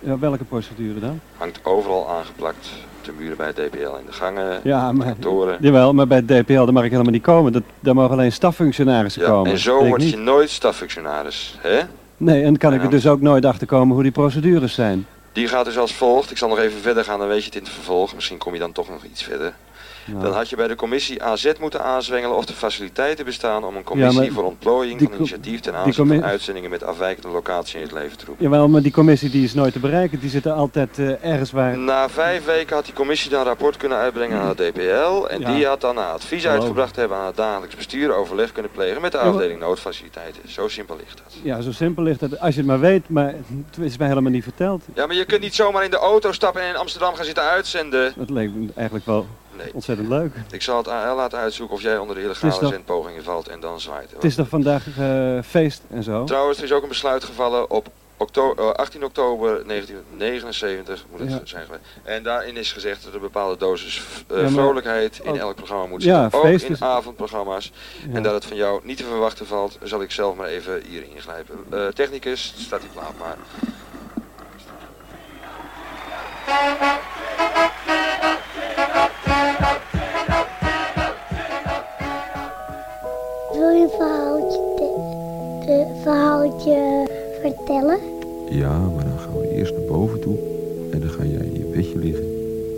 Ja, 0.00 0.18
welke 0.18 0.44
procedure 0.44 1.00
dan? 1.00 1.20
Hangt 1.36 1.60
overal 1.64 2.08
aangeplakt. 2.10 2.68
De 3.06 3.12
muren 3.18 3.36
bij 3.36 3.46
het 3.46 3.56
DPL 3.56 3.78
in 3.78 4.06
de 4.06 4.12
gangen, 4.12 4.60
Ja, 4.64 4.92
maar, 4.92 5.06
kantoren. 5.06 5.58
jawel, 5.60 5.92
maar 5.94 6.06
bij 6.06 6.22
het 6.26 6.28
DPL 6.46 6.52
daar 6.64 6.72
mag 6.72 6.84
ik 6.84 6.90
helemaal 6.90 7.12
niet 7.12 7.22
komen. 7.22 7.52
Dat, 7.52 7.62
daar 7.80 7.94
mogen 7.94 8.10
alleen 8.12 8.32
staffunctionarissen 8.32 9.22
Ja, 9.22 9.28
komen. 9.28 9.50
en 9.52 9.58
zo 9.58 9.84
word 9.84 10.00
niet. 10.00 10.10
je 10.10 10.16
nooit 10.16 10.50
staffunctionaris. 10.50 11.56
Hè? 11.60 11.80
Nee, 12.16 12.42
en 12.44 12.56
kan 12.58 12.74
ik 12.74 12.82
er 12.82 12.90
dus 12.90 13.06
ook 13.06 13.20
nooit 13.20 13.44
achter 13.44 13.66
komen 13.66 13.94
hoe 13.94 14.02
die 14.02 14.12
procedures 14.12 14.74
zijn. 14.74 15.06
Die 15.32 15.48
gaat 15.48 15.64
dus 15.64 15.78
als 15.78 15.94
volgt. 15.94 16.30
Ik 16.30 16.36
zal 16.38 16.48
nog 16.48 16.58
even 16.58 16.80
verder 16.80 17.04
gaan, 17.04 17.18
dan 17.18 17.28
weet 17.28 17.38
je 17.40 17.44
het 17.46 17.54
in 17.54 17.62
het 17.62 17.72
vervolg. 17.72 18.14
Misschien 18.14 18.38
kom 18.38 18.52
je 18.52 18.58
dan 18.58 18.72
toch 18.72 18.88
nog 18.88 19.04
iets 19.04 19.22
verder. 19.22 19.52
Dan 20.06 20.32
had 20.32 20.48
je 20.48 20.56
bij 20.56 20.68
de 20.68 20.74
commissie 20.74 21.22
AZ 21.22 21.52
moeten 21.60 21.82
aanzwengelen 21.84 22.36
of 22.36 22.44
de 22.44 22.52
faciliteiten 22.52 23.24
bestaan 23.24 23.64
om 23.64 23.76
een 23.76 23.84
commissie 23.84 24.32
voor 24.32 24.44
ontplooiing 24.44 25.00
van 25.00 25.12
initiatief 25.14 25.60
ten 25.60 25.74
aanzien 25.74 26.06
van 26.08 26.24
uitzendingen 26.24 26.70
met 26.70 26.84
afwijkende 26.84 27.28
locatie 27.28 27.76
in 27.76 27.82
het 27.82 27.92
leven 27.92 28.18
te 28.18 28.24
roepen. 28.24 28.44
Jawel, 28.44 28.68
maar 28.68 28.82
die 28.82 28.92
commissie 28.92 29.30
die 29.30 29.44
is 29.44 29.54
nooit 29.54 29.72
te 29.72 29.78
bereiken. 29.78 30.18
Die 30.20 30.30
zitten 30.30 30.54
altijd 30.54 30.98
eh, 30.98 31.24
ergens 31.24 31.50
waar... 31.50 31.78
Na 31.78 32.08
vijf 32.08 32.44
weken 32.44 32.74
had 32.76 32.84
die 32.84 32.94
commissie 32.94 33.30
dan 33.30 33.40
een 33.40 33.46
rapport 33.46 33.76
kunnen 33.76 33.98
uitbrengen 33.98 34.38
aan 34.40 34.48
het 34.48 34.56
DPL. 34.56 35.26
En 35.26 35.40
Ja. 35.40 35.54
die 35.54 35.66
had 35.66 35.80
dan 35.80 35.94
na 35.94 36.10
advies 36.10 36.44
Hallo. 36.44 36.56
uitgebracht 36.58 36.96
hebben 36.96 37.16
aan 37.16 37.26
het 37.26 37.36
dagelijks 37.36 37.76
bestuur 37.76 38.14
overleg 38.14 38.52
kunnen 38.52 38.70
plegen 38.70 39.00
met 39.00 39.12
de 39.12 39.18
afdeling 39.18 39.60
noodfaciliteiten. 39.60 40.42
Zo 40.48 40.68
simpel 40.68 40.96
ligt 40.96 41.18
dat. 41.24 41.34
Ja, 41.42 41.60
zo 41.60 41.72
simpel 41.72 42.02
ligt 42.02 42.20
het. 42.20 42.40
Als 42.40 42.54
je 42.54 42.60
het 42.60 42.68
maar 42.68 42.80
weet, 42.80 43.08
maar 43.08 43.34
het 43.70 43.84
is 43.84 43.96
mij 43.96 44.08
helemaal 44.08 44.30
niet 44.32 44.42
verteld. 44.42 44.82
Ja, 44.94 45.06
maar 45.06 45.16
je 45.16 45.24
kunt 45.24 45.40
niet 45.40 45.54
zomaar 45.54 45.84
in 45.84 45.90
de 45.90 45.96
auto 45.96 46.32
stappen 46.32 46.62
en 46.62 46.68
in 46.68 46.76
Amsterdam 46.76 47.14
gaan 47.14 47.24
zitten 47.24 47.42
uitzenden. 47.44 48.12
Dat 48.16 48.30
leek 48.30 48.50
me 48.54 48.66
eigenlijk 48.74 49.06
wel 49.06 49.26
Nee. 49.56 49.70
ontzettend 49.74 50.08
leuk. 50.08 50.32
Ik 50.50 50.62
zal 50.62 50.76
het 50.76 50.88
AL 50.88 51.16
laten 51.16 51.38
uitzoeken 51.38 51.76
of 51.76 51.82
jij 51.82 51.98
onder 51.98 52.16
de 52.16 52.22
illegale 52.22 52.66
zendpogingen 52.66 53.24
valt 53.24 53.48
en 53.48 53.60
dan 53.60 53.80
zwaait. 53.80 54.10
Het 54.12 54.24
is 54.24 54.34
toch 54.34 54.48
vandaag 54.48 54.84
eh, 54.98 55.38
feest 55.42 55.82
en 55.90 56.02
zo? 56.02 56.24
Trouwens, 56.24 56.58
er 56.58 56.64
is 56.64 56.72
ook 56.72 56.82
een 56.82 56.88
besluit 56.88 57.24
gevallen 57.24 57.70
op 57.70 57.88
okto- 58.16 58.54
eh, 58.54 58.70
18 58.70 59.04
oktober 59.04 59.62
1979 59.66 61.04
moet 61.10 61.20
het 61.20 61.30
Ja. 61.30 61.40
zijn 61.44 61.64
geweest. 61.64 61.82
En 62.02 62.22
daarin 62.22 62.56
is 62.56 62.72
gezegd 62.72 62.98
dat 63.00 63.08
er 63.10 63.14
een 63.16 63.20
bepaalde 63.22 63.56
dosis 63.56 64.02
eh, 64.28 64.36
Ja, 64.36 64.42
maar- 64.42 64.50
vrolijkheid 64.50 65.20
in 65.22 65.30
ook- 65.30 65.36
elk 65.36 65.54
programma 65.54 65.86
moet 65.86 66.02
Ja, 66.02 66.22
zitten. 66.22 66.38
ook 66.38 66.46
in 66.60 66.70
is- 66.72 66.82
avondprogramma's. 66.82 67.72
En 68.12 68.22
dat 68.22 68.32
het 68.34 68.44
van 68.44 68.56
jou 68.56 68.80
niet 68.84 68.96
te 68.96 69.04
verwachten 69.04 69.46
valt, 69.46 69.78
zal 69.82 70.02
ik 70.02 70.10
zelf 70.10 70.36
maar 70.36 70.48
even 70.48 70.82
hier 70.88 71.04
ingrijpen. 71.14 71.64
Technicus, 71.94 72.54
staat 72.58 72.80
die 72.80 72.90
plaat 72.90 73.12
maar. 73.18 73.36
Wil 83.58 83.70
je 83.70 83.82
een 83.82 83.88
verhaaltje, 83.90 84.58
te- 84.76 85.64
te- 85.66 86.00
verhaaltje 86.02 87.06
vertellen? 87.40 87.98
Ja, 88.50 88.78
maar 88.78 89.04
dan 89.04 89.18
gaan 89.18 89.40
we 89.40 89.48
eerst 89.54 89.72
naar 89.72 89.86
boven 89.86 90.20
toe. 90.20 90.36
En 90.90 91.00
dan 91.00 91.08
ga 91.10 91.24
jij 91.24 91.40
in 91.46 91.52
je 91.58 91.64
bedje 91.74 91.98
liggen. 91.98 92.24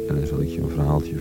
En 0.09 0.15
dan 0.15 0.27
zal 0.27 0.41
ik 0.41 0.49
je 0.49 0.61
een 0.61 0.69
verhaaltje 0.69 1.18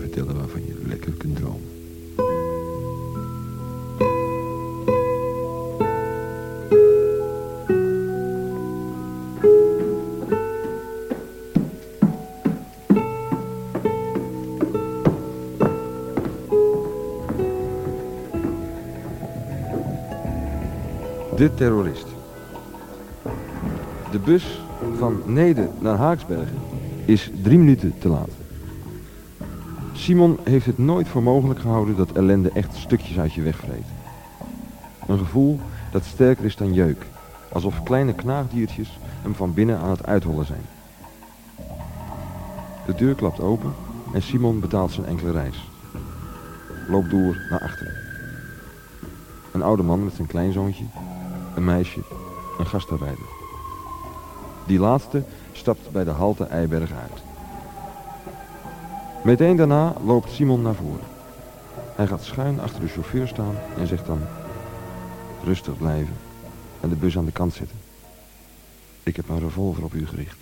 De 21.38 21.54
terrorist. 21.54 22.06
De 24.10 24.18
bus 24.18 24.60
van 24.98 25.22
Nede 25.26 25.68
naar 25.78 25.96
Haaksbergen 25.96 26.58
is 27.04 27.30
drie 27.42 27.58
minuten 27.58 27.98
te 27.98 28.08
laat. 28.08 28.30
Simon 29.92 30.38
heeft 30.42 30.66
het 30.66 30.78
nooit 30.78 31.08
voor 31.08 31.22
mogelijk 31.22 31.60
gehouden 31.60 31.96
dat 31.96 32.12
ellende 32.12 32.50
echt 32.54 32.76
stukjes 32.76 33.18
uit 33.18 33.32
je 33.32 33.42
wegvreet. 33.42 33.86
Een 35.06 35.18
gevoel 35.18 35.60
dat 35.92 36.04
sterker 36.04 36.44
is 36.44 36.56
dan 36.56 36.72
jeuk. 36.72 37.06
Alsof 37.52 37.82
kleine 37.82 38.14
knaagdiertjes 38.14 38.98
hem 39.22 39.34
van 39.34 39.54
binnen 39.54 39.78
aan 39.78 39.90
het 39.90 40.06
uithollen 40.06 40.46
zijn. 40.46 40.66
De 42.86 42.94
deur 42.94 43.14
klapt 43.14 43.40
open 43.40 43.72
en 44.12 44.22
Simon 44.22 44.60
betaalt 44.60 44.92
zijn 44.92 45.06
enkele 45.06 45.30
reis. 45.32 45.70
Loopt 46.88 47.10
door 47.10 47.36
naar 47.50 47.60
achteren. 47.60 47.94
Een 49.52 49.62
oude 49.62 49.82
man 49.82 50.04
met 50.04 50.14
zijn 50.14 50.26
kleinzoontje, 50.26 50.84
een 51.58 51.64
meisje, 51.64 52.00
een 52.58 52.66
gastarbeider. 52.66 53.24
Die 54.66 54.78
laatste 54.78 55.22
stapt 55.52 55.90
bij 55.90 56.04
de 56.04 56.10
halte 56.10 56.44
Eiberg 56.44 56.92
uit. 56.92 57.22
Meteen 59.24 59.56
daarna 59.56 59.94
loopt 60.04 60.30
Simon 60.30 60.62
naar 60.62 60.74
voren. 60.74 61.06
Hij 61.94 62.06
gaat 62.06 62.22
schuin 62.22 62.60
achter 62.60 62.80
de 62.80 62.88
chauffeur 62.88 63.28
staan 63.28 63.54
en 63.78 63.86
zegt 63.86 64.06
dan... 64.06 64.20
Rustig 65.44 65.76
blijven 65.76 66.14
en 66.80 66.88
de 66.88 66.94
bus 66.94 67.16
aan 67.18 67.24
de 67.24 67.32
kant 67.32 67.54
zetten. 67.54 67.76
Ik 69.02 69.16
heb 69.16 69.28
een 69.28 69.40
revolver 69.40 69.84
op 69.84 69.94
u 69.94 70.06
gericht. 70.06 70.38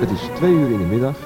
Het 0.00 0.10
is 0.10 0.28
twee 0.34 0.52
uur 0.52 0.70
in 0.70 0.78
de 0.78 0.84
middag 0.84 1.16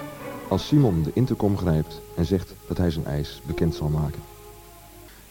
als 0.49 0.67
Simon 0.67 1.03
de 1.03 1.11
intercom 1.15 1.57
grijpt 1.57 2.01
en 2.17 2.27
zegt 2.27 2.55
dat 2.69 2.77
hij 2.77 2.91
zijn 2.91 3.07
eis 3.07 3.41
bekend 3.47 3.75
zal 3.75 3.89
maken. 3.89 4.23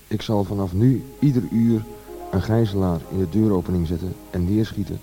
Ik 0.07 0.22
zal 0.22 0.43
vanaf 0.43 0.74
nu 0.74 1.03
ieder 1.19 1.43
uur 1.51 1.83
een 2.31 2.41
gijzelaar 2.41 2.99
in 3.11 3.17
de 3.17 3.29
deuropening 3.29 3.87
zetten 3.87 4.15
en 4.29 4.55
neerschieten 4.55 5.01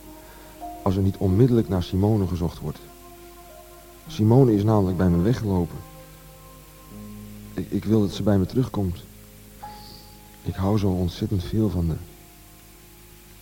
als 0.82 0.96
er 0.96 1.02
niet 1.02 1.16
onmiddellijk 1.16 1.68
naar 1.68 1.82
Simone 1.82 2.26
gezocht 2.26 2.58
wordt. 2.58 2.78
Simone 4.06 4.54
is 4.54 4.62
namelijk 4.62 4.96
bij 4.96 5.08
me 5.08 5.22
weggelopen. 5.22 5.76
Ik, 7.54 7.70
ik 7.70 7.84
wil 7.84 8.00
dat 8.00 8.10
ze 8.10 8.22
bij 8.22 8.38
me 8.38 8.46
terugkomt. 8.46 9.04
Ik 10.42 10.54
hou 10.54 10.78
zo 10.78 10.88
ontzettend 10.88 11.44
veel 11.44 11.70
van 11.70 11.88
haar. 11.88 11.96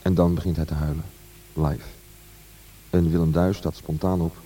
En 0.03 0.15
dan 0.15 0.35
begint 0.35 0.57
hij 0.57 0.65
te 0.65 0.75
huilen. 0.75 1.05
Live. 1.53 1.87
En 2.91 3.11
Willem 3.11 3.33
Duis 3.33 3.57
staat 3.57 3.77
spontaan 3.77 4.21
op 4.21 4.37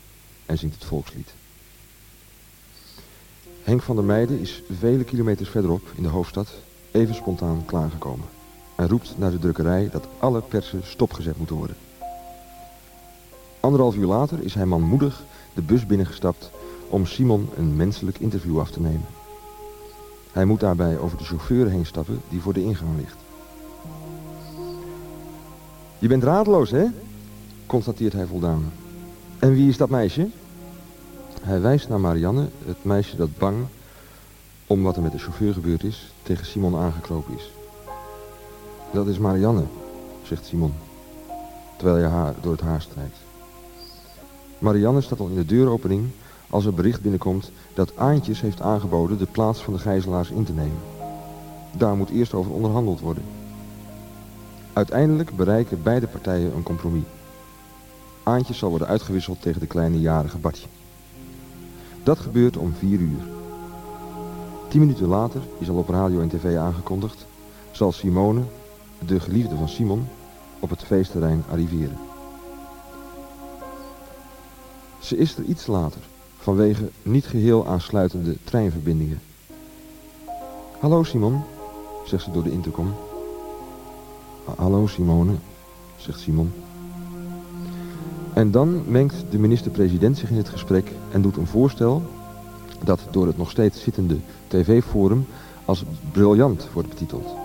en 0.46 0.58
zingt 0.58 0.74
het 0.74 0.84
volkslied. 0.84 1.34
Henk 3.62 3.82
van 3.82 3.96
der 3.96 4.04
Meijden 4.04 4.40
is 4.40 4.62
vele 4.78 5.04
kilometers 5.04 5.48
verderop 5.48 5.92
in 5.94 6.02
de 6.02 6.08
hoofdstad 6.08 6.48
even 6.90 7.14
spontaan 7.14 7.62
klaargekomen. 7.66 8.26
En 8.76 8.88
roept 8.88 9.14
naar 9.18 9.30
de 9.30 9.38
drukkerij 9.38 9.88
dat 9.92 10.06
alle 10.18 10.40
persen 10.40 10.80
stopgezet 10.84 11.38
moeten 11.38 11.56
worden. 11.56 11.76
Anderhalf 13.60 13.96
uur 13.96 14.06
later 14.06 14.42
is 14.42 14.54
hij 14.54 14.66
manmoedig 14.66 15.22
de 15.54 15.62
bus 15.62 15.86
binnengestapt 15.86 16.50
om 16.88 17.06
Simon 17.06 17.48
een 17.56 17.76
menselijk 17.76 18.18
interview 18.18 18.58
af 18.60 18.70
te 18.70 18.80
nemen. 18.80 19.06
Hij 20.32 20.44
moet 20.44 20.60
daarbij 20.60 20.98
over 20.98 21.18
de 21.18 21.24
chauffeur 21.24 21.68
heen 21.68 21.86
stappen 21.86 22.20
die 22.28 22.40
voor 22.40 22.52
de 22.52 22.62
ingang 22.62 22.90
ligt. 22.98 23.16
Je 25.98 26.08
bent 26.08 26.22
radeloos, 26.22 26.70
hè? 26.70 26.84
constateert 27.66 28.12
hij 28.12 28.26
voldaan. 28.26 28.72
En 29.38 29.52
wie 29.52 29.68
is 29.68 29.76
dat 29.76 29.90
meisje? 29.90 30.28
Hij 31.42 31.60
wijst 31.60 31.88
naar 31.88 32.00
Marianne, 32.00 32.48
het 32.66 32.84
meisje 32.84 33.16
dat 33.16 33.38
bang, 33.38 33.56
om 34.66 34.82
wat 34.82 34.96
er 34.96 35.02
met 35.02 35.12
de 35.12 35.18
chauffeur 35.18 35.52
gebeurd 35.52 35.84
is, 35.84 36.12
tegen 36.22 36.46
Simon 36.46 36.76
aangekropen 36.76 37.34
is. 37.34 37.53
Dat 38.94 39.06
is 39.06 39.18
Marianne, 39.18 39.62
zegt 40.23 40.47
Simon, 40.47 40.73
terwijl 41.76 41.97
hij 41.97 42.10
haar 42.10 42.34
door 42.40 42.52
het 42.52 42.60
haar 42.60 42.82
strijkt. 42.82 43.16
Marianne 44.58 45.00
staat 45.00 45.20
al 45.20 45.28
in 45.28 45.34
de 45.34 45.44
deuropening 45.44 46.08
als 46.50 46.64
er 46.64 46.74
bericht 46.74 47.00
binnenkomt 47.00 47.50
dat 47.74 47.97
Aantjes 47.97 48.40
heeft 48.40 48.60
aangeboden 48.60 49.18
de 49.18 49.26
plaats 49.26 49.62
van 49.62 49.73
de 49.73 49.78
gijzelaars 49.78 50.31
in 50.31 50.44
te 50.44 50.52
nemen. 50.52 50.78
Daar 51.76 51.97
moet 51.97 52.10
eerst 52.10 52.34
over 52.34 52.52
onderhandeld 52.52 53.00
worden. 53.00 53.24
Uiteindelijk 54.73 55.36
bereiken 55.36 55.82
beide 55.82 56.06
partijen 56.06 56.55
een 56.56 56.62
compromis. 56.62 57.02
Aantjes 58.23 58.58
zal 58.58 58.70
worden 58.70 58.89
uitgewisseld 58.89 59.42
tegen 59.42 59.60
de 59.60 59.66
kleine 59.66 60.00
jarige 60.00 60.39
Bartje. 60.39 60.66
Dat 62.02 62.18
gebeurt 62.18 62.56
om 62.56 62.74
vier 62.78 62.98
uur. 62.98 63.23
Tien 64.68 64.81
minuten 64.81 65.06
later 65.06 65.40
is 65.58 65.68
al 65.68 65.76
op 65.76 65.89
radio 65.89 66.20
en 66.20 66.28
tv 66.28 66.56
aangekondigd... 66.56 67.26
zal 67.70 67.92
Simone, 67.92 68.42
de 69.07 69.20
geliefde 69.20 69.57
van 69.57 69.68
Simon, 69.68 70.08
op 70.58 70.70
het 70.70 70.83
feestterrein 70.83 71.44
arriveren. 71.50 71.99
Ze 75.00 75.16
is 75.16 75.36
er 75.36 75.44
iets 75.44 75.66
later, 75.66 76.00
vanwege 76.39 76.91
niet 77.02 77.26
geheel 77.26 77.66
aansluitende 77.66 78.36
treinverbindingen. 78.44 79.20
Hallo 80.81 81.02
Simon, 81.02 81.42
zegt 82.07 82.24
ze 82.24 82.31
door 82.31 82.42
de 82.42 82.52
intercom. 82.52 82.94
Hallo 84.57 84.86
Simone, 84.86 85.33
zegt 85.97 86.20
Simon. 86.20 86.52
En 88.33 88.50
dan 88.50 88.83
mengt 88.86 89.24
de 89.31 89.39
minister-president 89.39 90.18
zich 90.18 90.31
in 90.31 90.36
het 90.36 90.49
gesprek 90.49 90.92
en 91.12 91.23
doet 91.23 91.36
een 91.36 91.47
voorstel 91.47 92.02
dat 92.84 93.00
door 93.10 93.26
het 93.26 93.36
nog 93.36 93.50
steeds 93.50 93.83
zittende 93.83 94.16
tv-forum 94.49 95.26
als 95.65 95.84
briljant 96.12 96.68
wordt 96.73 96.89
betiteld. 96.89 97.43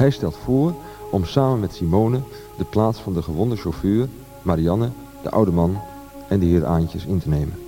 Hij 0.00 0.10
stelt 0.10 0.36
voor 0.36 0.74
om 1.10 1.24
samen 1.24 1.60
met 1.60 1.74
Simone 1.74 2.20
de 2.58 2.64
plaats 2.64 2.98
van 2.98 3.14
de 3.14 3.22
gewonde 3.22 3.56
chauffeur, 3.56 4.08
Marianne, 4.42 4.90
de 5.22 5.30
oude 5.30 5.50
man 5.50 5.78
en 6.28 6.38
de 6.38 6.46
heer 6.46 6.66
Aantjes 6.66 7.04
in 7.04 7.18
te 7.18 7.28
nemen. 7.28 7.58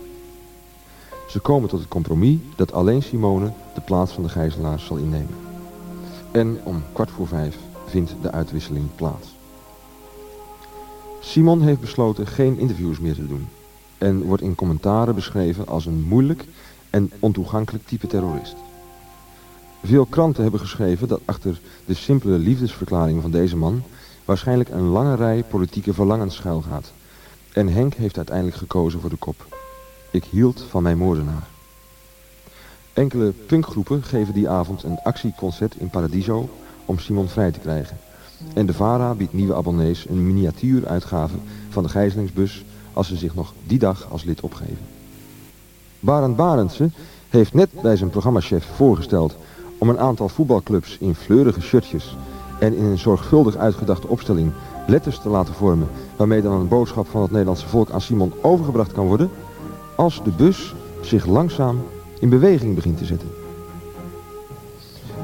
Ze 1.29 1.41
komen 1.41 1.69
tot 1.69 1.79
het 1.79 1.89
compromis 1.89 2.39
dat 2.57 2.73
alleen 2.73 3.03
Simone 3.03 3.53
de 3.75 3.81
plaats 3.81 4.13
van 4.13 4.23
de 4.23 4.29
gijzelaars 4.29 4.85
zal 4.85 4.97
innemen. 4.97 5.35
En 6.31 6.61
om 6.65 6.83
kwart 6.93 7.11
voor 7.11 7.27
vijf 7.27 7.59
vindt 7.87 8.15
de 8.23 8.31
uitwisseling 8.31 8.87
plaats. 8.95 9.35
Simon 11.21 11.63
heeft 11.63 11.81
besloten 11.81 12.27
geen 12.27 12.59
interviews 12.59 12.99
meer 12.99 13.15
te 13.15 13.27
doen 13.27 13.49
en 13.99 14.23
wordt 14.23 14.43
in 14.43 14.55
commentaren 14.55 15.15
beschreven 15.15 15.67
als 15.67 15.87
een 15.87 16.03
moeilijk 16.03 16.45
en 16.91 17.11
ontoegankelijk 17.19 17.87
type 17.87 18.07
terrorist. 18.07 18.57
Veel 19.85 20.07
kranten 20.07 20.43
hebben 20.43 20.61
geschreven 20.61 21.09
dat 21.09 21.21
achter 21.25 21.61
de 21.85 21.95
simpele 21.95 22.39
liefdesverklaring 22.39 23.23
van 23.23 23.31
deze 23.31 23.57
man 23.57 23.83
waarschijnlijk 24.25 24.69
een 24.69 24.89
lange 24.89 25.15
rij 25.17 25.45
politieke 25.49 25.95
verlangens 25.95 26.35
schuilgaat. 26.35 26.93
En 27.53 27.69
Henk 27.69 27.95
heeft 27.95 28.17
uiteindelijk 28.17 28.57
gekozen 28.57 29.01
voor 29.01 29.11
de 29.11 29.17
kop. 29.17 29.47
Ik 30.11 30.25
hield 30.25 30.65
van 30.69 30.83
mijn 30.83 30.99
moordenaar. 30.99 31.47
Enkele 32.93 33.33
punkgroepen 33.47 34.03
geven 34.03 34.35
die 34.35 34.49
avond 34.49 34.83
een 34.83 34.99
actieconcert 35.05 35.75
in 35.79 35.91
Paradiso 35.91 36.49
om 36.85 36.99
Simon 36.99 37.29
vrij 37.29 37.51
te 37.51 37.59
krijgen. 37.59 37.99
En 38.55 38.67
de 38.67 38.75
VARA 38.75 39.15
biedt 39.15 39.33
nieuwe 39.33 39.55
abonnees 39.55 40.09
een 40.09 40.27
miniatuuruitgave 40.27 41.37
van 41.69 41.83
de 41.83 41.89
gijzelingsbus 41.89 42.65
als 42.93 43.09
ze 43.09 43.17
zich 43.17 43.35
nog 43.35 43.53
die 43.67 43.79
dag 43.79 44.11
als 44.11 44.25
lid 44.25 44.41
opgeven. 44.41 44.87
Barend 46.01 46.37
Barendse 46.37 46.91
heeft 47.29 47.55
net 47.55 47.71
bij 47.83 47.97
zijn 47.97 48.11
programmachef 48.11 48.65
voorgesteld 48.65 49.37
om 49.83 49.89
een 49.89 49.99
aantal 49.99 50.29
voetbalclubs 50.29 50.99
in 50.99 51.15
fleurige 51.15 51.61
shirtjes 51.61 52.17
en 52.59 52.75
in 52.77 52.85
een 52.85 52.99
zorgvuldig 52.99 53.57
uitgedachte 53.57 54.09
opstelling 54.09 54.53
letters 54.87 55.19
te 55.19 55.29
laten 55.29 55.55
vormen 55.55 55.89
waarmee 56.17 56.43
dan 56.43 56.53
een 56.53 56.69
boodschap 56.69 57.07
van 57.07 57.23
het 57.23 57.31
Nederlandse 57.31 57.69
volk 57.69 57.91
aan 57.91 58.01
Simon 58.01 58.33
overgebracht 58.43 58.93
kan 58.93 59.07
worden 59.07 59.31
als 59.97 60.23
de 60.25 60.31
bus 60.31 60.75
zich 61.01 61.27
langzaam 61.27 61.81
in 62.21 62.29
beweging 62.29 62.75
begint 62.75 62.99
te 62.99 63.05
zetten. 63.05 63.29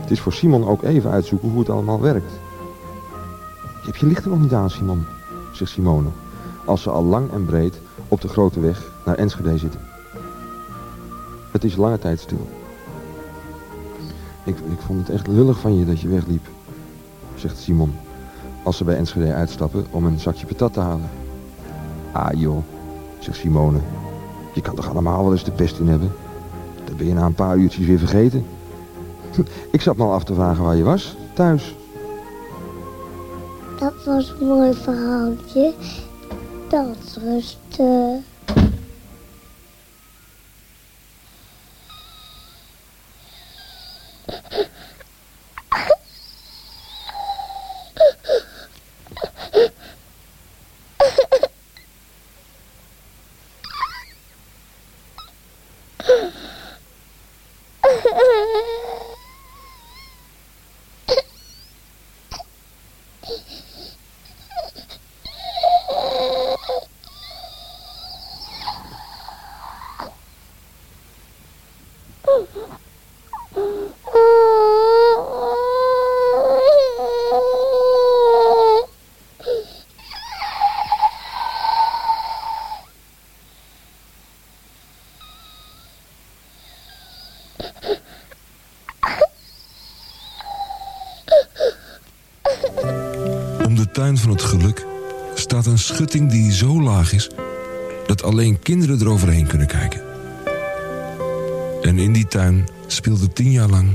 Het 0.01 0.11
is 0.11 0.21
voor 0.21 0.33
Simon 0.33 0.69
ook 0.69 0.83
even 0.83 1.11
uitzoeken 1.11 1.49
hoe 1.49 1.59
het 1.59 1.71
allemaal 1.71 2.01
werkt. 2.01 2.33
Je 3.81 3.85
hebt 3.85 3.99
je 3.99 4.07
lichten 4.07 4.31
nog 4.31 4.41
niet 4.41 4.55
aan, 4.55 4.71
Simon, 4.71 5.07
zegt 5.53 5.71
Simone, 5.71 6.09
als 6.65 6.83
ze 6.83 6.91
al 6.91 7.05
lang 7.05 7.33
en 7.33 7.45
breed 7.45 7.81
op 8.09 8.21
de 8.21 8.29
grote 8.29 8.61
weg 8.61 8.93
naar 9.05 9.17
Enschede 9.17 9.59
zitten. 9.59 9.81
Het 11.51 11.65
is 11.65 11.77
lange 11.77 11.99
tijd 11.99 12.21
stil. 12.21 12.58
Ik, 14.49 14.57
ik 14.57 14.81
vond 14.87 14.99
het 14.99 15.17
echt 15.17 15.27
lullig 15.27 15.59
van 15.59 15.79
je 15.79 15.85
dat 15.85 16.01
je 16.01 16.09
wegliep, 16.09 16.47
zegt 17.35 17.59
Simon, 17.59 17.95
als 18.63 18.77
ze 18.77 18.85
bij 18.85 18.97
Enschede 18.97 19.33
uitstappen 19.33 19.87
om 19.91 20.05
een 20.05 20.21
zakje 20.21 20.47
patat 20.47 20.73
te 20.73 20.81
halen. 20.81 21.11
Ah 22.13 22.41
joh, 22.41 22.63
zegt 23.19 23.39
Simone, 23.39 23.79
je 24.55 24.61
kan 24.61 24.75
toch 24.75 24.91
allemaal 24.91 25.23
wel 25.23 25.33
eens 25.33 25.45
de 25.45 25.51
pest 25.51 25.79
in 25.79 25.89
hebben? 25.89 26.13
Dat 26.85 26.97
ben 26.97 27.07
je 27.07 27.15
na 27.15 27.27
een 27.27 27.35
paar 27.35 27.57
uurtjes 27.57 27.87
weer 27.87 27.99
vergeten. 27.99 28.47
Ik 29.73 29.81
zat 29.81 29.97
me 29.97 30.03
al 30.03 30.13
af 30.13 30.25
te 30.25 30.35
vragen 30.35 30.65
waar 30.65 30.77
je 30.77 30.83
was, 30.83 31.17
thuis. 31.35 31.75
Dat 33.79 34.05
was 34.05 34.35
een 34.41 34.47
mooi 34.47 34.75
verhaaltje. 34.75 35.75
Dat 36.69 37.19
rustig. 37.25 38.27
Om 93.65 93.75
de 93.75 93.91
tuin 93.93 94.19
van 94.19 94.31
het 94.31 94.43
geluk 94.43 94.87
staat 95.35 95.67
een 95.67 95.79
schutting 95.99 96.31
die 96.31 96.53
zo 96.53 96.83
laag 96.83 97.13
is 97.13 97.31
dat 98.07 98.23
alleen 98.23 98.59
kinderen 98.59 99.01
eroverheen 99.01 99.47
kunnen 99.47 99.67
kijken. 99.67 100.01
En 101.83 101.99
in 101.99 102.13
die 102.13 102.27
tuin 102.27 102.69
speelde 102.87 103.33
tien 103.33 103.51
jaar 103.51 103.69
lang 103.69 103.89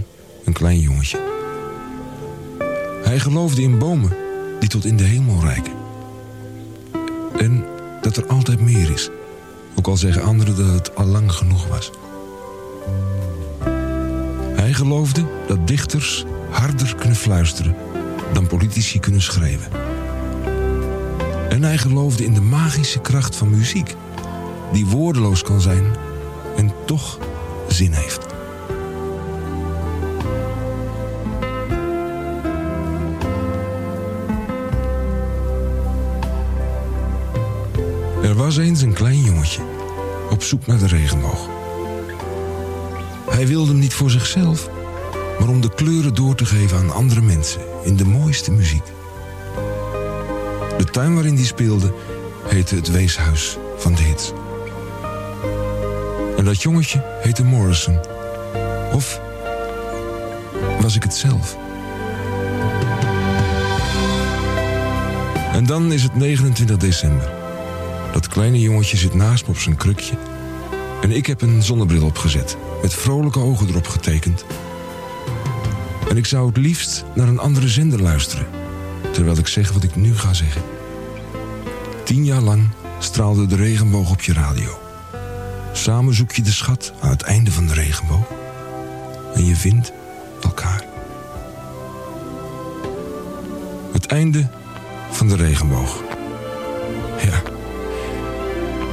een 0.44 0.54
klein 0.54 0.80
jongetje. 0.80 1.20
Hij 3.04 3.20
geloofde 3.20 3.62
in 3.62 3.78
bomen 3.78 4.16
die 4.60 4.70
tot 4.70 4.86
in 4.86 4.98
de 4.98 5.04
hemel 5.04 5.42
reiken. 5.42 5.74
En 7.38 7.66
dat 8.02 8.18
er 8.18 8.28
altijd 8.28 8.60
meer 8.60 8.92
is. 8.92 9.10
Ook 9.76 9.88
al 9.88 9.98
zeggen 9.98 10.24
anderen 10.24 10.58
dat 10.58 10.74
het 10.74 10.96
al 10.96 11.06
lang 11.06 11.32
genoeg 11.32 11.68
was. 11.68 11.92
Hij 14.56 14.74
geloofde 14.74 15.26
dat 15.48 15.68
dichters 15.68 16.26
harder 16.50 16.96
kunnen 16.96 17.18
fluisteren 17.18 17.76
dan 18.34 18.48
politici 18.48 19.00
kunnen 19.00 19.22
schreeuwen. 19.22 19.83
En 21.54 21.64
hij 21.64 21.78
geloofde 21.78 22.26
in 22.26 22.34
de 22.34 22.42
magische 22.42 23.00
kracht 23.00 23.36
van 23.36 23.50
muziek, 23.50 23.96
die 24.72 24.86
woordeloos 24.86 25.42
kan 25.42 25.62
zijn 25.62 25.96
en 26.58 26.72
toch 26.86 27.20
zin 27.68 27.92
heeft. 27.92 28.26
Er 38.24 38.36
was 38.36 38.58
eens 38.58 38.82
een 38.82 38.94
klein 38.94 39.22
jongetje 39.22 39.62
op 40.30 40.44
zoek 40.44 40.66
naar 40.66 40.80
de 40.80 40.88
regenboog. 40.88 41.50
Hij 43.30 43.48
wilde 43.48 43.72
hem 43.72 43.80
niet 43.80 43.94
voor 43.94 44.10
zichzelf, 44.10 44.70
maar 45.40 45.50
om 45.50 45.62
de 45.62 45.74
kleuren 45.74 46.16
door 46.16 46.36
te 46.36 46.46
geven 46.46 46.78
aan 46.78 46.94
andere 46.94 47.22
mensen 47.22 47.62
in 47.84 47.96
de 47.96 48.06
mooiste 48.06 48.52
muziek. 48.52 49.03
Tuin 50.94 51.14
waarin 51.14 51.36
hij 51.36 51.46
speelde 51.46 51.94
heette 52.48 52.76
het 52.76 52.92
weeshuis 52.92 53.58
van 53.78 53.96
de 53.96 54.02
hits. 54.02 54.32
En 56.38 56.46
dat 56.46 56.62
jongetje 56.62 57.04
heette 57.22 57.44
Morrison. 57.44 58.00
Of 58.92 59.22
was 60.82 60.96
ik 60.96 61.04
het 61.04 61.14
zelf? 61.14 61.58
En 65.54 65.66
dan 65.66 65.92
is 65.92 66.04
het 66.04 66.16
29 66.16 66.78
december. 66.78 67.32
Dat 68.12 68.28
kleine 68.28 68.60
jongetje 68.60 68.98
zit 68.98 69.14
naast 69.14 69.46
me 69.46 69.50
op 69.50 69.60
zijn 69.60 69.76
krukje. 69.76 70.16
En 71.02 71.12
ik 71.12 71.26
heb 71.26 71.42
een 71.42 71.64
zonnebril 71.64 72.06
opgezet. 72.06 72.58
Met 72.82 72.94
vrolijke 72.94 73.40
ogen 73.40 73.68
erop 73.68 73.88
getekend. 73.88 74.46
En 76.10 76.18
ik 76.18 76.26
zou 76.26 76.48
het 76.48 76.58
liefst 76.58 77.04
naar 77.16 77.28
een 77.28 77.40
andere 77.40 77.68
zender 77.68 78.02
luisteren. 78.02 78.48
Terwijl 79.12 79.38
ik 79.38 79.48
zeg 79.48 79.72
wat 79.72 79.84
ik 79.84 79.96
nu 79.96 80.16
ga 80.16 80.34
zeggen. 80.34 80.62
Tien 82.14 82.26
jaar 82.26 82.42
lang 82.42 82.70
straalde 83.00 83.46
de 83.46 83.56
regenboog 83.56 84.12
op 84.12 84.22
je 84.22 84.34
radio. 84.34 84.80
Samen 85.72 86.14
zoek 86.14 86.32
je 86.32 86.42
de 86.42 86.52
schat 86.52 86.94
aan 87.02 87.10
het 87.10 87.22
einde 87.22 87.52
van 87.52 87.68
de 87.68 87.74
regenboog. 87.74 88.26
En 89.36 89.46
je 89.46 89.56
vindt 89.56 89.92
elkaar. 90.44 90.84
Het 93.92 94.06
einde 94.06 94.48
van 95.12 95.28
de 95.28 95.36
regenboog. 95.36 96.02
Ja. 97.24 97.42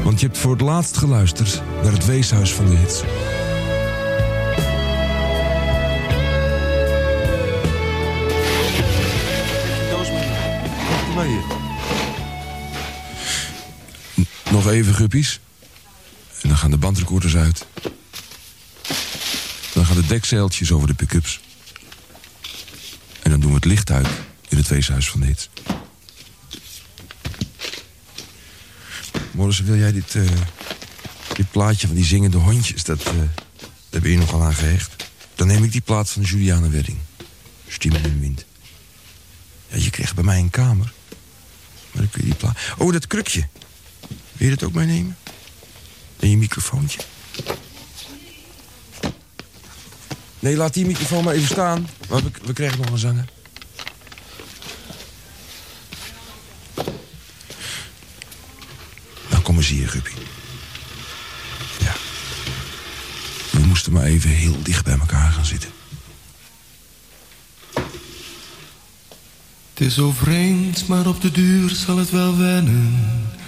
Want 0.04 0.20
je 0.20 0.26
hebt 0.26 0.38
voor 0.38 0.52
het 0.52 0.60
laatst 0.60 0.96
geluisterd 0.96 1.62
naar 1.82 1.92
het 1.92 2.06
weeshuis 2.06 2.54
van 2.54 2.66
de 2.66 2.76
hits. 2.76 3.02
Nog 14.60 14.72
even, 14.72 14.94
guppies. 14.94 15.40
En 16.42 16.48
dan 16.48 16.58
gaan 16.58 16.70
de 16.70 16.76
bandrecorders 16.76 17.36
uit. 17.36 17.66
Dan 19.72 19.86
gaan 19.86 19.96
de 19.96 20.06
dekzeiltjes 20.06 20.72
over 20.72 20.86
de 20.86 20.94
pick-ups. 20.94 21.40
En 23.22 23.30
dan 23.30 23.40
doen 23.40 23.50
we 23.50 23.56
het 23.56 23.64
licht 23.64 23.90
uit 23.90 24.08
in 24.48 24.56
het 24.56 24.68
weeshuis 24.68 25.10
van 25.10 25.20
de 25.20 25.26
hits. 25.26 25.48
Morris, 29.30 29.60
wil 29.60 29.76
jij 29.76 29.92
dit, 29.92 30.14
eh, 30.14 30.22
dit 31.36 31.50
plaatje 31.50 31.86
van 31.86 31.96
die 31.96 32.04
zingende 32.04 32.38
hondjes? 32.38 32.84
Dat, 32.84 33.02
eh, 33.02 33.12
daar 33.90 34.00
ben 34.00 34.10
je 34.10 34.18
nogal 34.18 34.42
aan 34.42 34.54
gehecht. 34.54 35.06
Dan 35.34 35.46
neem 35.46 35.64
ik 35.64 35.72
die 35.72 35.80
plaat 35.80 36.10
van 36.10 36.22
Juliane 36.22 36.68
Wedding. 36.68 36.98
Stimmen 37.68 38.02
in 38.04 38.12
de 38.12 38.18
wind. 38.18 38.44
Ja, 39.68 39.76
je 39.76 39.90
kreeg 39.90 40.14
bij 40.14 40.24
mij 40.24 40.38
een 40.38 40.50
kamer. 40.50 40.92
Maar 41.92 42.02
dan 42.02 42.10
kun 42.10 42.24
die 42.24 42.34
plaat... 42.34 42.58
Oh, 42.78 42.92
dat 42.92 43.06
krukje. 43.06 43.48
Wil 44.40 44.48
je 44.48 44.56
dat 44.56 44.68
ook 44.68 44.74
meenemen? 44.74 45.16
En 46.18 46.30
je 46.30 46.36
microfoontje? 46.36 46.98
Nee, 50.38 50.56
laat 50.56 50.74
die 50.74 50.86
microfoon 50.86 51.24
maar 51.24 51.34
even 51.34 51.48
staan. 51.48 51.88
Maar 52.08 52.22
we, 52.44 52.52
krijgen 52.52 52.78
nog 52.80 52.90
een 52.90 52.98
zanger. 52.98 53.24
Nou, 59.30 59.42
kom 59.42 59.56
eens 59.56 59.68
hier, 59.68 59.88
Guppy. 59.88 60.12
Ja. 61.78 61.94
We 63.50 63.66
moesten 63.66 63.92
maar 63.92 64.04
even 64.04 64.30
heel 64.30 64.62
dicht 64.62 64.84
bij 64.84 64.98
elkaar 64.98 65.32
gaan 65.32 65.46
zitten. 65.46 65.70
Het 69.72 69.88
is 69.88 69.94
zo 69.94 70.14
maar 70.86 71.06
op 71.06 71.20
de 71.20 71.30
duur 71.30 71.70
zal 71.70 71.96
het 71.96 72.10
wel 72.10 72.38
wennen. 72.38 73.38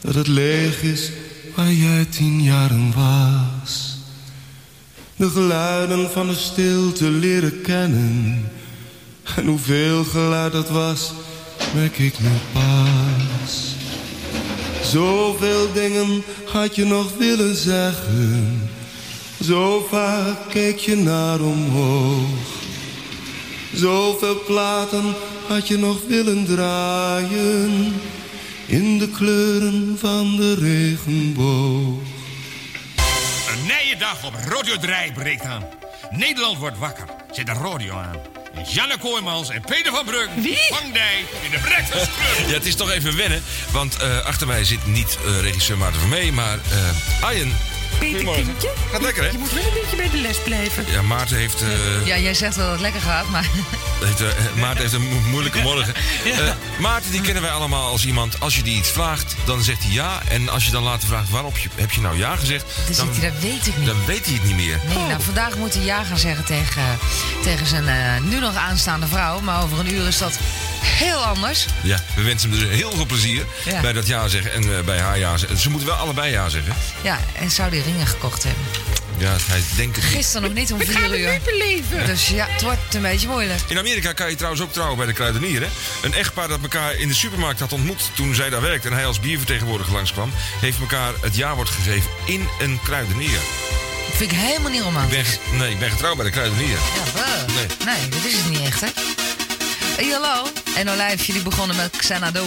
Dat 0.00 0.14
het 0.14 0.26
leeg 0.26 0.82
is 0.82 1.10
waar 1.54 1.72
jij 1.72 2.04
tien 2.04 2.42
jaren 2.42 2.92
was. 2.94 3.96
De 5.16 5.30
geluiden 5.30 6.10
van 6.10 6.26
de 6.26 6.34
stilte 6.34 7.10
leren 7.10 7.60
kennen. 7.60 8.50
En 9.36 9.46
hoeveel 9.46 10.04
geluid 10.04 10.52
dat 10.52 10.70
was, 10.70 11.12
merk 11.74 11.98
ik 11.98 12.20
nu 12.20 12.28
pas. 12.52 13.74
Zoveel 14.82 15.72
dingen 15.72 16.22
had 16.46 16.74
je 16.74 16.84
nog 16.84 17.16
willen 17.18 17.56
zeggen. 17.56 18.70
Zo 19.44 19.86
vaak 19.90 20.36
keek 20.48 20.78
je 20.78 20.96
naar 20.96 21.40
omhoog. 21.40 22.48
Zoveel 23.74 24.42
platen 24.46 25.14
had 25.46 25.68
je 25.68 25.78
nog 25.78 25.98
willen 26.08 26.44
draaien 26.44 27.94
in 28.70 28.98
de 28.98 29.08
kleuren 29.08 29.96
van 29.98 30.36
de 30.36 30.54
regenboog. 30.54 31.98
Een 33.48 33.62
nieuwe 33.62 33.96
dag 33.98 34.24
op 34.24 34.34
Radio 34.34 34.76
3 34.76 35.12
breekt 35.12 35.44
aan. 35.44 35.64
Nederland 36.10 36.58
wordt 36.58 36.78
wakker. 36.78 37.04
Zet 37.30 37.46
de 37.46 37.52
radio 37.52 37.94
aan. 37.94 38.16
En 38.54 38.64
Janne 38.64 38.98
Kooijmans 38.98 39.50
en 39.50 39.60
Peter 39.60 39.92
van 39.92 40.04
Brugge 40.04 40.28
vang 40.68 40.92
die 40.92 41.24
in 41.42 41.50
de 41.50 41.58
Breakfast 41.58 42.10
Club. 42.14 42.48
Ja, 42.48 42.54
het 42.54 42.66
is 42.66 42.76
toch 42.76 42.90
even 42.90 43.16
wennen, 43.16 43.42
want 43.72 43.96
eh, 43.96 44.24
achter 44.26 44.46
mij 44.46 44.64
zit 44.64 44.86
niet 44.86 45.18
eh, 45.24 45.40
regisseur 45.40 45.78
Maarten 45.78 46.00
van 46.00 46.08
Mee, 46.08 46.32
maar 46.32 46.56
uh, 46.56 47.24
Arjen. 47.24 47.52
Peter. 47.98 48.24
Kindje? 48.34 48.70
Gaat 48.92 49.02
lekker, 49.02 49.22
hè? 49.24 49.28
Je 49.30 49.38
moet 49.38 49.52
wel 49.52 49.64
een 49.64 49.72
beetje 49.80 49.96
bij 49.96 50.10
de 50.10 50.16
les 50.16 50.38
blijven. 50.42 50.84
Ja, 50.90 51.02
Maarten 51.02 51.36
heeft, 51.36 51.62
eh, 51.62 52.06
Ja, 52.06 52.18
jij 52.18 52.34
zegt 52.34 52.56
wel 52.56 52.64
dat 52.64 52.72
het 52.74 52.82
lekker 52.82 53.00
gaat, 53.00 53.28
maar... 53.28 53.46
heeft, 54.04 54.20
eh, 54.20 54.26
Maarten 54.56 54.80
heeft 54.82 54.92
een 54.94 55.08
mo- 55.08 55.20
moeilijke 55.30 55.60
morgen. 55.60 55.94
Eh, 56.24 56.50
Maarten, 56.78 57.10
die 57.10 57.20
kennen 57.20 57.42
wij 57.42 57.52
allemaal 57.52 57.88
als 57.90 58.04
iemand, 58.06 58.40
als 58.40 58.56
je 58.56 58.62
die 58.62 58.76
iets 58.76 58.90
vraagt, 58.90 59.34
dan 59.44 59.62
zegt 59.62 59.82
hij 59.82 59.92
ja. 59.92 60.22
En 60.28 60.48
als 60.48 60.64
je 60.64 60.70
dan 60.70 60.82
later 60.82 61.08
vraagt, 61.08 61.30
waarom 61.30 61.52
heb 61.52 61.62
je, 61.62 61.68
heb 61.74 61.90
je 61.90 62.00
nou 62.00 62.18
ja 62.18 62.36
gezegd? 62.36 62.64
Dan 62.86 62.94
dan, 62.96 63.14
zit 63.14 63.22
hij, 63.22 63.30
dat 63.30 63.40
weet 63.40 63.66
ik 63.66 63.76
niet. 63.76 63.86
dan 63.86 64.04
weet 64.06 64.24
hij 64.24 64.34
het 64.34 64.44
niet 64.44 64.56
meer. 64.56 64.80
Nee, 64.86 64.96
nou, 65.06 65.22
vandaag 65.22 65.56
moet 65.56 65.74
hij 65.74 65.84
ja 65.84 66.04
gaan 66.04 66.18
zeggen 66.18 66.44
tegen, 66.44 66.82
tegen 67.42 67.66
zijn 67.66 67.88
eh, 67.88 68.20
nu 68.22 68.38
nog 68.40 68.54
aanstaande 68.54 69.06
vrouw. 69.06 69.40
Maar 69.40 69.62
over 69.62 69.78
een 69.78 69.92
uur 69.94 70.06
is 70.06 70.18
dat 70.18 70.38
heel 70.84 71.24
anders. 71.24 71.66
Ja, 71.82 71.98
we 72.16 72.22
wensen 72.22 72.50
hem 72.50 72.58
dus 72.60 72.68
heel 72.68 72.90
veel 72.94 73.06
plezier 73.06 73.44
Ja. 73.64 73.80
bij 73.80 73.92
dat 73.92 74.06
ja 74.06 74.28
zeggen 74.28 74.52
en 74.52 74.76
eh, 74.76 74.84
bij 74.84 74.98
haar 75.00 75.18
ja 75.18 75.36
zeggen. 75.36 75.58
Ze 75.58 75.70
moeten 75.70 75.88
wel 75.88 75.96
allebei 75.96 76.30
ja 76.32 76.48
zeggen. 76.48 76.74
Ja, 77.02 77.18
en 77.34 77.50
zou 77.50 77.70
die 77.70 77.79
ringen 77.82 78.06
gekocht 78.06 78.42
hebben. 78.42 78.62
Ja, 79.18 79.36
hij 79.40 79.62
denkt 79.76 79.96
het 79.96 80.04
niet. 80.04 80.14
Gisteren 80.14 80.42
nog 80.42 80.52
niet 80.52 80.72
om 80.72 80.78
We 80.78 80.84
vier 80.84 80.94
gaan 80.98 81.14
uur. 81.14 81.32
het 81.32 81.44
beleven. 81.44 82.06
Dus 82.06 82.28
ja, 82.28 82.46
het 82.48 82.62
wordt 82.62 82.94
een 82.94 83.02
beetje 83.02 83.28
moeilijk. 83.28 83.60
In 83.66 83.78
Amerika 83.78 84.12
kan 84.12 84.30
je 84.30 84.34
trouwens 84.36 84.62
ook 84.62 84.72
trouwen 84.72 84.96
bij 84.96 85.06
de 85.06 85.12
kruidenier. 85.12 85.60
Hè? 85.60 85.68
Een 86.02 86.14
echtpaar 86.14 86.48
dat 86.48 86.58
elkaar 86.62 86.94
in 86.94 87.08
de 87.08 87.14
supermarkt 87.14 87.60
had 87.60 87.72
ontmoet 87.72 88.10
toen 88.14 88.34
zij 88.34 88.50
daar 88.50 88.60
werkte 88.60 88.88
en 88.88 88.94
hij 88.94 89.06
als 89.06 89.20
biervertegenwoordiger 89.20 89.92
langskwam, 89.94 90.30
heeft 90.60 90.80
elkaar 90.80 91.12
het 91.20 91.36
jaarwoord 91.36 91.68
gegeven 91.68 92.10
in 92.26 92.48
een 92.60 92.80
kruidenier. 92.84 93.38
Dat 94.08 94.16
vind 94.18 94.32
ik 94.32 94.38
helemaal 94.38 94.70
niet 94.70 94.80
Ik 94.80 94.86
ben, 94.86 94.94
romantisch. 94.94 95.38
nee, 95.52 95.70
ik 95.70 95.78
ben 95.78 95.90
getrouwd 95.90 96.16
bij 96.16 96.24
de 96.24 96.30
kruidenier. 96.32 96.68
Ja, 96.94 97.12
wel. 97.14 97.46
Nee. 97.46 97.66
Nee, 97.96 98.08
dat 98.08 98.24
is 98.24 98.32
het 98.36 98.48
niet 98.50 98.60
echt, 98.66 98.80
hè? 98.80 98.88
Hallo. 100.12 100.46
En 100.76 100.90
Olijf, 100.90 101.24
jullie 101.24 101.42
begonnen 101.42 101.76
met 101.76 101.96
Xanadu. 101.96 102.42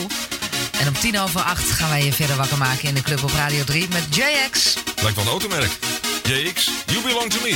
En 0.84 0.90
om 0.90 1.00
tien 1.00 1.20
over 1.20 1.42
acht 1.42 1.72
gaan 1.72 1.90
wij 1.90 2.06
je 2.06 2.14
verder 2.14 2.36
wakker 2.36 2.58
maken 2.58 2.88
in 2.88 2.94
de 2.94 3.02
club 3.02 3.24
op 3.24 3.32
Radio 3.32 3.64
3 3.64 3.88
met 3.88 4.16
JX. 4.16 4.74
Lijkt 5.02 5.16
wel 5.16 5.26
een 5.26 5.32
automerk. 5.32 5.72
JX, 6.24 6.70
you 6.86 7.02
belong 7.02 7.30
to 7.30 7.40
me. 7.42 7.56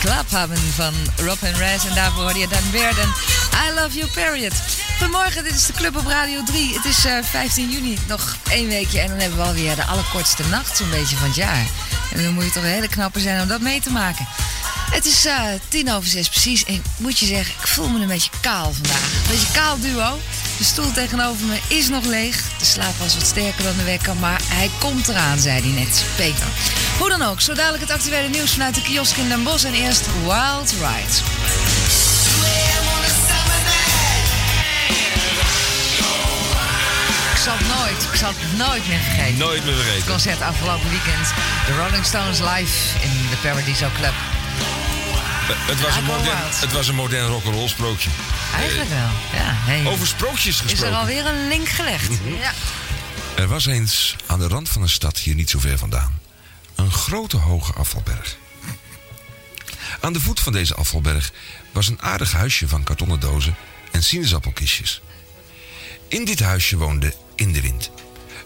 Clubhaven 0.00 0.56
van 0.56 0.94
Rob 1.16 1.38
and 1.44 1.56
Raz. 1.56 1.86
En 1.86 1.94
daarvoor 1.94 2.22
hoorde 2.22 2.38
je 2.38 2.48
Dan 2.48 2.70
Werden. 2.72 3.08
I 3.68 3.74
love 3.74 3.98
you, 3.98 4.10
period. 4.10 4.52
Goedemorgen, 5.00 5.44
dit 5.44 5.54
is 5.54 5.66
de 5.66 5.72
Club 5.72 5.96
op 5.96 6.06
Radio 6.06 6.42
3. 6.42 6.74
Het 6.74 6.84
is 6.84 7.04
eh, 7.04 7.18
15 7.22 7.70
juni, 7.70 7.98
nog 8.08 8.36
één 8.50 8.68
weekje. 8.68 9.00
En 9.00 9.08
dan 9.08 9.18
hebben 9.18 9.38
we 9.38 9.44
alweer 9.44 9.76
de 9.76 9.84
allerkortste 9.84 10.42
nacht 10.50 10.76
zo'n 10.76 10.90
beetje 10.90 11.16
van 11.16 11.26
het 11.26 11.36
jaar. 11.36 11.66
En 12.12 12.22
dan 12.22 12.32
moet 12.32 12.44
je 12.44 12.50
toch 12.50 12.62
een 12.62 12.68
hele 12.68 12.88
knappe 12.88 13.20
zijn 13.20 13.42
om 13.42 13.48
dat 13.48 13.60
mee 13.60 13.80
te 13.80 13.90
maken. 13.90 14.26
Het 14.90 15.06
is 15.06 15.24
eh, 15.24 15.42
tien 15.68 15.92
over 15.92 16.08
zes 16.08 16.28
precies. 16.28 16.64
En 16.64 16.74
ik 16.74 16.82
moet 16.96 17.18
je 17.18 17.26
zeggen, 17.26 17.54
ik 17.60 17.66
voel 17.66 17.88
me 17.88 18.00
een 18.00 18.06
beetje 18.08 18.30
kaal 18.40 18.72
vandaag. 18.72 19.02
Een 19.02 19.30
beetje 19.30 19.52
kaal 19.52 19.80
duo. 19.80 20.18
De 20.58 20.64
stoel 20.64 20.92
tegenover 20.92 21.46
me 21.46 21.58
is 21.68 21.88
nog 21.88 22.04
leeg. 22.04 22.42
De 22.58 22.64
slaap 22.64 22.98
was 22.98 23.14
wat 23.14 23.26
sterker 23.26 23.64
dan 23.64 23.76
de 23.76 23.84
wekker, 23.84 24.16
maar 24.16 24.40
hij 24.44 24.70
komt 24.78 25.08
eraan, 25.08 25.38
zei 25.38 25.60
hij 25.60 25.84
net. 25.84 26.04
Peter. 26.16 26.46
Hoe 26.98 27.08
dan 27.08 27.22
ook, 27.22 27.40
zo 27.40 27.54
dadelijk 27.54 27.82
het 27.82 27.92
actuele 27.92 28.28
nieuws 28.28 28.50
vanuit 28.50 28.74
de 28.74 28.82
kiosk 28.82 29.16
in 29.16 29.28
Den 29.28 29.42
Bosch. 29.42 29.64
En 29.64 29.74
eerst 29.74 30.06
Wild 30.24 30.70
Ride. 30.70 31.79
Zal 37.50 37.58
het 37.68 37.78
nooit, 37.78 38.02
ik 38.12 38.18
zal 38.18 38.32
het 38.36 38.56
nooit 38.56 38.88
meer 38.88 38.98
vergeten. 38.98 39.38
Nooit 39.38 39.64
meer 39.64 39.74
vergeten. 39.74 39.98
Het 40.00 40.10
concert 40.10 40.40
afgelopen 40.40 40.90
weekend. 40.90 41.28
De 41.66 41.76
Rolling 41.76 42.04
Stones 42.04 42.38
live 42.38 42.98
in 43.02 43.10
de 43.30 43.36
Paradiso 43.42 43.88
Club. 43.94 44.12
Eh, 44.12 45.66
Het 45.66 45.80
was, 45.80 45.96
een 45.96 46.04
modern, 46.04 46.38
het 46.50 46.72
was 46.72 46.88
een 46.88 46.94
modern 46.94 47.26
rock'n'roll 47.26 47.68
sprookje. 47.68 48.10
Eigenlijk 48.54 48.88
wel, 48.88 49.08
ja. 49.32 49.52
Hey. 49.54 49.86
Over 49.86 50.06
sprookjes 50.06 50.54
Is 50.54 50.60
gesproken. 50.60 50.92
er 50.92 50.98
alweer 50.98 51.26
een 51.26 51.48
link 51.48 51.68
gelegd? 51.68 52.08
Mhm. 52.10 52.28
Ja. 52.34 52.52
Er 53.36 53.46
was 53.48 53.66
eens 53.66 54.16
aan 54.26 54.38
de 54.38 54.48
rand 54.48 54.68
van 54.68 54.82
een 54.82 54.88
stad 54.88 55.18
hier 55.18 55.34
niet 55.34 55.50
zo 55.50 55.58
ver 55.58 55.78
vandaan 55.78 56.18
een 56.74 56.92
grote 56.92 57.36
hoge 57.36 57.72
afvalberg. 57.72 58.36
Aan 60.00 60.12
de 60.12 60.20
voet 60.20 60.40
van 60.40 60.52
deze 60.52 60.74
afvalberg 60.74 61.32
was 61.72 61.88
een 61.88 62.02
aardig 62.02 62.32
huisje 62.32 62.68
van 62.68 62.82
kartonnen 62.82 63.20
dozen 63.20 63.56
en 63.90 64.02
sinaasappelkistjes. 64.02 65.02
In 66.08 66.24
dit 66.24 66.40
huisje 66.40 66.76
woonde 66.76 67.14
In 67.40 67.52
de 67.52 67.60
Wind. 67.60 67.90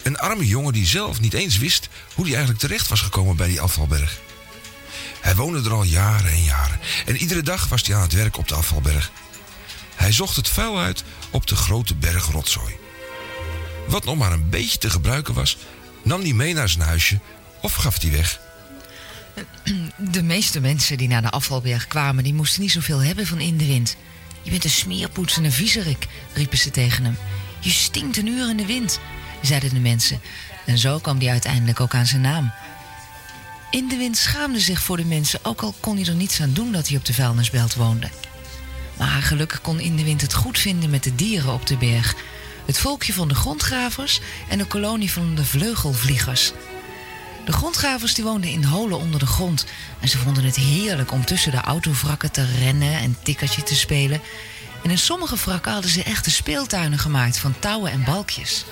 Een 0.03 0.19
arme 0.19 0.47
jongen 0.47 0.73
die 0.73 0.87
zelf 0.87 1.21
niet 1.21 1.33
eens 1.33 1.59
wist 1.59 1.89
hoe 2.15 2.25
hij 2.25 2.35
eigenlijk 2.35 2.65
terecht 2.65 2.89
was 2.89 3.01
gekomen 3.01 3.37
bij 3.37 3.49
die 3.49 3.61
afvalberg. 3.61 4.21
Hij 5.21 5.35
woonde 5.35 5.69
er 5.69 5.75
al 5.75 5.83
jaren 5.83 6.31
en 6.31 6.43
jaren 6.43 6.79
en 7.07 7.17
iedere 7.17 7.43
dag 7.43 7.69
was 7.69 7.87
hij 7.87 7.97
aan 7.97 8.03
het 8.03 8.13
werk 8.13 8.37
op 8.37 8.49
de 8.49 8.55
afvalberg. 8.55 9.11
Hij 9.95 10.13
zocht 10.13 10.37
het 10.37 10.49
vuil 10.49 10.79
uit 10.79 11.05
op 11.31 11.47
de 11.47 11.57
grote 11.57 11.95
berg 11.95 12.27
rotzooi. 12.27 12.75
Wat 13.87 14.05
nog 14.05 14.17
maar 14.17 14.33
een 14.33 14.51
beetje 14.51 14.79
te 14.79 14.91
gebruiken 14.91 15.35
was, 15.35 15.57
nam 16.03 16.21
hij 16.21 16.33
mee 16.33 16.55
naar 16.55 16.69
zijn 16.69 16.85
huisje 16.85 17.19
of 17.61 17.75
gaf 17.75 18.01
hij 18.01 18.11
weg. 18.11 18.41
De 19.97 20.23
meeste 20.23 20.61
mensen 20.61 20.97
die 20.97 21.09
naar 21.09 21.23
de 21.23 21.31
afvalberg 21.31 21.87
kwamen, 21.87 22.25
die 22.25 22.35
moesten 22.35 22.63
niet 22.63 22.73
zoveel 22.73 23.03
hebben 23.03 23.27
van 23.27 23.41
in 23.41 23.57
de 23.57 23.67
wind. 23.67 23.97
Je 24.43 24.51
bent 24.51 24.65
een 24.65 24.71
smeerpoets 24.71 25.37
en 25.37 25.45
een 25.45 25.53
viezerik, 25.53 26.07
riepen 26.35 26.59
ze 26.59 26.71
tegen 26.71 27.05
hem. 27.05 27.17
Je 27.65 27.71
stinkt 27.71 28.17
een 28.17 28.27
uur 28.27 28.51
in 28.51 28.57
de 28.57 28.67
wind, 28.67 29.01
zeiden 29.43 29.75
de 29.75 29.81
mensen. 29.81 30.21
En 30.67 30.79
zo 30.79 30.99
kwam 30.99 31.19
hij 31.19 31.29
uiteindelijk 31.29 31.81
ook 31.81 31.95
aan 31.95 32.07
zijn 32.07 32.21
naam. 32.21 32.53
In 33.71 33.89
de 33.89 33.97
wind 33.97 34.17
schaamde 34.17 34.61
zich 34.61 34.83
voor 34.83 34.97
de 34.97 35.05
mensen, 35.05 35.41
ook 35.43 35.61
al 35.61 35.75
kon 35.81 35.97
hij 35.97 36.07
er 36.07 36.15
niets 36.15 36.41
aan 36.41 36.53
doen 36.53 36.73
dat 36.73 36.89
hij 36.89 36.97
op 36.97 37.05
de 37.05 37.15
vuilnisbelt 37.15 37.75
woonde. 37.75 38.09
Maar 38.99 39.23
gelukkig 39.23 39.61
kon 39.61 39.81
In 39.81 39.97
de 39.97 40.05
Wind 40.05 40.21
het 40.21 40.35
goed 40.35 40.59
vinden 40.59 40.91
met 40.91 41.03
de 41.03 41.15
dieren 41.15 41.53
op 41.53 41.67
de 41.67 41.77
berg. 41.77 42.15
Het 42.65 42.79
volkje 42.79 43.13
van 43.13 43.29
de 43.29 43.35
grondgravers 43.35 44.21
en 44.49 44.59
de 44.59 44.65
kolonie 44.65 45.13
van 45.13 45.35
de 45.35 45.45
vleugelvliegers. 45.45 46.53
De 47.45 47.53
grondgravers 47.53 48.15
die 48.15 48.25
woonden 48.25 48.51
in 48.51 48.65
holen 48.65 48.99
onder 48.99 49.21
de 49.21 49.27
grond. 49.27 49.67
En 50.01 50.09
ze 50.09 50.19
vonden 50.19 50.45
het 50.45 50.57
heerlijk 50.57 51.13
om 51.13 51.25
tussen 51.25 51.51
de 51.51 51.61
autovrakken 51.61 52.33
te 52.33 52.47
rennen 52.59 52.99
en 52.99 53.17
tikkertje 53.23 53.63
te 53.63 53.75
spelen. 53.75 54.21
En 54.85 54.91
in 54.91 54.99
sommige 54.99 55.37
wrakken 55.37 55.73
hadden 55.73 55.91
ze 55.91 56.03
echte 56.03 56.31
speeltuinen 56.31 56.99
gemaakt 56.99 57.39
van 57.39 57.55
touwen 57.59 57.91
en 57.93 58.05
balkjes. 58.05 58.65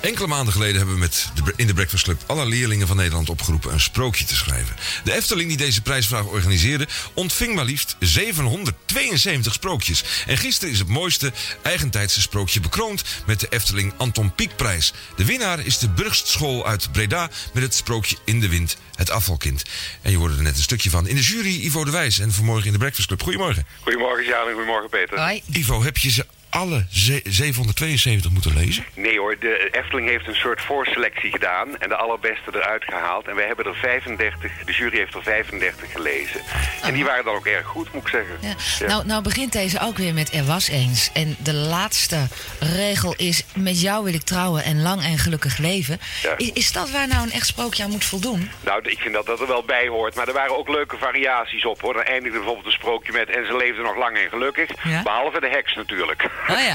Enkele 0.00 0.26
maanden 0.26 0.52
geleden 0.52 0.76
hebben 0.76 0.94
we 0.94 1.00
met 1.00 1.30
de, 1.34 1.52
in 1.56 1.66
de 1.66 1.74
Breakfast 1.74 2.04
Club 2.04 2.22
alle 2.26 2.46
leerlingen 2.46 2.86
van 2.86 2.96
Nederland 2.96 3.30
opgeroepen 3.30 3.72
een 3.72 3.80
sprookje 3.80 4.24
te 4.24 4.36
schrijven. 4.36 4.76
De 5.04 5.12
Efteling 5.12 5.48
die 5.48 5.56
deze 5.56 5.82
prijsvraag 5.82 6.24
organiseerde, 6.24 6.86
ontving 7.14 7.54
maar 7.54 7.64
liefst 7.64 7.96
772 7.98 9.52
sprookjes. 9.52 10.04
En 10.26 10.36
gisteren 10.36 10.72
is 10.72 10.78
het 10.78 10.88
mooiste 10.88 11.32
eigentijdse 11.62 12.20
sprookje 12.20 12.60
bekroond 12.60 13.04
met 13.26 13.40
de 13.40 13.46
Efteling 13.50 13.92
Anton 13.96 14.34
Pieckprijs. 14.34 14.92
De 15.16 15.24
winnaar 15.24 15.66
is 15.66 15.78
de 15.78 15.88
Burgstschool 15.88 16.66
uit 16.66 16.92
Breda 16.92 17.30
met 17.52 17.62
het 17.62 17.74
sprookje 17.74 18.16
In 18.24 18.40
de 18.40 18.48
Wind, 18.48 18.76
het 18.94 19.10
afvalkind. 19.10 19.62
En 20.02 20.10
je 20.10 20.16
hoorde 20.16 20.36
er 20.36 20.42
net 20.42 20.56
een 20.56 20.62
stukje 20.62 20.90
van 20.90 21.06
in 21.06 21.14
de 21.14 21.22
jury 21.22 21.64
Ivo 21.64 21.84
de 21.84 21.90
Wijs 21.90 22.18
en 22.18 22.32
vanmorgen 22.32 22.66
in 22.66 22.72
de 22.72 22.78
Breakfast 22.78 23.06
Club. 23.06 23.22
Goedemorgen. 23.22 23.66
Goedemorgen 23.80 24.24
Sjaan 24.24 24.46
en 24.48 24.54
goedemorgen 24.54 24.90
Peter. 24.90 25.40
Ivo, 25.52 25.82
heb 25.82 25.96
je 25.96 26.10
ze 26.10 26.26
alle 26.50 26.86
ze- 26.90 27.20
772 27.24 28.30
moeten 28.30 28.54
lezen? 28.54 28.84
Nee 28.94 29.18
hoor, 29.18 29.36
de 29.38 29.68
Efteling 29.72 30.08
heeft 30.08 30.26
een 30.26 30.34
soort 30.34 30.60
voorselectie 30.62 31.30
gedaan 31.30 31.78
en 31.78 31.88
de 31.88 31.96
allerbeste 31.96 32.50
eruit 32.52 32.84
gehaald. 32.84 33.28
En 33.28 33.34
wij 33.34 33.46
hebben 33.46 33.64
er 33.66 33.74
35, 33.74 34.52
de 34.64 34.72
jury 34.72 34.96
heeft 34.96 35.14
er 35.14 35.22
35 35.22 35.92
gelezen. 35.92 36.40
En 36.82 36.94
die 36.94 37.04
waren 37.04 37.24
dan 37.24 37.34
ook 37.34 37.46
erg 37.46 37.66
goed, 37.66 37.92
moet 37.92 38.02
ik 38.02 38.08
zeggen. 38.08 38.36
Ja. 38.40 38.54
Ja. 38.78 38.86
Nou, 38.86 39.06
nou 39.06 39.22
begint 39.22 39.52
deze 39.52 39.80
ook 39.80 39.96
weer 39.96 40.14
met 40.14 40.34
er 40.34 40.44
was 40.44 40.68
eens. 40.68 41.10
En 41.12 41.36
de 41.38 41.54
laatste 41.54 42.26
regel 42.60 43.14
is 43.16 43.44
met 43.54 43.80
jou 43.80 44.04
wil 44.04 44.14
ik 44.14 44.22
trouwen 44.22 44.64
en 44.64 44.82
lang 44.82 45.02
en 45.02 45.18
gelukkig 45.18 45.58
leven. 45.58 46.00
Ja. 46.22 46.34
Is, 46.36 46.52
is 46.52 46.72
dat 46.72 46.90
waar 46.90 47.08
nou 47.08 47.22
een 47.22 47.32
echt 47.32 47.46
sprookje 47.46 47.82
aan 47.84 47.90
moet 47.90 48.04
voldoen? 48.04 48.50
Nou, 48.60 48.80
ik 48.90 48.98
vind 48.98 49.14
dat 49.14 49.26
dat 49.26 49.40
er 49.40 49.46
wel 49.46 49.62
bij 49.64 49.88
hoort. 49.88 50.14
Maar 50.14 50.28
er 50.28 50.34
waren 50.34 50.58
ook 50.58 50.68
leuke 50.68 50.96
variaties 50.98 51.64
op 51.64 51.80
hoor. 51.80 51.92
Dan 51.94 52.02
eindigde 52.02 52.36
bijvoorbeeld 52.38 52.66
een 52.66 52.72
sprookje 52.72 53.12
met 53.12 53.28
en 53.30 53.46
ze 53.46 53.56
leefden 53.56 53.84
nog 53.84 53.96
lang 53.96 54.16
en 54.18 54.28
gelukkig. 54.28 54.70
Ja. 54.84 55.02
Behalve 55.02 55.40
de 55.40 55.48
heks 55.48 55.74
natuurlijk. 55.74 56.22
Oh 56.48 56.60
ja. 56.60 56.74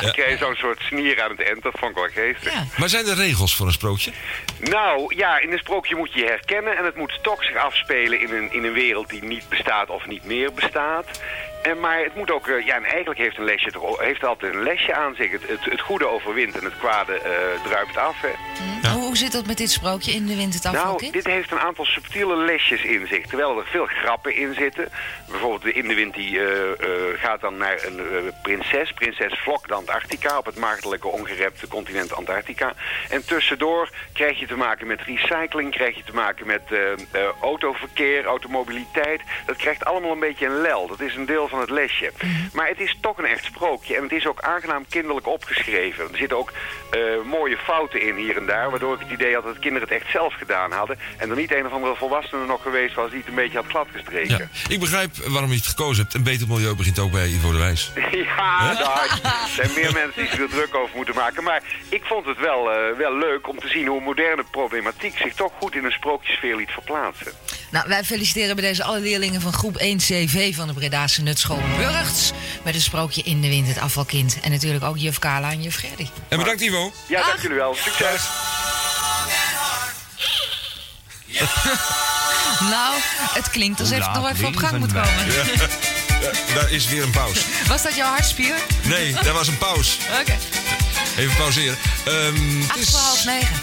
Dan 0.00 0.12
kreeg 0.12 0.30
je 0.30 0.36
zo'n 0.36 0.54
soort 0.54 0.80
snier 0.80 1.22
aan 1.22 1.30
het 1.30 1.42
eind. 1.42 1.62
Dat 1.62 1.74
vond 1.78 1.90
ik 1.90 1.96
wel 1.96 2.24
geestig. 2.24 2.52
Maar 2.76 2.88
zijn 2.88 3.06
er 3.06 3.16
regels 3.16 3.56
voor 3.56 3.66
een 3.66 3.72
sprookje? 3.72 4.12
Nou, 4.58 5.16
ja, 5.16 5.38
in 5.38 5.52
een 5.52 5.58
sprookje 5.58 5.96
moet 5.96 6.12
je 6.12 6.20
je 6.20 6.26
herkennen 6.26 6.76
en 6.76 6.84
het 6.84 6.96
moet 6.96 7.18
toch 7.22 7.44
zich 7.44 7.56
afspelen 7.56 8.20
in 8.20 8.34
een, 8.34 8.52
in 8.52 8.64
een 8.64 8.72
wereld 8.72 9.08
die 9.08 9.24
niet 9.24 9.48
bestaat 9.48 9.88
of 9.88 10.06
niet 10.06 10.24
meer 10.24 10.52
bestaat. 10.52 11.20
En, 11.62 11.80
maar 11.80 11.98
het 11.98 12.14
moet 12.14 12.30
ook, 12.30 12.48
eh, 12.48 12.66
ja, 12.66 12.74
en 12.76 12.84
eigenlijk 12.84 13.18
heeft 13.18 13.38
een 13.38 13.44
lesje 13.44 13.70
heeft 13.98 14.24
altijd 14.24 14.54
een 14.54 14.62
lesje 14.62 14.94
aan 14.94 15.14
zich. 15.14 15.30
Het, 15.30 15.48
het, 15.48 15.64
het 15.64 15.80
goede 15.80 16.08
overwint 16.08 16.58
en 16.58 16.64
het 16.64 16.78
kwade 16.78 17.20
eh, 17.20 17.62
druipt 17.64 17.96
af. 17.96 18.16
Hè. 18.20 18.90
Hoe, 18.90 19.05
hoe 19.16 19.24
zit 19.24 19.34
dat 19.34 19.46
met 19.46 19.58
dit 19.58 19.70
sprookje 19.70 20.12
in 20.12 20.26
de 20.26 20.36
wind 20.36 20.54
het 20.54 20.72
Nou, 20.72 21.10
dit 21.10 21.26
heeft 21.26 21.50
een 21.50 21.58
aantal 21.58 21.84
subtiele 21.84 22.36
lesjes 22.36 22.82
in 22.82 23.06
zich, 23.06 23.26
terwijl 23.26 23.58
er 23.58 23.66
veel 23.66 23.86
grappen 23.86 24.36
in 24.36 24.54
zitten. 24.54 24.88
Bijvoorbeeld 25.30 25.62
de 25.62 25.72
in 25.72 25.88
de 25.88 25.94
wind 25.94 26.14
die 26.14 26.38
eh, 26.38 26.70
eh, 26.70 27.20
gaat 27.20 27.40
dan 27.40 27.56
naar 27.56 27.84
een 27.84 27.98
eh, 27.98 28.32
prinses, 28.42 28.92
prinses 28.92 29.38
Vlok 29.38 29.68
de 29.68 29.74
Antarctica, 29.74 30.38
op 30.38 30.46
het 30.46 30.56
maagdelijke 30.56 31.08
ongerepte 31.08 31.68
continent 31.68 32.12
Antarctica. 32.12 32.72
En 33.08 33.26
tussendoor 33.26 33.90
krijg 34.12 34.38
je 34.38 34.46
te 34.46 34.56
maken 34.56 34.86
met 34.86 35.00
recycling, 35.02 35.70
krijg 35.70 35.96
je 35.96 36.04
te 36.04 36.14
maken 36.14 36.46
met 36.46 36.62
autoverkeer, 37.40 38.24
automobiliteit. 38.24 39.20
Dat 39.46 39.56
krijgt 39.56 39.84
allemaal 39.84 40.12
een 40.12 40.18
beetje 40.18 40.46
een 40.46 40.60
lel. 40.60 40.86
Dat 40.86 41.00
is 41.00 41.14
een 41.14 41.26
deel 41.26 41.48
van 41.48 41.60
het 41.60 41.70
lesje. 41.70 42.12
Maar 42.52 42.68
het 42.68 42.80
is 42.80 42.98
toch 43.00 43.18
een 43.18 43.24
echt 43.24 43.44
sprookje 43.44 43.96
en 43.96 44.02
het 44.02 44.12
is 44.12 44.26
ook 44.26 44.40
aangenaam 44.40 44.84
kinderlijk 44.88 45.26
opgeschreven. 45.26 46.04
Er 46.12 46.18
zitten 46.18 46.36
ook 46.36 46.52
mooie 47.24 47.56
fouten 47.56 48.00
in 48.00 48.16
hier 48.16 48.36
en 48.36 48.46
daar, 48.46 48.70
waardoor 48.70 48.94
ik 49.00 49.05
het 49.08 49.20
idee 49.20 49.34
had 49.34 49.44
dat 49.44 49.54
de 49.54 49.60
kinderen 49.60 49.88
het 49.88 50.02
echt 50.02 50.10
zelf 50.10 50.34
gedaan 50.34 50.72
hadden. 50.72 50.98
En 51.16 51.30
er 51.30 51.36
niet 51.36 51.52
een 51.52 51.66
of 51.66 51.72
andere 51.72 51.96
volwassene 51.96 52.46
nog 52.46 52.62
geweest 52.62 52.94
was 52.94 53.10
die 53.10 53.18
het 53.18 53.28
een 53.28 53.34
beetje 53.34 53.58
had 53.58 53.66
gladgestreken. 53.68 54.38
Ja. 54.38 54.74
Ik 54.74 54.80
begrijp 54.80 55.16
waarom 55.16 55.50
je 55.50 55.56
het 55.56 55.66
gekozen 55.66 56.02
hebt. 56.02 56.14
Een 56.14 56.22
beter 56.22 56.48
milieu 56.48 56.74
begint 56.74 56.98
ook 56.98 57.12
bij 57.12 57.28
Ivo 57.28 57.52
de 57.52 57.58
Wijs. 57.58 57.90
Ja, 58.36 58.74
daar 58.74 59.48
zijn 59.54 59.70
meer 59.74 59.92
mensen 60.02 60.20
die 60.22 60.30
zich 60.30 60.40
er 60.40 60.48
druk 60.48 60.74
over 60.74 60.96
moeten 60.96 61.14
maken. 61.14 61.44
Maar 61.44 61.62
ik 61.88 62.02
vond 62.04 62.26
het 62.26 62.38
wel, 62.38 62.72
eh, 62.72 62.96
wel 62.98 63.18
leuk 63.18 63.48
om 63.48 63.58
te 63.58 63.68
zien 63.68 63.86
hoe 63.86 64.00
moderne 64.00 64.44
problematiek 64.50 65.16
zich 65.18 65.34
toch 65.34 65.52
goed 65.58 65.74
in 65.74 65.84
een 65.84 65.92
sprookjesfeer 65.92 66.56
liet 66.56 66.70
verplaatsen. 66.70 67.32
Nou, 67.70 67.88
wij 67.88 68.04
feliciteren 68.04 68.56
bij 68.56 68.64
deze 68.64 68.84
alle 68.84 69.00
leerlingen 69.00 69.40
van 69.40 69.52
groep 69.52 69.76
1 69.76 69.98
CV 69.98 70.54
van 70.54 70.66
de 70.66 70.72
Bredaanse 70.74 71.22
Nutschool 71.22 71.62
Burgts. 71.76 72.32
Met 72.64 72.74
een 72.74 72.80
sprookje 72.80 73.22
in 73.22 73.40
de 73.40 73.48
wind, 73.48 73.68
het 73.68 73.78
afvalkind. 73.78 74.38
En 74.42 74.50
natuurlijk 74.50 74.84
ook 74.84 74.96
juf 74.96 75.18
Kala 75.18 75.50
en 75.50 75.62
juf 75.62 75.76
Gerdy. 75.76 76.06
En 76.28 76.38
bedankt 76.38 76.60
Ivo. 76.60 76.92
Ja, 77.08 77.26
dank 77.26 77.40
jullie 77.40 77.56
wel. 77.56 77.74
Succes. 77.74 78.75
nou, 82.74 82.94
het 83.34 83.50
klinkt 83.50 83.80
alsof 83.80 83.98
het 83.98 84.14
nog 84.14 84.30
even 84.30 84.46
op 84.46 84.56
gang 84.56 84.78
moet 84.78 84.92
komen. 84.92 85.32
Ja. 85.32 85.66
Ja, 86.20 86.54
daar 86.54 86.70
is 86.70 86.86
weer 86.88 87.02
een 87.02 87.10
pauze. 87.10 87.40
Was 87.68 87.82
dat 87.82 87.94
jouw 87.94 88.08
hartspier? 88.08 88.54
Nee, 88.82 89.14
daar 89.22 89.32
was 89.32 89.48
een 89.48 89.58
pauze. 89.58 89.96
Oké. 90.20 90.36
Even 91.16 91.36
pauzeren. 91.36 91.78
Ehm, 92.04 92.60
het 92.60 92.70
Acht 92.70 92.78
is... 92.78 92.90
voor 92.90 93.00
half 93.00 93.24
negen. 93.24 93.56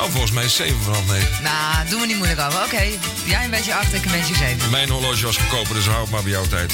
Oh, 0.00 0.10
volgens 0.10 0.32
mij 0.32 0.44
is 0.44 0.58
het 0.58 0.66
7 0.66 0.82
voor 0.82 0.92
half 0.92 1.06
9. 1.06 1.42
Nou, 1.42 1.88
doen 1.88 2.00
we 2.00 2.06
niet 2.06 2.16
moeilijk 2.16 2.40
over. 2.40 2.62
Oké, 2.62 2.82
jij 3.24 3.44
een 3.44 3.50
beetje 3.50 3.74
acht, 3.74 3.94
ik 3.94 4.04
een 4.04 4.10
beetje 4.10 4.34
zeven. 4.34 4.70
Mijn 4.70 4.88
horloge 4.90 5.24
was 5.24 5.36
goedkoper, 5.36 5.74
dus 5.74 5.86
hou 5.86 6.00
het 6.00 6.10
maar 6.10 6.22
bij 6.22 6.32
jouw 6.32 6.46
tijd. 6.46 6.72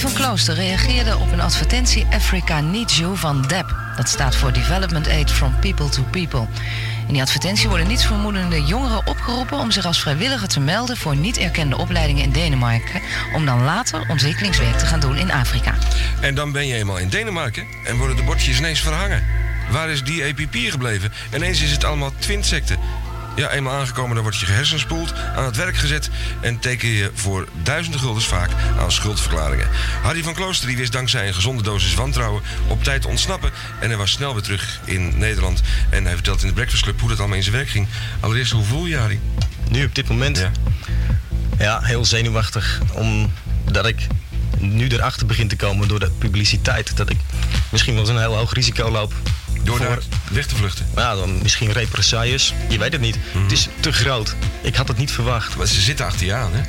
Van 0.00 0.12
Klooster 0.12 0.54
reageerde 0.54 1.16
op 1.16 1.32
een 1.32 1.40
advertentie 1.40 2.06
Africa 2.10 2.60
Needs 2.60 2.98
You 2.98 3.16
van 3.16 3.42
DEP. 3.42 3.74
Dat 3.96 4.08
staat 4.08 4.36
voor 4.36 4.52
Development 4.52 5.08
Aid 5.08 5.30
from 5.30 5.58
People 5.60 5.88
to 5.88 6.02
People. 6.02 6.46
In 7.06 7.12
die 7.12 7.22
advertentie 7.22 7.68
worden 7.68 7.86
nietsvermoedende 7.86 8.64
jongeren 8.64 9.06
opgeroepen 9.06 9.58
om 9.58 9.70
zich 9.70 9.84
als 9.84 10.00
vrijwilliger 10.00 10.48
te 10.48 10.60
melden 10.60 10.96
voor 10.96 11.16
niet 11.16 11.38
erkende 11.38 11.76
opleidingen 11.76 12.22
in 12.22 12.32
Denemarken, 12.32 13.00
om 13.34 13.46
dan 13.46 13.62
later 13.62 14.04
ontwikkelingswerk 14.08 14.78
te 14.78 14.86
gaan 14.86 15.00
doen 15.00 15.16
in 15.16 15.32
Afrika. 15.32 15.74
En 16.20 16.34
dan 16.34 16.52
ben 16.52 16.66
je 16.66 16.74
eenmaal 16.74 16.98
in 16.98 17.08
Denemarken 17.08 17.66
en 17.84 17.96
worden 17.96 18.16
de 18.16 18.22
bordjes 18.22 18.58
ineens 18.58 18.80
verhangen. 18.80 19.24
Waar 19.70 19.88
is 19.88 20.04
die 20.04 20.22
EPP 20.22 20.54
gebleven? 20.70 21.12
Ineens 21.34 21.62
is 21.62 21.70
het 21.70 21.84
allemaal 21.84 22.12
twintsecten. 22.18 22.78
Ja, 23.36 23.50
eenmaal 23.50 23.74
aangekomen, 23.74 24.14
dan 24.14 24.22
word 24.22 24.38
je 24.38 24.46
gehersenspoeld, 24.46 25.14
aan 25.36 25.44
het 25.44 25.56
werk 25.56 25.76
gezet 25.76 26.10
en 26.40 26.58
teken 26.58 26.88
je 26.88 27.10
voor 27.14 27.48
duizenden 27.62 28.00
guldens 28.00 28.26
vaak 28.26 28.50
aan 28.78 28.92
schuldverklaringen. 28.92 29.68
Harry 30.02 30.22
van 30.22 30.34
Klooster 30.34 30.68
die 30.68 30.76
wist 30.76 30.92
dankzij 30.92 31.28
een 31.28 31.34
gezonde 31.34 31.62
dosis 31.62 31.94
wantrouwen 31.94 32.42
op 32.66 32.84
tijd 32.84 33.02
te 33.02 33.08
ontsnappen 33.08 33.50
en 33.80 33.88
hij 33.88 33.96
was 33.96 34.10
snel 34.10 34.32
weer 34.32 34.42
terug 34.42 34.80
in 34.84 35.18
Nederland. 35.18 35.62
En 35.90 36.04
hij 36.04 36.14
vertelt 36.14 36.42
in 36.42 36.48
de 36.48 36.54
Breakfast 36.54 36.82
Club 36.82 37.00
hoe 37.00 37.08
dat 37.08 37.18
allemaal 37.18 37.36
in 37.36 37.42
zijn 37.42 37.54
werk 37.54 37.68
ging. 37.68 37.86
Allereerst, 38.20 38.52
hoe 38.52 38.64
voel 38.64 38.84
je 38.84 38.90
je, 38.90 38.96
Harry? 38.96 39.20
Nu 39.68 39.84
op 39.84 39.94
dit 39.94 40.08
moment? 40.08 40.38
Ja. 40.38 40.50
Ja, 41.58 41.80
heel 41.82 42.04
zenuwachtig. 42.04 42.80
Omdat 42.92 43.86
ik 43.86 44.06
nu 44.58 44.88
erachter 44.88 45.26
begin 45.26 45.48
te 45.48 45.56
komen 45.56 45.88
door 45.88 46.00
de 46.00 46.10
publiciteit. 46.18 46.96
Dat 46.96 47.10
ik 47.10 47.16
misschien 47.68 47.94
wel 47.94 48.02
eens 48.02 48.12
een 48.12 48.18
heel 48.18 48.36
hoog 48.36 48.52
risico 48.52 48.90
loop. 48.90 49.14
Door 49.62 49.76
voor- 49.76 49.86
daar 49.86 49.98
weg 50.30 50.46
te 50.46 50.56
vluchten? 50.56 50.86
Ja, 50.96 51.14
dan 51.14 51.38
misschien 51.42 51.72
represailles. 51.72 52.54
Je 52.68 52.78
weet 52.78 52.92
het 52.92 53.00
niet. 53.00 53.16
Het 53.38 53.52
is 53.52 53.68
te 53.80 53.92
groot. 53.92 54.34
Ik 54.60 54.74
had 54.76 54.88
het 54.88 54.96
niet 54.96 55.10
verwacht. 55.10 55.56
Maar 55.56 55.66
ze 55.66 55.80
zitten 55.80 56.06
achter 56.06 56.26
je 56.26 56.34
aan, 56.34 56.50
hè? 56.52 56.62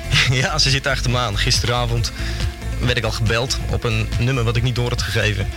ja, 0.40 0.58
ze 0.58 0.70
zitten 0.70 0.92
achter 0.92 1.10
me 1.10 1.18
aan. 1.18 1.38
Gisteravond 1.38 2.12
werd 2.78 2.96
ik 2.98 3.04
al 3.04 3.10
gebeld 3.10 3.58
op 3.70 3.84
een 3.84 4.08
nummer 4.18 4.44
wat 4.44 4.56
ik 4.56 4.62
niet 4.62 4.74
door 4.74 4.88
had 4.88 5.02
gegeven. 5.02 5.48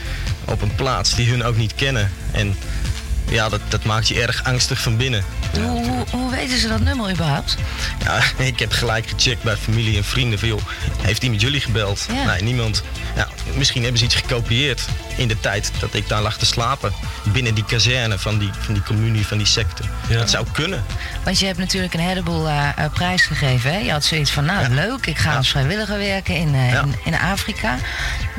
Op 0.45 0.61
een 0.61 0.75
plaats 0.75 1.15
die 1.15 1.29
hun 1.29 1.43
ook 1.43 1.57
niet 1.57 1.75
kennen. 1.75 2.11
En 2.31 2.55
ja, 3.29 3.49
dat, 3.49 3.61
dat 3.69 3.83
maakt 3.83 4.07
je 4.07 4.21
erg 4.21 4.43
angstig 4.43 4.81
van 4.81 4.97
binnen. 4.97 5.23
Hoe, 5.51 5.63
hoe, 5.63 6.05
hoe 6.11 6.31
weten 6.31 6.57
ze 6.57 6.67
dat 6.67 6.79
nummer 6.79 7.11
überhaupt? 7.11 7.57
Ja, 8.03 8.21
ik 8.45 8.59
heb 8.59 8.71
gelijk 8.71 9.07
gecheckt 9.07 9.43
bij 9.43 9.55
familie 9.55 9.97
en 9.97 10.03
vrienden 10.03 10.39
van 10.39 10.47
joh, 10.47 10.61
heeft 11.01 11.23
iemand 11.23 11.41
jullie 11.41 11.61
gebeld? 11.61 12.05
Ja. 12.13 12.25
Nee, 12.25 12.41
niemand. 12.41 12.83
Ja, 13.15 13.27
misschien 13.53 13.81
hebben 13.81 13.99
ze 13.99 14.05
iets 14.05 14.15
gekopieerd 14.15 14.81
in 15.15 15.27
de 15.27 15.39
tijd 15.39 15.71
dat 15.79 15.93
ik 15.93 16.07
daar 16.07 16.21
lag 16.21 16.37
te 16.37 16.45
slapen. 16.45 16.93
Binnen 17.23 17.53
die 17.53 17.65
kazerne 17.65 18.19
van 18.19 18.37
die, 18.37 18.49
van 18.59 18.73
die 18.73 18.83
communie, 18.83 19.27
van 19.27 19.37
die 19.37 19.47
secte. 19.47 19.83
Dat 20.09 20.29
zou 20.29 20.45
kunnen. 20.51 20.83
Want 21.23 21.39
je 21.39 21.45
hebt 21.45 21.57
natuurlijk 21.57 21.93
een 21.93 21.99
heleboel 21.99 22.47
eh, 22.47 22.69
eh, 22.75 22.91
prijs 22.93 23.23
gegeven. 23.23 23.71
Hè? 23.71 23.77
Je 23.77 23.91
had 23.91 24.03
zoiets 24.03 24.31
van, 24.31 24.45
nou 24.45 24.69
leuk, 24.69 25.05
ik 25.05 25.17
ga 25.17 25.35
als 25.35 25.49
vrijwilliger 25.49 25.97
werken 25.97 26.35
in, 26.35 26.55
eh, 26.55 26.73
in, 26.73 26.95
in 27.03 27.15
Afrika. 27.15 27.77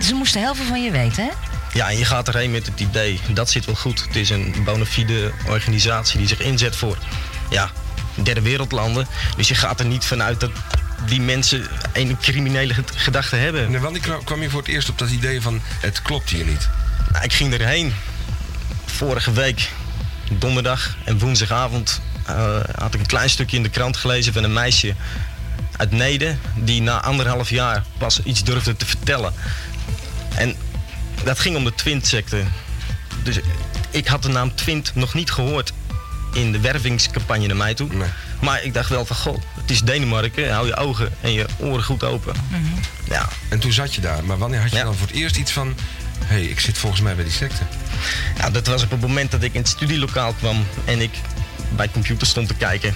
Ze 0.01 0.15
moesten 0.15 0.41
heel 0.41 0.55
veel 0.55 0.67
van 0.67 0.83
je 0.83 0.91
weten, 0.91 1.25
hè? 1.25 1.31
Ja, 1.77 1.91
en 1.91 1.99
je 1.99 2.05
gaat 2.05 2.29
erheen 2.29 2.51
met 2.51 2.67
het 2.67 2.81
idee, 2.81 3.21
dat 3.33 3.51
zit 3.51 3.65
wel 3.65 3.75
goed. 3.75 4.05
Het 4.07 4.17
is 4.17 4.31
een 4.31 4.55
bona 4.65 4.85
fide 4.85 5.33
organisatie 5.47 6.19
die 6.19 6.29
zich 6.29 6.41
inzet 6.41 6.77
voor 6.77 6.99
ja, 7.51 7.71
derde 8.15 8.41
wereldlanden. 8.41 9.07
Dus 9.37 9.49
je 9.49 9.55
gaat 9.55 9.81
er 9.81 9.87
niet 9.87 10.05
vanuit 10.05 10.41
dat 10.41 10.51
die 11.07 11.21
mensen 11.21 11.67
een 11.93 12.19
criminele 12.21 12.75
ged- 12.75 12.93
gedachte 12.95 13.37
hebben. 13.37 13.75
En 13.75 13.81
wanneer 13.81 14.01
kwam- 14.01 14.25
kwam 14.25 14.43
je 14.43 14.51
voor 14.51 14.61
het 14.61 14.69
eerst 14.69 14.89
op 14.89 14.99
dat 14.99 15.11
idee 15.11 15.41
van 15.41 15.61
het 15.81 16.03
klopt 16.03 16.31
hier 16.31 16.45
niet? 16.45 16.69
Nou, 17.13 17.25
ik 17.25 17.33
ging 17.33 17.53
erheen 17.55 17.95
vorige 18.87 19.33
week, 19.33 19.71
donderdag 20.33 20.97
en 21.05 21.19
woensdagavond, 21.19 22.01
eh, 22.27 22.61
had 22.79 22.95
ik 22.95 23.01
een 23.01 23.07
klein 23.07 23.31
stukje 23.31 23.57
in 23.57 23.63
de 23.63 23.69
krant 23.69 23.97
gelezen 23.97 24.33
van 24.33 24.45
een 24.45 24.53
meisje 24.53 24.95
uit 25.77 25.91
Neden 25.91 26.41
die 26.55 26.83
na 26.83 27.03
anderhalf 27.03 27.51
jaar 27.51 27.85
pas 27.99 28.23
iets 28.23 28.45
durfde 28.45 28.77
te 28.77 28.87
vertellen. 28.87 29.33
En 30.35 30.57
dat 31.25 31.39
ging 31.39 31.57
om 31.57 31.65
de 31.65 31.75
Twint-secte. 31.75 32.43
Dus 33.23 33.41
ik 33.91 34.07
had 34.07 34.23
de 34.23 34.29
naam 34.29 34.55
Twint 34.55 34.95
nog 34.95 35.15
niet 35.15 35.31
gehoord 35.31 35.73
in 36.33 36.53
de 36.53 36.61
wervingscampagne 36.61 37.47
naar 37.47 37.57
mij 37.57 37.75
toe. 37.75 37.89
Maar 38.41 38.63
ik 38.63 38.75
dacht 38.75 38.89
wel 38.89 39.07
van, 39.07 39.17
goh, 39.17 39.43
het 39.61 39.71
is 39.71 39.81
Denemarken, 39.81 40.53
hou 40.53 40.67
je 40.67 40.77
ogen 40.77 41.13
en 41.21 41.33
je 41.33 41.47
oren 41.57 41.85
goed 41.85 42.05
open. 42.05 42.35
Ja. 43.09 43.29
En 43.49 43.59
toen 43.59 43.73
zat 43.73 43.95
je 43.95 44.01
daar, 44.01 44.25
maar 44.25 44.39
wanneer 44.39 44.61
had 44.61 44.71
je 44.71 44.83
dan 44.83 44.95
voor 44.95 45.07
het 45.07 45.17
eerst 45.17 45.37
iets 45.37 45.53
van... 45.53 45.75
hé, 46.25 46.35
hey, 46.35 46.45
ik 46.45 46.61
zit 46.61 46.79
volgens 46.79 47.03
mij 47.03 47.15
bij 47.15 47.25
die 47.25 47.33
secte? 47.33 47.63
Ja, 48.39 48.51
dat 48.51 48.67
was 48.67 48.83
op 48.83 48.91
het 48.91 49.01
moment 49.01 49.31
dat 49.31 49.43
ik 49.43 49.55
in 49.55 49.61
het 49.61 49.69
studielokaal 49.69 50.33
kwam 50.33 50.67
en 50.85 51.01
ik 51.01 51.11
bij 51.77 51.89
computer 51.89 52.27
stond 52.27 52.49
te 52.49 52.55
kijken. 52.55 52.95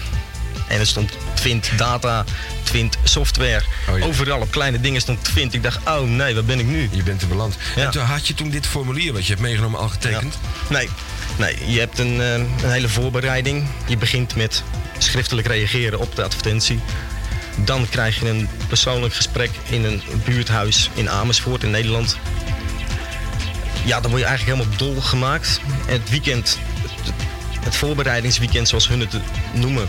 En 0.70 0.80
er 0.80 0.86
stond 0.86 1.12
Twint 1.34 1.70
data, 1.76 2.24
Twint 2.62 2.96
software. 3.04 3.62
Overal 4.02 4.40
op 4.40 4.50
kleine 4.50 4.80
dingen 4.80 5.00
stond 5.00 5.24
Twint. 5.24 5.54
Ik 5.54 5.62
dacht, 5.62 5.88
oh 5.88 6.02
nee, 6.02 6.34
waar 6.34 6.44
ben 6.44 6.58
ik 6.58 6.66
nu? 6.66 6.88
Je 6.92 7.02
bent 7.02 7.22
er 7.22 7.28
beland. 7.28 7.56
En 7.76 7.90
toen 7.90 8.02
had 8.02 8.26
je 8.26 8.34
toen 8.34 8.50
dit 8.50 8.66
formulier 8.66 9.12
wat 9.12 9.22
je 9.22 9.28
hebt 9.28 9.42
meegenomen 9.42 9.80
al 9.80 9.88
getekend? 9.88 10.38
Nee, 10.68 10.88
nee, 11.38 11.56
je 11.72 11.78
hebt 11.78 11.98
een, 11.98 12.20
eh, 12.20 12.32
een 12.32 12.70
hele 12.70 12.88
voorbereiding. 12.88 13.66
Je 13.86 13.96
begint 13.96 14.36
met 14.36 14.62
schriftelijk 14.98 15.46
reageren 15.46 15.98
op 15.98 16.16
de 16.16 16.22
advertentie. 16.22 16.80
Dan 17.56 17.88
krijg 17.88 18.20
je 18.20 18.28
een 18.28 18.48
persoonlijk 18.68 19.14
gesprek 19.14 19.50
in 19.68 19.84
een 19.84 20.02
buurthuis 20.24 20.90
in 20.94 21.10
Amersfoort 21.10 21.62
in 21.62 21.70
Nederland. 21.70 22.16
Ja, 23.84 24.00
dan 24.00 24.10
word 24.10 24.22
je 24.22 24.28
eigenlijk 24.28 24.58
helemaal 24.58 24.78
dol 24.78 25.00
gemaakt. 25.00 25.60
En 25.86 25.92
het 25.92 26.10
weekend, 26.10 26.58
het, 27.64 27.76
voorbereidingsweekend 27.76 28.68
zoals 28.68 28.88
hun 28.88 29.00
het 29.00 29.14
noemen. 29.52 29.88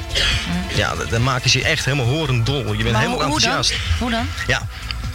Ja, 0.76 0.94
dan- 1.10 1.24
maken 1.24 1.50
ze 1.50 1.58
je 1.58 1.64
echt 1.64 1.86
helemaal 1.86 2.06
horend 2.06 2.46
dol. 2.46 2.58
Je 2.58 2.66
bent 2.66 2.92
Maar 2.92 3.02
helemaal 3.02 3.22
hoe, 3.22 3.32
hoe 3.32 3.40
dan? 3.40 3.50
enthousiast. 3.50 3.82
Hoe 4.00 4.10
dan? 4.10 4.28
Ja, 4.48 4.68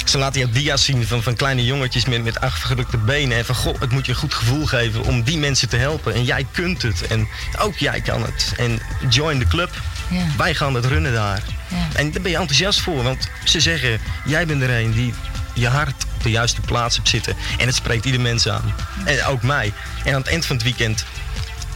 ze 0.04 0.18
laten 0.18 0.40
je 0.40 0.50
dia's 0.50 0.84
zien 0.84 1.06
van, 1.06 1.22
van 1.22 1.36
kleine 1.36 1.64
jongetjes 1.64 2.04
met, 2.04 2.24
met 2.24 2.40
afgedrukte 2.40 2.96
benen. 2.96 3.38
En 3.38 3.44
van, 3.44 3.54
goh, 3.54 3.80
het 3.80 3.90
moet 3.90 4.06
je 4.06 4.12
een 4.12 4.18
goed 4.18 4.34
gevoel 4.34 4.66
geven 4.66 5.04
om 5.04 5.22
die 5.22 5.38
mensen 5.38 5.68
te 5.68 5.76
helpen. 5.76 6.14
En 6.14 6.24
jij 6.24 6.46
kunt 6.52 6.82
het. 6.82 7.06
En 7.06 7.28
ook 7.58 7.76
jij 7.76 8.00
kan 8.00 8.22
het. 8.22 8.52
En 8.56 8.80
join 9.08 9.38
the 9.38 9.46
club. 9.46 9.70
Ja. 10.10 10.24
Wij 10.36 10.54
gaan 10.54 10.74
het 10.74 10.84
runnen 10.84 11.12
daar. 11.12 11.42
Ja. 11.68 11.76
En 11.92 12.10
daar 12.12 12.22
ben 12.22 12.30
je 12.30 12.36
enthousiast 12.36 12.80
voor. 12.80 13.02
Want 13.02 13.28
ze 13.44 13.60
zeggen, 13.60 14.00
jij 14.24 14.46
bent 14.46 14.62
er 14.62 14.70
een 14.70 14.92
die 14.92 15.14
je 15.54 15.68
hart 15.68 16.04
op 16.16 16.22
de 16.22 16.30
juiste 16.30 16.60
plaats 16.60 16.96
hebt 16.96 17.08
zitten. 17.08 17.36
En 17.58 17.66
het 17.66 17.74
spreekt 17.74 18.04
ieder 18.04 18.20
mens 18.20 18.48
aan. 18.48 18.74
En 19.04 19.24
ook 19.24 19.42
mij. 19.42 19.72
En 20.04 20.12
aan 20.14 20.20
het 20.20 20.28
eind 20.30 20.46
van 20.46 20.56
het 20.56 20.64
weekend, 20.64 21.04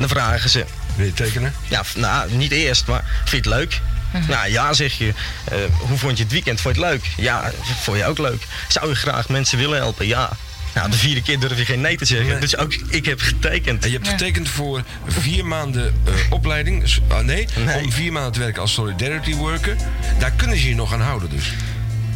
dan 0.01 0.09
vragen 0.09 0.51
ze... 0.51 0.65
Wil 0.97 1.07
je 1.07 1.13
tekenen? 1.13 1.55
Ja, 1.69 1.83
nou, 1.95 2.33
niet 2.33 2.53
eerst, 2.53 2.87
maar 2.87 3.05
vind 3.25 3.45
je 3.45 3.51
het 3.51 3.59
leuk? 3.59 3.81
Nou 4.29 4.51
ja, 4.51 4.73
zeg 4.73 4.93
je. 4.93 5.13
Eh, 5.45 5.59
hoe 5.79 5.99
vond 5.99 6.17
je 6.17 6.23
het 6.23 6.33
weekend? 6.33 6.61
Vond 6.61 6.77
je 6.77 6.83
het 6.83 6.91
leuk? 6.91 7.11
Ja, 7.17 7.53
vond 7.81 7.97
je 7.97 8.05
ook 8.05 8.19
leuk. 8.19 8.47
Zou 8.69 8.89
je 8.89 8.95
graag 8.95 9.29
mensen 9.29 9.59
willen 9.59 9.77
helpen? 9.77 10.07
Ja. 10.07 10.31
Nou, 10.75 10.91
de 10.91 10.97
vierde 10.97 11.23
keer 11.23 11.39
durf 11.39 11.59
je 11.59 11.65
geen 11.65 11.81
nee 11.81 11.97
te 11.97 12.05
zeggen. 12.05 12.41
Dus 12.41 12.57
ook 12.57 12.75
ik 12.75 13.05
heb 13.05 13.21
getekend. 13.21 13.85
En 13.85 13.91
je 13.91 13.97
hebt 13.97 14.09
getekend 14.09 14.49
voor 14.49 14.83
vier 15.07 15.47
maanden 15.47 15.95
eh, 16.05 16.13
opleiding. 16.31 16.99
Ah, 17.09 17.19
nee, 17.19 17.47
om 17.83 17.93
vier 17.93 18.13
maanden 18.13 18.33
te 18.33 18.39
werken 18.39 18.63
als 18.63 18.73
solidarity 18.73 19.35
worker. 19.35 19.77
Daar 20.19 20.31
kunnen 20.31 20.59
ze 20.59 20.69
je 20.69 20.75
nog 20.75 20.93
aan 20.93 21.01
houden 21.01 21.31
dus. 21.31 21.53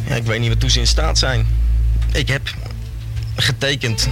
Ja, 0.07 0.15
ik 0.15 0.23
weet 0.23 0.39
niet 0.39 0.47
waartoe 0.47 0.69
ze 0.69 0.79
in 0.79 0.87
staat 0.87 1.17
zijn. 1.17 1.47
Ik 2.11 2.27
heb 2.27 2.53
getekend 3.35 4.07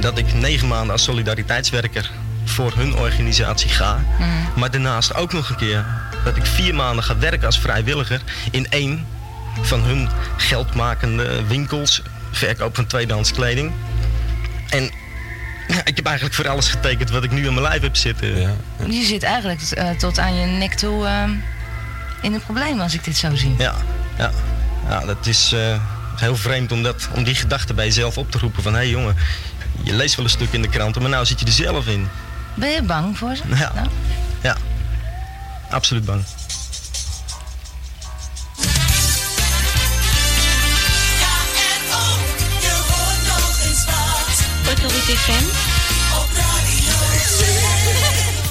dat 0.00 0.18
ik 0.18 0.34
negen 0.34 0.68
maanden 0.68 0.92
als 0.92 1.02
solidariteitswerker 1.02 2.10
voor 2.44 2.72
hun 2.74 2.94
organisatie 2.94 3.70
ga. 3.70 4.04
Maar 4.56 4.70
daarnaast 4.70 5.14
ook 5.14 5.32
nog 5.32 5.48
een 5.48 5.56
keer 5.56 5.84
dat 6.24 6.36
ik 6.36 6.46
vier 6.46 6.74
maanden 6.74 7.04
ga 7.04 7.18
werken 7.18 7.46
als 7.46 7.58
vrijwilliger 7.58 8.22
in 8.50 8.66
één 8.70 9.06
van 9.60 9.80
hun 9.80 10.08
geldmakende 10.36 11.44
winkels. 11.46 12.02
Verkoop 12.30 12.74
van 12.74 12.86
tweedehands 12.86 13.32
kleding. 13.32 13.72
En 14.68 14.90
ja, 15.68 15.84
ik 15.84 15.96
heb 15.96 16.06
eigenlijk 16.06 16.34
voor 16.34 16.48
alles 16.48 16.68
getekend 16.68 17.10
wat 17.10 17.24
ik 17.24 17.30
nu 17.30 17.46
in 17.46 17.54
mijn 17.54 17.66
lijf 17.66 17.82
heb 17.82 17.96
zitten. 17.96 18.28
Je 18.88 19.04
zit 19.04 19.22
eigenlijk 19.22 19.60
eh, 19.60 19.90
tot 19.90 20.18
aan 20.18 20.34
je 20.34 20.46
nek 20.46 20.74
toe 20.74 21.06
eh, 21.06 21.30
in 22.22 22.32
het 22.32 22.44
probleem 22.44 22.80
als 22.80 22.94
ik 22.94 23.04
dit 23.04 23.16
zo 23.16 23.34
zie. 23.34 23.54
Ja, 23.58 23.74
ja. 24.18 24.30
ja 24.88 25.00
dat 25.00 25.26
is 25.26 25.52
eh, 25.52 25.80
heel 26.16 26.36
vreemd 26.36 26.72
om, 26.72 26.82
dat, 26.82 27.08
om 27.14 27.24
die 27.24 27.34
gedachte 27.34 27.74
bij 27.74 27.84
jezelf 27.84 28.18
op 28.18 28.30
te 28.30 28.38
roepen 28.38 28.62
van... 28.62 28.72
hé 28.72 28.78
hey 28.78 28.88
jongen, 28.88 29.16
je 29.82 29.94
leest 29.94 30.14
wel 30.14 30.24
een 30.24 30.30
stuk 30.30 30.52
in 30.52 30.62
de 30.62 30.68
kranten, 30.68 31.02
maar 31.02 31.10
nou 31.10 31.26
zit 31.26 31.40
je 31.40 31.46
er 31.46 31.52
zelf 31.52 31.86
in. 31.86 32.08
Ben 32.54 32.70
je 32.70 32.82
bang 32.82 33.18
voor 33.18 33.36
ze? 33.36 33.42
Ja, 33.48 33.72
ja. 34.42 34.56
absoluut 35.70 36.04
bang. 36.04 36.24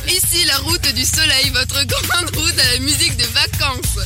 Ici 0.06 0.46
la 0.46 0.58
route 0.58 0.94
du 0.94 1.06
soleil, 1.06 1.50
votre 1.54 1.86
grande 1.86 2.36
route 2.36 2.60
à 2.60 2.74
la 2.74 2.80
musique 2.80 3.18
de 3.18 3.26
vacances. 3.34 3.98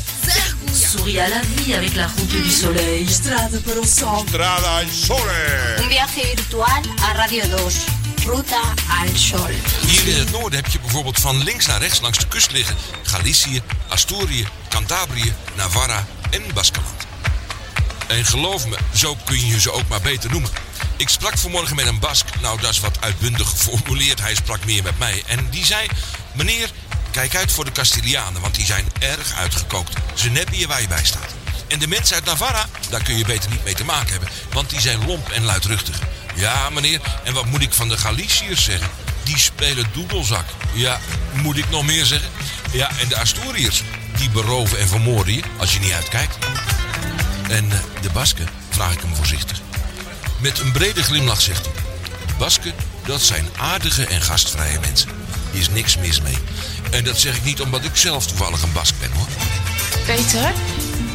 Souris 0.73 1.19
à 1.19 1.27
la 1.29 1.41
vie 1.41 1.73
avec 1.73 1.95
la 1.95 2.07
route 2.07 2.43
du 2.43 2.51
soleil. 2.51 3.07
Strada 3.07 3.59
per 3.59 3.77
el 3.77 3.87
sol. 3.87 4.27
Strada 4.27 4.77
al 4.77 4.87
sole. 4.89 5.77
Un 5.79 5.87
viaje 5.87 6.35
virtual 6.35 6.81
a 7.09 7.13
Radio 7.13 7.43
2. 7.47 8.04
Ruta 8.25 8.61
al 8.89 9.15
Sol. 9.15 9.47
Hier 9.87 10.07
in 10.07 10.19
het 10.19 10.31
noorden 10.31 10.63
heb 10.63 10.71
je 10.71 10.79
bijvoorbeeld 10.79 11.19
van 11.19 11.43
links 11.43 11.65
naar 11.65 11.79
rechts 11.79 11.99
langs 12.01 12.17
de 12.17 12.27
kust 12.27 12.51
liggen 12.51 12.75
Galicië, 13.03 13.61
Asturië, 13.87 14.47
Cantabrië, 14.69 15.33
Navarra 15.55 16.05
en 16.29 16.43
Baskeland. 16.53 17.05
En 18.07 18.25
geloof 18.25 18.65
me, 18.67 18.77
zo 18.93 19.17
kun 19.25 19.45
je 19.47 19.59
ze 19.59 19.71
ook 19.71 19.87
maar 19.87 20.01
beter 20.01 20.31
noemen. 20.31 20.49
Ik 20.97 21.09
sprak 21.09 21.37
vanmorgen 21.37 21.75
met 21.75 21.85
een 21.85 21.99
Bask. 21.99 22.25
Nou, 22.41 22.61
dat 22.61 22.71
is 22.71 22.79
wat 22.79 23.01
uitbundig 23.01 23.49
geformuleerd. 23.49 24.21
Hij 24.21 24.35
sprak 24.35 24.65
meer 24.65 24.83
met 24.83 24.99
mij. 24.99 25.23
En 25.27 25.47
die 25.49 25.65
zei... 25.65 25.87
Meneer, 26.33 26.69
kijk 27.11 27.35
uit 27.35 27.51
voor 27.51 27.65
de 27.65 27.71
Castilianen, 27.71 28.41
want 28.41 28.55
die 28.55 28.65
zijn 28.65 28.85
erg 28.99 29.33
uitgekookt. 29.37 29.93
Ze 30.13 30.29
neppen 30.29 30.57
je 30.57 30.67
waar 30.67 30.81
je 30.81 30.87
bij 30.87 31.05
staat. 31.05 31.34
En 31.67 31.79
de 31.79 31.87
mensen 31.87 32.15
uit 32.15 32.25
Navarra, 32.25 32.65
daar 32.89 33.03
kun 33.03 33.17
je 33.17 33.25
beter 33.25 33.49
niet 33.49 33.63
mee 33.63 33.73
te 33.73 33.83
maken 33.83 34.11
hebben. 34.11 34.29
Want 34.51 34.69
die 34.69 34.81
zijn 34.81 35.05
lomp 35.05 35.29
en 35.29 35.43
luidruchtig. 35.43 35.99
Ja, 36.35 36.69
meneer, 36.69 37.01
en 37.23 37.33
wat 37.33 37.45
moet 37.45 37.61
ik 37.61 37.73
van 37.73 37.89
de 37.89 37.97
Galiciërs 37.97 38.63
zeggen? 38.63 38.89
Die 39.23 39.37
spelen 39.37 39.85
doedelzak. 39.93 40.45
Ja, 40.73 40.99
moet 41.33 41.57
ik 41.57 41.69
nog 41.69 41.85
meer 41.85 42.05
zeggen? 42.05 42.29
Ja, 42.71 42.89
en 42.99 43.07
de 43.07 43.17
Asturiërs, 43.17 43.83
die 44.17 44.29
beroven 44.29 44.79
en 44.79 44.87
vermoorden 44.87 45.33
je 45.33 45.41
als 45.57 45.73
je 45.73 45.79
niet 45.79 45.91
uitkijkt. 45.91 46.37
En 47.49 47.71
eh, 47.71 47.77
de 48.01 48.09
Basken, 48.09 48.47
vraag 48.69 48.93
ik 48.93 48.99
hem 48.99 49.15
voorzichtig. 49.15 49.61
Met 50.39 50.59
een 50.59 50.71
brede 50.71 51.03
glimlach 51.03 51.41
zegt 51.41 51.65
hij: 51.65 51.73
Basken, 52.37 52.73
dat 53.05 53.21
zijn 53.21 53.49
aardige 53.57 54.05
en 54.05 54.21
gastvrije 54.21 54.79
mensen. 54.79 55.09
Hier 55.51 55.61
is 55.61 55.69
niks 55.69 55.97
mis 55.97 56.21
mee. 56.21 56.37
En 56.91 57.03
dat 57.03 57.19
zeg 57.19 57.35
ik 57.35 57.43
niet 57.43 57.61
omdat 57.61 57.83
ik 57.83 57.95
zelf 57.95 58.27
toevallig 58.27 58.61
een 58.61 58.71
Bask 58.71 58.93
ben 58.99 59.11
hoor. 59.11 59.27
Peter, 60.05 60.53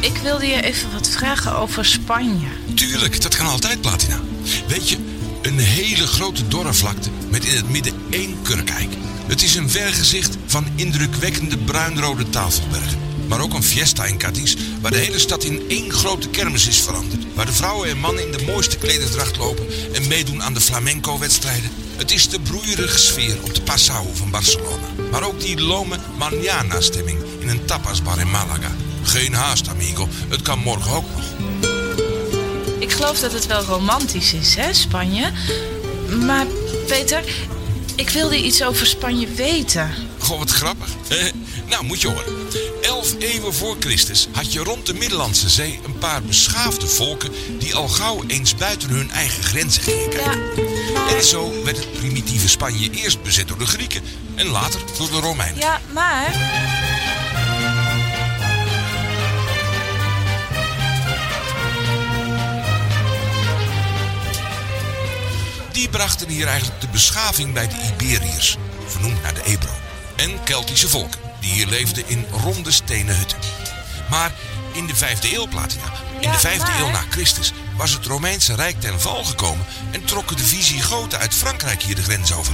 ik 0.01 0.17
wilde 0.17 0.45
je 0.45 0.61
even 0.61 0.91
wat 0.91 1.09
vragen 1.09 1.55
over 1.55 1.85
Spanje. 1.85 2.47
Tuurlijk, 2.73 3.21
dat 3.21 3.35
kan 3.35 3.47
altijd, 3.47 3.81
Platina. 3.81 4.19
Weet 4.67 4.89
je, 4.89 4.97
een 5.41 5.57
hele 5.57 6.07
grote 6.07 6.47
dorre 6.47 6.73
vlakte 6.73 7.09
met 7.29 7.45
in 7.45 7.55
het 7.55 7.69
midden 7.69 7.93
één 8.09 8.41
kurkijk. 8.41 8.89
Het 9.27 9.43
is 9.43 9.55
een 9.55 9.69
vergezicht 9.69 10.37
van 10.45 10.65
indrukwekkende 10.75 11.57
bruinrode 11.57 12.29
tafelbergen. 12.29 12.99
Maar 13.27 13.41
ook 13.41 13.53
een 13.53 13.63
fiesta 13.63 14.05
in 14.05 14.17
Cadiz, 14.17 14.55
waar 14.81 14.91
de 14.91 14.97
hele 14.97 15.19
stad 15.19 15.43
in 15.43 15.61
één 15.67 15.91
grote 15.91 16.29
kermis 16.29 16.67
is 16.67 16.81
veranderd. 16.81 17.25
Waar 17.35 17.45
de 17.45 17.53
vrouwen 17.53 17.89
en 17.89 17.97
mannen 17.97 18.25
in 18.25 18.37
de 18.37 18.43
mooiste 18.45 18.77
klederdracht 18.77 19.37
lopen 19.37 19.67
en 19.93 20.07
meedoen 20.07 20.43
aan 20.43 20.53
de 20.53 20.61
flamenco-wedstrijden. 20.61 21.71
Het 21.95 22.11
is 22.11 22.29
de 22.29 22.39
broeierige 22.39 22.97
sfeer 22.99 23.43
op 23.43 23.55
de 23.55 23.61
Passau 23.61 24.07
van 24.13 24.29
Barcelona. 24.29 24.87
Maar 25.11 25.23
ook 25.23 25.39
die 25.39 25.61
lome 25.61 25.97
manana-stemming 26.17 27.19
in 27.39 27.49
een 27.49 27.65
tapasbar 27.65 28.19
in 28.19 28.31
Malaga. 28.31 28.71
Geen 29.03 29.33
haast, 29.33 29.67
amigo. 29.67 30.07
Het 30.29 30.41
kan 30.41 30.59
morgen 30.59 30.91
ook 30.91 31.05
nog. 31.15 31.23
Ik 32.79 32.91
geloof 32.91 33.19
dat 33.19 33.31
het 33.33 33.45
wel 33.45 33.63
romantisch 33.63 34.33
is, 34.33 34.55
hè, 34.55 34.73
Spanje? 34.73 35.31
Maar 36.25 36.45
Peter, 36.87 37.23
ik 37.95 38.09
wilde 38.09 38.43
iets 38.43 38.63
over 38.63 38.87
Spanje 38.87 39.27
weten. 39.27 39.93
Goh, 40.17 40.39
wat 40.39 40.49
grappig. 40.49 40.87
nou, 41.69 41.85
moet 41.85 42.01
je 42.01 42.07
horen. 42.07 42.33
Elf 42.81 43.15
eeuwen 43.19 43.53
voor 43.53 43.75
Christus 43.79 44.27
had 44.31 44.53
je 44.53 44.59
rond 44.59 44.85
de 44.85 44.93
Middellandse 44.93 45.49
Zee 45.49 45.79
een 45.85 45.97
paar 45.97 46.21
beschaafde 46.21 46.87
volken 46.87 47.31
die 47.59 47.75
al 47.75 47.87
gauw 47.87 48.23
eens 48.27 48.55
buiten 48.55 48.89
hun 48.89 49.11
eigen 49.11 49.43
grenzen 49.43 49.83
gingen 49.83 50.09
kijken. 50.09 50.41
En 51.15 51.23
zo 51.23 51.63
werd 51.63 51.77
het 51.77 51.91
primitieve 51.93 52.49
Spanje 52.49 52.89
eerst 52.91 53.23
bezet 53.23 53.47
door 53.47 53.57
de 53.57 53.65
Grieken 53.65 54.01
en 54.35 54.47
later 54.47 54.79
door 54.97 55.11
de 55.11 55.19
Romeinen. 55.19 55.59
Ja, 55.59 55.81
maar... 55.93 56.90
Die 65.81 65.89
brachten 65.89 66.29
hier 66.29 66.47
eigenlijk 66.47 66.81
de 66.81 66.87
beschaving 66.87 67.53
bij 67.53 67.67
de 67.67 67.75
Iberiërs, 67.93 68.57
vernoemd 68.87 69.21
naar 69.23 69.33
de 69.33 69.43
Ebro. 69.43 69.73
En 70.15 70.43
Keltische 70.43 70.89
volken, 70.89 71.19
die 71.39 71.51
hier 71.51 71.67
leefden 71.67 72.07
in 72.07 72.25
ronde 72.31 72.71
stenen 72.71 73.17
hutten. 73.17 73.37
Maar 74.09 74.31
in 74.71 74.87
de 74.87 74.95
vijfde 74.95 75.35
eeuw, 75.35 75.47
Platina, 75.47 75.93
in 76.19 76.31
de 76.31 76.37
vijfde 76.37 76.71
eeuw 76.79 76.89
na 76.89 77.03
Christus, 77.09 77.51
was 77.77 77.91
het 77.91 78.05
Romeinse 78.05 78.55
Rijk 78.55 78.81
ten 78.81 79.01
val 79.01 79.23
gekomen 79.23 79.65
en 79.91 80.05
trokken 80.05 80.37
de 80.37 80.43
Visigoten 80.43 81.19
uit 81.19 81.33
Frankrijk 81.33 81.81
hier 81.83 81.95
de 81.95 82.03
grens 82.03 82.33
over. 82.33 82.53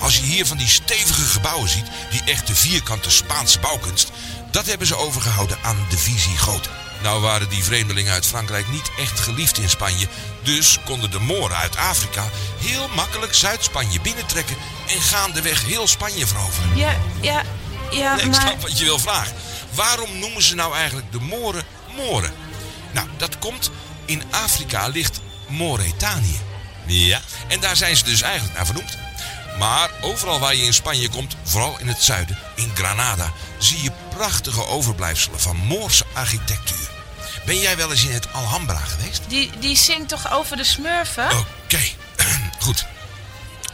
Als 0.00 0.16
je 0.16 0.24
hier 0.24 0.46
van 0.46 0.56
die 0.56 0.68
stevige 0.68 1.22
gebouwen 1.22 1.68
ziet, 1.68 1.86
die 2.10 2.22
echte 2.24 2.54
vierkante 2.54 3.10
Spaanse 3.10 3.58
bouwkunst, 3.58 4.10
dat 4.50 4.66
hebben 4.66 4.86
ze 4.86 4.96
overgehouden 4.96 5.58
aan 5.62 5.86
de 5.90 5.98
Visigoten. 5.98 6.87
Nou 7.02 7.20
waren 7.20 7.48
die 7.48 7.64
vreemdelingen 7.64 8.12
uit 8.12 8.26
Frankrijk 8.26 8.68
niet 8.68 8.90
echt 8.98 9.20
geliefd 9.20 9.58
in 9.58 9.68
Spanje, 9.68 10.06
dus 10.42 10.78
konden 10.84 11.10
de 11.10 11.20
Moren 11.20 11.56
uit 11.56 11.76
Afrika 11.76 12.24
heel 12.58 12.88
makkelijk 12.88 13.34
Zuid-Spanje 13.34 14.00
binnentrekken 14.00 14.56
en 14.88 15.00
gaandeweg 15.00 15.66
heel 15.66 15.86
Spanje 15.86 16.26
veroveren. 16.26 16.76
Ja, 16.76 16.96
ja, 17.20 17.42
ja, 17.90 18.14
Nee, 18.14 18.24
ik 18.24 18.30
maar... 18.30 18.40
snap 18.40 18.60
wat 18.60 18.78
je 18.78 18.84
wil 18.84 18.98
vragen. 18.98 19.34
Waarom 19.74 20.18
noemen 20.18 20.42
ze 20.42 20.54
nou 20.54 20.74
eigenlijk 20.74 21.12
de 21.12 21.20
Moren 21.20 21.64
Moren? 21.96 22.32
Nou, 22.92 23.08
dat 23.16 23.38
komt 23.38 23.70
in 24.04 24.22
Afrika 24.30 24.86
ligt 24.86 25.20
Mauritanië. 25.48 26.40
Ja, 26.86 27.20
en 27.48 27.60
daar 27.60 27.76
zijn 27.76 27.96
ze 27.96 28.04
dus 28.04 28.22
eigenlijk 28.22 28.54
naar 28.54 28.66
vernoemd. 28.66 28.98
Maar 29.58 29.90
overal 30.00 30.38
waar 30.38 30.54
je 30.54 30.64
in 30.64 30.74
Spanje 30.74 31.08
komt, 31.08 31.36
vooral 31.42 31.78
in 31.78 31.88
het 31.88 32.02
zuiden, 32.02 32.38
in 32.54 32.70
Granada, 32.74 33.32
zie 33.58 33.82
je 33.82 33.90
prachtige 34.14 34.66
overblijfselen 34.66 35.40
van 35.40 35.56
Moorse 35.56 36.04
architectuur. 36.12 36.90
Ben 37.46 37.58
jij 37.58 37.76
wel 37.76 37.90
eens 37.90 38.04
in 38.04 38.12
het 38.12 38.32
Alhambra 38.32 38.78
geweest? 38.78 39.22
Die, 39.28 39.50
die 39.58 39.76
zingt 39.76 40.08
toch 40.08 40.32
over 40.32 40.56
de 40.56 40.64
smurfen? 40.64 41.30
Oké, 41.38 41.80
goed. 42.64 42.86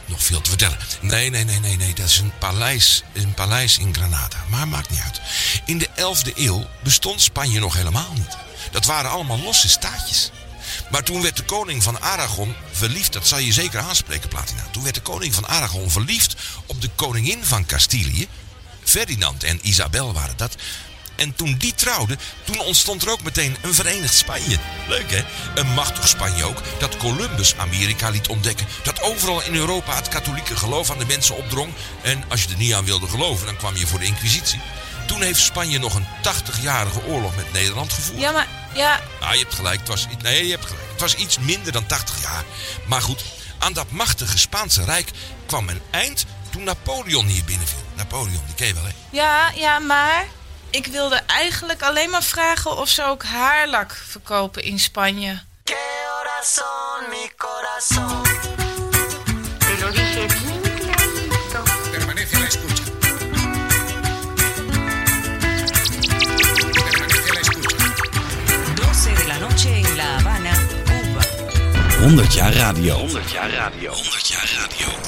Nog 0.05 0.23
veel 0.23 0.41
te 0.41 0.49
vertellen. 0.49 0.77
Nee, 1.01 1.29
nee, 1.29 1.43
nee, 1.43 1.59
nee, 1.59 1.75
nee. 1.75 1.93
Dat 1.93 2.07
is 2.07 2.17
een 2.17 2.31
paleis, 2.39 3.03
een 3.13 3.33
paleis 3.33 3.77
in 3.77 3.95
Granada. 3.95 4.37
Maar 4.49 4.67
maakt 4.67 4.89
niet 4.89 5.01
uit. 5.01 5.21
In 5.65 5.77
de 5.77 5.89
11e 5.89 6.33
eeuw 6.35 6.65
bestond 6.83 7.21
Spanje 7.21 7.59
nog 7.59 7.73
helemaal 7.73 8.13
niet. 8.13 8.37
Dat 8.71 8.85
waren 8.85 9.11
allemaal 9.11 9.39
losse 9.39 9.69
staatjes. 9.69 10.31
Maar 10.95 11.03
toen 11.03 11.21
werd 11.21 11.37
de 11.37 11.43
koning 11.43 11.83
van 11.83 12.01
Aragon 12.01 12.55
verliefd, 12.71 13.13
dat 13.13 13.27
zal 13.27 13.39
je 13.39 13.53
zeker 13.53 13.79
aanspreken, 13.79 14.29
Platina. 14.29 14.67
Toen 14.71 14.83
werd 14.83 14.95
de 14.95 15.01
koning 15.01 15.33
van 15.33 15.47
Aragon 15.47 15.91
verliefd 15.91 16.35
op 16.65 16.81
de 16.81 16.89
koningin 16.95 17.45
van 17.45 17.65
Castilië. 17.65 18.27
Ferdinand 18.83 19.43
en 19.43 19.59
Isabel 19.61 20.13
waren 20.13 20.37
dat. 20.37 20.55
En 21.15 21.35
toen 21.35 21.55
die 21.57 21.73
trouwden, 21.73 22.19
toen 22.43 22.59
ontstond 22.59 23.01
er 23.01 23.09
ook 23.09 23.23
meteen 23.23 23.55
een 23.61 23.73
verenigd 23.73 24.13
Spanje. 24.13 24.57
Leuk 24.87 25.11
hè? 25.11 25.23
Een 25.55 25.73
machtig 25.73 26.07
Spanje 26.07 26.43
ook, 26.43 26.61
dat 26.79 26.97
Columbus 26.97 27.55
Amerika 27.55 28.09
liet 28.09 28.27
ontdekken. 28.27 28.67
Dat 28.83 29.01
overal 29.01 29.41
in 29.41 29.55
Europa 29.55 29.95
het 29.95 30.07
katholieke 30.07 30.55
geloof 30.55 30.91
aan 30.91 30.99
de 30.99 31.05
mensen 31.05 31.37
opdrong. 31.37 31.73
En 32.01 32.23
als 32.27 32.43
je 32.43 32.49
er 32.49 32.57
niet 32.57 32.73
aan 32.73 32.85
wilde 32.85 33.07
geloven, 33.07 33.45
dan 33.45 33.57
kwam 33.57 33.75
je 33.75 33.87
voor 33.87 33.99
de 33.99 34.05
inquisitie. 34.05 34.59
Toen 35.05 35.21
heeft 35.21 35.39
Spanje 35.39 35.79
nog 35.79 35.95
een 35.95 36.07
80-jarige 36.23 37.05
oorlog 37.05 37.35
met 37.35 37.53
Nederland 37.53 37.93
gevoerd. 37.93 38.19
Ja, 38.19 38.31
maar... 38.31 38.47
Ja, 38.73 38.99
Ah, 39.19 39.33
je 39.33 39.39
hebt 39.39 39.53
gelijk. 39.53 39.79
Het 39.79 39.87
was, 39.87 40.07
nee, 40.21 40.45
je 40.45 40.51
hebt 40.51 40.65
gelijk. 40.65 40.83
Het 40.91 41.01
was 41.01 41.15
iets 41.15 41.39
minder 41.39 41.71
dan 41.71 41.85
80 41.85 42.21
jaar. 42.21 42.43
Maar 42.85 43.01
goed, 43.01 43.23
aan 43.59 43.73
dat 43.73 43.91
machtige 43.91 44.37
Spaanse 44.37 44.83
Rijk 44.83 45.09
kwam 45.45 45.69
een 45.69 45.81
eind 45.91 46.25
toen 46.49 46.63
Napoleon 46.63 47.25
hier 47.25 47.43
binnenviel. 47.43 47.83
Napoleon, 47.95 48.41
die 48.45 48.55
ken 48.55 48.67
je 48.67 48.73
wel, 48.73 48.83
hè? 48.83 48.89
ja, 49.09 49.51
ja, 49.55 49.79
maar... 49.79 50.25
Ik 50.69 50.87
wilde 50.87 51.15
eigenlijk 51.27 51.81
alleen 51.83 52.09
maar 52.09 52.23
vragen 52.23 52.77
of 52.77 52.89
ze 52.89 53.03
ook 53.03 53.23
haarlak 53.23 54.01
verkopen 54.09 54.63
in 54.63 54.79
Spanje. 54.79 55.41
Corazón, 55.63 57.09
mi 57.09 57.29
corazón. 57.37 58.54
100 71.99 72.33
jaar 72.33 72.53
radio. 72.53 72.97
100 72.97 73.31
jaar 73.31 73.49
radio. 73.49 73.91
100 73.91 74.27
jaar 74.27 74.49
radio. 74.59 75.04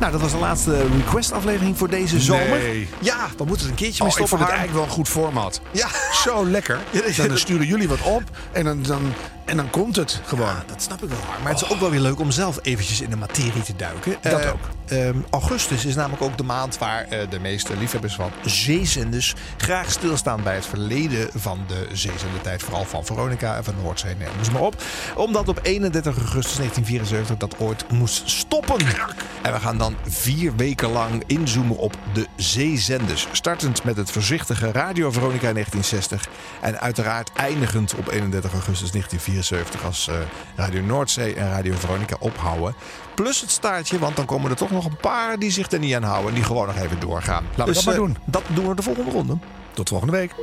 Nou, 0.00 0.12
dat 0.12 0.20
was 0.20 0.30
de 0.30 0.38
laatste 0.38 0.86
request-aflevering 0.96 1.78
voor 1.78 1.88
deze 1.88 2.20
zomer. 2.20 2.48
Nee. 2.58 2.88
Ja, 3.00 3.28
we 3.36 3.44
moeten 3.44 3.64
er 3.66 3.70
een 3.72 3.76
keertje 3.78 4.02
mee 4.04 4.12
Oh, 4.12 4.18
ik 4.18 4.26
stoppen. 4.26 4.28
vond 4.28 4.40
het 4.40 4.50
eigenlijk 4.50 4.72
wel 4.78 4.82
een 4.82 4.90
goed 4.94 5.08
format. 5.08 5.60
Ja. 5.70 5.88
Zo 6.24 6.46
lekker. 6.46 6.78
Ja, 7.16 7.26
Dan 7.26 7.38
sturen 7.38 7.66
jullie 7.66 7.88
wat 7.88 8.00
op 8.02 8.22
en 8.52 8.64
dan, 8.64 8.82
dan, 8.82 9.12
en 9.44 9.56
dan 9.56 9.70
komt 9.70 9.96
het 9.96 10.20
gewoon. 10.26 10.54
dat 10.66 10.82
snap 10.82 11.02
ik 11.02 11.08
wel. 11.08 11.18
Maar 11.42 11.52
het 11.52 11.62
is 11.62 11.70
ook 11.70 11.80
wel 11.80 11.90
weer 11.90 12.00
leuk 12.00 12.20
om 12.20 12.30
zelf 12.30 12.58
eventjes 12.62 13.00
in 13.00 13.10
de 13.10 13.16
materie 13.16 13.62
te 13.62 13.76
duiken. 13.76 14.16
Dat 14.20 14.40
Eh, 14.40 14.50
ook. 14.52 14.58
ehm, 14.90 15.16
augustus 15.30 15.84
is 15.84 15.94
namelijk 15.94 16.22
ook 16.22 16.36
de 16.36 16.42
maand 16.42 16.78
waar 16.78 17.04
eh, 17.08 17.30
de 17.30 17.38
meeste 17.40 17.76
liefhebbers 17.76 18.14
van 18.14 18.30
zeezenders 18.44 19.34
graag 19.56 19.90
stilstaan 19.90 20.42
bij 20.42 20.54
het 20.54 20.66
verleden 20.66 21.28
van 21.34 21.58
de 21.66 21.88
zeezendentijd. 21.92 22.62
Vooral 22.62 22.84
van 22.84 23.04
Veronica 23.04 23.56
en 23.56 23.64
van 23.64 23.74
Noordzee. 23.82 24.14
Nee, 24.16 24.28
noem 24.34 24.44
ze 24.44 24.50
maar 24.52 24.62
op. 24.62 24.82
Omdat 25.14 25.48
op 25.48 25.58
31 25.62 26.16
augustus 26.16 26.56
1974 26.56 27.36
dat 27.36 27.58
ooit 27.58 27.84
moest 27.90 28.30
stoppen. 28.30 28.76
En 29.42 29.52
we 29.52 29.60
gaan 29.60 29.78
dan 29.78 29.89
vier 30.06 30.56
weken 30.56 30.92
lang 30.92 31.22
inzoomen 31.26 31.76
op 31.76 31.96
de 32.12 32.26
zeezenders. 32.36 33.26
Startend 33.32 33.84
met 33.84 33.96
het 33.96 34.10
voorzichtige 34.10 34.72
Radio 34.72 35.10
Veronica 35.10 35.48
in 35.48 35.54
1960. 35.54 36.28
En 36.60 36.80
uiteraard 36.80 37.32
eindigend 37.32 37.94
op 37.94 38.08
31 38.08 38.52
augustus 38.52 38.90
1974 38.90 39.58
73 39.60 39.84
als 39.84 40.08
eh, 40.08 40.14
Radio 40.56 40.82
Noordzee 40.82 41.34
en 41.34 41.50
Radio 41.50 41.74
Veronica 41.74 42.16
ophouden. 42.18 42.74
Plus 43.14 43.40
het 43.40 43.50
staartje, 43.50 43.98
want 43.98 44.16
dan 44.16 44.24
komen 44.24 44.50
er 44.50 44.56
toch 44.56 44.70
nog 44.70 44.84
een 44.84 44.96
paar 44.96 45.38
die 45.38 45.50
zich 45.50 45.70
er 45.70 45.78
niet 45.78 45.94
aan 45.94 46.02
houden 46.02 46.28
en 46.28 46.34
die 46.34 46.44
gewoon 46.44 46.66
nog 46.66 46.76
even 46.76 47.00
doorgaan. 47.00 47.44
Laten 47.56 47.66
we 47.66 47.72
dat 47.72 47.84
maar 47.84 47.94
eh, 47.94 48.00
doen. 48.00 48.16
Dat 48.24 48.42
doen 48.48 48.68
we 48.68 48.74
de 48.74 48.82
volgende 48.82 49.10
ronde. 49.10 49.38
Tot 49.72 49.88
volgende 49.88 50.12
week. 50.12 50.34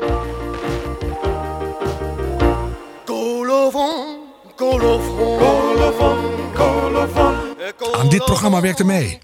Aan 7.92 8.10
dit 8.10 8.26
programma 8.26 8.62
werkte 8.62 8.86
mee 8.86 9.20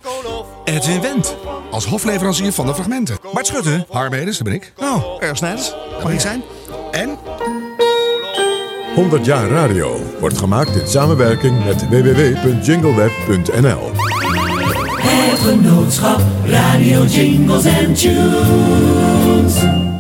Edwin 0.64 1.02
Wendt 1.02 1.36
als 1.72 1.86
hofleverancier 1.86 2.52
van 2.52 2.66
de 2.66 2.74
fragmenten. 2.74 3.18
Bart 3.34 3.48
Schutte, 3.48 3.86
Harmeders, 3.90 4.38
dat 4.38 4.48
ben 4.48 4.56
ik. 4.56 4.74
Nou, 4.78 5.02
Erg 5.20 5.38
Snijders, 5.38 5.74
mag 6.04 6.12
ik 6.12 6.20
zijn. 6.20 6.44
En 6.92 7.18
100 8.96 9.26
jaar 9.26 9.50
radio 9.50 10.00
wordt 10.20 10.38
gemaakt 10.38 10.76
in 10.76 10.88
samenwerking 10.88 11.66
met 11.66 11.90
www.jingleweb.nl. 11.90 13.92
Het 15.02 15.40
genootschap 15.40 16.22
Radio 16.46 17.06
Jingles 17.06 17.66
and 17.66 18.00
Tunes. 18.00 19.93